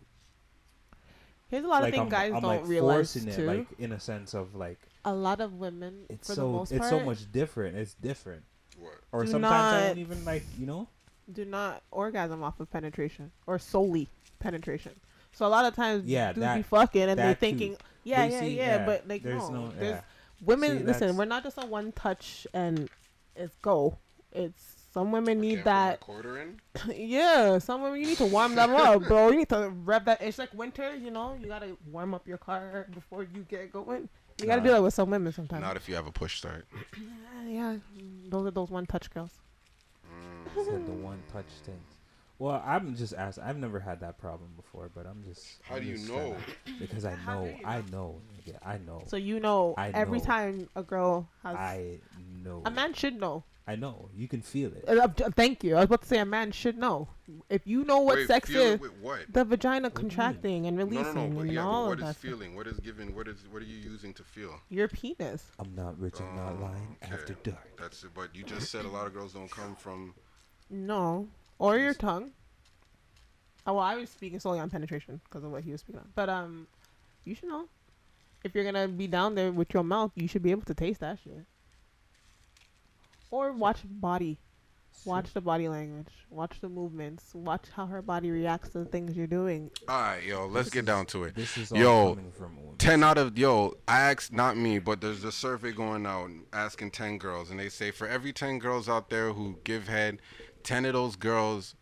Here's 1.55 1.65
a 1.65 1.69
lot 1.69 1.83
like 1.83 1.93
of 1.93 1.99
things 1.99 2.03
I'm, 2.03 2.09
guys 2.09 2.33
I'm 2.33 2.41
don't 2.41 2.43
like 2.43 2.67
realize 2.67 3.13
forcing 3.13 3.31
too. 3.31 3.49
it, 3.49 3.57
like 3.57 3.67
in 3.79 3.91
a 3.93 3.99
sense 3.99 4.33
of 4.33 4.55
like 4.55 4.77
a 5.05 5.13
lot 5.13 5.39
of 5.39 5.53
women, 5.53 6.05
it's 6.09 6.27
for 6.27 6.35
so 6.35 6.41
the 6.47 6.51
most 6.51 6.71
it's 6.73 6.79
part, 6.79 6.89
so 6.89 6.99
much 6.99 7.31
different. 7.31 7.77
It's 7.77 7.93
different. 7.93 8.43
What? 8.77 8.93
Or 9.13 9.23
Do 9.23 9.31
sometimes 9.31 9.53
I 9.53 9.79
not- 9.81 9.87
don't 9.87 9.97
even 9.99 10.25
like, 10.25 10.43
you 10.59 10.65
know. 10.65 10.89
do 11.31 11.45
not 11.45 11.81
orgasm 11.91 12.43
off 12.43 12.59
of 12.59 12.69
penetration 12.69 13.31
or 13.47 13.57
solely 13.57 14.09
penetration. 14.39 14.91
So 15.31 15.45
a 15.45 15.47
lot 15.47 15.63
of 15.65 15.73
times, 15.75 16.03
Yeah, 16.05 16.33
dudes 16.33 16.41
that- 16.41 16.55
be 16.57 16.61
fucking 16.63 17.03
and 17.03 17.17
they're 17.17 17.27
that 17.27 17.33
too. 17.35 17.39
thinking, 17.39 17.77
yeah, 18.03 18.25
yeah, 18.25 18.39
see, 18.41 18.57
yeah, 18.57 18.77
yeah, 18.79 18.85
but 18.85 19.07
like 19.07 19.23
there's 19.23 19.49
no, 19.49 19.67
no- 19.67 19.71
there's 19.71 19.95
yeah. 19.95 20.01
women. 20.43 20.79
See, 20.79 20.83
listen, 20.83 21.15
we're 21.15 21.23
not 21.25 21.43
just 21.43 21.57
a 21.57 21.65
one 21.65 21.93
touch 21.93 22.45
and 22.53 22.89
it's 23.35 23.55
go. 23.61 23.97
It's 24.33 24.74
some 24.95 25.11
women 25.11 25.39
need 25.41 25.55
Can't 25.55 25.65
put 25.65 25.71
my 25.71 25.89
that. 25.89 25.99
quarter 25.99 26.41
in. 26.41 26.59
yeah, 26.95 27.57
some 27.59 27.81
women 27.83 27.99
you 27.99 28.07
need 28.07 28.17
to 28.17 28.25
warm 28.25 28.55
them 28.55 28.71
up, 28.73 29.03
bro. 29.07 29.29
You 29.29 29.37
need 29.39 29.49
to 29.49 29.69
rev 29.83 30.05
that. 30.05 30.21
It's 30.21 30.39
like 30.39 30.53
winter, 30.53 30.95
you 30.95 31.11
know. 31.11 31.37
You 31.39 31.47
gotta 31.47 31.75
warm 31.91 32.13
up 32.15 32.27
your 32.27 32.37
car 32.39 32.87
before 32.93 33.23
you 33.23 33.45
get 33.47 33.71
going. 33.73 34.07
You 34.39 34.47
gotta 34.47 34.61
Nah. 34.61 34.67
do 34.67 34.71
that 34.71 34.83
with 34.83 34.93
some 34.93 35.09
women 35.09 35.31
sometimes. 35.33 35.61
Not 35.61 35.75
if 35.75 35.87
you 35.89 35.95
have 35.95 36.07
a 36.07 36.11
push 36.11 36.37
start. 36.37 36.65
yeah, 37.45 37.47
yeah, 37.73 37.75
those 38.29 38.47
are 38.47 38.51
those 38.51 38.69
one 38.69 38.85
touch 38.85 39.09
girls. 39.13 39.31
Mm. 40.55 40.65
Said 40.65 40.85
the 40.87 40.91
one 40.93 41.21
touch 41.31 41.45
things. 41.65 41.91
Well, 42.39 42.61
I'm 42.65 42.95
just 42.95 43.13
asking. 43.13 43.43
I've 43.45 43.57
never 43.57 43.79
had 43.79 43.99
that 44.01 44.17
problem 44.17 44.49
before, 44.55 44.89
but 44.93 45.05
I'm 45.05 45.23
just. 45.23 45.59
How 45.63 45.75
I'm 45.75 45.81
do 45.83 45.87
you 45.87 45.95
just 45.97 46.09
know? 46.09 46.35
tryna- 46.65 46.79
Because 46.79 47.05
I 47.05 47.11
How 47.11 47.41
do 47.43 47.51
know. 47.51 47.57
I 47.65 47.75
know? 47.77 47.81
know. 47.91 48.21
nigga, 48.45 48.57
I 48.65 48.77
know. 48.77 49.03
So 49.07 49.15
you 49.17 49.39
know, 49.39 49.73
I 49.77 49.89
every 49.89 50.19
know. 50.19 50.25
time 50.25 50.69
a 50.75 50.83
girl 50.83 51.29
has 51.43 51.55
I 51.55 51.99
know. 52.43 52.61
a 52.65 52.71
man 52.71 52.93
should 52.93 53.19
know. 53.19 53.43
I 53.67 53.75
know. 53.75 54.09
You 54.15 54.27
can 54.27 54.41
feel 54.41 54.71
it. 54.73 54.85
Uh, 54.87 55.01
uh, 55.01 55.07
thank 55.35 55.63
you. 55.63 55.75
I 55.75 55.79
was 55.79 55.85
about 55.85 56.03
to 56.03 56.07
say 56.07 56.19
a 56.19 56.25
man 56.25 56.51
should 56.51 56.77
know. 56.77 57.07
If 57.49 57.65
you 57.65 57.83
know 57.83 57.99
what 57.99 58.17
Wait, 58.17 58.27
sex 58.27 58.49
feel 58.49 58.61
is, 58.61 58.73
it 58.75 58.81
with 58.81 58.93
what? 59.01 59.21
the 59.33 59.43
vagina 59.43 59.89
do 59.89 59.93
you 60.01 60.03
mean? 60.03 60.09
contracting 60.09 60.67
and 60.67 60.77
releasing 60.77 61.15
no, 61.15 61.27
no. 61.27 61.39
But 61.39 61.49
yeah, 61.49 61.63
but 61.63 61.67
all 61.67 61.87
what 61.87 61.93
of 61.93 61.99
that. 61.99 62.05
stuff. 62.15 62.17
feeling? 62.17 62.55
What 62.55 62.67
is 62.67 62.79
giving? 62.79 63.15
What 63.15 63.27
is? 63.27 63.37
What 63.49 63.63
are 63.63 63.65
you 63.65 63.77
using 63.77 64.13
to 64.13 64.23
feel? 64.23 64.59
Your 64.69 64.87
penis. 64.87 65.45
I'm 65.57 65.73
not 65.73 65.99
rich 65.99 66.19
and 66.19 66.35
not 66.35 66.61
lying 66.61 66.95
okay. 67.03 67.13
after 67.13 67.33
dark. 67.43 67.79
That's 67.79 68.03
it. 68.03 68.11
But 68.13 68.35
you 68.35 68.43
just 68.43 68.69
said 68.69 68.85
a 68.85 68.89
lot 68.89 69.07
of 69.07 69.13
girls 69.13 69.33
don't 69.33 69.49
come 69.49 69.75
from 69.75 70.13
No, 70.69 71.27
or 71.57 71.79
your 71.79 71.95
tongue. 71.95 72.31
Oh, 73.67 73.73
well, 73.73 73.83
I 73.83 73.95
was 73.95 74.11
speaking 74.11 74.39
solely 74.39 74.59
on 74.59 74.69
penetration 74.69 75.21
because 75.23 75.43
of 75.43 75.49
what 75.51 75.63
he 75.63 75.71
was 75.71 75.81
speaking 75.81 76.01
on. 76.01 76.09
But 76.13 76.29
um, 76.29 76.67
you 77.23 77.33
should 77.33 77.49
know 77.49 77.67
if 78.43 78.53
you're 78.53 78.63
gonna 78.63 78.87
be 78.87 79.07
down 79.07 79.33
there 79.33 79.51
with 79.51 79.73
your 79.73 79.83
mouth, 79.83 80.11
you 80.13 80.27
should 80.27 80.43
be 80.43 80.51
able 80.51 80.61
to 80.65 80.75
taste 80.75 80.99
that 80.99 81.17
shit. 81.23 81.45
Or 83.31 83.51
watch 83.51 83.79
body, 83.83 84.37
watch 85.03 85.33
the 85.33 85.41
body 85.41 85.67
language, 85.67 86.07
watch 86.29 86.61
the 86.61 86.69
movements, 86.69 87.33
watch 87.33 87.65
how 87.75 87.85
her 87.87 88.01
body 88.01 88.31
reacts 88.31 88.69
to 88.69 88.79
the 88.79 88.85
things 88.85 89.15
you're 89.15 89.27
doing. 89.27 89.71
All 89.87 89.99
right, 89.99 90.23
yo, 90.23 90.47
let's 90.47 90.69
get 90.69 90.85
down 90.85 91.05
to 91.07 91.25
it. 91.25 91.35
This 91.35 91.57
is 91.57 91.71
all 91.71 91.77
Yo, 91.77 92.15
coming 92.15 92.31
from 92.31 92.57
10 92.77 93.03
out 93.03 93.17
of 93.17 93.37
yo 93.37 93.73
i 93.87 93.99
asked 93.99 94.33
not 94.33 94.57
me 94.57 94.79
but 94.79 94.99
there's 94.99 95.23
a 95.23 95.31
survey 95.31 95.71
going 95.71 96.05
out 96.05 96.29
asking 96.51 96.91
10 96.91 97.17
girls 97.17 97.49
and 97.49 97.59
they 97.59 97.69
say 97.69 97.89
for 97.89 98.07
every 98.07 98.33
10 98.33 98.59
girls 98.59 98.89
out 98.89 99.09
there 99.09 99.31
who 99.31 99.57
give 99.63 99.87
head 99.87 100.19
10 100.63 100.85
of 100.85 100.93
those 100.93 101.15
girls 101.15 101.75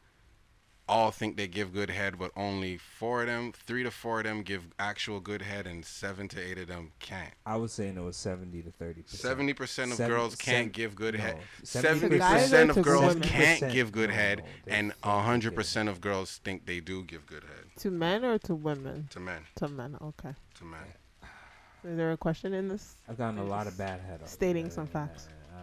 all 0.90 1.12
think 1.12 1.38
they 1.38 1.48
give 1.48 1.74
good 1.74 1.90
head 1.90 2.20
but 2.20 2.30
only 2.36 2.78
four 2.78 3.22
of 3.22 3.28
them 3.28 3.54
three 3.54 3.84
to 3.84 3.90
four 3.92 4.20
of 4.20 4.26
them 4.26 4.42
give 4.44 4.64
actual 4.78 5.20
good 5.22 5.42
head 5.42 5.66
and 5.66 5.86
seven 5.86 6.28
to 6.28 6.40
eight 6.42 6.58
of 6.58 6.68
them 6.68 6.92
can't 7.00 7.32
I 7.46 7.56
was 7.56 7.72
saying 7.72 7.98
it 7.98 8.02
was 8.02 8.18
seventy 8.18 8.62
to 8.62 8.70
thirty 8.72 9.02
percent. 9.02 9.38
70% 9.40 9.92
of 9.92 9.94
Seven- 9.98 10.08
girls 10.16 10.36
can't 10.36 10.56
seven- 10.58 10.70
give 10.72 10.96
good 10.96 11.14
no, 11.16 11.22
head 11.22 11.38
70% 11.64 12.10
70% 12.20 12.70
of 12.70 12.76
to 12.76 12.82
girls 12.82 13.14
women. 13.16 13.22
can't 13.30 13.72
give 13.72 13.92
good 13.94 14.10
No, 14.10 14.16
head 14.16 14.38
no, 14.40 14.44
they 14.66 14.72
and 14.74 14.94
fucking 14.96 15.52
100% 15.52 15.88
of 15.90 16.02
girls 16.02 16.42
think 16.44 16.66
they 16.66 16.80
do 16.82 17.04
give 17.04 17.26
good 17.28 17.44
head 17.44 17.66
To 17.78 17.90
men 17.92 18.26
or 18.26 18.38
to 18.40 18.54
women? 18.54 19.08
to 19.12 19.20
men 19.22 19.42
To 19.56 19.68
men. 19.70 19.98
Okay. 20.02 20.34
to 20.56 20.66
men 20.66 20.80
Is 21.86 21.96
there 21.98 22.12
a 22.12 22.18
question 22.18 22.54
in 22.54 22.68
this? 22.68 22.96
I've 23.10 23.18
gotten 23.18 23.40
a 23.40 23.44
lot 23.46 23.68
of 23.68 23.78
bad 23.78 24.02
head. 24.02 24.22
on 24.22 24.28
stating 24.28 24.70
some 24.70 24.88
facts. 24.88 25.28
Uh, 25.54 25.60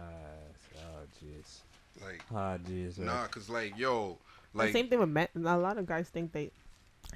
oh 0.79 1.05
jeez. 1.23 1.59
like 2.03 2.23
Ah 2.33 2.57
jeez. 2.57 2.97
like, 2.97 3.05
nah 3.07 3.27
cuz 3.27 3.49
like 3.49 3.77
yo 3.77 4.17
the 4.53 4.71
same 4.71 4.89
thing 4.89 4.99
with 4.99 5.09
men. 5.09 5.27
A 5.35 5.57
lot 5.57 5.77
of 5.77 5.85
guys 5.85 6.09
think 6.09 6.31
they 6.33 6.51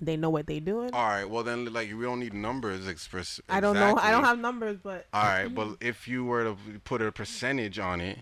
they 0.02 0.18
know 0.18 0.30
what 0.30 0.48
they're 0.48 0.60
doing. 0.60 0.90
All 0.94 1.08
right. 1.08 1.30
Well, 1.30 1.44
then, 1.44 1.72
like, 1.72 1.90
we 1.96 2.04
don't 2.04 2.20
need 2.20 2.34
numbers. 2.34 2.88
Express. 2.88 3.40
I 3.48 3.60
don't 3.60 3.76
know. 3.76 3.96
I 3.98 4.12
don't 4.12 4.24
have 4.24 4.40
numbers, 4.40 4.78
but 4.82 5.06
All 5.14 5.24
right, 5.24 5.48
but 5.56 5.78
if 5.80 6.08
you 6.08 6.26
were 6.26 6.44
to 6.44 6.58
put 6.84 7.02
a 7.02 7.12
percentage 7.12 7.78
on 7.80 8.02
it, 8.02 8.20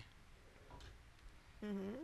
Mhm. 1.64 1.94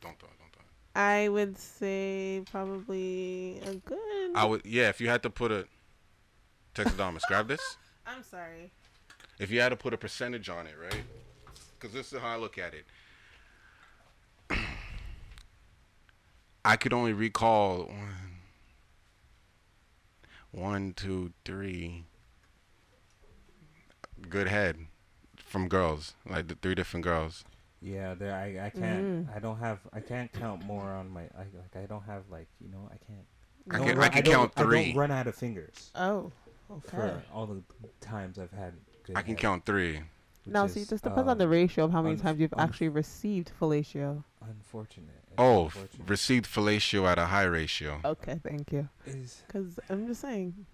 don't 0.00 0.18
throw 0.18 0.28
it. 0.28 0.38
Don't 0.38 0.52
throw 0.52 0.62
it. 0.62 0.98
I 0.98 1.28
would 1.28 1.58
say 1.58 2.42
probably 2.50 3.60
a 3.66 3.74
good. 3.74 4.34
I 4.34 4.44
would. 4.44 4.64
Yeah. 4.64 4.88
If 4.88 5.00
you 5.00 5.08
had 5.08 5.22
to 5.24 5.30
put 5.30 5.52
a. 5.52 5.66
Texadomus, 6.74 7.20
grab 7.28 7.46
this. 7.48 7.76
I'm 8.06 8.22
sorry. 8.24 8.72
If 9.38 9.50
you 9.50 9.60
had 9.60 9.68
to 9.70 9.76
put 9.76 9.92
a 9.94 9.96
percentage 9.98 10.48
on 10.48 10.66
it, 10.66 10.74
right? 10.80 11.02
Because 11.78 11.94
this 11.94 12.12
is 12.12 12.20
how 12.20 12.28
I 12.28 12.36
look 12.36 12.58
at 12.58 12.74
it. 12.74 12.84
I 16.64 16.76
could 16.76 16.92
only 16.92 17.12
recall 17.12 17.84
one, 17.84 18.38
one, 20.50 20.92
two, 20.94 21.32
three. 21.44 22.04
Good 24.28 24.48
head 24.48 24.78
from 25.36 25.68
girls, 25.68 26.14
like 26.28 26.48
the 26.48 26.54
three 26.54 26.74
different 26.74 27.04
girls. 27.04 27.44
Yeah, 27.82 28.14
there. 28.14 28.34
I, 28.34 28.66
I 28.66 28.70
can't. 28.70 29.28
Mhm. 29.28 29.36
I 29.36 29.38
don't 29.40 29.58
have. 29.58 29.80
I 29.92 30.00
can't 30.00 30.32
count 30.32 30.64
more 30.64 30.84
on 30.88 31.10
my. 31.10 31.22
I 31.36 31.44
like. 31.54 31.76
I 31.76 31.86
don't 31.86 32.04
have 32.04 32.22
like. 32.30 32.48
You 32.60 32.70
know. 32.70 32.88
I 32.90 32.96
can't. 33.06 33.26
I 33.70 33.76
don't 33.78 33.86
can- 33.88 33.98
I 33.98 34.00
run- 34.00 34.10
can 34.12 34.24
don't- 34.24 34.34
count 34.34 34.52
I 34.56 34.62
three. 34.62 34.86
don't 34.92 34.96
run 35.00 35.10
out 35.10 35.26
of 35.26 35.34
fingers 35.34 35.90
Oh, 35.94 36.32
okay. 36.70 36.88
for 36.96 37.22
all 37.34 37.46
the 37.46 37.62
times 38.00 38.38
I've 38.38 38.52
had. 38.52 38.72
Good 39.04 39.16
I 39.16 39.20
can 39.22 39.30
head, 39.34 39.38
count 39.38 39.66
three. 39.66 39.96
which 40.44 40.52
Now, 40.52 40.66
see, 40.66 40.80
is, 40.80 40.88
this 40.88 41.00
depends 41.02 41.28
on 41.28 41.36
the 41.38 41.44
um, 41.44 41.50
ratio 41.50 41.84
of 41.84 41.92
how 41.92 42.00
many 42.00 42.16
unf- 42.16 42.22
times 42.22 42.40
you've 42.40 42.50
unf- 42.52 42.62
actually 42.62 42.88
received 42.88 43.52
fellatio. 43.60 44.24
Unfortunate. 44.48 45.08
It's 45.26 45.34
Oh, 45.38 45.64
unfortunate. 45.64 46.08
received 46.08 46.46
fellatio 46.46 47.06
at 47.06 47.18
a 47.18 47.26
high 47.26 47.44
ratio. 47.44 48.00
Okay, 48.04 48.38
thank 48.46 48.72
you. 48.72 48.88
Because 49.04 49.78
I'm 49.88 50.06
just 50.06 50.20
saying. 50.20 50.66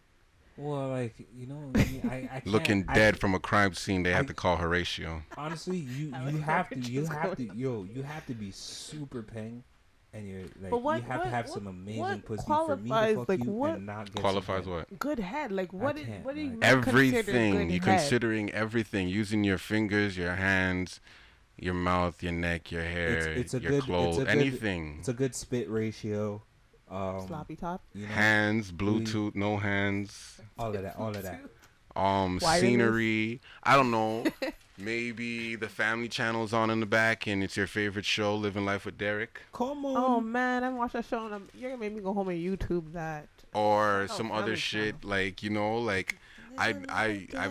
well, 0.56 0.88
like 0.88 1.14
you 1.34 1.46
know, 1.46 1.70
me, 1.74 2.00
I, 2.04 2.14
I 2.16 2.26
can't, 2.40 2.46
Looking 2.46 2.84
I- 2.88 2.94
dead 2.94 3.18
from 3.18 3.34
a 3.34 3.38
crime 3.40 3.72
scene, 3.74 4.02
they 4.02 4.12
have 4.12 4.26
to 4.26 4.34
call 4.34 4.56
Horatio. 4.56 5.22
Honestly, 5.36 5.78
you 5.78 6.12
you 6.28 6.38
have 6.38 6.68
to 6.70 6.78
you 6.78 7.06
have 7.06 7.36
to 7.36 7.44
yo 7.54 7.84
you 7.84 8.02
have 8.02 8.26
to 8.26 8.34
be 8.34 8.50
super 8.50 9.22
peng, 9.22 9.64
and 10.12 10.28
you're 10.28 10.42
like 10.60 10.72
what- 10.72 10.96
you 11.02 11.08
have 11.08 11.18
what- 11.20 11.24
to 11.24 11.30
have 11.30 11.44
what- 11.48 11.54
some 11.54 11.66
amazing 11.66 12.22
pussy 12.22 12.42
for 12.46 12.76
me 12.76 12.90
to 12.90 13.14
fuck 13.16 13.28
like, 13.28 13.44
you 13.44 13.50
what 13.50 13.76
and 13.76 13.86
not 13.86 14.06
get 14.06 14.14
some 14.14 14.20
Qualifies 14.22 14.66
what? 14.66 14.98
Good 14.98 15.20
head. 15.20 15.50
Like, 15.52 15.72
what 15.72 15.96
is, 15.96 16.04
can't, 16.06 16.24
what 16.24 16.34
do 16.34 16.40
you 16.42 16.50
like- 16.50 16.60
consider 16.60 16.88
Everything. 16.90 17.52
good 17.54 17.70
You 17.74 17.80
head? 17.80 17.98
considering 17.98 18.50
everything, 18.50 19.08
using 19.08 19.44
your 19.44 19.58
fingers, 19.58 20.18
your 20.18 20.34
hands, 20.34 21.00
your 21.62 21.74
mouth, 21.74 22.22
your 22.22 22.32
neck, 22.32 22.70
your 22.72 22.82
hair, 22.82 23.28
it's 23.32 23.54
a 23.54 23.60
your 23.60 23.70
good- 23.70 23.76
it's 23.78 23.86
clothes, 23.86 24.16
a 24.18 24.24
good- 24.24 24.28
anything. 24.28 24.96
It's 25.00 25.08
a 25.08 25.12
good 25.12 25.34
spit 25.34 25.68
ratio. 25.70 26.42
Um, 26.90 27.24
Sloppy 27.28 27.54
top. 27.54 27.82
you 27.94 28.06
know, 28.06 28.12
hands, 28.12 28.72
Bluetooth, 28.72 29.36
no 29.36 29.58
hands, 29.58 30.40
all 30.58 30.74
of 30.74 30.82
that, 30.82 30.96
all 30.98 31.10
of 31.14 31.22
that. 31.22 31.40
um, 31.94 32.38
Wireless. 32.42 32.60
scenery. 32.60 33.40
I 33.62 33.76
don't 33.76 33.90
know. 33.92 34.24
Maybe 34.78 35.56
the 35.56 35.68
family 35.68 36.08
channel's 36.08 36.52
on 36.54 36.70
in 36.70 36.80
the 36.80 36.86
back, 36.86 37.26
and 37.26 37.44
it's 37.44 37.56
your 37.56 37.66
favorite 37.66 38.06
show, 38.06 38.34
Living 38.34 38.64
Life 38.64 38.86
with 38.86 38.96
Derek, 38.96 39.42
Come 39.52 39.84
on. 39.84 39.96
Oh 39.96 40.20
man, 40.20 40.64
I 40.64 40.70
watched 40.70 40.94
that 40.94 41.04
show 41.04 41.26
and 41.26 41.34
I'm, 41.34 41.48
you're 41.54 41.70
gonna 41.70 41.80
make 41.80 41.92
me 41.94 42.00
go 42.00 42.12
home 42.14 42.28
and 42.30 42.38
YouTube 42.40 42.92
that. 42.94 43.28
or 43.52 44.02
Oh, 44.02 44.06
some 44.06 44.32
other 44.32 44.56
Family 44.56 44.56
shit 44.56 45.04
like 45.04 45.42
you 45.42 45.50
know, 45.50 45.78
like 45.78 46.16
I 46.58 46.74
I 46.88 47.28
I 47.36 47.48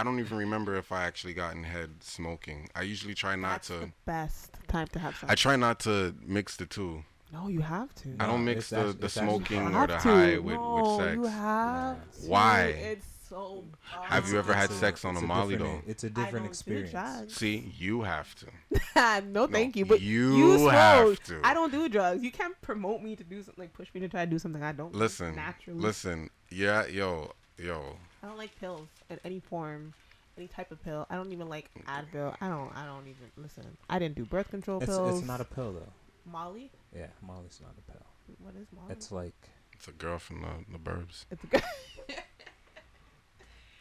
I 0.00 0.02
don't 0.04 0.20
even 0.20 0.36
remember 0.38 0.76
if 0.76 0.92
I 0.92 1.04
actually 1.04 1.34
got 1.34 1.54
in 1.54 1.64
head 1.64 1.90
smoking. 2.00 2.68
I 2.74 2.82
usually 2.82 3.14
try 3.14 3.34
not 3.36 3.62
That's 3.62 3.68
to. 3.68 3.74
the 3.80 3.92
best 4.04 4.50
time 4.68 4.86
to 4.88 4.98
have 4.98 5.16
sex. 5.16 5.30
I 5.30 5.34
try 5.34 5.56
not 5.56 5.80
to 5.80 6.14
mix 6.24 6.56
the 6.56 6.66
two. 6.66 7.02
no, 7.32 7.48
you 7.48 7.60
have 7.60 7.94
to. 7.96 8.14
I 8.20 8.26
don't 8.26 8.44
mix 8.44 8.58
it's 8.60 8.70
the, 8.70 8.76
actu- 8.78 8.92
the 8.98 9.06
it's 9.06 9.16
actually 9.16 9.30
smoking 9.30 9.66
or 9.66 9.70
have 9.70 9.88
the 9.88 9.94
to. 9.96 10.00
high 10.00 10.38
with, 10.38 10.54
no, 10.54 10.98
with 10.98 11.14
You 11.16 11.24
sex. 11.24 11.34
have 11.36 11.96
to. 12.22 12.28
Why? 12.28 12.60
It's 12.66 13.06
so. 13.28 13.64
Have 14.02 14.28
you 14.28 14.38
ever 14.38 14.52
had 14.54 14.70
a- 14.70 14.74
sex 14.74 15.04
on 15.04 15.14
it's 15.14 15.22
a 15.24 15.26
Molly 15.26 15.56
different- 15.56 15.84
though? 15.86 15.90
It's 15.90 16.04
a 16.04 16.06
I 16.06 16.10
different 16.10 16.32
don't 16.32 16.42
do 16.44 16.48
experience. 16.48 16.90
drugs. 16.92 17.34
See, 17.34 17.72
you 17.78 18.02
have 18.02 18.34
to. 18.36 19.22
no, 19.26 19.46
thank 19.46 19.76
you. 19.76 19.84
But 19.86 20.00
you 20.00 20.36
you, 20.36 20.58
smoke. 20.58 20.72
have 20.72 21.22
to. 21.24 21.40
I 21.42 21.52
don't 21.54 21.72
do 21.72 21.88
drugs. 21.88 22.22
You 22.22 22.30
can't 22.30 22.60
promote 22.62 23.02
me 23.02 23.16
to 23.16 23.24
do 23.24 23.42
something, 23.42 23.62
like 23.64 23.72
push 23.72 23.88
me 23.94 24.00
to 24.00 24.08
try 24.08 24.24
to 24.24 24.30
do 24.30 24.38
something 24.38 24.62
I 24.62 24.72
don't. 24.72 24.92
do 24.92 24.98
Listen, 24.98 25.34
naturally. 25.34 25.80
listen. 25.80 26.30
Yeah, 26.50 26.86
yo, 26.86 27.32
yo. 27.58 27.96
I 28.26 28.28
don't 28.28 28.38
like 28.38 28.58
pills 28.58 28.88
in 29.08 29.20
any 29.24 29.38
form, 29.38 29.94
any 30.36 30.48
type 30.48 30.72
of 30.72 30.82
pill. 30.82 31.06
I 31.08 31.14
don't 31.14 31.30
even 31.30 31.48
like 31.48 31.70
Advil. 31.86 32.34
I 32.40 32.48
don't. 32.48 32.76
I 32.76 32.84
don't 32.84 33.02
even 33.06 33.30
listen. 33.36 33.64
I 33.88 34.00
didn't 34.00 34.16
do 34.16 34.24
birth 34.24 34.50
control 34.50 34.78
It's, 34.78 34.86
pills. 34.86 35.20
it's 35.20 35.28
not 35.28 35.40
a 35.40 35.44
pill 35.44 35.72
though. 35.74 35.92
Molly. 36.28 36.72
Yeah, 36.92 37.06
Molly's 37.24 37.60
not 37.62 37.70
a 37.78 37.92
pill. 37.92 38.02
What 38.42 38.54
is 38.60 38.66
Molly? 38.74 38.90
It's 38.90 39.12
like 39.12 39.34
It's 39.74 39.86
a 39.86 39.92
girl 39.92 40.18
from 40.18 40.40
the, 40.42 40.48
the 40.72 40.78
burbs. 40.78 41.26
It's 41.30 41.44
a 41.44 41.46
good. 41.46 41.62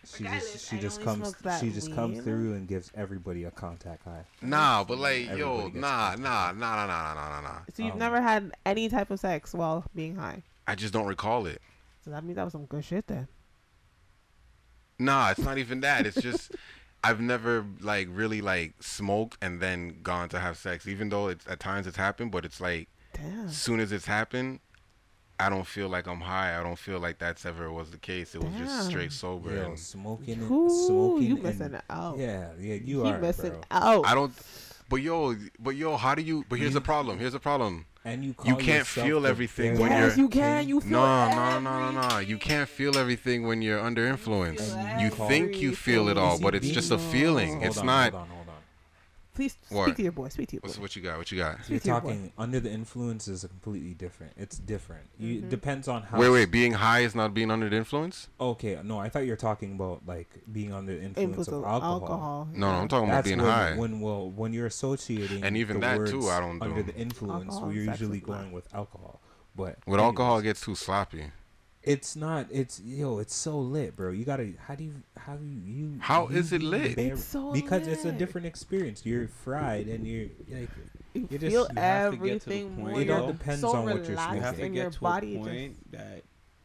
she 0.05 0.23
Regardless, 0.25 0.53
just 0.53 0.69
she 0.69 0.77
I 0.77 0.79
just 0.79 1.01
comes 1.01 1.35
she 1.59 1.71
just 1.71 1.91
comes 1.95 2.21
through 2.23 2.53
and 2.53 2.67
gives 2.67 2.91
everybody 2.95 3.45
a 3.45 3.51
contact 3.51 4.03
high. 4.03 4.25
Nah, 4.43 4.83
but 4.83 4.99
like, 4.99 5.25
yo, 5.25 5.31
Everybody 5.31 5.63
gets 5.71 5.75
nah, 5.81 6.09
fucked. 6.09 6.19
nah, 6.19 6.51
nah, 6.51 6.85
nah, 6.85 6.85
nah, 6.85 7.13
nah, 7.15 7.29
nah, 7.29 7.41
nah. 7.41 7.59
So 7.73 7.81
you've 7.81 7.93
Um, 7.93 7.99
never 7.99 8.21
had 8.21 8.51
any 8.63 8.89
type 8.89 9.09
of 9.09 9.19
sex 9.19 9.55
while 9.55 9.85
being 9.95 10.15
high. 10.17 10.43
I 10.67 10.75
just 10.75 10.93
don't 10.93 11.07
recall 11.07 11.47
it. 11.47 11.63
So 12.03 12.11
that 12.11 12.23
means 12.23 12.35
that 12.35 12.43
was 12.43 12.51
some 12.51 12.65
good 12.65 12.85
shit 12.85 13.07
then. 13.07 13.27
Nah, 14.99 15.31
it's 15.31 15.39
not 15.41 15.57
even 15.57 15.81
that. 15.81 16.05
It's 16.05 16.21
just 16.21 16.51
I've 17.03 17.19
never 17.21 17.65
like 17.81 18.07
really 18.11 18.41
like 18.41 18.73
smoked 18.81 19.37
and 19.41 19.59
then 19.61 19.99
gone 20.03 20.29
to 20.29 20.39
have 20.39 20.57
sex. 20.57 20.87
Even 20.87 21.09
though 21.09 21.27
it's 21.27 21.45
at 21.47 21.59
times 21.59 21.87
it's 21.87 21.97
happened, 21.97 22.31
but 22.31 22.45
it's 22.45 22.59
like 22.61 22.87
Damn. 23.13 23.47
as 23.47 23.57
soon 23.57 23.79
as 23.79 23.91
it's 23.91 24.05
happened, 24.05 24.59
I 25.39 25.49
don't 25.49 25.67
feel 25.67 25.89
like 25.89 26.07
I'm 26.07 26.21
high. 26.21 26.57
I 26.59 26.63
don't 26.63 26.79
feel 26.79 26.99
like 26.99 27.19
that's 27.19 27.45
ever 27.45 27.71
was 27.71 27.91
the 27.91 27.97
case. 27.97 28.35
It 28.35 28.43
was 28.43 28.53
just 28.55 28.87
straight 28.87 29.11
sober. 29.11 29.53
Yo, 29.53 29.65
and 29.65 29.79
smoking, 29.79 30.35
and, 30.35 30.51
Ooh, 30.51 30.69
smoking, 30.87 31.27
you 31.27 31.33
and- 31.35 31.43
missing 31.43 31.79
out. 31.89 32.17
Yeah, 32.17 32.49
yeah, 32.59 32.75
you 32.75 33.03
he 33.03 33.11
are, 33.11 33.19
missing 33.19 33.51
bro. 33.51 33.61
out. 33.71 34.05
I 34.07 34.15
don't. 34.15 34.33
But 34.87 34.97
yo, 34.97 35.35
but 35.59 35.75
yo, 35.75 35.97
how 35.97 36.15
do 36.15 36.21
you? 36.21 36.45
But 36.47 36.59
here's 36.59 36.73
the 36.73 36.81
problem. 36.81 37.19
Here's 37.19 37.33
the 37.33 37.39
problem. 37.39 37.85
And 38.05 38.23
you 38.23 38.35
You 38.45 38.55
can't 38.55 38.85
feel 38.85 39.25
everything 39.25 39.75
very 39.75 39.81
when 39.81 39.91
yes, 39.91 40.15
you're- 40.15 40.21
you 40.23 40.29
can. 40.29 40.67
You 40.67 40.79
feel 40.79 40.91
no, 40.91 41.29
no, 41.29 41.59
no, 41.59 41.91
no, 41.91 42.07
no. 42.09 42.19
You 42.19 42.37
can't 42.37 42.69
feel 42.69 42.97
everything 42.99 43.47
when 43.47 43.63
you're 43.63 43.79
under 43.79 44.05
influence. 44.05 44.61
feel 44.61 44.99
You 44.99 45.09
think 45.09 45.59
you 45.59 45.75
feel 45.75 46.07
it 46.09 46.17
all, 46.17 46.37
but 46.39 46.53
it's 46.53 46.69
just 46.69 46.91
a 46.91 46.99
feeling. 46.99 47.63
It's 47.63 47.81
not. 47.81 48.11
Hold 48.11 48.21
on, 48.23 48.29
hold 48.29 48.47
on. 48.49 48.55
Please 49.35 49.57
What? 49.69 49.83
speak 49.87 49.97
to 49.97 50.03
your 50.03 50.11
boy. 50.13 50.29
Speak 50.29 50.47
to 50.49 50.53
your 50.55 50.61
boy. 50.61 50.67
What's 50.69 50.79
what 50.79 50.95
you 50.95 51.01
got? 51.01 51.17
What 51.17 51.29
you 51.31 51.37
got? 51.37 51.57
You're 51.57 51.63
Speak 51.79 51.81
to 51.83 51.87
your 51.89 52.01
boy. 52.01 52.07
talking 52.09 52.31
under 52.37 52.59
the 52.61 52.71
influence 52.71 53.27
is 53.27 53.43
completely 53.43 53.93
different. 53.93 54.31
It's 54.37 54.57
different. 54.57 55.09
You 55.19 55.41
Mhm. 55.41 55.49
depends 55.49 55.87
on 55.89 56.03
how. 56.03 56.19
Wait, 56.19 56.29
wait. 56.29 56.51
Being 56.51 56.71
high 56.71 57.01
is 57.01 57.13
not 57.13 57.33
being 57.33 57.51
under 57.51 57.69
the 57.69 57.75
influence. 57.75 58.29
Okay, 58.39 58.79
no, 58.83 58.97
I 58.97 59.09
thought 59.09 59.25
you 59.25 59.31
were 59.31 59.35
talking 59.35 59.73
about 59.73 60.03
like 60.07 60.29
being 60.51 60.71
under 60.73 60.93
the 60.93 61.03
influence, 61.03 61.17
Influence 61.37 61.47
of 61.49 61.53
of 61.55 61.63
alcohol. 61.65 61.99
alcohol. 62.01 62.49
No, 62.53 62.71
no, 62.71 62.77
I'm 62.79 62.87
talking 62.87 63.09
about 63.09 63.25
being 63.25 63.37
when, 63.39 63.45
high. 63.47 63.75
when 63.75 63.99
well 63.99 64.29
when 64.31 64.53
you're 64.53 64.67
associating 64.67 65.43
And 65.43 65.57
even 65.57 65.81
the 65.81 65.85
that, 65.87 65.97
words 65.97 66.11
too, 66.11 66.29
I 66.29 66.39
don't 66.39 66.61
under 66.61 66.81
do. 66.81 66.91
the 66.91 66.95
influence. 66.97 67.45
Alcohol 67.53 67.67
we're 67.67 67.83
usually 67.91 68.21
going 68.21 68.53
with 68.53 68.73
alcohol, 68.73 69.21
but 69.53 69.79
With 69.85 69.99
alcohol, 69.99 70.39
it 70.39 70.43
gets 70.43 70.61
too 70.61 70.75
sloppy. 70.75 71.25
It's 71.85 72.15
not. 72.15 72.47
It's 72.51 72.81
yo, 72.81 73.19
it's 73.19 73.33
so 73.35 73.57
lit, 73.59 73.95
bro. 73.95 74.11
You 74.11 74.25
gotta. 74.25 74.51
How 74.67 74.75
do 74.75 74.83
you? 74.83 74.93
How 75.17 75.33
you? 75.35 75.61
you 75.65 75.97
How 75.99 76.27
you 76.29 76.37
is 76.37 76.51
it 76.53 76.61
lit? 76.61 76.95
bear- 76.95 77.13
It's 77.13 77.23
so 77.23 77.51
because 77.53 77.87
it's 77.87 78.05
a 78.05 78.11
different 78.11 78.47
experience. 78.47 79.05
You're 79.05 79.27
fried 79.27 79.87
and 79.87 80.05
you're 80.07 80.27
like 80.49 80.69
you 81.13 81.27
You 81.31 81.37
just- 81.37 81.51
feel 81.55 81.67
you 81.73 81.79
have 81.81 82.11
to 82.11 82.17
get 82.17 82.41
to 82.41 82.49
the 82.49 82.55
everything 82.55 82.75
point, 82.75 82.77
more. 82.93 83.01
It 83.01 83.09
all 83.09 83.23
You're 83.25 83.33
depends 83.33 83.61
so 83.61 83.69
on 83.75 83.85
what 83.85 83.95
you're 83.95 84.03
relaxed 84.07 84.35
you 84.35 84.41
have 84.41 84.55
smoking. 84.55 84.73
to 84.73 84.75
get 84.77 84.81
your 84.83 84.91
to 84.91 84.99
body 84.99 85.35
a 85.35 85.39
point 85.39 85.77
just 85.79 85.91
that 85.91 86.23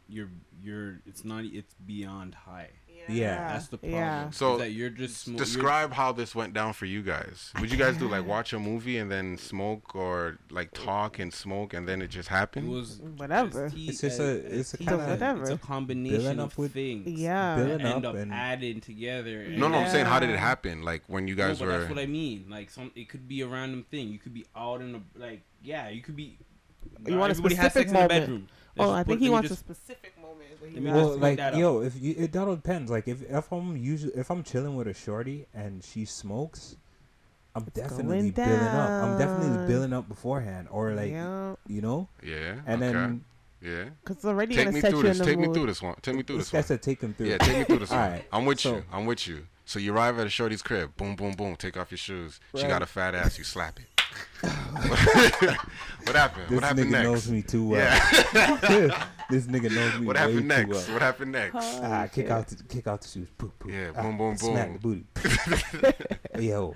you're 0.08 0.28
you're 0.62 1.00
it's 1.06 1.24
not 1.24 1.44
it's 1.44 1.74
beyond 1.86 2.34
high. 2.34 2.70
Yeah. 3.12 3.52
That's 3.52 3.68
the 3.68 3.78
problem. 3.78 3.98
Yeah. 4.00 4.30
So, 4.30 4.58
that 4.58 4.70
you're 4.70 4.90
just 4.90 5.18
smoking. 5.18 5.38
Describe 5.38 5.92
how 5.92 6.12
this 6.12 6.34
went 6.34 6.52
down 6.54 6.72
for 6.72 6.86
you 6.86 7.02
guys. 7.02 7.52
Would 7.60 7.70
you 7.70 7.76
guys 7.78 7.96
do 7.96 8.08
like 8.08 8.26
watch 8.26 8.52
a 8.52 8.58
movie 8.58 8.98
and 8.98 9.10
then 9.10 9.36
smoke, 9.38 9.94
or 9.94 10.38
like 10.50 10.72
talk 10.72 11.18
and 11.18 11.32
smoke 11.32 11.74
and 11.74 11.88
then 11.88 12.00
it 12.02 12.08
just 12.08 12.28
It 12.28 12.32
happened? 12.32 12.68
was 12.70 13.00
Whatever. 13.16 13.66
as 13.66 13.74
T- 13.74 13.88
It's 13.88 14.00
just 14.00 14.20
as- 14.20 14.20
a- 14.20 14.58
it's 14.58 14.74
a 14.74 14.76
T 14.78 14.84
kinda- 14.86 15.18
said, 15.18 15.38
It's 15.38 15.50
a 15.50 15.58
combination 15.58 16.40
of 16.40 16.56
with- 16.58 16.72
things. 16.72 17.08
Yeah. 17.20 17.56
that 17.56 17.66
Building 17.66 17.86
end 17.86 18.06
up 18.06 18.14
up 18.14 18.20
and- 18.20 18.32
adding 18.32 18.80
together. 18.80 19.48
No, 19.48 19.68
no, 19.68 19.78
I'm 19.78 19.90
saying 19.90 20.06
how 20.06 20.18
did 20.20 20.30
it 20.30 20.38
happen? 20.38 20.82
Like 20.82 21.02
when 21.06 21.26
you 21.28 21.34
guys 21.34 21.60
no, 21.60 21.66
were. 21.66 21.78
that's 21.78 21.90
what 21.90 21.98
I 21.98 22.06
mean. 22.06 22.46
Like 22.48 22.70
some, 22.70 22.90
it 22.94 23.08
could 23.08 23.26
be 23.28 23.40
a 23.42 23.46
random 23.48 23.84
thing. 23.90 24.08
You 24.08 24.18
could 24.18 24.34
be 24.34 24.46
out 24.56 24.80
in 24.80 24.94
a 24.94 25.00
like, 25.18 25.42
yeah, 25.62 25.88
you 25.88 26.02
could 26.02 26.16
be. 26.16 26.38
You 27.06 27.16
want 27.18 27.32
a 27.32 27.34
specific 27.34 27.88
moment. 27.88 28.12
in 28.12 28.20
the 28.20 28.20
bedroom. 28.20 28.48
Oh, 28.78 28.90
I 28.92 29.02
think 29.02 29.20
he 29.20 29.28
wants 29.28 29.48
just- 29.48 29.62
a 29.62 29.74
specific 29.74 30.14
moment. 30.60 30.66
is 30.66 30.70
what 30.70 30.70
he 30.70 30.74
Let 30.74 30.82
me 30.84 30.90
wants. 30.90 31.10
Well, 31.10 31.18
like 31.18 31.36
that 31.38 31.56
yo, 31.56 31.80
if 31.82 32.00
you 32.00 32.14
it 32.18 32.32
that 32.32 32.48
all 32.48 32.56
depends. 32.56 32.90
Like 32.90 33.08
if 33.08 33.22
if 33.22 33.52
I'm 33.52 33.76
usually 33.76 34.12
if 34.14 34.30
I'm 34.30 34.42
chilling 34.42 34.76
with 34.76 34.86
a 34.88 34.94
shorty 34.94 35.46
and 35.54 35.82
she 35.84 36.04
smokes, 36.04 36.76
I'm 37.54 37.64
It's 37.64 37.72
definitely 37.74 38.30
going 38.30 38.30
building 38.32 38.66
up. 38.66 38.90
I'm 39.04 39.18
definitely 39.18 39.56
down. 39.56 39.66
building 39.66 39.92
up 39.92 40.08
beforehand, 40.08 40.68
or 40.70 40.92
like 40.94 41.10
yeah, 41.10 41.54
you 41.66 41.80
know, 41.80 42.08
yeah. 42.22 42.60
and 42.66 42.82
okay. 42.82 42.92
then 42.92 43.24
yeah. 43.62 43.84
because 44.02 44.16
it's 44.16 44.24
already 44.24 44.54
Take 44.54 44.72
me 44.72 44.80
set 44.80 44.90
through 44.90 45.00
you 45.00 45.06
in 45.06 45.10
this. 45.10 45.18
the 45.18 45.24
Take 45.24 45.38
me 45.38 45.52
through 45.52 45.66
this 45.66 45.82
one. 45.82 45.94
Take 46.02 46.14
me 46.16 46.22
through 46.22 46.38
this 46.38 46.46
this 46.46 46.52
guy 46.52 46.58
one. 46.58 46.64
said 46.64 46.82
take 46.82 47.00
him 47.00 47.14
through. 47.14 47.26
Yeah, 47.26 47.38
take 47.38 47.58
me 47.58 47.64
through 47.64 47.78
this 47.84 47.90
one. 47.90 47.98
Alright, 48.00 48.24
I'm 48.32 48.44
with 48.46 48.60
so- 48.60 48.76
you. 48.76 48.84
I'm 48.92 49.06
with 49.06 49.26
you. 49.26 49.46
So 49.66 49.78
you 49.78 49.92
arrive 49.94 50.18
at 50.18 50.26
a 50.26 50.30
shorty's 50.30 50.62
crib. 50.62 50.96
Boom, 50.96 51.14
boom, 51.14 51.34
boom. 51.34 51.54
Take 51.54 51.76
off 51.76 51.92
your 51.92 51.98
shoes. 51.98 52.40
She 52.56 52.62
got 52.66 52.82
a 52.82 52.86
fat 52.86 53.14
ass. 53.14 53.38
You 53.38 53.44
slap 53.44 53.78
it. 53.78 53.84
what 54.42 56.16
happened? 56.16 56.48
This 56.48 56.54
what 56.56 56.64
happened 56.64 56.64
next? 56.64 56.70
This 56.70 56.86
nigga 56.86 56.90
next? 56.90 57.04
knows 57.04 57.30
me 57.30 57.42
too 57.42 57.64
well. 57.68 57.80
Yeah. 57.80 59.06
this 59.30 59.46
nigga 59.46 59.74
knows 59.74 60.00
me 60.00 60.06
what 60.06 60.16
way 60.16 60.20
happened 60.20 60.38
too 60.40 60.46
next? 60.46 60.68
well. 60.70 60.92
What 60.94 61.02
happened 61.02 61.32
next? 61.32 61.54
Ah, 61.56 62.06
kick 62.12 62.30
out, 62.30 62.46
the, 62.48 62.62
kick 62.64 62.86
out 62.86 63.00
the 63.02 63.08
shoes. 63.08 63.28
Poop, 63.36 63.58
poop. 63.58 63.70
Yeah, 63.72 63.90
Ah, 63.96 64.02
boom, 64.02 64.16
boom, 64.18 64.36
Smack 64.36 64.72
the 64.72 64.78
booty. 64.78 65.04
Yo, 66.46 66.74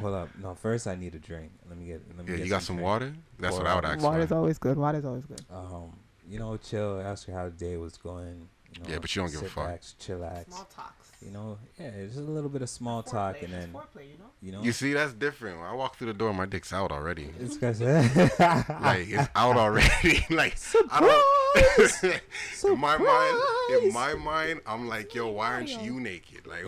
hold 0.00 0.14
up. 0.14 0.28
No, 0.40 0.54
first 0.54 0.86
I 0.86 0.94
need 0.94 1.14
a 1.14 1.18
drink. 1.18 1.50
Let 1.68 1.78
me 1.78 1.86
get. 1.86 2.02
Let 2.16 2.24
me 2.26 2.32
Yeah, 2.32 2.36
get 2.38 2.44
you 2.46 2.50
got 2.50 2.62
some 2.62 2.76
drink. 2.76 2.86
water? 2.86 3.12
That's 3.38 3.54
Pour 3.56 3.64
what 3.64 3.70
I 3.70 3.74
would 3.76 3.84
out. 3.84 3.92
ask. 3.96 4.04
Water's 4.04 4.28
for. 4.28 4.34
always 4.36 4.58
good. 4.58 4.76
Water's 4.78 5.04
always 5.04 5.24
good. 5.24 5.42
Um, 5.50 5.96
you 6.28 6.38
know, 6.38 6.56
chill. 6.56 7.00
Ask 7.00 7.26
her 7.26 7.32
how 7.32 7.46
the 7.46 7.50
day 7.50 7.76
was 7.76 7.96
going. 7.96 8.48
You 8.72 8.82
know, 8.84 8.88
Yeah, 8.90 8.98
but 9.00 9.14
you 9.16 9.22
don't 9.22 9.32
give 9.32 9.42
a 9.42 9.48
fuck. 9.48 9.66
Back, 9.66 9.80
chillax. 9.82 10.48
talks. 10.74 10.99
You 11.22 11.30
know, 11.32 11.58
yeah, 11.78 11.88
it's 11.88 12.14
just 12.14 12.26
a 12.26 12.30
little 12.30 12.48
bit 12.48 12.62
of 12.62 12.70
small 12.70 13.02
talk, 13.02 13.42
and 13.42 13.52
then 13.52 13.72
foreplay, 13.72 14.08
you 14.10 14.18
know. 14.18 14.30
you 14.40 14.52
know, 14.52 14.62
You 14.62 14.72
see, 14.72 14.94
that's 14.94 15.12
different. 15.12 15.58
When 15.58 15.66
I 15.66 15.74
walk 15.74 15.96
through 15.96 16.06
the 16.06 16.14
door, 16.14 16.32
my 16.32 16.46
dick's 16.46 16.72
out 16.72 16.90
already. 16.90 17.28
this 17.38 17.56
guy 17.58 17.72
Like 18.80 19.08
it's 19.08 19.28
out 19.34 19.56
already. 19.58 20.24
like 20.30 20.56
I 20.90 21.00
don't. 21.00 22.22
in 22.72 22.78
my 22.80 22.96
mind, 22.96 23.82
in 23.82 23.92
my 23.92 24.14
mind, 24.14 24.60
I'm 24.66 24.88
like, 24.88 25.14
yo, 25.14 25.28
why 25.28 25.48
aren't 25.52 25.68
you 25.82 26.00
naked? 26.00 26.46
Like, 26.46 26.64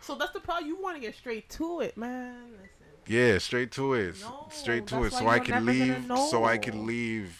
So 0.00 0.14
that's 0.14 0.32
the 0.32 0.40
problem. 0.40 0.66
You 0.66 0.80
want 0.80 0.96
to 0.96 1.00
get 1.00 1.14
straight 1.14 1.50
to 1.50 1.80
it, 1.80 1.96
man. 1.98 2.52
Listen. 2.52 2.68
yeah, 3.06 3.36
straight 3.38 3.72
to 3.72 3.92
it, 3.94 4.16
No, 4.22 4.48
straight 4.50 4.86
to 4.86 5.04
it. 5.04 5.12
So 5.12 5.24
why 5.24 5.32
I 5.32 5.36
you're 5.36 5.44
can 5.44 5.66
leave. 5.66 6.06
So 6.30 6.44
I 6.44 6.56
can 6.56 6.86
leave. 6.86 7.39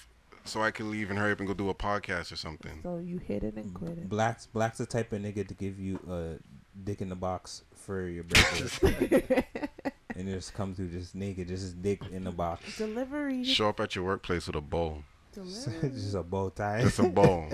So 0.50 0.60
I 0.62 0.72
can 0.72 0.90
leave 0.90 1.10
and 1.10 1.18
hurry 1.18 1.30
up 1.30 1.38
and 1.38 1.46
go 1.46 1.54
do 1.54 1.70
a 1.70 1.74
podcast 1.74 2.32
or 2.32 2.36
something. 2.36 2.80
So 2.82 2.98
you 2.98 3.18
hit 3.18 3.44
it 3.44 3.54
and 3.54 3.66
mm. 3.66 3.74
quit 3.74 3.90
it. 3.92 4.08
Black's 4.08 4.46
Black's 4.46 4.78
the 4.78 4.86
type 4.86 5.12
of 5.12 5.22
nigga 5.22 5.46
to 5.46 5.54
give 5.54 5.78
you 5.78 6.00
a 6.10 6.42
dick 6.82 7.00
in 7.00 7.08
the 7.08 7.14
box 7.14 7.62
for 7.76 8.08
your 8.08 8.24
birthday, 8.24 9.46
and 10.16 10.26
just 10.26 10.52
come 10.52 10.74
through 10.74 10.88
just 10.88 11.14
naked, 11.14 11.46
just 11.46 11.80
dick 11.80 12.02
in 12.10 12.24
the 12.24 12.32
box, 12.32 12.76
Delivery. 12.76 13.44
Show 13.44 13.68
up 13.68 13.78
at 13.78 13.94
your 13.94 14.04
workplace 14.04 14.48
with 14.48 14.56
a 14.56 14.60
bowl. 14.60 15.04
Delivery. 15.32 15.90
just 15.94 16.14
a 16.16 16.22
bow 16.24 16.48
tie. 16.50 16.82
just 16.82 16.98
a 16.98 17.04
bow, 17.04 17.48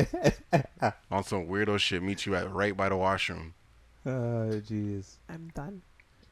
on 1.10 1.22
some 1.22 1.48
weirdo 1.48 1.78
shit. 1.78 2.02
Meet 2.02 2.24
you 2.24 2.34
at 2.34 2.50
right 2.50 2.74
by 2.74 2.88
the 2.88 2.96
washroom. 2.96 3.52
Oh 4.06 4.58
jeez. 4.64 5.16
I'm 5.28 5.50
done. 5.54 5.82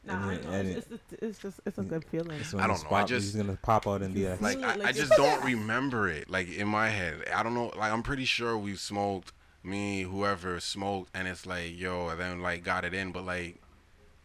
And 0.07 0.21
Nah, 0.21 0.27
I 0.29 0.35
know. 0.37 0.51
and 0.51 0.69
It's, 0.69 0.87
it's, 0.91 1.13
it's 1.23 1.39
just 1.39 1.59
it's 1.65 1.77
a 1.77 1.81
mm, 1.81 1.89
good 1.89 2.05
feeling. 2.05 2.39
It's 2.39 2.53
I 2.53 2.67
don't 2.67 2.83
know, 2.83 2.95
I 2.95 3.03
just- 3.03 3.33
he's 3.33 3.35
gonna 3.43 3.57
pop 3.61 3.87
out 3.87 4.01
and 4.01 4.13
be 4.13 4.27
like, 4.29 4.41
like 4.41 4.63
I, 4.63 4.89
I 4.89 4.91
just 4.91 5.11
don't 5.15 5.43
remember 5.53 6.07
it 6.09 6.29
like 6.29 6.47
in 6.49 6.67
my 6.67 6.89
head 6.89 7.23
i 7.35 7.41
don't 7.43 7.53
know 7.55 7.71
like 7.75 7.91
i'm 7.91 8.03
pretty 8.03 8.25
sure 8.25 8.55
we 8.57 8.75
smoked 8.75 9.33
me 9.63 10.03
whoever 10.03 10.59
smoked 10.59 11.09
and 11.15 11.27
it's 11.27 11.45
like 11.45 11.77
yo 11.77 12.09
and 12.09 12.19
then 12.19 12.41
like 12.41 12.63
got 12.63 12.85
it 12.85 12.93
in 12.93 13.11
but 13.11 13.25
like 13.25 13.55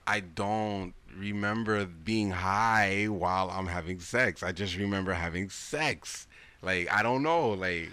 i 0.06 0.20
don't 0.20 0.92
remember 1.16 1.86
being 1.86 2.30
high 2.30 3.06
while 3.06 3.50
i'm 3.50 3.66
having 3.66 4.00
sex 4.00 4.42
i 4.42 4.52
just 4.52 4.76
remember 4.76 5.12
having 5.14 5.48
sex 5.48 6.26
like 6.62 6.92
i 6.92 7.02
don't 7.02 7.22
know 7.22 7.50
like 7.50 7.88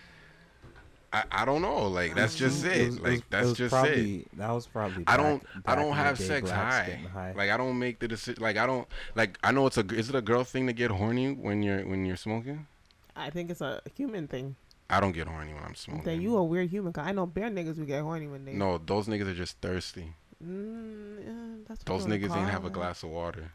I, 1.32 1.42
I 1.42 1.46
don't 1.46 1.62
know 1.62 1.88
like 1.88 2.16
that's 2.16 2.36
just 2.36 2.66
It 2.66 2.72
it 2.78 2.86
was- 2.88 3.00
like 3.00 3.30
that's 3.30 3.46
it 3.46 3.50
was 3.50 3.58
just 3.58 3.86
it 3.86 4.38
That 4.38 4.52
was 4.52 4.68
probably. 4.68 5.04
I 5.08 5.18
don't. 5.18 5.44
I 5.66 5.76
don't 5.76 5.94
have 5.96 6.20
sex 6.20 6.50
high. 6.50 7.00
high. 7.14 7.34
Like 7.36 7.50
I 7.50 7.58
don't 7.58 7.78
make 7.80 8.00
the 8.00 8.08
decision. 8.08 8.42
Like 8.42 8.58
I 8.58 8.66
don't. 8.66 8.88
Like 9.16 9.38
I 9.44 9.52
know 9.52 9.66
it's 9.68 9.78
a. 9.78 9.86
Is 9.94 10.10
it 10.10 10.16
a 10.16 10.22
girl 10.22 10.44
thing 10.44 10.68
to 10.68 10.74
get 10.74 10.92
horny 10.92 11.34
when 11.34 11.64
you're 11.64 11.86
when 11.86 12.06
you're 12.06 12.18
smoking? 12.18 12.68
I 13.16 13.30
think 13.30 13.50
it's 13.50 13.62
a 13.62 13.82
human 13.96 14.28
thing. 14.28 14.56
I 14.90 15.00
don't 15.00 15.12
get 15.12 15.28
horny 15.28 15.54
when 15.54 15.64
I'm 15.64 15.76
smoking. 15.76 16.04
That 16.06 16.16
you 16.18 16.38
a 16.38 16.44
weird 16.44 16.70
human. 16.70 16.94
'cause 16.94 17.06
I 17.06 17.12
know 17.12 17.26
bare 17.26 17.50
niggas 17.50 17.76
who 17.78 17.86
get 17.86 18.02
horny 18.04 18.28
when 18.28 18.46
they. 18.46 18.54
No, 18.54 18.78
those 18.78 19.08
niggas 19.08 19.28
are 19.28 19.34
just 19.36 19.60
thirsty. 19.60 20.14
Mm, 20.46 21.18
yeah, 21.26 21.34
that's 21.68 21.80
what 21.82 21.86
Those 21.88 22.06
you 22.06 22.12
wanna 22.12 22.28
niggas 22.28 22.38
ain't 22.42 22.50
have 22.52 22.64
a 22.66 22.70
glass 22.70 23.02
of 23.02 23.10
water. 23.10 23.52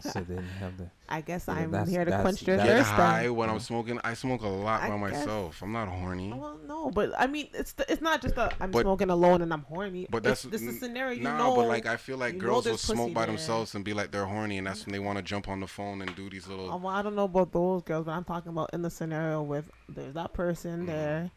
so 0.00 0.20
they 0.20 0.34
didn't 0.36 0.44
have 0.58 0.78
the. 0.78 0.90
I 1.10 1.20
guess 1.20 1.44
Yeah, 1.46 1.54
I'm 1.54 1.70
that's- 1.70 1.90
here 1.90 2.04
to 2.06 2.10
that's- 2.10 2.22
quench 2.24 2.46
your 2.46 2.56
that's- 2.56 2.74
Get 2.74 2.86
thirst. 2.86 2.90
high 2.96 3.28
when 3.28 3.50
I'm 3.50 3.60
smoking. 3.60 4.00
I 4.02 4.14
smoke 4.14 4.40
a 4.40 4.48
lot 4.48 4.82
I 4.82 4.88
by 4.88 5.10
guess- 5.10 5.26
myself. 5.26 5.60
I'm 5.60 5.72
not 5.72 5.88
horny. 5.88 6.32
Well, 6.32 6.58
no, 6.66 6.90
but 6.90 7.12
I 7.18 7.26
mean, 7.26 7.48
it's 7.52 7.72
the, 7.72 7.90
it's 7.92 8.00
not 8.00 8.22
just 8.22 8.36
a 8.38 8.50
I'm 8.60 8.70
But- 8.70 8.82
smoking 8.82 9.10
alone 9.10 9.42
and 9.42 9.52
I'm 9.52 9.62
horny. 9.64 10.06
But 10.10 10.18
It's- 10.24 10.42
that's 10.42 10.52
this 10.52 10.62
is 10.62 10.76
a 10.76 10.78
scenario. 10.78 11.18
You 11.18 11.24
nah, 11.24 11.36
know, 11.36 11.54
but 11.54 11.68
like 11.68 11.84
I 11.84 11.98
feel 11.98 12.16
like 12.16 12.38
girls 12.38 12.64
will 12.64 12.78
smoke 12.78 13.12
by 13.12 13.26
there. 13.26 13.34
themselves 13.34 13.74
and 13.74 13.84
be 13.84 13.92
like 13.92 14.10
they're 14.10 14.24
horny, 14.24 14.56
and 14.56 14.66
that's 14.66 14.86
when 14.86 14.94
they 14.94 14.98
want 14.98 15.18
to 15.18 15.22
jump 15.22 15.48
on 15.50 15.60
the 15.60 15.66
phone 15.66 16.00
and 16.00 16.16
do 16.16 16.30
these 16.30 16.48
little. 16.48 16.72
Oh, 16.72 16.78
well, 16.78 16.94
I 16.94 17.02
don't 17.02 17.14
know 17.14 17.24
about 17.24 17.52
those 17.52 17.82
girls, 17.82 18.06
but 18.06 18.12
I'm 18.12 18.24
talking 18.24 18.52
about 18.52 18.70
in 18.72 18.80
the 18.80 18.90
scenario 18.90 19.42
with 19.42 19.70
there's 19.86 20.14
that 20.14 20.32
person 20.32 20.78
Mm-hmm. 20.78 20.86
there. 20.86 21.30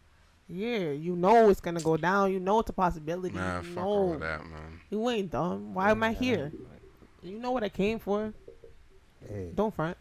Yeah, 0.51 0.89
you 0.91 1.15
know 1.15 1.49
it's 1.49 1.61
gonna 1.61 1.79
go 1.79 1.95
down. 1.95 2.31
You 2.33 2.39
know 2.39 2.59
it's 2.59 2.69
a 2.69 2.73
possibility. 2.73 3.35
Nah, 3.35 3.57
you 3.57 3.63
fuck 3.67 3.75
know 3.75 3.81
all 3.83 4.17
that, 4.17 4.39
man. 4.45 4.79
you 4.89 5.07
ain't 5.09 5.29
dumb. 5.31 5.73
Why 5.75 5.91
am 5.91 6.01
I 6.01 6.11
here? 6.13 6.51
You 7.21 7.37
know 7.37 7.51
what 7.51 7.63
I 7.63 7.69
came 7.69 7.99
for. 7.99 8.33
Hey, 9.27 9.51
Don't 9.53 9.73
front. 9.75 9.95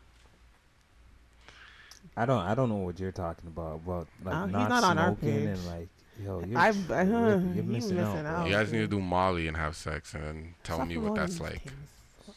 I 2.16 2.24
don't. 2.26 2.40
I 2.40 2.54
don't 2.54 2.68
know 2.68 2.76
what 2.76 2.98
you're 2.98 3.12
talking 3.12 3.46
about. 3.48 3.76
About 3.84 4.06
like 4.24 4.34
Uh, 4.34 4.44
he's 4.46 4.52
not, 4.52 4.68
not 4.70 4.84
on 4.84 4.98
our 4.98 5.06
smoking 5.16 5.28
page. 5.30 5.46
and 5.48 5.66
like, 5.66 5.88
yo, 6.24 6.42
you're, 6.44 6.58
I- 6.58 6.72
tr- 6.72 6.94
I- 6.94 7.02
you're, 7.02 7.16
uh, 7.16 7.30
you're 7.38 7.52
he 7.54 7.62
missing, 7.62 7.98
out. 7.98 8.16
out. 8.26 8.46
You 8.46 8.52
guys 8.52 8.72
need 8.72 8.78
to 8.80 8.88
do 8.88 9.00
Molly 9.00 9.46
and 9.48 9.56
have 9.56 9.76
sex 9.76 10.14
and 10.14 10.24
then 10.24 10.54
tell 10.64 10.76
Stop 10.78 10.88
me 10.88 10.96
what 10.98 11.14
that's 11.14 11.40
like. 11.40 11.62
things. 11.62 11.74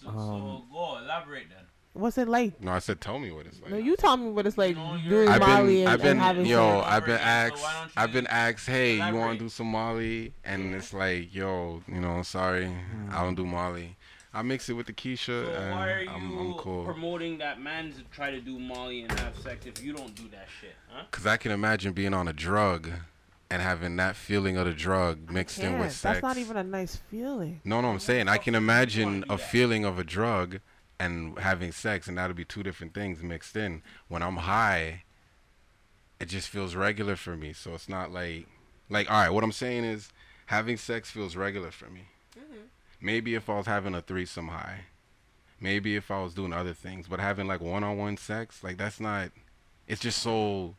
So, 0.04 0.10
Um, 0.10 0.16
so 0.16 0.64
go 0.72 0.98
elaborate 1.00 1.50
then. 1.50 1.66
What's 1.94 2.18
it 2.18 2.30
like? 2.30 2.62
No, 2.62 2.72
I 2.72 2.80
said 2.80 3.02
tell 3.02 3.20
me 3.20 3.32
what 3.32 3.46
it's 3.46 3.62
like. 3.62 3.72
No, 3.72 3.78
you 3.78 3.98
tell 3.98 4.16
me 4.16 4.32
what 4.32 4.48
it's 4.48 4.58
like 4.58 4.76
know, 4.78 4.96
you're- 4.96 5.10
doing 5.10 5.30
I've 5.30 5.42
Molly 5.42 5.76
been, 5.76 5.80
and, 5.82 5.90
I've 5.90 6.02
been, 6.02 6.12
and 6.12 6.20
having 6.22 6.46
yo, 6.46 6.80
sex. 6.82 6.88
I've 6.90 7.06
been 7.06 7.16
Elaborate, 7.16 7.20
so 7.20 7.26
asked, 7.56 7.64
why 7.64 7.74
don't 7.74 7.86
you 7.88 7.92
I've 7.98 8.14
been 8.14 8.28
asked, 8.28 8.68
hey, 8.68 8.94
you 8.96 9.16
want 9.16 9.40
to 9.40 9.46
do 9.46 9.50
some 9.50 9.68
Molly? 9.68 10.34
And 10.46 10.74
it's 10.74 10.94
like, 10.94 11.36
yo, 11.36 11.82
you 11.88 12.00
know, 12.00 12.22
sorry, 12.22 12.72
I 13.12 13.22
don't 13.24 13.36
do 13.36 13.46
Molly. 13.46 13.98
I 14.34 14.42
mix 14.44 14.70
it 14.70 14.74
with 14.74 14.86
the 14.88 14.94
Keisha, 14.94 15.26
So 15.26 15.52
and 15.52 15.72
why 15.72 15.92
are 15.92 16.02
you 16.04 16.10
I'm, 16.10 16.40
I'm 16.40 16.54
cool. 16.54 16.86
promoting 16.86 17.38
that 17.40 17.60
man 17.60 17.92
to 17.92 18.02
try 18.16 18.32
to 18.32 18.40
do 18.40 18.58
Molly 18.58 19.02
and 19.02 19.12
have 19.20 19.38
sex 19.38 19.66
if 19.66 19.84
you 19.84 19.92
don't 19.92 20.16
do 20.16 20.24
that 20.32 20.48
shit, 20.62 20.74
huh? 20.88 21.04
Cause 21.12 21.28
I 21.28 21.36
can 21.36 21.52
imagine 21.52 21.92
being 21.92 22.14
on 22.14 22.30
a 22.30 22.34
drug 22.34 22.90
and 23.50 23.62
having 23.62 23.98
that 23.98 24.16
feeling 24.16 24.56
of 24.56 24.66
the 24.66 24.72
drug 24.74 25.30
mixed 25.30 25.60
in 25.60 25.78
with 25.78 25.92
sex. 25.92 26.02
That's 26.04 26.24
not 26.24 26.38
even 26.38 26.56
a 26.56 26.64
nice 26.64 26.96
feeling. 27.12 27.60
No, 27.66 27.82
no, 27.82 27.90
I'm 27.90 28.00
saying 28.00 28.30
I 28.30 28.38
can 28.38 28.56
imagine 28.56 29.26
a 29.30 29.38
feeling 29.38 29.84
of 29.84 30.00
a 30.00 30.06
drug 30.06 30.62
and 31.02 31.40
having 31.40 31.72
sex, 31.72 32.08
and 32.08 32.16
that'll 32.16 32.36
be 32.36 32.46
two 32.46 32.62
different 32.62 32.94
things 32.94 33.24
mixed 33.24 33.56
in. 33.56 33.82
When 34.08 34.22
I'm 34.22 34.38
high, 34.38 35.04
it 36.20 36.30
just 36.30 36.48
feels 36.48 36.76
regular 36.76 37.16
for 37.16 37.36
me. 37.36 37.54
So 37.54 37.74
it's 37.74 37.90
not 37.90 38.12
like, 38.12 38.46
like, 38.88 39.10
all 39.10 39.20
right, 39.20 39.32
what 39.32 39.44
I'm 39.44 39.52
saying 39.52 39.84
is 39.84 40.12
having 40.46 40.78
sex 40.78 41.10
feels 41.10 41.36
regular 41.36 41.72
for 41.72 41.90
me. 41.90 42.02
Mm-hmm. 42.38 42.66
Maybe 43.02 43.34
if 43.34 43.50
I 43.50 43.58
was 43.58 43.66
having 43.66 43.96
a 43.96 44.02
threesome 44.04 44.50
high, 44.50 44.82
maybe 45.60 45.96
if 45.96 46.12
I 46.12 46.22
was 46.22 46.36
doing 46.36 46.54
other 46.54 46.74
things, 46.74 47.08
but 47.08 47.20
having 47.20 47.48
like 47.48 47.62
one-on-one 47.62 48.18
sex, 48.18 48.64
like 48.64 48.78
that's 48.78 49.00
not. 49.00 49.32
It's 49.88 50.02
just 50.02 50.20
so 50.20 50.76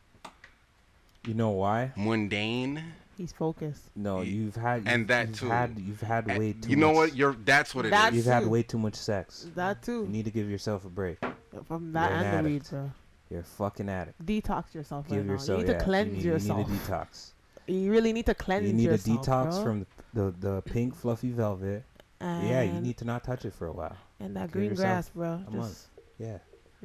You 1.27 1.33
know 1.33 1.49
why? 1.49 1.91
mundane. 1.97 2.81
He's 3.23 3.31
focused. 3.31 3.89
No, 3.95 4.19
you've 4.19 4.57
had 4.57 4.83
and 4.85 4.99
you've- 4.99 5.03
that 5.05 5.27
you've 5.29 5.39
too. 5.39 5.47
Had, 5.47 5.79
you've 5.79 6.01
had 6.01 6.27
And 6.27 6.39
way 6.39 6.51
too. 6.51 6.69
you 6.69 6.75
know 6.75 6.87
much, 6.89 6.95
what? 6.97 7.15
You're 7.15 7.37
that's 7.45 7.73
what 7.73 7.85
it 7.85 7.87
is. 7.87 7.91
That's- 7.91 8.13
You've 8.13 8.25
had 8.25 8.45
way 8.47 8.63
too 8.63 8.77
much 8.77 8.95
sex. 8.95 9.47
That 9.55 9.81
too. 9.81 10.01
You 10.01 10.09
need 10.09 10.25
to 10.25 10.31
give 10.31 10.49
yourself 10.49 10.83
a 10.83 10.89
break. 10.89 11.19
From 11.65 11.93
that 11.93 12.09
You're 12.11 12.19
and 12.19 12.45
the 12.45 12.49
weed, 12.49 12.63
bro. 12.69 12.91
You're 13.29 13.39
a 13.39 13.43
fucking 13.45 13.87
addict. 13.87 14.25
Detox 14.25 14.73
yourself. 14.73 15.07
Give 15.07 15.19
right 15.19 15.25
yourself. 15.25 15.47
Now. 15.47 15.61
You 15.61 15.67
need 15.67 15.71
yeah, 15.71 15.77
to 15.77 15.85
cleanse 15.85 16.09
you 16.09 16.15
need, 16.17 16.23
yourself. 16.25 16.59
You 16.67 16.73
need 16.73 16.81
a 16.81 16.85
detox. 16.85 17.31
You 17.65 17.91
really 17.93 18.11
need 18.11 18.25
to 18.25 18.35
cleanse 18.35 18.63
yourself. 18.63 18.81
you 18.81 18.87
need 18.89 18.91
yourself. 18.91 19.27
a 19.27 19.31
detox 19.31 19.49
bro. 19.51 19.63
from 19.63 19.79
the, 20.13 20.21
the 20.21 20.51
the 20.55 20.61
pink 20.63 20.93
fluffy 20.95 21.29
velvet. 21.31 21.83
And, 22.19 22.49
yeah, 22.49 22.61
you 22.63 22.81
need 22.81 22.97
to 22.97 23.05
not 23.05 23.23
touch 23.23 23.45
it 23.45 23.53
for 23.53 23.67
a 23.67 23.71
while. 23.71 23.95
and 24.19 24.35
that 24.35 24.47
give 24.47 24.51
green 24.51 24.73
grass, 24.75 25.07
bro. 25.15 25.35
a 25.35 25.43
Just 25.45 25.55
month. 25.55 25.87
Yeah. 26.19 26.37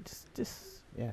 Just, 0.04 0.34
just 0.36 0.60
Yeah. 0.96 1.10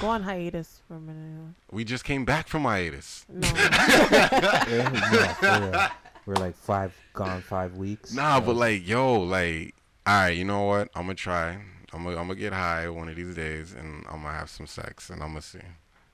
Go 0.00 0.08
on 0.08 0.22
hiatus 0.22 0.80
for 0.88 0.94
a 0.94 1.00
minute. 1.00 1.54
We 1.70 1.84
just 1.84 2.04
came 2.04 2.24
back 2.24 2.48
from 2.48 2.62
hiatus. 2.62 3.24
No, 3.28 3.48
Yeah, 3.56 5.36
no. 5.42 5.86
We're 6.26 6.34
like 6.36 6.56
five 6.56 6.94
gone 7.14 7.40
five 7.42 7.76
weeks. 7.76 8.12
Nah, 8.14 8.38
so- 8.38 8.46
but 8.46 8.56
like, 8.56 8.86
yo, 8.86 9.20
like, 9.20 9.74
all 10.06 10.14
right, 10.14 10.30
you 10.30 10.44
know 10.44 10.62
what? 10.64 10.88
I'm 10.94 11.02
gonna 11.02 11.14
try. 11.14 11.58
I'm 11.92 12.04
gonna, 12.04 12.16
I'm 12.16 12.28
gonna 12.28 12.36
get 12.36 12.52
high 12.52 12.88
one 12.88 13.08
of 13.08 13.16
these 13.16 13.34
days, 13.34 13.72
and 13.72 14.04
I'm 14.08 14.22
gonna 14.22 14.34
have 14.38 14.48
some 14.50 14.66
sex, 14.66 15.10
and 15.10 15.20
I'm 15.22 15.30
gonna 15.30 15.42
see. 15.42 15.58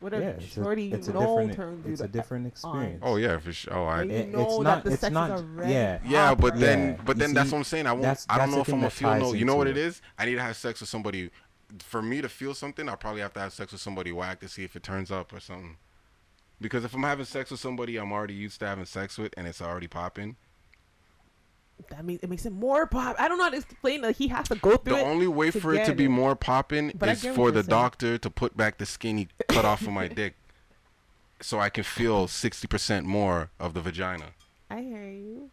what 0.00 0.12
yeah, 0.12 0.18
a 0.18 0.22
it's 0.30 0.56
a, 0.56 0.62
shorty 0.62 0.92
it's 0.92 1.08
a 1.08 1.12
no 1.12 1.38
different 1.46 1.86
it's 1.86 2.00
a 2.00 2.08
different 2.08 2.46
experience. 2.46 3.00
Oh 3.04 3.16
yeah, 3.16 3.38
for 3.38 3.52
sure. 3.52 3.74
Oh, 3.74 3.84
I. 3.84 4.02
You 4.02 4.10
It- 4.12 4.28
know 4.32 4.40
it's 4.46 4.56
that 4.56 4.62
not 4.64 4.84
the 4.84 4.90
it's 4.92 5.00
sex 5.02 5.12
not 5.12 5.44
yeah 5.66 5.98
Yeah, 6.06 6.34
but 6.34 6.58
then, 6.58 6.88
Yeah, 6.96 6.96
but 7.04 7.16
you 7.16 7.20
then 7.20 7.34
that's 7.34 7.52
what 7.52 7.58
I'm 7.58 7.64
saying. 7.64 7.86
I 7.86 7.92
won't. 7.92 8.02
that's- 8.02 8.26
I 8.30 8.38
don't 8.38 8.50
know 8.50 8.60
if 8.60 8.68
I'm 8.68 8.72
thing 8.72 8.80
gonna 8.80 8.90
feel 8.90 9.14
no. 9.16 9.32
You 9.34 9.44
know 9.44 9.56
what 9.56 9.66
it. 9.68 9.76
is? 9.76 10.00
I 10.18 10.24
need 10.24 10.34
to 10.36 10.42
have 10.42 10.56
sex 10.56 10.80
with 10.80 10.88
somebody. 10.88 11.30
For 11.80 12.00
me 12.02 12.20
to 12.22 12.28
feel 12.28 12.54
something, 12.54 12.88
I 12.88 12.94
probably 12.96 13.20
have 13.20 13.32
to 13.34 13.40
have 13.40 13.52
sex 13.52 13.72
with 13.72 13.80
somebody 13.80 14.10
whack 14.12 14.40
to 14.40 14.48
see 14.48 14.64
if 14.64 14.74
it 14.76 14.82
turns 14.82 15.10
up 15.10 15.32
or 15.32 15.40
something. 15.40 15.76
Because 16.60 16.84
if 16.84 16.94
I'm 16.94 17.02
having 17.02 17.24
sex 17.26 17.50
with 17.50 17.60
somebody 17.60 17.96
I'm 17.96 18.10
already 18.12 18.34
used 18.34 18.58
to 18.60 18.66
having 18.66 18.84
sex 18.86 19.18
with 19.18 19.32
and 19.36 19.46
it's 19.46 19.60
already 19.62 19.86
popping, 19.86 20.36
That 21.90 22.04
means 22.04 22.20
it 22.22 22.28
makes 22.30 22.44
it 22.46 22.52
more 22.52 22.86
pop. 22.86 23.14
I 23.20 23.28
don't 23.28 23.38
know 23.38 23.44
how 23.44 23.50
to 23.50 23.58
explain 23.58 24.00
that. 24.02 24.16
He 24.16 24.28
has 24.28 24.48
to 24.48 24.56
go 24.56 24.76
through 24.76 24.96
the 24.96 25.02
only 25.02 25.28
way 25.28 25.50
for 25.52 25.74
it 25.74 25.84
to 25.86 25.94
be 25.94 26.06
it. 26.06 26.08
more 26.08 26.34
popping 26.34 26.92
But 26.98 27.10
is 27.10 27.22
for 27.24 27.50
the 27.52 27.60
saying. 27.62 27.68
doctor 27.68 28.18
to 28.18 28.30
put 28.30 28.56
back 28.56 28.78
the 28.78 28.86
skin 28.86 29.18
he 29.18 29.28
cut 29.48 29.64
off 29.64 29.82
of 29.82 29.90
my 29.90 30.08
dick, 30.20 30.34
so 31.40 31.60
I 31.60 31.68
can 31.70 31.84
feel 31.84 32.26
60% 32.26 33.04
more 33.04 33.50
of 33.60 33.74
the 33.74 33.80
vagina 33.80 34.30
I 34.70 34.80
hear 34.80 35.04
you. 35.04 35.50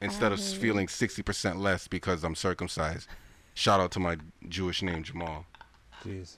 instead 0.00 0.32
of 0.32 0.40
feeling 0.40 0.88
60% 0.88 1.58
less 1.58 1.86
because 1.86 2.24
I'm 2.24 2.34
circumcised. 2.34 3.06
Shout 3.54 3.80
out 3.80 3.90
to 3.92 4.00
my 4.00 4.16
Jewish 4.48 4.82
name 4.82 5.02
Jamal. 5.02 5.44
Jeez. 6.04 6.36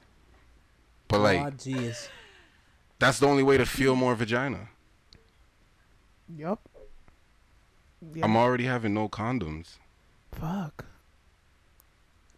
But 1.09 1.21
like, 1.21 1.41
oh, 1.41 1.51
jeez. 1.53 2.09
that's 2.99 3.19
the 3.19 3.27
only 3.27 3.43
way 3.43 3.57
to 3.57 3.67
feel 3.67 3.95
more 3.95 4.15
vagina. 4.15 4.69
Yup. 6.37 6.61
Yep. 8.15 8.25
I'm 8.25 8.37
already 8.37 8.65
having 8.65 8.95
no 8.95 9.09
condoms. 9.09 9.79
Fuck. 10.33 10.85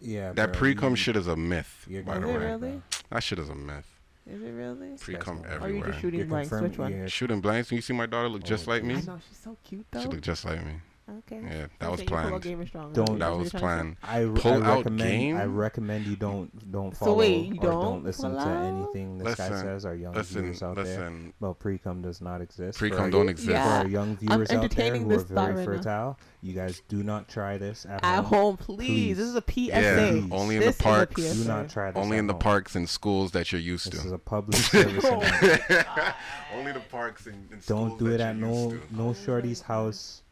Yeah. 0.01 0.33
That 0.33 0.53
bro, 0.53 0.59
pre 0.59 0.74
cum 0.74 0.95
shit 0.95 1.16
is 1.16 1.27
a 1.27 1.37
myth. 1.37 1.87
you're 1.89 2.03
By 2.03 2.16
Is 2.16 2.20
the 2.22 2.29
it 2.29 2.33
way, 2.39 2.45
really? 2.45 2.83
that 3.11 3.22
shit 3.22 3.39
is 3.39 3.49
a 3.49 3.55
myth. 3.55 3.87
Is 4.31 4.43
it 4.43 4.51
really? 4.51 4.97
Pre 5.01 5.14
cum 5.16 5.43
Or 5.45 5.47
you 5.47 5.49
just 5.49 5.61
Or 5.62 5.64
are 5.66 5.70
you 5.70 5.85
just 5.85 6.01
shooting 6.01 6.18
You're 6.20 6.29
blanks? 6.29 6.51
Which 6.53 6.79
one? 6.79 6.93
yeah. 6.93 7.07
Shooting 7.07 7.41
blanks. 7.41 7.68
Can 7.68 7.77
you 7.77 7.83
see 7.83 7.93
my 7.95 8.07
daughter 8.07 8.29
look 8.29 8.43
just 8.45 8.68
Oh, 8.68 8.72
like 8.72 8.83
I 8.83 8.87
me. 8.87 8.95
know 8.95 9.18
she's 9.29 9.39
so 9.39 9.57
cute 9.64 9.87
though. 9.91 10.03
She 10.03 10.09
look 10.09 10.20
just 10.20 10.45
like 10.45 10.64
me. 10.64 10.72
Okay. 11.09 11.41
Yeah, 11.41 11.67
that 11.79 11.87
Okay, 11.87 11.91
was 11.93 12.01
you 12.01 12.07
pull 12.09 12.17
out 12.19 12.27
planned. 12.29 12.43
Game 12.43 12.61
is 12.63 12.69
strong. 12.69 12.93
Don't- 12.93 13.19
That 13.21 13.29
was 13.29 13.53
you're 13.53 13.61
trying 13.61 13.95
planned. 13.95 13.97
I, 14.03 14.25
r- 14.25 14.33
Pull 14.33 14.65
I 14.65 14.67
out 14.67 14.77
recommend 14.79 14.99
game? 14.99 15.37
I 15.37 15.45
recommend 15.45 16.07
you 16.07 16.17
don't 16.17 16.73
don't 16.73 16.97
So 16.97 17.05
follow 17.05 17.19
wait, 17.19 17.47
you 17.47 17.53
or 17.61 17.63
don't 17.63 17.83
don't 17.85 18.05
listen 18.05 18.33
to 18.33 18.39
out? 18.41 18.65
anything 18.65 19.19
this 19.19 19.37
guy 19.37 19.49
says. 19.51 19.85
Our 19.85 19.95
young 19.95 20.15
Listen, 20.15 20.43
viewers 20.43 20.63
out 20.65 20.75
there. 20.75 21.13
Well, 21.39 21.55
pre 21.55 21.79
cum 21.79 22.03
does 22.03 22.21
not 22.21 22.41
exist. 22.41 22.77
Pre 22.79 22.91
For 22.91 22.97
cum 22.97 23.11
don't 23.11 23.29
exist. 23.29 23.51
Yeah. 23.51 23.63
For 23.63 23.69
Yeah. 23.71 23.79
our 23.83 23.87
young 23.89 24.17
viewers 24.17 24.51
out 24.51 24.69
there 24.69 24.97
who 24.97 25.13
are 25.13 25.19
very 25.19 25.55
right 25.55 25.57
now. 25.57 25.65
fertile, 25.65 26.19
you 26.43 26.53
guys 26.55 26.83
do 26.89 27.05
not 27.05 27.29
try 27.29 27.57
this 27.57 27.87
at, 27.89 28.03
At 28.05 28.25
home. 28.25 28.25
home, 28.25 28.57
please. 28.57 29.17
This 29.17 29.29
is 29.29 29.37
a 29.37 29.43
PSA. 29.43 29.63
Yeah, 29.69 30.11
Please. 30.11 30.29
only 30.33 30.57
in 30.57 30.61
This 30.63 30.77
the 30.77 30.83
parks. 30.83 31.23
Do 31.23 31.45
not 31.49 31.69
try 31.71 31.93
this. 31.93 32.03
Only 32.03 32.17
at 32.17 32.21
in 32.21 32.27
the 32.27 32.35
parks 32.35 32.75
and 32.75 32.89
schools 32.89 33.31
that 33.31 33.53
you're 33.53 33.61
used 33.61 33.85
to. 33.93 33.97
This 33.97 34.07
is 34.07 34.11
a 34.13 34.19
public 34.19 34.57
service. 34.61 35.05
Oh 35.05 36.13
only 36.53 36.73
the 36.73 36.81
parks 36.91 37.27
and, 37.27 37.49
and 37.53 37.65
Don't 37.67 37.97
do 37.97 38.07
it 38.09 38.21
at 38.21 38.35
no 38.37 38.77
no 38.91 39.15
shorty's 39.15 39.61
house. 39.61 40.23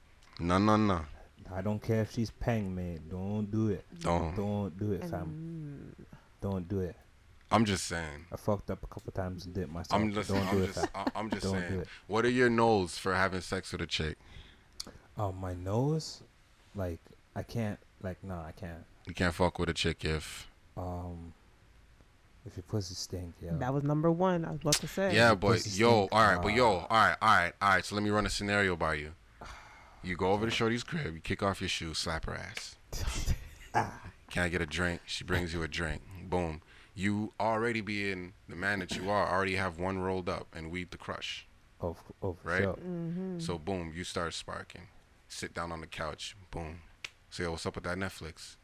No, 0.40 0.58
no, 0.58 0.76
no. 0.76 1.00
I 1.52 1.60
don't 1.60 1.80
care 1.82 2.02
if 2.02 2.12
she's 2.12 2.30
peng 2.30 2.74
me. 2.74 2.98
Don't 3.08 3.50
do 3.50 3.68
it. 3.68 3.84
Don't. 4.00 4.34
Don't 4.34 4.76
do 4.78 4.92
it, 4.92 5.04
fam. 5.04 5.92
Mm, 6.00 6.04
Don't 6.40 6.68
do 6.68 6.80
it. 6.80 6.96
I'm 7.50 7.64
just 7.64 7.84
saying. 7.86 8.26
I 8.32 8.36
fucked 8.36 8.70
up 8.70 8.82
a 8.82 8.86
couple 8.86 9.12
times 9.12 9.44
and 9.44 9.54
did 9.54 9.70
myself. 9.70 10.00
I'm 10.00 10.12
just. 10.12 10.30
don't 10.30 10.40
do 10.50 10.56
I'm 10.56 10.62
it, 10.62 10.66
just. 10.74 10.78
fam. 10.80 10.88
I- 10.94 11.10
I'm 11.18 11.30
just 11.30 11.42
Don't 11.42 11.68
do 11.68 11.80
it. 11.80 11.88
What 12.08 12.24
are 12.24 12.30
your 12.30 12.50
no's 12.50 12.98
for 12.98 13.14
having 13.14 13.40
sex 13.42 13.70
with 13.72 13.82
a 13.82 13.86
chick? 13.86 14.16
Oh, 15.16 15.30
my 15.30 15.54
nose, 15.54 16.22
like 16.74 16.98
I 17.36 17.42
can't. 17.44 17.78
Like 18.02 18.22
no, 18.24 18.34
I 18.34 18.52
can't. 18.52 18.84
You 19.06 19.14
can't 19.14 19.34
fuck 19.34 19.58
with 19.58 19.68
a 19.68 19.74
chick 19.74 20.04
if. 20.04 20.48
Um, 20.76 21.32
if 22.46 22.56
your 22.56 22.64
pussy 22.64 22.94
stink, 22.94 23.34
yeah. 23.40 23.52
That 23.54 23.72
was 23.72 23.84
number 23.84 24.10
one. 24.10 24.44
I 24.44 24.50
was 24.50 24.60
about 24.60 24.74
to 24.76 24.88
say. 24.88 25.14
Yeah, 25.14 25.30
the 25.30 25.36
but 25.36 25.66
yo, 25.76 26.06
stink. 26.06 26.08
all 26.12 26.20
right, 26.26 26.42
but 26.42 26.52
yo, 26.52 26.66
all 26.66 26.86
right, 26.90 27.16
all 27.22 27.28
right, 27.28 27.52
all 27.62 27.68
right. 27.70 27.84
So 27.84 27.94
let 27.94 28.02
me 28.02 28.10
run 28.10 28.26
a 28.26 28.30
scenario 28.30 28.74
by 28.76 28.94
you. 28.94 29.12
You 30.04 30.16
go 30.16 30.32
over 30.32 30.44
to 30.44 30.50
Shorty's 30.50 30.84
crib, 30.84 31.14
you 31.14 31.20
kick 31.20 31.42
off 31.42 31.60
your 31.60 31.68
shoes, 31.68 31.98
slap 31.98 32.26
her 32.26 32.34
ass. 32.34 32.76
Can 33.72 34.42
I 34.42 34.48
get 34.48 34.60
a 34.60 34.66
drink? 34.66 35.00
She 35.06 35.24
brings 35.24 35.52
you 35.54 35.62
a 35.62 35.68
drink. 35.68 36.02
Boom. 36.28 36.60
You 36.94 37.32
already 37.40 37.80
being 37.80 38.34
the 38.48 38.56
man 38.56 38.78
that 38.80 38.94
you 38.96 39.10
are, 39.10 39.28
already 39.32 39.56
have 39.56 39.78
one 39.78 39.98
rolled 39.98 40.28
up 40.28 40.46
and 40.54 40.70
weed 40.70 40.90
the 40.90 40.98
crush. 40.98 41.46
Oh, 41.80 41.90
f- 41.90 42.12
oh, 42.22 42.36
Right? 42.44 42.62
sure. 42.62 42.74
Mm-hmm. 42.74 43.40
So 43.40 43.58
boom, 43.58 43.92
you 43.94 44.04
start 44.04 44.34
sparking. 44.34 44.82
Sit 45.28 45.54
down 45.54 45.72
on 45.72 45.80
the 45.80 45.86
couch. 45.86 46.36
Boom. 46.50 46.80
Say, 47.30 47.44
oh, 47.44 47.52
what's 47.52 47.66
up 47.66 47.74
with 47.74 47.84
that 47.84 47.98
Netflix? 47.98 48.56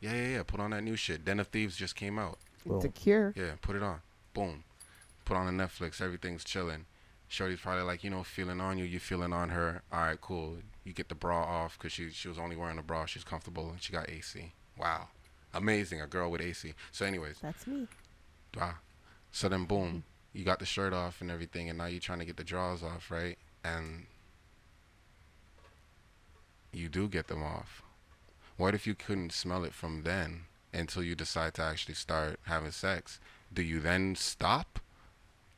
Yeah, 0.00 0.14
yeah, 0.14 0.28
yeah. 0.28 0.42
Put 0.44 0.60
on 0.60 0.70
that 0.70 0.82
new 0.84 0.94
shit. 0.96 1.24
Den 1.24 1.40
of 1.40 1.48
Thieves 1.48 1.76
just 1.76 1.96
came 1.96 2.18
out. 2.18 2.38
Boom. 2.64 2.80
cure. 2.92 3.32
Yeah, 3.36 3.52
put 3.60 3.74
it 3.76 3.82
on. 3.82 4.00
Boom. 4.34 4.62
Put 5.24 5.36
on 5.36 5.46
the 5.56 5.64
Netflix. 5.64 6.00
Everything's 6.00 6.44
chilling. 6.44 6.86
Shorty's 7.32 7.60
probably 7.60 7.82
like, 7.84 8.04
you 8.04 8.10
know, 8.10 8.22
feeling 8.22 8.60
on 8.60 8.76
you. 8.76 8.84
You 8.84 9.00
feeling 9.00 9.32
on 9.32 9.48
her. 9.48 9.80
All 9.90 10.00
right, 10.00 10.20
cool. 10.20 10.58
You 10.84 10.92
get 10.92 11.08
the 11.08 11.14
bra 11.14 11.42
off 11.42 11.78
because 11.78 11.90
she 11.90 12.10
she 12.10 12.28
was 12.28 12.38
only 12.38 12.56
wearing 12.56 12.78
a 12.78 12.82
bra. 12.82 13.06
She's 13.06 13.24
comfortable 13.24 13.70
and 13.70 13.82
she 13.82 13.90
got 13.90 14.10
AC. 14.10 14.52
Wow, 14.78 15.08
amazing. 15.54 16.02
A 16.02 16.06
girl 16.06 16.30
with 16.30 16.42
AC. 16.42 16.74
So, 16.90 17.06
anyways, 17.06 17.38
That's 17.40 17.66
me. 17.66 17.88
wow. 18.54 18.74
So 19.30 19.48
then, 19.48 19.64
boom, 19.64 20.04
you 20.34 20.44
got 20.44 20.58
the 20.58 20.66
shirt 20.66 20.92
off 20.92 21.22
and 21.22 21.30
everything, 21.30 21.70
and 21.70 21.78
now 21.78 21.86
you're 21.86 22.00
trying 22.00 22.18
to 22.18 22.26
get 22.26 22.36
the 22.36 22.44
drawers 22.44 22.82
off, 22.82 23.10
right? 23.10 23.38
And 23.64 24.04
you 26.70 26.90
do 26.90 27.08
get 27.08 27.28
them 27.28 27.42
off. 27.42 27.82
What 28.58 28.74
if 28.74 28.86
you 28.86 28.94
couldn't 28.94 29.32
smell 29.32 29.64
it 29.64 29.72
from 29.72 30.02
then 30.02 30.42
until 30.74 31.02
you 31.02 31.14
decide 31.14 31.54
to 31.54 31.62
actually 31.62 31.94
start 31.94 32.40
having 32.44 32.72
sex? 32.72 33.18
Do 33.50 33.62
you 33.62 33.80
then 33.80 34.16
stop? 34.16 34.80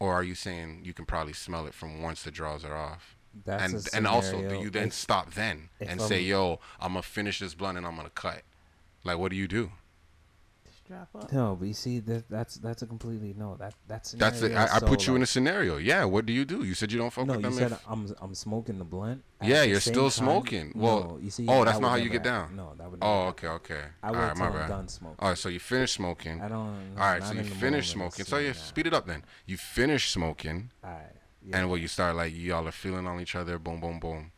Or 0.01 0.13
are 0.15 0.23
you 0.23 0.35
saying 0.35 0.83
you 0.85 0.93
can 0.93 1.05
probably 1.07 1.33
smell 1.33 1.67
it 1.67 1.75
from 1.75 2.03
once 2.03 2.23
the 2.23 2.31
draws 2.31 2.65
are 2.65 2.77
off? 2.77 3.17
That's 3.45 3.73
and 3.73 3.89
and 3.95 4.07
also, 4.07 4.49
do 4.49 4.57
you 4.61 4.71
then 4.71 4.89
if- 4.89 4.95
stop 4.95 5.35
then 5.35 5.71
and 5.81 6.01
say, 6.01 6.17
I'm- 6.19 6.25
"Yo, 6.27 6.61
I'm 6.81 6.93
gonna 6.93 7.03
finish 7.03 7.39
this 7.41 7.55
blunt 7.55 7.77
and 7.79 7.87
I'm 7.87 7.97
gonna 7.97 8.11
cut"? 8.11 8.43
Like, 9.03 9.19
what 9.19 9.31
do 9.31 9.37
you 9.37 9.49
do? 9.49 9.73
Strap 10.85 11.09
up. 11.15 11.33
No, 11.33 11.57
but 11.59 11.67
you 11.67 11.73
see, 11.73 11.99
that 12.01 12.29
that's 12.29 12.57
that's 12.57 12.83
a 12.83 12.87
completely 12.87 13.35
no. 13.39 13.57
That 13.57 13.75
that's 13.89 14.13
That's 14.13 14.43
it. 14.43 14.53
I, 14.55 14.77
I 14.77 14.81
put 14.81 15.07
you 15.07 15.17
in 15.17 15.23
a 15.23 15.27
scenario. 15.27 15.79
Yeah. 15.79 16.05
What 16.05 16.27
do 16.27 16.33
you 16.35 16.45
do? 16.45 16.63
You 16.63 16.75
said 16.75 16.93
you 16.93 16.99
don't 16.99 17.11
fuck 17.11 17.27
No, 17.27 17.37
with 17.37 17.45
you 17.47 17.53
said 17.53 17.73
if- 17.73 17.81
I'm 17.89 18.15
I'm 18.21 18.35
smoking 18.35 18.79
the 18.79 18.85
blunt. 18.85 19.23
Yeah, 19.43 19.63
you're 19.63 19.81
still 19.81 20.11
time? 20.11 20.11
smoking. 20.11 20.73
Well, 20.75 21.01
no, 21.05 21.19
you 21.23 21.31
see, 21.31 21.47
oh, 21.49 21.65
that's 21.65 21.77
that 21.79 21.83
not 21.83 21.89
how 21.91 21.97
you 21.97 22.11
get 22.11 22.27
happen. 22.27 22.55
down. 22.55 22.57
No, 22.57 22.73
that 22.77 22.91
would. 22.91 22.99
Oh, 23.01 23.29
okay, 23.29 23.49
okay. 23.49 23.81
I 24.03 24.09
All 24.09 24.13
wait 24.15 24.37
my 24.37 24.51
bad. 24.51 24.69
done 24.69 24.89
smoking. 24.89 25.17
All 25.21 25.29
right, 25.31 25.39
so 25.39 25.49
you 25.49 25.59
finish 25.59 25.93
smoking. 25.93 26.43
I 26.43 26.49
don't. 26.49 26.95
All 26.99 27.11
right, 27.13 27.23
so 27.23 27.33
you 27.33 27.45
finish 27.45 27.89
smoking. 27.89 28.25
So 28.27 28.37
you 28.37 28.53
speed 28.53 28.87
it 28.87 28.93
up 28.93 29.07
then. 29.07 29.25
You 29.47 29.57
finish 29.57 30.11
smoking, 30.11 30.71
All 30.85 30.91
right. 30.91 31.03
Yeah. 31.47 31.59
and 31.61 31.71
when 31.71 31.81
you 31.81 31.89
start 31.89 32.15
like 32.17 32.35
y'all 32.37 32.69
are 32.69 32.73
feeling 32.73 33.07
on 33.07 33.21
each 33.21 33.35
other, 33.35 33.59
boom, 33.59 33.81
boom, 33.81 34.01
boom. 34.01 34.33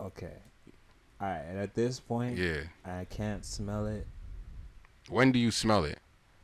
okay. 0.00 0.36
All 1.20 1.28
right. 1.28 1.42
And 1.50 1.58
at 1.58 1.74
this 1.74 2.00
point, 2.00 2.38
Yeah. 2.38 2.60
I 2.84 3.04
can't 3.04 3.44
smell 3.44 3.86
it. 3.86 4.06
When 5.10 5.32
do 5.32 5.38
you 5.38 5.50
smell 5.50 5.84
it? 5.84 5.98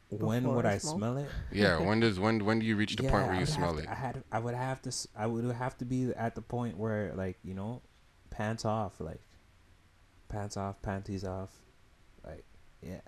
when 0.08 0.42
Before 0.44 0.56
would 0.56 0.66
I 0.66 0.74
I 0.74 0.78
smoke? 0.78 0.96
smell 0.98 1.16
it? 1.16 1.28
Yeah. 1.50 1.78
when 1.80 1.98
does 2.00 2.18
when 2.20 2.44
when 2.44 2.58
do 2.60 2.66
you 2.66 2.76
reach 2.76 2.94
the 2.96 3.02
Yeah, 3.04 3.10
point 3.10 3.26
where 3.26 3.38
you 3.40 3.46
smell 3.46 3.74
to- 3.74 3.80
it? 3.80 3.88
I 3.88 3.94
had. 3.94 4.22
I 4.30 4.38
would 4.38 4.54
have 4.54 4.80
to. 4.82 4.88
s- 4.88 5.08
I 5.16 5.26
would 5.26 5.44
have 5.54 5.76
to 5.78 5.84
be 5.84 6.12
at 6.14 6.34
the 6.34 6.42
point 6.42 6.76
where, 6.76 7.12
like, 7.14 7.38
you 7.42 7.54
know, 7.54 7.82
pants 8.30 8.64
off, 8.64 9.00
like, 9.00 9.20
pants 10.28 10.56
off, 10.56 10.80
panties 10.82 11.24
off, 11.24 11.50
like, 12.24 12.44
yeah. 12.82 13.00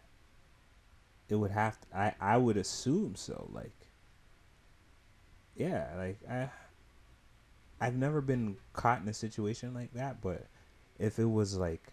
It 1.29 1.37
would 1.37 1.51
have. 1.53 1.81
To, 1.81 1.87
I. 1.97 2.15
I 2.21 2.37
would 2.37 2.57
assume 2.57 3.15
so. 3.15 3.49
Like. 3.53 3.77
Yeah. 5.55 5.89
Like 5.97 6.19
I. 6.29 6.51
I've 7.81 7.95
never 7.97 8.21
been 8.21 8.57
caught 8.73 9.03
in 9.03 9.09
a 9.09 9.15
situation 9.15 9.73
like 9.73 9.93
that, 9.93 10.21
but 10.21 10.47
if 10.99 11.21
it 11.21 11.27
was 11.31 11.57
like, 11.57 11.93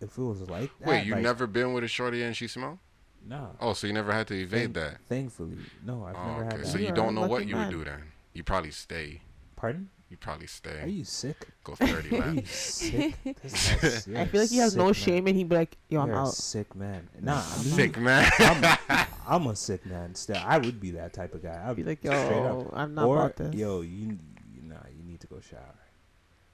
if 0.00 0.16
it 0.16 0.22
was 0.22 0.42
like 0.48 0.70
that, 0.78 0.88
Wait, 0.88 1.06
you 1.06 1.14
like, 1.14 1.22
never 1.24 1.48
been 1.48 1.72
with 1.72 1.82
a 1.82 1.88
shorty 1.88 2.22
and 2.22 2.36
she 2.36 2.46
smell? 2.46 2.78
No. 3.26 3.56
Oh, 3.60 3.72
so 3.72 3.86
you 3.86 3.92
never 3.92 4.12
had 4.12 4.26
to 4.28 4.34
evade 4.34 4.74
Thank- 4.74 4.74
that? 4.74 5.00
Thankfully, 5.08 5.56
no. 5.84 6.04
I've 6.04 6.14
Oh, 6.16 6.26
never 6.32 6.44
had 6.44 6.52
okay. 6.54 6.62
that. 6.62 6.68
So 6.68 6.78
You 6.78 6.84
you 6.86 6.90
are 6.92 6.94
don't 6.94 7.14
know 7.14 7.22
what 7.22 7.30
lucky 7.30 7.46
you 7.46 7.54
would 7.56 7.62
man. 7.62 7.70
do 7.72 7.84
then? 7.84 8.02
You 8.34 8.44
probably 8.44 8.70
stay. 8.70 9.22
Pardon? 9.56 9.88
You 10.10 10.18
probably 10.18 10.46
stay. 10.46 10.70
Are 10.70 10.82
stay. 10.82 10.90
you 10.90 11.04
sick? 11.04 11.48
Go 11.64 11.74
thirty 11.74 12.10
Are 12.20 12.28
you 12.28 12.34
laps. 12.36 12.50
sick? 12.50 13.14
This 13.42 13.80
guy's- 13.80 14.06
you're 14.08 14.18
I 14.18 14.20
a 14.22 14.26
feel 14.26 14.40
like 14.42 14.50
he 14.50 14.58
has 14.58 14.76
no 14.76 14.92
sick 14.92 15.04
shame 15.04 15.24
man. 15.24 15.28
and 15.30 15.36
he'd 15.38 15.48
be 15.48 15.56
like, 15.56 15.76
yo, 15.88 16.00
I'm 16.02 16.08
You're 16.08 16.16
a 16.18 16.20
out. 16.22 16.34
sick 16.34 16.74
man. 16.76 17.08
Nah, 17.20 17.36
I'm 17.38 17.42
Sick 17.42 17.98
man. 17.98 18.30
I'm, 18.38 18.78
I'm 19.26 19.46
a 19.46 19.56
sick 19.56 19.86
man. 19.86 20.14
Still, 20.14 20.36
I 20.44 20.58
would 20.58 20.78
be 20.80 20.90
that 20.92 21.14
type 21.14 21.34
of 21.34 21.42
guy. 21.42 21.64
I'd 21.66 21.76
Be 21.76 21.82
like, 21.84 22.04
yo. 22.04 22.70
I'm 22.74 22.94
not 22.94 23.06
or 23.06 23.16
about 23.16 23.36
this. 23.36 23.54
yo, 23.54 23.80
you, 23.80 24.18
you 24.54 24.62
nah, 24.62 24.74
you 24.96 25.02
need 25.04 25.20
to 25.20 25.26
go 25.26 25.40
shower. 25.40 25.74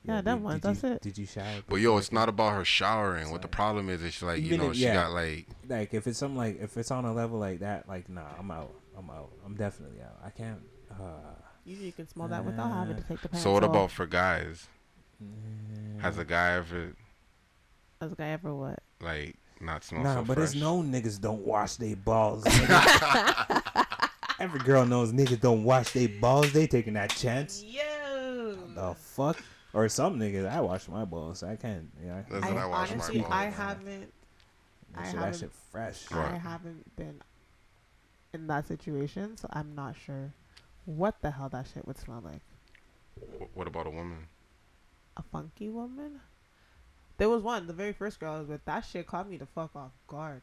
Yeah, 0.04 0.16
did- 0.16 0.24
that 0.26 0.40
one, 0.40 0.54
did 0.54 0.62
that's 0.62 0.82
you, 0.82 0.88
it. 0.90 1.02
Did 1.02 1.18
you 1.18 1.26
shower? 1.26 1.62
But 1.68 1.76
yo, 1.76 1.96
it's 1.98 2.10
not 2.12 2.28
about 2.28 2.54
her 2.54 2.64
showering. 2.64 3.30
What 3.30 3.42
the 3.42 3.48
problem 3.48 3.88
is, 3.90 4.02
it's 4.02 4.16
she 4.16 4.24
like 4.24 4.38
you 4.40 4.46
Even 4.46 4.58
know 4.60 4.70
if- 4.70 4.76
she 4.76 4.84
yeah. 4.84 4.94
got 4.94 5.12
like 5.12 5.46
like 5.68 5.92
if 5.94 6.06
it's 6.06 6.18
something 6.18 6.36
like 6.38 6.60
if 6.60 6.76
it's 6.76 6.90
on 6.90 7.04
a 7.04 7.12
level 7.12 7.38
like 7.38 7.60
that, 7.60 7.88
like 7.88 8.08
nah, 8.08 8.22
I'm 8.38 8.50
out. 8.50 8.72
I'm 8.96 9.08
out. 9.10 9.30
I'm 9.44 9.54
definitely 9.54 10.00
out. 10.02 10.18
I 10.24 10.30
can't. 10.30 10.60
Uh, 10.90 11.04
Usually 11.64 11.86
you 11.86 11.92
can 11.92 12.08
smell 12.08 12.26
that 12.28 12.44
without 12.44 12.72
having 12.72 12.96
to 12.96 13.02
take 13.02 13.20
the 13.20 13.28
pants 13.28 13.44
So 13.44 13.52
what 13.52 13.62
off. 13.62 13.70
about 13.70 13.90
for 13.90 14.06
guys? 14.06 14.66
mm, 15.22 16.00
Has 16.00 16.16
a 16.18 16.24
guy 16.24 16.52
ever 16.54 16.94
Has 18.00 18.12
a 18.12 18.14
guy 18.14 18.28
ever 18.30 18.54
what? 18.54 18.78
like 19.00 19.36
not 19.60 19.84
smelled 19.84 20.04
Nah, 20.04 20.14
so 20.16 20.24
but 20.24 20.34
fresh? 20.38 20.52
it's 20.52 20.54
no 20.60 20.82
niggas 20.82 21.20
don't 21.20 21.44
wash 21.46 21.76
their 21.76 21.94
balls. 21.96 22.44
Every 24.40 24.60
girl 24.60 24.86
knows 24.86 25.12
niggas 25.12 25.40
don't 25.40 25.64
wash 25.64 25.92
their 25.92 26.08
balls. 26.08 26.50
They 26.52 26.66
taking 26.66 26.94
that 26.94 27.10
chance. 27.10 27.62
Yo. 27.62 28.56
The 28.74 28.94
fuck? 28.94 29.36
Or 29.72 29.88
some 29.88 30.18
niggas, 30.18 30.48
I 30.50 30.60
wash 30.60 30.88
my 30.88 31.04
balls. 31.04 31.42
I 31.42 31.56
can't. 31.56 31.90
Yeah, 32.04 32.22
That's 32.28 32.44
I, 32.44 32.48
when 32.48 32.58
I 32.58 32.66
wash 32.66 32.90
honestly, 32.92 33.16
my 33.18 33.22
balls. 33.22 33.34
I 33.34 33.44
haven't. 33.46 34.12
I 34.96 35.00
I 35.00 35.04
shit, 35.04 35.12
that 35.14 35.20
haven't- 35.20 35.40
shit 35.40 35.52
fresh. 35.70 36.10
Right. 36.10 36.32
I 36.34 36.38
haven't 36.38 36.96
been 36.96 37.20
in 38.32 38.46
that 38.48 38.66
situation, 38.66 39.36
so 39.36 39.48
I'm 39.52 39.74
not 39.74 39.94
sure 39.96 40.32
what 40.86 41.20
the 41.22 41.30
hell 41.30 41.48
that 41.50 41.66
shit 41.72 41.86
would 41.86 41.98
smell 41.98 42.22
like. 42.24 42.40
Wh- 43.38 43.56
What 43.56 43.66
about 43.68 43.86
a 43.86 43.90
woman? 43.90 44.26
A 45.16 45.22
funky 45.22 45.68
woman? 45.68 46.20
There 47.18 47.28
was 47.28 47.42
one, 47.42 47.66
the 47.66 47.72
very 47.72 47.92
first 47.92 48.18
girl 48.18 48.34
I 48.34 48.38
was 48.40 48.48
with. 48.48 48.64
That 48.64 48.80
shit 48.80 49.06
caught 49.06 49.28
me 49.28 49.36
the 49.36 49.46
fuck 49.46 49.76
off 49.76 49.90
guard. 50.08 50.42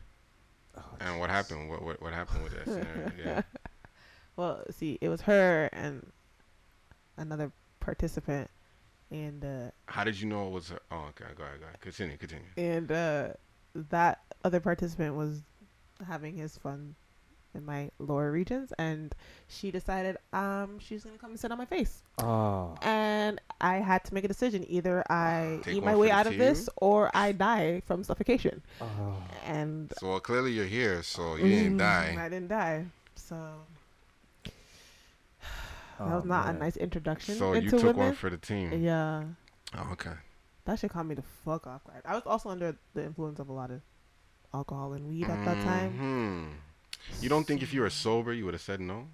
Oh, 0.78 0.84
And 1.00 1.20
what 1.20 1.30
happened? 1.30 1.70
What 1.70 1.82
what, 1.84 2.02
what 2.02 2.14
happened 2.14 2.44
with 2.44 2.54
that 2.54 2.66
scenario? 2.72 3.12
Yeah. 3.18 3.42
Well, 4.36 4.64
see, 4.72 4.98
it 5.02 5.10
was 5.10 5.22
her 5.22 5.70
and 5.74 6.06
another 7.18 7.52
participant, 7.80 8.50
and 9.12 9.44
uh, 9.44 9.72
How 9.88 10.04
did 10.04 10.20
you 10.20 10.28
know 10.28 10.48
it 10.48 10.52
was 10.52 10.70
her? 10.70 10.80
Oh, 10.92 11.06
okay. 11.10 11.26
Go 11.36 11.44
ahead. 11.44 11.60
Go 11.60 11.66
ahead. 11.66 11.80
Continue. 11.82 12.18
Continue. 12.18 12.46
and 12.58 12.92
uh, 12.92 13.30
that 13.90 14.22
other 14.44 14.60
participant 14.60 15.16
was 15.16 15.42
having 16.08 16.36
his 16.36 16.58
fun 16.58 16.96
in 17.56 17.66
my 17.66 17.90
lower 17.98 18.32
regions, 18.32 18.72
and 18.78 19.16
she 19.48 19.72
decided 19.72 20.18
um 20.34 20.78
she's 20.80 21.04
gonna 21.04 21.18
come 21.18 21.32
and 21.32 21.40
sit 21.40 21.52
on 21.52 21.58
my 21.58 21.66
face, 21.66 22.04
Oh, 22.20 22.76
and 22.84 23.40
I 23.62 23.78
had 23.78 24.04
to 24.06 24.14
make 24.14 24.24
a 24.24 24.28
decision: 24.28 24.64
either 24.70 25.04
I 25.10 25.60
Take 25.64 25.76
eat 25.78 25.84
my 25.84 25.96
way 25.96 26.08
the 26.10 26.14
out 26.14 26.28
of 26.28 26.38
this, 26.38 26.70
or 26.78 27.10
I 27.16 27.32
die 27.32 27.82
from 27.88 28.04
suffocation. 28.04 28.62
oh. 28.82 29.16
And 29.46 29.92
So 29.98 30.08
well, 30.10 30.20
clearly 30.20 30.52
you're 30.52 30.66
here, 30.66 31.02
so 31.02 31.36
you 31.36 31.48
didn't 31.48 31.76
Mm, 31.76 31.80
die. 31.80 32.16
I 32.20 32.30
didn't 32.30 32.50
die, 32.50 32.86
so 33.16 33.36
that 35.98 36.04
Oh, 36.08 36.16
was 36.16 36.26
not 36.26 36.46
man. 36.48 36.56
a 36.56 36.60
nice 36.60 36.78
introduction 36.78 37.36
So 37.36 37.54
you 37.54 37.70
took 37.70 37.84
women. 37.84 37.96
one 37.98 38.14
for 38.16 38.30
the 38.30 38.38
team. 38.38 38.72
yeah. 38.84 39.24
Oh, 39.76 39.90
okay. 39.94 40.12
That 40.66 40.80
shit 40.80 40.92
caught 40.92 41.06
me 41.06 41.16
the 41.16 41.24
fuck 41.46 41.66
off 41.68 41.84
guard. 41.86 42.02
I 42.06 42.14
was 42.14 42.24
also 42.26 42.50
under 42.50 42.76
the 42.94 43.04
influence 43.04 43.40
of 43.40 43.50
a 43.50 43.54
lot 43.54 43.72
of 43.72 43.82
alcohol 44.54 44.94
and 44.94 45.08
weed 45.10 45.24
at 45.30 45.44
that 45.46 45.64
time. 45.64 46.58
Mhm. 47.14 47.22
You 47.24 47.30
don't 47.30 47.46
think 47.46 47.62
if 47.64 47.74
you 47.74 47.82
were 47.82 47.90
sober 47.90 48.34
you 48.34 48.46
would 48.46 48.54
have 48.54 48.62
said 48.62 48.80
no? 48.82 49.08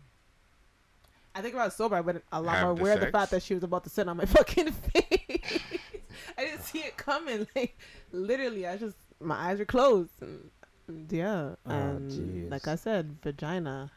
I 1.35 1.41
think 1.41 1.53
about 1.55 1.73
sober, 1.73 1.95
I 1.95 2.01
but 2.01 2.21
a 2.31 2.41
lot 2.41 2.55
Have 2.57 2.63
more 2.63 2.71
aware 2.79 2.93
of 2.93 2.99
the 3.01 3.07
fact 3.07 3.31
that 3.31 3.41
she 3.41 3.53
was 3.55 3.63
about 3.63 3.83
to 3.85 3.89
sit 3.89 4.07
on 4.07 4.17
my 4.17 4.25
fucking 4.37 4.71
face. 4.71 5.59
I 6.37 6.45
didn't 6.45 6.61
see 6.63 6.79
it 6.79 6.97
coming. 6.97 7.47
Like 7.55 7.77
literally, 8.11 8.67
I 8.67 8.77
just 8.77 8.95
my 9.19 9.35
eyes 9.35 9.57
were 9.59 9.65
closed. 9.65 10.11
And, 10.21 10.49
yeah, 11.11 11.55
Oh, 11.65 11.71
and 11.71 12.49
like. 12.51 12.67
I 12.67 12.75
said, 12.75 13.17
vagina, 13.23 13.91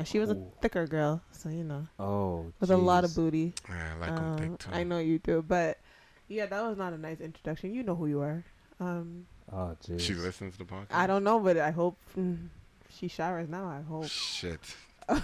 and 0.00 0.08
she 0.08 0.18
was 0.18 0.30
Ooh. 0.30 0.32
a 0.56 0.60
thicker 0.62 0.86
girl, 0.86 1.22
so 1.30 1.48
you 1.48 1.62
know, 1.62 1.86
Oh, 1.98 2.52
with 2.58 2.70
a 2.70 2.76
lot 2.76 3.04
of 3.04 3.14
booty. 3.14 3.54
Yeah, 3.68 3.92
I 3.94 3.98
like 3.98 4.10
'em 4.10 4.16
Um, 4.18 4.36
thick 4.38 4.58
too. 4.58 4.70
I 4.72 4.82
know 4.82 4.98
you 4.98 5.18
do, 5.20 5.42
but 5.46 5.78
yeah, 6.26 6.46
that 6.46 6.62
was 6.62 6.76
not 6.76 6.92
a 6.92 6.98
nice 6.98 7.20
introduction. 7.20 7.74
You 7.74 7.82
know 7.82 7.94
who 7.94 8.06
you 8.06 8.20
are. 8.20 8.42
Um, 8.80 9.26
Oh, 9.52 9.76
jeez. 9.84 10.00
She 10.00 10.14
listens 10.14 10.52
to 10.54 10.58
the 10.58 10.64
podcast. 10.64 10.86
I 10.92 11.06
don't 11.06 11.24
know, 11.24 11.38
but 11.40 11.56
I 11.58 11.70
hope 11.70 11.98
mm, 12.16 12.48
she 12.88 13.08
showers 13.08 13.48
now. 13.48 13.66
I 13.66 13.82
hope. 13.82 14.08
Shit. 14.10 14.60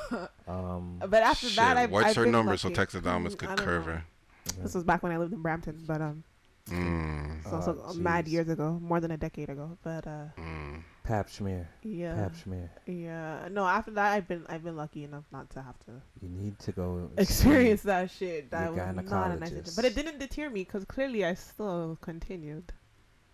Um, 0.49 0.99
But 1.01 1.23
after 1.23 1.47
Shit. 1.47 1.57
that, 1.57 1.77
I've, 1.77 1.91
What's 1.91 2.07
I've 2.09 2.17
her 2.17 2.23
been 2.25 2.33
number 2.33 2.57
so 2.57 2.69
lucky. 2.69 2.77
Texas 2.77 3.03
Damas 3.03 3.35
Mm, 3.35 3.39
could 3.39 3.49
curve 3.59 3.87
know. 3.87 3.93
her? 3.93 4.05
This 4.63 4.75
was 4.75 4.85
back 4.85 5.03
when 5.03 5.11
I 5.13 5.19
lived 5.19 5.33
in 5.33 5.43
Brampton, 5.43 5.83
but 5.87 6.01
um, 6.01 6.23
Mm. 6.69 7.39
it's 7.41 7.53
also 7.53 7.81
Oh, 7.85 7.95
mad 7.95 8.27
years 8.29 8.49
ago, 8.49 8.79
more 8.81 9.01
than 9.01 9.11
a 9.11 9.17
decade 9.17 9.49
ago. 9.51 9.77
But 9.83 10.07
uh, 10.07 10.27
Mm. 10.39 10.83
Pap 11.07 11.31
smear. 11.31 11.69
yeah, 11.83 12.15
Pap 12.17 12.35
smear. 12.37 12.71
yeah. 12.87 13.49
No, 13.51 13.65
after 13.67 13.93
that, 13.93 14.13
I've 14.13 14.27
been 14.29 14.45
I've 14.49 14.65
been 14.65 14.77
lucky 14.77 15.05
enough 15.05 15.25
not 15.33 15.49
to 15.51 15.63
have 15.63 15.79
to 15.87 15.93
You 16.21 16.29
need 16.29 16.59
to 16.61 16.73
go 16.73 17.09
experience 17.17 17.83
that 17.83 18.11
shit. 18.11 18.51
That 18.51 18.71
was 18.75 18.79
not 18.79 19.31
a 19.31 19.37
nice. 19.39 19.51
gynecologist. 19.51 19.77
But 19.77 19.85
it 19.85 19.95
didn't 19.95 20.19
deter 20.19 20.51
me 20.51 20.63
because 20.65 20.85
clearly 20.85 21.25
I 21.25 21.35
still 21.35 21.97
continued. 22.01 22.73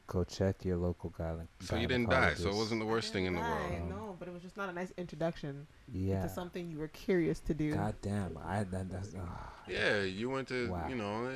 Go 0.08 0.24
check 0.24 0.64
your 0.64 0.76
local 0.76 1.10
gyne- 1.18 1.46
So 1.60 1.76
you 1.76 1.86
didn't 1.86 2.10
die, 2.10 2.34
so 2.34 2.50
it 2.50 2.54
wasn't 2.54 2.80
the 2.80 2.86
worst 2.86 3.12
thing 3.14 3.24
in 3.24 3.34
the 3.34 3.40
I 3.40 3.48
world. 3.70 3.88
No, 3.88 4.16
but 4.18 4.28
it 4.28 4.34
was 4.34 4.42
just 4.42 4.56
not 4.58 4.68
a 4.68 4.72
nice 4.72 4.92
introduction 4.98 5.66
Yeah. 5.90 6.20
to 6.22 6.28
something 6.28 6.70
you 6.70 6.78
were 6.78 6.88
curious 6.88 7.40
to 7.40 7.54
do. 7.54 7.72
God 7.74 7.94
damn. 8.02 8.36
I 8.44 8.64
that, 8.64 8.90
that's. 8.90 9.14
ah. 9.18 9.52
Yeah, 9.66 10.02
you 10.02 10.28
went 10.28 10.48
to, 10.48 10.68
Wow. 10.70 10.86
you 10.88 10.96
know, 10.96 11.32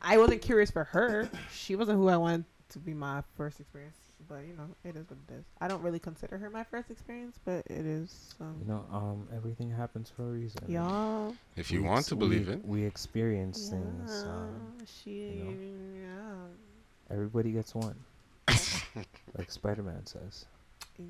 I 0.00 0.16
wasn't 0.16 0.40
curious 0.40 0.70
for 0.70 0.84
her. 0.84 1.28
She 1.52 1.76
wasn't 1.76 1.98
who 1.98 2.08
I 2.08 2.16
wanted 2.16 2.44
to 2.70 2.78
be 2.78 2.94
my 2.94 3.22
first 3.36 3.60
experience. 3.60 3.96
But 4.28 4.46
you 4.46 4.54
know, 4.56 4.68
it 4.84 4.96
is 4.96 5.08
what 5.08 5.18
it 5.28 5.34
is. 5.34 5.44
I 5.60 5.68
don't 5.68 5.82
really 5.82 5.98
consider 5.98 6.38
her 6.38 6.48
my 6.50 6.64
first 6.64 6.90
experience, 6.90 7.38
but 7.44 7.64
it 7.68 7.84
is. 7.86 8.34
Um, 8.40 8.56
You 8.60 8.72
know, 8.72 8.84
um, 8.92 9.28
everything 9.34 9.70
happens 9.70 10.10
for 10.14 10.22
a 10.22 10.32
reason. 10.32 10.60
y'all. 10.68 11.34
if 11.56 11.70
you 11.70 11.82
We 11.82 11.88
want 11.88 11.98
ex- 12.00 12.08
to 12.08 12.16
believe 12.16 12.48
we, 12.48 12.52
it. 12.54 12.64
We 12.64 12.84
experience 12.84 13.68
things. 13.68 14.24
Um, 14.24 14.74
Yeah, 14.78 14.84
she. 14.86 15.10
you 15.10 16.02
Yeah. 16.02 16.46
everybody 17.10 17.52
gets 17.52 17.74
one. 17.74 17.96
like 19.36 19.50
Spider 19.50 19.82
Man 19.82 20.04
says. 20.06 20.44
Yeah. 20.98 21.04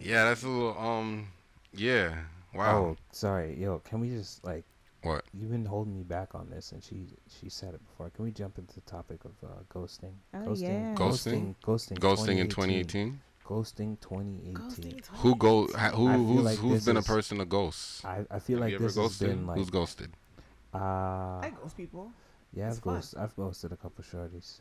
Yeah, 0.00 0.24
that's 0.24 0.42
a 0.44 0.48
little, 0.48 0.78
um, 0.78 1.28
yeah. 1.74 2.14
Wow. 2.54 2.78
Oh, 2.78 2.96
sorry. 3.12 3.54
Yo, 3.60 3.80
can 3.80 4.00
we 4.00 4.10
just 4.10 4.44
like 4.44 4.64
What? 5.06 5.24
you've 5.32 5.50
been 5.50 5.64
holding 5.66 5.94
me 5.94 6.02
back 6.02 6.34
on 6.34 6.50
this 6.50 6.72
and 6.72 6.82
she 6.82 7.06
she 7.40 7.48
said 7.48 7.74
it 7.74 7.80
before. 7.86 8.10
Can 8.10 8.24
we 8.24 8.30
jump 8.32 8.58
into 8.58 8.74
the 8.74 8.80
topic 8.82 9.20
of 9.24 9.32
uh, 9.44 9.48
ghosting? 9.72 10.14
Oh, 10.34 10.38
ghosting, 10.38 10.60
yeah. 10.62 10.94
Ghosting? 10.96 11.54
Ghosting. 11.64 11.98
Ghosting. 11.98 11.98
Ghosting 11.98 12.38
in 12.38 12.48
2018. 12.48 13.20
2018? 13.20 13.20
Ghosting 13.46 14.00
2018. 14.00 15.02
Who 15.20 15.36
go? 15.36 15.68
ha- 15.76 15.90
Who 15.90 16.08
I 16.08 16.14
feel 16.14 16.24
who's 16.24 16.44
like 16.44 16.58
who's 16.58 16.72
this 16.72 16.84
been 16.86 16.96
a 16.96 17.02
person 17.02 17.38
to 17.38 17.44
ghost? 17.44 18.04
I, 18.04 18.24
I 18.30 18.38
feel 18.40 18.56
Have 18.56 18.62
like 18.62 18.70
you 18.70 18.76
ever 18.76 18.86
this 18.86 18.96
has 18.96 19.18
been 19.18 19.46
like 19.46 19.58
Who's 19.58 19.70
ghosted? 19.70 20.10
uh 20.74 20.78
I 21.46 21.52
ghost 21.62 21.76
people. 21.76 22.10
yeah 22.52 22.68
It's 22.68 22.78
I've 22.78 22.82
fun. 22.82 22.94
ghosted 22.94 23.18
I've 23.20 23.36
ghosted 23.36 23.72
a 23.72 23.76
couple 23.76 24.02
shorties. 24.04 24.60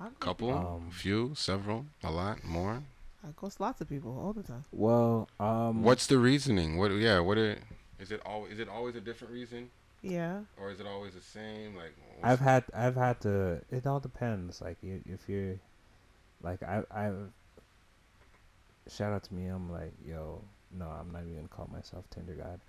I 0.00 0.04
ghost 0.04 0.20
Couple, 0.20 0.50
Um, 0.52 0.90
few, 0.90 1.34
several, 1.34 1.86
a 2.02 2.10
lot, 2.10 2.44
more. 2.44 2.82
I 3.24 3.28
ghost 3.36 3.60
lots 3.60 3.80
of 3.80 3.88
people 3.88 4.18
all 4.22 4.32
the 4.32 4.42
time. 4.42 4.64
Well, 4.70 5.28
um, 5.40 5.82
What's 5.82 6.06
the 6.06 6.18
reasoning? 6.18 6.76
What? 6.78 6.90
Yeah. 6.92 7.20
What? 7.20 7.38
Are, 7.38 7.56
is 7.98 8.10
it 8.12 8.20
always? 8.26 8.52
Is 8.54 8.60
it 8.60 8.68
always 8.68 8.94
a 8.96 9.00
different 9.00 9.32
reason, 9.32 9.70
Yeah. 10.02 10.40
or 10.58 10.70
is 10.70 10.80
it 10.80 10.86
always 10.86 11.14
the 11.14 11.20
same? 11.20 11.74
Like 11.76 11.94
I've 12.22 12.40
had 12.40 12.64
I've 12.74 12.96
had 12.96 13.20
to. 13.22 13.62
It 13.70 13.86
all 13.86 14.00
depends. 14.00 14.60
Like 14.60 14.76
you, 14.82 15.02
if 15.06 15.28
you're, 15.28 15.56
like 16.42 16.62
I 16.62 16.82
I've. 16.90 17.30
Shout 18.88 19.12
out 19.12 19.24
to 19.24 19.34
me. 19.34 19.46
I'm 19.46 19.70
like, 19.72 19.92
yo, 20.06 20.42
no, 20.70 20.86
I'm 20.86 21.10
not 21.10 21.22
even 21.22 21.34
gonna 21.36 21.48
call 21.48 21.68
myself 21.72 22.04
Tinder 22.10 22.34
God. 22.34 22.60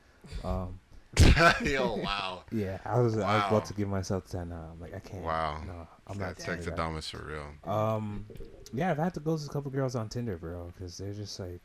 Um, 0.44 0.80
Yo, 1.64 1.96
wow. 2.04 2.44
yeah, 2.52 2.80
I 2.86 3.00
was 3.00 3.18
I 3.18 3.36
was 3.38 3.44
about 3.48 3.66
to 3.66 3.74
give 3.74 3.88
myself 3.88 4.28
ten. 4.28 4.50
Nah, 4.50 4.72
I'm 4.72 4.80
like, 4.82 4.96
I 4.96 5.00
can't. 5.00 5.24
Wow. 5.24 5.62
No, 5.66 5.88
I'm 6.08 6.18
That 6.18 6.26
not 6.26 6.38
Tinder 6.38 6.72
God. 6.72 6.78
Texadamus 6.80 7.10
for 7.12 7.24
real. 7.24 7.72
Um, 7.72 8.26
yeah, 8.74 8.90
I've 8.92 8.98
had 8.98 9.14
to 9.14 9.20
go 9.20 9.38
to 9.38 9.46
a 9.46 9.50
couple 9.50 9.70
girls 9.72 9.96
on 9.96 10.10
Tinder, 10.10 10.38
bro, 10.38 10.72
because 10.76 10.98
they're 10.98 11.14
just 11.14 11.40
like 11.40 11.62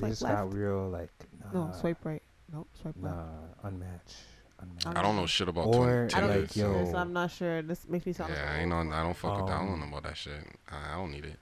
they 0.00 0.08
just 0.08 0.22
left. 0.22 0.34
got 0.34 0.54
real 0.54 0.88
like 0.88 1.10
nah, 1.52 1.66
no, 1.66 1.72
swipe 1.78 2.02
right. 2.04 2.22
Nope, 2.52 2.68
swipe 2.80 2.94
left. 3.00 3.16
nah, 3.16 3.68
unmatch, 3.70 4.14
unmatch. 4.62 4.86
I'm 4.86 4.94
don't 4.94 5.16
know 5.16 5.26
shit 5.26 5.48
about 5.48 5.66
Or, 5.66 6.08
Tinder. 6.08 6.08
I 6.16 6.20
don't 6.20 6.30
like, 6.30 6.40
like, 6.40 6.56
yo- 6.56 6.84
this. 6.84 6.94
I'm 6.94 7.12
not 7.12 7.30
sure. 7.30 7.62
This 7.62 7.86
makes 7.88 8.06
me 8.06 8.12
sound. 8.12 8.32
yeah, 8.34 8.40
like 8.42 8.50
I 8.50 8.58
ain't 8.60 8.72
on. 8.72 8.92
I 8.92 9.02
don't 9.02 9.16
fuck 9.16 9.36
with 9.38 9.46
that. 9.46 9.56
I 9.56 9.58
don't 9.64 9.74
Um, 9.74 9.80
know 9.80 9.86
about 9.86 10.02
that 10.04 10.16
shit. 10.16 10.42
I, 10.70 10.94
I 10.94 10.96
don't 10.96 11.12
need 11.12 11.24
it. 11.24 11.36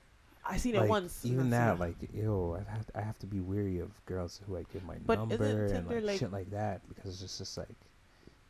I 0.50 0.56
seen 0.56 0.74
it 0.74 0.80
like 0.80 0.88
once. 0.88 1.24
and 1.24 1.32
even 1.34 1.50
that's 1.50 1.78
that, 1.78 1.84
like, 1.84 1.96
ew, 2.14 2.56
I 2.56 2.70
have 2.72 2.90
I 2.94 3.00
have 3.02 3.18
to 3.20 3.26
be 3.26 3.40
weary 3.40 3.80
of 3.80 3.90
girls 4.06 4.40
who 4.46 4.56
I 4.56 4.64
give 4.72 4.82
my 4.84 4.96
But 5.04 5.18
number 5.18 5.34
and 5.66 5.86
like, 5.88 6.04
like- 6.04 6.18
shit 6.18 6.32
like 6.32 6.50
that 6.50 6.80
because 6.88 7.22
it's 7.22 7.36
just 7.38 7.56
like, 7.58 7.68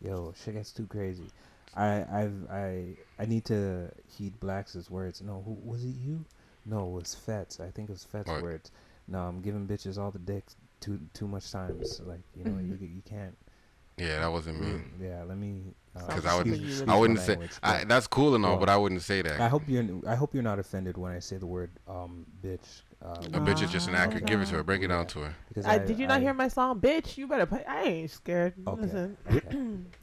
yo, 0.01 0.33
shit 0.45 0.55
gets 0.55 0.71
too 0.73 0.87
crazy. 0.87 1.27
I 1.75 2.05
I've 2.11 2.51
I 2.51 2.97
I 3.19 3.27
need 3.27 3.45
to 3.47 3.91
heed 4.17 4.39
Black's 4.41 4.77
words. 4.91 5.21
No, 5.23 5.43
who 5.45 5.53
was 5.65 5.85
it? 5.85 5.95
You? 6.05 6.25
No, 6.67 6.87
it 6.87 6.91
was 6.93 7.15
Fets. 7.15 7.59
I 7.61 7.71
think 7.71 7.89
it 7.89 7.93
was 7.93 8.05
Fets' 8.05 8.29
What? 8.29 8.43
words. 8.43 8.71
No, 9.09 9.21
I'm 9.21 9.41
giving 9.41 9.67
bitches 9.67 9.99
all 9.99 10.11
the 10.11 10.19
dicks 10.19 10.55
too 10.81 11.01
too 11.15 11.27
much 11.29 11.51
times. 11.51 12.01
Like 12.05 12.21
you 12.37 12.45
know, 12.45 12.53
Mm-hmm. 12.53 12.83
you 12.83 12.89
you 12.97 13.03
can't. 13.03 13.37
Yeah, 13.97 14.21
that 14.21 14.31
wasn't 14.31 14.61
me. 14.61 14.81
Yeah, 15.03 15.25
let 15.25 15.37
me. 15.37 15.75
uh, 15.97 16.07
Because 16.07 16.23
Sounds 16.23 16.27
I 16.27 16.39
would, 16.39 16.47
excuse, 16.47 16.83
I 16.87 16.97
wouldn't 16.97 17.19
say 17.19 17.31
language, 17.31 17.51
I, 17.65 17.83
that's 17.83 18.07
cool 18.07 18.37
and 18.37 18.45
all, 18.45 18.53
Well, 18.53 18.61
but 18.61 18.69
I 18.69 18.77
wouldn't 18.77 19.03
say 19.03 19.23
that. 19.23 19.33
I 19.33 19.37
that. 19.39 19.51
hope 19.51 19.63
you're. 19.67 19.85
I 20.07 20.15
hope 20.15 20.35
you're 20.35 20.43
not 20.45 20.61
offended 20.61 20.97
when 20.97 21.11
I 21.11 21.19
say 21.19 21.37
the 21.37 21.47
word 21.47 21.73
um 21.89 22.25
bitch. 22.41 22.83
Uh, 23.05 23.25
A 23.33 23.41
bitch 23.41 23.61
is 23.63 23.73
just 23.73 23.89
an 23.89 23.95
Nah, 23.95 24.01
actor. 24.01 24.21
Give 24.21 24.41
it 24.41 24.47
to 24.47 24.55
her. 24.57 24.63
Break 24.63 24.83
it 24.83 24.89
down 24.89 25.01
Yeah. 25.01 25.05
to 25.09 25.19
her. 25.21 25.35
because 25.49 25.67
I, 25.67 25.79
did 25.79 25.99
you 25.99 26.07
not 26.07 26.21
hear 26.21 26.33
my 26.35 26.47
song, 26.49 26.81
bitch? 26.81 27.17
You 27.17 27.27
better 27.27 27.47
play. 27.47 27.65
I 27.67 27.83
ain't 27.83 28.11
scared. 28.11 28.55
Okay. 28.67 28.83
Listen, 28.83 29.17
Okay. 29.29 29.41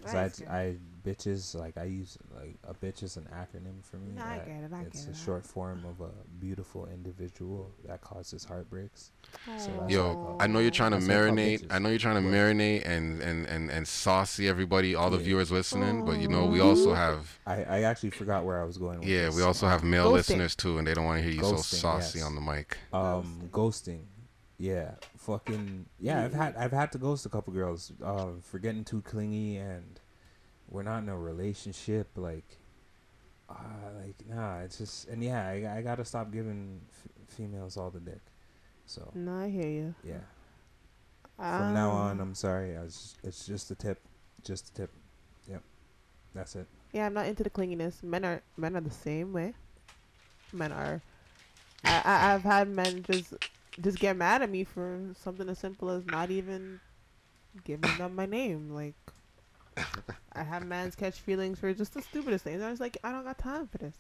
'Cause 0.03 0.13
I 0.13 0.17
I, 0.19 0.23
ain't 0.23 0.35
scared. 0.35 0.49
I 0.51 0.75
bitches 1.05 1.53
like 1.55 1.77
I 1.77 1.83
use 1.83 2.17
like 2.35 2.55
a 2.67 2.73
bitch 2.73 3.03
is 3.03 3.17
an 3.17 3.27
acronym 3.33 3.83
for 3.83 3.97
me. 3.97 4.13
No, 4.15 4.23
I 4.23 4.37
get 4.39 4.47
it, 4.63 4.71
I 4.73 4.81
it's 4.81 5.01
get 5.05 5.07
a 5.09 5.11
it. 5.11 5.17
short 5.23 5.45
form 5.45 5.85
of 5.85 6.01
a 6.05 6.11
beautiful 6.39 6.87
individual 6.87 7.71
that 7.87 8.01
causes 8.01 8.43
heartbreaks. 8.43 9.11
So 9.57 9.85
Yo, 9.87 10.35
like, 10.37 10.43
I 10.43 10.47
know 10.51 10.59
you're 10.59 10.71
trying 10.71 10.91
to 10.91 10.97
That's 10.97 11.07
like 11.07 11.17
how 11.17 11.23
marinate. 11.35 11.67
I 11.69 11.79
know 11.79 11.89
you're 11.89 11.99
trying 11.99 12.21
to 12.21 12.27
work. 12.27 12.33
marinate 12.35 12.85
and 12.87 13.21
and 13.21 13.45
and 13.45 13.69
and 13.69 13.87
saucy 13.87 14.47
everybody, 14.47 14.95
all 14.95 15.09
the 15.09 15.17
Yeah. 15.17 15.23
viewers 15.23 15.51
listening. 15.51 16.05
But 16.05 16.19
you 16.19 16.27
know, 16.27 16.45
we 16.45 16.59
also 16.59 16.93
have 16.93 17.37
I, 17.45 17.63
I 17.63 17.81
actually 17.83 18.09
forgot 18.11 18.43
where 18.45 18.59
I 18.59 18.63
was 18.65 18.77
going. 18.77 18.99
With 18.99 19.07
yeah, 19.07 19.25
this. 19.27 19.35
we 19.35 19.43
also 19.43 19.67
have 19.67 19.83
male 19.83 20.09
Ghosting. 20.09 20.13
listeners 20.13 20.55
too, 20.55 20.77
and 20.79 20.87
they 20.87 20.93
don't 20.93 21.05
want 21.05 21.19
to 21.19 21.23
hear 21.23 21.33
you 21.33 21.43
so 21.43 21.57
saucy 21.57 22.19
yes. 22.19 22.25
on 22.27 22.35
the 22.35 22.41
mic. 22.41 22.77
um 22.93 23.49
ghosting 23.51 24.01
yeah 24.57 24.91
fucking 25.17 25.85
yeah 25.99 26.23
i've 26.23 26.33
had 26.33 26.55
i've 26.55 26.71
had 26.71 26.89
to 26.89 26.97
ghost 26.97 27.25
a 27.25 27.29
couple 27.29 27.51
girls 27.51 27.91
uh 28.01 28.27
for 28.41 28.57
getting 28.57 28.85
too 28.85 29.01
clingy 29.01 29.57
and 29.57 29.99
we're 30.69 30.83
not 30.83 30.99
in 31.03 31.09
a 31.09 31.17
relationship 31.17 32.09
like 32.15 32.57
uh 33.49 33.53
like 34.03 34.15
nah 34.27 34.59
it's 34.59 34.77
just 34.77 35.07
and 35.07 35.23
yeah 35.23 35.45
i, 35.47 35.77
I 35.77 35.81
gotta 35.81 36.03
stop 36.05 36.31
giving 36.31 36.81
f- 36.89 37.11
females 37.27 37.77
all 37.77 37.91
the 37.91 37.99
dick 37.99 38.21
so 38.85 39.11
No, 39.13 39.33
I 39.39 39.49
hear 39.49 39.67
you. 39.69 39.95
yeah 40.03 40.25
from 41.37 41.73
now 41.73 41.91
on 41.91 42.11
Um, 42.13 42.19
i'm 42.21 42.33
sorry 42.35 42.75
I 42.77 42.81
was, 42.83 43.15
it's 43.23 43.45
just 43.45 43.69
a 43.71 43.75
tip 43.75 43.99
just 44.43 44.69
a 44.69 44.73
tip 44.73 44.91
yep 45.49 45.61
that's 46.33 46.55
it 46.55 46.67
Yeah, 46.93 47.05
I'm 47.07 47.13
not 47.13 47.27
into 47.27 47.43
the 47.43 47.49
clinginess. 47.49 48.01
Men 48.03 48.23
are 48.23 48.41
men 48.57 48.75
are 48.77 48.81
the 48.81 48.89
same 48.89 49.33
way. 49.33 49.53
Men 50.53 50.71
are. 50.71 51.01
I, 51.83 52.01
I 52.05 52.33
I've 52.33 52.43
had 52.43 52.69
men 52.69 53.03
just 53.03 53.33
just 53.81 53.99
get 53.99 54.15
mad 54.15 54.41
at 54.41 54.49
me 54.49 54.63
for 54.63 55.11
something 55.19 55.49
as 55.49 55.59
simple 55.59 55.89
as 55.89 56.05
not 56.05 56.31
even 56.31 56.79
giving 57.65 57.97
them 57.97 58.15
my 58.15 58.25
name. 58.25 58.71
Like 58.71 58.95
I 60.33 60.43
have 60.43 60.65
mans 60.65 60.95
catch 60.95 61.19
feelings 61.19 61.59
for 61.59 61.73
just 61.73 61.93
the 61.93 62.01
stupidest 62.01 62.43
things. 62.43 62.61
I 62.61 62.69
was 62.69 62.79
like, 62.79 62.97
I 63.03 63.11
don't 63.11 63.23
got 63.23 63.37
time 63.37 63.67
for 63.67 63.77
this. 63.77 63.95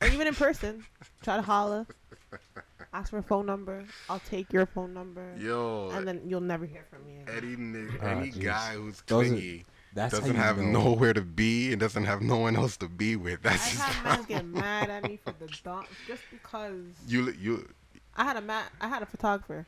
Or 0.00 0.08
even 0.08 0.26
in 0.26 0.34
person, 0.34 0.84
try 1.22 1.36
to 1.36 1.42
holla, 1.42 1.86
ask 2.92 3.10
for 3.10 3.18
a 3.18 3.22
phone 3.22 3.46
number. 3.46 3.84
I'll 4.08 4.20
take 4.20 4.52
your 4.52 4.64
phone 4.66 4.94
number, 4.94 5.24
Yo, 5.38 5.90
and 5.92 6.06
then 6.06 6.20
you'll 6.24 6.40
never 6.40 6.64
hear 6.66 6.84
from 6.88 7.04
me. 7.04 7.18
Again. 7.26 7.36
Any 7.36 7.56
nigga, 7.56 7.98
Ah, 8.02 8.06
any 8.20 8.30
jeez. 8.30 8.42
guy 8.44 8.74
who's 8.74 9.02
Those 9.06 9.26
are- 9.26 9.30
clingy 9.30 9.64
that's 9.94 10.12
how 10.14 10.20
doesn't 10.20 10.36
have 10.36 10.58
know. 10.58 10.84
nowhere 10.84 11.12
to 11.14 11.22
be 11.22 11.72
and 11.72 11.80
doesn't 11.80 12.04
have 12.04 12.22
no 12.22 12.36
one 12.36 12.54
else 12.54 12.76
to 12.76 12.88
be 12.88 13.16
with. 13.16 13.40
I 13.44 13.50
That's 13.50 13.70
just 13.72 13.82
had 13.82 14.04
mans 14.04 14.26
get 14.26 14.44
mad 14.46 14.90
at 14.90 15.02
me 15.02 15.18
for 15.24 15.32
the 15.38 15.48
dumb 15.64 15.86
just 16.06 16.22
because. 16.30 16.74
you. 17.08 17.32
You. 17.32 17.68
I 18.16 18.24
had 18.24 18.36
a 18.36 18.40
ma- 18.40 18.62
I 18.80 18.86
had 18.88 19.02
a 19.02 19.06
photographer, 19.06 19.66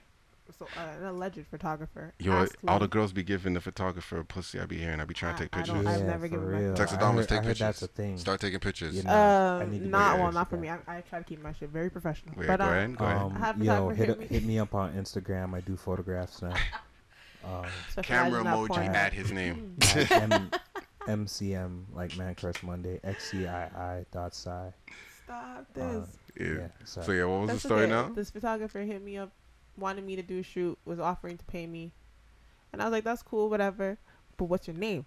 so 0.58 0.66
uh, 0.76 0.80
an 1.00 1.04
alleged 1.04 1.46
photographer. 1.50 2.12
Yo, 2.18 2.32
all 2.66 2.74
me- 2.74 2.78
the 2.80 2.88
girls 2.88 3.12
be 3.12 3.22
giving 3.22 3.54
the 3.54 3.60
photographer 3.60 4.18
a 4.20 4.24
pussy. 4.24 4.58
I 4.60 4.66
be 4.66 4.78
hearing. 4.78 5.00
I 5.00 5.04
be 5.04 5.14
trying 5.14 5.36
to 5.36 5.42
take 5.42 5.50
pictures. 5.52 5.74
don't- 5.74 5.86
I've 5.86 6.00
Yeah, 6.00 6.06
never 6.06 6.26
for 6.26 6.28
given 6.28 6.52
my- 6.52 6.58
real. 6.60 6.74
Text 6.74 6.94
I 6.94 6.96
Adamas, 6.98 7.26
take 7.28 7.38
I 7.38 7.42
pictures. 7.42 7.58
that's 7.58 7.82
a 7.82 7.86
thing 7.86 8.18
Start 8.18 8.40
taking 8.40 8.60
pictures. 8.60 8.94
You 8.96 9.02
know. 9.04 9.10
Uh, 9.10 9.60
I 9.62 9.66
need 9.66 9.78
to 9.78 9.84
be 9.84 9.90
not 9.90 10.18
well, 10.18 10.32
not 10.32 10.48
for 10.50 10.56
can. 10.56 10.62
me. 10.62 10.68
I, 10.70 10.78
I 10.88 11.00
try 11.02 11.18
to 11.18 11.24
keep 11.24 11.42
my 11.42 11.52
shit 11.52 11.70
very 11.70 11.90
professional. 11.90 12.34
Wait, 12.36 12.46
but 12.46 12.58
go 12.58 12.64
um, 12.66 12.70
ahead. 12.72 12.96
Go 12.96 13.04
ahead. 13.04 13.16
Um, 13.18 13.38
I 13.42 13.54
yo, 13.64 13.88
hit, 13.90 14.08
hit 14.08 14.18
me. 14.18 14.26
hit 14.26 14.44
me 14.44 14.58
up 14.58 14.74
on 14.74 14.92
Instagram. 14.94 15.54
I 15.54 15.60
do 15.60 15.76
photographs 15.76 16.42
now. 16.42 16.54
Um, 17.42 17.64
specialize 17.88 18.06
Camera 18.34 18.44
emoji 18.44 18.68
porn. 18.68 18.82
at 18.94 19.14
his 19.14 19.32
name. 19.32 19.74
at 19.94 20.10
M- 20.30 20.50
MCM 21.08 21.84
like 21.94 22.16
Man 22.18 22.34
Crush 22.34 22.62
Monday 22.62 23.00
XCII 23.02 24.04
dot 24.12 24.34
sci. 24.34 24.72
Stop 25.24 25.66
this. 25.72 25.84
Uh, 25.84 26.06
Yeah. 26.38 26.46
yeah, 26.46 26.68
sorry. 26.84 27.06
So 27.06 27.12
yeah, 27.12 27.24
what 27.24 27.40
was 27.40 27.48
That's 27.50 27.62
the 27.62 27.68
story 27.68 27.82
okay. 27.84 27.92
now? 27.92 28.08
This 28.14 28.30
photographer 28.30 28.80
hit 28.80 29.02
me 29.02 29.16
up, 29.16 29.32
wanted 29.80 30.04
me 30.04 30.16
to 30.16 30.22
do 30.22 30.38
a 30.38 30.42
shoot, 30.42 30.78
was 30.84 31.00
offering 31.00 31.36
to 31.38 31.44
pay 31.46 31.66
me, 31.66 31.92
and 32.72 32.80
I 32.80 32.84
was 32.84 32.92
like, 32.92 33.04
"That's 33.04 33.22
cool, 33.22 33.50
whatever." 33.50 33.98
But 34.36 34.44
what's 34.44 34.66
your 34.66 34.76
name? 34.76 35.06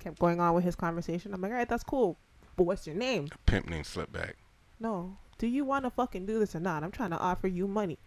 Kept 0.00 0.18
going 0.18 0.40
on 0.40 0.54
with 0.54 0.64
his 0.64 0.76
conversation. 0.76 1.34
I'm 1.34 1.40
like, 1.40 1.50
"All 1.50 1.58
right, 1.58 1.68
that's 1.68 1.84
cool, 1.84 2.16
but 2.56 2.64
what's 2.64 2.86
your 2.86 2.96
name?" 2.96 3.28
A 3.32 3.38
Pimp 3.50 3.66
name 3.66 3.76
named 3.76 3.86
Slipback. 3.86 4.34
No. 4.78 5.16
Do 5.38 5.46
you 5.46 5.64
want 5.64 5.84
to 5.84 5.90
fucking 5.90 6.26
do 6.26 6.38
this 6.38 6.54
or 6.54 6.60
not? 6.60 6.84
I'm 6.84 6.92
trying 6.92 7.10
to 7.10 7.18
offer 7.18 7.48
you 7.48 7.66
money. 7.66 7.98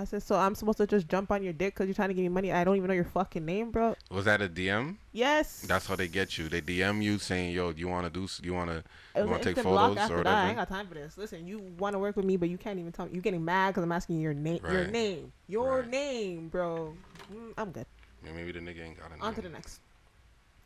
I 0.00 0.04
said, 0.04 0.22
so 0.22 0.36
I'm 0.36 0.54
supposed 0.54 0.78
to 0.78 0.86
just 0.86 1.08
jump 1.08 1.32
on 1.32 1.42
your 1.42 1.52
dick 1.52 1.74
because 1.74 1.88
you're 1.88 1.94
trying 1.94 2.08
to 2.10 2.14
give 2.14 2.22
me 2.22 2.28
money. 2.28 2.52
I 2.52 2.62
don't 2.62 2.76
even 2.76 2.86
know 2.86 2.94
your 2.94 3.02
fucking 3.04 3.44
name, 3.44 3.72
bro. 3.72 3.96
Was 4.12 4.26
that 4.26 4.40
a 4.40 4.48
DM? 4.48 4.96
Yes. 5.12 5.62
That's 5.62 5.86
how 5.86 5.96
they 5.96 6.06
get 6.06 6.38
you. 6.38 6.48
They 6.48 6.60
DM 6.60 7.02
you 7.02 7.18
saying, 7.18 7.52
"Yo, 7.52 7.72
do 7.72 7.80
you 7.80 7.88
want 7.88 8.06
to 8.06 8.10
do? 8.10 8.28
You 8.46 8.54
want 8.54 8.70
to? 8.70 8.84
You 9.16 9.26
want 9.26 9.42
to 9.42 9.54
take 9.54 9.64
photos 9.64 10.08
or 10.08 10.22
that. 10.22 10.26
I 10.28 10.48
ain't 10.48 10.56
got 10.56 10.68
time 10.68 10.86
for 10.86 10.94
this. 10.94 11.18
Listen, 11.18 11.48
you 11.48 11.58
want 11.78 11.94
to 11.94 11.98
work 11.98 12.14
with 12.14 12.24
me, 12.24 12.36
but 12.36 12.48
you 12.48 12.56
can't 12.56 12.78
even 12.78 12.92
tell 12.92 13.06
me. 13.06 13.12
You're 13.12 13.22
getting 13.22 13.44
mad 13.44 13.70
because 13.70 13.82
I'm 13.82 13.90
asking 13.90 14.16
you 14.16 14.22
your 14.22 14.34
name. 14.34 14.60
Your 14.70 14.86
name. 14.86 15.32
Your 15.48 15.80
Right. 15.80 15.88
name, 15.90 16.48
bro. 16.48 16.94
Mm, 17.32 17.54
I'm 17.58 17.72
good. 17.72 17.86
Yeah, 18.24 18.32
maybe 18.32 18.52
the 18.52 18.60
nigga 18.60 18.84
ain't 18.84 18.98
got 18.98 19.08
a 19.08 19.14
name. 19.14 19.22
On 19.22 19.34
to 19.34 19.42
the 19.42 19.48
next. 19.48 19.80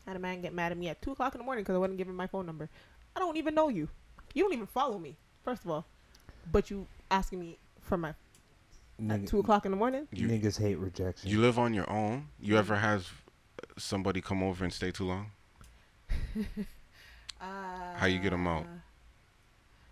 Had 0.05 0.15
a 0.15 0.19
man 0.19 0.41
get 0.41 0.53
mad 0.53 0.71
at 0.71 0.77
me 0.77 0.89
at 0.89 1.01
2 1.01 1.13
o'clock 1.13 1.33
in 1.33 1.39
the 1.39 1.45
morning 1.45 1.63
because 1.63 1.75
I 1.75 1.79
wouldn't 1.79 1.97
give 1.97 2.07
him 2.07 2.15
my 2.15 2.27
phone 2.27 2.45
number. 2.45 2.69
I 3.15 3.19
don't 3.19 3.37
even 3.37 3.55
know 3.55 3.69
you. 3.69 3.89
You 4.35 4.43
don't 4.43 4.53
even 4.53 4.67
follow 4.67 4.99
me, 4.99 5.15
first 5.43 5.63
of 5.63 5.71
all. 5.71 5.85
But 6.51 6.69
you 6.69 6.87
asking 7.09 7.39
me 7.39 7.57
for 7.81 7.97
my 7.97 8.13
at 9.11 9.27
2 9.27 9.39
o'clock 9.39 9.65
in 9.65 9.71
the 9.71 9.77
morning? 9.77 10.07
You- 10.11 10.27
niggas 10.27 10.59
hate 10.59 10.75
rejection. 10.77 11.29
You 11.29 11.39
live 11.41 11.57
on 11.59 11.73
your 11.73 11.89
own. 11.89 12.27
You 12.39 12.57
ever 12.57 12.75
have 12.75 13.11
somebody 13.77 14.21
come 14.21 14.43
over 14.43 14.63
and 14.63 14.73
stay 14.73 14.91
too 14.91 15.05
long? 15.05 15.31
How 17.39 18.05
you 18.05 18.19
get 18.19 18.31
them 18.31 18.47
out? 18.47 18.63
Uh, 18.63 18.67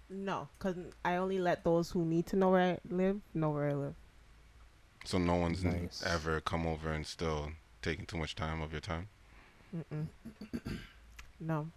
No, 0.09 0.47
because 0.57 0.75
I 1.05 1.15
only 1.15 1.39
let 1.39 1.63
those 1.63 1.91
who 1.91 2.03
need 2.05 2.25
to 2.27 2.35
know 2.35 2.49
where 2.51 2.73
I 2.73 2.77
live 2.89 3.21
know 3.33 3.49
where 3.51 3.69
I 3.69 3.73
live. 3.73 3.95
So 5.05 5.17
no 5.17 5.35
one's 5.35 5.63
Nice. 5.63 6.03
ever 6.05 6.41
come 6.41 6.67
over 6.67 6.91
and 6.91 7.05
still 7.05 7.51
taking 7.81 8.05
too 8.05 8.17
much 8.17 8.35
time 8.35 8.61
of 8.61 8.71
your 8.71 8.81
time. 8.81 9.07
Mm-mm. 9.75 10.07
no, 11.39 11.69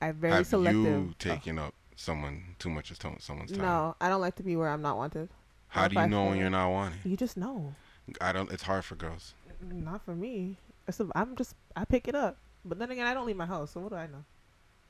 I'm 0.00 0.14
very 0.14 0.32
have 0.34 0.46
selective. 0.46 0.84
you 0.84 1.14
Oh. 1.58 1.66
up 1.66 1.74
someone 1.96 2.56
too 2.58 2.70
much 2.70 2.90
of 2.90 2.98
someone's 3.20 3.52
time? 3.52 3.60
No, 3.60 3.94
I 4.00 4.08
don't 4.08 4.20
like 4.22 4.36
to 4.36 4.42
be 4.42 4.56
where 4.56 4.68
I'm 4.68 4.82
not 4.82 4.96
wanted. 4.96 5.28
How 5.72 5.88
do 5.88 5.98
you 5.98 6.06
know 6.06 6.26
when 6.26 6.38
you're 6.38 6.50
not 6.50 6.70
wanted? 6.70 6.98
You 7.04 7.16
just 7.16 7.36
know. 7.38 7.74
I 8.20 8.32
don't. 8.32 8.52
It's 8.52 8.62
hard 8.62 8.84
for 8.84 8.94
girls. 8.94 9.32
Not 9.62 10.04
for 10.04 10.14
me. 10.14 10.58
It's 10.86 11.00
a, 11.00 11.08
I'm 11.14 11.34
just 11.34 11.54
I 11.74 11.86
pick 11.86 12.08
it 12.08 12.14
up. 12.14 12.36
But 12.64 12.78
then 12.78 12.90
again, 12.90 13.06
I 13.06 13.14
don't 13.14 13.26
leave 13.26 13.36
my 13.36 13.46
house, 13.46 13.70
so 13.72 13.80
what 13.80 13.90
do 13.90 13.96
I 13.96 14.06
know? 14.06 14.22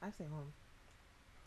I 0.02 0.10
stay 0.10 0.24
home. 0.24 0.52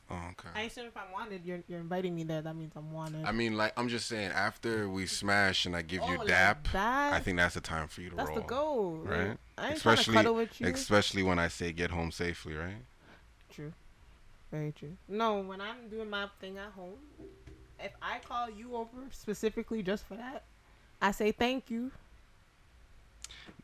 Oh, 0.09 0.21
okay. 0.31 0.49
I 0.55 0.61
assume 0.61 0.85
if 0.85 0.95
I'm 0.95 1.11
wanted, 1.11 1.41
you're 1.43 1.59
you're 1.67 1.79
inviting 1.81 2.15
me 2.15 2.23
there. 2.23 2.41
That 2.41 2.55
means 2.55 2.71
I'm 2.77 2.93
wanted. 2.93 3.25
I 3.25 3.33
mean, 3.33 3.57
like 3.57 3.73
I'm 3.75 3.89
just 3.89 4.07
saying. 4.07 4.31
After 4.31 4.87
we 4.87 5.05
smash 5.05 5.65
and 5.65 5.75
I 5.75 5.81
give 5.81 6.01
you 6.03 6.15
Oh, 6.15 6.19
like 6.19 6.27
dap? 6.27 6.67
I 6.73 7.19
think 7.19 7.37
that's 7.37 7.55
the 7.55 7.61
time 7.61 7.87
for 7.89 8.01
you 8.01 8.11
to 8.11 8.15
that's 8.15 8.29
roll. 8.29 8.37
That's 8.37 8.47
the 8.47 8.55
goal, 8.55 8.97
right? 9.03 9.37
I 9.57 9.67
ain't 9.67 9.77
Especially- 9.77 10.13
trying 10.13 10.23
to 10.23 10.29
cuddle 10.29 10.35
with 10.35 10.61
you. 10.61 10.67
Especially 10.67 11.23
when 11.23 11.39
I 11.39 11.49
say 11.49 11.73
get 11.73 11.91
home 11.91 12.11
safely, 12.11 12.53
right? 12.55 12.85
True. 13.51 13.73
Very 14.51 14.71
true. 14.71 14.95
No, 15.09 15.39
when 15.41 15.59
I'm 15.59 15.89
doing 15.89 16.09
my 16.09 16.27
thing 16.39 16.57
at 16.57 16.71
home, 16.71 16.93
if 17.79 17.91
I 18.01 18.19
call 18.19 18.49
you 18.49 18.75
over 18.75 18.97
specifically 19.11 19.83
just 19.83 20.05
for 20.07 20.15
that, 20.15 20.43
I 21.01 21.11
say 21.11 21.31
thank 21.31 21.69
you. 21.69 21.91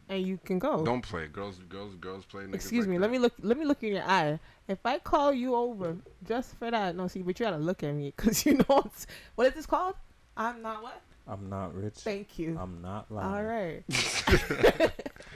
And 0.09 0.27
you 0.27 0.39
can 0.43 0.59
go. 0.59 0.83
Don't 0.83 1.01
play. 1.01 1.27
Girls, 1.27 1.57
girls, 1.69 1.95
girls 1.95 2.25
play. 2.25 2.43
niggas. 2.43 2.55
Excuse 2.55 2.85
like 2.85 2.89
me. 2.91 2.97
that. 2.97 3.01
Let 3.03 3.11
me 3.11 3.19
look. 3.19 3.33
Let 3.41 3.57
me 3.57 3.63
look 3.65 3.81
in 3.83 3.93
your 3.93 4.03
eye. 4.03 4.39
If 4.67 4.79
I 4.85 4.99
call 4.99 5.31
you 5.31 5.55
over 5.55 5.95
just 6.27 6.55
for 6.55 6.69
that, 6.69 6.95
no, 6.95 7.07
see, 7.07 7.21
but 7.21 7.39
you 7.39 7.45
gotta 7.45 7.57
look 7.57 7.81
at 7.83 7.93
me 7.93 8.13
because 8.15 8.45
you 8.45 8.55
know 8.55 8.81
it's, 8.85 9.07
what 9.35 9.47
is 9.47 9.53
this 9.53 9.65
called? 9.65 9.95
I'm 10.35 10.61
not 10.61 10.83
what? 10.83 11.01
I'm 11.27 11.49
not 11.49 11.73
rich. 11.75 11.93
Thank 11.95 12.37
you. 12.39 12.57
I'm 12.59 12.81
not 12.81 13.09
lying. 13.09 13.33
all 13.33 13.43
right. 13.43 13.83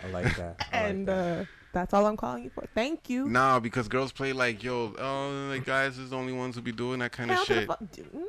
I 0.04 0.08
like 0.12 0.36
that. 0.36 0.56
I 0.74 0.78
and 0.78 1.06
like 1.06 1.16
that. 1.16 1.42
uh, 1.42 1.46
that's 1.72 1.94
all 1.94 2.06
I'm 2.06 2.18
calling 2.18 2.44
you 2.44 2.50
for. 2.50 2.66
Thank 2.74 3.10
you. 3.10 3.30
Nah, 3.30 3.60
because 3.60 3.88
girls 3.88 4.12
play 4.12 4.34
like, 4.34 4.64
yo, 4.64 4.94
oh, 4.98 5.50
the 5.50 5.60
guys 5.60 5.98
is 5.98 6.10
the 6.10 6.18
only 6.18 6.34
ones 6.34 6.56
who 6.56 6.62
be 6.62 6.72
doing 6.72 7.00
that 7.00 7.12
kind 7.12 7.32
of 7.32 7.38
Hell 7.38 7.46
to 7.46 7.54
shit. 7.54 7.68
fu- 7.68 7.88
dude, 7.94 8.14
mm, 8.14 8.20
how 8.20 8.26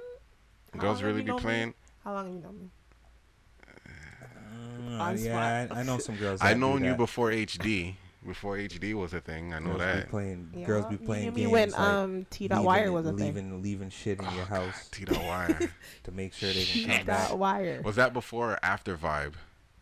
Girls 0.78 1.02
really 1.02 1.22
be 1.22 1.28
known 1.28 1.36
me? 1.36 1.42
playing. 1.42 1.74
How 2.04 2.12
long 2.14 2.26
have 2.26 2.34
you 2.34 2.40
known 2.40 2.58
me? 2.60 2.70
On 4.98 5.18
yeah. 5.18 5.66
I, 5.70 5.80
I 5.80 5.82
know 5.82 5.98
some 5.98 6.16
girls. 6.16 6.40
I 6.40 6.54
that 6.54 6.58
known 6.60 6.84
you 6.84 6.94
before 6.94 7.30
HD. 7.30 7.94
Before 8.26 8.56
HD 8.56 8.94
was 8.94 9.12
a 9.14 9.20
thing. 9.20 9.52
I 9.54 9.58
know 9.60 9.70
girls 9.70 9.78
that. 9.80 10.04
Be 10.06 10.10
playing, 10.10 10.50
Yeah. 10.56 10.66
Girls 10.66 10.86
be 10.86 10.92
You 10.94 10.98
playing 10.98 11.22
hear 11.24 11.32
me 11.32 11.40
games 11.42 11.52
when 11.52 11.70
like 11.70 11.80
um 11.80 12.26
T 12.30 12.48
dot 12.48 12.64
wire 12.64 12.90
was 12.90 13.06
a 13.06 13.10
thing. 13.10 13.18
leaving, 13.18 13.62
leaving 13.62 13.90
shit 13.90 14.18
in 14.18 14.24
your 14.24 14.32
Oh, 14.34 14.46
God, 14.48 14.62
house 14.62 14.88
T 14.90 15.04
dot 15.04 15.22
wire. 15.24 15.58
to 16.04 16.10
make 16.12 16.32
sure 16.32 16.48
they 16.48 16.64
T 16.64 16.84
can 16.84 16.96
come 16.98 17.06
back. 17.06 17.28
dot 17.28 17.38
wire. 17.38 17.82
was 17.84 17.94
that 17.96 18.12
before 18.12 18.52
or 18.54 18.58
after 18.64 18.96
Vibe? 18.96 19.34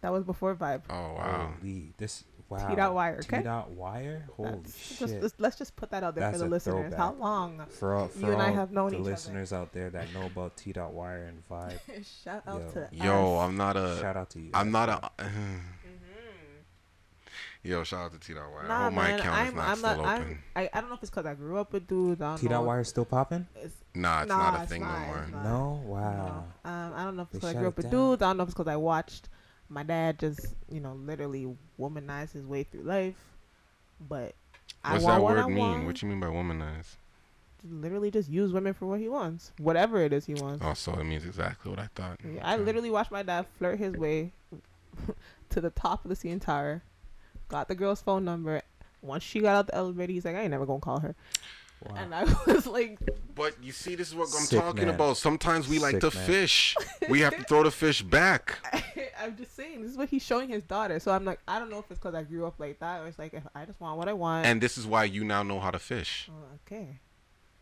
That 0.02 0.12
was 0.12 0.24
before 0.24 0.54
Vibe. 0.54 0.82
Oh 0.90 0.94
wow. 1.14 1.54
Holy, 1.60 1.94
this 1.96 2.24
wow. 2.48 2.68
T 2.68 2.76
dot 2.76 2.94
wire, 2.94 3.18
okay? 3.24 3.38
T 3.38 3.44
dot 3.44 3.70
wire. 3.70 4.26
Holy 4.36 4.50
That's 4.50 4.78
shit. 4.78 4.98
just, 4.98 5.20
just- 5.20 5.40
let's 5.40 5.56
just 5.56 5.76
put 5.76 5.90
that 5.90 6.02
out 6.04 6.14
there 6.14 6.24
That's 6.24 6.36
for 6.38 6.44
the 6.44 6.48
a 6.48 6.50
listeners. 6.50 6.94
How 6.94 7.12
long? 7.14 7.64
for 7.68 7.94
all, 7.94 8.08
for 8.08 8.18
you 8.20 8.32
and 8.32 8.42
I 8.42 8.50
have 8.50 8.70
known 8.72 8.90
the 8.90 8.96
each 8.96 9.00
other. 9.02 9.10
listeners 9.10 9.52
out 9.52 9.72
there 9.72 9.90
that 9.90 10.12
know 10.14 10.26
about 10.26 10.56
T 10.56 10.72
dot 10.72 10.92
wire 10.92 11.24
and 11.24 11.42
vibe, 11.48 11.78
Shout 12.24 12.42
out 12.46 12.60
Yo. 12.60 12.70
to 12.72 12.88
Yo, 12.92 13.36
us. 13.38 13.48
I'm 13.48 13.56
not 13.56 13.76
a. 13.76 13.98
shout 14.00 14.16
out 14.16 14.30
to 14.30 14.40
you. 14.40 14.50
I'm 14.54 14.70
guys, 14.72 14.86
not 14.88 15.12
man. 15.18 15.26
a. 15.26 15.60
Yo, 17.66 17.82
shout 17.82 18.04
out 18.06 18.12
to 18.12 18.18
T 18.26 18.34
dot 18.34 18.50
wire. 18.52 18.64
I 18.64 18.68
Nah, 18.68 18.84
hope 18.84 18.92
my 18.92 19.08
account 19.10 19.42
is 19.42 19.48
I'm, 19.48 19.56
not 19.56 19.68
I'm 19.70 19.76
still 19.78 19.96
not. 20.02 20.20
open. 20.20 20.38
I'm, 20.54 20.62
I, 20.64 20.70
I 20.74 20.80
don't 20.82 20.90
know 20.90 20.96
if 20.96 21.02
it's 21.02 21.10
because 21.10 21.24
I 21.24 21.32
grew 21.34 21.58
up 21.58 21.72
with 21.72 21.86
dudes. 21.86 22.20
I 22.20 22.28
don't 22.32 22.38
T 22.38 22.46
dot 22.48 22.60
know. 22.60 22.66
wire 22.68 22.84
still 22.84 23.06
popping? 23.06 23.46
It's, 23.56 23.74
Nah, 23.94 24.20
it's 24.22 24.28
Nah, 24.28 24.36
not 24.50 24.58
a 24.58 24.62
it's 24.64 24.72
thing 24.72 24.82
not, 24.82 25.00
no 25.00 25.06
more. 25.06 25.26
No, 25.44 25.82
wow. 25.86 26.44
no. 26.64 26.70
Um, 26.70 26.92
I 26.94 27.04
don't 27.04 27.16
know 27.16 27.22
if 27.22 27.28
it's 27.28 27.38
because 27.40 27.56
I 27.56 27.58
grew 27.58 27.68
up 27.68 27.76
with 27.78 27.90
down. 27.90 27.92
dudes. 27.92 28.22
I 28.22 28.26
don't 28.26 28.36
know 28.36 28.42
if 28.42 28.48
it's 28.50 28.54
because 28.54 28.70
I 28.70 28.76
watched 28.76 29.28
my 29.68 29.82
dad 29.82 30.18
just, 30.18 30.54
you 30.70 30.80
know, 30.80 30.94
literally 30.94 31.54
womanize 31.78 32.32
his 32.32 32.46
way 32.46 32.64
through 32.64 32.82
life. 32.82 33.16
But 34.00 34.34
I 34.84 34.92
What's 34.92 35.04
want 35.04 35.16
that 35.18 35.22
what 35.22 35.36
word 35.36 35.42
I 35.44 35.46
mean? 35.48 35.58
want. 35.58 35.86
What 35.86 36.02
you 36.02 36.08
mean 36.08 36.20
by 36.20 36.26
womanize? 36.26 36.96
Literally 37.66 38.10
just 38.10 38.28
use 38.28 38.52
women 38.52 38.74
for 38.74 38.86
what 38.86 39.00
he 39.00 39.08
wants, 39.08 39.52
whatever 39.58 40.02
it 40.02 40.12
is 40.12 40.26
he 40.26 40.34
wants. 40.34 40.62
Oh, 40.64 40.74
so 40.74 40.92
it 40.94 41.04
means 41.04 41.24
exactly 41.24 41.70
what 41.70 41.80
I 41.80 41.88
thought. 41.94 42.20
Yeah, 42.22 42.46
I 42.46 42.56
literally 42.56 42.90
watched 42.90 43.10
my 43.10 43.22
dad 43.22 43.46
flirt 43.58 43.78
his 43.78 43.94
way 43.96 44.32
to 45.48 45.60
the 45.62 45.70
top 45.70 46.04
of 46.04 46.10
the 46.10 46.14
CN 46.14 46.42
Tower, 46.42 46.82
got 47.48 47.68
the 47.68 47.74
girl's 47.74 48.02
phone 48.02 48.24
number. 48.24 48.60
Once 49.00 49.22
she 49.22 49.40
got 49.40 49.56
out 49.56 49.66
the 49.66 49.74
elevator, 49.74 50.12
he's 50.12 50.26
like, 50.26 50.36
I 50.36 50.42
ain't 50.42 50.50
never 50.50 50.66
gonna 50.66 50.80
call 50.80 51.00
her. 51.00 51.14
Wow. 51.88 51.96
And 51.96 52.14
I 52.14 52.24
was 52.46 52.66
like, 52.66 52.98
But 53.34 53.54
you 53.62 53.72
see, 53.72 53.94
this 53.94 54.08
is 54.08 54.14
what 54.14 54.24
I'm 54.34 54.44
Sick 54.44 54.58
talking 54.60 54.86
man. 54.86 54.94
about. 54.94 55.16
Sometimes 55.16 55.68
we 55.68 55.78
like 55.78 56.00
Sick 56.00 56.10
to 56.12 56.16
man. 56.16 56.26
fish. 56.26 56.74
we 57.08 57.20
have 57.20 57.36
to 57.36 57.42
throw 57.44 57.62
the 57.62 57.70
fish 57.70 58.00
back. 58.02 58.58
I'm 59.20 59.36
just 59.36 59.54
saying, 59.56 59.82
this 59.82 59.90
is 59.90 59.96
what 59.96 60.08
he's 60.08 60.22
showing 60.24 60.48
his 60.48 60.62
daughter. 60.62 60.98
So 61.00 61.12
I'm 61.12 61.24
like, 61.24 61.40
I 61.48 61.58
don't 61.58 61.70
know 61.70 61.78
if 61.78 61.90
it's 61.90 61.98
because 62.00 62.14
I 62.14 62.22
grew 62.22 62.46
up 62.46 62.54
like 62.58 62.78
that 62.80 63.02
or 63.02 63.06
it's 63.06 63.18
like, 63.18 63.34
if 63.34 63.42
I 63.54 63.64
just 63.64 63.80
want 63.80 63.98
what 63.98 64.08
I 64.08 64.12
want. 64.12 64.46
And 64.46 64.60
this 64.60 64.76
is 64.78 64.86
why 64.86 65.04
you 65.04 65.24
now 65.24 65.42
know 65.42 65.60
how 65.60 65.70
to 65.70 65.78
fish. 65.78 66.28
Oh, 66.30 66.44
okay. 66.66 66.98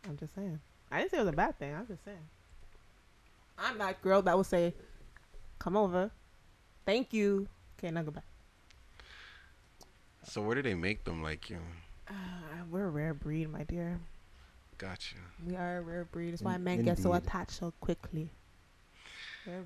I'm 0.07 0.17
just 0.17 0.35
saying. 0.35 0.59
I 0.91 0.99
didn't 0.99 1.11
say 1.11 1.17
it 1.17 1.21
was 1.21 1.29
a 1.29 1.33
bad 1.33 1.57
thing. 1.59 1.73
I'm 1.73 1.87
just 1.87 2.03
saying. 2.05 2.17
I'm 3.57 3.77
that 3.77 4.01
girl 4.01 4.21
that 4.21 4.35
will 4.35 4.43
say, 4.43 4.73
come 5.59 5.75
over. 5.77 6.11
Thank 6.85 7.13
you. 7.13 7.47
Okay, 7.79 7.91
now 7.91 8.01
go 8.03 8.11
back. 8.11 8.25
So 10.23 10.41
where 10.41 10.55
do 10.55 10.61
they 10.61 10.75
make 10.75 11.03
them 11.03 11.21
like 11.21 11.49
you? 11.49 11.57
Uh, 12.09 12.13
we're 12.69 12.85
a 12.85 12.89
rare 12.89 13.13
breed, 13.13 13.49
my 13.51 13.63
dear. 13.63 13.99
Gotcha. 14.77 15.15
We 15.45 15.55
are 15.55 15.77
a 15.77 15.81
rare 15.81 16.05
breed. 16.05 16.33
That's 16.33 16.41
why 16.41 16.55
In- 16.55 16.63
men 16.63 16.83
get 16.83 16.97
so 16.99 17.13
attached 17.13 17.51
so 17.51 17.73
quickly. 17.79 18.29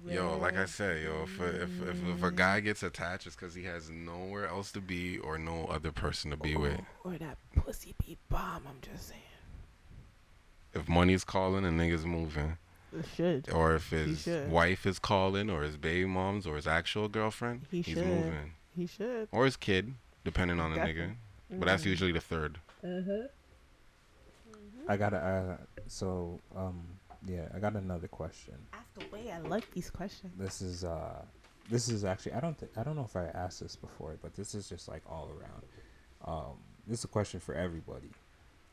Yo, 0.08 0.38
like 0.40 0.56
I 0.56 0.58
rare 0.58 0.68
said, 0.68 1.04
yo, 1.04 1.24
if 1.24 1.40
a, 1.40 1.62
if, 1.64 1.82
if, 1.84 2.08
if 2.08 2.24
a 2.24 2.32
guy 2.32 2.60
gets 2.62 2.82
attached, 2.82 3.28
it's 3.28 3.36
because 3.36 3.54
he 3.54 3.64
has 3.66 3.92
nowhere 3.92 4.48
else 4.48 4.72
to 4.72 4.82
be 4.82 5.20
or 5.20 5.38
no 5.38 5.66
other 5.66 5.92
person 5.92 6.32
to 6.32 6.38
be 6.38 6.56
with. 6.56 6.80
Or 7.04 7.16
that 7.18 7.38
pussy 7.56 7.94
be 8.04 8.18
bomb. 8.28 8.64
I'm 8.68 8.80
just 8.82 9.10
saying. 9.10 9.22
If 10.74 10.90
money's 10.90 11.24
calling 11.24 11.64
and 11.64 11.80
niggas 11.80 12.06
moving, 12.06 12.58
It 12.92 13.06
should. 13.16 13.50
or 13.52 13.76
if 13.76 13.92
his 13.92 14.28
wife 14.50 14.88
is 14.88 14.98
calling, 14.98 15.50
or 15.50 15.62
his 15.62 15.78
baby 15.78 16.06
moms, 16.06 16.48
or 16.48 16.56
his 16.56 16.68
actual 16.68 17.08
girlfriend, 17.08 17.68
He 17.70 17.82
he's 17.82 17.96
should. 17.96 18.06
moving. 18.06 18.54
He 18.76 18.88
should. 18.88 19.28
Or 19.32 19.46
his 19.46 19.58
kid, 19.58 19.94
depending 20.24 20.60
on 20.60 20.74
the 20.74 20.80
nigga. 20.80 20.86
Definitely. 20.86 21.18
But 21.52 21.66
that's 21.68 21.82
mm-hmm. 21.84 21.90
usually 21.90 22.12
the 22.14 22.22
third. 22.22 22.58
Mm-hmm. 22.84 23.26
I 24.88 24.98
got 24.98 25.14
a 25.14 25.18
uh, 25.18 25.58
so 25.88 26.40
um 26.56 26.82
yeah, 27.26 27.48
I 27.54 27.60
got 27.60 27.74
another 27.76 28.08
question. 28.08 28.56
Ask 28.74 29.10
away. 29.10 29.32
I 29.32 29.40
like 29.40 29.70
these 29.72 29.90
questions. 29.90 30.34
This 30.38 30.62
is 30.62 30.84
uh 30.84 31.22
this 31.70 31.90
is 31.90 32.06
actually 32.06 32.34
I 32.34 32.40
don't 32.40 32.58
think 32.58 32.72
I 32.78 32.84
don't 32.84 32.96
know 32.96 33.06
if 33.06 33.16
I 33.16 33.26
asked 33.26 33.60
this 33.62 33.76
before, 33.76 34.18
but 34.22 34.36
this 34.36 34.56
is 34.56 34.70
just 34.70 34.88
like 34.88 35.02
all 35.10 35.30
around. 35.30 35.64
Um 36.26 36.58
this 36.88 37.00
is 37.00 37.06
a 37.06 37.10
question 37.10 37.40
for 37.40 37.54
everybody. 37.54 38.10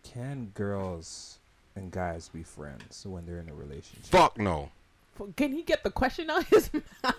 Can 0.03 0.51
girls 0.55 1.39
and 1.77 1.91
guys 1.91 2.28
be 2.28 2.43
friends 2.43 3.05
when 3.07 3.27
they're 3.27 3.41
in 3.41 3.49
a 3.49 3.55
relationship? 3.55 4.07
Fuck 4.07 4.39
no. 4.39 4.70
Can 5.36 5.53
he 5.53 5.62
get 5.62 5.82
the 5.85 5.91
question 5.91 6.28
out 6.31 6.45
his 6.45 6.70
mouth? 7.03 7.15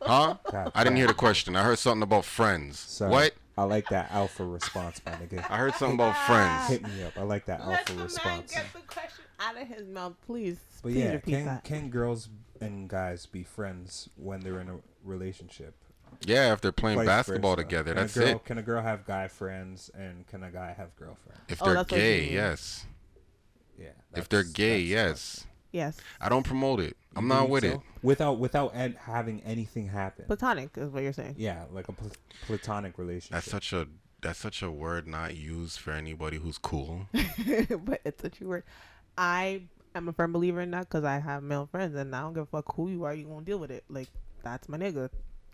Huh? 0.00 0.36
God, 0.50 0.72
I 0.74 0.84
didn't 0.84 0.96
hear 0.96 1.06
the 1.06 1.14
question. 1.14 1.56
I 1.56 1.62
heard 1.62 1.78
something 1.78 2.02
about 2.02 2.24
friends. 2.26 2.78
Sorry. 2.78 3.10
What? 3.10 3.34
I 3.56 3.62
like 3.64 3.88
that 3.90 4.10
alpha 4.10 4.44
response, 4.44 5.00
my 5.06 5.12
nigga. 5.12 5.38
I 5.48 5.58
heard 5.58 5.74
something 5.74 5.94
about 5.94 6.16
friends. 6.26 6.68
Hit 6.68 6.82
me 6.82 7.02
up. 7.04 7.12
I 7.16 7.22
like 7.22 7.44
that 7.46 7.66
Let 7.66 7.78
alpha 7.78 7.92
the 7.92 7.94
man 7.98 8.04
response. 8.04 8.52
get 8.52 8.64
the 8.72 8.80
question 8.80 9.24
out 9.38 9.56
of 9.60 9.68
his 9.68 9.86
mouth, 9.86 10.14
please. 10.26 10.58
But 10.82 10.92
please 10.92 10.96
yeah, 11.04 11.18
can 11.18 11.44
that. 11.46 11.64
can 11.64 11.88
girls 11.90 12.28
and 12.60 12.88
guys 12.88 13.26
be 13.26 13.44
friends 13.44 14.08
when 14.16 14.40
they're 14.40 14.60
in 14.60 14.68
a 14.68 14.76
relationship? 15.04 15.74
Yeah, 16.26 16.52
if 16.52 16.60
they're 16.60 16.72
playing 16.72 16.98
Vice 16.98 17.06
basketball 17.06 17.54
versa. 17.56 17.64
together, 17.66 17.92
Can 17.94 18.02
that's 18.02 18.14
girl, 18.16 18.26
it. 18.28 18.44
Can 18.44 18.58
a 18.58 18.62
girl 18.62 18.82
have 18.82 19.04
guy 19.06 19.28
friends 19.28 19.90
and 19.94 20.26
can 20.26 20.42
a 20.44 20.50
guy 20.50 20.72
have 20.76 20.94
girlfriend? 20.96 21.40
If 21.48 21.60
Oh, 21.62 21.66
they're 21.66 21.74
that's 21.74 21.90
gay, 21.90 22.30
yes. 22.30 22.86
Yeah. 23.78 23.88
If 24.16 24.28
they're 24.28 24.44
gay, 24.44 24.88
that's- 24.88 25.44
yes. 25.44 25.46
Yes, 25.74 25.98
I 26.20 26.28
don't 26.30 26.44
promote 26.44 26.80
it. 26.80 26.96
I'm 27.16 27.28
not 27.28 27.48
with 27.50 27.64
so? 27.64 27.70
it. 27.70 27.80
Without 28.02 28.38
without 28.38 28.72
ed- 28.74 28.96
having 28.98 29.42
anything 29.42 29.88
happen. 29.88 30.24
platonic 30.26 30.70
is 30.76 30.90
what 30.90 31.02
you're 31.02 31.12
saying. 31.12 31.34
yeah, 31.36 31.64
like 31.70 31.88
a 31.88 31.92
pl- 31.92 32.10
platonic 32.46 32.96
relationship. 32.98 33.32
That's 33.32 33.50
such 33.50 33.72
a 33.72 33.86
that's 34.22 34.38
such 34.38 34.62
a 34.62 34.70
word 34.70 35.06
not 35.06 35.36
used 35.36 35.78
for 35.78 35.90
anybody 35.92 36.38
who's 36.38 36.56
cool. 36.58 37.06
but 37.12 38.00
it's 38.04 38.24
a 38.24 38.30
true 38.30 38.48
word. 38.48 38.64
I 39.18 39.62
am 39.94 40.08
a 40.08 40.12
firm 40.12 40.32
believer 40.32 40.60
in 40.62 40.70
that 40.72 40.88
because 40.88 41.04
I 41.04 41.18
have 41.18 41.42
male 41.42 41.68
friends, 41.70 41.94
and 41.94 42.14
I 42.16 42.22
don't 42.22 42.32
give 42.32 42.44
a 42.44 42.46
fuck 42.46 42.74
who 42.74 42.88
you 42.90 43.04
are. 43.04 43.14
You 43.14 43.26
gonna 43.26 43.44
deal 43.44 43.58
with 43.58 43.70
it. 43.70 43.84
Like 43.88 44.08
that's 44.42 44.68
my 44.68 44.78
nigga. 44.78 45.10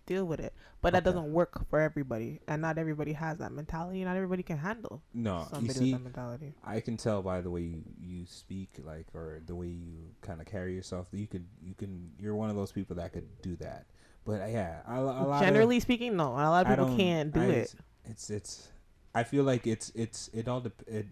Deal 0.07 0.25
with 0.25 0.39
it. 0.39 0.53
But 0.81 0.93
that 0.93 1.05
Okay. 1.05 1.13
doesn't 1.15 1.31
work 1.31 1.69
for 1.69 1.79
everybody, 1.79 2.41
and 2.47 2.61
not 2.61 2.77
everybody 2.77 3.13
has 3.13 3.37
that 3.37 3.51
mentality. 3.51 4.03
Not 4.03 4.15
everybody 4.15 4.41
can 4.43 4.57
handle 4.57 5.01
no, 5.13 5.47
you 5.61 5.69
see, 5.69 5.91
that 5.93 6.01
mentality. 6.03 6.55
I 6.63 6.79
can 6.79 6.97
tell 6.97 7.21
by 7.21 7.41
the 7.41 7.51
way 7.51 7.61
you, 7.61 7.83
you 7.99 8.25
speak, 8.25 8.69
like, 8.83 9.05
or 9.13 9.41
the 9.45 9.53
way 9.55 9.67
you 9.67 9.97
kind 10.21 10.41
of 10.41 10.47
carry 10.47 10.73
yourself. 10.73 11.11
that 11.11 11.17
You 11.19 11.27
could, 11.27 11.45
you 11.63 11.75
can, 11.75 12.11
you're 12.19 12.35
one 12.35 12.49
of 12.49 12.55
those 12.55 12.71
people 12.71 12.95
that 12.95 13.13
could 13.13 13.41
do 13.43 13.55
that. 13.57 13.85
But 14.25 14.41
uh, 14.41 14.45
yeah, 14.47 14.81
a, 14.87 14.99
a 14.99 15.01
lot 15.01 15.41
of- 15.41 15.41
Generally 15.41 15.79
speaking, 15.81 16.15
no. 16.17 16.29
A 16.29 16.49
lot 16.49 16.65
of 16.65 16.77
people 16.77 16.97
can't 16.97 17.31
do 17.33 17.41
I- 17.41 17.45
it. 17.45 17.75
It's 18.05 18.29
it's. 18.31 18.69
I 19.13 19.23
feel 19.23 19.43
like 19.43 19.67
it's 19.67 19.91
it's 19.93 20.29
it 20.33 20.47
all 20.47 20.61
dep- 20.61 20.81
it. 20.87 21.05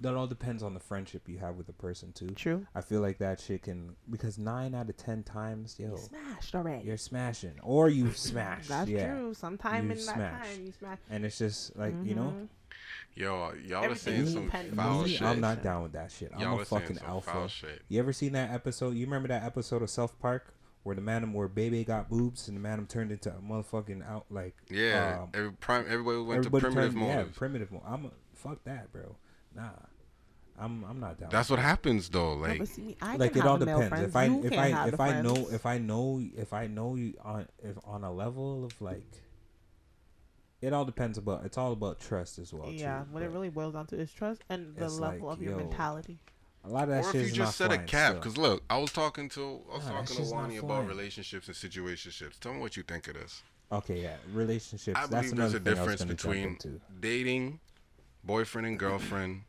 That 0.00 0.14
all 0.14 0.26
depends 0.28 0.62
on 0.62 0.74
the 0.74 0.80
friendship 0.80 1.28
you 1.28 1.38
have 1.38 1.56
with 1.56 1.66
the 1.66 1.72
person 1.72 2.12
too. 2.12 2.28
True. 2.30 2.64
I 2.74 2.80
feel 2.82 3.00
like 3.00 3.18
that 3.18 3.40
shit 3.40 3.62
can 3.62 3.96
because 4.08 4.38
nine 4.38 4.74
out 4.74 4.88
of 4.88 4.96
ten 4.96 5.24
times, 5.24 5.76
yo, 5.78 5.96
Smashed 5.96 6.54
already. 6.54 6.84
you're 6.86 6.96
smashing 6.96 7.54
or 7.62 7.88
you 7.88 8.12
smashed. 8.14 8.68
That's 8.68 8.88
yeah. 8.88 9.12
true. 9.12 9.34
Sometime 9.34 9.86
You 9.90 9.96
in 9.98 10.06
that 10.06 10.14
time, 10.16 10.64
you 10.66 10.72
smash. 10.78 10.98
And 11.10 11.24
it's 11.24 11.38
just 11.38 11.76
like 11.76 11.94
you 12.04 12.14
know, 12.14 12.32
Mhm. 12.36 12.48
Yo, 13.14 13.52
y'all 13.66 13.84
are 13.90 13.94
saying 13.96 14.26
some 14.28 14.48
foul 14.76 15.02
me, 15.02 15.08
shit. 15.08 15.22
I'm 15.22 15.40
not 15.40 15.62
down 15.64 15.82
with 15.82 15.92
that 15.94 16.12
shit. 16.12 16.30
I'm 16.32 16.40
Y'all 16.40 16.58
a 16.58 16.62
are 16.62 16.64
saying 16.64 16.82
fucking 16.82 16.96
some 16.98 17.06
alpha. 17.08 17.30
foul 17.32 17.48
shit. 17.48 17.82
You 17.88 17.98
ever 17.98 18.12
seen 18.12 18.32
that 18.32 18.50
episode? 18.52 18.94
You 18.94 19.06
remember 19.06 19.26
that 19.28 19.42
episode 19.42 19.82
of 19.82 19.90
South 19.90 20.16
Park 20.20 20.54
where 20.84 20.94
the 20.94 21.02
madam 21.02 21.34
where 21.34 21.48
baby 21.48 21.82
got 21.82 22.08
boobs 22.08 22.46
and 22.46 22.56
the 22.56 22.60
madam 22.60 22.86
turned 22.86 23.10
into 23.10 23.30
a 23.30 23.40
motherfucking 23.40 24.08
out 24.08 24.26
like 24.30 24.54
Yeah, 24.70 25.22
um, 25.22 25.30
every 25.34 25.50
prime, 25.52 25.86
everybody 25.88 26.18
went 26.18 26.38
everybody 26.38 26.62
to 26.66 26.70
primitive 26.70 26.94
turned, 26.94 27.06
yeah, 27.08 27.24
primitive. 27.34 27.72
Mo- 27.72 27.82
I'm 27.84 28.04
a, 28.06 28.10
fuck 28.36 28.62
that, 28.64 28.92
bro. 28.92 29.16
Nah, 29.56 29.70
I'm 30.60 30.84
I'm 30.84 31.00
not 31.00 31.18
down. 31.18 31.30
That's 31.30 31.50
what 31.50 31.58
happens 31.58 32.08
though. 32.08 32.34
Like, 32.34 32.58
but 32.58 32.68
see, 32.68 32.82
me, 32.82 32.96
I 33.00 33.16
like 33.16 33.36
it 33.36 33.44
all 33.44 33.52
have 33.52 33.60
the 33.60 33.66
male 33.66 33.80
depends. 33.80 34.12
friends. 34.12 34.14
If 34.14 34.16
I 34.16 34.24
you 34.24 34.44
if 34.44 34.58
I 34.58 34.88
if 34.88 34.96
the 34.96 35.02
I 35.02 35.22
know 35.22 35.48
if 35.50 35.66
I 35.66 35.78
know 35.78 36.26
if 36.36 36.52
I 36.52 36.66
know 36.66 36.94
you 36.94 37.14
on 37.24 37.46
if 37.62 37.76
on 37.84 38.04
a 38.04 38.12
level 38.12 38.64
of 38.64 38.80
like, 38.80 39.04
it 40.60 40.72
all 40.72 40.84
depends 40.84 41.18
about. 41.18 41.44
It's 41.44 41.58
all 41.58 41.72
about 41.72 42.00
trust 42.00 42.38
as 42.38 42.52
well. 42.52 42.70
yeah, 42.70 43.00
too, 43.00 43.06
what 43.12 43.22
it 43.22 43.30
really 43.30 43.50
boils 43.50 43.74
down 43.74 43.86
to 43.86 43.96
is 43.96 44.12
trust 44.12 44.42
and 44.48 44.74
the 44.76 44.88
level 44.88 45.28
like, 45.28 45.36
of 45.36 45.42
your 45.42 45.52
yo, 45.52 45.58
mentality. 45.58 46.18
A 46.64 46.68
lot 46.68 46.84
of 46.84 46.88
that 46.90 47.04
or 47.04 47.12
shit 47.12 47.22
if 47.22 47.32
you 47.32 47.38
not 47.38 47.46
just 47.46 47.58
set 47.58 47.72
a 47.72 47.78
cap. 47.78 48.16
Because 48.16 48.36
look, 48.36 48.64
I 48.68 48.78
was 48.78 48.92
talking 48.92 49.28
to 49.30 49.60
I 49.70 49.76
was 49.76 49.84
Nah, 49.84 49.90
that 49.90 49.92
talking 49.92 50.06
to 50.06 50.12
shit's 50.14 50.32
not 50.32 50.42
Wani 50.42 50.56
about 50.56 50.88
relationships 50.88 51.46
and 51.46 51.56
situationships. 51.56 52.38
Tell 52.40 52.52
me 52.52 52.60
what 52.60 52.76
you 52.76 52.82
think 52.82 53.08
of 53.08 53.14
this. 53.14 53.42
Okay, 53.70 54.02
yeah, 54.02 54.16
relationships. 54.32 54.98
I 54.98 55.06
that's 55.06 55.30
believe 55.30 55.36
there's 55.36 55.54
a 55.54 55.60
thing 55.60 55.74
difference 55.74 56.04
between 56.04 56.58
dating, 57.00 57.60
boyfriend 58.24 58.66
and 58.66 58.78
girlfriend, 58.78 59.42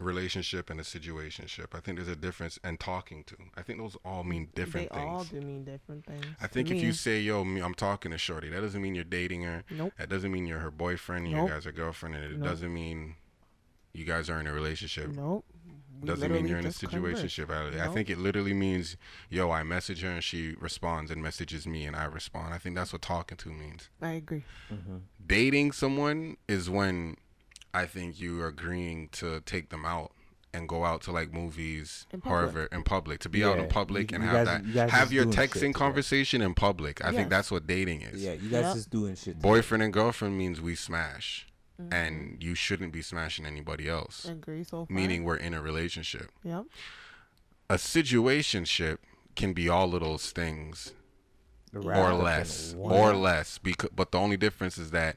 relationship, 0.00 0.70
and 0.70 0.80
a 0.80 0.82
situationship. 0.82 1.74
I 1.74 1.80
think 1.80 1.98
there's 1.98 2.08
a 2.08 2.16
difference, 2.16 2.58
and 2.64 2.78
talking 2.80 3.24
to. 3.24 3.36
I 3.56 3.62
think 3.62 3.78
those 3.78 3.96
all 4.04 4.24
mean 4.24 4.48
different 4.54 4.90
they 4.90 4.96
things. 4.98 5.08
all 5.08 5.24
do 5.24 5.40
mean 5.40 5.64
different 5.64 6.04
things. 6.06 6.24
I 6.40 6.46
think 6.46 6.70
if 6.70 6.76
me. 6.78 6.82
you 6.84 6.92
say, 6.92 7.20
"Yo, 7.20 7.40
I'm 7.42 7.74
talking 7.74 8.10
to 8.12 8.18
Shorty," 8.18 8.48
that 8.50 8.60
doesn't 8.60 8.80
mean 8.82 8.94
you're 8.94 9.04
dating 9.04 9.42
her. 9.42 9.64
Nope. 9.70 9.92
That 9.98 10.08
doesn't 10.08 10.30
mean 10.32 10.46
you're 10.46 10.58
her 10.60 10.70
boyfriend. 10.70 11.30
Nope. 11.30 11.48
You 11.48 11.54
guys 11.54 11.66
are 11.66 11.72
girlfriend, 11.72 12.16
and 12.16 12.24
it 12.24 12.38
Nope. 12.38 12.48
doesn't 12.48 12.72
mean 12.72 13.16
you 13.92 14.04
guys 14.04 14.28
are 14.28 14.40
in 14.40 14.46
a 14.46 14.52
relationship. 14.52 15.08
Nope. 15.10 15.44
We 16.00 16.08
doesn't 16.08 16.32
mean 16.32 16.46
you're 16.48 16.58
in 16.58 16.66
a 16.66 16.68
just 16.70 16.86
converse. 16.88 17.22
situationship. 17.22 17.50
I, 17.80 17.84
I 17.88 17.88
think 17.94 18.10
it 18.10 18.18
literally 18.18 18.52
means, 18.52 18.96
yo, 19.30 19.50
I 19.52 19.62
message 19.62 20.02
her 20.02 20.10
and 20.10 20.22
she 20.24 20.54
responds 20.60 21.10
and 21.10 21.22
messages 21.22 21.66
me 21.66 21.86
and 21.86 21.94
I 21.96 22.04
respond. 22.04 22.52
I 22.52 22.58
think 22.58 22.74
that's 22.74 22.92
what 22.92 23.00
talking 23.00 23.38
to 23.38 23.48
means. 23.50 23.88
I 24.02 24.10
agree. 24.10 24.42
Mm-hmm. 24.70 24.96
Dating 25.26 25.72
someone 25.72 26.36
is 26.48 26.68
when 26.68 27.16
I 27.74 27.86
think 27.86 28.20
you 28.20 28.40
are 28.42 28.46
agreeing 28.48 29.08
to 29.12 29.40
take 29.40 29.68
them 29.70 29.84
out 29.84 30.12
and 30.52 30.68
go 30.68 30.84
out 30.84 31.02
to 31.02 31.10
like 31.10 31.32
movies, 31.32 32.06
In 32.12 32.20
public. 32.20 32.38
however, 32.40 32.66
in 32.70 32.84
public, 32.84 33.18
to 33.20 33.28
be 33.28 33.42
out 33.42 33.58
in 33.58 33.66
public 33.68 34.12
you- 34.12 34.14
and 34.14 34.24
you 34.24 34.30
have 34.30 34.46
guys- 34.46 34.62
that, 34.62 34.66
you 34.66 34.90
have 34.96 35.12
your 35.12 35.24
doing 35.24 35.36
shit 35.36 35.50
texting 35.50 35.52
together. 35.54 35.72
conversation 35.78 36.40
in 36.42 36.54
public. 36.54 37.04
I 37.04 37.08
Yes. 37.08 37.16
think 37.16 37.30
that's 37.30 37.50
what 37.50 37.66
dating 37.66 38.02
is. 38.02 38.22
Yeah, 38.22 38.34
you 38.34 38.48
guys 38.50 38.62
Yep. 38.66 38.74
just 38.74 38.90
doing 38.90 39.16
shit. 39.16 39.40
Boyfriend 39.40 39.82
and 39.82 39.92
girlfriend 39.92 40.38
means 40.38 40.60
we 40.60 40.76
smash, 40.76 41.46
Mm-hmm. 41.82 41.92
and 41.92 42.40
you 42.40 42.54
shouldn't 42.54 42.92
be 42.92 43.02
smashing 43.02 43.44
anybody 43.46 43.88
else. 43.88 44.26
Agree 44.26 44.62
so 44.62 44.86
far. 44.86 44.94
Meaning 44.96 45.24
we're 45.24 45.34
in 45.36 45.52
a 45.54 45.60
relationship. 45.60 46.30
Yep. 46.44 46.66
a 47.70 47.74
situationship 47.76 48.98
can 49.34 49.54
be 49.54 49.68
all 49.68 49.94
of 49.94 50.02
those 50.02 50.30
things 50.30 50.92
together. 51.72 51.94
or 51.96 52.12
less 52.12 52.74
or 52.78 53.16
less 53.16 53.58
because 53.58 53.90
but 53.96 54.12
the 54.12 54.18
only 54.18 54.36
difference 54.36 54.76
is 54.78 54.90
that 54.92 55.16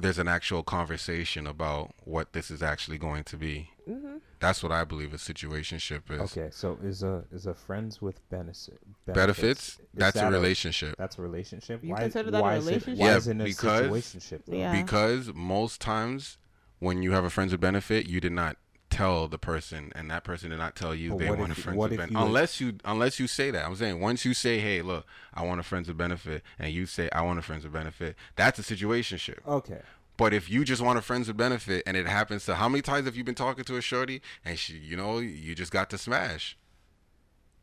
there's 0.00 0.18
an 0.18 0.28
actual 0.28 0.62
conversation 0.62 1.46
about 1.46 1.92
what 2.04 2.32
this 2.32 2.50
is 2.50 2.62
actually 2.62 2.98
going 2.98 3.24
to 3.24 3.36
be 3.36 3.70
Mm-hmm. 3.88 4.18
that's 4.38 4.62
what 4.62 4.70
i 4.70 4.84
believe 4.84 5.14
a 5.14 5.16
situationship 5.16 6.10
is 6.10 6.20
Okay, 6.36 6.48
so 6.52 6.76
is 6.84 7.02
a 7.02 7.24
is 7.32 7.46
a 7.46 7.54
friends 7.54 8.02
with 8.02 8.20
benefit 8.28 8.78
benefits 9.06 9.68
is 9.70 9.78
that's 9.94 10.16
a 10.16 10.20
that 10.20 10.30
relationship 10.32 10.94
That's 10.98 11.16
a 11.16 11.22
relationship. 11.22 11.82
You 11.82 11.92
why 11.92 12.00
consider 12.02 12.30
that 12.32 12.38
a 12.38 12.42
why 12.42 12.56
is 12.56 12.66
it, 12.66 12.68
relationship? 12.68 13.00
why 13.00 13.06
Yeah, 13.06 13.16
is 13.16 13.28
it 13.28 13.40
a 13.40 13.44
because- 13.44 13.90
situationship? 13.90 14.40
though? 14.46 14.56
Yeah. 14.58 14.82
because 14.82 15.32
most 15.34 15.80
times 15.80 16.36
when 16.80 17.02
you 17.02 17.12
have 17.12 17.24
a 17.24 17.30
friends 17.30 17.50
with 17.52 17.62
benefit, 17.62 18.06
you 18.10 18.20
did 18.20 18.32
not 18.32 18.58
tell 18.90 19.28
the 19.28 19.38
person, 19.38 19.92
and 19.94 20.10
that 20.10 20.24
person 20.24 20.50
did 20.50 20.58
not 20.58 20.74
tell 20.76 20.94
you 20.94 21.10
But 21.10 21.18
they 21.18 21.30
want 21.30 21.52
a 21.52 21.54
friends 21.54 21.78
with 21.78 21.90
benefit. 21.90 22.10
you- 22.12 22.18
Unless 22.18 22.60
you 22.60 22.78
unless 22.84 23.20
you 23.20 23.26
say 23.26 23.50
that, 23.50 23.64
I'm 23.66 23.76
saying 23.76 24.00
once 24.00 24.24
you 24.24 24.34
say, 24.34 24.58
"Hey, 24.58 24.82
look, 24.82 25.06
I 25.34 25.42
want 25.44 25.60
a 25.60 25.62
friends 25.62 25.88
with 25.88 25.96
benefit," 25.96 26.42
and 26.58 26.72
you 26.72 26.86
say, 26.86 27.08
"I 27.12 27.22
want 27.22 27.38
a 27.38 27.42
friends 27.42 27.64
with 27.64 27.72
benefit," 27.72 28.16
that's 28.36 28.58
a 28.58 28.62
situationship. 28.62 29.46
Okay. 29.46 29.82
But 30.16 30.34
if 30.34 30.50
you 30.50 30.64
just 30.64 30.82
want 30.82 30.98
a 30.98 31.02
friends 31.02 31.28
with 31.28 31.36
benefit, 31.36 31.82
and 31.86 31.96
it 31.96 32.06
happens 32.08 32.44
to 32.46 32.56
how 32.56 32.68
many 32.68 32.82
times 32.82 33.06
have 33.06 33.14
you 33.14 33.22
been 33.22 33.36
talking 33.36 33.62
to 33.64 33.76
a 33.76 33.80
shorty, 33.80 34.20
and 34.44 34.58
she, 34.58 34.74
you 34.74 34.96
know, 34.96 35.18
you 35.20 35.54
just 35.54 35.70
got 35.70 35.90
to 35.90 35.98
smash. 35.98 36.56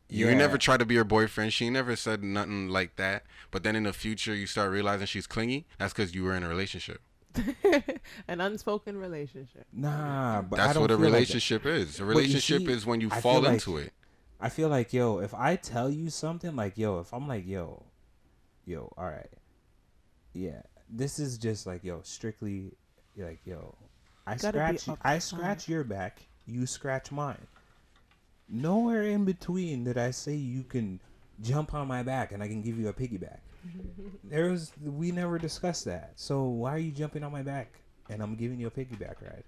You 0.08 0.28
Yeah. 0.28 0.34
never 0.34 0.56
tried 0.56 0.78
to 0.78 0.86
be 0.86 0.94
her 0.94 1.04
boyfriend. 1.04 1.52
She 1.52 1.68
never 1.68 1.96
said 1.96 2.22
nothing 2.22 2.68
like 2.68 2.94
that. 2.96 3.24
But 3.50 3.62
then 3.64 3.74
in 3.76 3.82
the 3.82 3.92
future, 3.92 4.34
you 4.34 4.46
start 4.46 4.70
realizing 4.70 5.06
she's 5.06 5.26
clingy. 5.26 5.66
That's 5.78 5.92
because 5.92 6.14
you 6.14 6.22
were 6.22 6.34
in 6.34 6.44
a 6.44 6.48
relationship. 6.48 7.02
An 8.28 8.40
unspoken 8.40 8.96
relationship. 8.98 9.66
Nah, 9.72 10.42
but 10.42 10.58
I 10.58 10.64
That's 10.64 10.74
don't 10.74 10.82
what 10.82 10.90
a 10.90 10.94
feel 10.94 11.04
like 11.04 11.12
relationship 11.12 11.66
is. 11.66 12.00
A 12.00 12.04
relationship 12.04 12.62
see, 12.62 12.72
is 12.72 12.86
when 12.86 13.00
you 13.00 13.08
I 13.10 13.20
fall 13.20 13.40
like- 13.42 13.54
into 13.54 13.76
it. 13.78 13.92
I 14.38 14.50
feel 14.50 14.68
like 14.68 14.92
yo, 14.92 15.20
if 15.20 15.32
I 15.32 15.56
tell 15.56 15.90
you 15.90 16.10
something 16.10 16.54
like 16.54 16.76
yo, 16.76 16.98
if 17.00 17.14
I'm 17.14 17.26
like 17.26 17.46
yo, 17.46 17.84
yo, 18.66 18.92
all 18.98 19.06
right, 19.06 19.30
yeah, 20.34 20.60
this 20.90 21.18
is 21.18 21.38
just 21.38 21.66
like 21.66 21.82
yo, 21.82 22.00
strictly 22.02 22.72
like 23.16 23.40
yo, 23.46 23.74
I 24.26 24.36
Gotta 24.36 24.76
scratch, 24.78 24.98
I 25.02 25.18
scratch 25.20 25.68
your 25.70 25.84
back, 25.84 26.20
you 26.46 26.66
scratch 26.66 27.10
mine. 27.10 27.46
Nowhere 28.48 29.04
in 29.04 29.24
between 29.24 29.84
did 29.84 29.96
I 29.96 30.10
say 30.10 30.34
you 30.34 30.62
can 30.64 31.00
jump 31.40 31.72
on 31.72 31.88
my 31.88 32.02
back 32.02 32.32
and 32.32 32.42
I 32.42 32.48
can 32.48 32.60
give 32.60 32.78
you 32.78 32.88
a 32.88 32.92
piggyback. 32.92 33.38
there 34.24 34.50
was 34.50 34.72
we 34.82 35.10
never 35.12 35.38
discussed 35.38 35.84
that. 35.86 36.12
So 36.16 36.44
why 36.44 36.74
are 36.74 36.78
you 36.78 36.92
jumping 36.92 37.22
on 37.22 37.32
my 37.32 37.42
back 37.42 37.80
and 38.10 38.22
I'm 38.22 38.34
giving 38.36 38.58
you 38.58 38.66
a 38.66 38.70
piggyback 38.70 39.20
ride? 39.22 39.44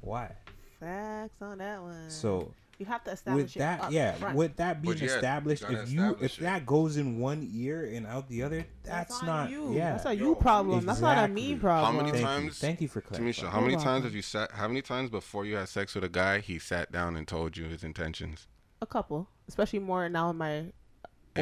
Why? 0.00 0.32
Facts 0.78 1.40
on 1.42 1.58
that 1.58 1.82
one. 1.82 2.08
So 2.10 2.52
you 2.78 2.86
have 2.86 3.04
to 3.04 3.10
establish 3.10 3.42
with 3.42 3.54
that, 3.54 3.82
up 3.82 3.92
yeah, 3.92 4.12
front. 4.14 4.36
with 4.36 4.56
that 4.56 4.80
being 4.80 4.96
yeah, 4.96 5.04
established, 5.04 5.62
gotta 5.62 5.82
if 5.82 5.90
you 5.92 6.00
establish 6.00 6.32
if 6.32 6.38
it. 6.38 6.42
that 6.44 6.64
goes 6.64 6.96
in 6.96 7.18
one 7.18 7.46
ear 7.52 7.84
and 7.84 8.06
out 8.06 8.26
the 8.28 8.42
other, 8.42 8.64
that's, 8.82 9.18
That's 9.18 9.22
not 9.22 9.50
you. 9.50 9.74
yeah. 9.74 9.92
That's 9.92 10.06
a 10.06 10.14
you 10.16 10.34
problem. 10.34 10.86
That's 10.86 11.00
not 11.00 11.22
a 11.22 11.28
me 11.28 11.56
problem. 11.56 11.94
How 11.94 12.00
many 12.00 12.12
Thank 12.12 12.24
times- 12.24 12.44
You. 12.44 12.50
Thank 12.52 12.80
you 12.80 12.88
for 12.88 13.02
clarifying. 13.02 13.32
Tamisha, 13.34 13.50
how 13.50 13.60
many 13.60 13.74
Hold 13.74 13.84
times 13.84 13.96
on. 13.96 14.02
have 14.04 14.14
you 14.14 14.22
sat? 14.22 14.50
How 14.52 14.66
many 14.66 14.80
times 14.80 15.10
before 15.10 15.44
you 15.44 15.56
had 15.56 15.68
sex 15.68 15.94
with 15.94 16.04
a 16.04 16.08
guy, 16.08 16.38
he 16.40 16.58
sat 16.58 16.90
down 16.90 17.16
and 17.16 17.28
told 17.28 17.54
you 17.58 17.66
his 17.66 17.84
intentions? 17.84 18.48
A 18.80 18.86
couple, 18.86 19.28
especially 19.46 19.80
more 19.80 20.08
now 20.08 20.30
in 20.30 20.38
my 20.38 20.52
eh, 20.56 20.62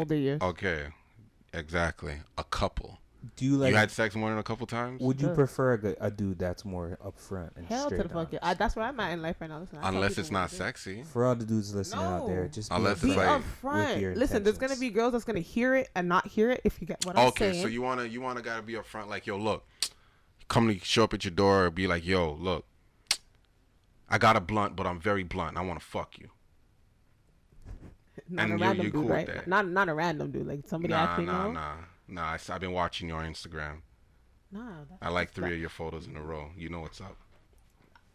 older 0.01 0.17
years. 0.17 0.43
Okay, 0.43 0.89
exactly. 1.59 2.19
A 2.37 2.45
couple. 2.45 2.99
Do 3.37 3.45
you 3.45 3.57
like? 3.57 3.71
you 3.71 3.77
had 3.77 3.91
sex 3.91 4.15
more 4.15 4.31
than 4.31 4.39
a 4.39 4.43
couple 4.45 4.65
times? 4.67 5.01
would 5.03 5.21
you 5.21 5.27
Sure. 5.27 5.35
prefer 5.35 5.73
a, 5.73 5.79
gu- 5.79 5.97
a 6.01 6.09
dude 6.11 6.39
that's 6.39 6.65
more 6.65 6.97
upfront 7.05 7.51
and 7.57 7.67
Hell 7.67 7.89
to 7.91 7.97
straight 7.97 8.09
the 8.09 8.15
fuck 8.15 8.33
yeah. 8.33 8.39
I, 8.43 8.55
that's 8.55 8.77
where 8.77 8.85
I'm 8.87 8.99
at 9.01 9.13
in 9.13 9.21
life 9.23 9.37
right 9.41 9.51
now. 9.51 9.59
Listen, 9.59 9.79
I 9.79 9.83
tell 9.83 9.95
Unless 9.95 10.11
people 10.13 10.21
it's 10.21 10.31
what 10.31 10.39
not 10.39 10.49
to 10.51 10.55
do. 10.55 10.59
sexy. 10.63 11.03
For 11.03 11.25
all 11.27 11.35
the 11.35 11.45
dudes 11.45 11.75
listening 11.75 12.05
out 12.05 12.27
there, 12.29 12.43
No. 12.43 12.49
just 12.49 12.71
Unless 12.71 13.03
be 13.03 13.09
it's 13.09 13.17
Be 13.19 13.27
like- 13.27 13.43
upfront 13.43 13.93
with 13.95 14.01
your. 14.03 14.15
Listen, 14.15 14.45
there's 14.45 14.57
gonna 14.57 14.73
intentions. 14.73 14.81
be 14.81 14.91
girls 14.91 15.13
that's 15.13 15.25
gonna 15.25 15.41
hear 15.41 15.75
it 15.75 15.89
and 15.97 16.09
not 16.09 16.29
hear 16.29 16.51
it 16.51 16.61
if 16.63 16.81
you 16.81 16.87
get 16.87 17.05
what 17.05 17.19
I'm 17.19 17.27
Okay, 17.29 17.51
saying. 17.53 17.63
so 17.63 17.69
you 17.69 17.83
wanna 17.83 18.05
you 18.05 18.21
wanna 18.21 18.41
gotta 18.41 18.63
be 18.63 18.75
upfront, 18.75 19.09
like 19.09 19.27
yo, 19.27 19.37
look, 19.37 19.67
come 20.49 20.69
to 20.69 20.79
show 20.85 21.03
up 21.05 21.13
at 21.13 21.25
your 21.25 21.33
door, 21.33 21.65
or 21.67 21.71
be 21.71 21.89
like, 21.89 22.07
yo, 22.07 22.33
look, 22.35 22.67
I 24.09 24.19
got 24.19 24.37
a 24.37 24.41
blunt, 24.41 24.77
but 24.77 24.87
I'm 24.87 25.01
very 25.01 25.25
blunt. 25.25 25.57
I 25.57 25.61
want 25.63 25.81
to 25.81 25.85
fuck 25.85 26.19
you. 26.19 26.31
Not 28.29 28.43
and 28.45 28.53
a 28.53 28.57
you're- 28.57 28.63
random 28.63 28.77
you're 28.85 28.85
dude, 28.85 28.93
cool 28.93 29.03
with 29.17 29.29
right? 29.29 29.47
Not 29.47 29.69
not 29.69 29.89
a 29.89 29.95
random 29.95 30.31
dude, 30.31 30.47
like 30.47 30.61
somebody 30.67 30.93
Nah, 30.95 31.05
actually 31.05 31.27
nah, 31.27 31.45
know. 31.47 31.53
nah, 31.53 31.75
nah. 32.09 32.25
I, 32.33 32.39
have 32.53 32.61
been 32.61 32.73
watching 32.73 33.09
your 33.09 33.21
Instagram. 33.23 33.83
Nah, 34.51 34.85
that's 34.89 35.03
I 35.03 35.09
like 35.11 35.31
three 35.33 35.49
that- 35.51 35.55
of 35.55 35.61
your 35.61 35.69
photos 35.69 36.07
in 36.07 36.17
a 36.17 36.23
row. 36.23 36.51
You 36.57 36.69
know 36.71 36.81
what's 36.81 37.01
up. 37.01 37.17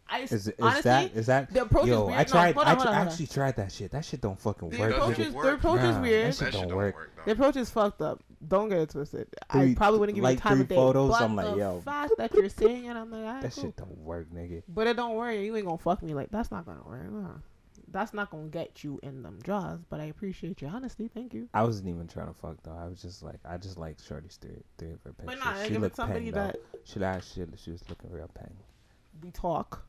I 0.06 0.20
Is, 0.20 0.32
is 0.32 0.52
honestly, 0.60 0.82
that 0.82 1.14
is 1.14 1.26
that 1.26 1.50
the 1.54 1.62
approach 1.62 1.84
is 1.84 1.88
yo? 1.90 2.06
weird. 2.06 2.18
I 2.18 2.22
No, 2.24 2.28
tried. 2.28 2.54
hold 2.54 2.66
I 2.66 2.70
on, 2.72 2.76
tr- 2.76 2.82
hold 2.82 2.88
on, 2.88 2.94
hold 2.94 3.06
on. 3.06 3.12
actually 3.12 3.26
tried 3.26 3.56
that 3.56 3.72
shit. 3.72 3.90
That 3.92 4.04
shit 4.04 4.20
don't 4.20 4.38
fucking 4.38 4.68
The 4.68 4.78
work. 4.78 4.92
approach 4.94 5.16
nigga. 5.16 5.26
is 5.28 5.32
work. 5.34 5.44
the 5.46 5.52
approach 5.54 5.80
is 5.80 5.96
Nah, 5.96 6.02
weird. 6.02 6.26
that 6.26 6.34
shit 6.44 6.52
don't 6.52 6.74
work. 6.76 7.10
The 7.24 7.32
approach 7.32 7.56
is 7.56 7.70
fucked 7.70 8.02
up. 8.02 8.22
Don't 8.46 8.68
get 8.68 8.78
it 8.80 8.90
twisted. 8.90 9.28
Three- 9.50 9.70
I 9.72 9.74
probably 9.74 10.00
wouldn't 10.00 10.16
give 10.16 10.22
like 10.24 10.36
you 10.36 10.40
time 10.42 10.52
three 10.56 10.62
of 10.62 10.68
day. 10.68 10.74
photos, 10.74 11.10
but 11.10 11.22
I'm 11.22 11.34
like, 11.36 11.46
the 11.52 11.56
yo. 11.56 11.80
fact 11.80 12.12
that 12.18 12.34
you're 12.34 12.50
saying 12.50 12.84
it, 12.84 12.90
I'm 12.90 13.10
like, 13.10 13.20
alright, 13.22 13.42
That 13.42 13.54
cool. 13.54 13.64
shit 13.64 13.76
don't 13.76 13.96
work, 13.98 14.26
nigga. 14.30 14.62
But 14.68 14.88
it 14.88 14.96
don't 14.96 15.14
worry, 15.14 15.42
you 15.46 15.56
ain't 15.56 15.64
gonna 15.64 15.78
fuck 15.78 16.02
me 16.02 16.12
like 16.12 16.30
that's 16.30 16.50
not 16.50 16.66
gonna 16.66 16.82
work. 16.84 17.10
Nah. 17.10 17.28
That's 17.94 18.12
not 18.12 18.28
gonna 18.30 18.48
get 18.48 18.82
you 18.82 18.98
in 19.04 19.22
them 19.22 19.38
jaws. 19.44 19.78
But 19.88 20.00
I 20.00 20.06
appreciate 20.06 20.60
your 20.60 20.70
honesty. 20.72 21.08
Thank 21.08 21.32
you. 21.32 21.48
I 21.54 21.62
wasn't 21.62 21.88
even 21.88 22.08
trying 22.08 22.26
to 22.26 22.34
fuck 22.34 22.56
though. 22.64 22.76
I 22.76 22.88
was 22.88 23.00
just 23.00 23.22
like, 23.22 23.38
I 23.48 23.56
just 23.56 23.78
like 23.78 23.98
Shorty's 24.06 24.36
three, 24.36 24.50
three 24.78 24.90
of 24.90 24.98
her 25.04 25.12
pictures. 25.12 25.38
But 25.40 25.52
nah, 25.54 25.64
she 25.64 25.78
looked 25.78 25.94
somebody 25.96 26.24
peng, 26.24 26.32
though. 26.32 26.46
that 26.48 26.56
She 26.82 27.02
actually 27.04 27.46
she 27.56 27.70
was 27.70 27.82
looking 27.88 28.10
real 28.10 28.28
peng. 28.34 28.52
we 29.22 29.30
talk, 29.30 29.86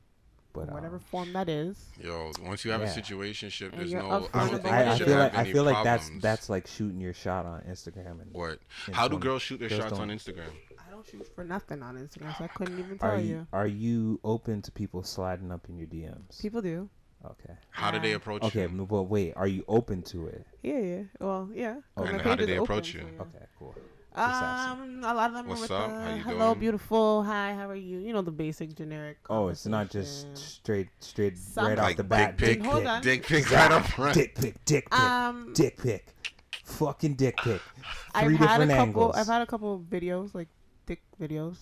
But 0.53 0.71
whatever 0.71 0.97
um, 0.97 1.01
form 1.01 1.33
that 1.33 1.49
is. 1.49 1.83
Yo, 1.99 2.31
once 2.43 2.63
you 2.63 2.69
have 2.71 2.81
Yeah. 2.81 2.93
a 2.93 3.01
situationship, 3.01 3.71
And 3.71 3.81
there's 3.81 3.93
no. 3.93 4.29
I 4.33 4.47
don't 4.49 4.61
think 4.61 4.65
I, 4.73 4.93
I 4.93 4.97
feel 4.99 5.07
have 5.07 5.17
like 5.33 5.35
I 5.35 5.51
feel 5.51 5.63
like 5.63 5.83
that's 5.83 6.03
problems. 6.03 6.21
that's 6.21 6.47
like 6.47 6.67
shooting 6.67 7.01
your 7.01 7.13
shot 7.13 7.47
on 7.47 7.61
Instagram 7.61 8.21
and 8.21 8.31
what. 8.33 8.59
and 8.85 8.95
How 8.95 9.07
do 9.07 9.17
girls 9.17 9.41
shoot 9.41 9.59
their 9.59 9.69
girls 9.69 9.81
shots 9.81 9.93
on 9.99 10.09
Instagram? 10.09 10.51
I 10.87 10.91
don't 10.91 11.05
shoot 11.07 11.27
for 11.33 11.43
nothing 11.43 11.81
on 11.81 11.95
Instagram, 11.97 12.37
so 12.37 12.43
I 12.43 12.47
couldn't 12.49 12.77
even 12.77 12.99
tell 12.99 13.09
Are 13.09 13.17
you. 13.19 13.27
you 13.27 13.47
are 13.51 13.67
you 13.67 14.19
open 14.23 14.61
to 14.61 14.71
people 14.71 15.01
sliding 15.01 15.51
up 15.51 15.67
in 15.69 15.77
your 15.79 15.87
DMs? 15.87 16.39
People 16.39 16.61
do. 16.61 16.87
Okay. 17.31 17.55
How 17.71 17.91
do 17.91 17.99
they 17.99 18.13
approach 18.13 18.43
Okay, 18.43 18.63
you? 18.63 18.69
no, 18.69 18.85
but 18.85 19.03
wait, 19.03 19.33
are 19.35 19.47
you 19.47 19.63
open 19.67 20.01
to 20.03 20.27
it? 20.27 20.45
Yeah, 20.63 20.79
yeah. 20.79 21.01
Well, 21.19 21.49
yeah. 21.53 21.75
'cause 21.95 22.09
And 22.09 22.21
how 22.21 22.29
page 22.35 22.39
do 22.39 22.45
they 22.45 22.57
approach 22.57 22.91
so 22.91 22.97
you? 22.99 23.05
Okay, 23.19 23.45
cool. 23.59 23.75
Um, 24.13 25.01
a 25.03 25.13
lot 25.13 25.29
of 25.31 25.35
them 25.35 25.47
What's 25.47 25.59
are 25.59 25.63
with 25.63 25.71
up? 25.71 25.89
the 26.05 26.17
hello, 26.19 26.49
doing?" 26.53 26.59
beautiful. 26.59 27.23
Hi, 27.23 27.53
how 27.53 27.69
are 27.69 27.75
you? 27.75 27.97
You 27.99 28.13
know 28.13 28.21
the 28.21 28.31
basic 28.31 28.73
generic. 28.75 29.17
Oh, 29.29 29.49
it's 29.49 29.65
not 29.65 29.89
just 29.89 30.37
straight 30.37 30.87
straight 31.01 31.37
Some- 31.37 31.65
right 31.67 31.77
off 31.79 31.95
the 31.97 32.03
bat. 32.05 32.37
dick 32.37 32.47
pic, 32.47 32.57
dick 32.61 32.71
Hold 32.71 32.85
on. 32.87 33.01
dick 33.01 33.25
pic 33.25 33.51
right 33.51 33.71
up 33.71 33.85
front. 33.87 34.13
Dick 34.13 34.35
pic, 34.35 34.63
dick 34.63 34.89
pic, 34.89 34.99
Um, 34.99 35.51
dick 35.53 35.77
pic, 35.81 36.15
fucking 36.63 37.15
dick 37.15 37.35
pic. 37.37 37.61
I've 38.13 38.25
Three 38.27 38.37
had 38.37 38.45
a 38.61 38.65
different 38.65 38.71
couple. 38.71 38.83
angles. 39.03 39.15
I've 39.17 39.27
had 39.27 39.41
a 39.41 39.45
couple 39.47 39.75
of 39.75 39.81
videos, 39.81 40.33
like 40.33 40.47
dick 40.85 41.01
videos, 41.19 41.57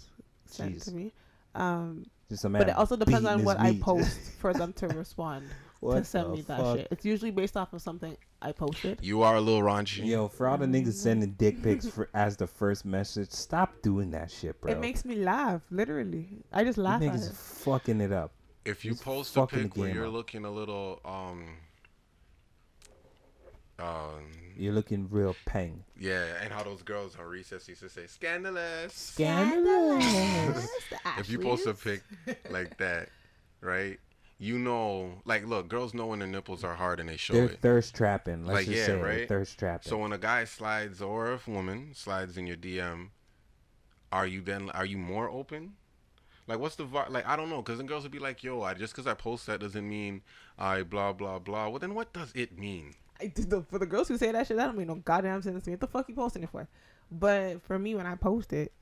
sent 0.46 0.76
Jeez. 0.76 0.84
to 0.86 0.92
me. 0.92 1.12
Um, 1.56 2.06
Just 2.34 2.46
a 2.46 2.50
man 2.50 2.62
but 2.64 2.70
it 2.70 2.76
also 2.76 2.96
depends 2.96 3.28
on 3.28 3.38
his 3.38 3.46
what 3.46 3.60
I 3.60 3.78
post 3.80 4.18
for 4.40 4.54
them 4.56 4.74
to 4.74 4.88
respond 4.88 5.46
to 5.84 6.04
send 6.04 6.32
me 6.32 6.42
that 6.42 6.58
fuck? 6.58 6.78
shit. 6.80 6.88
It's 6.90 7.06
usually 7.06 7.30
based 7.30 7.56
off 7.56 7.74
of 7.74 7.82
something 7.84 8.18
I 8.42 8.52
posted. 8.54 8.98
You 9.04 9.22
are 9.22 9.36
a 9.36 9.42
little 9.42 9.62
raunchy. 9.62 10.08
Yo, 10.08 10.28
for 10.30 10.48
all 10.48 10.58
the 10.58 10.66
Mm-hmm. 10.66 10.74
niggas 10.90 10.94
sending 10.94 11.34
dick 11.34 11.62
pics 11.62 11.88
for 11.96 12.10
as 12.16 12.36
the 12.38 12.48
first 12.48 12.86
message, 12.86 13.30
stop 13.30 13.84
doing 13.84 14.10
that 14.12 14.32
shit, 14.32 14.60
bro. 14.60 14.72
It 14.72 14.80
makes 14.80 15.06
me 15.06 15.16
laugh, 15.18 15.62
literally. 15.70 16.44
I 16.52 16.64
just 16.64 16.78
You 16.80 16.84
laugh 16.86 17.04
at 17.04 17.14
niggas 17.14 17.30
it. 17.30 17.36
fucking 17.36 18.02
it 18.02 18.12
up. 18.12 18.32
If 18.66 18.84
you 18.84 18.92
Just 18.94 19.04
post 19.04 19.38
a 19.38 19.42
fucking 19.42 19.70
pic 19.70 19.78
where 19.78 19.90
you're 19.90 20.08
up. 20.08 20.14
looking 20.14 20.44
a 20.44 20.50
little 20.52 21.02
um 21.06 21.58
um 23.78 24.24
You're 24.58 24.74
looking 24.74 25.08
real 25.10 25.36
peng. 25.46 25.84
yeah, 26.00 26.26
and 26.42 26.52
how 26.54 26.64
those 26.64 26.82
girls 26.84 27.16
on 27.20 27.26
recess 27.26 27.68
used 27.68 27.82
to 27.82 27.90
say 27.90 28.08
scandalous. 28.08 28.94
Scandalous. 28.94 30.70
if 31.18 31.30
you 31.30 31.40
post 31.40 31.68
a 31.68 31.74
pic 31.74 32.02
like 32.50 32.78
that, 32.78 33.10
right? 33.62 34.00
You 34.40 34.58
know, 34.60 35.22
like, 35.26 35.46
look, 35.46 35.70
girls 35.70 35.94
know 35.94 36.08
when 36.08 36.20
their 36.20 36.28
nipples 36.28 36.64
are 36.64 36.76
hard 36.76 37.00
and 37.00 37.08
they 37.08 37.18
show 37.18 37.34
They're 37.34 37.46
it. 37.46 37.62
thirst 37.62 37.96
trapping. 37.96 38.46
Let's 38.46 38.56
Like, 38.56 38.66
just 38.66 38.78
yeah, 38.80 38.86
say 38.88 38.94
it, 38.94 39.04
right? 39.04 39.28
thirst 39.30 39.58
trapping. 39.60 39.90
So 39.90 39.98
when 40.00 40.12
a 40.12 40.18
guy 40.18 40.44
slides 40.46 41.02
or 41.02 41.32
a 41.34 41.40
woman 41.48 41.92
slides 41.94 42.38
in 42.38 42.46
your 42.48 42.58
DM, 42.58 43.10
are 44.12 44.28
you 44.28 44.42
then 44.42 44.70
are 44.72 44.86
you 44.86 44.98
more 44.98 45.30
open? 45.30 45.74
Like 46.46 46.60
what's 46.60 46.76
the 46.76 46.84
vi- 46.84 47.08
like 47.08 47.26
I 47.26 47.36
don't 47.38 47.50
know 47.50 47.62
because 47.62 47.78
then 47.78 47.88
girls 47.88 48.04
would 48.04 48.12
be 48.12 48.20
like, 48.20 48.44
yo, 48.44 48.62
I 48.64 48.74
just 48.74 48.94
because 48.94 49.08
I 49.08 49.14
post 49.14 49.46
that 49.48 49.62
doesn't 49.62 49.88
mean 49.88 50.24
I 50.60 50.84
blah 50.84 51.14
blah 51.14 51.40
blah. 51.40 51.70
Well 51.70 51.80
then 51.80 51.96
what 51.96 52.12
does 52.12 52.32
it 52.36 52.58
mean? 52.60 52.96
I 53.24 53.28
did 53.28 53.50
the, 53.50 53.62
for 53.62 53.80
the 53.80 53.86
girls 53.86 54.08
who 54.08 54.18
say 54.18 54.32
that 54.32 54.48
shit, 54.48 54.58
that 54.58 54.66
don't 54.66 54.78
mean 54.78 54.88
no 54.88 54.96
goddamn 54.96 55.42
sense 55.42 55.64
to 55.64 55.70
me. 55.70 55.76
What 55.76 55.80
the 55.82 55.88
fuck 55.88 56.10
you 56.10 56.16
posting 56.16 56.44
it 56.44 56.50
for? 56.50 56.68
But 57.12 57.62
for 57.64 57.80
me, 57.80 57.96
when 57.96 58.06
I 58.06 58.16
post 58.16 58.54
it, 58.54 58.74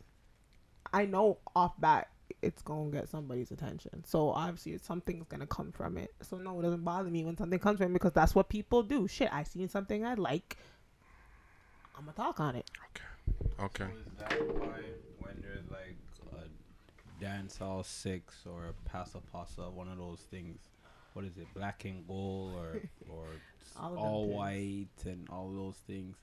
I 0.91 1.05
know 1.05 1.38
off 1.55 1.80
bat 1.80 2.09
it's 2.41 2.61
gonna 2.61 2.89
get 2.89 3.07
somebody's 3.07 3.51
attention. 3.51 4.03
So 4.05 4.30
obviously 4.30 4.77
something's 4.80 5.27
gonna 5.27 5.45
come 5.45 5.72
from 5.72 5.97
it. 5.97 6.13
So 6.22 6.38
no, 6.38 6.59
it 6.59 6.63
doesn't 6.63 6.84
bother 6.84 7.09
me 7.09 7.23
when 7.23 7.38
something 7.38 7.59
comes 7.59 7.77
from 7.77 7.91
it 7.91 7.93
because 7.93 8.13
that's 8.13 8.34
what 8.34 8.49
people 8.49 8.84
do. 8.84 9.07
Shit, 9.07 9.30
I 9.31 9.43
seen 9.43 9.69
something 9.69 10.05
I 10.05 10.15
like. 10.15 10.57
I'm 11.95 12.05
gonna 12.05 12.15
talk 12.15 12.39
on 12.39 12.55
it. 12.55 12.69
Okay. 13.59 13.85
So 13.85 14.11
is 14.11 14.18
that 14.18 14.59
why 14.59 14.80
when 15.19 15.41
there's 15.41 15.69
like 15.69 15.97
a 16.34 17.23
dancehall 17.23 17.85
six 17.85 18.45
or 18.47 18.65
a 18.65 18.89
pasa 18.89 19.19
pasa, 19.31 19.69
one 19.69 19.88
of 19.88 19.97
those 19.97 20.22
things, 20.31 20.57
what 21.13 21.25
is 21.25 21.38
it, 21.38 21.47
black 21.53 21.85
and 21.85 22.07
gold 22.07 22.55
or 22.55 22.81
or 23.09 23.25
All 23.79 23.97
all 23.97 24.27
white 24.27 24.88
and 25.05 25.27
all 25.29 25.51
those 25.53 25.75
things? 25.88 26.15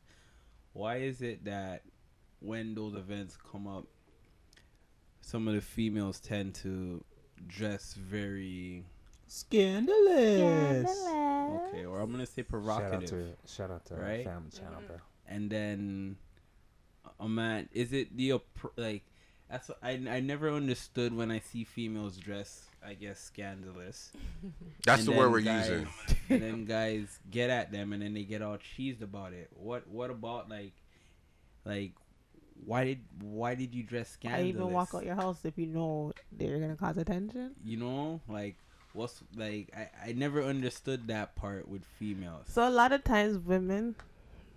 Why 0.72 0.96
is 0.98 1.22
it 1.22 1.44
that 1.44 1.82
when 2.40 2.74
those 2.74 2.94
events 2.94 3.36
come 3.50 3.66
up, 3.66 3.86
some 5.20 5.48
of 5.48 5.54
the 5.54 5.60
females 5.60 6.20
tend 6.20 6.54
to 6.56 7.04
dress 7.46 7.94
very 7.94 8.84
Scandalous. 9.26 10.88
okay, 10.90 11.84
or 11.84 12.00
I'm 12.00 12.10
gonna 12.10 12.24
say 12.26 12.42
Shout 12.42 12.44
out 12.44 12.48
provocative? 12.50 13.08
to 13.10 13.52
shout 13.52 13.70
out 13.70 13.84
to 13.86 13.94
our 13.96 14.00
right? 14.00 14.24
family 14.24 14.50
channel, 14.50 14.80
bro. 14.86 14.96
and 15.26 15.50
then 15.50 16.16
uh, 17.04 17.10
a 17.24 17.28
man 17.28 17.68
is 17.72 17.92
it 17.92 18.16
the 18.16 18.40
like 18.76 19.04
That's 19.50 19.68
what 19.68 19.78
I 19.82 19.92
I 20.08 20.20
never 20.20 20.50
understood 20.50 21.14
when 21.14 21.30
I 21.30 21.40
see 21.40 21.64
females 21.64 22.16
dress. 22.16 22.67
I 22.86 22.94
guess 22.94 23.18
scandalous. 23.20 24.12
That's 24.84 25.00
And 25.06 25.08
the 25.08 25.18
word 25.18 25.32
we're 25.32 25.40
guys- 25.40 25.68
using. 25.68 25.88
and 26.30 26.42
then 26.42 26.64
guys 26.64 27.18
get 27.30 27.50
at 27.50 27.72
them, 27.72 27.92
and 27.92 28.02
then 28.02 28.14
they 28.14 28.24
get 28.24 28.42
all 28.42 28.56
cheesed 28.58 29.02
about 29.02 29.32
it. 29.32 29.48
What 29.54 29.86
what 29.88 30.10
about 30.10 30.48
like, 30.48 30.72
like, 31.64 31.92
why 32.64 32.84
did 32.84 33.00
why 33.20 33.54
did 33.54 33.74
you 33.74 33.82
dress 33.82 34.08
I 34.10 34.14
scandalous? 34.14 34.48
even 34.48 34.72
walk 34.72 34.90
out 34.94 35.04
your 35.04 35.14
house 35.16 35.44
if 35.44 35.56
you 35.58 35.66
know 35.66 36.12
they're 36.32 36.58
gonna 36.58 36.76
cause 36.76 36.96
attention. 36.96 37.52
You 37.64 37.76
know, 37.78 38.20
like 38.28 38.56
what's 38.92 39.22
like 39.36 39.70
I 39.76 40.10
I 40.10 40.12
never 40.12 40.42
understood 40.42 41.08
that 41.08 41.34
part 41.36 41.68
with 41.68 41.82
females. 41.98 42.46
So 42.48 42.66
a 42.66 42.70
lot 42.70 42.92
of 42.92 43.04
times, 43.04 43.38
women, 43.38 43.96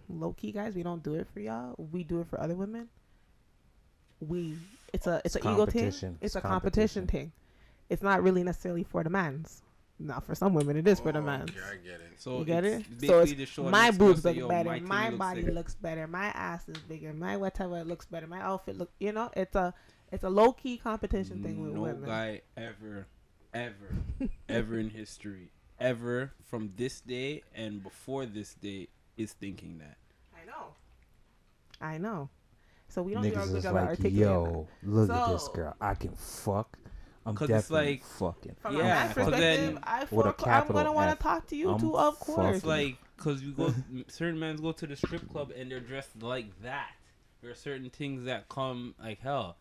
low 0.09 0.33
key 0.33 0.51
guys, 0.51 0.75
we 0.75 0.83
don't 0.83 1.03
do 1.03 1.15
it 1.15 1.27
for 1.33 1.39
y'all. 1.39 1.75
We 1.91 2.03
do 2.03 2.21
it 2.21 2.27
for 2.27 2.39
other 2.39 2.55
women. 2.55 2.87
We, 4.19 4.55
it's 4.93 5.07
a 5.07 5.19
it's, 5.25 5.35
It's 5.35 5.45
an 5.45 5.53
ego 5.53 5.65
thing. 5.65 5.81
competition. 5.81 6.17
It's, 6.21 6.25
It's 6.27 6.35
a 6.35 6.41
competition, 6.41 7.01
competition. 7.03 7.07
thing. 7.07 7.31
It's 7.91 8.01
not 8.01 8.23
really 8.23 8.41
necessarily 8.43 8.83
for 8.83 9.03
the 9.03 9.09
man's. 9.09 9.63
Not 9.99 10.25
for 10.25 10.33
some 10.33 10.53
women, 10.53 10.77
it 10.77 10.87
is 10.87 10.99
for 11.01 11.11
the 11.11 11.19
Oh, 11.19 11.23
man's. 11.23 11.51
Okay, 11.51 11.59
I 11.59 11.75
get 11.75 11.99
it. 11.99 12.13
So 12.17 12.39
You 12.39 12.45
get 12.45 12.63
it? 12.63 12.85
So 13.05 13.19
it's 13.19 13.33
just 13.33 13.57
my 13.59 13.89
this 13.91 13.97
boobs 13.99 14.23
look 14.25 14.47
better. 14.49 14.69
titty 14.73 14.85
My 14.85 15.09
looks 15.09 15.19
body 15.19 15.43
sick." 15.43 15.53
looks 15.53 15.75
better. 15.75 16.07
My 16.07 16.27
ass 16.27 16.67
is 16.69 16.77
bigger. 16.77 17.13
My 17.13 17.35
whatever 17.37 17.83
looks 17.83 18.05
better. 18.05 18.25
My 18.27 18.41
outfit 18.41 18.77
look. 18.77 18.89
You 18.99 19.11
know, 19.11 19.29
it's 19.35 19.55
a 19.55 19.73
it's 20.11 20.23
a 20.23 20.29
low 20.29 20.53
key 20.53 20.77
competition 20.77 21.43
thing 21.43 21.61
with 21.61 21.73
no 21.73 21.81
women. 21.81 22.05
guy 22.09 22.41
ever, 22.57 23.07
ever, 23.53 23.95
ever 24.49 24.79
in 24.79 24.89
history, 24.89 25.51
ever 25.79 26.31
from 26.45 26.71
this 26.77 27.01
day 27.01 27.43
and 27.53 27.83
before 27.83 28.25
this 28.25 28.53
day 28.55 28.87
is 29.17 29.33
thinking 29.33 29.79
that. 29.79 29.97
I 30.33 30.45
know. 30.45 30.67
I 31.81 31.97
know. 31.97 32.29
So 32.87 33.01
we 33.03 33.13
don't 33.13 33.23
do 33.23 33.35
our 33.35 33.43
Niggas 33.43 33.51
good 33.51 33.63
job 33.63 33.75
like, 33.75 33.83
articulating 33.89 34.19
yo, 34.21 34.67
look 34.83 35.09
at 35.09 35.31
this 35.31 35.47
girl. 35.49 35.75
I 35.79 35.93
can 35.95 36.13
fuck. 36.15 36.77
I'm 37.25 37.35
'Cause 37.35 37.49
it's 37.49 37.69
like- 37.69 38.03
fucking. 38.03 38.55
From 38.61 38.75
Yeah, 38.77 38.81
a 38.81 38.83
man's 38.85 39.13
'cause 39.13 39.25
perspective, 39.29 39.73
then- 39.75 39.83
I 39.83 40.05
fuck, 40.05 40.47
I'm 40.47 40.67
gonna 40.67 40.91
want 40.91 41.17
to 41.17 41.21
talk 41.21 41.47
to 41.47 41.55
you 41.55 41.71
I'm 41.71 41.79
too, 41.79 41.95
of 41.97 42.19
course. 42.19 42.57
It's 42.57 42.65
like 42.65 42.97
because 43.15 43.43
you 43.43 43.51
go, 43.51 43.71
certain 44.07 44.39
men 44.39 44.55
go 44.57 44.71
to 44.71 44.87
the 44.87 44.95
strip 44.95 45.29
club 45.29 45.51
and 45.55 45.69
they're 45.71 45.79
dressed 45.79 46.21
like 46.21 46.61
that. 46.63 46.91
There 47.41 47.51
are 47.51 47.55
certain 47.55 47.89
things 47.91 48.25
that 48.25 48.49
come 48.49 48.95
like 48.99 49.19
hell. 49.19 49.57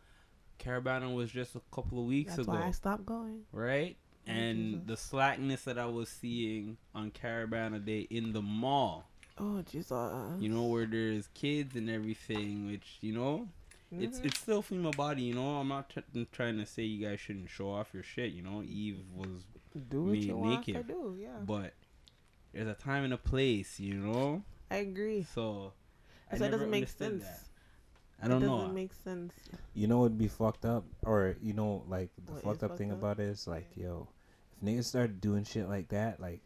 Caribana 0.59 1.15
was 1.15 1.31
just 1.31 1.55
a 1.55 1.61
couple 1.73 1.99
of 2.01 2.07
weeks 2.07 2.37
That's 2.37 2.49
ago, 2.49 2.53
why 2.59 2.67
I 2.67 2.71
stopped 2.71 3.07
going. 3.07 3.45
right? 3.53 3.97
And 4.27 4.73
Jesus. 4.75 4.87
the 4.87 4.97
slackness 4.97 5.65
that 5.65 5.79
I 5.79 5.87
was 5.87 6.09
seeing 6.09 6.77
on 6.95 7.11
Caribana 7.11 7.83
Day 7.85 8.01
in 8.11 8.33
the 8.33 8.43
mall, 8.43 9.07
Oh 9.39 9.63
Jesus! 9.63 10.13
you 10.39 10.49
know, 10.51 10.65
where 10.67 10.85
there's 10.87 11.29
kids 11.29 11.75
and 11.77 11.89
everything, 11.91 12.67
which 12.67 12.99
you 13.01 13.13
know, 13.15 13.49
it's 13.93 14.21
Mhm. 14.21 14.25
it's 14.27 14.39
still 14.41 14.63
female 14.63 14.93
body. 14.93 15.23
You 15.23 15.35
know, 15.35 15.57
I'm 15.59 15.69
not 15.69 15.91
tr- 15.91 16.01
trying 16.33 16.59
to 16.59 16.67
say 16.67 16.83
you 16.85 17.07
guys 17.07 17.21
shouldn't 17.21 17.51
show 17.51 17.71
off 17.71 17.93
your 17.93 18.03
shit. 18.03 18.33
You 18.33 18.43
know, 18.43 18.63
Eve 18.63 19.01
was 19.15 19.45
do 19.89 20.03
what 20.05 20.13
me 20.13 20.19
you 20.21 20.37
want 20.37 20.65
to 20.67 20.73
naked. 20.73 20.87
do. 20.89 21.17
Yeah, 21.21 21.39
but 21.45 21.75
there's 22.53 22.69
a 22.69 22.75
time 22.75 23.05
and 23.05 23.13
a 23.13 23.19
place, 23.19 23.79
you 23.81 23.95
know. 23.95 24.43
I 24.71 24.77
agree. 24.77 25.23
So 25.23 25.73
I 26.31 26.37
So 26.39 26.45
it 26.45 26.51
doesn't 26.51 26.71
make 26.71 26.89
sense. 26.89 27.25
that. 27.25 27.45
I 28.23 28.29
don't 28.29 28.43
it 28.43 28.47
know. 28.47 28.59
doesn't 28.59 28.75
make 28.75 28.93
sense. 28.93 29.33
You 29.75 29.87
know 29.87 30.05
it'd 30.05 30.19
be 30.19 30.29
fucked 30.29 30.65
up, 30.67 30.85
or 31.03 31.37
you 31.43 31.53
know, 31.55 31.85
like 31.89 32.11
the 32.25 32.33
What 32.33 32.39
is 32.39 32.45
fucked 32.45 32.63
up 32.63 32.71
fucked 32.71 32.79
thing 32.79 32.93
up? 32.93 32.99
about 32.99 33.19
it 33.19 33.25
is 33.29 33.47
like, 33.47 33.69
yo, 33.77 34.09
if 34.57 34.63
niggas 34.65 34.85
started 34.85 35.21
doing 35.21 35.45
shit 35.45 35.69
like 35.69 35.89
that, 35.89 36.21
like, 36.21 36.41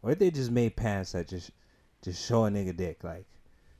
what 0.00 0.12
if 0.14 0.18
they 0.18 0.30
just 0.30 0.50
made 0.50 0.74
pants 0.76 1.12
that 1.12 1.28
just, 1.28 1.50
just 2.02 2.24
show 2.26 2.46
a 2.46 2.50
nigga 2.50 2.74
dick, 2.76 3.04
like, 3.04 3.26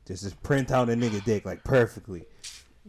just 0.07 0.24
just 0.24 0.43
print 0.43 0.70
out 0.70 0.90
a 0.90 0.93
nigga 0.93 1.24
dick 1.24 1.45
like 1.47 1.65
perfectly. 1.65 2.24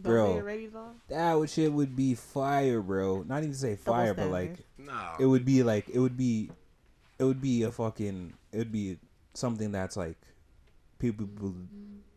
Don't 0.02 0.12
Bro. 0.12 0.32
they 0.34 0.40
already? 0.40 0.70
That 1.08 1.34
would 1.34 1.50
shit 1.50 1.72
would 1.72 1.94
be 1.96 2.14
fire, 2.14 2.80
bro. 2.80 3.22
Not 3.26 3.42
even 3.42 3.54
say 3.54 3.76
fire, 3.76 4.14
but 4.14 4.28
like 4.30 4.56
standard. 4.78 4.94
Nah. 4.94 5.16
it 5.18 5.26
would 5.26 5.44
be 5.44 5.62
like 5.62 5.88
it 5.88 5.98
would 5.98 6.16
be, 6.16 6.50
it 7.18 7.24
would 7.24 7.40
be 7.40 7.62
a 7.64 7.70
fucking, 7.70 8.32
it 8.52 8.58
would 8.58 8.72
be 8.72 8.98
something 9.34 9.72
that's 9.72 9.96
like, 9.96 10.16
people 10.98 11.28
would- 11.40 11.68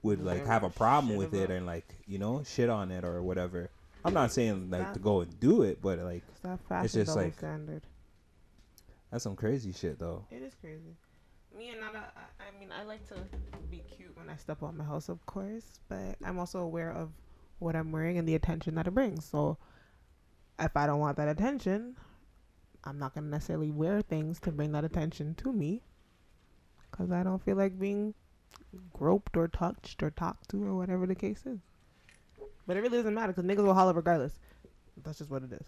would 0.03 0.23
like 0.23 0.45
have 0.45 0.63
a 0.63 0.69
problem 0.69 1.11
Shit 1.13 1.17
with 1.17 1.33
it 1.33 1.45
about. 1.45 1.55
and 1.55 1.65
like 1.65 1.85
you 2.07 2.17
know 2.19 2.43
shit 2.43 2.69
on 2.69 2.91
it 2.91 3.05
or 3.05 3.21
whatever. 3.21 3.69
I'm 4.03 4.13
not 4.13 4.31
saying 4.33 4.69
like 4.69 4.81
That- 4.81 4.93
to 4.95 4.99
go 4.99 5.21
and 5.21 5.39
do 5.39 5.63
it, 5.63 5.81
but 5.81 5.99
like 5.99 6.23
It's 6.83 6.93
just 6.93 7.15
like- 7.15 7.37
standard. 7.37 7.83
that's 9.11 9.23
some 9.23 9.35
crazy 9.37 9.71
shit 9.71 9.99
though. 9.99 10.25
It 10.31 10.41
is 10.41 10.53
crazy. 10.59 10.95
Me 11.57 11.69
and 11.69 11.79
Nana, 11.79 12.11
I, 12.17 12.47
I 12.53 12.59
mean, 12.59 12.69
I 12.71 12.83
like 12.83 13.07
to 13.09 13.15
be 13.69 13.83
cute 13.95 14.17
when 14.17 14.27
I 14.29 14.35
step 14.37 14.61
out 14.63 14.75
my 14.75 14.83
house, 14.83 15.07
of 15.07 15.23
course, 15.27 15.79
but 15.87 16.15
I'm 16.25 16.39
also 16.39 16.59
aware 16.59 16.91
of 16.91 17.11
what 17.63 17.75
I'm 17.75 17.91
wearing 17.91 18.17
and 18.17 18.27
the 18.27 18.35
attention 18.35 18.75
that 18.75 18.87
it 18.87 18.91
brings. 18.91 19.25
So 19.25 19.57
if 20.59 20.75
I 20.75 20.85
don't 20.87 20.99
want 20.99 21.17
that 21.17 21.27
attention, 21.29 21.95
I'm 22.83 22.99
not 22.99 23.13
going 23.13 23.25
to 23.25 23.29
necessarily 23.29 23.71
wear 23.71 24.01
things 24.01 24.39
to 24.41 24.51
bring 24.51 24.71
that 24.73 24.83
attention 24.83 25.35
to 25.35 25.53
me 25.53 25.83
because 26.91 27.11
I 27.11 27.23
don't 27.23 27.41
feel 27.41 27.55
like 27.55 27.79
being 27.79 28.13
groped 28.93 29.37
or 29.37 29.47
touched 29.47 30.03
or 30.03 30.11
talked 30.11 30.49
to 30.49 30.63
or 30.63 30.75
whatever 30.75 31.05
the 31.07 31.15
case 31.15 31.45
is. 31.45 31.59
But 32.67 32.77
it 32.77 32.81
really 32.81 32.97
doesn't 32.97 33.13
matter 33.13 33.33
because 33.33 33.45
niggas 33.49 33.63
will 33.65 33.73
holler 33.73 33.93
regardless. 33.93 34.39
That's 35.03 35.17
just 35.19 35.29
what 35.31 35.43
it 35.43 35.51
is. 35.53 35.67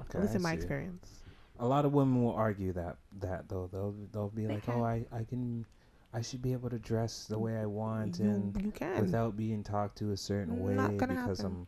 Okay, 0.00 0.18
At 0.18 0.22
least 0.22 0.34
I 0.34 0.36
in 0.36 0.42
my 0.42 0.52
see. 0.52 0.54
experience. 0.54 1.24
A 1.58 1.66
lot 1.66 1.84
of 1.84 1.92
women 1.92 2.22
will 2.24 2.34
argue 2.34 2.72
that 2.72 2.96
that 3.20 3.48
though 3.48 3.68
they'll 3.72 3.94
they'll 4.12 4.28
be 4.28 4.46
They 4.46 4.54
like, 4.54 4.62
can. 4.62 4.74
oh, 4.74 4.84
I 4.84 5.06
I 5.12 5.24
can, 5.24 5.64
I 6.14 6.22
should 6.22 6.42
be 6.42 6.52
able 6.52 6.70
to 6.70 6.78
dress 6.78 7.24
the 7.24 7.38
way 7.38 7.56
I 7.58 7.66
want 7.66 8.18
You, 8.20 8.26
and 8.30 8.62
you 8.62 8.70
can. 8.70 9.00
without 9.00 9.36
being 9.36 9.62
talked 9.64 9.98
to 9.98 10.12
a 10.12 10.16
certain 10.16 10.60
way 10.64 10.74
Not 10.74 10.96
gonna 10.96 11.14
because 11.14 11.38
happen. 11.38 11.66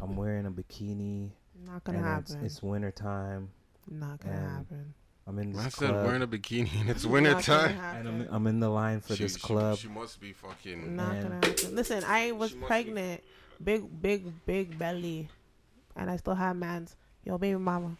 I'm 0.00 0.10
I'm 0.10 0.16
wearing 0.16 0.44
a 0.46 0.50
bikini 0.50 1.30
Not 1.66 1.84
gonna 1.84 1.98
it's, 1.98 2.32
happen. 2.32 2.44
it's 2.46 2.62
winter 2.62 2.90
time. 2.90 3.50
Not 3.90 4.20
gonna 4.20 4.36
happen. 4.38 4.92
I'm 5.26 5.38
in 5.38 5.52
this 5.52 5.60
I 5.64 5.68
said 5.70 5.88
club 5.90 6.06
wearing 6.06 6.22
a 6.22 6.26
bikini 6.26 6.80
and 6.80 6.90
it's 6.90 7.04
Not 7.04 7.12
winter 7.12 7.34
time. 7.40 7.78
and 7.96 8.08
I'm. 8.08 8.28
I'm 8.30 8.46
in 8.46 8.60
the 8.60 8.68
line 8.68 9.00
for 9.00 9.16
She- 9.16 9.22
this 9.24 9.36
club. 9.38 9.78
She, 9.78 9.88
must 9.88 10.20
be 10.20 10.32
fucking. 10.32 10.94
Not 10.94 11.12
Man. 11.14 11.22
gonna 11.22 11.34
happen. 11.46 11.74
Listen, 11.74 12.04
I 12.04 12.32
was 12.32 12.50
She 12.50 12.56
must 12.56 12.60
be- 12.60 12.66
pregnant, 12.66 13.20
big, 13.64 14.02
big, 14.02 14.44
big 14.46 14.78
belly, 14.78 15.28
and 15.96 16.10
I 16.10 16.16
still 16.18 16.34
have 16.34 16.56
mans. 16.56 16.94
Yo, 17.24 17.38
baby 17.38 17.58
mama. 17.58 17.96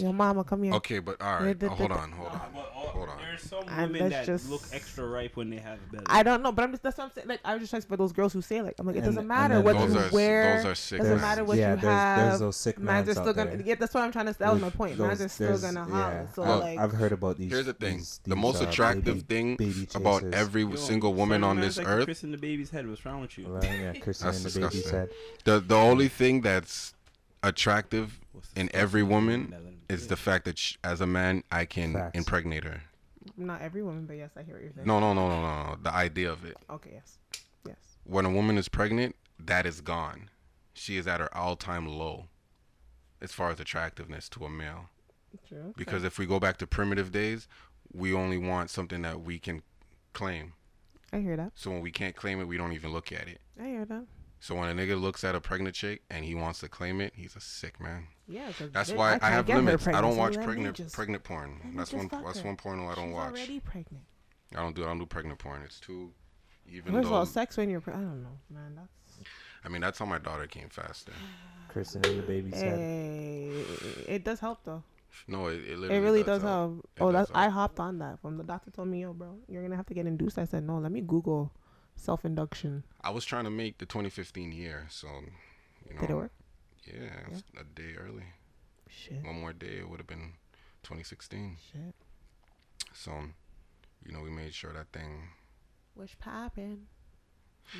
Yo, 0.00 0.10
mama, 0.10 0.42
come 0.42 0.62
here. 0.62 0.72
Okay, 0.74 1.00
but 1.00 1.20
all 1.20 1.40
Yeah, 1.40 1.46
right. 1.48 1.60
the- 1.60 1.66
uh, 1.70 1.74
hold 1.74 1.92
on, 1.92 2.12
hold 2.12 2.32
on, 2.32 2.40
hold 2.64 3.08
on. 3.10 3.18
There's 3.18 3.42
some 3.42 3.64
And 3.68 3.92
women 3.92 4.08
that 4.08 4.24
just- 4.24 4.48
look 4.48 4.62
extra 4.72 5.06
ripe 5.06 5.36
when 5.36 5.50
they 5.50 5.58
have 5.58 5.78
a 5.78 5.92
belly. 5.92 6.04
I 6.08 6.22
don't 6.22 6.42
know, 6.42 6.50
but 6.50 6.62
I'm 6.62 6.70
just 6.70 6.82
that's 6.82 6.96
what 6.96 7.04
I'm 7.04 7.10
saying. 7.12 7.28
Like 7.28 7.40
I 7.44 7.52
was 7.52 7.60
just 7.60 7.70
trying 7.72 7.82
for 7.82 7.98
those 7.98 8.12
girls 8.12 8.32
who 8.32 8.40
say 8.40 8.62
like 8.62 8.74
I'm 8.78 8.86
like 8.86 8.96
it 8.96 9.00
And- 9.00 9.06
doesn't 9.06 9.18
and 9.18 9.28
matter 9.28 9.56
then 9.56 9.64
what 9.64 9.76
Those 9.76 9.92
you 9.94 10.00
are 10.00 10.08
wear. 10.10 10.56
those 10.56 10.64
are 10.66 10.74
sick. 10.74 10.98
doesn't 10.98 11.20
matter 11.20 11.44
what 11.44 11.58
yeah, 11.58 11.74
you 11.74 11.80
there's, 11.80 11.82
there's 11.82 12.30
have. 12.30 12.38
those 12.38 12.56
sick 12.56 12.78
Mans 12.78 13.06
mans 13.06 13.08
are 13.18 13.20
still 13.20 13.34
gonna. 13.34 13.50
there. 13.50 13.66
Yeah, 13.66 13.74
that's 13.74 13.92
what 13.92 14.02
I'm 14.02 14.12
trying 14.12 14.26
to. 14.26 14.38
That 14.38 14.52
was 14.52 14.62
my 14.62 14.68
There's- 14.70 14.76
point. 14.76 14.98
Mans 14.98 15.20
are 15.20 15.28
still 15.28 15.58
gonna 15.58 15.86
yeah, 15.86 15.94
holler. 15.94 16.28
So 16.34 16.42
I've- 16.42 16.60
like, 16.60 16.78
I've 16.78 16.92
heard 16.92 17.12
about 17.12 17.36
these. 17.36 17.50
Here's 17.52 17.66
the 17.66 17.74
thing: 17.74 17.98
these- 17.98 18.20
the 18.24 18.34
these, 18.34 18.42
most 18.42 18.62
uh, 18.62 18.68
attractive 18.68 19.04
baby- 19.04 19.56
thing 19.56 19.56
baby 19.56 19.88
about 19.94 20.24
every 20.32 20.62
Yo, 20.62 20.74
single 20.76 21.12
woman 21.12 21.44
on 21.44 21.60
this 21.60 21.76
like 21.76 21.86
earth, 21.86 22.04
Chris 22.06 22.24
in 22.24 22.30
the 22.32 22.38
baby's 22.38 22.70
head. 22.70 22.88
What's 22.88 23.04
wrong 23.04 23.20
with 23.20 23.36
you? 23.36 23.46
Right, 23.46 23.62
yeah, 23.64 23.92
Kristen 24.00 24.28
and 24.28 24.36
the 24.38 24.42
baby 24.58 24.70
disgusting. 24.72 24.90
said. 24.90 25.10
the 25.44 25.60
the 25.60 25.76
only 25.76 26.08
thing 26.08 26.40
that's 26.40 26.94
attractive 27.42 28.18
in 28.56 28.70
every 28.72 29.02
woman 29.02 29.50
that 29.50 29.62
little 29.62 29.78
is 29.92 30.02
baby? 30.02 30.08
the 30.08 30.16
fact 30.16 30.44
that 30.46 30.58
sh 30.58 30.76
as 30.84 31.00
a 31.00 31.06
man 31.06 31.42
I 31.50 31.64
can 31.64 31.92
Facts. 31.94 32.16
impregnate 32.18 32.64
her. 32.64 32.80
not 33.36 33.60
every 33.62 33.82
woman, 33.82 34.06
but 34.06 34.16
yes, 34.16 34.30
I 34.36 34.42
hear 34.42 34.54
what 34.54 34.62
you're 34.64 34.72
saying. 34.72 34.86
No, 34.86 34.98
no, 35.00 35.12
no, 35.14 35.28
no, 35.28 35.40
no, 35.40 35.70
no. 35.70 35.76
The 35.82 35.92
idea 35.94 36.30
of 36.30 36.44
it. 36.44 36.56
Okay, 36.70 36.90
yes, 36.94 37.18
yes. 37.66 37.76
When 38.04 38.24
a 38.26 38.30
woman 38.30 38.58
is 38.58 38.68
pregnant, 38.68 39.14
that 39.38 39.64
is 39.66 39.80
gone. 39.80 40.28
She 40.74 40.96
is 40.96 41.06
at 41.06 41.20
her 41.20 41.32
all-time 41.36 41.86
low, 41.86 42.26
as 43.20 43.32
far 43.32 43.50
as 43.50 43.60
attractiveness 43.60 44.28
to 44.30 44.44
a 44.44 44.50
male. 44.50 44.88
True. 45.48 45.72
Because 45.76 46.02
if 46.04 46.18
we 46.18 46.26
go 46.26 46.40
back 46.40 46.56
to 46.58 46.66
primitive 46.66 47.12
days, 47.12 47.46
we 47.92 48.12
only 48.12 48.38
want 48.38 48.70
something 48.70 49.02
that 49.02 49.20
we 49.22 49.38
can 49.38 49.62
claim. 50.14 50.54
I 51.12 51.18
hear 51.20 51.36
that. 51.36 51.52
So 51.54 51.70
when 51.70 51.80
we 51.82 51.90
can't 51.92 52.16
claim 52.16 52.40
it, 52.40 52.48
we 52.48 52.56
don't 52.56 52.72
even 52.72 52.92
look 52.92 53.12
at 53.12 53.28
it. 53.28 53.40
I 53.60 53.66
hear 53.66 53.84
that. 53.84 54.04
So 54.42 54.56
when 54.56 54.68
a 54.68 54.72
nigga 54.74 55.00
looks 55.00 55.22
at 55.22 55.36
a 55.36 55.40
pregnant 55.40 55.76
chick 55.76 56.02
and 56.10 56.24
he 56.24 56.34
wants 56.34 56.58
to 56.60 56.68
claim 56.68 57.00
it, 57.00 57.12
he's 57.14 57.36
a 57.36 57.40
sick 57.40 57.80
man. 57.80 58.08
Yeah, 58.26 58.50
'cause 58.50 58.72
That's 58.72 58.90
bitch, 58.90 58.96
why 58.96 59.14
I, 59.14 59.18
can't 59.20 59.32
have 59.34 59.48
limits. 59.48 59.86
I 59.86 60.00
don't 60.00 60.16
watch 60.16 60.34
pregnant 60.34 60.76
just- 60.76 60.96
pregnant 60.96 61.22
porn. 61.22 61.74
That's 61.76 61.92
one 61.92 62.08
fuck 62.08 62.24
that's 62.24 62.40
her. 62.40 62.48
one 62.48 62.56
porno 62.56 62.88
I 62.88 62.96
don't 62.96 63.04
She's 63.06 63.14
watch. 63.14 63.28
already 63.34 63.60
pregnant. 63.60 64.04
I 64.52 64.56
don't 64.56 64.74
do 64.74 64.82
I 64.82 64.86
don't 64.86 64.98
do 64.98 65.06
pregnant 65.06 65.38
porn. 65.38 65.62
It's 65.62 65.78
too 65.78 66.12
even 66.68 66.92
First 66.92 67.06
of 67.06 67.12
all, 67.12 67.24
sex 67.24 67.56
when 67.56 67.70
you're 67.70 67.80
pre- 67.80 67.92
I 67.92 67.98
don't 67.98 68.20
know, 68.24 68.36
man. 68.50 68.74
That's 68.74 69.28
I 69.64 69.68
mean 69.68 69.80
that's 69.80 70.00
how 70.00 70.06
my 70.06 70.18
daughter 70.18 70.48
came 70.48 70.68
faster. 70.70 71.12
Kristen 71.68 72.04
and 72.04 72.18
the 72.18 72.22
baby 72.24 72.50
said. 72.50 72.78
Hey, 72.80 73.64
eh, 74.08 74.14
it 74.16 74.24
does 74.24 74.40
help 74.40 74.64
though. 74.64 74.82
No, 75.28 75.46
it, 75.46 75.60
it 75.68 75.78
It 75.88 76.00
really 76.00 76.24
does, 76.24 76.42
help. 76.42 76.80
It 76.96 77.00
oh, 77.00 77.12
does 77.12 77.28
that's 77.28 77.30
I 77.38 77.48
hopped 77.48 77.78
on 77.78 77.98
that 78.00 78.18
from 78.20 78.38
the 78.38 78.44
doctor 78.44 78.72
told 78.72 78.88
me, 78.88 79.02
yo, 79.02 79.12
bro, 79.12 79.38
you're 79.46 79.62
gonna 79.62 79.76
have 79.76 79.86
to 79.86 79.94
get 79.94 80.06
induced. 80.08 80.36
I 80.36 80.46
said, 80.46 80.64
no, 80.64 80.78
let 80.78 80.90
me 80.90 81.00
Google 81.00 81.52
self 81.96 82.24
induction. 82.24 82.84
I 83.00 83.10
was 83.10 83.24
trying 83.24 83.44
to 83.44 83.50
make 83.50 83.78
the 83.78 83.86
2015 83.86 84.52
year, 84.52 84.86
so 84.90 85.08
you 85.88 85.94
know. 85.94 86.00
Did 86.00 86.10
it 86.10 86.14
work? 86.14 86.32
Yeah, 86.84 87.10
it's 87.30 87.42
a 87.58 87.64
day 87.64 87.94
early. 87.98 88.24
Shit, 88.88 89.24
One 89.24 89.40
more 89.40 89.52
day, 89.52 89.78
it 89.78 89.88
would 89.88 89.98
have 90.00 90.06
been 90.06 90.34
2016. 90.82 91.56
shit. 91.72 91.94
So, 92.92 93.12
you 94.04 94.12
know, 94.12 94.20
we 94.20 94.30
made 94.30 94.52
sure 94.52 94.72
that 94.72 94.88
thing. 94.92 95.28
What's 95.94 96.14
poppin'? 96.16 96.86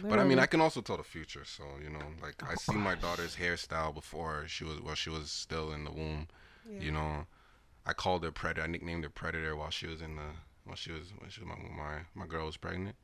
But 0.03 0.19
I 0.19 0.25
mean, 0.25 0.39
I 0.39 0.47
can 0.47 0.61
also 0.61 0.81
tell 0.81 0.97
the 0.97 1.03
future. 1.03 1.45
So 1.45 1.65
you 1.83 1.91
know, 1.91 2.05
like 2.23 2.41
I 2.49 2.55
see 2.55 2.75
my 2.75 2.95
daughter's 2.95 3.37
hairstyle 3.37 3.93
before 3.93 4.45
she 4.47 4.65
was 4.65 4.81
well, 4.81 4.95
she 4.95 5.11
was 5.11 5.31
still 5.31 5.73
in 5.73 5.85
the 5.85 5.91
womb. 5.91 6.29
Yeah. 6.71 6.81
You 6.81 6.93
know, 6.93 7.27
I 7.85 7.93
called 7.93 8.23
her 8.25 8.31
predator. 8.31 8.63
I 8.65 8.69
nicknamed 8.69 9.05
her 9.05 9.11
predator 9.11 9.57
while 9.57 9.71
she 9.71 9.87
was 9.89 10.01
in 10.01 10.17
the 10.17 10.31
while 10.65 10.77
she 10.77 10.93
was 10.93 11.13
when 11.19 11.29
she 11.31 11.41
was 11.41 11.49
my 11.49 11.57
my, 11.77 11.99
my 12.15 12.27
girl 12.27 12.47
was 12.47 12.57
pregnant, 12.57 12.95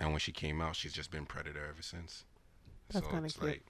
and 0.00 0.10
when 0.10 0.18
she 0.18 0.32
came 0.32 0.60
out, 0.60 0.74
she's 0.74 0.92
just 0.92 1.10
been 1.12 1.26
predator 1.26 1.64
ever 1.68 1.82
since. 1.82 2.24
That's 2.90 3.04
so 3.06 3.10
kinda 3.12 3.26
it's 3.26 3.36
cute. 3.36 3.46
like 3.50 3.62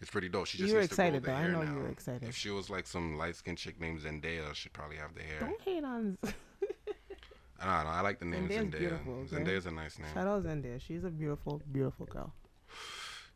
it's 0.00 0.10
pretty 0.10 0.28
dope. 0.28 0.46
She 0.46 0.58
You 0.58 0.64
just 0.64 0.74
were 0.74 0.80
needs 0.80 0.92
excited, 0.92 1.24
though. 1.24 1.34
I 1.34 1.40
hair 1.40 1.48
know 1.50 1.62
you 1.62 1.68
now. 1.70 1.78
were 1.80 1.88
excited. 1.88 2.28
If 2.28 2.36
she 2.36 2.50
was 2.50 2.70
like 2.70 2.86
some 2.86 3.18
light 3.18 3.34
skinned 3.36 3.58
chick 3.58 3.80
named 3.80 4.00
Zendaya, 4.00 4.54
she'd 4.54 4.72
probably 4.72 4.96
have 4.96 5.14
the 5.14 5.22
hair. 5.22 5.40
Don't 5.40 5.60
hate 5.62 5.84
on. 5.84 6.16
I 6.22 7.64
don't 7.76 7.84
know. 7.84 7.90
I 7.90 8.00
like 8.00 8.18
the 8.20 8.24
name 8.24 8.48
Zendaya's 8.48 8.64
Zendaya. 8.72 8.78
beautiful, 8.78 9.12
okay? 9.14 9.36
Zendaya's 9.36 9.66
a 9.66 9.70
nice 9.70 9.98
name. 9.98 10.08
Shout 10.14 10.26
out 10.26 10.44
Zendaya. 10.44 10.80
She's 10.80 11.04
a 11.04 11.10
beautiful, 11.10 11.60
beautiful 11.72 12.06
girl. 12.06 12.32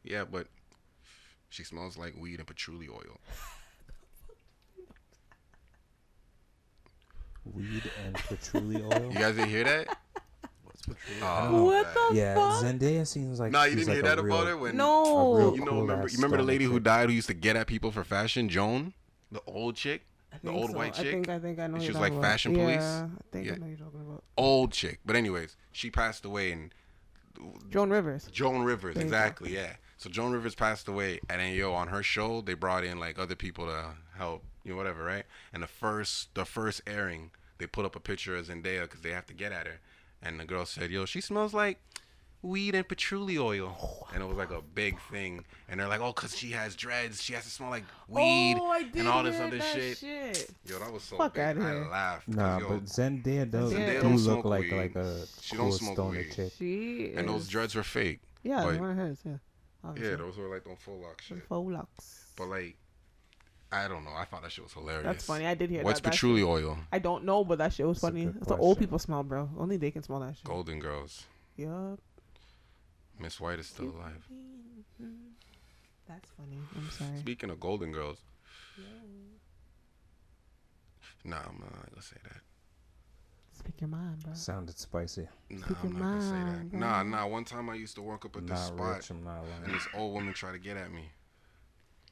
Yeah, 0.03 0.25
but 0.25 0.47
she 1.51 1.65
smells 1.65 1.99
like 1.99 2.15
weed 2.17 2.39
and 2.39 2.47
patchouli 2.47 2.89
oil. 2.89 3.21
Weed 7.45 7.83
and 8.07 8.15
patchouli 8.15 8.83
oil. 8.83 9.11
You 9.13 9.19
guys 9.19 9.35
didn't 9.35 9.51
hear 9.51 9.65
that? 9.65 9.99
What's? 10.87 11.01
Oh, 11.23 11.65
what 11.65 11.85
man. 11.87 11.95
the 12.11 12.17
yeah, 12.17 12.35
fuck? 12.35 12.65
Zendaya 12.65 13.07
seems 13.07 13.41
like. 13.41 13.53
Nah, 13.53 13.65
you 13.65 13.77
didn't 13.77 13.89
like 13.89 13.95
hear 13.97 14.03
that 14.05 14.23
real- 14.23 14.35
about 14.37 14.49
it 14.49 14.59
when 14.59 14.77
No. 14.77 15.55
you 15.55 15.61
know 15.65 15.71
cool 15.71 15.81
remember 15.83 16.09
you 16.09 16.17
remember 16.17 16.37
the 16.39 16.43
lady 16.43 16.65
who 16.65 16.79
died 16.81 17.09
who 17.09 17.15
used 17.15 17.29
to 17.29 17.35
get 17.35 17.57
at 17.57 17.67
people 17.67 17.91
for 17.91 18.05
fashion, 18.05 18.49
Joan, 18.49 18.93
the 19.33 19.41
old 19.47 19.77
chick, 19.77 20.03
the 20.43 20.51
old 20.51 20.71
so. 20.71 20.77
white 20.77 20.99
I 20.99 21.03
chick, 21.03 21.13
think 21.13 21.29
I 21.29 21.39
think 21.39 21.59
I 21.59 21.67
know. 21.67 21.75
And 21.75 21.83
she 21.83 21.89
was 21.89 21.97
like 21.97 22.09
talking 22.13 22.19
about. 22.19 22.29
fashion 22.31 22.55
police? 22.55 22.77
Yeah, 22.81 23.07
I 23.07 23.23
think 23.33 23.47
Yeah. 23.47 23.53
I 23.53 23.57
know 23.57 23.67
you're 23.67 23.77
talking 23.77 24.01
about. 24.01 24.25
old 24.37 24.73
chick. 24.73 25.01
But 25.07 25.17
anyways, 25.17 25.57
she 25.73 25.91
passed 25.91 26.25
away 26.25 26.53
and 26.53 26.75
Joan 27.71 27.91
Rivers. 27.91 28.29
Joan 28.33 28.63
Rivers, 28.63 28.95
There 28.95 29.05
exactly, 29.05 29.55
yeah. 29.55 29.75
So 29.97 30.09
Joan 30.11 30.33
Rivers 30.33 30.55
passed 30.55 30.87
away, 30.89 31.21
and 31.31 31.41
then 31.41 31.55
yo, 31.55 31.73
on 31.73 31.89
her 31.89 32.03
show, 32.03 32.41
they 32.41 32.55
brought 32.55 32.85
in 32.85 32.99
like 33.01 33.19
other 33.19 33.35
people 33.35 33.67
to 33.67 33.87
help, 34.17 34.45
you 34.65 34.73
know, 34.73 34.77
whatever, 34.77 35.03
right? 35.05 35.25
And 35.53 35.63
the 35.63 35.67
first, 35.67 36.35
the 36.35 36.45
first 36.45 36.83
airing, 36.87 37.31
they 37.59 37.67
put 37.67 37.85
up 37.85 37.97
a 37.97 38.01
picture 38.01 38.37
of 38.37 38.47
Zendaya 38.47 38.83
because 38.83 39.01
they 39.01 39.11
have 39.11 39.27
to 39.27 39.35
get 39.35 39.51
at 39.53 39.67
her, 39.67 39.81
and 40.25 40.41
the 40.41 40.45
girl 40.45 40.65
said, 40.67 40.91
"Yo, 40.91 41.05
she 41.05 41.21
smells 41.21 41.53
like 41.55 41.79
weed 42.43 42.75
and 42.75 42.87
patchouli 42.89 43.39
oil," 43.39 43.77
oh, 43.81 44.07
and 44.15 44.23
it 44.23 44.27
was 44.27 44.37
like 44.37 44.51
a 44.51 44.61
big 44.61 44.99
thing. 45.11 45.45
And 45.69 45.81
they're 45.81 45.89
like, 45.89 46.01
"Oh, 46.01 46.13
cause 46.13 46.37
she 46.37 46.51
has 46.51 46.75
dreads, 46.77 47.23
she 47.23 47.33
has 47.35 47.45
to 47.45 47.51
smell 47.51 47.71
like 47.71 47.85
oh, 48.11 48.15
weed 48.15 48.57
oh, 48.61 48.71
I 48.71 48.83
did 48.83 48.97
and 48.97 49.09
all 49.09 49.23
this 49.23 49.39
other 49.41 49.59
that 49.59 49.75
shit." 49.75 49.99
shit. 49.99 50.51
Yo, 50.67 50.79
that 50.79 50.93
was 50.93 51.03
so 51.03 51.17
Fuck 51.17 51.35
big. 51.35 51.43
outta 51.45 51.61
I 51.61 51.71
here. 51.73 51.89
laughed. 51.91 52.27
'cause, 52.27 52.35
Nah, 52.37 52.59
yo, 52.59 52.69
but 52.69 52.85
Zendaya 52.85 53.51
does 53.51 53.73
Zendaya 53.73 53.97
do 53.97 54.03
don't 54.03 54.17
look 54.37 54.45
like 54.45 54.63
weed. 54.63 54.73
like 54.77 54.97
a 54.97 55.27
She 55.41 55.57
don't 55.57 55.73
smoke 55.73 55.95
stoner 55.95 56.19
weed. 56.19 56.33
chick. 56.35 56.53
She 56.59 57.13
and 57.15 57.29
those 57.29 57.49
dreads 57.49 57.75
were 57.75 57.83
fake. 57.83 58.21
Yeah, 58.43 58.65
but- 58.65 58.81
one 58.81 58.91
of 58.91 58.97
hers. 58.97 59.19
Yeah. 59.25 59.37
Yeah, 59.97 60.17
those 60.17 60.39
were 60.39 60.49
like 60.49 60.65
them 60.65 60.77
full 60.77 61.01
lock 61.01 61.21
shit. 61.21 61.43
Faux 61.47 61.71
locks. 61.71 62.25
But 62.37 62.47
like, 62.49 62.77
I 63.75 63.89
don't 63.89 64.05
know. 64.05 64.13
I 64.17 64.25
thought 64.25 64.43
that 64.43 64.53
shit 64.53 64.63
was 64.63 64.73
hilarious. 64.73 65.03
That's 65.05 65.27
funny. 65.27 65.47
I 65.47 65.55
did 65.55 65.69
hear 65.69 65.83
What's 65.83 65.99
that. 66.01 66.07
What's 66.07 66.17
patchouli 66.17 66.43
oil? 66.45 66.79
I 66.93 67.01
don't 67.01 67.25
know, 67.25 67.43
but 67.45 67.59
that 67.59 67.73
shit 67.73 67.87
was 67.87 68.01
That's 68.01 68.13
funny. 68.13 68.27
good 68.27 68.37
It's 68.37 68.47
the 68.47 68.57
old 68.57 68.79
people 68.79 68.99
smell, 69.01 69.25
bro. 69.25 69.51
Only 69.59 69.77
they 69.77 69.91
can 69.91 70.03
smell 70.05 70.21
that 70.21 70.37
shit. 70.37 70.45
Golden 70.45 70.79
Girls. 70.79 71.25
Yup. 71.57 71.99
Miss 73.19 73.41
White 73.41 73.59
is 73.59 73.67
still 73.67 73.87
alive. 73.87 74.25
That's 76.09 76.31
funny. 76.37 76.59
I'm 76.77 76.89
sorry. 76.91 77.19
Speaking 77.19 77.51
of 77.51 77.59
Golden 77.59 77.91
Girls. 77.91 78.19
Yeah. 78.79 78.85
Nah, 81.25 81.39
I'm 81.39 81.59
not 81.61 81.91
gonna 81.91 82.03
say 82.03 82.17
that. 82.23 82.43
Speak 83.59 83.81
your 83.81 83.89
mind, 83.89 84.23
bro. 84.23 84.35
Sounded 84.35 84.79
spicy. 84.79 85.27
Nah, 85.51 85.65
Speak 85.65 85.77
I'm 85.83 85.91
your 85.93 85.99
not 86.01 86.09
gonna 86.11 86.23
say 86.23 86.31
mind, 86.31 86.71
that. 86.71 86.71
bro. 86.71 86.81
Nah, 86.81 87.03
nah. 87.03 87.27
One 87.27 87.45
time 87.45 87.71
I 87.71 87.75
used 87.75 87.95
to 87.97 88.03
work 88.03 88.25
up 88.25 88.37
at 88.37 88.43
this 88.47 88.51
Not 88.51 88.67
spot, 88.67 88.97
rich. 88.97 89.11
I'm 89.11 89.25
not 89.25 89.45
and 89.65 89.75
this 89.75 89.87
old 89.95 90.13
woman 90.15 90.33
tried 90.35 90.53
to 90.53 90.59
get 90.59 90.77
at 90.77 90.93
me. 90.93 91.09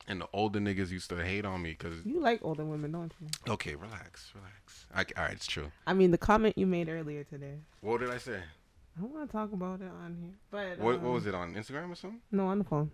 And 0.08 0.20
the 0.20 0.28
older 0.32 0.58
niggas 0.58 0.90
used 0.90 1.10
to 1.10 1.24
hate 1.24 1.44
on 1.44 1.62
me 1.62 1.70
because. 1.70 2.04
You 2.04 2.20
like 2.20 2.40
older 2.42 2.64
women, 2.64 2.92
don't 2.92 3.12
you? 3.20 3.28
Okay, 3.52 3.74
relax, 3.74 4.32
relax. 4.34 4.86
I, 4.94 5.04
all 5.16 5.24
right, 5.24 5.34
it's 5.34 5.46
true. 5.46 5.70
I 5.86 5.92
mean, 5.94 6.10
the 6.10 6.18
comment 6.18 6.58
you 6.58 6.66
made 6.66 6.88
earlier 6.88 7.24
today. 7.24 7.58
What 7.80 8.00
did 8.00 8.10
I 8.10 8.18
say? 8.18 8.36
I 8.96 9.00
don't 9.00 9.12
want 9.12 9.28
to 9.28 9.32
talk 9.32 9.52
about 9.52 9.80
it 9.80 9.90
on 10.04 10.16
here, 10.20 10.34
but 10.50 10.78
What, 10.78 11.00
what 11.00 11.08
um, 11.08 11.14
was 11.14 11.26
it 11.26 11.34
on 11.34 11.54
Instagram 11.54 11.92
or 11.92 11.94
something? 11.94 12.20
No, 12.30 12.46
on 12.48 12.58
the 12.58 12.64
phone. 12.64 12.90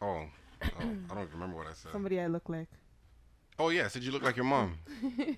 Oh, 0.00 0.24
oh 0.62 0.68
I 1.10 1.14
don't 1.14 1.30
remember 1.32 1.56
what 1.56 1.66
I 1.66 1.74
said. 1.74 1.92
Somebody 1.92 2.20
I 2.20 2.26
look 2.26 2.48
like. 2.48 2.68
Oh 3.60 3.68
yeah, 3.68 3.84
I 3.84 3.88
said 3.88 4.02
you 4.02 4.10
look 4.10 4.22
like 4.22 4.36
your 4.36 4.44
mom. 4.46 4.78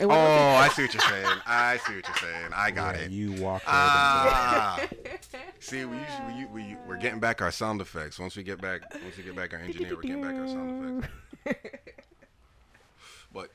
Oh, 0.00 0.08
I 0.10 0.68
see 0.68 0.82
what 0.82 0.94
you're 0.94 1.02
saying. 1.02 1.38
I 1.46 1.76
see 1.86 1.96
what 1.96 2.06
you're 2.08 2.16
saying. 2.16 2.50
I 2.54 2.70
got 2.70 2.94
Yeah, 2.96 3.02
it. 3.02 3.10
You 3.10 3.32
walk. 3.42 3.62
Ah. 3.66 4.80
See, 5.60 5.84
we 5.84 5.98
usually 5.98 6.46
we, 6.50 6.62
we 6.64 6.76
we're 6.88 6.96
getting 6.96 7.20
back 7.20 7.42
our 7.42 7.50
sound 7.50 7.82
effects. 7.82 8.18
Once 8.18 8.34
we 8.34 8.42
get 8.42 8.58
back, 8.58 8.80
once 9.02 9.18
we 9.18 9.22
get 9.22 9.36
back 9.36 9.52
our 9.52 9.60
engineer, 9.60 9.94
we're 9.94 10.00
getting 10.02 10.22
back 10.22 10.34
our 10.34 10.48
sound 10.48 11.04
effects. 11.44 11.60
But 13.34 13.50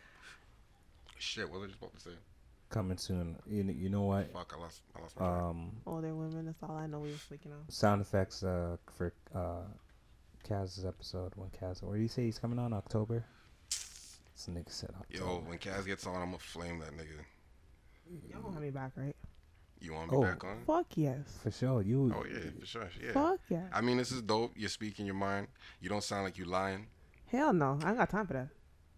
shit, 1.17 1.49
what 1.49 1.59
was 1.61 1.63
I 1.63 1.67
just 1.71 1.79
about 1.79 1.93
to 1.95 1.99
say? 2.01 2.11
coming 2.69 2.97
soon. 2.97 3.37
You 3.47 3.63
know, 3.63 3.73
you 3.73 3.89
know 3.89 4.03
what? 4.03 4.31
Fuck, 4.31 4.53
I 4.55 4.61
lost, 4.61 4.81
I 4.95 5.01
lost 5.01 5.19
my. 5.19 5.25
track. 5.25 5.41
Um, 5.41 5.71
older 5.87 6.13
women. 6.13 6.45
That's 6.45 6.61
all 6.61 6.75
I 6.75 6.85
know. 6.85 6.99
We 6.99 7.11
were 7.11 7.17
speaking 7.17 7.51
of. 7.51 7.73
sound 7.73 8.01
effects 8.01 8.43
uh 8.43 8.77
for 8.95 9.11
uh 9.33 9.63
Kaz's 10.47 10.85
episode 10.85 11.33
when 11.35 11.49
Kaz. 11.49 11.81
Where 11.81 11.95
do 11.97 12.01
you 12.03 12.07
say 12.09 12.23
he's 12.25 12.37
coming 12.37 12.59
on 12.59 12.73
October? 12.73 13.25
This 14.37 14.53
nigga 14.55 14.71
said 14.71 14.91
October. 14.99 15.25
Yo, 15.31 15.39
when 15.47 15.57
Kaz 15.57 15.85
gets 15.87 16.05
on, 16.05 16.15
I'm 16.15 16.25
gonna 16.25 16.37
flame 16.37 16.77
that 16.79 16.91
nigga. 16.91 17.25
Y'all 18.31 18.41
gonna 18.43 18.53
have 18.53 18.61
me 18.61 18.69
back, 18.69 18.91
right? 18.95 19.15
You 19.79 19.93
want 19.93 20.11
me 20.11 20.17
Oh. 20.17 20.21
back 20.21 20.43
on? 20.43 20.63
Fuck 20.65 20.85
yes. 20.95 21.39
For 21.41 21.49
sure. 21.49 21.81
You. 21.81 22.13
Oh 22.15 22.23
yeah, 22.23 22.51
for 22.59 22.65
sure. 22.65 22.89
Yeah. 23.03 23.13
Fuck 23.13 23.39
yeah. 23.49 23.67
I 23.73 23.81
mean, 23.81 23.97
this 23.97 24.11
is 24.11 24.21
dope. 24.21 24.53
You're 24.55 24.69
speaking 24.69 25.07
your 25.07 25.15
mind. 25.15 25.47
You 25.81 25.89
don't 25.89 26.03
sound 26.03 26.23
like 26.23 26.37
you're 26.37 26.47
lying, 26.47 26.87
Hell 27.25 27.51
no. 27.51 27.79
I 27.83 27.89
ain't 27.89 27.97
got 27.97 28.09
time 28.11 28.27
for 28.27 28.33
that. 28.33 28.49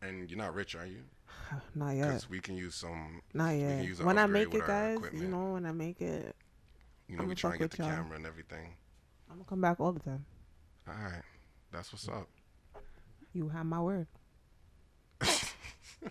and 0.02 0.30
you're 0.30 0.38
not 0.38 0.54
rich, 0.54 0.76
are 0.76 0.86
you? 0.86 1.04
Not 1.76 1.92
yet. 1.96 2.08
Because 2.08 2.30
we 2.30 2.40
can 2.42 2.56
use 2.58 2.76
some. 2.76 3.22
Not 3.34 3.54
we 3.54 3.60
can 3.60 3.70
yet. 3.78 3.86
use 3.86 4.00
an 4.02 4.06
When 4.08 4.18
I 4.18 4.26
make 4.28 4.48
with 4.52 4.64
it, 4.64 4.70
our 4.70 4.98
guys, 4.98 5.10
you 5.14 5.28
know, 5.28 5.54
when 5.54 5.66
I 5.66 5.72
make 5.72 6.02
it, 6.02 6.36
You 7.08 7.16
know, 7.16 7.24
I'ma 7.24 7.30
we 7.30 7.36
try 7.36 7.52
and 7.52 7.60
get 7.60 7.72
the 7.72 7.78
y'all. 7.78 7.92
camera 7.92 8.18
and 8.18 8.26
everything. 8.26 8.74
I'm 9.30 9.38
gonna 9.38 9.46
come 9.50 9.62
back 9.62 9.80
all 9.80 9.92
the 9.94 10.00
time. 10.02 10.26
All 10.88 10.94
right, 10.94 11.24
that's 11.72 11.92
what's 11.94 12.08
up. 12.10 12.28
You 13.34 13.48
have 13.50 13.66
my 13.66 13.80
word. 13.82 14.08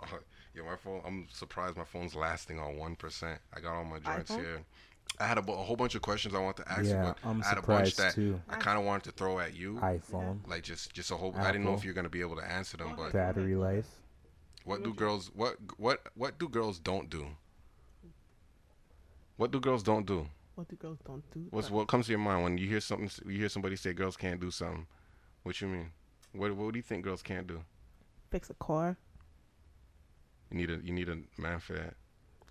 Oh, 0.00 0.18
yeah, 0.54 0.62
my 0.62 0.76
phone. 0.76 1.00
I'm 1.06 1.28
surprised 1.30 1.76
my 1.76 1.84
phone's 1.84 2.14
lasting 2.14 2.58
on 2.58 2.76
one 2.76 2.96
percent. 2.96 3.40
I 3.54 3.60
got 3.60 3.74
all 3.74 3.84
my 3.84 3.98
joints 3.98 4.32
iPhone? 4.32 4.40
here. 4.40 4.64
I 5.20 5.26
had 5.26 5.38
a, 5.38 5.42
a 5.42 5.56
whole 5.56 5.76
bunch 5.76 5.94
of 5.94 6.02
questions 6.02 6.34
I 6.34 6.40
want 6.40 6.56
to 6.58 6.70
ask 6.70 6.90
Yeah, 6.90 7.06
you, 7.06 7.14
but 7.14 7.18
I'm 7.24 7.42
I 7.42 7.46
had 7.46 7.58
a 7.58 7.62
bunch 7.62 7.94
surprised 7.94 7.98
that 7.98 8.14
too. 8.14 8.40
I 8.48 8.56
kind 8.56 8.78
of 8.78 8.84
wanted 8.84 9.04
to 9.04 9.12
throw 9.12 9.38
at 9.38 9.54
you. 9.54 9.82
iPhone, 9.82 10.40
like 10.48 10.62
just, 10.62 10.92
just 10.92 11.10
a 11.10 11.16
whole. 11.16 11.34
I 11.38 11.52
didn't 11.52 11.64
know 11.64 11.74
if 11.74 11.84
you're 11.84 11.94
gonna 11.94 12.08
be 12.08 12.20
able 12.20 12.36
to 12.36 12.44
answer 12.50 12.76
them, 12.76 12.94
but 12.96 13.12
battery 13.12 13.54
life. 13.54 13.88
what 14.64 14.82
do 14.82 14.92
girls? 14.94 15.30
What, 15.34 15.56
what, 15.78 16.00
what 16.16 16.38
do 16.38 16.48
girls 16.48 16.78
don't 16.78 17.08
do? 17.10 17.26
What 19.36 19.50
do 19.52 19.60
girls 19.60 19.82
don't 19.82 20.06
do? 20.06 20.28
What 20.54 20.68
do 20.68 20.76
girls 20.76 20.98
don't 21.04 21.28
do? 21.32 21.46
What's 21.50 21.70
what 21.70 21.88
comes 21.88 22.06
to 22.06 22.12
your 22.12 22.18
mind 22.20 22.42
when 22.44 22.58
you 22.58 22.68
hear 22.68 22.80
something? 22.80 23.10
You 23.26 23.38
hear 23.38 23.48
somebody 23.48 23.76
say 23.76 23.92
girls 23.92 24.16
can't 24.16 24.40
do 24.40 24.50
something. 24.50 24.86
What 25.42 25.60
you 25.60 25.68
mean? 25.68 25.90
What 26.32 26.54
What 26.56 26.72
do 26.72 26.78
you 26.78 26.82
think 26.82 27.04
girls 27.04 27.22
can't 27.22 27.46
do? 27.46 27.64
Fix 28.30 28.50
a 28.50 28.54
car. 28.54 28.96
You 30.50 30.56
need 30.58 30.70
a 30.70 30.76
you 30.84 30.92
need 30.92 31.08
a 31.08 31.18
man 31.40 31.58
for 31.60 31.74
that. 31.74 31.94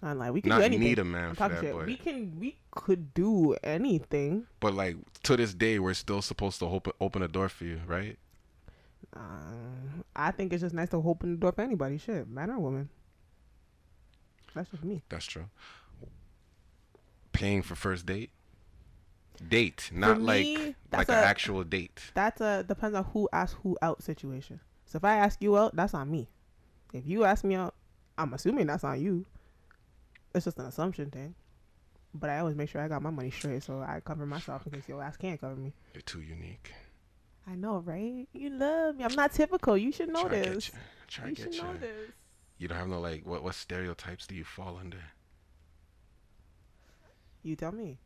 I'm 0.02 0.20
like, 0.20 0.34
we 0.34 0.42
can 0.42 0.50
Not 0.50 0.58
do 0.60 0.64
anything. 0.66 0.84
need 0.86 1.00
a 1.00 1.06
man 1.06 1.30
I'm 1.30 1.36
for 1.36 1.48
that, 1.48 1.62
shit. 1.62 1.74
but 1.74 1.86
We 1.86 1.96
can, 1.96 2.38
we 2.38 2.58
could 2.72 3.14
do 3.14 3.56
anything. 3.64 4.48
but 4.60 4.74
like 4.74 4.98
to 5.24 5.38
this 5.38 5.54
day, 5.54 5.80
we're 5.80 5.94
still 5.94 6.22
supposed 6.22 6.60
to 6.60 6.66
open 6.66 6.92
open 7.00 7.22
a 7.22 7.28
door 7.30 7.48
for 7.48 7.64
you, 7.64 7.80
right? 7.88 8.18
Uh, 9.16 9.20
I 10.16 10.32
think 10.32 10.52
it's 10.52 10.62
just 10.62 10.76
nice 10.76 10.90
to 10.90 10.98
open 10.98 11.32
the 11.32 11.38
door 11.38 11.52
for 11.54 11.62
anybody. 11.62 11.98
Shit, 11.98 12.28
man 12.28 12.50
or 12.50 12.60
woman. 12.60 12.90
That's 14.54 14.70
just 14.70 14.84
me. 14.84 15.04
That's 15.10 15.26
true. 15.26 15.46
Paying 17.32 17.62
for 17.64 17.76
first 17.76 18.06
date. 18.06 18.32
Date, 19.50 19.90
not 19.94 20.22
like 20.22 20.44
me, 20.46 20.58
like 20.66 20.76
that's 20.92 21.10
an 21.10 21.16
actual 21.16 21.64
date. 21.64 22.00
That's 22.14 22.40
a 22.40 22.64
depends 22.68 22.96
on 22.96 23.04
who 23.06 23.28
asks 23.34 23.58
who 23.64 23.78
out 23.82 24.04
situation. 24.04 24.60
So 24.94 24.98
if 24.98 25.04
I 25.06 25.16
ask 25.16 25.42
you 25.42 25.58
out, 25.58 25.76
that's 25.76 25.96
on 25.96 26.12
me. 26.12 26.28
If 26.94 27.08
you 27.08 27.24
ask 27.24 27.44
me 27.44 27.56
out, 27.56 27.74
I'm 28.16 28.32
assuming 28.36 28.68
that's 28.68 28.84
on 28.84 29.02
you. 29.02 29.26
It's 30.36 30.46
just 30.46 30.60
an 30.60 30.66
assumption 30.68 31.10
thing. 31.10 31.34
But 32.14 32.30
I 32.30 32.38
always 32.38 32.56
make 32.56 32.70
sure 32.70 32.80
I 32.80 32.88
got 32.88 33.02
my 33.02 33.10
money 33.10 33.32
straight, 33.32 33.64
so 33.64 33.80
I 33.80 34.02
cover 34.06 34.28
myself 34.28 34.68
in 34.68 34.72
case 34.72 34.88
your 34.88 35.02
ass 35.02 35.18
can't 35.18 35.42
cover 35.42 35.56
me. 35.56 35.74
You're 35.96 36.04
too 36.04 36.22
unique. 36.22 36.72
I 37.48 37.56
know, 37.56 37.80
right? 37.80 38.28
You 38.34 38.52
love 38.52 38.98
me. 38.98 39.04
I'm 39.04 39.16
not 39.16 39.32
typical. 39.34 39.76
You 39.76 39.92
should 39.92 40.10
know 40.10 40.28
Try 40.28 40.44
to 40.44 40.50
this. 40.52 40.70
get 40.70 40.74
you. 40.76 40.80
Try 41.08 41.30
You 41.30 41.36
should 41.38 41.56
you. 41.56 41.64
know 41.64 41.74
this. 41.80 42.12
You 42.60 42.68
don't 42.68 42.78
have 42.78 42.88
no 42.88 43.00
like 43.00 43.26
what 43.26 43.42
what 43.44 43.56
stereotypes 43.56 44.28
do 44.28 44.36
you 44.36 44.44
fall 44.44 44.78
under? 44.80 45.02
You 47.42 47.56
tell 47.56 47.72
me. 47.72 47.98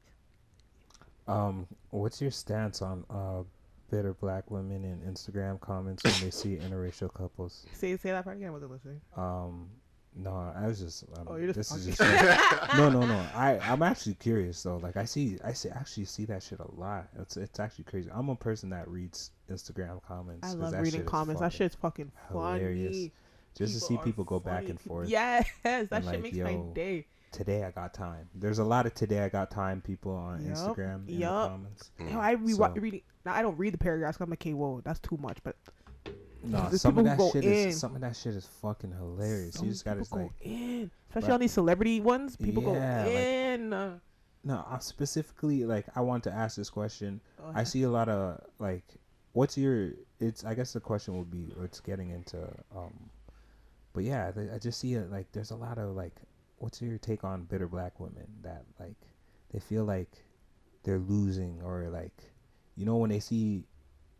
Um, 1.28 1.68
what's 1.90 2.22
your 2.22 2.32
stance 2.32 2.82
on 2.82 3.04
uh 3.10 3.44
bitter 3.90 4.14
black 4.14 4.50
women 4.52 4.84
in 4.84 5.00
Instagram 5.12 5.60
comments 5.60 6.04
when 6.04 6.14
they 6.22 6.32
see 6.32 6.58
interracial 6.58 7.14
couples? 7.14 7.66
Say 7.74 7.96
say 7.98 8.12
that 8.12 8.24
part 8.24 8.38
again. 8.38 8.50
I 8.50 8.52
wasn't 8.52 8.72
listening. 8.72 9.02
Um, 9.16 9.70
No, 10.16 10.32
I 10.56 10.66
was 10.68 10.80
just. 10.80 11.04
Um, 11.18 11.28
Oh, 11.28 11.36
you're 11.36 11.54
just 11.54 11.72
this 11.74 11.86
is 11.88 11.98
just. 11.98 12.00
no, 12.78 12.90
no, 12.90 13.02
no. 13.06 13.16
I 13.36 13.60
I'm 13.60 13.84
actually 13.84 14.16
curious 14.16 14.62
though. 14.64 14.78
Like 14.78 14.98
I 14.98 15.06
see, 15.06 15.38
I 15.44 15.54
see 15.54 15.70
actually 15.70 16.06
see 16.06 16.26
that 16.26 16.42
shit 16.44 16.60
a 16.60 16.72
lot. 16.80 17.08
It's 17.20 17.38
it's 17.38 17.60
actually 17.60 17.86
crazy. 17.86 18.10
I'm 18.14 18.30
a 18.30 18.36
person 18.36 18.70
that 18.72 18.88
reads 18.88 19.32
Instagram 19.50 20.02
comments. 20.04 20.48
I 20.48 20.54
love 20.54 20.74
reading 20.80 21.06
comments. 21.06 21.42
That 21.42 21.54
shit's 21.54 21.76
fucking 21.76 22.12
hilarious. 22.30 22.96
funny. 22.96 23.12
Just 23.56 23.74
to 23.74 23.80
see 23.80 23.98
people 24.04 24.24
go 24.24 24.40
back 24.40 24.70
and 24.70 24.80
forth. 24.80 25.10
Yes, 25.10 25.48
that 25.64 25.88
And, 25.92 26.04
shit 26.04 26.06
like, 26.06 26.22
makes 26.22 26.38
my 26.38 26.58
day. 26.76 27.06
Today 27.32 27.64
I 27.64 27.72
got 27.72 27.94
time. 27.94 28.28
There's 28.34 28.60
a 28.60 28.64
lot 28.64 28.86
of 28.86 28.94
today 28.94 29.20
I 29.24 29.30
got 29.30 29.52
time 29.52 29.82
people 29.82 30.14
on 30.14 30.44
Yup, 30.46 30.56
Instagram 30.56 31.08
in 31.08 31.20
yup. 31.20 31.44
the 31.44 31.50
comments. 31.50 31.92
Yo, 32.00 32.20
I 32.20 32.32
re- 32.32 32.54
So- 32.54 32.70
reading. 32.70 33.02
Now, 33.26 33.34
I 33.36 33.42
don't 33.42 33.58
read 33.58 33.74
the 33.74 33.78
paragraphs. 33.78 34.18
I'm 34.22 34.30
like, 34.30 34.42
okay, 34.42 34.54
whoa, 34.54 34.82
that's 34.84 35.00
too 35.00 35.18
much. 35.18 35.38
But 35.44 35.56
No, 36.44 36.70
There's 36.70 36.82
some 36.82 36.98
of 36.98 37.04
that 37.06 37.20
shit 37.34 37.44
in. 37.44 37.52
is 37.70 37.80
some 37.80 37.96
of 37.96 38.02
that 38.02 38.16
shit 38.16 38.34
is 38.36 38.46
fucking 38.46 38.92
hilarious. 38.92 39.56
some 39.56 39.66
you 39.66 39.72
just 39.72 39.84
gotta 39.84 40.02
people 40.02 40.20
like 40.20 40.28
go 40.30 40.50
in, 40.50 40.92
especially 41.10 41.28
Right. 41.28 41.34
on 41.34 41.40
these 41.42 41.52
celebrity 41.52 42.00
ones. 42.00 42.38
People 42.38 42.64
Yeah, 42.64 43.04
go 43.04 43.10
like- 43.10 43.18
in. 43.18 43.74
uh, 43.74 44.00
No, 44.44 44.64
I'm 44.70 44.80
specifically 44.80 45.66
like 45.66 45.86
I 45.96 46.02
want 46.02 46.24
to 46.24 46.32
ask 46.32 46.56
this 46.56 46.70
question. 46.70 47.20
Go 47.38 47.48
I 47.48 47.50
ahead. 47.50 47.68
see 47.68 47.84
a 47.84 47.90
lot 47.90 48.08
of 48.08 48.40
like, 48.60 48.86
what's 49.34 49.58
your? 49.58 49.92
It's 50.20 50.46
I 50.46 50.54
guess 50.54 50.72
the 50.74 50.80
question 50.80 51.18
would 51.18 51.30
be, 51.30 51.52
or 51.58 51.66
it's 51.66 51.82
getting 51.82 52.12
into, 52.12 52.40
um, 52.74 53.10
but 53.94 54.04
yeah, 54.06 54.32
I 54.54 54.58
just 54.60 54.80
see 54.80 54.94
it 54.94 55.12
like 55.12 55.30
there's 55.34 55.52
a 55.52 55.56
lot 55.56 55.78
of 55.80 55.96
like, 55.96 56.16
what's 56.58 56.82
your 56.82 56.98
take 56.98 57.24
on 57.24 57.44
bitter 57.44 57.68
black 57.68 58.00
women 58.00 58.28
that 58.42 58.64
like 58.80 58.96
they 59.52 59.60
feel 59.60 59.86
like 59.86 60.10
they're 60.84 61.00
losing 61.00 61.62
or 61.64 61.90
like, 61.90 62.14
you 62.76 62.86
know, 62.86 62.98
when 62.98 63.10
they 63.10 63.20
see, 63.20 63.66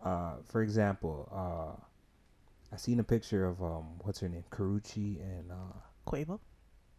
uh, 0.04 0.36
for 0.46 0.62
example, 0.62 1.30
uh, 1.34 1.82
I 2.74 2.78
seen 2.78 3.00
a 3.00 3.04
picture 3.04 3.46
of 3.46 3.62
um, 3.64 3.86
what's 4.02 4.20
her 4.20 4.30
name, 4.30 4.44
Karrueche 4.52 5.20
and 5.22 5.52
uh, 5.52 5.56
Quavo. 6.06 6.40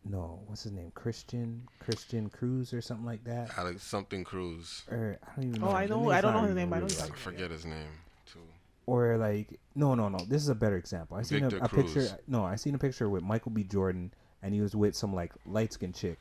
no, 0.05 0.41
what's 0.47 0.63
his 0.63 0.73
name, 0.73 0.91
Christian 0.95 1.69
Christian 1.81 2.31
Cruz 2.31 2.73
or 2.73 2.81
something 2.81 3.07
like 3.07 3.25
that. 3.25 3.51
Alex 3.59 3.83
something 3.83 4.25
Cruz. 4.25 4.83
Or 4.91 5.19
I 5.23 5.35
don't 5.41 5.49
even 5.51 5.63
Oh, 5.63 5.67
know. 5.67 5.73
I 5.73 5.87
know- 5.87 6.11
I 6.11 6.21
don't 6.21 6.35
know 6.35 6.43
his 6.45 6.55
name, 6.55 6.71
but 6.71 6.77
I 6.77 6.79
know 6.81 6.85
really 6.87 6.95
he's 6.97 7.11
I 7.11 7.15
forget 7.15 7.51
his 7.51 7.65
name 7.67 7.93
too. 8.27 8.41
Or 8.87 9.19
like, 9.19 9.61
no, 9.75 9.95
no, 9.95 10.09
no. 10.09 10.19
This 10.27 10.41
is 10.43 10.49
a 10.49 10.55
better 10.55 10.77
example. 10.77 11.19
I 11.19 11.23
seen 11.23 11.45
a, 11.45 11.51
Victor 11.51 11.65
a 11.65 11.69
picture. 11.69 12.19
No, 12.27 12.45
I 12.45 12.57
seen 12.57 12.75
a 12.75 12.79
picture 12.79 13.09
with 13.11 13.23
Michael 13.23 13.51
B. 13.53 13.63
Jordan, 13.65 14.15
and 14.43 14.55
he 14.55 14.61
was 14.61 14.75
with 14.77 14.95
some 14.95 15.15
like 15.15 15.33
light 15.47 15.73
skinned 15.73 15.95
chick, 15.95 16.19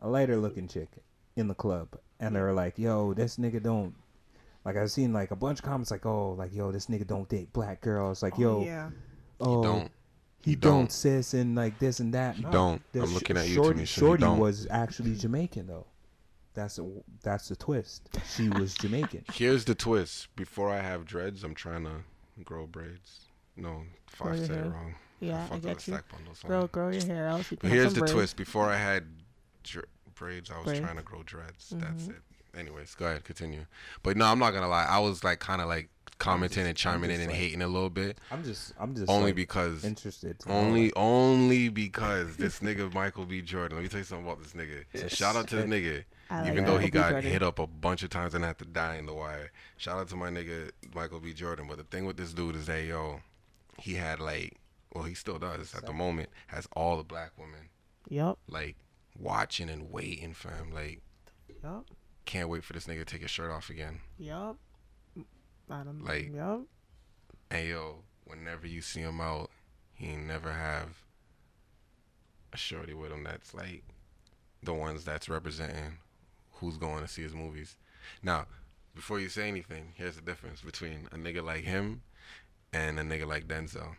a 0.00 0.08
lighter 0.08 0.36
looking 0.36 0.68
chick, 0.68 0.88
in 1.36 1.48
the 1.48 1.54
club, 1.54 1.88
and 2.20 2.34
they 2.34 2.40
were 2.40 2.52
like, 2.52 2.78
"Yo, 2.78 3.14
this 3.14 3.36
nigga 3.36 3.62
don't." 3.62 3.94
Like 4.64 4.76
I've 4.76 4.90
seen 4.90 5.12
like 5.12 5.30
a 5.30 5.36
bunch 5.36 5.60
of 5.60 5.64
comments 5.64 5.90
like, 5.90 6.04
"Oh, 6.04 6.32
like 6.32 6.52
yo, 6.54 6.72
this 6.72 6.86
nigga 6.86 7.06
don't 7.06 7.28
date 7.28 7.52
black 7.52 7.80
girls." 7.80 8.22
Like, 8.22 8.34
oh, 8.38 8.42
yo, 8.42 8.56
Oh, 8.60 8.64
yeah. 8.64 8.90
oh, 9.40 9.62
don't. 9.62 9.90
he 10.42 10.50
He 10.50 10.56
don't, 10.56 10.72
don't. 10.72 10.92
sis, 10.92 11.34
and 11.34 11.54
like 11.54 11.78
this 11.78 12.00
and 12.00 12.12
that. 12.14 12.36
He 12.36 12.42
No, 12.42 12.50
don't. 12.50 12.92
the 12.92 13.02
I'm 13.02 13.14
looking 13.14 13.36
at 13.36 13.48
you, 13.48 13.54
Shorty, 13.54 13.80
Tamisha. 13.82 13.86
Shorty 13.86 14.20
don't. 14.24 14.38
was 14.38 14.66
actually 14.70 15.14
Jamaican 15.14 15.66
though. 15.68 15.86
That's 16.54 16.78
a, 16.80 16.90
that's 17.22 17.48
the 17.48 17.54
twist. 17.56 18.08
She 18.34 18.48
was 18.48 18.74
Jamaican. 18.74 19.24
Here's 19.32 19.64
the 19.64 19.76
twist. 19.76 20.34
Before 20.34 20.70
I 20.70 20.80
have 20.80 21.04
dreads, 21.04 21.44
I'm 21.44 21.54
trying 21.54 21.84
to 21.84 22.02
grow 22.44 22.66
braids. 22.66 23.26
No, 23.58 23.82
if 24.12 24.18
Grow 24.18 24.32
I 24.32 24.34
your 24.36 24.46
said 24.46 24.66
it 24.66 24.70
wrong. 24.70 24.94
Yeah, 25.20 25.36
I 25.36 25.46
fucked 25.48 25.52
up 25.54 25.62
get 25.62 25.86
you. 25.88 25.92
stack 25.94 26.08
bundle 26.10 26.34
song. 26.34 26.48
Grow, 26.48 26.66
grow 26.68 26.88
your 26.90 27.04
hair 27.04 27.28
out. 27.28 27.44
But 27.60 27.70
here's 27.70 27.92
the 27.94 28.00
braids. 28.00 28.12
twist. 28.12 28.36
Before 28.36 28.66
I 28.70 28.76
had 28.76 29.04
dr- 29.64 29.84
braids, 30.14 30.50
I 30.50 30.56
was 30.58 30.66
Braids. 30.66 30.80
trying 30.80 30.96
to 30.96 31.02
grow 31.02 31.22
dreads. 31.24 31.70
That's 31.76 32.04
Mhm. 32.04 32.10
it. 32.10 32.22
Anyways, 32.56 32.94
go 32.94 33.06
ahead, 33.06 33.24
continue. 33.24 33.66
But 34.02 34.16
no, 34.16 34.26
I'm 34.26 34.38
not 34.38 34.52
gonna 34.52 34.68
lie. 34.68 34.84
I 34.84 34.98
was 35.00 35.22
like 35.24 35.38
kind 35.40 35.60
of 35.60 35.68
like 35.68 35.90
commenting 36.18 36.56
just- 36.64 36.66
and 36.68 36.76
chiming 36.76 37.10
in 37.10 37.16
just 37.16 37.22
and 37.22 37.30
like- 37.32 37.38
hating 37.40 37.62
a 37.62 37.68
little 37.68 37.90
bit, 37.90 38.18
I'm 38.30 38.42
just 38.42 38.72
I'm 38.78 38.94
just 38.94 39.08
only 39.08 39.26
like, 39.26 39.34
because 39.36 39.84
interested. 39.84 40.38
To 40.40 40.48
know, 40.48 40.54
only 40.54 40.92
only 40.94 41.68
because 41.68 42.36
this 42.36 42.60
nigga 42.60 42.92
Michael 42.92 43.26
B. 43.26 43.42
Jordan. 43.42 43.76
Let 43.76 43.82
me 43.82 43.88
tell 43.88 43.98
you 43.98 44.04
something 44.04 44.26
about 44.26 44.42
this 44.42 44.52
nigga. 44.54 44.84
So 44.94 45.08
shout 45.08 45.36
out 45.36 45.46
to 45.48 45.56
the 45.56 45.62
nigga. 45.64 46.04
I 46.30 46.42
like 46.42 46.52
Even 46.52 46.64
though 46.64 46.78
he 46.78 46.86
B. 46.86 46.90
got 46.90 47.10
Jordan. 47.12 47.30
hit 47.30 47.42
up 47.42 47.58
a 47.58 47.66
bunch 47.66 48.02
of 48.02 48.10
times 48.10 48.34
and 48.34 48.44
had 48.44 48.58
to 48.58 48.64
die 48.64 48.96
in 48.96 49.06
the 49.06 49.14
wire. 49.14 49.50
Shout 49.76 49.98
out 49.98 50.08
to 50.08 50.16
my 50.16 50.28
nigga 50.30 50.70
Michael 50.94 51.20
B. 51.20 51.32
Jordan. 51.32 51.66
But 51.68 51.78
the 51.78 51.84
thing 51.84 52.04
with 52.06 52.16
this 52.16 52.32
dude 52.34 52.56
is 52.56 52.66
that 52.66 52.84
yo, 52.84 53.20
he 53.78 53.94
had 53.94 54.20
like, 54.20 54.56
well, 54.94 55.04
he 55.04 55.14
still 55.14 55.38
does 55.38 55.74
at 55.74 55.86
the 55.86 55.92
moment, 55.92 56.28
has 56.48 56.66
all 56.74 56.96
the 56.96 57.04
black 57.04 57.32
women 57.38 57.68
Yep. 58.08 58.38
like 58.48 58.76
watching 59.18 59.68
and 59.70 59.90
waiting 59.90 60.32
for 60.34 60.50
him. 60.50 60.72
Like, 60.72 61.00
yep. 61.62 61.82
can't 62.24 62.48
wait 62.48 62.64
for 62.64 62.72
this 62.72 62.86
nigga 62.86 63.00
to 63.00 63.04
take 63.04 63.22
his 63.22 63.30
shirt 63.30 63.50
off 63.50 63.70
again. 63.70 64.00
Yep. 64.18 64.56
I 65.70 65.82
don't 65.84 66.02
Like- 66.04 66.32
Yup. 66.34 66.62
And 67.50 67.68
yo, 67.68 68.04
whenever 68.24 68.66
you 68.66 68.80
see 68.82 69.00
him 69.00 69.20
out, 69.20 69.50
he 69.94 70.16
never 70.16 70.52
have 70.52 71.02
a 72.52 72.56
shorty 72.56 72.94
with 72.94 73.12
him 73.12 73.24
that's 73.24 73.52
like 73.54 73.84
the 74.62 74.74
ones 74.74 75.04
that's 75.04 75.28
representing 75.28 75.98
who's 76.52 76.76
going 76.76 77.02
to 77.02 77.08
see 77.08 77.22
his 77.22 77.34
movies. 77.34 77.76
Now, 78.22 78.46
before 78.94 79.20
you 79.20 79.28
say 79.28 79.48
anything, 79.48 79.92
here's 79.96 80.16
the 80.16 80.22
difference 80.22 80.60
between 80.62 81.08
a 81.12 81.16
nigga 81.16 81.42
like 81.44 81.64
him 81.64 82.02
and 82.72 82.98
a 82.98 83.02
nigga 83.02 83.26
like 83.26 83.46
Denzel. 83.46 83.96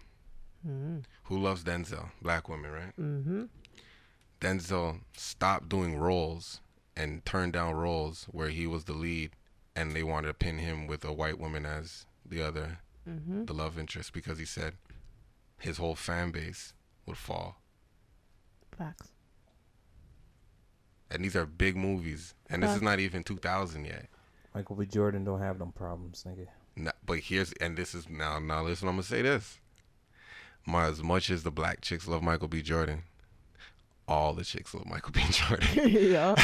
Mm-hmm. 0.67 0.99
Who 1.23 1.39
loves 1.39 1.63
Denzel? 1.63 2.09
Black 2.21 2.49
women, 2.49 2.71
right? 2.71 2.97
Mm-hmm. 2.99 3.43
Denzel 4.41 5.01
stopped 5.15 5.69
doing 5.69 5.97
roles 5.97 6.61
and 6.95 7.25
turned 7.25 7.53
down 7.53 7.73
roles 7.75 8.25
where 8.31 8.49
he 8.49 8.67
was 8.67 8.85
the 8.85 8.93
lead 8.93 9.31
and 9.75 9.91
they 9.93 10.03
wanted 10.03 10.27
to 10.27 10.33
pin 10.33 10.57
him 10.57 10.87
with 10.87 11.03
a 11.05 11.13
white 11.13 11.39
woman 11.39 11.65
as 11.65 12.05
the 12.25 12.41
other 12.41 12.79
Mm-hmm. 13.09 13.45
the 13.45 13.53
love 13.53 13.79
interest 13.79 14.13
because 14.13 14.37
he 14.37 14.45
said 14.45 14.73
his 15.57 15.77
whole 15.77 15.95
fan 15.95 16.29
base 16.29 16.73
would 17.07 17.17
fall. 17.17 17.59
Facts. 18.77 19.07
And 21.09 21.23
these 21.23 21.35
are 21.35 21.45
big 21.47 21.75
movies. 21.75 22.35
And 22.49 22.61
this 22.61 22.75
is 22.75 22.81
not 22.83 22.99
even 22.99 23.23
2000 23.23 23.85
yet. 23.85 24.07
Michael 24.53 24.75
B. 24.75 24.85
Jordan 24.85 25.23
don't 25.23 25.39
have 25.39 25.57
them 25.57 25.71
problems, 25.71 26.23
nigga. 26.27 26.47
No- 26.75 26.91
but 27.05 27.19
here's 27.19 27.51
and 27.53 27.77
this 27.77 27.93
is 27.93 28.09
now 28.09 28.39
now 28.39 28.63
listen 28.63 28.87
I'm 28.87 28.95
gonna 28.95 29.03
say 29.03 29.21
this. 29.21 29.59
My, 30.65 30.85
as 30.85 31.01
much 31.01 31.29
as 31.31 31.43
the 31.43 31.51
black 31.51 31.81
chicks 31.81 32.07
love 32.07 32.21
Michael 32.21 32.47
B. 32.47 32.61
Jordan, 32.61 33.01
all 34.07 34.33
the 34.33 34.43
chicks 34.43 34.73
love 34.73 34.85
Michael 34.85 35.11
B. 35.11 35.21
Jordan. 35.31 35.67
yup. 36.11 36.37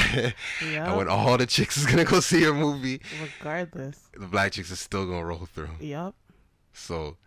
and 0.62 0.98
when 0.98 1.08
all 1.10 1.38
the 1.38 1.46
chicks 1.46 1.78
is 1.78 1.86
gonna 1.86 2.06
go 2.06 2.20
see 2.20 2.44
a 2.46 2.54
movie, 2.54 3.02
Regardless. 3.22 4.00
the 4.18 4.26
black 4.28 4.54
chicks 4.54 4.72
are 4.72 4.76
still 4.78 5.06
gonna 5.06 5.26
roll 5.26 5.46
through. 5.46 5.70
Yep. 5.80 6.14
So 6.74 7.18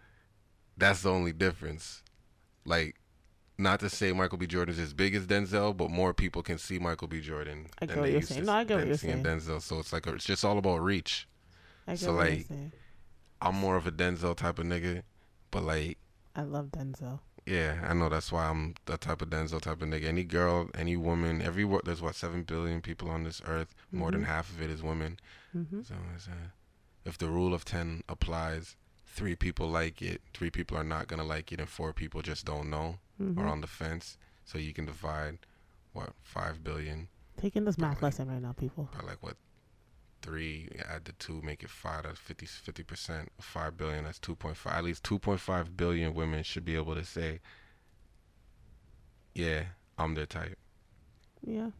that's 0.76 1.02
the 1.02 1.10
only 1.10 1.32
difference. 1.32 2.02
Like, 2.64 2.96
not 3.58 3.80
to 3.80 3.90
say 3.90 4.12
Michael 4.12 4.38
B. 4.38 4.46
Jordan 4.46 4.74
is 4.74 4.80
as 4.80 4.92
big 4.94 5.14
as 5.14 5.26
Denzel, 5.26 5.76
but 5.76 5.90
more 5.90 6.12
people 6.14 6.42
can 6.42 6.58
see 6.58 6.78
Michael 6.78 7.08
B. 7.08 7.20
Jordan 7.20 7.66
I 7.80 7.86
than 7.86 7.94
get 7.94 7.96
what 8.00 8.04
they 8.06 8.10
you're 8.12 8.18
used 8.20 8.28
saying. 8.28 8.40
to 8.42 8.46
No, 8.46 8.52
I 8.54 8.64
get 8.64 8.76
what 8.78 8.86
you're 8.86 8.96
seeing 8.96 9.22
saying. 9.24 9.40
Denzel. 9.40 9.62
So 9.62 9.78
it's 9.78 9.92
like 9.92 10.06
a, 10.06 10.14
it's 10.14 10.24
just 10.24 10.44
all 10.44 10.58
about 10.58 10.78
reach. 10.82 11.28
I 11.86 11.92
get 11.92 12.00
So, 12.00 12.14
what 12.16 12.32
you're 12.32 12.42
saying. 12.44 12.72
I'm 13.40 13.54
more 13.54 13.76
of 13.76 13.86
a 13.86 13.92
Denzel 13.92 14.36
type 14.36 14.58
of 14.58 14.66
nigga, 14.66 15.02
but 15.50 15.62
like, 15.62 15.98
I 16.34 16.42
love 16.42 16.66
Denzel. 16.66 17.20
yeah, 17.46 17.84
I 17.88 17.94
know 17.94 18.08
that's 18.08 18.30
why 18.32 18.46
I'm 18.48 18.74
the 18.86 18.96
type 18.96 19.22
of 19.22 19.30
Denzel 19.30 19.60
type 19.60 19.80
of 19.82 19.88
nigga. 19.88 20.04
Any 20.06 20.24
girl, 20.24 20.68
any 20.74 20.96
woman, 20.96 21.40
every 21.42 21.64
wo- 21.64 21.80
there's 21.84 22.02
what 22.02 22.14
seven 22.14 22.42
billion 22.42 22.80
people 22.80 23.10
on 23.10 23.24
this 23.24 23.40
earth. 23.46 23.74
More 23.92 24.10
than 24.10 24.22
Mhm. 24.22 24.26
half 24.26 24.50
of 24.50 24.60
it 24.62 24.70
is 24.70 24.82
women. 24.82 25.18
Mm-hmm. 25.56 25.82
So 25.82 25.94
uh, 25.94 26.48
if 27.04 27.16
the 27.18 27.28
rule 27.28 27.54
of 27.54 27.64
ten 27.64 28.02
applies, 28.08 28.76
three 29.06 29.34
people 29.34 29.68
like 29.68 30.02
it, 30.02 30.20
three 30.34 30.50
people 30.50 30.76
are 30.76 30.84
not 30.84 31.06
gonna 31.08 31.24
like 31.24 31.50
it, 31.52 31.58
and 31.60 31.68
four 31.68 31.92
people 31.92 32.22
just 32.22 32.44
don't 32.44 32.68
know 32.70 32.98
Mm-hmm. 33.20 33.40
or 33.40 33.46
on 33.48 33.60
the 33.62 33.66
fence. 33.66 34.16
So 34.44 34.58
you 34.58 34.72
can 34.72 34.84
divide 34.86 35.38
what 35.92 36.10
five 36.22 36.62
billion 36.62 37.08
Taking 37.36 37.64
this 37.64 37.78
math 37.78 37.98
Probably. 37.98 38.06
lesson 38.06 38.28
right 38.30 38.42
now, 38.42 38.52
people. 38.52 38.88
by 38.96 39.04
like 39.06 39.22
what 39.22 39.36
three 40.22 40.68
add 40.88 41.04
the 41.04 41.12
two 41.12 41.40
make 41.42 41.62
it 41.62 41.70
five 41.70 42.02
that's 42.04 42.18
50 42.18 42.82
percent 42.82 43.28
of 43.38 43.44
five 43.44 43.76
billion 43.76 44.04
that's 44.04 44.18
2.5 44.18 44.70
at 44.72 44.84
least 44.84 45.02
2.5 45.04 45.76
billion 45.76 46.14
women 46.14 46.42
should 46.42 46.64
be 46.64 46.74
able 46.76 46.94
to 46.94 47.04
say 47.04 47.40
yeah 49.34 49.62
i'm 49.98 50.14
their 50.14 50.26
type 50.26 50.58
Yeah. 51.44 51.70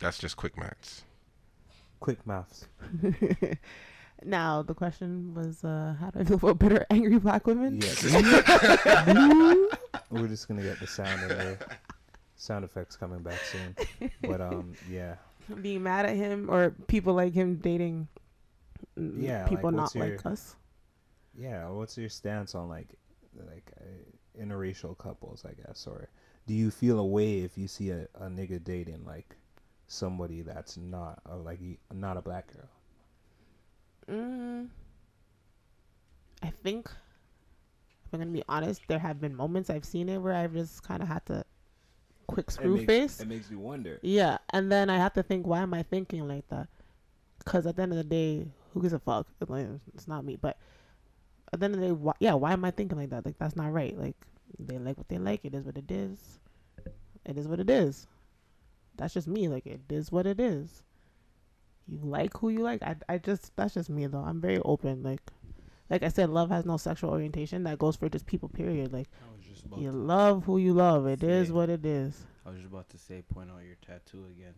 that's 0.00 0.18
just 0.18 0.36
quick 0.36 0.56
maths 0.58 1.02
Quick 1.98 2.24
maths. 2.26 2.66
now 4.22 4.60
the 4.62 4.74
question 4.74 5.32
was, 5.34 5.64
uh, 5.64 5.94
how 5.98 6.10
do 6.10 6.20
I 6.20 6.24
feel 6.24 6.36
about 6.36 6.58
bitter, 6.58 6.84
angry 6.90 7.18
black 7.18 7.46
women? 7.46 7.80
Yeah. 7.80 7.94
We're 10.10 10.28
just 10.28 10.46
gonna 10.46 10.62
get 10.62 10.78
the 10.78 10.86
sound 10.86 11.22
in 11.22 11.28
there. 11.28 11.58
Sound 12.36 12.66
effects 12.66 12.96
coming 12.96 13.20
back 13.22 13.40
soon. 13.40 13.74
But 14.20 14.42
um, 14.42 14.74
yeah, 14.90 15.14
Being 15.62 15.82
mad 15.84 16.06
at 16.06 16.16
him 16.16 16.50
or 16.50 16.70
people 16.88 17.14
like 17.14 17.32
him 17.32 17.56
dating 17.56 18.08
Yeah, 18.96 19.46
people 19.46 19.70
what's 19.70 19.94
not 19.94 20.04
your- 20.06 20.16
like 20.16 20.26
us. 20.26 20.56
yeah. 21.38 21.68
What's 21.68 21.96
your 21.96 22.08
stance 22.08 22.54
on 22.54 22.68
like, 22.68 22.88
like 23.36 23.70
uh, 23.80 24.42
interracial 24.42 24.96
couples? 24.98 25.44
I 25.44 25.52
guess, 25.52 25.86
or 25.86 26.08
do 26.46 26.54
you 26.54 26.70
feel 26.70 26.98
a 26.98 27.06
way 27.06 27.40
if 27.40 27.56
you 27.58 27.68
see 27.68 27.90
a, 27.90 28.08
a 28.14 28.26
nigga 28.28 28.62
dating 28.62 29.04
like 29.06 29.36
somebody 29.86 30.42
that's 30.42 30.76
not 30.76 31.20
a, 31.26 31.36
like 31.36 31.60
not 31.92 32.16
a 32.16 32.22
black 32.22 32.52
girl? 32.52 32.68
Mm, 34.10 34.68
I 36.42 36.50
think 36.50 36.88
if 38.04 38.12
I'm 38.14 38.20
gonna 38.20 38.30
be 38.32 38.42
honest, 38.48 38.82
there 38.88 38.98
have 38.98 39.20
been 39.20 39.34
moments 39.34 39.70
I've 39.70 39.84
seen 39.84 40.08
it 40.08 40.18
where 40.18 40.34
I've 40.34 40.52
just 40.54 40.82
kind 40.82 41.02
of 41.02 41.08
had 41.08 41.24
to 41.26 41.44
quick 42.26 42.46
It 42.48 42.52
screw 42.52 42.76
makes- 42.76 42.86
face. 42.86 43.20
It 43.20 43.28
makes 43.28 43.50
me 43.50 43.56
wonder. 43.56 43.98
Yeah, 44.02 44.38
and 44.50 44.70
then 44.70 44.90
I 44.90 44.96
have 44.98 45.12
to 45.14 45.22
think, 45.22 45.46
why 45.46 45.60
am 45.60 45.74
I 45.74 45.82
thinking 45.82 46.26
like 46.26 46.48
that? 46.48 46.68
Because 47.38 47.66
at 47.66 47.76
the 47.76 47.82
end 47.82 47.92
of 47.92 47.98
the 47.98 48.04
day, 48.04 48.46
who 48.72 48.80
gives 48.82 48.92
a 48.92 48.98
fuck? 48.98 49.26
It's 49.40 49.50
like, 49.50 49.66
It's 49.94 50.08
not 50.08 50.24
me. 50.24 50.36
But 50.36 50.58
at 51.52 51.60
the 51.60 51.64
end 51.66 51.74
of 51.74 51.80
the 51.80 51.86
day, 51.86 51.92
why, 51.92 52.12
yeah, 52.18 52.34
why 52.34 52.52
am 52.52 52.64
I 52.64 52.70
thinking 52.72 52.98
like 52.98 53.10
that? 53.10 53.24
Like 53.24 53.38
that's 53.38 53.56
not 53.56 53.72
right. 53.72 53.96
Like 53.96 54.16
they 54.58 54.78
like 54.78 54.96
what 54.98 55.08
they 55.08 55.18
like. 55.18 55.44
It 55.44 55.54
is 55.54 55.64
what 55.64 55.78
it 55.78 55.90
is. 55.90 56.40
It 57.24 57.38
is 57.38 57.46
what 57.48 57.60
it 57.60 57.70
is. 57.70 58.06
That's 58.96 59.14
just 59.14 59.28
me. 59.28 59.48
Like 59.48 59.66
it 59.66 59.80
is 59.90 60.10
what 60.10 60.26
it 60.26 60.40
is. 60.40 60.82
You 61.88 61.98
like 62.02 62.36
who 62.36 62.48
you 62.48 62.60
like. 62.60 62.82
I, 62.82 62.96
I 63.08 63.18
just 63.18 63.54
that's 63.56 63.74
just 63.74 63.88
me 63.90 64.06
though. 64.06 64.24
I'm 64.24 64.40
very 64.40 64.58
open. 64.64 65.02
Like 65.02 65.20
like 65.88 66.02
I 66.02 66.08
said, 66.08 66.30
love 66.30 66.50
has 66.50 66.64
no 66.66 66.76
sexual 66.78 67.10
orientation. 67.10 67.62
That 67.62 67.78
goes 67.78 67.94
for 67.94 68.08
just 68.08 68.26
people. 68.26 68.48
Period. 68.48 68.92
Like 68.92 69.08
I 69.72 69.74
was 69.76 69.82
just 69.82 69.82
about 69.82 69.82
you 69.82 69.90
to, 69.90 69.96
love 69.96 70.44
who 70.44 70.58
you 70.58 70.72
love. 70.74 71.06
It 71.06 71.22
is 71.22 71.48
Say. 71.48 71.52
what 71.52 71.68
it 71.70 71.84
is. 71.84 72.24
I 72.44 72.50
was 72.50 72.58
just 72.58 72.70
about 72.70 72.88
to 72.90 72.98
say 72.98 73.22
point 73.34 73.50
out 73.50 73.62
your 73.64 73.76
tattoo 73.86 74.24
again. 74.30 74.54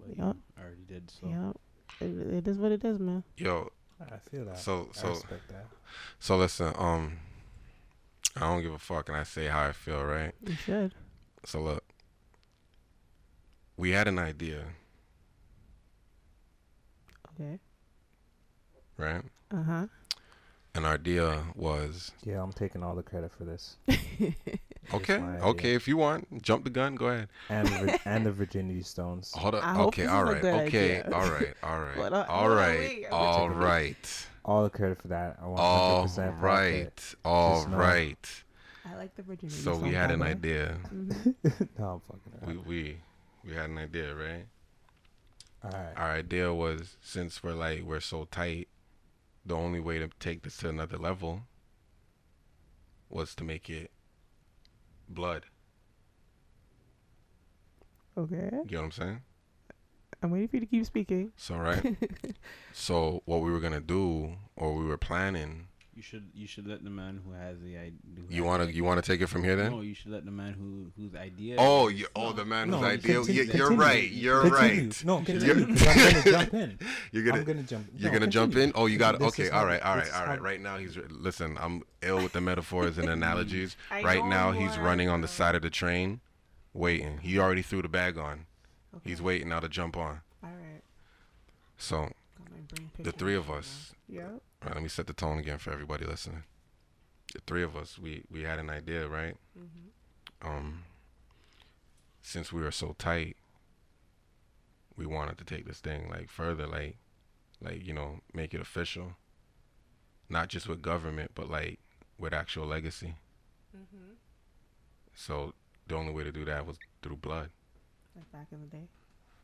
But 0.00 0.16
Yup. 0.16 0.36
you 0.56 0.62
already 0.62 0.84
did 0.86 1.10
so. 1.10 1.28
Yeah. 1.28 1.52
It, 2.06 2.34
it 2.34 2.48
is 2.48 2.58
what 2.58 2.72
it 2.72 2.84
is, 2.84 2.98
man. 2.98 3.24
Yo, 3.36 3.70
I 4.00 4.16
feel 4.30 4.44
that. 4.46 4.58
so 4.58 4.88
I 4.94 4.98
so 5.00 5.08
respect 5.10 5.48
that. 5.48 5.66
so 6.20 6.36
listen. 6.36 6.72
Um, 6.76 7.18
I 8.36 8.40
don't 8.40 8.62
give 8.62 8.72
a 8.72 8.78
fuck, 8.78 9.08
and 9.08 9.16
I 9.18 9.24
say 9.24 9.46
how 9.46 9.62
I 9.62 9.72
feel, 9.72 10.04
right? 10.04 10.32
You 10.46 10.54
should. 10.54 10.94
So 11.44 11.60
look, 11.60 11.82
we 13.76 13.90
had 13.90 14.06
an 14.06 14.18
idea, 14.18 14.64
Okay. 17.34 17.58
right? 18.96 19.22
Uh 19.50 19.62
huh. 19.62 19.86
And 20.78 20.86
our 20.86 20.94
idea 20.94 21.42
was 21.56 22.12
Yeah, 22.24 22.40
I'm 22.40 22.52
taking 22.52 22.84
all 22.84 22.94
the 22.94 23.02
credit 23.02 23.32
for 23.32 23.42
this. 23.44 23.78
okay, 24.94 25.16
okay. 25.16 25.74
If 25.74 25.88
you 25.88 25.96
want, 25.96 26.40
jump 26.40 26.62
the 26.62 26.70
gun. 26.70 26.94
Go 26.94 27.08
ahead. 27.08 27.28
And 27.48 27.66
the, 27.66 27.78
vir- 27.78 27.98
and 28.04 28.24
the 28.24 28.30
virginity 28.30 28.82
stones. 28.82 29.32
Hold 29.34 29.56
up. 29.56 29.64
I 29.66 29.80
okay, 29.86 30.02
this 30.02 30.10
all 30.12 30.22
is 30.22 30.28
a 30.28 30.32
right. 30.34 30.42
good 30.42 30.54
Okay, 30.68 31.00
idea. 31.00 31.12
all 31.16 31.30
right, 31.30 31.54
all 31.64 31.80
right, 31.80 31.96
Hold 31.96 32.12
on, 32.12 32.26
all 32.26 32.38
hold 32.42 32.50
on, 32.52 32.56
right, 32.56 32.78
wait, 32.78 33.06
I'm 33.06 33.12
all 33.12 33.34
checking 33.48 33.48
this. 33.58 33.66
right, 33.66 34.26
All 34.44 34.62
the 34.62 34.70
credit 34.70 35.02
for 35.02 35.08
that. 35.08 35.36
I 35.42 35.46
want 35.48 35.58
100% 35.58 35.64
all 35.66 36.02
profit. 36.06 36.40
right, 36.40 37.14
all 37.24 37.54
Just 37.56 37.70
know. 37.70 37.76
right. 37.76 38.44
I 38.86 38.94
like 38.94 39.16
the 39.16 39.22
virginity. 39.24 39.60
Stones. 39.60 39.78
So 39.78 39.82
we 39.84 39.94
had 39.94 40.12
an 40.12 40.22
idea. 40.22 40.78
Mm-hmm. 40.94 41.64
no, 41.76 42.00
I'm 42.08 42.20
fucking 42.38 42.56
We 42.66 42.74
we 42.84 42.96
we 43.44 43.52
had 43.52 43.68
an 43.70 43.78
idea, 43.78 44.14
right? 44.14 44.46
All 45.64 45.70
right. 45.72 45.92
Our 45.96 46.12
idea 46.12 46.54
was 46.54 46.96
since 47.00 47.42
we're 47.42 47.54
like 47.54 47.82
we're 47.82 47.98
so 47.98 48.26
tight, 48.30 48.68
the 49.48 49.56
only 49.56 49.80
way 49.80 49.98
to 49.98 50.08
take 50.20 50.42
this 50.42 50.58
to 50.58 50.68
another 50.68 50.98
level 50.98 51.42
was 53.08 53.34
to 53.34 53.44
make 53.44 53.70
it 53.70 53.90
blood. 55.08 55.46
Okay. 58.16 58.50
You 58.52 58.76
know 58.76 58.78
what 58.78 58.84
I'm 58.84 58.90
saying? 58.92 59.20
I'm 60.22 60.30
waiting 60.30 60.48
for 60.48 60.56
you 60.56 60.60
to 60.60 60.66
keep 60.66 60.84
speaking. 60.84 61.32
So 61.36 61.56
right. 61.56 61.96
so 62.72 63.22
what 63.24 63.40
we 63.40 63.50
were 63.50 63.60
gonna 63.60 63.80
do, 63.80 64.36
or 64.56 64.74
we 64.74 64.84
were 64.84 64.98
planning. 64.98 65.68
You 65.98 66.04
should 66.04 66.28
you 66.32 66.46
should 66.46 66.68
let 66.68 66.84
the 66.84 66.90
man 66.90 67.20
who 67.26 67.32
has 67.32 67.58
the 67.58 67.76
idea. 67.76 67.90
You 68.30 68.44
wanna 68.44 68.66
you 68.66 68.84
wanna 68.84 69.02
take 69.02 69.20
it 69.20 69.26
from 69.26 69.42
here 69.42 69.56
then? 69.56 69.72
No, 69.72 69.80
you 69.80 69.94
should 69.94 70.12
let 70.12 70.24
the 70.24 70.30
man 70.30 70.52
who 70.52 70.92
whose 70.96 71.12
idea. 71.16 71.56
Oh, 71.58 71.88
you, 71.88 72.06
oh, 72.14 72.32
the 72.32 72.44
man 72.44 72.70
No, 72.70 72.76
whose 72.76 72.86
idea. 72.86 73.14
continue- 73.16 73.42
you- 73.42 73.46
You're 73.52 73.66
continue. 73.66 73.82
right. 73.82 74.10
You're 74.12 74.42
Continue. 74.42 74.84
right. 74.84 75.04
No, 75.04 75.14
You're- 75.14 75.24
continue. 75.26 75.76
'cause 75.76 75.86
I'm 75.88 75.96
gonna 76.12 76.22
jump 76.30 76.54
in. 76.54 76.78
You're 77.10 77.24
gonna 77.24 77.38
I'm 77.38 77.44
gonna 77.44 77.62
jump. 77.64 77.86
You're 77.96 78.12
no, 78.12 78.18
gonna 78.20 78.30
jump 78.30 78.54
in. 78.54 78.72
Oh, 78.76 78.86
you 78.86 78.96
got 78.96 79.18
This 79.18 79.26
okay. 79.26 79.50
All 79.50 79.66
right, 79.66 79.82
all 79.82 79.96
right, 79.96 79.96
all 79.96 79.96
this 79.96 80.04
right, 80.04 80.08
is 80.08 80.14
all 80.14 80.20
how- 80.26 80.30
right. 80.34 80.40
Right 80.40 80.60
now, 80.60 80.76
he's 80.78 80.96
listen. 81.10 81.58
I'm 81.60 81.82
ill 82.02 82.22
with 82.22 82.30
the 82.32 82.40
metaphors 82.40 82.96
and 82.96 83.08
analogies. 83.18 83.76
Right 83.90 84.24
now, 84.24 84.52
he's 84.52 84.76
are, 84.76 84.82
running 84.84 85.08
on 85.08 85.20
the 85.20 85.26
side 85.28 85.56
of 85.56 85.62
the 85.62 85.70
train, 85.70 86.20
waiting. 86.74 87.18
He 87.22 87.40
already 87.40 87.62
threw 87.62 87.82
the 87.82 87.88
bag 87.88 88.16
on. 88.18 88.46
Okay. 88.94 89.10
He's 89.10 89.20
waiting 89.20 89.48
now 89.48 89.58
to 89.58 89.68
jump 89.68 89.96
on. 89.96 90.20
All 90.44 90.50
right. 90.50 90.82
So 91.76 91.96
Got 92.02 92.12
my 92.52 92.58
brain 92.72 92.90
the 93.00 93.10
three 93.10 93.34
of 93.34 93.48
right 93.48 93.58
us. 93.58 93.94
Now. 94.08 94.20
Yep. 94.20 94.30
All 94.30 94.66
right, 94.66 94.74
let 94.74 94.82
me 94.82 94.88
set 94.88 95.06
the 95.06 95.12
tone 95.12 95.38
again 95.38 95.58
for 95.58 95.72
everybody 95.72 96.04
listening. 96.04 96.44
The 97.32 97.40
three 97.46 97.62
of 97.62 97.76
us, 97.76 97.98
we 97.98 98.24
we 98.30 98.42
had 98.42 98.58
an 98.58 98.70
idea, 98.70 99.06
right? 99.08 99.36
Mm-hmm. 99.58 100.48
Um, 100.48 100.84
since 102.22 102.52
we 102.52 102.62
were 102.62 102.70
so 102.70 102.94
tight, 102.98 103.36
we 104.96 105.06
wanted 105.06 105.38
to 105.38 105.44
take 105.44 105.66
this 105.66 105.80
thing 105.80 106.08
like 106.08 106.30
further, 106.30 106.66
like, 106.66 106.96
like 107.60 107.84
you 107.86 107.92
know, 107.92 108.20
make 108.32 108.54
it 108.54 108.60
official. 108.60 109.16
Not 110.30 110.48
just 110.48 110.68
with 110.68 110.82
government, 110.82 111.32
but 111.34 111.48
like 111.48 111.78
with 112.18 112.34
actual 112.34 112.66
legacy. 112.66 113.14
Mm-hmm. 113.74 114.12
So 115.14 115.54
the 115.86 115.96
only 115.96 116.12
way 116.12 116.24
to 116.24 116.32
do 116.32 116.44
that 116.44 116.66
was 116.66 116.76
through 117.02 117.16
blood. 117.16 117.50
Like 118.14 118.30
back 118.32 118.46
in 118.52 118.60
the 118.60 118.66
day, 118.66 118.88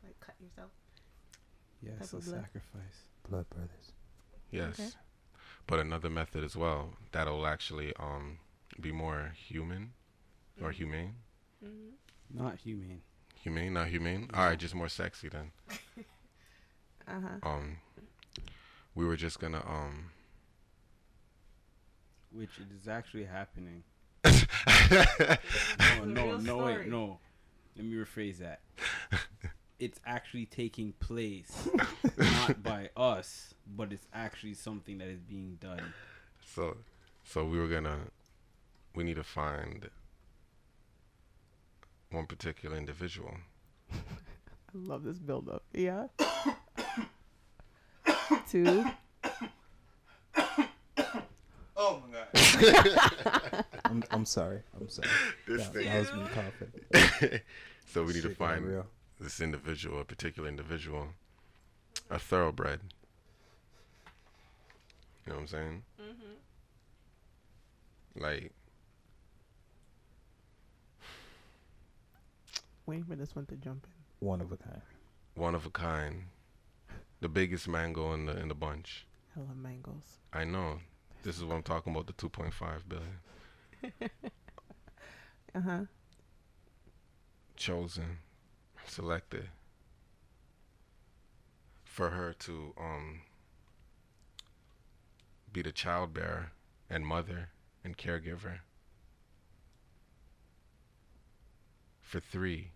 like 0.03 0.19
cut 0.19 0.35
yourself. 0.39 0.69
Yes, 1.81 2.11
type 2.11 2.21
a 2.21 2.23
blood. 2.23 2.41
sacrifice. 2.43 2.99
Blood 3.27 3.49
brothers. 3.49 3.91
Yes. 4.55 4.79
Okay. 4.79 4.89
But 5.67 5.79
another 5.79 6.09
method 6.09 6.43
as 6.43 6.55
well 6.55 6.93
that'll 7.11 7.45
actually 7.47 7.93
um 7.97 8.39
be 8.79 8.91
more 8.91 9.33
human 9.35 9.93
or 10.61 10.71
humane. 10.71 11.15
Mm-hmm. 11.63 12.43
Not 12.43 12.57
humane. 12.57 13.01
Humane, 13.41 13.73
not 13.73 13.87
humane. 13.87 14.29
All 14.33 14.45
right, 14.45 14.57
just 14.57 14.75
more 14.75 14.89
sexy 14.89 15.29
then. 15.29 15.51
Uh 17.07 17.11
huh. 17.21 17.47
Um, 17.51 17.77
we 18.95 19.05
were 19.05 19.15
just 19.15 19.39
gonna 19.39 19.63
um. 19.67 20.09
Which 22.31 22.57
it 22.57 22.65
is 22.81 22.87
actually 22.87 23.25
happening. 23.25 23.83
yeah, 24.25 25.37
No, 25.99 26.05
no, 26.05 26.25
real 26.25 26.39
no, 26.39 26.57
wait, 26.57 26.87
no. 26.87 27.19
Let 27.75 27.85
me 27.85 27.93
rephrase 27.93 28.39
that. 28.39 28.61
it's 29.79 29.99
actually 30.05 30.45
taking 30.45 30.93
place, 30.99 31.67
not 32.17 32.61
by 32.63 32.89
us, 32.95 33.53
but 33.75 33.91
it's 33.91 34.07
actually 34.13 34.53
something 34.53 34.97
that 34.99 35.07
is 35.07 35.19
being 35.21 35.57
done. 35.61 35.81
So, 36.43 36.77
so 37.23 37.45
we 37.45 37.59
were 37.59 37.67
gonna. 37.67 37.97
We 38.95 39.03
need 39.03 39.15
to 39.17 39.23
find 39.23 39.89
one 42.11 42.25
particular 42.25 42.77
individual. 42.77 43.35
I 43.93 43.97
love 44.73 45.03
this 45.03 45.17
build 45.19 45.49
up. 45.49 45.63
Yeah. 45.73 46.07
Two. 48.49 48.85
Oh 51.77 52.01
my 52.09 52.17
god. 52.17 53.65
I'm, 53.85 54.01
I'm 54.09 54.23
sorry. 54.25 54.61
I'm 54.79 54.87
sorry. 54.87 55.09
This 55.45 55.65
That, 55.67 55.73
thing. 55.73 55.85
that 55.87 55.99
was 55.99 56.13
me 56.13 56.23
coughing. 56.33 56.71
so 57.93 58.03
we 58.03 58.13
need 58.13 58.21
to 58.23 58.29
Shit 58.29 58.39
got 58.39 58.47
find 58.49 58.65
real. 58.65 58.85
This 59.19 59.39
individual, 59.39 59.99
a 60.01 60.05
particular 60.05 60.47
individual, 60.49 61.09
a 62.09 62.19
thoroughbred. 62.19 62.79
You 65.25 65.31
know 65.33 65.35
what 65.35 65.41
I'm 65.41 65.47
saying? 65.47 65.83
Like, 68.17 68.51
Waiting 72.85 73.03
for 73.05 73.15
this 73.15 73.35
one 73.35 73.45
to 73.47 73.55
jump 73.55 73.85
in. 73.87 74.27
One 74.27 74.41
of 74.41 74.51
a 74.51 74.57
kind. 74.57 74.81
one 75.33 75.55
of 75.55 75.65
a 75.65 75.71
kind, 75.71 76.25
the 77.19 77.27
biggest 77.27 77.67
mango 77.67 78.13
in 78.13 78.27
the 78.27 78.37
in 78.39 78.47
the 78.47 78.53
bunch. 78.55 79.07
I 79.35 79.39
love 79.39 79.57
mangoes. 79.57 80.19
I 80.31 80.43
know. 80.43 80.79
This 81.23 81.35
is 81.37 81.43
what 81.43 81.55
I'm 81.55 81.63
talking 81.63 81.91
about. 81.93 82.05
The 82.07 82.13
2.5 82.13 82.81
billion 82.87 83.19
Uh 85.55 85.61
huh. 85.61 85.79
chosen, 87.55 88.19
selected 88.87 89.49
for 91.85 92.09
her 92.11 92.33
to 92.33 92.73
um 92.77 93.21
be 95.51 95.61
the 95.61 95.71
child 95.71 96.13
bearer 96.13 96.51
and 96.89 97.05
mother 97.05 97.49
and 97.83 97.97
caregiver 97.97 98.59
for 102.01 102.19
three 102.19 102.71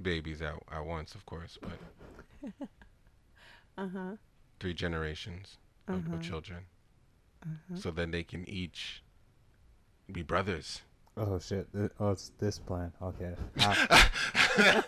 babies 0.00 0.40
at, 0.42 0.54
at 0.70 0.84
once, 0.84 1.14
of 1.14 1.24
course, 1.26 1.58
but 1.62 1.80
Uh 3.78 3.88
huh. 3.92 4.16
three 4.60 4.74
generations 4.74 5.58
Uh-huh. 5.88 6.00
of 6.12 6.20
children. 6.20 6.66
So 7.74 7.90
then 7.90 8.10
they 8.10 8.22
can 8.24 8.48
each 8.48 9.02
be 10.10 10.22
brothers. 10.22 10.82
Oh 11.22 11.38
shit! 11.38 11.68
Oh, 12.00 12.12
it's 12.12 12.32
this 12.40 12.58
plan. 12.58 12.92
Okay. 13.02 13.34
Ah. 13.60 14.10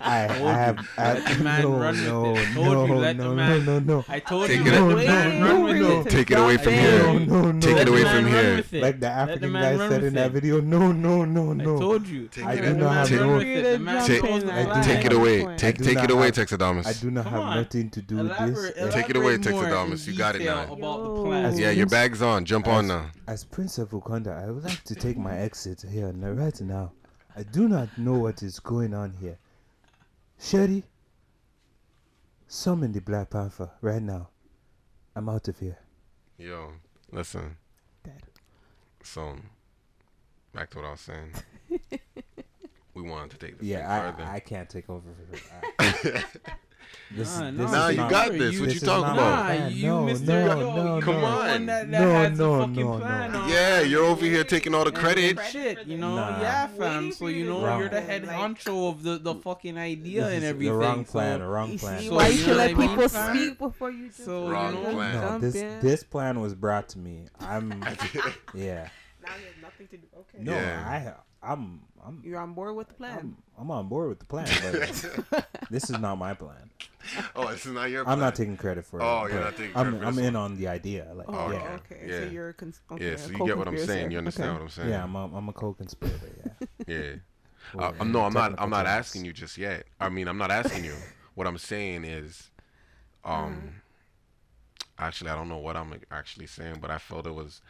I, 0.01 0.25
I, 0.25 0.25
I 0.25 0.53
have. 0.55 0.89
I, 0.99 1.13
Let 1.15 1.39
the 1.39 1.45
man 1.45 1.63
no, 1.63 1.71
run 1.79 1.95
with 1.95 2.05
no, 2.05 2.35
it. 2.37 2.53
Told 2.55 2.67
no, 2.67 2.87
you, 2.87 2.95
let 2.97 3.17
the 3.17 3.25
no, 3.25 3.35
man- 3.35 3.65
no, 3.65 3.79
no, 3.79 3.97
no. 3.99 4.05
I 4.09 4.19
told 4.19 4.49
Take 4.49 4.65
you, 4.65 4.67
it 4.67 4.71
let 4.73 4.81
out. 4.81 4.89
the 4.89 4.97
man 4.97 5.41
No, 5.41 5.47
run 5.47 5.63
with 5.63 5.77
no, 5.77 6.01
it. 6.01 6.09
Take 6.11 6.31
it 6.33 6.39
away 6.39 6.57
from 6.57 6.73
Hey. 6.73 6.81
here. 6.81 7.03
No, 7.03 7.19
no, 7.19 7.53
no. 7.53 7.61
Take 7.61 7.75
Let 7.77 7.83
it 7.83 7.85
the 7.85 7.91
away 7.93 8.03
man 8.03 8.15
from 8.25 8.25
run 8.25 8.45
here. 8.45 8.57
with 8.57 8.75
it. 8.75 8.83
Like 8.83 9.01
the 9.01 9.07
Let 9.07 9.15
the 9.15 9.21
African 9.33 9.53
man 9.53 9.63
guy 9.63 9.79
run 9.81 9.91
said 9.91 10.01
with 10.03 10.09
in 10.09 10.15
that 10.15 10.27
it. 10.27 10.33
video. 10.33 10.61
No, 10.61 10.93
no, 10.93 11.25
no, 11.25 11.51
I 11.51 11.55
no. 11.55 11.79
told 11.79 12.07
you. 12.09 12.27
Take 12.29 12.45
I 12.45 12.53
it 12.55 12.57
do 12.57 12.63
Let 12.63 12.73
the 12.73 12.79
not 12.79 12.91
man 12.91 13.07
have 13.07 13.21
run 13.21 13.29
no- 13.31 13.37
with 13.39 13.47
it. 13.47 13.63
The 13.63 13.79
man 13.79 14.07
Take- 14.07 14.23
chose 14.23 14.45
the 14.45 14.53
I 14.53 14.63
do 14.65 14.69
line. 14.71 14.83
Take 14.85 15.05
it 15.05 15.13
away. 15.13 15.47
I 15.47 15.57
Take 15.57 15.79
do 15.79 15.85
take 15.85 15.95
not 15.95 16.05
it 16.05 16.11
away, 16.11 16.27
have- 16.27 16.35
Texadamus. 16.35 16.87
I 16.87 16.93
do 17.01 17.11
not 17.13 17.25
Come 17.25 17.33
have 17.33 17.43
on. 17.43 17.57
nothing 17.57 17.91
to 17.91 18.03
do 18.03 18.17
with 18.17 18.27
Elaborate, 18.27 18.75
this. 18.75 18.95
Take 18.95 19.11
it 19.11 19.17
away, 19.17 19.35
elaborate 19.35 19.55
Texadamus. 19.71 20.07
You 20.09 20.17
got 20.19 20.35
it 20.37 20.43
now. 20.43 20.63
About 20.65 20.75
the 21.05 21.15
Yo. 21.15 21.25
plan. 21.25 21.57
Yeah, 21.59 21.71
your 21.71 21.87
bag's 21.87 22.21
on. 22.21 22.45
Jump 22.45 22.67
on 22.67 22.89
now. 22.89 23.07
As 23.29 23.45
Prince 23.45 23.79
of 23.79 23.91
Wakanda, 23.91 24.43
I 24.45 24.51
would 24.51 24.65
like 24.65 24.83
to 24.85 24.95
take 24.97 25.17
my 25.17 25.39
exit 25.39 25.85
here 25.91 26.13
n- 26.23 26.37
right 26.37 26.61
now. 26.61 26.93
I 27.37 27.43
do 27.43 27.69
not 27.69 27.97
know 27.99 28.15
what 28.15 28.43
is 28.43 28.61
going 28.61 28.95
on 28.95 29.13
here. 29.21 29.39
Sherry, 30.39 30.85
summon 32.47 32.93
the 32.93 33.01
Black 33.01 33.31
Panther 33.31 33.71
right 33.81 34.03
now. 34.03 34.29
I'm 35.15 35.29
out 35.29 35.49
of 35.49 35.59
here. 35.59 35.79
Yo, 36.39 36.73
listen. 37.11 37.57
Dead. 38.05 38.23
So, 39.03 39.37
back 40.53 40.71
to 40.71 40.79
what 40.79 40.87
I 40.87 40.91
was 40.93 41.01
saying. 41.01 41.33
we 42.95 43.03
wanted 43.03 43.31
to 43.33 43.39
take 43.39 43.59
this 43.59 43.67
Yeah, 43.69 44.03
thing 44.03 44.13
further. 44.17 44.29
I, 44.31 44.35
I 44.37 44.41
can't 44.41 44.69
take 44.69 44.89
over. 44.91 45.09
For, 45.31 45.59
I, 45.79 46.25
this, 47.11 47.39
Nah, 47.39 47.51
this 47.51 47.71
Nah, 47.73 47.87
is 47.89 47.91
you 47.91 47.97
not- 48.03 48.11
got 48.11 48.33
this. 48.33 48.59
What 48.61 48.67
this 48.69 48.75
you 48.75 48.81
talking 48.81 49.13
about? 49.13 49.49
Nah, 49.59 49.67
you, 49.69 49.87
no, 49.89 50.05
Mr. 50.07 50.27
no, 50.27 50.47
Yo, 50.61 50.85
no, 50.97 51.01
Come 51.03 51.21
no. 51.21 51.25
on. 51.27 51.67
that, 51.67 51.91
that 51.91 52.35
No, 52.37 52.67
no, 52.67 52.67
no, 52.67 52.99
no. 53.29 53.47
yeah, 53.49 53.81
you're 53.83 54.05
over 54.05 54.25
here 54.25 54.45
taking 54.45 54.75
all 54.75 54.85
the 54.85 54.93
credit. 54.93 55.39
Shit, 55.51 55.87
you 55.87 55.99
know, 55.99 56.15
Nah. 56.17 56.41
yeah, 56.41 56.67
fam. 56.69 57.13
So 57.13 57.27
you 57.27 57.37
you 57.39 57.49
know, 57.51 57.65
Wrong. 57.67 57.81
you're 57.81 57.89
the 57.89 58.01
head 58.01 58.25
honcho 58.25 58.89
of 58.89 59.03
the, 59.03 59.19
the 59.19 59.35
fucking 59.35 59.77
idea 59.77 60.25
This 60.25 60.35
and 60.37 60.45
everything. 60.45 60.73
The 60.73 60.79
wrong 60.79 61.05
plan. 61.05 61.35
So, 61.39 61.39
The 61.45 61.49
wrong 61.51 61.79
plan. 61.79 62.03
So 62.03 62.15
why 62.15 62.27
you 62.29 62.33
you 62.33 62.39
should 62.39 62.57
let 62.57 62.71
people 62.77 62.97
mean, 62.97 63.09
speak 63.09 63.59
before 63.59 63.91
you 63.91 64.07
just 64.09 64.25
So, 64.25 64.47
you 64.47 64.53
Wrong 64.53 64.75
know, 64.75 64.91
plan. 64.93 65.21
No, 65.21 65.39
this 65.39 65.55
this 65.83 66.03
plan 66.05 66.41
was 66.41 66.55
brought 66.55 66.89
to 66.91 66.99
me. 66.99 67.27
I'm 67.41 67.71
yeah. 68.55 68.89
Now 69.25 69.35
you 69.37 69.47
have 69.47 69.63
nothing 69.63 69.87
to 69.89 69.97
do. 69.97 70.07
Okay. 70.19 70.39
No, 70.43 70.53
Yeah. 70.55 70.85
I 71.43 71.49
I'm 71.53 71.81
I'm 72.05 72.21
You're 72.25 72.41
on 72.41 72.53
board 72.55 72.75
with 72.77 72.89
the 72.89 72.95
plan. 72.95 73.19
I'm, 73.19 73.37
I'm 73.59 73.71
on 73.71 73.89
board 73.89 74.09
with 74.09 74.19
the 74.19 74.25
plan, 74.25 74.49
but 74.63 75.47
this 75.71 75.85
is 75.91 75.99
not 75.99 76.19
my 76.19 76.35
plan. 76.35 76.71
Oh, 77.37 77.51
this 77.51 77.65
is 77.67 77.73
not 77.73 77.91
your. 77.91 78.05
plan. 78.05 78.15
I'm 78.15 78.21
not 78.21 78.35
taking 78.35 78.57
credit 78.57 78.85
for 78.85 79.01
it. 79.01 79.05
Oh, 79.05 79.27
you're 79.27 79.41
not 79.41 79.57
taking 79.57 79.77
I'm, 79.77 79.85
credit 79.85 80.01
for 80.01 80.07
I'm 80.07 80.15
this 80.17 80.27
in 80.27 80.35
one. 80.35 80.43
on 80.53 80.57
the 80.57 80.69
idea. 80.69 81.13
Like, 81.15 81.27
Oh, 81.29 81.51
yeah, 81.53 81.79
okay. 81.85 82.05
Yeah. 82.07 82.19
So 82.19 82.25
you're 82.27 82.49
a 82.49 82.55
cons- 82.55 82.81
okay, 82.91 83.11
Yeah, 83.11 83.17
so 83.17 83.31
you 83.31 83.47
get 83.47 83.57
what 83.57 83.69
I'm 83.69 83.79
saying. 83.79 84.11
You 84.11 84.19
understand 84.19 84.51
Okay. 84.51 84.59
what 84.59 84.63
I'm 84.65 84.69
saying? 84.71 84.89
yeah. 84.91 85.05
I'm 85.05 85.15
a, 85.15 85.25
I'm 85.37 85.49
a 85.49 85.53
co-conspirator. 85.53 86.17
Yeah. 86.45 86.67
Yeah. 86.87 87.81
Uh, 87.81 87.93
in 87.93 88.01
I'm, 88.01 88.13
no, 88.13 88.23
I'm 88.23 88.33
not. 88.33 88.55
I'm 88.59 88.71
not 88.71 88.85
terms. 88.87 88.89
asking 88.89 89.25
you 89.25 89.33
just 89.33 89.57
yet. 89.57 89.85
I 90.01 90.09
mean, 90.09 90.27
I'm 90.27 90.37
not 90.39 90.51
asking 90.51 90.85
you. 90.85 90.95
what 91.35 91.47
I'm 91.47 91.59
saying 91.59 92.05
is, 92.05 92.51
um, 93.25 93.75
actually, 94.99 95.31
I 95.31 95.37
don't 95.37 95.49
know 95.49 95.59
what 95.59 95.77
I'm 95.77 95.95
actually 96.11 96.49
saying, 96.49 96.79
but 96.81 96.91
I 96.91 96.99
felt 96.99 97.27
it 97.29 97.35
was. 97.35 97.63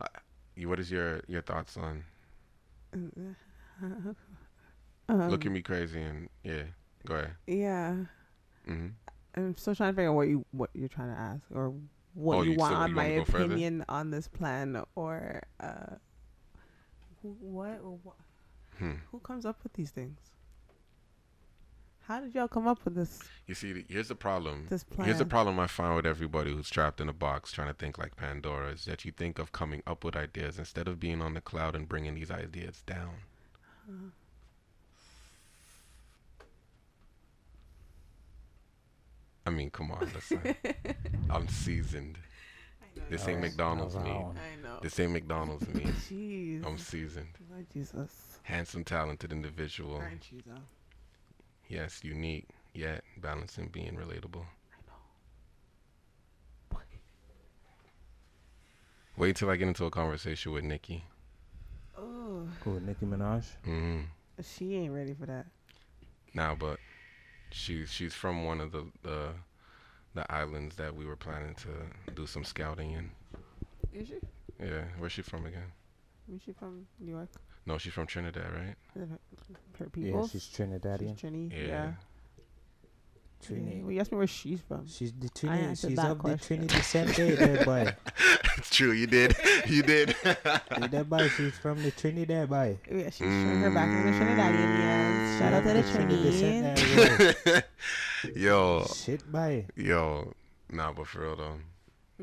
Uh, 0.00 0.06
you, 0.54 0.68
what 0.68 0.78
is 0.78 0.90
your 0.90 1.22
your 1.26 1.42
thoughts 1.42 1.76
on? 1.76 2.04
Um, 5.08 5.28
Look 5.28 5.44
at 5.44 5.50
me 5.50 5.60
crazy 5.60 6.00
and 6.00 6.28
yeah, 6.44 6.62
go 7.04 7.14
ahead. 7.16 7.32
Yeah, 7.48 7.96
hmm 8.64 8.88
I'm 9.34 9.56
still 9.56 9.74
trying 9.74 9.90
to 9.92 9.96
figure 9.96 10.10
out 10.10 10.14
what 10.14 10.28
you 10.28 10.44
what 10.52 10.70
you're 10.72 10.88
trying 10.88 11.12
to 11.12 11.20
ask 11.20 11.42
or 11.52 11.74
what 12.14 12.36
Oh, 12.36 12.42
you 12.42 12.52
you 12.52 12.58
want 12.58 12.76
on 12.76 12.92
my 12.92 13.10
wanna 13.10 13.24
further? 13.24 13.44
opinion 13.46 13.84
on 13.88 14.10
this 14.12 14.28
plan 14.28 14.80
or 14.94 15.42
uh, 15.58 15.96
who, 17.22 17.36
what 17.40 17.82
what? 17.82 18.14
Hmm. 18.78 18.94
Who 19.10 19.18
comes 19.18 19.44
up 19.44 19.62
with 19.64 19.72
these 19.72 19.90
things? 19.90 20.18
How 22.02 22.20
did 22.20 22.34
y'all 22.34 22.48
come 22.48 22.66
up 22.66 22.84
with 22.84 22.94
this 22.94 23.20
You 23.46 23.54
see, 23.54 23.84
here's 23.88 24.08
the 24.08 24.14
problem. 24.14 24.66
this 24.68 24.84
plan? 24.84 25.06
Here's 25.06 25.18
the 25.18 25.24
problem 25.26 25.58
I 25.60 25.66
find 25.66 25.94
with 25.96 26.06
everybody 26.06 26.52
who's 26.52 26.70
trapped 26.70 27.00
in 27.00 27.08
a 27.08 27.12
box 27.12 27.52
trying 27.52 27.68
to 27.68 27.74
think 27.74 27.98
like 27.98 28.16
Pandora 28.16 28.70
is 28.72 28.84
that 28.84 29.04
you 29.04 29.12
think 29.12 29.38
of 29.40 29.52
coming 29.52 29.82
up 29.86 30.04
with 30.04 30.16
ideas 30.16 30.58
instead 30.58 30.88
of 30.88 30.98
being 31.00 31.20
on 31.20 31.34
the 31.34 31.40
cloud 31.40 31.74
and 31.76 31.88
bringing 31.88 32.14
these 32.14 32.30
ideas 32.30 32.82
down. 32.86 33.14
I 39.46 39.50
mean, 39.50 39.70
come 39.70 39.90
on, 39.90 40.08
listen. 40.14 40.54
I'm 41.30 41.48
seasoned. 41.48 42.18
This 43.08 43.26
ain't 43.26 43.40
McDonald's 43.40 43.94
That 43.94 44.04
meat. 44.04 44.12
I 44.12 44.62
know. 44.62 44.78
This 44.82 45.00
ain't 45.00 45.12
McDonald's 45.12 45.66
meat. 45.68 45.86
Jeez. 46.08 46.64
I'm 46.64 46.78
seasoned. 46.78 47.28
Lord 47.50 47.66
Jesus. 47.72 48.38
Handsome, 48.42 48.84
talented 48.84 49.32
individual. 49.32 49.96
Aren't 49.96 50.30
you 50.30 50.42
though? 50.46 50.62
Yes, 51.68 52.04
unique, 52.04 52.48
yet 52.74 53.02
balancing 53.20 53.68
being 53.68 53.96
relatable. 53.96 54.44
Wait 59.16 59.36
till 59.36 59.50
I 59.50 59.56
get 59.56 59.68
into 59.68 59.84
a 59.84 59.90
conversation 59.90 60.52
with 60.52 60.64
Nicki. 60.64 61.04
Oh, 62.00 62.48
Cool, 62.62 62.80
Nicki 62.80 63.06
Minaj. 63.06 63.44
hmm 63.64 64.00
she 64.42 64.74
ain't 64.74 64.92
ready 64.92 65.12
for 65.12 65.26
that. 65.26 65.46
Now, 66.32 66.54
but 66.54 66.78
she's 67.50 67.90
she's 67.90 68.14
from 68.14 68.44
one 68.44 68.60
of 68.60 68.72
the, 68.72 68.86
the 69.02 69.28
the 70.14 70.32
islands 70.32 70.76
that 70.76 70.94
we 70.94 71.04
were 71.04 71.16
planning 71.16 71.54
to 71.56 72.12
do 72.14 72.26
some 72.26 72.44
scouting 72.44 72.92
in. 72.92 73.10
Is 73.92 74.08
she? 74.08 74.18
Yeah, 74.58 74.84
where's 74.98 75.12
she 75.12 75.22
from 75.22 75.44
again? 75.44 75.72
Is 76.34 76.40
she 76.42 76.52
from 76.52 76.86
New 76.98 77.12
York? 77.12 77.28
No, 77.66 77.76
she's 77.76 77.92
from 77.92 78.06
Trinidad, 78.06 78.50
right? 78.52 78.76
Is 78.96 79.02
it 79.02 79.20
Her 79.78 79.88
Yeah, 79.96 80.26
she's 80.26 80.46
Trinidadian. 80.46 81.18
She's 81.20 81.30
Trini. 81.30 81.50
Yeah. 81.52 81.66
Yeah. 81.66 81.90
Trini. 83.46 83.76
Yeah. 83.78 83.82
Well, 83.82 83.92
you 83.92 84.00
asked 84.00 84.12
me 84.12 84.18
where 84.18 84.26
she's 84.26 84.60
from. 84.60 84.86
She's 84.86 85.12
the 85.12 85.26
I 85.26 85.28
Trini. 85.56 85.80
She's 85.80 85.96
that 85.96 86.10
of 86.10 86.18
question. 86.18 86.60
the 86.60 86.66
Trini 86.66 86.76
descent. 86.76 87.16
There, 87.16 87.36
there, 87.36 87.64
boy. 87.64 87.94
true. 88.70 88.92
You 88.92 89.06
did. 89.06 89.36
You 89.66 89.82
did. 89.82 90.14
Hey, 90.24 90.86
that 90.88 91.08
boy. 91.08 91.28
She's 91.28 91.56
from 91.58 91.82
the 91.82 91.90
Trinidad, 91.90 92.48
boy. 92.48 92.78
Yeah, 92.90 93.10
she's 93.10 93.26
her 93.26 93.70
background 93.70 94.08
is 94.08 94.16
Trinidadian. 94.16 94.78
Yes. 94.78 95.38
Shout 95.38 95.52
out 95.52 95.62
to 95.64 95.72
the 95.72 95.82
Trini 95.82 96.22
descent. 96.22 96.78
Trini. 96.78 97.42
there, 97.44 97.64
yo. 98.36 98.84
Shit, 98.94 99.30
boy. 99.30 99.66
yo, 99.76 100.32
nah, 100.70 100.92
but 100.92 101.06
for 101.06 101.20
real 101.22 101.36
though. 101.36 101.56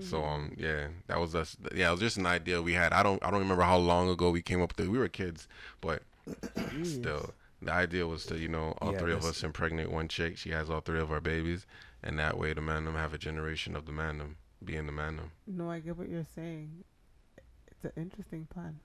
So 0.01 0.17
Mm-hmm. 0.17 0.27
um 0.29 0.51
yeah, 0.57 0.87
that 1.07 1.19
was 1.19 1.33
us. 1.33 1.57
Yeah, 1.75 1.87
it 1.89 1.91
was 1.91 1.99
just 1.99 2.17
an 2.17 2.27
idea 2.27 2.61
we 2.61 2.73
had. 2.73 2.93
I 2.93 3.01
don't 3.03 3.23
I 3.25 3.31
don't 3.31 3.39
remember 3.39 3.63
how 3.63 3.77
long 3.77 4.09
ago 4.09 4.29
we 4.29 4.41
came 4.43 4.61
up 4.61 4.77
with 4.77 4.85
it. 4.85 4.91
We 4.91 4.99
were 4.99 5.07
kids, 5.09 5.47
but 5.81 6.03
still, 6.83 7.33
the 7.61 7.71
idea 7.73 8.05
was 8.07 8.25
to 8.27 8.37
you 8.37 8.47
know 8.47 8.75
all 8.81 8.93
Yeah, 8.93 8.99
three 8.99 9.13
of 9.13 9.21
that's- 9.21 9.37
us 9.39 9.43
impregnate 9.43 9.91
one 9.91 10.07
chick. 10.07 10.37
She 10.37 10.51
has 10.51 10.69
all 10.69 10.81
three 10.81 10.99
of 10.99 11.11
our 11.11 11.21
babies, 11.21 11.65
and 12.03 12.17
that 12.19 12.37
way 12.37 12.53
the 12.53 12.61
Mandem 12.61 12.93
have 12.93 13.13
a 13.13 13.17
generation 13.17 13.75
of 13.75 13.85
the 13.85 13.91
Mandem 13.91 14.35
being 14.63 14.85
the 14.85 14.91
Mandem. 14.91 15.31
No, 15.45 15.69
I 15.69 15.79
get 15.79 15.97
what 15.97 16.09
you're 16.09 16.25
saying. 16.35 16.83
It's 17.67 17.83
an 17.85 17.91
interesting 17.95 18.45
plan. 18.47 18.79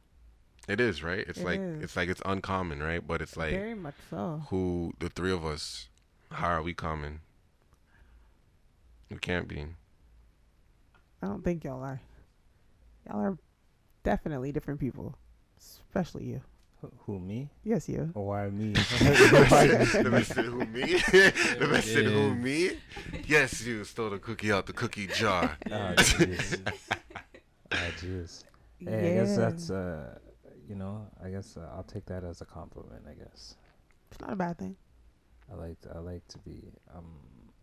It 0.69 0.81
is 0.81 1.03
right. 1.03 1.24
It's 1.27 1.39
It 1.40 1.44
like 1.44 1.59
is. 1.61 1.82
it's 1.82 1.97
like 1.97 2.09
it's 2.09 2.23
uncommon, 2.24 2.81
right? 2.82 3.05
But 3.07 3.20
it's 3.23 3.36
like 3.36 3.51
Very 3.51 3.74
much 3.74 3.94
so. 4.11 4.43
who 4.51 4.93
the 5.01 5.09
three 5.09 5.32
of 5.32 5.44
us. 5.44 5.89
How 6.31 6.49
are 6.49 6.62
we 6.62 6.73
common? 6.73 7.20
We 9.11 9.19
can't 9.19 9.49
be. 9.49 9.66
I 11.23 11.27
don't 11.27 11.44
think 11.44 11.65
y'all 11.65 11.82
are. 11.82 12.01
Y'all 13.07 13.20
are 13.20 13.39
definitely 14.05 14.53
different 14.53 14.81
people, 14.81 15.16
especially 15.59 16.24
you. 16.24 16.40
Who- 16.82 16.92
Who 17.06 17.18
me? 17.20 17.48
Yes, 17.64 17.88
you. 17.88 18.10
Or 18.14 18.26
why 18.26 18.50
me? 18.50 18.72
the 18.98 20.09
man 20.10 20.24
said, 20.24 20.44
who 20.44 20.59
me? 20.66 20.82
the 21.59 21.68
man 21.70 21.80
said, 21.82 22.04
who 22.04 22.32
is. 22.32 22.36
me? 22.36 22.70
Yes, 23.26 23.64
you 23.64 23.84
stole 23.84 24.10
the 24.10 24.18
cookie 24.18 24.52
out 24.52 24.66
the 24.66 24.72
cookie 24.74 25.06
jar. 25.06 25.56
Oh, 25.70 25.94
jeez. 25.96 26.60
Oh, 27.72 27.76
jeez. 28.00 28.44
Hey, 28.80 29.12
I 29.12 29.14
guess 29.14 29.36
that's 29.36 29.70
uh, 29.70 30.18
you 30.68 30.74
know, 30.74 31.06
I 31.24 31.30
guess 31.30 31.56
uh, 31.56 31.70
I'll 31.74 31.84
take 31.84 32.04
that 32.06 32.24
as 32.24 32.40
a 32.40 32.44
compliment. 32.44 33.02
I 33.09 33.14
guess 33.14 33.54
It's 34.10 34.20
not 34.20 34.32
a 34.32 34.36
bad 34.36 34.59
thing. 34.59 34.76
I 35.50 35.54
like 35.54 35.80
to, 35.82 35.90
I 35.94 35.98
like 35.98 36.26
to 36.28 36.38
be 36.38 36.64
um, 36.94 37.04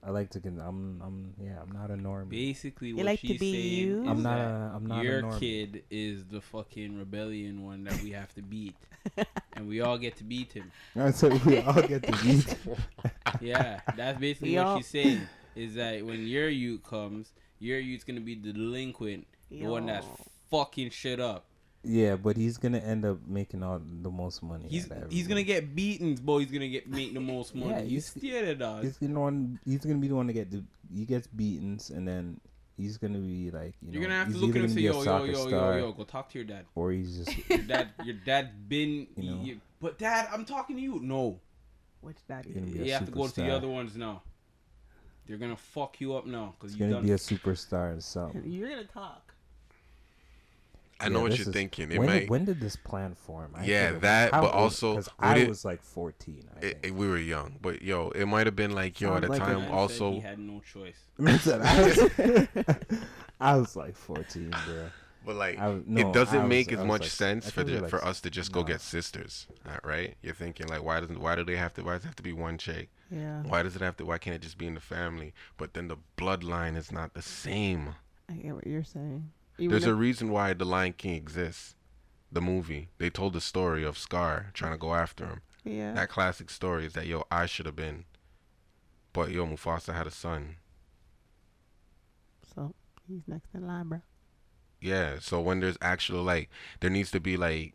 I 0.01 0.11
like 0.11 0.29
to. 0.31 0.39
Con- 0.39 0.61
I'm 0.65 1.01
I'm 1.05 1.33
yeah. 1.43 1.57
I'm 1.61 1.71
not 1.71 1.91
a 1.91 1.95
normie. 1.95 2.29
Basically, 2.29 2.89
You 2.89 2.97
what 2.97 3.05
like 3.05 3.19
to 3.21 3.27
she's 3.27 3.39
be 3.39 3.51
saying 3.53 3.73
you? 4.05 4.09
I'm 4.09 4.23
not 4.23 4.37
that 4.37 4.45
a. 4.47 4.71
I'm 4.75 4.85
not 4.85 5.03
your 5.03 5.27
a 5.29 5.39
kid 5.39 5.83
is 5.91 6.25
the 6.25 6.39
fucking 6.41 6.97
rebellion 6.97 7.65
one 7.65 7.83
that 7.83 8.01
we 8.01 8.11
have 8.11 8.33
to 8.35 8.41
beat, 8.41 8.75
and 9.57 9.67
we 9.67 9.81
all 9.81 9.97
get 9.97 10.15
to 10.17 10.23
beat 10.23 10.53
him. 10.53 10.71
I 10.95 11.11
said 11.11 11.43
we 11.45 11.59
all 11.59 11.81
get 11.81 12.03
to 12.03 12.11
beat. 12.23 12.55
Yeah, 13.41 13.79
that's 13.95 14.19
basically 14.19 14.51
We 14.51 14.55
what 14.57 14.65
all- 14.65 14.77
she's 14.77 14.87
saying. 14.87 15.21
Is 15.55 15.75
that 15.75 16.05
when 16.05 16.25
your 16.25 16.47
youth 16.49 16.83
comes, 16.83 17.31
your 17.59 17.79
youth's 17.79 18.03
gonna 18.05 18.21
be 18.21 18.35
the 18.35 18.53
delinquent, 18.53 19.27
the 19.51 19.65
one 19.65 19.85
that's 19.87 20.07
fucking 20.49 20.91
shit 20.91 21.19
up. 21.19 21.45
Yeah, 21.83 22.15
but 22.15 22.35
he's 22.37 22.57
gonna 22.57 22.79
end 22.79 23.05
up 23.05 23.19
making 23.27 23.63
all 23.63 23.79
the 24.01 24.09
most 24.09 24.43
money. 24.43 24.65
He's 24.69 24.87
he's 25.09 25.27
gonna 25.27 25.43
get 25.43 25.75
beaten, 25.75 26.15
boy. 26.15 26.39
He's 26.39 26.51
gonna 26.51 26.67
get 26.69 26.89
make 26.89 27.13
the 27.13 27.19
most 27.19 27.55
money. 27.55 27.71
Yeah, 27.71 27.81
he's 27.81 28.13
he's- 28.13 28.31
scared 28.31 28.61
of 28.61 28.81
He's 28.81 28.91
us. 28.91 28.97
gonna 28.97 29.19
one. 29.19 29.59
He's 29.65 29.85
gonna 29.85 29.97
be 29.99 30.07
the 30.09 30.15
one 30.15 30.27
to 30.27 30.33
get 30.33 30.51
the. 30.51 30.63
He 30.93 31.05
gets 31.05 31.27
beatings, 31.27 31.89
and 31.91 32.07
then 32.07 32.39
he's 32.75 32.97
gonna 32.97 33.19
be 33.19 33.51
like, 33.51 33.75
you 33.81 33.87
know. 33.87 33.93
You're 33.93 34.01
gonna 34.03 34.15
have 34.15 34.31
to 34.31 34.37
look 34.37 34.49
either 34.49 34.59
at 34.59 34.65
him 34.65 34.65
and 34.65 34.73
say, 34.73 34.81
gonna 34.81 34.81
be 34.81 34.87
a 34.87 34.91
yo, 34.91 34.97
yo, 34.97 35.03
soccer 35.03 35.31
yo, 35.31 35.47
yo, 35.49 35.77
yo, 35.77 35.91
go 35.93 36.03
talk 36.03 36.29
to 36.31 36.37
your 36.39 36.45
dad. 36.45 36.65
or 36.75 36.91
he's 36.91 37.23
just 37.25 37.49
Your 37.49 37.59
dad, 37.59 37.89
your 38.03 38.15
dad's 38.25 38.49
been. 38.67 39.07
You 39.17 39.29
know. 39.31 39.41
you- 39.43 39.61
but 39.81 39.97
dad, 39.97 40.27
I'm 40.33 40.43
talking 40.45 40.75
to 40.75 40.81
you. 40.81 40.99
No, 41.01 41.39
Which 42.01 42.17
daddy? 42.27 42.49
You're 42.49 42.59
gonna 42.59 42.71
be 42.71 42.81
a 42.81 42.85
You 42.85 42.91
have 42.93 43.05
to 43.05 43.11
go 43.11 43.27
to 43.27 43.35
the 43.35 43.49
other 43.55 43.69
ones 43.69 43.95
now. 43.95 44.23
They're 45.25 45.37
gonna 45.37 45.55
fuck 45.55 46.01
you 46.01 46.15
up 46.15 46.25
now 46.25 46.55
because 46.59 46.73
He's 46.73 46.79
you 46.79 46.85
gonna 46.87 46.95
done. 46.97 47.05
be 47.05 47.11
a 47.11 47.17
superstar. 47.17 48.01
So 48.01 48.31
You're 48.43 48.69
gonna 48.69 48.83
talk. 48.85 49.28
I 51.01 51.09
know 51.09 51.21
what 51.21 51.37
you're 51.37 51.47
is- 51.47 51.53
thinking. 51.53 51.91
It 51.91 51.99
when, 51.99 52.07
might. 52.07 52.19
did, 52.21 52.29
when 52.29 52.45
did 52.45 52.59
this 52.59 52.75
plan 52.75 53.15
form? 53.15 53.51
I 53.55 53.63
Yeah, 53.65 53.91
that, 53.99 54.33
how 54.33 54.41
but 54.41 54.47
old- 54.47 54.55
also, 54.55 54.95
'cause 54.95 55.09
would 55.19 55.27
I 55.27 55.37
it- 55.37 55.49
was 55.49 55.63
like 55.63 55.81
14. 55.81 56.43
I 56.53 56.57
it- 56.57 56.61
think. 56.61 56.77
it- 56.87 56.95
we 56.95 57.07
were 57.07 57.17
young, 57.17 57.57
but 57.61 57.81
yo, 57.81 58.09
it 58.09 58.25
might 58.25 58.47
have 58.47 58.55
been 58.55 58.71
like 58.71 58.99
yo 58.99 59.15
at 59.15 59.21
the 59.21 59.29
like 59.29 59.39
time. 59.39 59.53
Man 59.59 59.63
said 59.63 59.71
Also, 59.71 60.11
he 60.13 60.19
had 60.19 60.39
no 60.39 60.59
choice. 60.61 60.97
I 63.41 63.55
was, 63.55 63.75
like 63.75 63.95
14, 63.95 64.51
bro. 64.65 64.89
But 65.25 65.35
like, 65.35 65.59
I 65.59 65.79
no, 65.85 66.09
it 66.09 66.13
doesn't 66.13 66.41
was- 66.43 66.49
make 66.49 66.71
as 66.71 66.83
much 66.83 67.01
like- 67.01 67.09
sense 67.09 67.51
for 67.51 67.63
the, 67.63 67.81
were 67.81 67.89
for 67.89 68.03
us 68.03 68.21
to 68.21 68.29
just 68.29 68.51
go 68.51 68.61
no. 68.61 68.67
get 68.67 68.81
sisters, 68.81 69.47
uh, 69.65 69.77
right? 69.83 70.15
You're 70.21 70.33
thinking 70.33 70.67
like, 70.67 70.83
why 70.83 70.99
doesn't 70.99 71.19
why 71.19 71.35
do 71.35 71.43
they 71.43 71.57
have 71.57 71.73
to? 71.75 71.83
Why 71.83 71.93
does 71.93 72.03
it 72.03 72.07
have 72.07 72.15
to 72.17 72.23
be 72.23 72.33
one 72.33 72.57
chick? 72.57 72.89
Yeah. 73.11 73.43
Why 73.43 73.63
does 73.63 73.75
it 73.75 73.81
have 73.81 73.97
to? 73.97 74.05
Why 74.05 74.17
can't 74.17 74.35
it 74.35 74.41
just 74.41 74.57
be 74.57 74.67
in 74.67 74.75
the 74.75 74.81
family? 74.81 75.33
But 75.57 75.73
then 75.73 75.87
the 75.87 75.97
bloodline 76.17 76.77
is 76.77 76.91
not 76.91 77.13
the 77.13 77.21
same. 77.21 77.95
I 78.29 78.33
get 78.33 78.55
what 78.55 78.67
you're 78.67 78.83
saying. 78.83 79.31
Even 79.59 79.69
There's 79.71 79.85
a 79.85 79.93
reason 79.93 80.29
why 80.29 80.53
the 80.53 80.65
Lion 80.65 80.93
King 80.93 81.13
exists. 81.15 81.75
The 82.31 82.41
movie 82.41 82.89
they 82.99 83.09
told 83.09 83.33
the 83.33 83.41
story 83.41 83.83
of 83.83 83.97
Scar 83.97 84.51
trying 84.53 84.71
to 84.73 84.77
go 84.77 84.93
after 84.93 85.25
him. 85.25 85.41
yeah. 85.63 85.93
That 85.93 86.09
classic 86.09 86.49
story 86.49 86.85
is 86.85 86.93
that 86.93 87.07
yo, 87.07 87.23
I 87.31 87.45
should 87.47 87.65
have 87.65 87.75
been, 87.75 88.05
but 89.13 89.31
yo, 89.31 89.45
Mufasa 89.47 89.93
had 89.95 90.05
a 90.07 90.11
son. 90.11 90.57
So 92.55 92.73
he's 93.07 93.21
next 93.27 93.49
in 93.53 93.65
line, 93.67 93.87
bro. 93.89 94.01
Yeah, 94.81 95.15
so 95.19 95.41
when 95.41 95.59
there's 95.59 95.77
actual 95.81 96.23
like, 96.23 96.49
there 96.79 96.89
needs 96.89 97.11
to 97.11 97.19
be 97.19 97.35
like, 97.35 97.73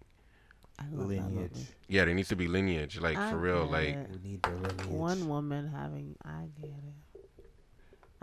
I 0.79 0.85
love 0.91 1.09
that 1.09 1.29
Lineage. 1.31 1.53
yeah, 1.89 2.05
there 2.05 2.15
needs 2.15 2.29
to 2.31 2.37
be 2.37 2.49
lineage, 2.49 2.99
like 2.99 3.17
I 3.19 3.31
for 3.31 3.37
real, 3.39 3.67
like. 3.67 3.89
it. 3.89 4.09
We 4.11 4.31
need 4.31 4.43
the 4.43 4.51
lineage. 4.51 4.87
One 4.87 5.29
woman 5.29 5.69
having, 5.69 6.17
I 6.25 6.45
get 6.61 6.71
it. 6.71 6.95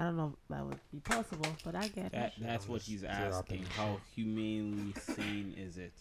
I 0.01 0.05
don't 0.05 0.17
know 0.17 0.33
if 0.33 0.47
that 0.49 0.65
would 0.65 0.79
be 0.91 0.99
possible, 1.01 1.45
but 1.63 1.75
I 1.75 1.87
get 1.89 2.11
That 2.11 2.33
it. 2.35 2.41
that's 2.41 2.67
what 2.67 2.81
he's 2.81 3.01
Zero 3.01 3.11
asking. 3.13 3.65
option. 3.65 3.65
How 3.77 3.97
humanely 4.15 4.93
sane 4.99 5.53
is 5.55 5.77
it? 5.77 5.93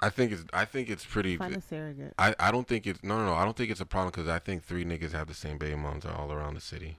I 0.00 0.10
think 0.10 0.32
it's 0.32 0.42
I 0.52 0.64
think 0.64 0.90
it's 0.90 1.04
pretty. 1.04 1.36
Find 1.36 1.54
a 1.54 1.60
surrogate. 1.60 2.14
I, 2.18 2.34
I 2.40 2.50
don't 2.50 2.66
think 2.66 2.84
it's 2.84 3.04
no 3.04 3.16
no 3.18 3.26
no. 3.26 3.34
I 3.34 3.44
don't 3.44 3.56
think 3.56 3.70
it's 3.70 3.80
a 3.80 3.86
problem 3.86 4.10
because 4.10 4.26
I 4.28 4.40
think 4.40 4.64
three 4.64 4.84
niggas 4.84 5.12
have 5.12 5.28
the 5.28 5.34
same 5.34 5.56
baby 5.56 5.76
moms 5.76 6.04
all 6.04 6.32
around 6.32 6.54
the 6.54 6.60
city. 6.60 6.96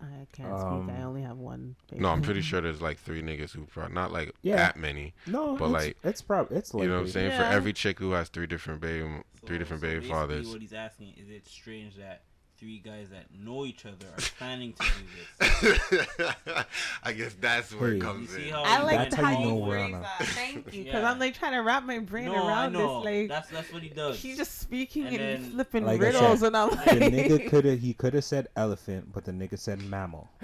I 0.00 0.26
can't 0.32 0.58
speak. 0.58 0.96
I 0.96 1.00
Um, 1.02 1.06
only 1.06 1.22
have 1.22 1.36
one. 1.36 1.76
No, 1.92 2.08
I'm 2.08 2.22
pretty 2.22 2.40
sure 2.40 2.60
there's 2.60 2.82
like 2.82 2.98
three 2.98 3.22
niggas 3.22 3.52
who 3.52 3.66
probably 3.66 3.94
not 3.94 4.10
like 4.10 4.34
Yeah. 4.42 4.56
that 4.56 4.76
many. 4.76 5.14
No, 5.28 5.56
But, 5.56 5.66
it's, 5.66 5.72
like, 5.74 5.96
it's 6.02 6.22
probably 6.22 6.56
it's 6.56 6.74
like 6.74 6.82
you 6.82 6.88
know 6.88 6.96
what 6.96 7.00
I'm 7.02 7.08
saying? 7.10 7.36
For 7.36 7.44
every 7.44 7.72
chick 7.74 8.00
who 8.00 8.10
has 8.12 8.28
three 8.28 8.48
different 8.48 8.80
baby 8.80 9.04
m- 9.04 9.22
three 9.46 9.58
different 9.58 9.82
baby 9.82 9.96
basically 10.00 10.10
fathers. 10.16 10.48
What 10.50 10.62
he's 10.62 10.72
asking 10.72 11.14
is 11.16 11.28
it 11.28 11.46
strange 11.46 11.96
that 11.98 12.22
three 12.60 12.78
guys 12.78 13.08
that 13.10 13.24
know 13.42 13.64
each 13.64 13.86
other 13.86 14.06
are 14.12 14.20
planning 14.38 14.74
to 14.74 14.82
do 14.84 15.72
this? 15.80 16.06
I 17.02 17.12
guess 17.12 17.34
that's 17.40 17.72
where 17.74 17.90
Hey. 17.92 17.96
it 17.96 18.00
comes 18.02 18.30
You 18.32 18.38
see 18.42 18.48
in. 18.50 18.54
I 18.54 18.76
he 18.76 18.82
like 18.84 18.98
went 18.98 19.14
how 19.14 19.30
you 19.30 19.38
know 19.46 19.48
you 19.48 19.54
we're 19.64 19.78
on 19.78 19.94
a- 19.94 20.06
Thank 20.20 20.56
you, 20.74 20.84
because 20.84 21.02
Yeah. 21.02 21.10
I'm 21.10 21.18
like 21.18 21.34
trying 21.34 21.52
to 21.52 21.60
wrap 21.60 21.84
my 21.84 21.98
brain 21.98 22.26
no, 22.26 22.46
around 22.46 22.74
this. 22.74 22.82
Like 23.04 23.28
that's 23.28 23.48
that's 23.48 23.72
what 23.72 23.82
he 23.82 23.88
does. 23.88 24.20
he's 24.20 24.36
just 24.36 24.58
speaking 24.60 25.06
And 25.06 25.16
and, 25.16 25.44
then- 25.44 25.50
flipping 25.52 25.84
Like 25.86 26.00
I 26.00 26.04
riddles, 26.04 26.40
said, 26.40 26.46
and 26.48 26.56
I'm 26.56 26.68
like, 26.70 26.84
the 26.84 26.90
nigga 27.10 27.48
could 27.50 27.64
have 27.64 27.78
he 27.80 27.94
could 27.94 28.14
have 28.14 28.24
said 28.24 28.48
elephant, 28.56 29.10
but 29.12 29.24
the 29.24 29.32
nigga 29.32 29.58
said 29.58 29.80
mammal. 29.82 30.28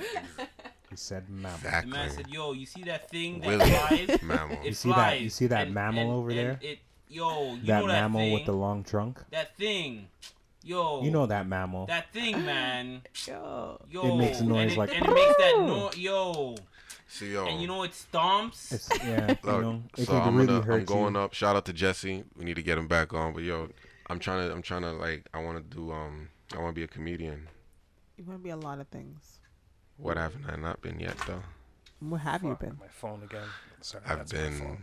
He 0.89 0.95
said 0.95 1.29
mammal. 1.29 1.59
the 1.63 1.69
man 1.69 1.85
Exactly. 2.07 2.17
said, 2.25 2.33
"Yo, 2.33 2.53
you 2.53 2.65
see 2.65 2.83
that 2.85 3.11
thing 3.11 3.41
that 3.41 3.49
Willie 3.49 3.71
flies? 3.71 4.23
mammal. 4.23 4.57
It 4.63 4.67
You 4.67 4.73
see 4.73 4.89
that- 4.91 4.95
flies. 4.95 5.21
you 5.23 5.31
see 5.31 5.47
that 5.49 5.67
and- 5.67 5.75
mammal 5.75 6.03
and- 6.03 6.11
over 6.13 6.31
and 6.31 6.39
there? 6.39 6.59
It, 6.63 6.79
yo, 7.09 7.55
you 7.55 7.61
that 7.67 7.81
know 7.81 7.87
that 7.89 7.93
mammal 8.03 8.21
thing, 8.21 8.33
with 8.35 8.45
the 8.47 8.53
long 8.53 8.85
trunk. 8.85 9.19
that 9.33 9.57
thing, 9.57 10.07
yo, 10.67 11.03
You 11.03 11.11
know 11.11 11.27
that 11.27 11.47
mammal. 11.47 11.87
that 11.87 12.13
thing, 12.13 12.45
man, 12.45 13.03
yo, 13.27 13.81
yo, 13.91 14.03
It 14.15 14.17
makes 14.17 14.41
a 14.41 14.45
noise 14.45 14.63
and 14.63 14.73
it, 14.73 14.79
like- 14.79 14.95
and 14.95 15.05
it 15.07 15.15
makes 15.15 15.37
that 15.39 15.55
noise. 15.59 15.97
yo, 15.99 16.57
See 17.09 17.33
yo. 17.33 17.47
and 17.47 17.61
you 17.61 17.67
know 17.69 17.83
it 17.85 17.93
stomps. 17.93 18.73
It's 18.73 18.89
yeah, 19.05 19.37
you 19.45 19.51
know, 19.63 19.83
it 19.97 20.07
so 20.07 20.13
could 20.13 20.23
I'm 20.23 20.35
really 20.37 20.47
gonna, 20.49 20.63
hurt 20.63 20.75
I'm 20.81 20.85
going 20.85 21.15
you. 21.15 21.21
up. 21.21 21.35
Shout 21.35 21.55
out 21.57 21.65
to 21.67 21.73
Jesse. 21.73 22.25
We 22.37 22.45
need 22.45 22.57
to 22.57 22.63
get 22.63 22.77
him 22.79 22.89
back 22.89 23.15
on. 23.15 23.33
But 23.33 23.45
yo, 23.45 23.69
I'm 24.09 24.19
trying 24.19 24.47
to. 24.49 24.53
I'm 24.55 24.63
trying 24.63 24.83
to 24.83 24.93
like. 24.93 25.27
I 25.33 25.43
want 25.43 25.59
to 25.59 25.77
do. 25.77 25.93
Um. 25.93 26.29
I 26.55 26.59
want 26.59 26.71
to 26.75 26.75
be 26.75 26.85
a 26.85 26.89
comedian. 26.89 27.49
you 28.17 28.25
want 28.25 28.39
to 28.41 28.45
be 28.45 28.51
a 28.51 28.57
lot 28.57 28.79
of 28.81 28.87
things. 28.89 29.39
What 29.99 30.17
haven't 30.17 30.45
I 30.49 30.57
not 30.57 30.81
been 30.83 30.99
yet 31.01 31.17
though? 31.27 31.43
Where 32.01 32.21
have 32.21 32.43
you 32.45 32.57
been? 32.61 32.77
My 32.79 32.89
phone 32.89 33.23
again. 33.25 33.49
Sorry, 33.81 34.05
I've 34.07 34.29
been. 34.29 34.79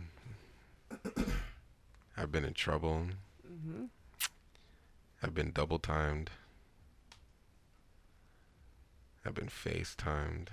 I've 2.16 2.30
been 2.32 2.44
in 2.44 2.54
trouble. 2.54 3.06
hmm 3.46 3.84
I've 5.24 5.32
been 5.32 5.52
double 5.52 5.78
timed. 5.78 6.30
I've 9.24 9.34
been 9.34 9.48
FaceTimed. 9.48 10.48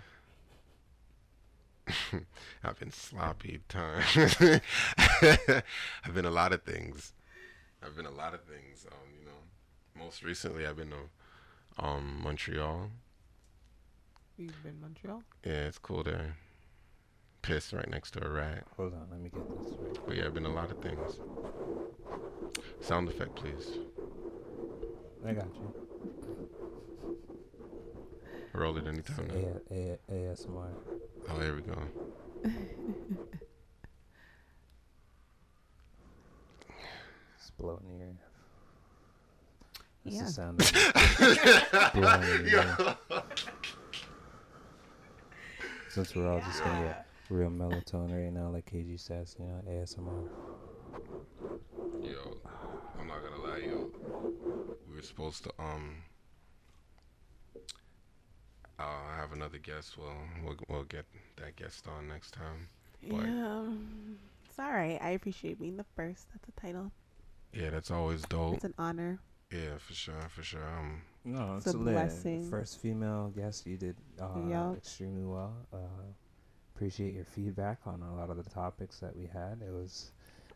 I've 2.63 2.79
been 2.79 2.93
sloppy 2.93 3.59
timed. 3.67 4.05
I've 4.97 6.13
been 6.13 6.23
a 6.23 6.31
lot 6.31 6.53
of 6.53 6.63
things. 6.63 7.11
I've 7.83 7.97
been 7.97 8.05
a 8.05 8.11
lot 8.11 8.33
of 8.33 8.43
things. 8.43 8.85
Um, 8.89 9.09
you 9.19 9.25
know, 9.25 10.05
most 10.05 10.23
recently 10.23 10.65
I've 10.65 10.77
been 10.77 10.91
to 10.91 11.83
um 11.85 12.21
Montreal. 12.23 12.91
You've 14.37 14.63
been 14.63 14.79
Montreal. 14.79 15.23
Yeah, 15.43 15.67
it's 15.67 15.79
cool 15.79 16.03
there. 16.03 16.37
Piss 17.41 17.73
right 17.73 17.89
next 17.89 18.11
to 18.11 18.25
a 18.25 18.29
rat. 18.29 18.63
Hold 18.77 18.93
on, 18.93 19.07
let 19.11 19.19
me 19.19 19.29
get 19.29 19.49
this 19.49 19.73
right. 19.77 19.99
But 20.07 20.15
yeah, 20.15 20.27
I've 20.27 20.33
been 20.33 20.45
a 20.45 20.53
lot 20.53 20.71
of 20.71 20.77
things. 20.77 21.19
Sound 22.79 23.09
effect, 23.09 23.35
please. 23.35 23.79
I 25.25 25.33
got 25.33 25.47
you. 25.55 25.73
Roll 28.53 28.77
it 28.77 28.87
anytime 28.87 29.27
now. 29.27 29.35
A- 29.71 29.73
A- 29.73 29.99
ASMR. 30.13 30.73
Oh, 31.29 31.39
there 31.39 31.53
we 31.53 31.61
go. 31.61 31.77
It's 37.37 37.51
blowing 37.57 37.85
in 37.89 37.97
your 37.99 38.07
ear. 38.07 38.15
That's 40.03 40.15
Yeah. 40.15 40.23
the 40.23 40.31
sound 40.31 40.61
of 40.61 41.93
blowing 41.93 42.23
in 42.23 42.47
your 42.47 42.63
ear. 42.63 42.95
Since 45.89 46.15
we're 46.15 46.27
all 46.31 46.39
just 46.41 46.63
gonna 46.63 46.83
get 46.85 47.05
real 47.29 47.49
melatonin 47.49 48.23
right 48.23 48.33
now, 48.33 48.49
like 48.49 48.65
KG 48.71 48.99
says, 48.99 49.35
you 49.39 49.45
know, 49.45 49.61
ASMR. 49.67 50.23
Yo, 52.01 52.37
I'm 52.99 53.07
not 53.07 53.21
gonna 53.23 53.41
lie, 53.43 53.57
yo. 53.59 53.91
We 55.01 55.03
were 55.03 55.07
supposed 55.07 55.43
to 55.45 55.51
um. 55.57 55.95
Uh, 58.79 58.83
I 58.83 59.15
have 59.19 59.31
another 59.31 59.57
guest. 59.57 59.97
Well, 59.97 60.13
we'll 60.43 60.55
we'll 60.69 60.83
get 60.83 61.05
that 61.37 61.55
guest 61.55 61.87
on 61.87 62.07
next 62.07 62.31
time. 62.35 62.67
But 63.09 63.25
Yeah, 63.25 63.63
it's 64.45 64.59
all 64.59 64.71
right. 64.71 64.99
I 65.01 65.09
appreciate 65.11 65.59
being 65.59 65.77
the 65.77 65.85
first. 65.95 66.27
That's 66.31 66.49
a 66.55 66.61
title. 66.61 66.91
yeah, 67.51 67.71
that's 67.71 67.89
always 67.89 68.21
dope. 68.23 68.55
It's 68.55 68.63
an 68.63 68.75
honor. 68.77 69.17
Yeah, 69.51 69.79
for 69.79 69.93
sure, 69.93 70.21
for 70.29 70.43
sure. 70.43 70.63
Um, 70.63 71.01
No, 71.25 71.55
It's 71.57 71.65
it's, 71.65 71.73
a 71.75 71.77
lit. 71.79 71.93
blessing. 71.95 72.47
First 72.47 72.77
female 72.79 73.33
guest, 73.35 73.65
you 73.65 73.77
did 73.77 73.95
uh, 74.21 74.27
Yup. 74.47 74.77
extremely 74.77 75.23
well. 75.25 75.55
Uh, 75.73 75.77
appreciate 76.75 77.15
your 77.15 77.25
feedback 77.25 77.79
on 77.87 78.03
a 78.03 78.15
lot 78.15 78.29
of 78.29 78.37
the 78.37 78.47
topics 78.49 78.99
that 78.99 79.15
we 79.17 79.25
had. 79.25 79.61
It 79.67 79.71
was, 79.73 80.11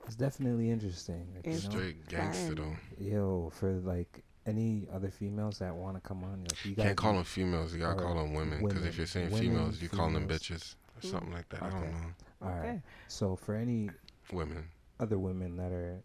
it's 0.06 0.16
definitely 0.16 0.70
interesting. 0.70 1.28
like, 1.36 1.46
you 1.48 1.54
know? 1.54 1.58
straight 1.58 2.08
gangster 2.08 2.54
though. 2.56 2.76
Yo, 3.00 3.52
for 3.54 3.72
like 3.74 4.24
any 4.46 4.88
other 4.94 5.10
females 5.10 5.60
that 5.60 5.76
want 5.76 5.96
to 5.96 6.02
come 6.08 6.24
on, 6.24 6.40
yo, 6.42 6.48
if 6.52 6.66
you 6.66 6.76
Can't 6.76 6.96
call 6.96 7.14
them 7.14 7.24
females. 7.24 7.74
You 7.74 7.80
gotta 7.82 8.00
call 8.02 8.16
them 8.16 8.34
women. 8.34 8.66
Because 8.66 8.86
if 8.86 8.98
you're 8.98 9.08
saying 9.08 9.32
Women, 9.32 9.48
females, 9.50 9.82
you 9.82 9.90
call 9.90 10.12
them 10.12 10.28
bitches 10.28 10.76
or 10.98 11.08
something 11.08 11.32
like 11.34 11.50
that. 11.50 11.64
I 11.64 11.70
don't 11.70 11.82
know. 11.92 11.98
All 12.44 12.50
right. 12.50 12.60
Okay. 12.70 12.82
So 13.08 13.36
for 13.36 13.56
any 13.56 13.90
Women. 14.32 14.66
other 15.00 15.18
women 15.18 15.58
that 15.58 15.72
are 15.72 16.00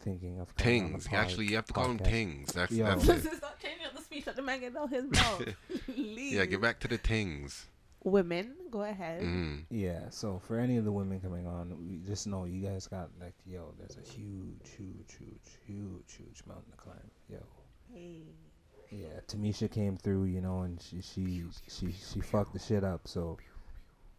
thinking 0.00 0.40
of 0.40 0.54
coming 0.56 0.82
on 0.84 0.86
the 0.86 0.92
Tings. 0.98 1.08
pod- 1.08 1.18
Actually, 1.18 1.46
you 1.46 1.56
have 1.56 1.66
to 1.66 1.72
call 1.72 1.88
them 1.88 1.98
tings. 1.98 2.52
That's 2.52 2.72
Yo. 2.72 2.84
that's 2.86 3.06
This 3.06 3.24
it. 3.26 3.32
is 3.34 3.42
not 3.42 3.60
changing 3.60 3.86
the 3.94 4.02
speech. 4.02 4.26
Let 4.26 4.36
the 4.36 4.42
man 4.42 4.60
get 4.60 4.76
out 4.76 4.90
his 4.90 5.04
mouth. 5.10 5.44
Yeah, 5.94 6.44
get 6.46 6.60
back 6.60 6.80
to 6.80 6.88
the 6.88 6.98
tings. 6.98 7.66
Women, 8.02 8.54
go 8.70 8.82
ahead. 8.82 9.20
Mm. 9.22 9.64
Yeah, 9.70 10.08
so 10.08 10.40
for 10.46 10.58
any 10.58 10.78
of 10.78 10.86
the 10.86 10.92
women 10.92 11.20
coming 11.20 11.46
on, 11.46 11.76
we 11.78 11.98
just 12.06 12.26
know 12.26 12.46
you 12.46 12.62
guys 12.66 12.86
got 12.86 13.10
like, 13.20 13.34
yo, 13.44 13.74
there's 13.78 13.98
a 13.98 14.10
huge, 14.10 14.70
huge, 14.74 15.16
huge, 15.18 15.58
huge, 15.66 16.14
huge 16.16 16.42
mountain 16.46 16.70
to 16.70 16.76
climb. 16.78 16.96
Yo, 17.28 17.40
Hey. 17.92 18.22
yeah, 18.90 19.20
Tamisha 19.26 19.70
came 19.70 19.96
through, 19.96 20.24
you 20.24 20.40
know, 20.40 20.60
and 20.62 20.80
she 20.80 21.00
she 21.00 21.42
she 21.68 21.92
she 21.92 22.20
fucked 22.20 22.52
the 22.52 22.58
shit 22.58 22.84
up. 22.84 23.06
So, 23.08 23.38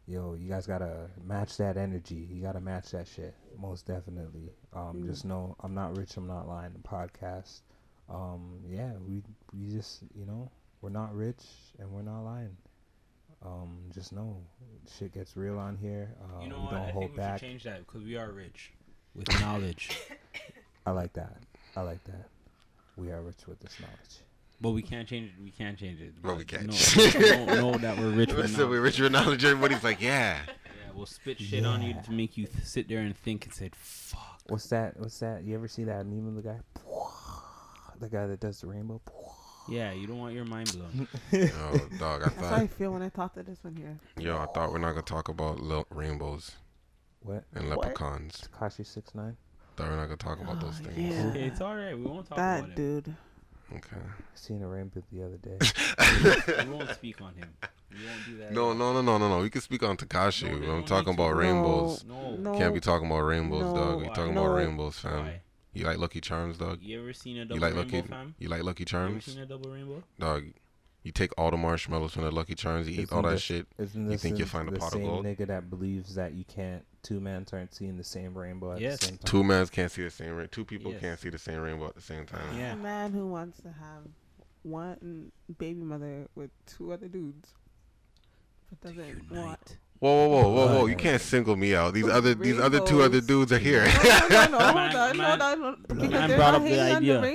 yo, 0.07 0.33
you 0.33 0.49
guys 0.49 0.67
gotta 0.67 1.07
match 1.23 1.57
that 1.57 1.77
energy. 1.77 2.27
You 2.31 2.41
gotta 2.41 2.59
match 2.61 2.91
that 2.91 3.07
shit, 3.07 3.33
most 3.59 3.85
definitely. 3.85 4.51
Um, 4.73 4.97
Mm. 5.03 5.05
just 5.05 5.25
know 5.25 5.55
I'm 5.61 5.73
not 5.73 5.97
rich. 5.97 6.17
I'm 6.17 6.27
not 6.27 6.47
lying. 6.47 6.73
The 6.73 6.79
podcast. 6.79 7.61
Um, 8.09 8.59
yeah, 8.67 8.91
we 9.07 9.23
we 9.53 9.69
just 9.71 10.03
you 10.17 10.25
know 10.25 10.49
we're 10.81 10.89
not 10.89 11.15
rich 11.15 11.43
and 11.79 11.89
we're 11.91 12.01
not 12.01 12.23
lying. 12.23 12.57
Um, 13.43 13.77
just 13.93 14.11
know 14.13 14.37
shit 14.99 15.13
gets 15.13 15.35
real 15.35 15.57
on 15.57 15.75
here. 15.77 16.09
Uh, 16.21 16.43
you 16.43 16.49
know 16.49 16.57
we 16.57 16.61
what? 16.65 16.71
don't 16.71 16.81
I 16.81 16.91
hold 16.91 17.03
think 17.05 17.11
we 17.13 17.17
back. 17.17 17.39
should 17.39 17.47
change 17.47 17.63
that 17.63 17.79
because 17.87 18.03
we 18.03 18.15
are 18.17 18.31
rich 18.31 18.71
with 19.15 19.27
knowledge. 19.41 19.97
I 20.85 20.91
like 20.91 21.13
that. 21.13 21.37
I 21.75 21.81
like 21.81 22.03
that. 22.05 22.27
We 23.01 23.09
are 23.11 23.21
rich 23.21 23.47
with 23.47 23.59
this 23.59 23.79
knowledge. 23.79 24.19
But 24.61 24.71
we 24.71 24.83
can't 24.83 25.07
change 25.07 25.31
it. 25.35 25.41
We 25.43 25.49
can't 25.49 25.75
change 25.77 25.99
it. 26.01 26.13
Well, 26.23 26.35
we 26.35 26.45
can't. 26.45 26.67
No, 26.67 27.45
don't 27.47 27.47
know 27.47 27.77
that 27.79 27.97
we're 27.97 28.11
rich 28.11 28.29
with 28.33 28.37
Listen, 28.37 28.57
knowledge. 28.59 28.69
we're 28.69 28.81
rich 28.81 28.99
with 28.99 29.11
knowledge. 29.11 29.43
Everybody's 29.43 29.83
like, 29.83 29.99
yeah. 29.99 30.37
Yeah, 30.45 30.51
we'll 30.93 31.07
spit 31.07 31.39
shit 31.39 31.65
on 31.65 31.81
you 31.81 31.95
Yeah. 31.95 32.01
to 32.01 32.11
make 32.11 32.37
you 32.37 32.45
th- 32.45 32.63
sit 32.63 32.87
there 32.87 32.99
and 32.99 33.17
think 33.17 33.45
and 33.45 33.53
say, 33.55 33.71
"Fuck." 33.75 34.41
What's 34.49 34.67
that? 34.69 34.99
What's 34.99 35.17
that? 35.19 35.43
You 35.43 35.55
ever 35.55 35.67
see 35.67 35.83
that 35.85 36.05
meme 36.05 36.27
of 36.27 36.35
the 36.35 36.41
guy? 36.43 36.59
The 37.99 38.09
guy 38.09 38.25
that 38.27 38.39
does 38.39 38.61
the 38.61 38.67
rainbow. 38.67 39.01
Yeah, 39.69 39.91
you 39.93 40.07
don't 40.07 40.17
want 40.17 40.33
your 40.33 40.43
mind 40.43 40.75
blown. 40.75 41.07
Yo, 41.31 41.47
dog, 41.99 42.23
I 42.23 42.29
That's 42.29 42.35
how 42.37 42.55
I 42.55 42.59
thought, 42.61 42.69
feel 42.71 42.91
when 42.93 43.03
I 43.03 43.09
talk 43.09 43.35
to 43.35 43.43
this 43.43 43.63
one 43.63 43.75
here. 43.75 43.95
yo, 44.17 44.35
I 44.39 44.47
thought 44.47 44.71
we're 44.71 44.79
not 44.79 44.89
gonna 44.91 45.03
talk 45.03 45.29
about 45.29 45.59
lo- 45.59 45.85
rainbows 45.91 46.51
What? 47.21 47.43
and 47.53 47.69
leprechauns. 47.69 48.49
Tekashi 48.51 48.83
six 48.85 49.13
nine. 49.13 49.37
Thought 49.75 49.89
we're 49.89 49.95
not 49.95 50.05
gonna 50.05 50.17
talk 50.17 50.41
about 50.41 50.59
those 50.61 50.79
Oh, 50.81 50.89
things. 50.89 51.15
yeah. 51.15 51.27
Okay, 51.27 51.43
it's 51.45 51.61
all 51.61 51.75
right. 51.75 51.97
We 51.97 52.03
won't 52.05 52.27
talk 52.27 52.37
about 52.37 52.61
That 52.61 52.69
him. 52.69 52.75
dude. 52.75 53.15
Okay. 53.73 53.97
Seen 54.35 54.61
a 54.63 54.67
rainbow 54.67 55.01
the 55.11 55.23
other 55.23 55.37
day. 55.37 55.57
We 56.65 56.69
won't 56.71 56.89
speak 56.91 57.21
on 57.21 57.33
him. 57.35 57.49
We 57.89 57.97
won't 58.05 58.25
do 58.25 58.37
that. 58.39 58.51
No, 58.51 58.73
no, 58.73 58.91
no, 58.93 59.01
no, 59.01 59.17
no, 59.17 59.29
no. 59.29 59.39
We 59.41 59.49
can 59.49 59.61
speak 59.61 59.81
on 59.83 59.95
Tekashi. 59.95 60.49
No, 60.61 60.73
I'm 60.73 60.83
talking 60.83 61.11
need 61.11 61.17
to. 61.17 61.23
about 61.23 61.35
rainbows. 61.37 62.03
No. 62.03 62.35
No. 62.35 62.57
Can't 62.57 62.73
be 62.73 62.81
talking 62.81 63.07
about 63.09 63.21
rainbows, 63.21 63.63
No. 63.63 63.75
dog. 63.75 63.99
You 64.01 64.07
talking 64.13 64.33
No. 64.35 64.43
about 64.45 64.55
rainbows, 64.55 64.99
fam. 64.99 65.19
Why? 65.25 65.41
You 65.73 65.85
like 65.85 65.97
Lucky 65.99 66.19
Charms, 66.19 66.57
dog? 66.57 66.79
You 66.81 66.99
ever 67.01 67.13
seen 67.13 67.37
a 67.37 67.45
double 67.45 67.55
You 67.55 67.61
like 67.61 67.75
rainbow, 67.75 67.95
Lucky? 67.97 68.07
fam? 68.09 68.35
You 68.39 68.49
like 68.49 68.63
Lucky 68.63 68.83
Charms? 68.83 69.09
You 69.11 69.15
ever 69.15 69.21
seen 69.31 69.39
a 69.39 69.45
double 69.45 69.71
rainbow? 69.71 70.03
dog? 70.19 70.43
You 71.03 71.11
take 71.11 71.31
all 71.37 71.49
the 71.49 71.57
marshmallows 71.57 72.13
from 72.13 72.23
the 72.23 72.31
Lucky 72.31 72.53
Charms. 72.53 72.87
You 72.87 73.01
eat 73.01 73.11
all 73.11 73.19
Isn't 73.25 73.31
that 73.33 73.39
shit. 73.41 73.67
Isn't 73.79 74.11
You 74.11 74.17
think 74.17 74.37
you'll 74.37 74.47
find 74.47 74.69
a 74.69 74.73
pot 74.73 74.87
of 74.87 74.93
same 74.93 75.03
gold? 75.07 75.25
nigga 75.25 75.47
that 75.47 75.69
believes 75.69 76.13
that 76.15 76.33
you 76.33 76.43
can't 76.45 76.83
two 77.01 77.19
men 77.19 77.45
aren't 77.51 77.73
seeing 77.73 77.97
the 77.97 78.03
same 78.03 78.37
rainbow 78.37 78.73
at 78.73 78.81
Yes. 78.81 78.99
the 78.99 79.05
same 79.07 79.17
time? 79.17 79.25
Two 79.25 79.43
men 79.43 79.65
can't 79.67 79.91
see 79.91 80.03
the 80.03 80.11
same 80.11 80.35
rain. 80.35 80.47
Two 80.51 80.63
people 80.63 80.91
Yes. 80.91 81.01
can't 81.01 81.19
see 81.19 81.29
the 81.29 81.39
same 81.39 81.59
rainbow 81.59 81.87
at 81.87 81.95
the 81.95 82.01
same 82.01 82.27
time. 82.27 82.55
Yeah. 82.55 82.73
A 82.73 82.75
man 82.75 83.11
who 83.13 83.25
wants 83.27 83.59
to 83.63 83.69
have 83.69 84.03
one 84.61 85.31
baby 85.57 85.81
mother 85.81 86.27
with 86.35 86.51
two 86.67 86.91
other 86.93 87.07
dudes, 87.07 87.49
but 88.69 88.81
doesn't 88.95 89.31
want. 89.31 89.77
Whoa, 89.97 90.27
whoa, 90.27 90.29
whoa, 90.29 90.49
whoa, 90.53 90.67
whoa! 90.79 90.85
You 90.87 90.95
can't 90.95 91.21
single 91.21 91.55
me 91.55 91.75
out. 91.75 91.93
These 91.93 92.05
Those 92.05 92.13
other, 92.13 92.33
these 92.35 92.59
other 92.59 92.79
two 92.79 93.01
other 93.03 93.21
dudes 93.21 93.51
are 93.51 93.59
here. 93.59 93.85
No, 94.03 94.29
no, 94.29 94.29
no, 94.29 94.47
no, 94.47 94.57
hold 94.59 94.75
Man- 94.75 94.95
on, 94.95 95.17
man- 95.17 95.27
hold 95.29 95.41
on, 95.41 95.61
hold 95.61 95.75
on. 95.75 95.81
Because 95.87 96.09
man 96.09 96.29
they're 96.29 96.37
brought 96.37 96.51
not 96.51 96.55
up 96.55 96.63
the 96.63 96.69
hating 96.69 96.95
on 96.95 96.95
idea. 96.97 97.21
the 97.21 97.27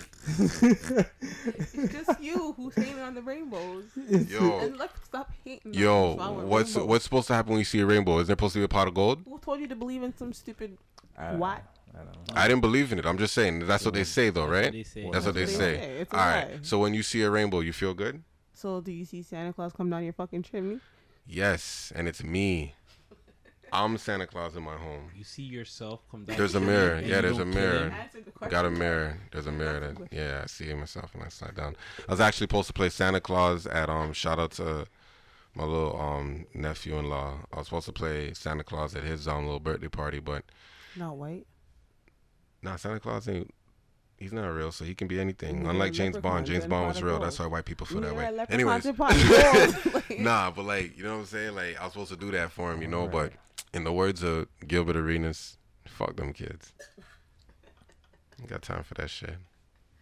rainbows 0.38 0.50
This 0.60 0.68
idea. 0.68 0.74
and 0.74 0.84
the 0.84 0.96
leprechauns. 0.96 1.72
it's 1.74 1.92
just 1.92 2.20
you 2.22 2.52
who's 2.56 2.74
hating 2.74 3.00
on 3.00 3.14
the 3.14 3.22
rainbows. 3.22 3.84
Yo, 4.28 4.58
And 4.60 4.76
let's 4.78 5.04
stop 5.04 5.30
hating. 5.44 5.74
yo, 5.74 6.14
what's 6.14 6.42
what's 6.44 6.70
rainbows. 6.76 6.88
what's 6.88 7.04
supposed 7.04 7.26
to 7.28 7.34
happen 7.34 7.50
when 7.52 7.58
you 7.60 7.64
see 7.64 7.80
a 7.80 7.86
rainbow? 7.86 8.18
Is 8.18 8.26
there 8.28 8.34
supposed 8.34 8.54
to 8.54 8.58
be 8.60 8.64
a 8.64 8.68
pot 8.68 8.88
of 8.88 8.94
gold? 8.94 9.22
Who 9.26 9.38
told 9.38 9.60
you 9.60 9.66
to 9.68 9.76
believe 9.76 10.02
in 10.02 10.16
some 10.16 10.32
stupid? 10.32 10.76
I 11.18 11.34
What? 11.34 11.62
I 11.92 11.98
don't 11.98 12.06
know. 12.06 12.20
I 12.34 12.46
didn't 12.46 12.60
believe 12.60 12.92
in 12.92 12.98
it. 13.00 13.06
I'm 13.06 13.18
just 13.18 13.34
saying 13.34 13.66
that's 13.66 13.84
what 13.84 13.94
they 13.94 14.04
say, 14.04 14.30
though, 14.30 14.42
That's 14.42 14.50
what 14.52 14.62
right? 14.62 14.72
they 14.72 14.82
say. 14.84 15.10
That's 15.12 15.26
what 15.26 15.34
they 15.34 15.40
That's 15.44 15.56
say. 15.56 15.76
say. 15.76 16.06
All 16.12 16.18
right. 16.18 16.58
So 16.64 16.78
when 16.78 16.94
you 16.94 17.02
see 17.02 17.22
a 17.22 17.30
rainbow, 17.30 17.60
you 17.60 17.72
feel 17.72 17.94
good? 17.94 18.22
So 18.54 18.80
do 18.80 18.92
you 18.92 19.04
see 19.04 19.22
Santa 19.22 19.52
Claus 19.52 19.72
come 19.72 19.90
down 19.90 20.04
your 20.04 20.12
fucking 20.12 20.42
chimney? 20.44 20.78
Yes, 21.26 21.92
and 21.94 22.06
it's 22.08 22.22
me. 22.22 22.74
I'm 23.72 23.96
Santa 23.98 24.26
Claus 24.26 24.56
in 24.56 24.62
my 24.62 24.76
home. 24.76 25.10
You 25.14 25.24
see 25.24 25.42
yourself 25.42 26.00
come 26.10 26.24
down. 26.24 26.36
There's 26.36 26.54
a 26.54 26.60
mirror. 26.60 27.00
Yeah, 27.00 27.20
there's 27.20 27.38
a 27.38 27.44
mirror. 27.44 27.84
him. 27.84 27.92
Answer 27.92 28.20
the 28.22 28.30
question. 28.30 28.50
Got 28.50 28.66
a 28.66 28.70
mirror. 28.70 29.18
There's 29.32 29.46
a 29.46 29.52
mirror. 29.52 29.80
That, 29.80 30.08
yeah, 30.12 30.40
I 30.42 30.46
see 30.46 30.72
myself 30.74 31.14
and 31.14 31.22
I 31.22 31.28
slide 31.28 31.54
down. 31.56 31.76
I 32.08 32.12
was 32.12 32.20
actually 32.20 32.44
supposed 32.44 32.66
to 32.68 32.72
play 32.72 32.88
Santa 32.90 33.20
Claus 33.20 33.66
at 33.66 33.88
um. 33.88 34.12
Shout 34.12 34.38
out 34.38 34.50
to 34.52 34.86
my 35.54 35.64
little 35.64 36.00
um 36.00 36.46
nephew-in-law. 36.54 37.38
I 37.52 37.56
was 37.56 37.66
supposed 37.66 37.86
to 37.86 37.92
play 37.92 38.32
Santa 38.34 38.64
Claus 38.64 38.94
at 38.94 39.04
his 39.04 39.26
um 39.28 39.44
little 39.44 39.60
birthday 39.60 39.88
party, 39.88 40.18
but 40.20 40.44
Not 40.96 41.16
white. 41.16 41.46
nah, 42.62 42.76
Santa 42.76 43.00
Claus 43.00 43.28
ain't. 43.28 43.52
He's 44.18 44.34
not 44.34 44.48
real, 44.48 44.70
so 44.70 44.84
he 44.84 44.94
can 44.94 45.08
be 45.08 45.18
anything. 45.18 45.60
Neither 45.60 45.70
Unlike 45.70 45.92
James 45.94 46.16
Bond, 46.18 46.44
James 46.44 46.66
Bond 46.66 46.88
was 46.88 47.02
real. 47.02 47.12
gold. 47.14 47.24
That's 47.24 47.38
why 47.38 47.46
white 47.46 47.64
people 47.64 47.86
feel 47.86 48.02
that 48.02 48.14
way. 48.14 48.26
Anyways, 48.50 48.84
and 48.84 48.94
pot 48.98 49.14
of 49.16 49.82
gold. 49.84 49.94
Like- 49.94 50.10
nah, 50.20 50.50
but 50.50 50.66
like 50.66 50.94
you 50.98 51.04
know 51.04 51.14
what 51.14 51.20
I'm 51.20 51.24
saying. 51.26 51.54
Like 51.54 51.80
I 51.80 51.84
was 51.84 51.92
supposed 51.94 52.10
to 52.10 52.18
do 52.18 52.30
that 52.32 52.50
for 52.52 52.70
him, 52.70 52.82
you 52.82 52.88
know. 52.88 53.08
But 53.08 53.32
in 53.72 53.84
the 53.84 53.92
words 53.92 54.22
of 54.22 54.48
Gilbert 54.66 54.96
Arenas, 54.96 55.56
fuck 55.86 56.16
them 56.16 56.32
kids. 56.32 56.72
Got 58.46 58.62
time 58.62 58.82
for 58.82 58.94
that 58.94 59.10
shit. 59.10 59.36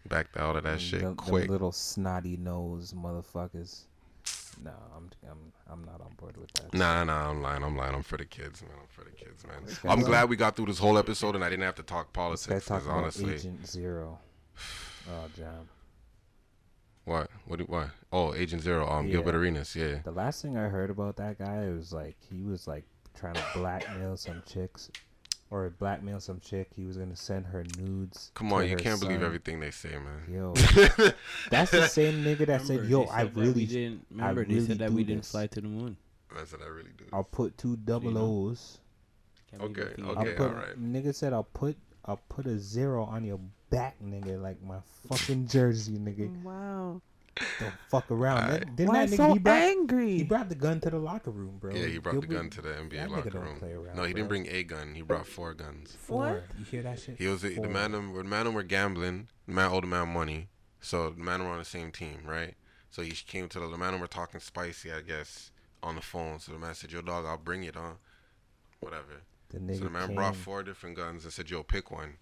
Back 0.08 0.28
out 0.36 0.56
of 0.56 0.62
that 0.62 0.70
Them- 0.70 0.78
shit 0.78 1.00
them- 1.00 1.08
them 1.10 1.16
quick. 1.16 1.50
little 1.50 1.72
snotty 1.72 2.36
nose 2.36 2.92
motherfuckers. 2.92 3.84
No, 4.62 4.72
I'm 4.96 5.10
I'm 5.28 5.52
I'm 5.70 5.84
not 5.84 6.00
on 6.00 6.14
board 6.16 6.36
with 6.36 6.52
that. 6.54 6.72
Nah, 6.74 7.04
nah, 7.04 7.30
I'm 7.30 7.42
lying. 7.42 7.62
I'm 7.62 7.76
lying. 7.76 7.94
I'm 7.94 8.02
for 8.02 8.16
the 8.16 8.24
kids, 8.24 8.62
man. 8.62 8.72
I'm 8.80 8.86
for 8.88 9.04
the 9.04 9.10
kids, 9.10 9.46
man. 9.46 9.64
This 9.64 9.78
I'm 9.84 9.98
guy's- 10.00 10.06
glad 10.08 10.28
we 10.30 10.36
got 10.36 10.56
through 10.56 10.66
this 10.66 10.78
whole 10.78 10.98
episode 10.98 11.34
and 11.34 11.44
I 11.44 11.50
didn't 11.50 11.64
have 11.64 11.74
to 11.76 11.82
talk 11.82 12.12
politics. 12.12 12.64
Because 12.64 12.86
about 12.86 12.96
honestly, 12.98 13.34
Agent 13.34 13.66
Zero. 13.66 14.18
Oh, 15.10 15.26
jam. 15.34 15.66
what? 17.06 17.30
What? 17.46 17.66
What? 17.68 17.90
Oh, 18.12 18.34
Agent 18.34 18.60
Zero. 18.62 18.86
Um, 18.88 19.06
Yeah. 19.06 19.12
Gilbert 19.12 19.34
Arenas. 19.36 19.74
Yeah. 19.74 20.00
The 20.04 20.10
last 20.12 20.42
thing 20.42 20.56
I 20.58 20.68
heard 20.68 20.90
about 20.90 21.16
that 21.16 21.38
guy 21.38 21.68
was 21.70 21.92
like 21.92 22.16
he 22.28 22.42
was 22.42 22.66
like 22.66 22.84
trying 23.18 23.34
to 23.34 23.44
blackmail 23.54 24.16
some 24.16 24.42
chicks, 24.46 24.90
or 25.50 25.68
blackmail 25.70 26.20
some 26.20 26.40
chick. 26.40 26.68
He 26.76 26.84
was 26.84 26.96
gonna 26.96 27.16
send 27.16 27.46
her 27.46 27.64
nudes. 27.78 28.30
Come 28.34 28.48
to 28.50 28.54
on, 28.56 28.64
you 28.64 28.70
her 28.70 28.76
can't 28.76 29.00
believe 29.00 29.22
everything 29.22 29.60
they 29.60 29.70
say, 29.70 29.90
man. 29.98 30.22
Yo, 30.30 30.52
that's 31.50 31.70
the 31.70 31.86
same 31.88 32.24
nigga 32.24 32.46
that 32.46 32.62
said, 32.62 32.84
"Yo, 32.86 33.04
I 33.06 33.22
said 33.24 33.34
that 33.34 33.40
really, 33.40 33.66
didn't. 33.66 34.06
I 34.20 34.30
Remember, 34.30 34.44
they 34.44 34.54
really 34.54 34.66
said 34.66 34.78
that 34.78 34.90
do 34.90 34.96
we 34.96 35.04
didn't 35.04 35.22
this. 35.22 35.30
fly 35.30 35.46
to 35.48 35.60
the 35.60 35.68
moon. 35.68 35.96
That's 36.34 36.52
what 36.52 36.62
I 36.62 36.66
really 36.66 36.90
do. 36.96 37.04
I'll 37.12 37.24
put 37.24 37.56
two 37.58 37.76
double 37.76 38.10
know. 38.10 38.20
O's. 38.50 38.78
Can't 39.50 39.62
believe 39.62 39.78
Okay, 39.88 40.02
I'll 40.02 40.18
okay, 40.18 40.34
put, 40.34 40.48
alright. 40.48 40.78
Nigga 40.82 41.14
said 41.14 41.32
I'll 41.32 41.44
put 41.44 41.76
I'll 42.04 42.20
put 42.28 42.46
a 42.46 42.58
zero 42.58 43.04
on 43.04 43.24
your 43.24 43.40
back, 43.70 43.96
nigga, 44.04 44.40
like 44.40 44.62
my 44.62 44.78
fucking 45.08 45.46
jersey, 45.48 45.92
nigga. 45.98 46.42
wow. 46.42 47.00
Don't 47.60 47.72
fuck 47.88 48.10
around. 48.10 48.38
Alright. 48.44 48.60
That- 48.60 48.76
Didn't 48.76 48.88
Why 48.90 49.06
that 49.06 49.12
nigga 49.12 49.16
so 49.16 49.32
he 49.32 49.38
brought, 49.38 49.56
angry? 49.62 50.16
he 50.18 50.22
brought 50.24 50.48
the 50.48 50.54
gun 50.54 50.80
to 50.80 50.90
the 50.90 50.98
locker 50.98 51.30
room, 51.30 51.58
bro. 51.58 51.74
Yeah, 51.74 51.86
he 51.86 51.98
brought 51.98 52.14
the 52.16 52.20
Gilbert- 52.26 52.34
gun 52.34 52.50
to 52.50 52.62
the 52.62 52.68
NBA 52.70 52.90
that 52.90 53.08
nigga 53.08 53.10
locker 53.16 53.30
don't 53.30 53.42
room. 53.42 53.58
play 53.58 53.72
around, 53.72 53.96
no, 53.96 54.02
he 54.04 54.12
bro. 54.12 54.16
didn't 54.18 54.28
bring 54.28 54.46
a 54.48 54.62
gun. 54.62 54.94
He 54.94 55.02
brought 55.02 55.26
four 55.26 55.54
guns. 55.54 55.96
Four. 56.00 56.18
What? 56.32 56.44
You 56.58 56.64
hear 56.64 56.82
that 56.82 56.98
shit? 57.00 57.18
He 57.18 57.26
was 57.26 57.42
the 57.42 57.50
man. 57.68 57.92
Them, 57.92 58.14
the 58.14 58.24
man 58.24 58.44
them 58.46 58.54
were 58.54 58.62
gambling. 58.62 59.28
The 59.46 59.52
man 59.54 59.70
owed 59.70 59.82
the 59.84 59.88
man 59.88 60.08
money, 60.12 60.48
so 60.80 61.10
the 61.10 61.22
man 61.22 61.42
were 61.44 61.50
on 61.50 61.58
the 61.58 61.64
same 61.64 61.90
team, 61.90 62.20
right? 62.26 62.54
So 62.90 63.02
he 63.02 63.10
came 63.12 63.48
to 63.50 63.60
the, 63.60 63.68
the 63.68 63.78
man 63.78 63.92
them 63.92 64.00
were 64.00 64.06
talking 64.06 64.40
spicy, 64.40 64.92
I 64.92 65.00
guess, 65.02 65.50
on 65.82 65.94
the 65.96 66.00
phone. 66.02 66.38
So 66.40 66.52
the 66.52 66.58
man 66.58 66.74
said, 66.74 66.90
"Yo, 66.92 67.02
dog, 67.02 67.24
I'll 67.26 67.36
bring 67.38 67.64
it, 67.64 67.74
huh? 67.76 67.94
Whatever." 68.80 69.22
The 69.50 69.58
nigga 69.58 69.78
So 69.78 69.84
the 69.84 69.90
man 69.90 70.06
came, 70.08 70.16
brought 70.16 70.36
four 70.36 70.62
different 70.62 70.96
guns 70.96 71.24
and 71.24 71.32
said, 71.32 71.50
"Yo, 71.50 71.62
pick 71.62 71.90
one." 71.90 72.16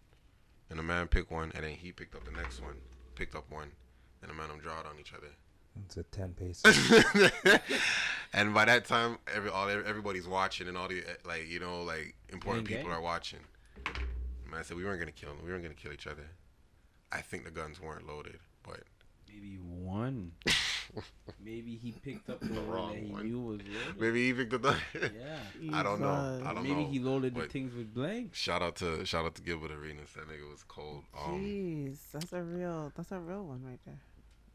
And 0.70 0.78
the 0.78 0.82
man 0.82 1.06
picked 1.09 1.30
one, 1.30 1.52
and 1.55 1.62
then 1.64 1.72
he 1.72 1.93
picked 1.93 2.14
up 2.16 2.24
the 2.24 2.32
next 2.32 2.60
one, 2.60 2.76
picked 3.14 3.36
up 3.36 3.48
one, 3.51 3.70
and 4.22 4.30
the 4.30 4.34
man 4.34 4.48
them 4.48 4.59
drawed 4.59 4.86
on 4.86 4.98
each 4.98 5.12
other. 5.12 5.28
It's 5.84 5.97
a 5.97 6.02
ten 6.05 6.32
pace. 6.32 6.62
and 8.32 8.55
by 8.55 8.64
that 8.64 8.86
time, 8.86 9.18
every 9.34 9.51
all 9.51 9.68
everybody's 9.68 10.26
watching, 10.26 10.68
and 10.68 10.76
all 10.76 10.88
the 10.88 11.02
like, 11.26 11.48
you 11.48 11.60
know, 11.60 11.82
like 11.82 12.14
important 12.30 12.66
Gang, 12.66 12.78
people 12.78 12.90
gang. 12.90 12.98
are 12.98 13.02
watching. 13.02 13.40
The 13.84 14.51
man 14.51 14.64
said 14.64 14.76
we 14.76 14.84
weren't 14.84 14.98
gonna 15.01 15.12
kill 15.12 15.30
him. 15.30 15.38
We 15.44 15.51
weren't 15.51 15.62
gonna 15.62 15.74
kill 15.74 15.93
each 15.93 16.06
other. 16.06 16.26
I 17.12 17.20
think 17.20 17.44
the 17.44 17.51
guns 17.51 17.80
weren't 17.80 18.06
loaded, 18.06 18.38
but 18.62 18.80
Maybe 19.28 19.56
one. 19.56 20.32
Maybe 21.44 21.77
he 21.77 21.93
picked 21.93 22.28
up 22.31 22.40
the, 22.43 22.52
one 22.55 22.68
wrong 22.68 22.93
that 22.93 22.98
he 23.02 23.12
one. 23.12 23.27
knew 23.28 23.40
was 23.40 23.59
loaded. 23.60 24.01
maybe 24.01 24.27
he 24.27 24.32
picked 24.35 24.55
up 24.55 24.62
the. 24.62 24.77
Yeah. 25.60 25.78
I 25.78 25.82
don't 25.82 26.01
know. 26.01 26.40
I 26.44 26.52
don't 26.55 26.62
Maybe 26.62 26.82
know. 26.85 26.89
he 26.90 26.98
loaded 26.98 27.35
the 27.35 27.47
things 27.47 27.74
with 27.74 27.93
blank. 27.94 28.35
Shout 28.35 28.62
out 28.62 28.77
to 28.77 29.05
shout 29.05 29.24
out 29.24 29.35
to 29.36 29.43
Gilbert 29.43 29.70
Arenas. 29.73 30.10
That 30.14 30.28
nigga 30.28 30.51
was 30.51 30.62
cold. 30.66 31.05
Um, 31.16 31.40
Jeez, 31.43 31.98
that's 32.12 32.32
a 32.32 32.43
real, 32.43 32.93
that's 32.97 33.12
a 33.12 33.18
real 33.18 33.44
one 33.44 33.62
right 33.64 33.81
there. 33.85 33.98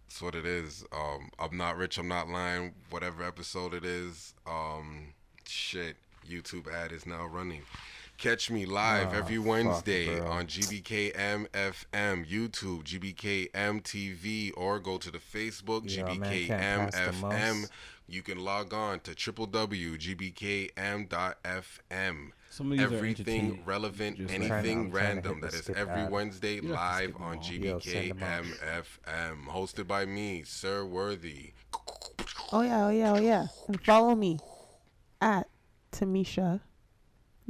That's 0.08 0.22
what 0.22 0.36
it 0.36 0.46
is. 0.46 0.84
Um, 0.92 1.30
I'm 1.40 1.56
not 1.58 1.78
rich. 1.78 1.98
I'm 1.98 2.08
not 2.08 2.28
lying. 2.28 2.74
Whatever 2.90 3.24
episode 3.24 3.74
it 3.74 3.86
is. 3.86 4.34
Um, 4.46 5.14
shit. 5.48 5.96
YouTube 6.30 6.72
ad 6.72 6.92
is 6.92 7.06
now 7.06 7.26
running. 7.26 7.62
Catch 8.22 8.52
me 8.52 8.66
live 8.68 9.08
Ah, 9.14 9.18
every 9.18 9.40
Wednesday 9.40 10.20
bro. 10.20 10.28
on 10.30 10.46
GBKM 10.46 11.48
FM, 11.54 12.24
YouTube, 12.30 12.84
GBKM 12.84 13.82
TV, 13.82 14.52
or 14.56 14.78
go 14.80 15.00
to 15.00 15.10
the 15.10 15.18
Facebook 15.18 15.82
Yeah, 15.86 16.04
man, 16.04 16.20
GBKM 16.20 16.48
can't 16.48 16.92
pass 16.94 16.96
the 17.20 17.28
FM. 17.28 17.68
You 18.08 18.22
can 18.22 18.38
log 18.44 18.76
on 18.76 19.00
to 19.00 19.16
www.gbkm.fm. 19.16 19.92
Some 22.52 22.72
of 22.72 22.78
these 22.78 22.82
are 22.82 22.94
Everything 22.94 23.40
entertaining. 23.40 23.66
relevant, 23.66 24.18
Just 24.18 24.34
anything 24.36 24.92
to 24.92 24.96
random. 24.98 25.34
hit 25.36 25.42
That 25.42 25.52
the 25.54 25.58
is 25.58 25.64
skip 25.64 25.78
every 25.78 26.02
ad. 26.02 26.12
Wednesday 26.12 26.56
You 26.56 26.62
don't 26.62 26.76
have 26.78 27.00
to 27.00 27.08
live 27.08 27.16
on 27.16 27.38
all. 27.38 27.44
Yo, 27.52 27.80
send 27.80 28.12
them 28.12 28.22
out. 28.24 28.44
GBKM 28.44 28.84
FM, 29.08 29.46
hosted 29.48 29.88
by 29.88 30.06
me, 30.06 30.44
Sir 30.46 30.86
Worthy. 30.86 31.54
Oh 32.52 32.62
yeah, 32.62 32.86
oh 32.86 32.90
yeah, 32.90 33.14
oh 33.14 33.20
yeah. 33.20 33.48
And 33.68 33.82
follow 33.82 34.14
me 34.14 34.38
at 35.22 35.48
Tamisha 35.92 36.60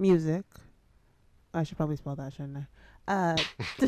Music. 0.02 0.44
I 1.54 1.64
should 1.64 1.78
probably 1.78 1.96
spell 1.96 2.16
that, 2.16 2.34
shouldn't 2.34 2.58
I? 3.08 3.14
Uh, 3.14 3.38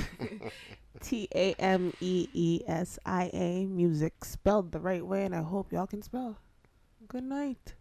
T 1.02 1.28
A 1.34 1.54
M 1.54 1.92
E 2.02 2.28
E 2.34 2.62
S 2.68 3.00
I 3.06 3.30
A 3.34 3.66
Music, 3.66 4.24
spelled 4.24 4.72
the 4.72 4.80
right 4.80 5.06
way, 5.06 5.26
and 5.26 5.36
I 5.36 5.42
hope 5.42 5.72
y'all 5.74 5.88
can 5.88 6.02
spell. 6.02 6.38
Good 7.08 7.24
night. 7.24 7.74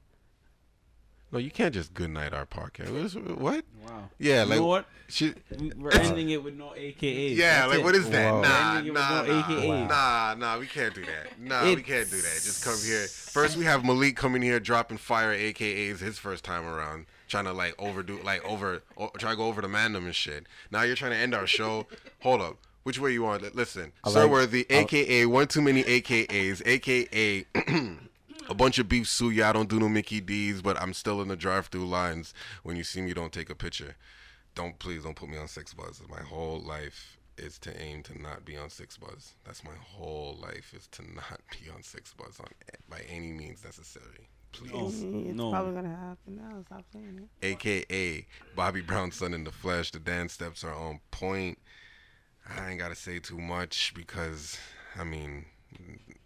No, 1.30 1.38
you 1.38 1.50
can't 1.50 1.72
just 1.72 1.94
good 1.94 2.10
night 2.10 2.34
our 2.34 2.44
podcast. 2.44 2.90
What? 2.92 3.00
Is, 3.06 3.14
what? 3.16 3.64
Wow. 3.88 4.10
Yeah, 4.18 4.42
You 4.42 4.48
like 4.50 4.58
know 4.60 4.66
what? 4.66 4.86
She, 5.08 5.32
We- 5.58 5.72
We're 5.78 5.90
ending 5.92 6.28
it 6.28 6.42
with 6.44 6.54
no 6.54 6.74
AKA. 6.76 7.28
yeah, 7.32 7.64
like 7.66 7.82
what 7.82 7.94
is 7.94 8.08
that? 8.10 8.30
Whoa. 8.32 8.42
Nah, 8.42 8.70
Ending 8.76 8.86
it 8.88 8.92
with 8.92 9.00
nah, 9.02 9.22
no 9.22 9.32
nah, 9.32 9.42
AKAs. 9.42 9.88
nah, 9.88 10.34
nah. 10.34 10.58
We 10.58 10.66
can't 10.66 10.94
do 10.94 11.04
that. 11.06 11.40
Nah, 11.40 11.64
we 11.64 11.76
can't 11.82 12.10
do 12.10 12.16
that. 12.16 12.34
Just 12.34 12.62
come 12.64 12.76
here. 12.86 13.06
First, 13.06 13.56
we 13.56 13.64
have 13.64 13.82
Malik 13.84 14.14
coming 14.16 14.42
here 14.42 14.60
dropping 14.60 14.98
fire 14.98 15.34
AKAs 15.34 16.00
his 16.00 16.18
first 16.18 16.44
time 16.44 16.66
around, 16.66 17.06
trying 17.32 17.46
to 17.46 17.52
like 17.52 17.74
overdo, 17.78 18.20
like 18.22 18.44
over, 18.44 18.82
o- 18.98 19.10
try 19.18 19.30
to 19.30 19.36
go 19.36 19.46
over 19.46 19.62
the 19.62 19.68
mandem 19.68 20.04
and 20.04 20.14
shit. 20.14 20.44
Now 20.70 20.82
you're 20.82 20.94
trying 20.96 21.12
to 21.12 21.16
end 21.16 21.34
our 21.34 21.46
show. 21.46 21.86
Hold 22.20 22.42
up. 22.42 22.58
Which 22.84 22.98
way 23.00 23.12
you 23.12 23.22
want? 23.22 23.54
Listen, 23.56 23.92
I 24.04 24.10
Sir 24.10 24.22
like- 24.22 24.30
Worthy, 24.30 24.66
AKA 24.70 25.26
one 25.26 25.46
too 25.48 25.62
many 25.62 25.82
AKAs, 25.82 26.62
AKA. 26.66 27.46
A 28.48 28.54
bunch 28.54 28.78
of 28.80 28.88
beef 28.88 29.06
suya. 29.06 29.44
I 29.44 29.52
don't 29.52 29.68
do 29.68 29.78
no 29.78 29.88
Mickey 29.88 30.20
D's, 30.20 30.60
but 30.62 30.76
I'm 30.82 30.92
still 30.92 31.22
in 31.22 31.28
the 31.28 31.36
drive-through 31.36 31.86
lines. 31.86 32.34
When 32.64 32.76
you 32.76 32.82
see 32.84 33.00
me, 33.00 33.14
don't 33.14 33.32
take 33.32 33.48
a 33.50 33.54
picture. 33.54 33.94
Don't 34.56 34.78
please 34.80 35.04
don't 35.04 35.14
put 35.14 35.28
me 35.30 35.38
on 35.38 35.46
6ixBuzz. 35.46 36.06
My 36.10 36.20
whole 36.20 36.58
life 36.60 37.16
is 37.38 37.56
to 37.60 37.80
aim 37.80 38.02
to 38.02 38.20
not 38.20 38.44
be 38.44 38.56
on 38.56 38.68
6ixBuzz. 38.68 39.34
That's 39.46 39.62
my 39.64 39.76
whole 39.80 40.36
life 40.42 40.74
is 40.76 40.86
to 40.88 41.02
not 41.14 41.40
be 41.52 41.70
on 41.70 41.82
6ixBuzz 41.82 42.40
on 42.40 42.48
by 42.90 43.00
any 43.08 43.30
means 43.32 43.64
necessary. 43.64 44.28
Please. 44.52 45.02
No. 45.02 45.18
It's 45.18 45.36
no. 45.36 45.50
probably 45.50 45.74
gonna 45.74 45.96
happen 45.96 46.36
now. 46.36 46.62
Stop 46.66 46.84
saying 46.92 47.28
it. 47.42 47.46
AKA 47.46 48.26
Bobby 48.54 48.80
Brown's 48.80 49.16
son 49.16 49.34
in 49.34 49.44
the 49.44 49.50
flesh. 49.50 49.90
The 49.90 49.98
dance 49.98 50.34
steps 50.34 50.62
are 50.64 50.74
on 50.74 51.00
point. 51.10 51.58
I 52.48 52.70
ain't 52.70 52.78
gotta 52.78 52.94
say 52.94 53.18
too 53.18 53.38
much 53.38 53.92
because 53.94 54.58
I 54.98 55.04
mean 55.04 55.46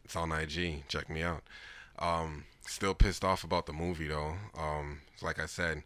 it's 0.04 0.16
on 0.16 0.32
IG. 0.32 0.88
Check 0.88 1.08
me 1.10 1.22
out. 1.22 1.42
Um, 1.98 2.44
still 2.66 2.94
pissed 2.94 3.24
off 3.24 3.44
about 3.44 3.66
the 3.66 3.72
movie 3.72 4.08
though. 4.08 4.34
Um, 4.58 5.00
like 5.22 5.40
I 5.40 5.46
said, 5.46 5.82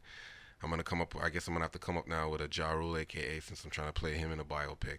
I'm 0.62 0.71
gonna 0.71 0.83
come 0.83 1.01
up. 1.01 1.15
I 1.21 1.31
guess 1.31 1.47
I'm 1.47 1.55
gonna 1.55 1.65
have 1.65 1.73
to 1.73 1.79
come 1.79 1.97
up 1.97 2.09
now 2.09 2.29
with 2.29 2.41
a 2.41 2.49
Ja 2.53 2.71
Rule, 2.73 2.97
AKA, 2.97 3.41
since 3.41 3.65
I'm 3.65 3.71
trying 3.71 3.89
to 3.89 3.93
play 3.93 4.15
him 4.15 4.33
in 4.33 4.41
a 4.41 4.45
biopic. 4.45 4.99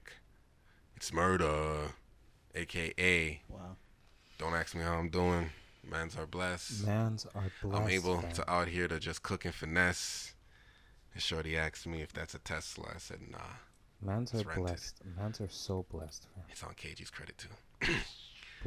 It's 0.95 1.11
murder, 1.13 1.91
AKA. 2.55 3.41
Wow. 3.49 3.75
Don't 4.37 4.53
ask 4.53 4.75
me 4.75 4.81
how 4.81 4.93
I'm 4.93 5.09
doing. 5.09 5.51
Mans 5.83 6.15
are 6.17 6.27
blessed. 6.27 6.85
Mans 6.85 7.25
are 7.35 7.51
blessed. 7.61 7.81
I'm 7.81 7.89
able 7.89 8.21
fam. 8.21 8.31
to 8.33 8.51
out 8.51 8.67
here 8.67 8.87
to 8.87 8.99
just 8.99 9.23
cook 9.23 9.45
and 9.45 9.53
finesse. 9.53 10.33
And 11.13 11.21
Shorty 11.21 11.57
asked 11.57 11.87
me 11.87 12.01
if 12.01 12.13
that's 12.13 12.33
a 12.33 12.39
Tesla. 12.39 12.85
I 12.95 12.97
said, 12.97 13.19
nah. 13.29 13.37
Mans 14.01 14.33
are 14.33 14.43
blessed. 14.55 15.01
Mans 15.17 15.41
are 15.41 15.49
so 15.49 15.85
blessed, 15.91 16.27
fam. 16.33 16.43
It's 16.49 16.63
on 16.63 16.73
KG's 16.73 17.09
credit 17.09 17.37
too. 17.37 17.93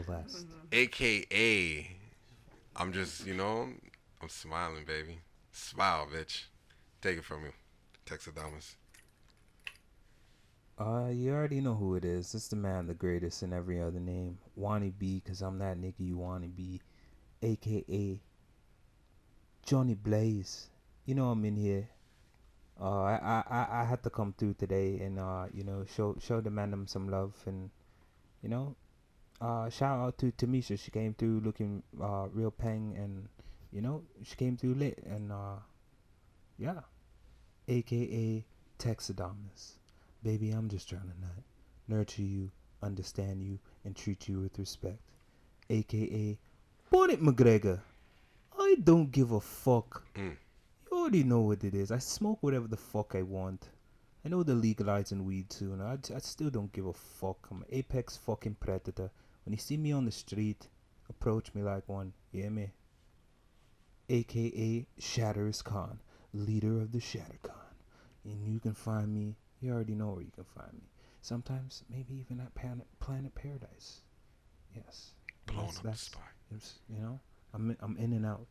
Blessed. 0.06 0.46
AKA, 0.72 1.96
I'm 2.74 2.92
just, 2.92 3.24
you 3.24 3.34
know, 3.34 3.68
I'm 4.20 4.28
smiling, 4.28 4.84
baby. 4.84 5.20
Smile, 5.52 6.08
bitch. 6.12 6.44
Take 7.00 7.18
it 7.18 7.24
from 7.24 7.44
you. 7.44 7.52
Texadamus. 8.04 8.74
Uh, 10.76 11.08
you 11.12 11.32
already 11.32 11.60
know 11.60 11.74
who 11.74 11.94
it 11.94 12.04
is. 12.04 12.34
It's 12.34 12.48
the 12.48 12.56
man, 12.56 12.88
the 12.88 12.94
greatest 12.94 13.44
in 13.44 13.52
every 13.52 13.80
other 13.80 14.00
name. 14.00 14.38
Wanna 14.56 14.90
be, 14.90 15.22
cause 15.24 15.40
I'm 15.42 15.58
that 15.58 15.78
nigga 15.78 16.00
you 16.00 16.16
wanna 16.16 16.48
be. 16.48 16.80
AKA 17.44 18.20
Johnny 19.66 19.94
Blaze. 19.94 20.68
You 21.04 21.14
know 21.14 21.30
I'm 21.30 21.44
in 21.44 21.56
here. 21.56 21.88
Uh, 22.80 23.02
I, 23.02 23.44
I, 23.48 23.82
I, 23.82 23.84
had 23.84 24.02
to 24.02 24.10
come 24.10 24.34
through 24.36 24.54
today 24.54 24.98
and 25.00 25.20
uh, 25.20 25.46
you 25.52 25.62
know, 25.62 25.84
show 25.94 26.16
show 26.18 26.40
the 26.40 26.50
man 26.50 26.86
some 26.88 27.08
love 27.08 27.34
and 27.46 27.70
you 28.42 28.48
know, 28.48 28.74
uh, 29.40 29.68
shout 29.68 30.00
out 30.00 30.18
to 30.18 30.32
Tamisha. 30.32 30.78
She 30.78 30.90
came 30.90 31.14
through 31.14 31.42
looking 31.44 31.82
uh 32.02 32.26
real 32.32 32.50
peng 32.50 32.96
and 32.98 33.28
you 33.70 33.80
know 33.80 34.02
she 34.24 34.34
came 34.34 34.56
through 34.56 34.74
lit 34.74 34.98
and 35.06 35.30
uh, 35.30 35.58
yeah. 36.58 36.80
AKA 37.68 38.44
Texadamus. 38.78 39.78
Baby, 40.22 40.50
I'm 40.50 40.68
just 40.68 40.88
trying 40.88 41.02
to 41.02 41.20
nut, 41.20 41.42
nurture 41.88 42.22
you, 42.22 42.50
understand 42.82 43.42
you, 43.42 43.58
and 43.84 43.94
treat 43.94 44.28
you 44.28 44.40
with 44.40 44.58
respect. 44.58 44.98
AKA 45.70 46.38
Bonnet 46.94 47.20
McGregor. 47.20 47.80
I 48.56 48.76
don't 48.84 49.10
give 49.10 49.32
a 49.32 49.40
fuck. 49.40 50.04
Mm. 50.14 50.36
You 50.86 50.96
already 50.96 51.24
know 51.24 51.40
what 51.40 51.64
it 51.64 51.74
is. 51.74 51.90
I 51.90 51.98
smoke 51.98 52.38
whatever 52.40 52.68
the 52.68 52.76
fuck 52.76 53.16
I 53.16 53.22
want. 53.22 53.68
I 54.24 54.28
know 54.28 54.44
they're 54.44 54.54
legalizing 54.54 55.24
weed 55.24 55.52
soon. 55.52 55.80
I, 55.80 55.94
I 56.14 56.18
still 56.20 56.50
don't 56.50 56.72
give 56.72 56.86
a 56.86 56.92
fuck. 56.92 57.48
I'm 57.50 57.62
an 57.62 57.66
apex 57.70 58.16
fucking 58.16 58.58
predator. 58.60 59.10
When 59.44 59.52
you 59.52 59.58
see 59.58 59.76
me 59.76 59.90
on 59.90 60.04
the 60.04 60.12
street, 60.12 60.68
approach 61.10 61.52
me 61.52 61.62
like 61.62 61.82
one. 61.88 62.12
Yeah, 62.30 62.48
me. 62.50 62.70
AKA 64.08 64.86
Shatters 65.00 65.62
Khan, 65.62 65.98
leader 66.32 66.80
of 66.80 66.92
the 66.92 67.00
Shatter 67.00 67.40
Khan. 67.42 67.56
And 68.24 68.46
you 68.46 68.60
can 68.60 68.74
find 68.74 69.12
me, 69.12 69.34
you 69.60 69.72
already 69.72 69.96
know 69.96 70.10
where 70.12 70.22
you 70.22 70.30
can 70.32 70.44
find 70.44 70.72
me. 70.74 70.88
Sometimes, 71.22 71.82
maybe 71.90 72.14
even 72.14 72.38
at 72.38 72.54
Planet, 72.54 72.86
Planet 73.00 73.34
Paradise. 73.34 74.02
Yes. 74.76 75.14
Blown 75.46 75.58
that's- 75.58 75.76
up 75.78 75.82
the 75.82 75.88
that's- 75.88 76.00
spot. 76.02 76.33
It's, 76.56 76.74
you 76.88 77.00
know, 77.00 77.18
I'm 77.52 77.70
in, 77.70 77.76
I'm 77.80 77.96
in 77.96 78.12
and 78.12 78.26
out. 78.26 78.46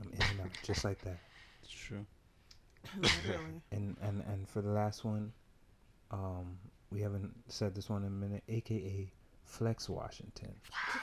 I'm 0.00 0.10
in 0.12 0.22
and 0.30 0.40
out, 0.42 0.50
just 0.62 0.84
like 0.84 1.00
that. 1.02 1.18
It's 1.62 1.72
true. 1.72 2.04
Literally. 3.00 3.60
And 3.70 3.96
and 4.02 4.22
and 4.26 4.48
for 4.48 4.60
the 4.60 4.70
last 4.70 5.04
one, 5.04 5.32
um, 6.10 6.58
we 6.90 7.00
haven't 7.00 7.32
said 7.48 7.74
this 7.74 7.88
one 7.88 8.02
in 8.02 8.08
a 8.08 8.10
minute. 8.10 8.42
AKA 8.48 9.12
Flex 9.44 9.88
Washington 9.88 10.54
Wow, 10.72 11.00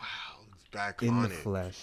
wow, 0.00 0.44
it's 0.54 0.64
back 0.70 1.02
in 1.02 1.10
on 1.10 1.22
the 1.24 1.28
it. 1.28 1.32
flesh. 1.32 1.78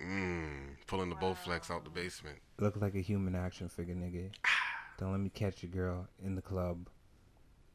Mm, 0.00 0.76
pulling 0.86 1.10
the 1.10 1.16
Bowflex 1.16 1.70
out 1.70 1.84
the 1.84 1.90
basement. 1.90 2.38
Look 2.58 2.76
like 2.76 2.94
a 2.94 3.00
human 3.00 3.34
action 3.34 3.68
figure, 3.68 3.94
nigga. 3.94 4.30
Don't 4.98 5.12
let 5.12 5.20
me 5.20 5.28
catch 5.28 5.62
your 5.62 5.70
girl 5.72 6.08
in 6.24 6.34
the 6.34 6.42
club. 6.42 6.88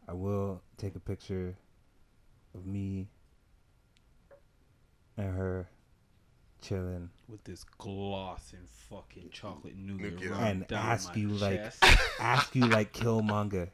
I 0.07 0.13
will 0.13 0.61
take 0.77 0.95
a 0.95 0.99
picture 0.99 1.55
of 2.55 2.65
me 2.65 3.09
and 5.17 5.35
her 5.35 5.67
chilling 6.61 7.09
With 7.27 7.43
this 7.43 7.63
gloss 7.77 8.53
and 8.53 8.67
fucking 8.89 9.29
chocolate 9.31 9.75
nougat, 9.77 10.15
Nougat. 10.21 10.41
and 10.41 10.71
ask 10.71 11.09
my 11.09 11.21
you 11.21 11.29
like 11.29 11.73
ask 12.19 12.55
you 12.55 12.65
like 12.67 12.93
Killmonger. 12.93 13.69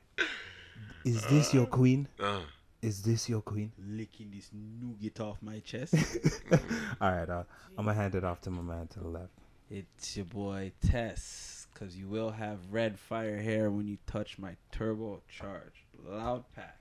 Is 1.06 1.26
this 1.28 1.54
your 1.54 1.66
queen? 1.66 2.08
Uh, 2.20 2.42
Is 2.82 3.02
this 3.04 3.30
your 3.30 3.42
queen? 3.42 3.72
licking 3.78 4.32
this 4.32 4.50
nougat 4.54 5.20
off 5.20 5.38
my 5.42 5.60
chest. 5.60 5.94
All 7.02 7.12
right, 7.12 7.30
uh, 7.30 7.44
I'm 7.78 7.86
gonna 7.86 7.94
hand 7.94 8.16
it 8.16 8.24
off 8.24 8.42
to 8.42 8.50
my 8.50 8.62
man 8.62 8.88
to 8.88 9.00
the 9.00 9.08
left. 9.08 9.32
It's 9.70 10.16
your 10.18 10.26
boy 10.26 10.72
Tess, 10.86 11.68
cause 11.74 11.96
you 11.96 12.08
will 12.08 12.32
have 12.32 12.60
red 12.70 13.00
fire 13.00 13.38
hair 13.42 13.72
when 13.72 13.88
you 13.88 13.98
touch 14.06 14.38
my 14.38 14.56
turbocharged 14.74 15.88
loud 16.06 16.44
pack. 16.56 16.78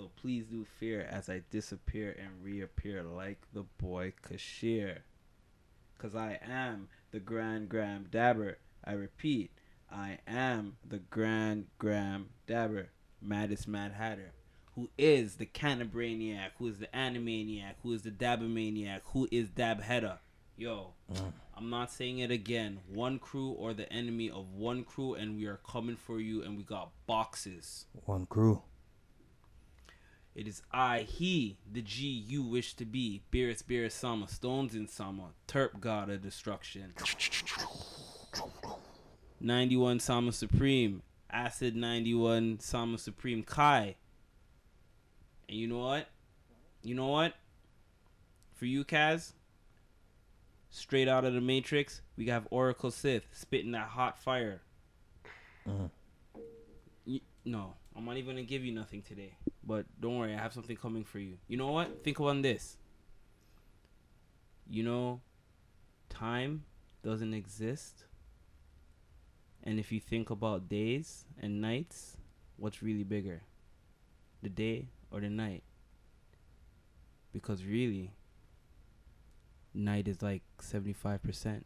So 0.00 0.10
please 0.16 0.46
do 0.46 0.64
fear 0.78 1.06
as 1.10 1.28
I 1.28 1.42
disappear 1.50 2.16
and 2.18 2.42
reappear 2.42 3.02
like 3.02 3.42
the 3.52 3.64
boy 3.76 4.14
cashier. 4.26 5.04
Cause 5.98 6.14
I 6.14 6.38
am 6.42 6.88
the 7.10 7.20
Grand 7.20 7.68
Gram 7.68 8.06
Dabber. 8.10 8.56
I 8.82 8.92
repeat, 8.92 9.50
I 9.92 10.20
am 10.26 10.78
the 10.88 11.00
Grand 11.00 11.66
Gram 11.76 12.30
Dabber, 12.46 12.88
Maddest 13.20 13.68
Mad 13.68 13.92
Hatter. 13.92 14.32
Who 14.74 14.88
is 14.96 15.34
the 15.34 15.44
Canabraniac? 15.44 16.52
Who 16.56 16.68
is 16.68 16.78
the 16.78 16.88
Animaniac? 16.94 17.74
Who 17.82 17.92
is 17.92 18.00
the 18.00 18.10
Dabbermaniac? 18.10 19.02
Who 19.12 19.28
is 19.30 19.50
Dab 19.50 19.82
Hedda? 19.82 20.20
Yo, 20.56 20.94
mm. 21.12 21.32
I'm 21.54 21.68
not 21.68 21.92
saying 21.92 22.20
it 22.20 22.30
again. 22.30 22.80
One 22.88 23.18
crew 23.18 23.50
or 23.50 23.74
the 23.74 23.92
enemy 23.92 24.30
of 24.30 24.54
one 24.54 24.84
crew, 24.84 25.12
and 25.12 25.36
we 25.36 25.44
are 25.44 25.60
coming 25.68 25.96
for 25.96 26.20
you, 26.20 26.42
and 26.42 26.56
we 26.56 26.62
got 26.62 26.90
boxes. 27.06 27.84
One 28.06 28.24
crew. 28.24 28.62
It 30.40 30.48
is 30.48 30.62
I, 30.72 31.00
he, 31.00 31.58
the 31.70 31.82
G 31.82 32.06
you 32.06 32.42
wish 32.42 32.72
to 32.76 32.86
be. 32.86 33.20
Beerus, 33.30 33.62
Beerus, 33.62 33.92
Sama, 33.92 34.26
Stones 34.26 34.74
in 34.74 34.88
Sama, 34.88 35.32
Terp 35.46 35.80
God 35.80 36.08
of 36.08 36.22
Destruction. 36.22 36.94
91 39.38 40.00
Sama 40.00 40.32
Supreme, 40.32 41.02
Acid 41.30 41.76
91 41.76 42.58
Sama 42.58 42.96
Supreme 42.96 43.42
Kai. 43.42 43.96
And 45.46 45.58
you 45.58 45.66
know 45.66 45.80
what? 45.80 46.08
You 46.82 46.94
know 46.94 47.08
what? 47.08 47.34
For 48.54 48.64
you, 48.64 48.82
Kaz, 48.82 49.34
straight 50.70 51.06
out 51.06 51.26
of 51.26 51.34
the 51.34 51.42
Matrix, 51.42 52.00
we 52.16 52.28
have 52.28 52.48
Oracle 52.50 52.90
Sith 52.90 53.26
spitting 53.34 53.72
that 53.72 53.88
hot 53.88 54.18
fire. 54.18 54.62
Mm-hmm. 55.68 55.84
Y- 57.06 57.20
no, 57.44 57.74
I'm 58.00 58.06
not 58.06 58.16
even 58.16 58.36
gonna 58.36 58.46
give 58.46 58.64
you 58.64 58.72
nothing 58.72 59.02
today. 59.02 59.34
But 59.62 59.84
don't 60.00 60.16
worry, 60.16 60.32
I 60.32 60.38
have 60.38 60.54
something 60.54 60.74
coming 60.74 61.04
for 61.04 61.18
you. 61.18 61.36
You 61.48 61.58
know 61.58 61.70
what? 61.70 62.02
Think 62.02 62.18
about 62.18 62.40
this. 62.40 62.78
You 64.66 64.84
know, 64.84 65.20
time 66.08 66.64
doesn't 67.04 67.34
exist. 67.34 68.04
And 69.62 69.78
if 69.78 69.92
you 69.92 70.00
think 70.00 70.30
about 70.30 70.66
days 70.66 71.26
and 71.42 71.60
nights, 71.60 72.16
what's 72.56 72.82
really 72.82 73.04
bigger? 73.04 73.42
The 74.42 74.48
day 74.48 74.88
or 75.10 75.20
the 75.20 75.28
night? 75.28 75.62
Because 77.34 77.66
really, 77.66 78.14
night 79.74 80.08
is 80.08 80.22
like 80.22 80.42
75%, 80.58 81.64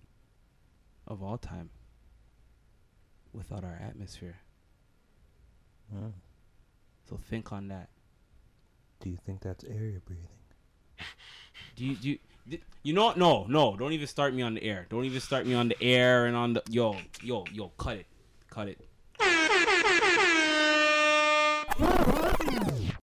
of 1.06 1.22
all 1.22 1.38
time 1.38 1.70
without 3.32 3.62
our 3.62 3.80
atmosphere. 3.80 4.38
So 7.08 7.16
think 7.16 7.52
on 7.52 7.68
that. 7.68 7.88
Do 9.00 9.10
you 9.10 9.18
think 9.24 9.42
that's 9.42 9.64
air 9.64 9.84
you're 9.84 10.00
breathing? 10.00 10.28
Do 11.76 11.84
you 11.84 11.94
do 11.96 12.08
you, 12.10 12.58
you 12.82 12.92
know 12.92 13.06
what? 13.06 13.16
No, 13.18 13.46
no, 13.48 13.76
don't 13.76 13.92
even 13.92 14.06
start 14.06 14.34
me 14.34 14.42
on 14.42 14.54
the 14.54 14.62
air. 14.62 14.86
Don't 14.90 15.04
even 15.04 15.20
start 15.20 15.46
me 15.46 15.54
on 15.54 15.68
the 15.68 15.82
air 15.82 16.26
and 16.26 16.36
on 16.36 16.54
the 16.54 16.62
yo, 16.68 16.96
yo, 17.22 17.44
yo, 17.52 17.68
cut 17.76 17.98
it. 17.98 18.06
Cut 18.48 18.68
it. 18.68 18.80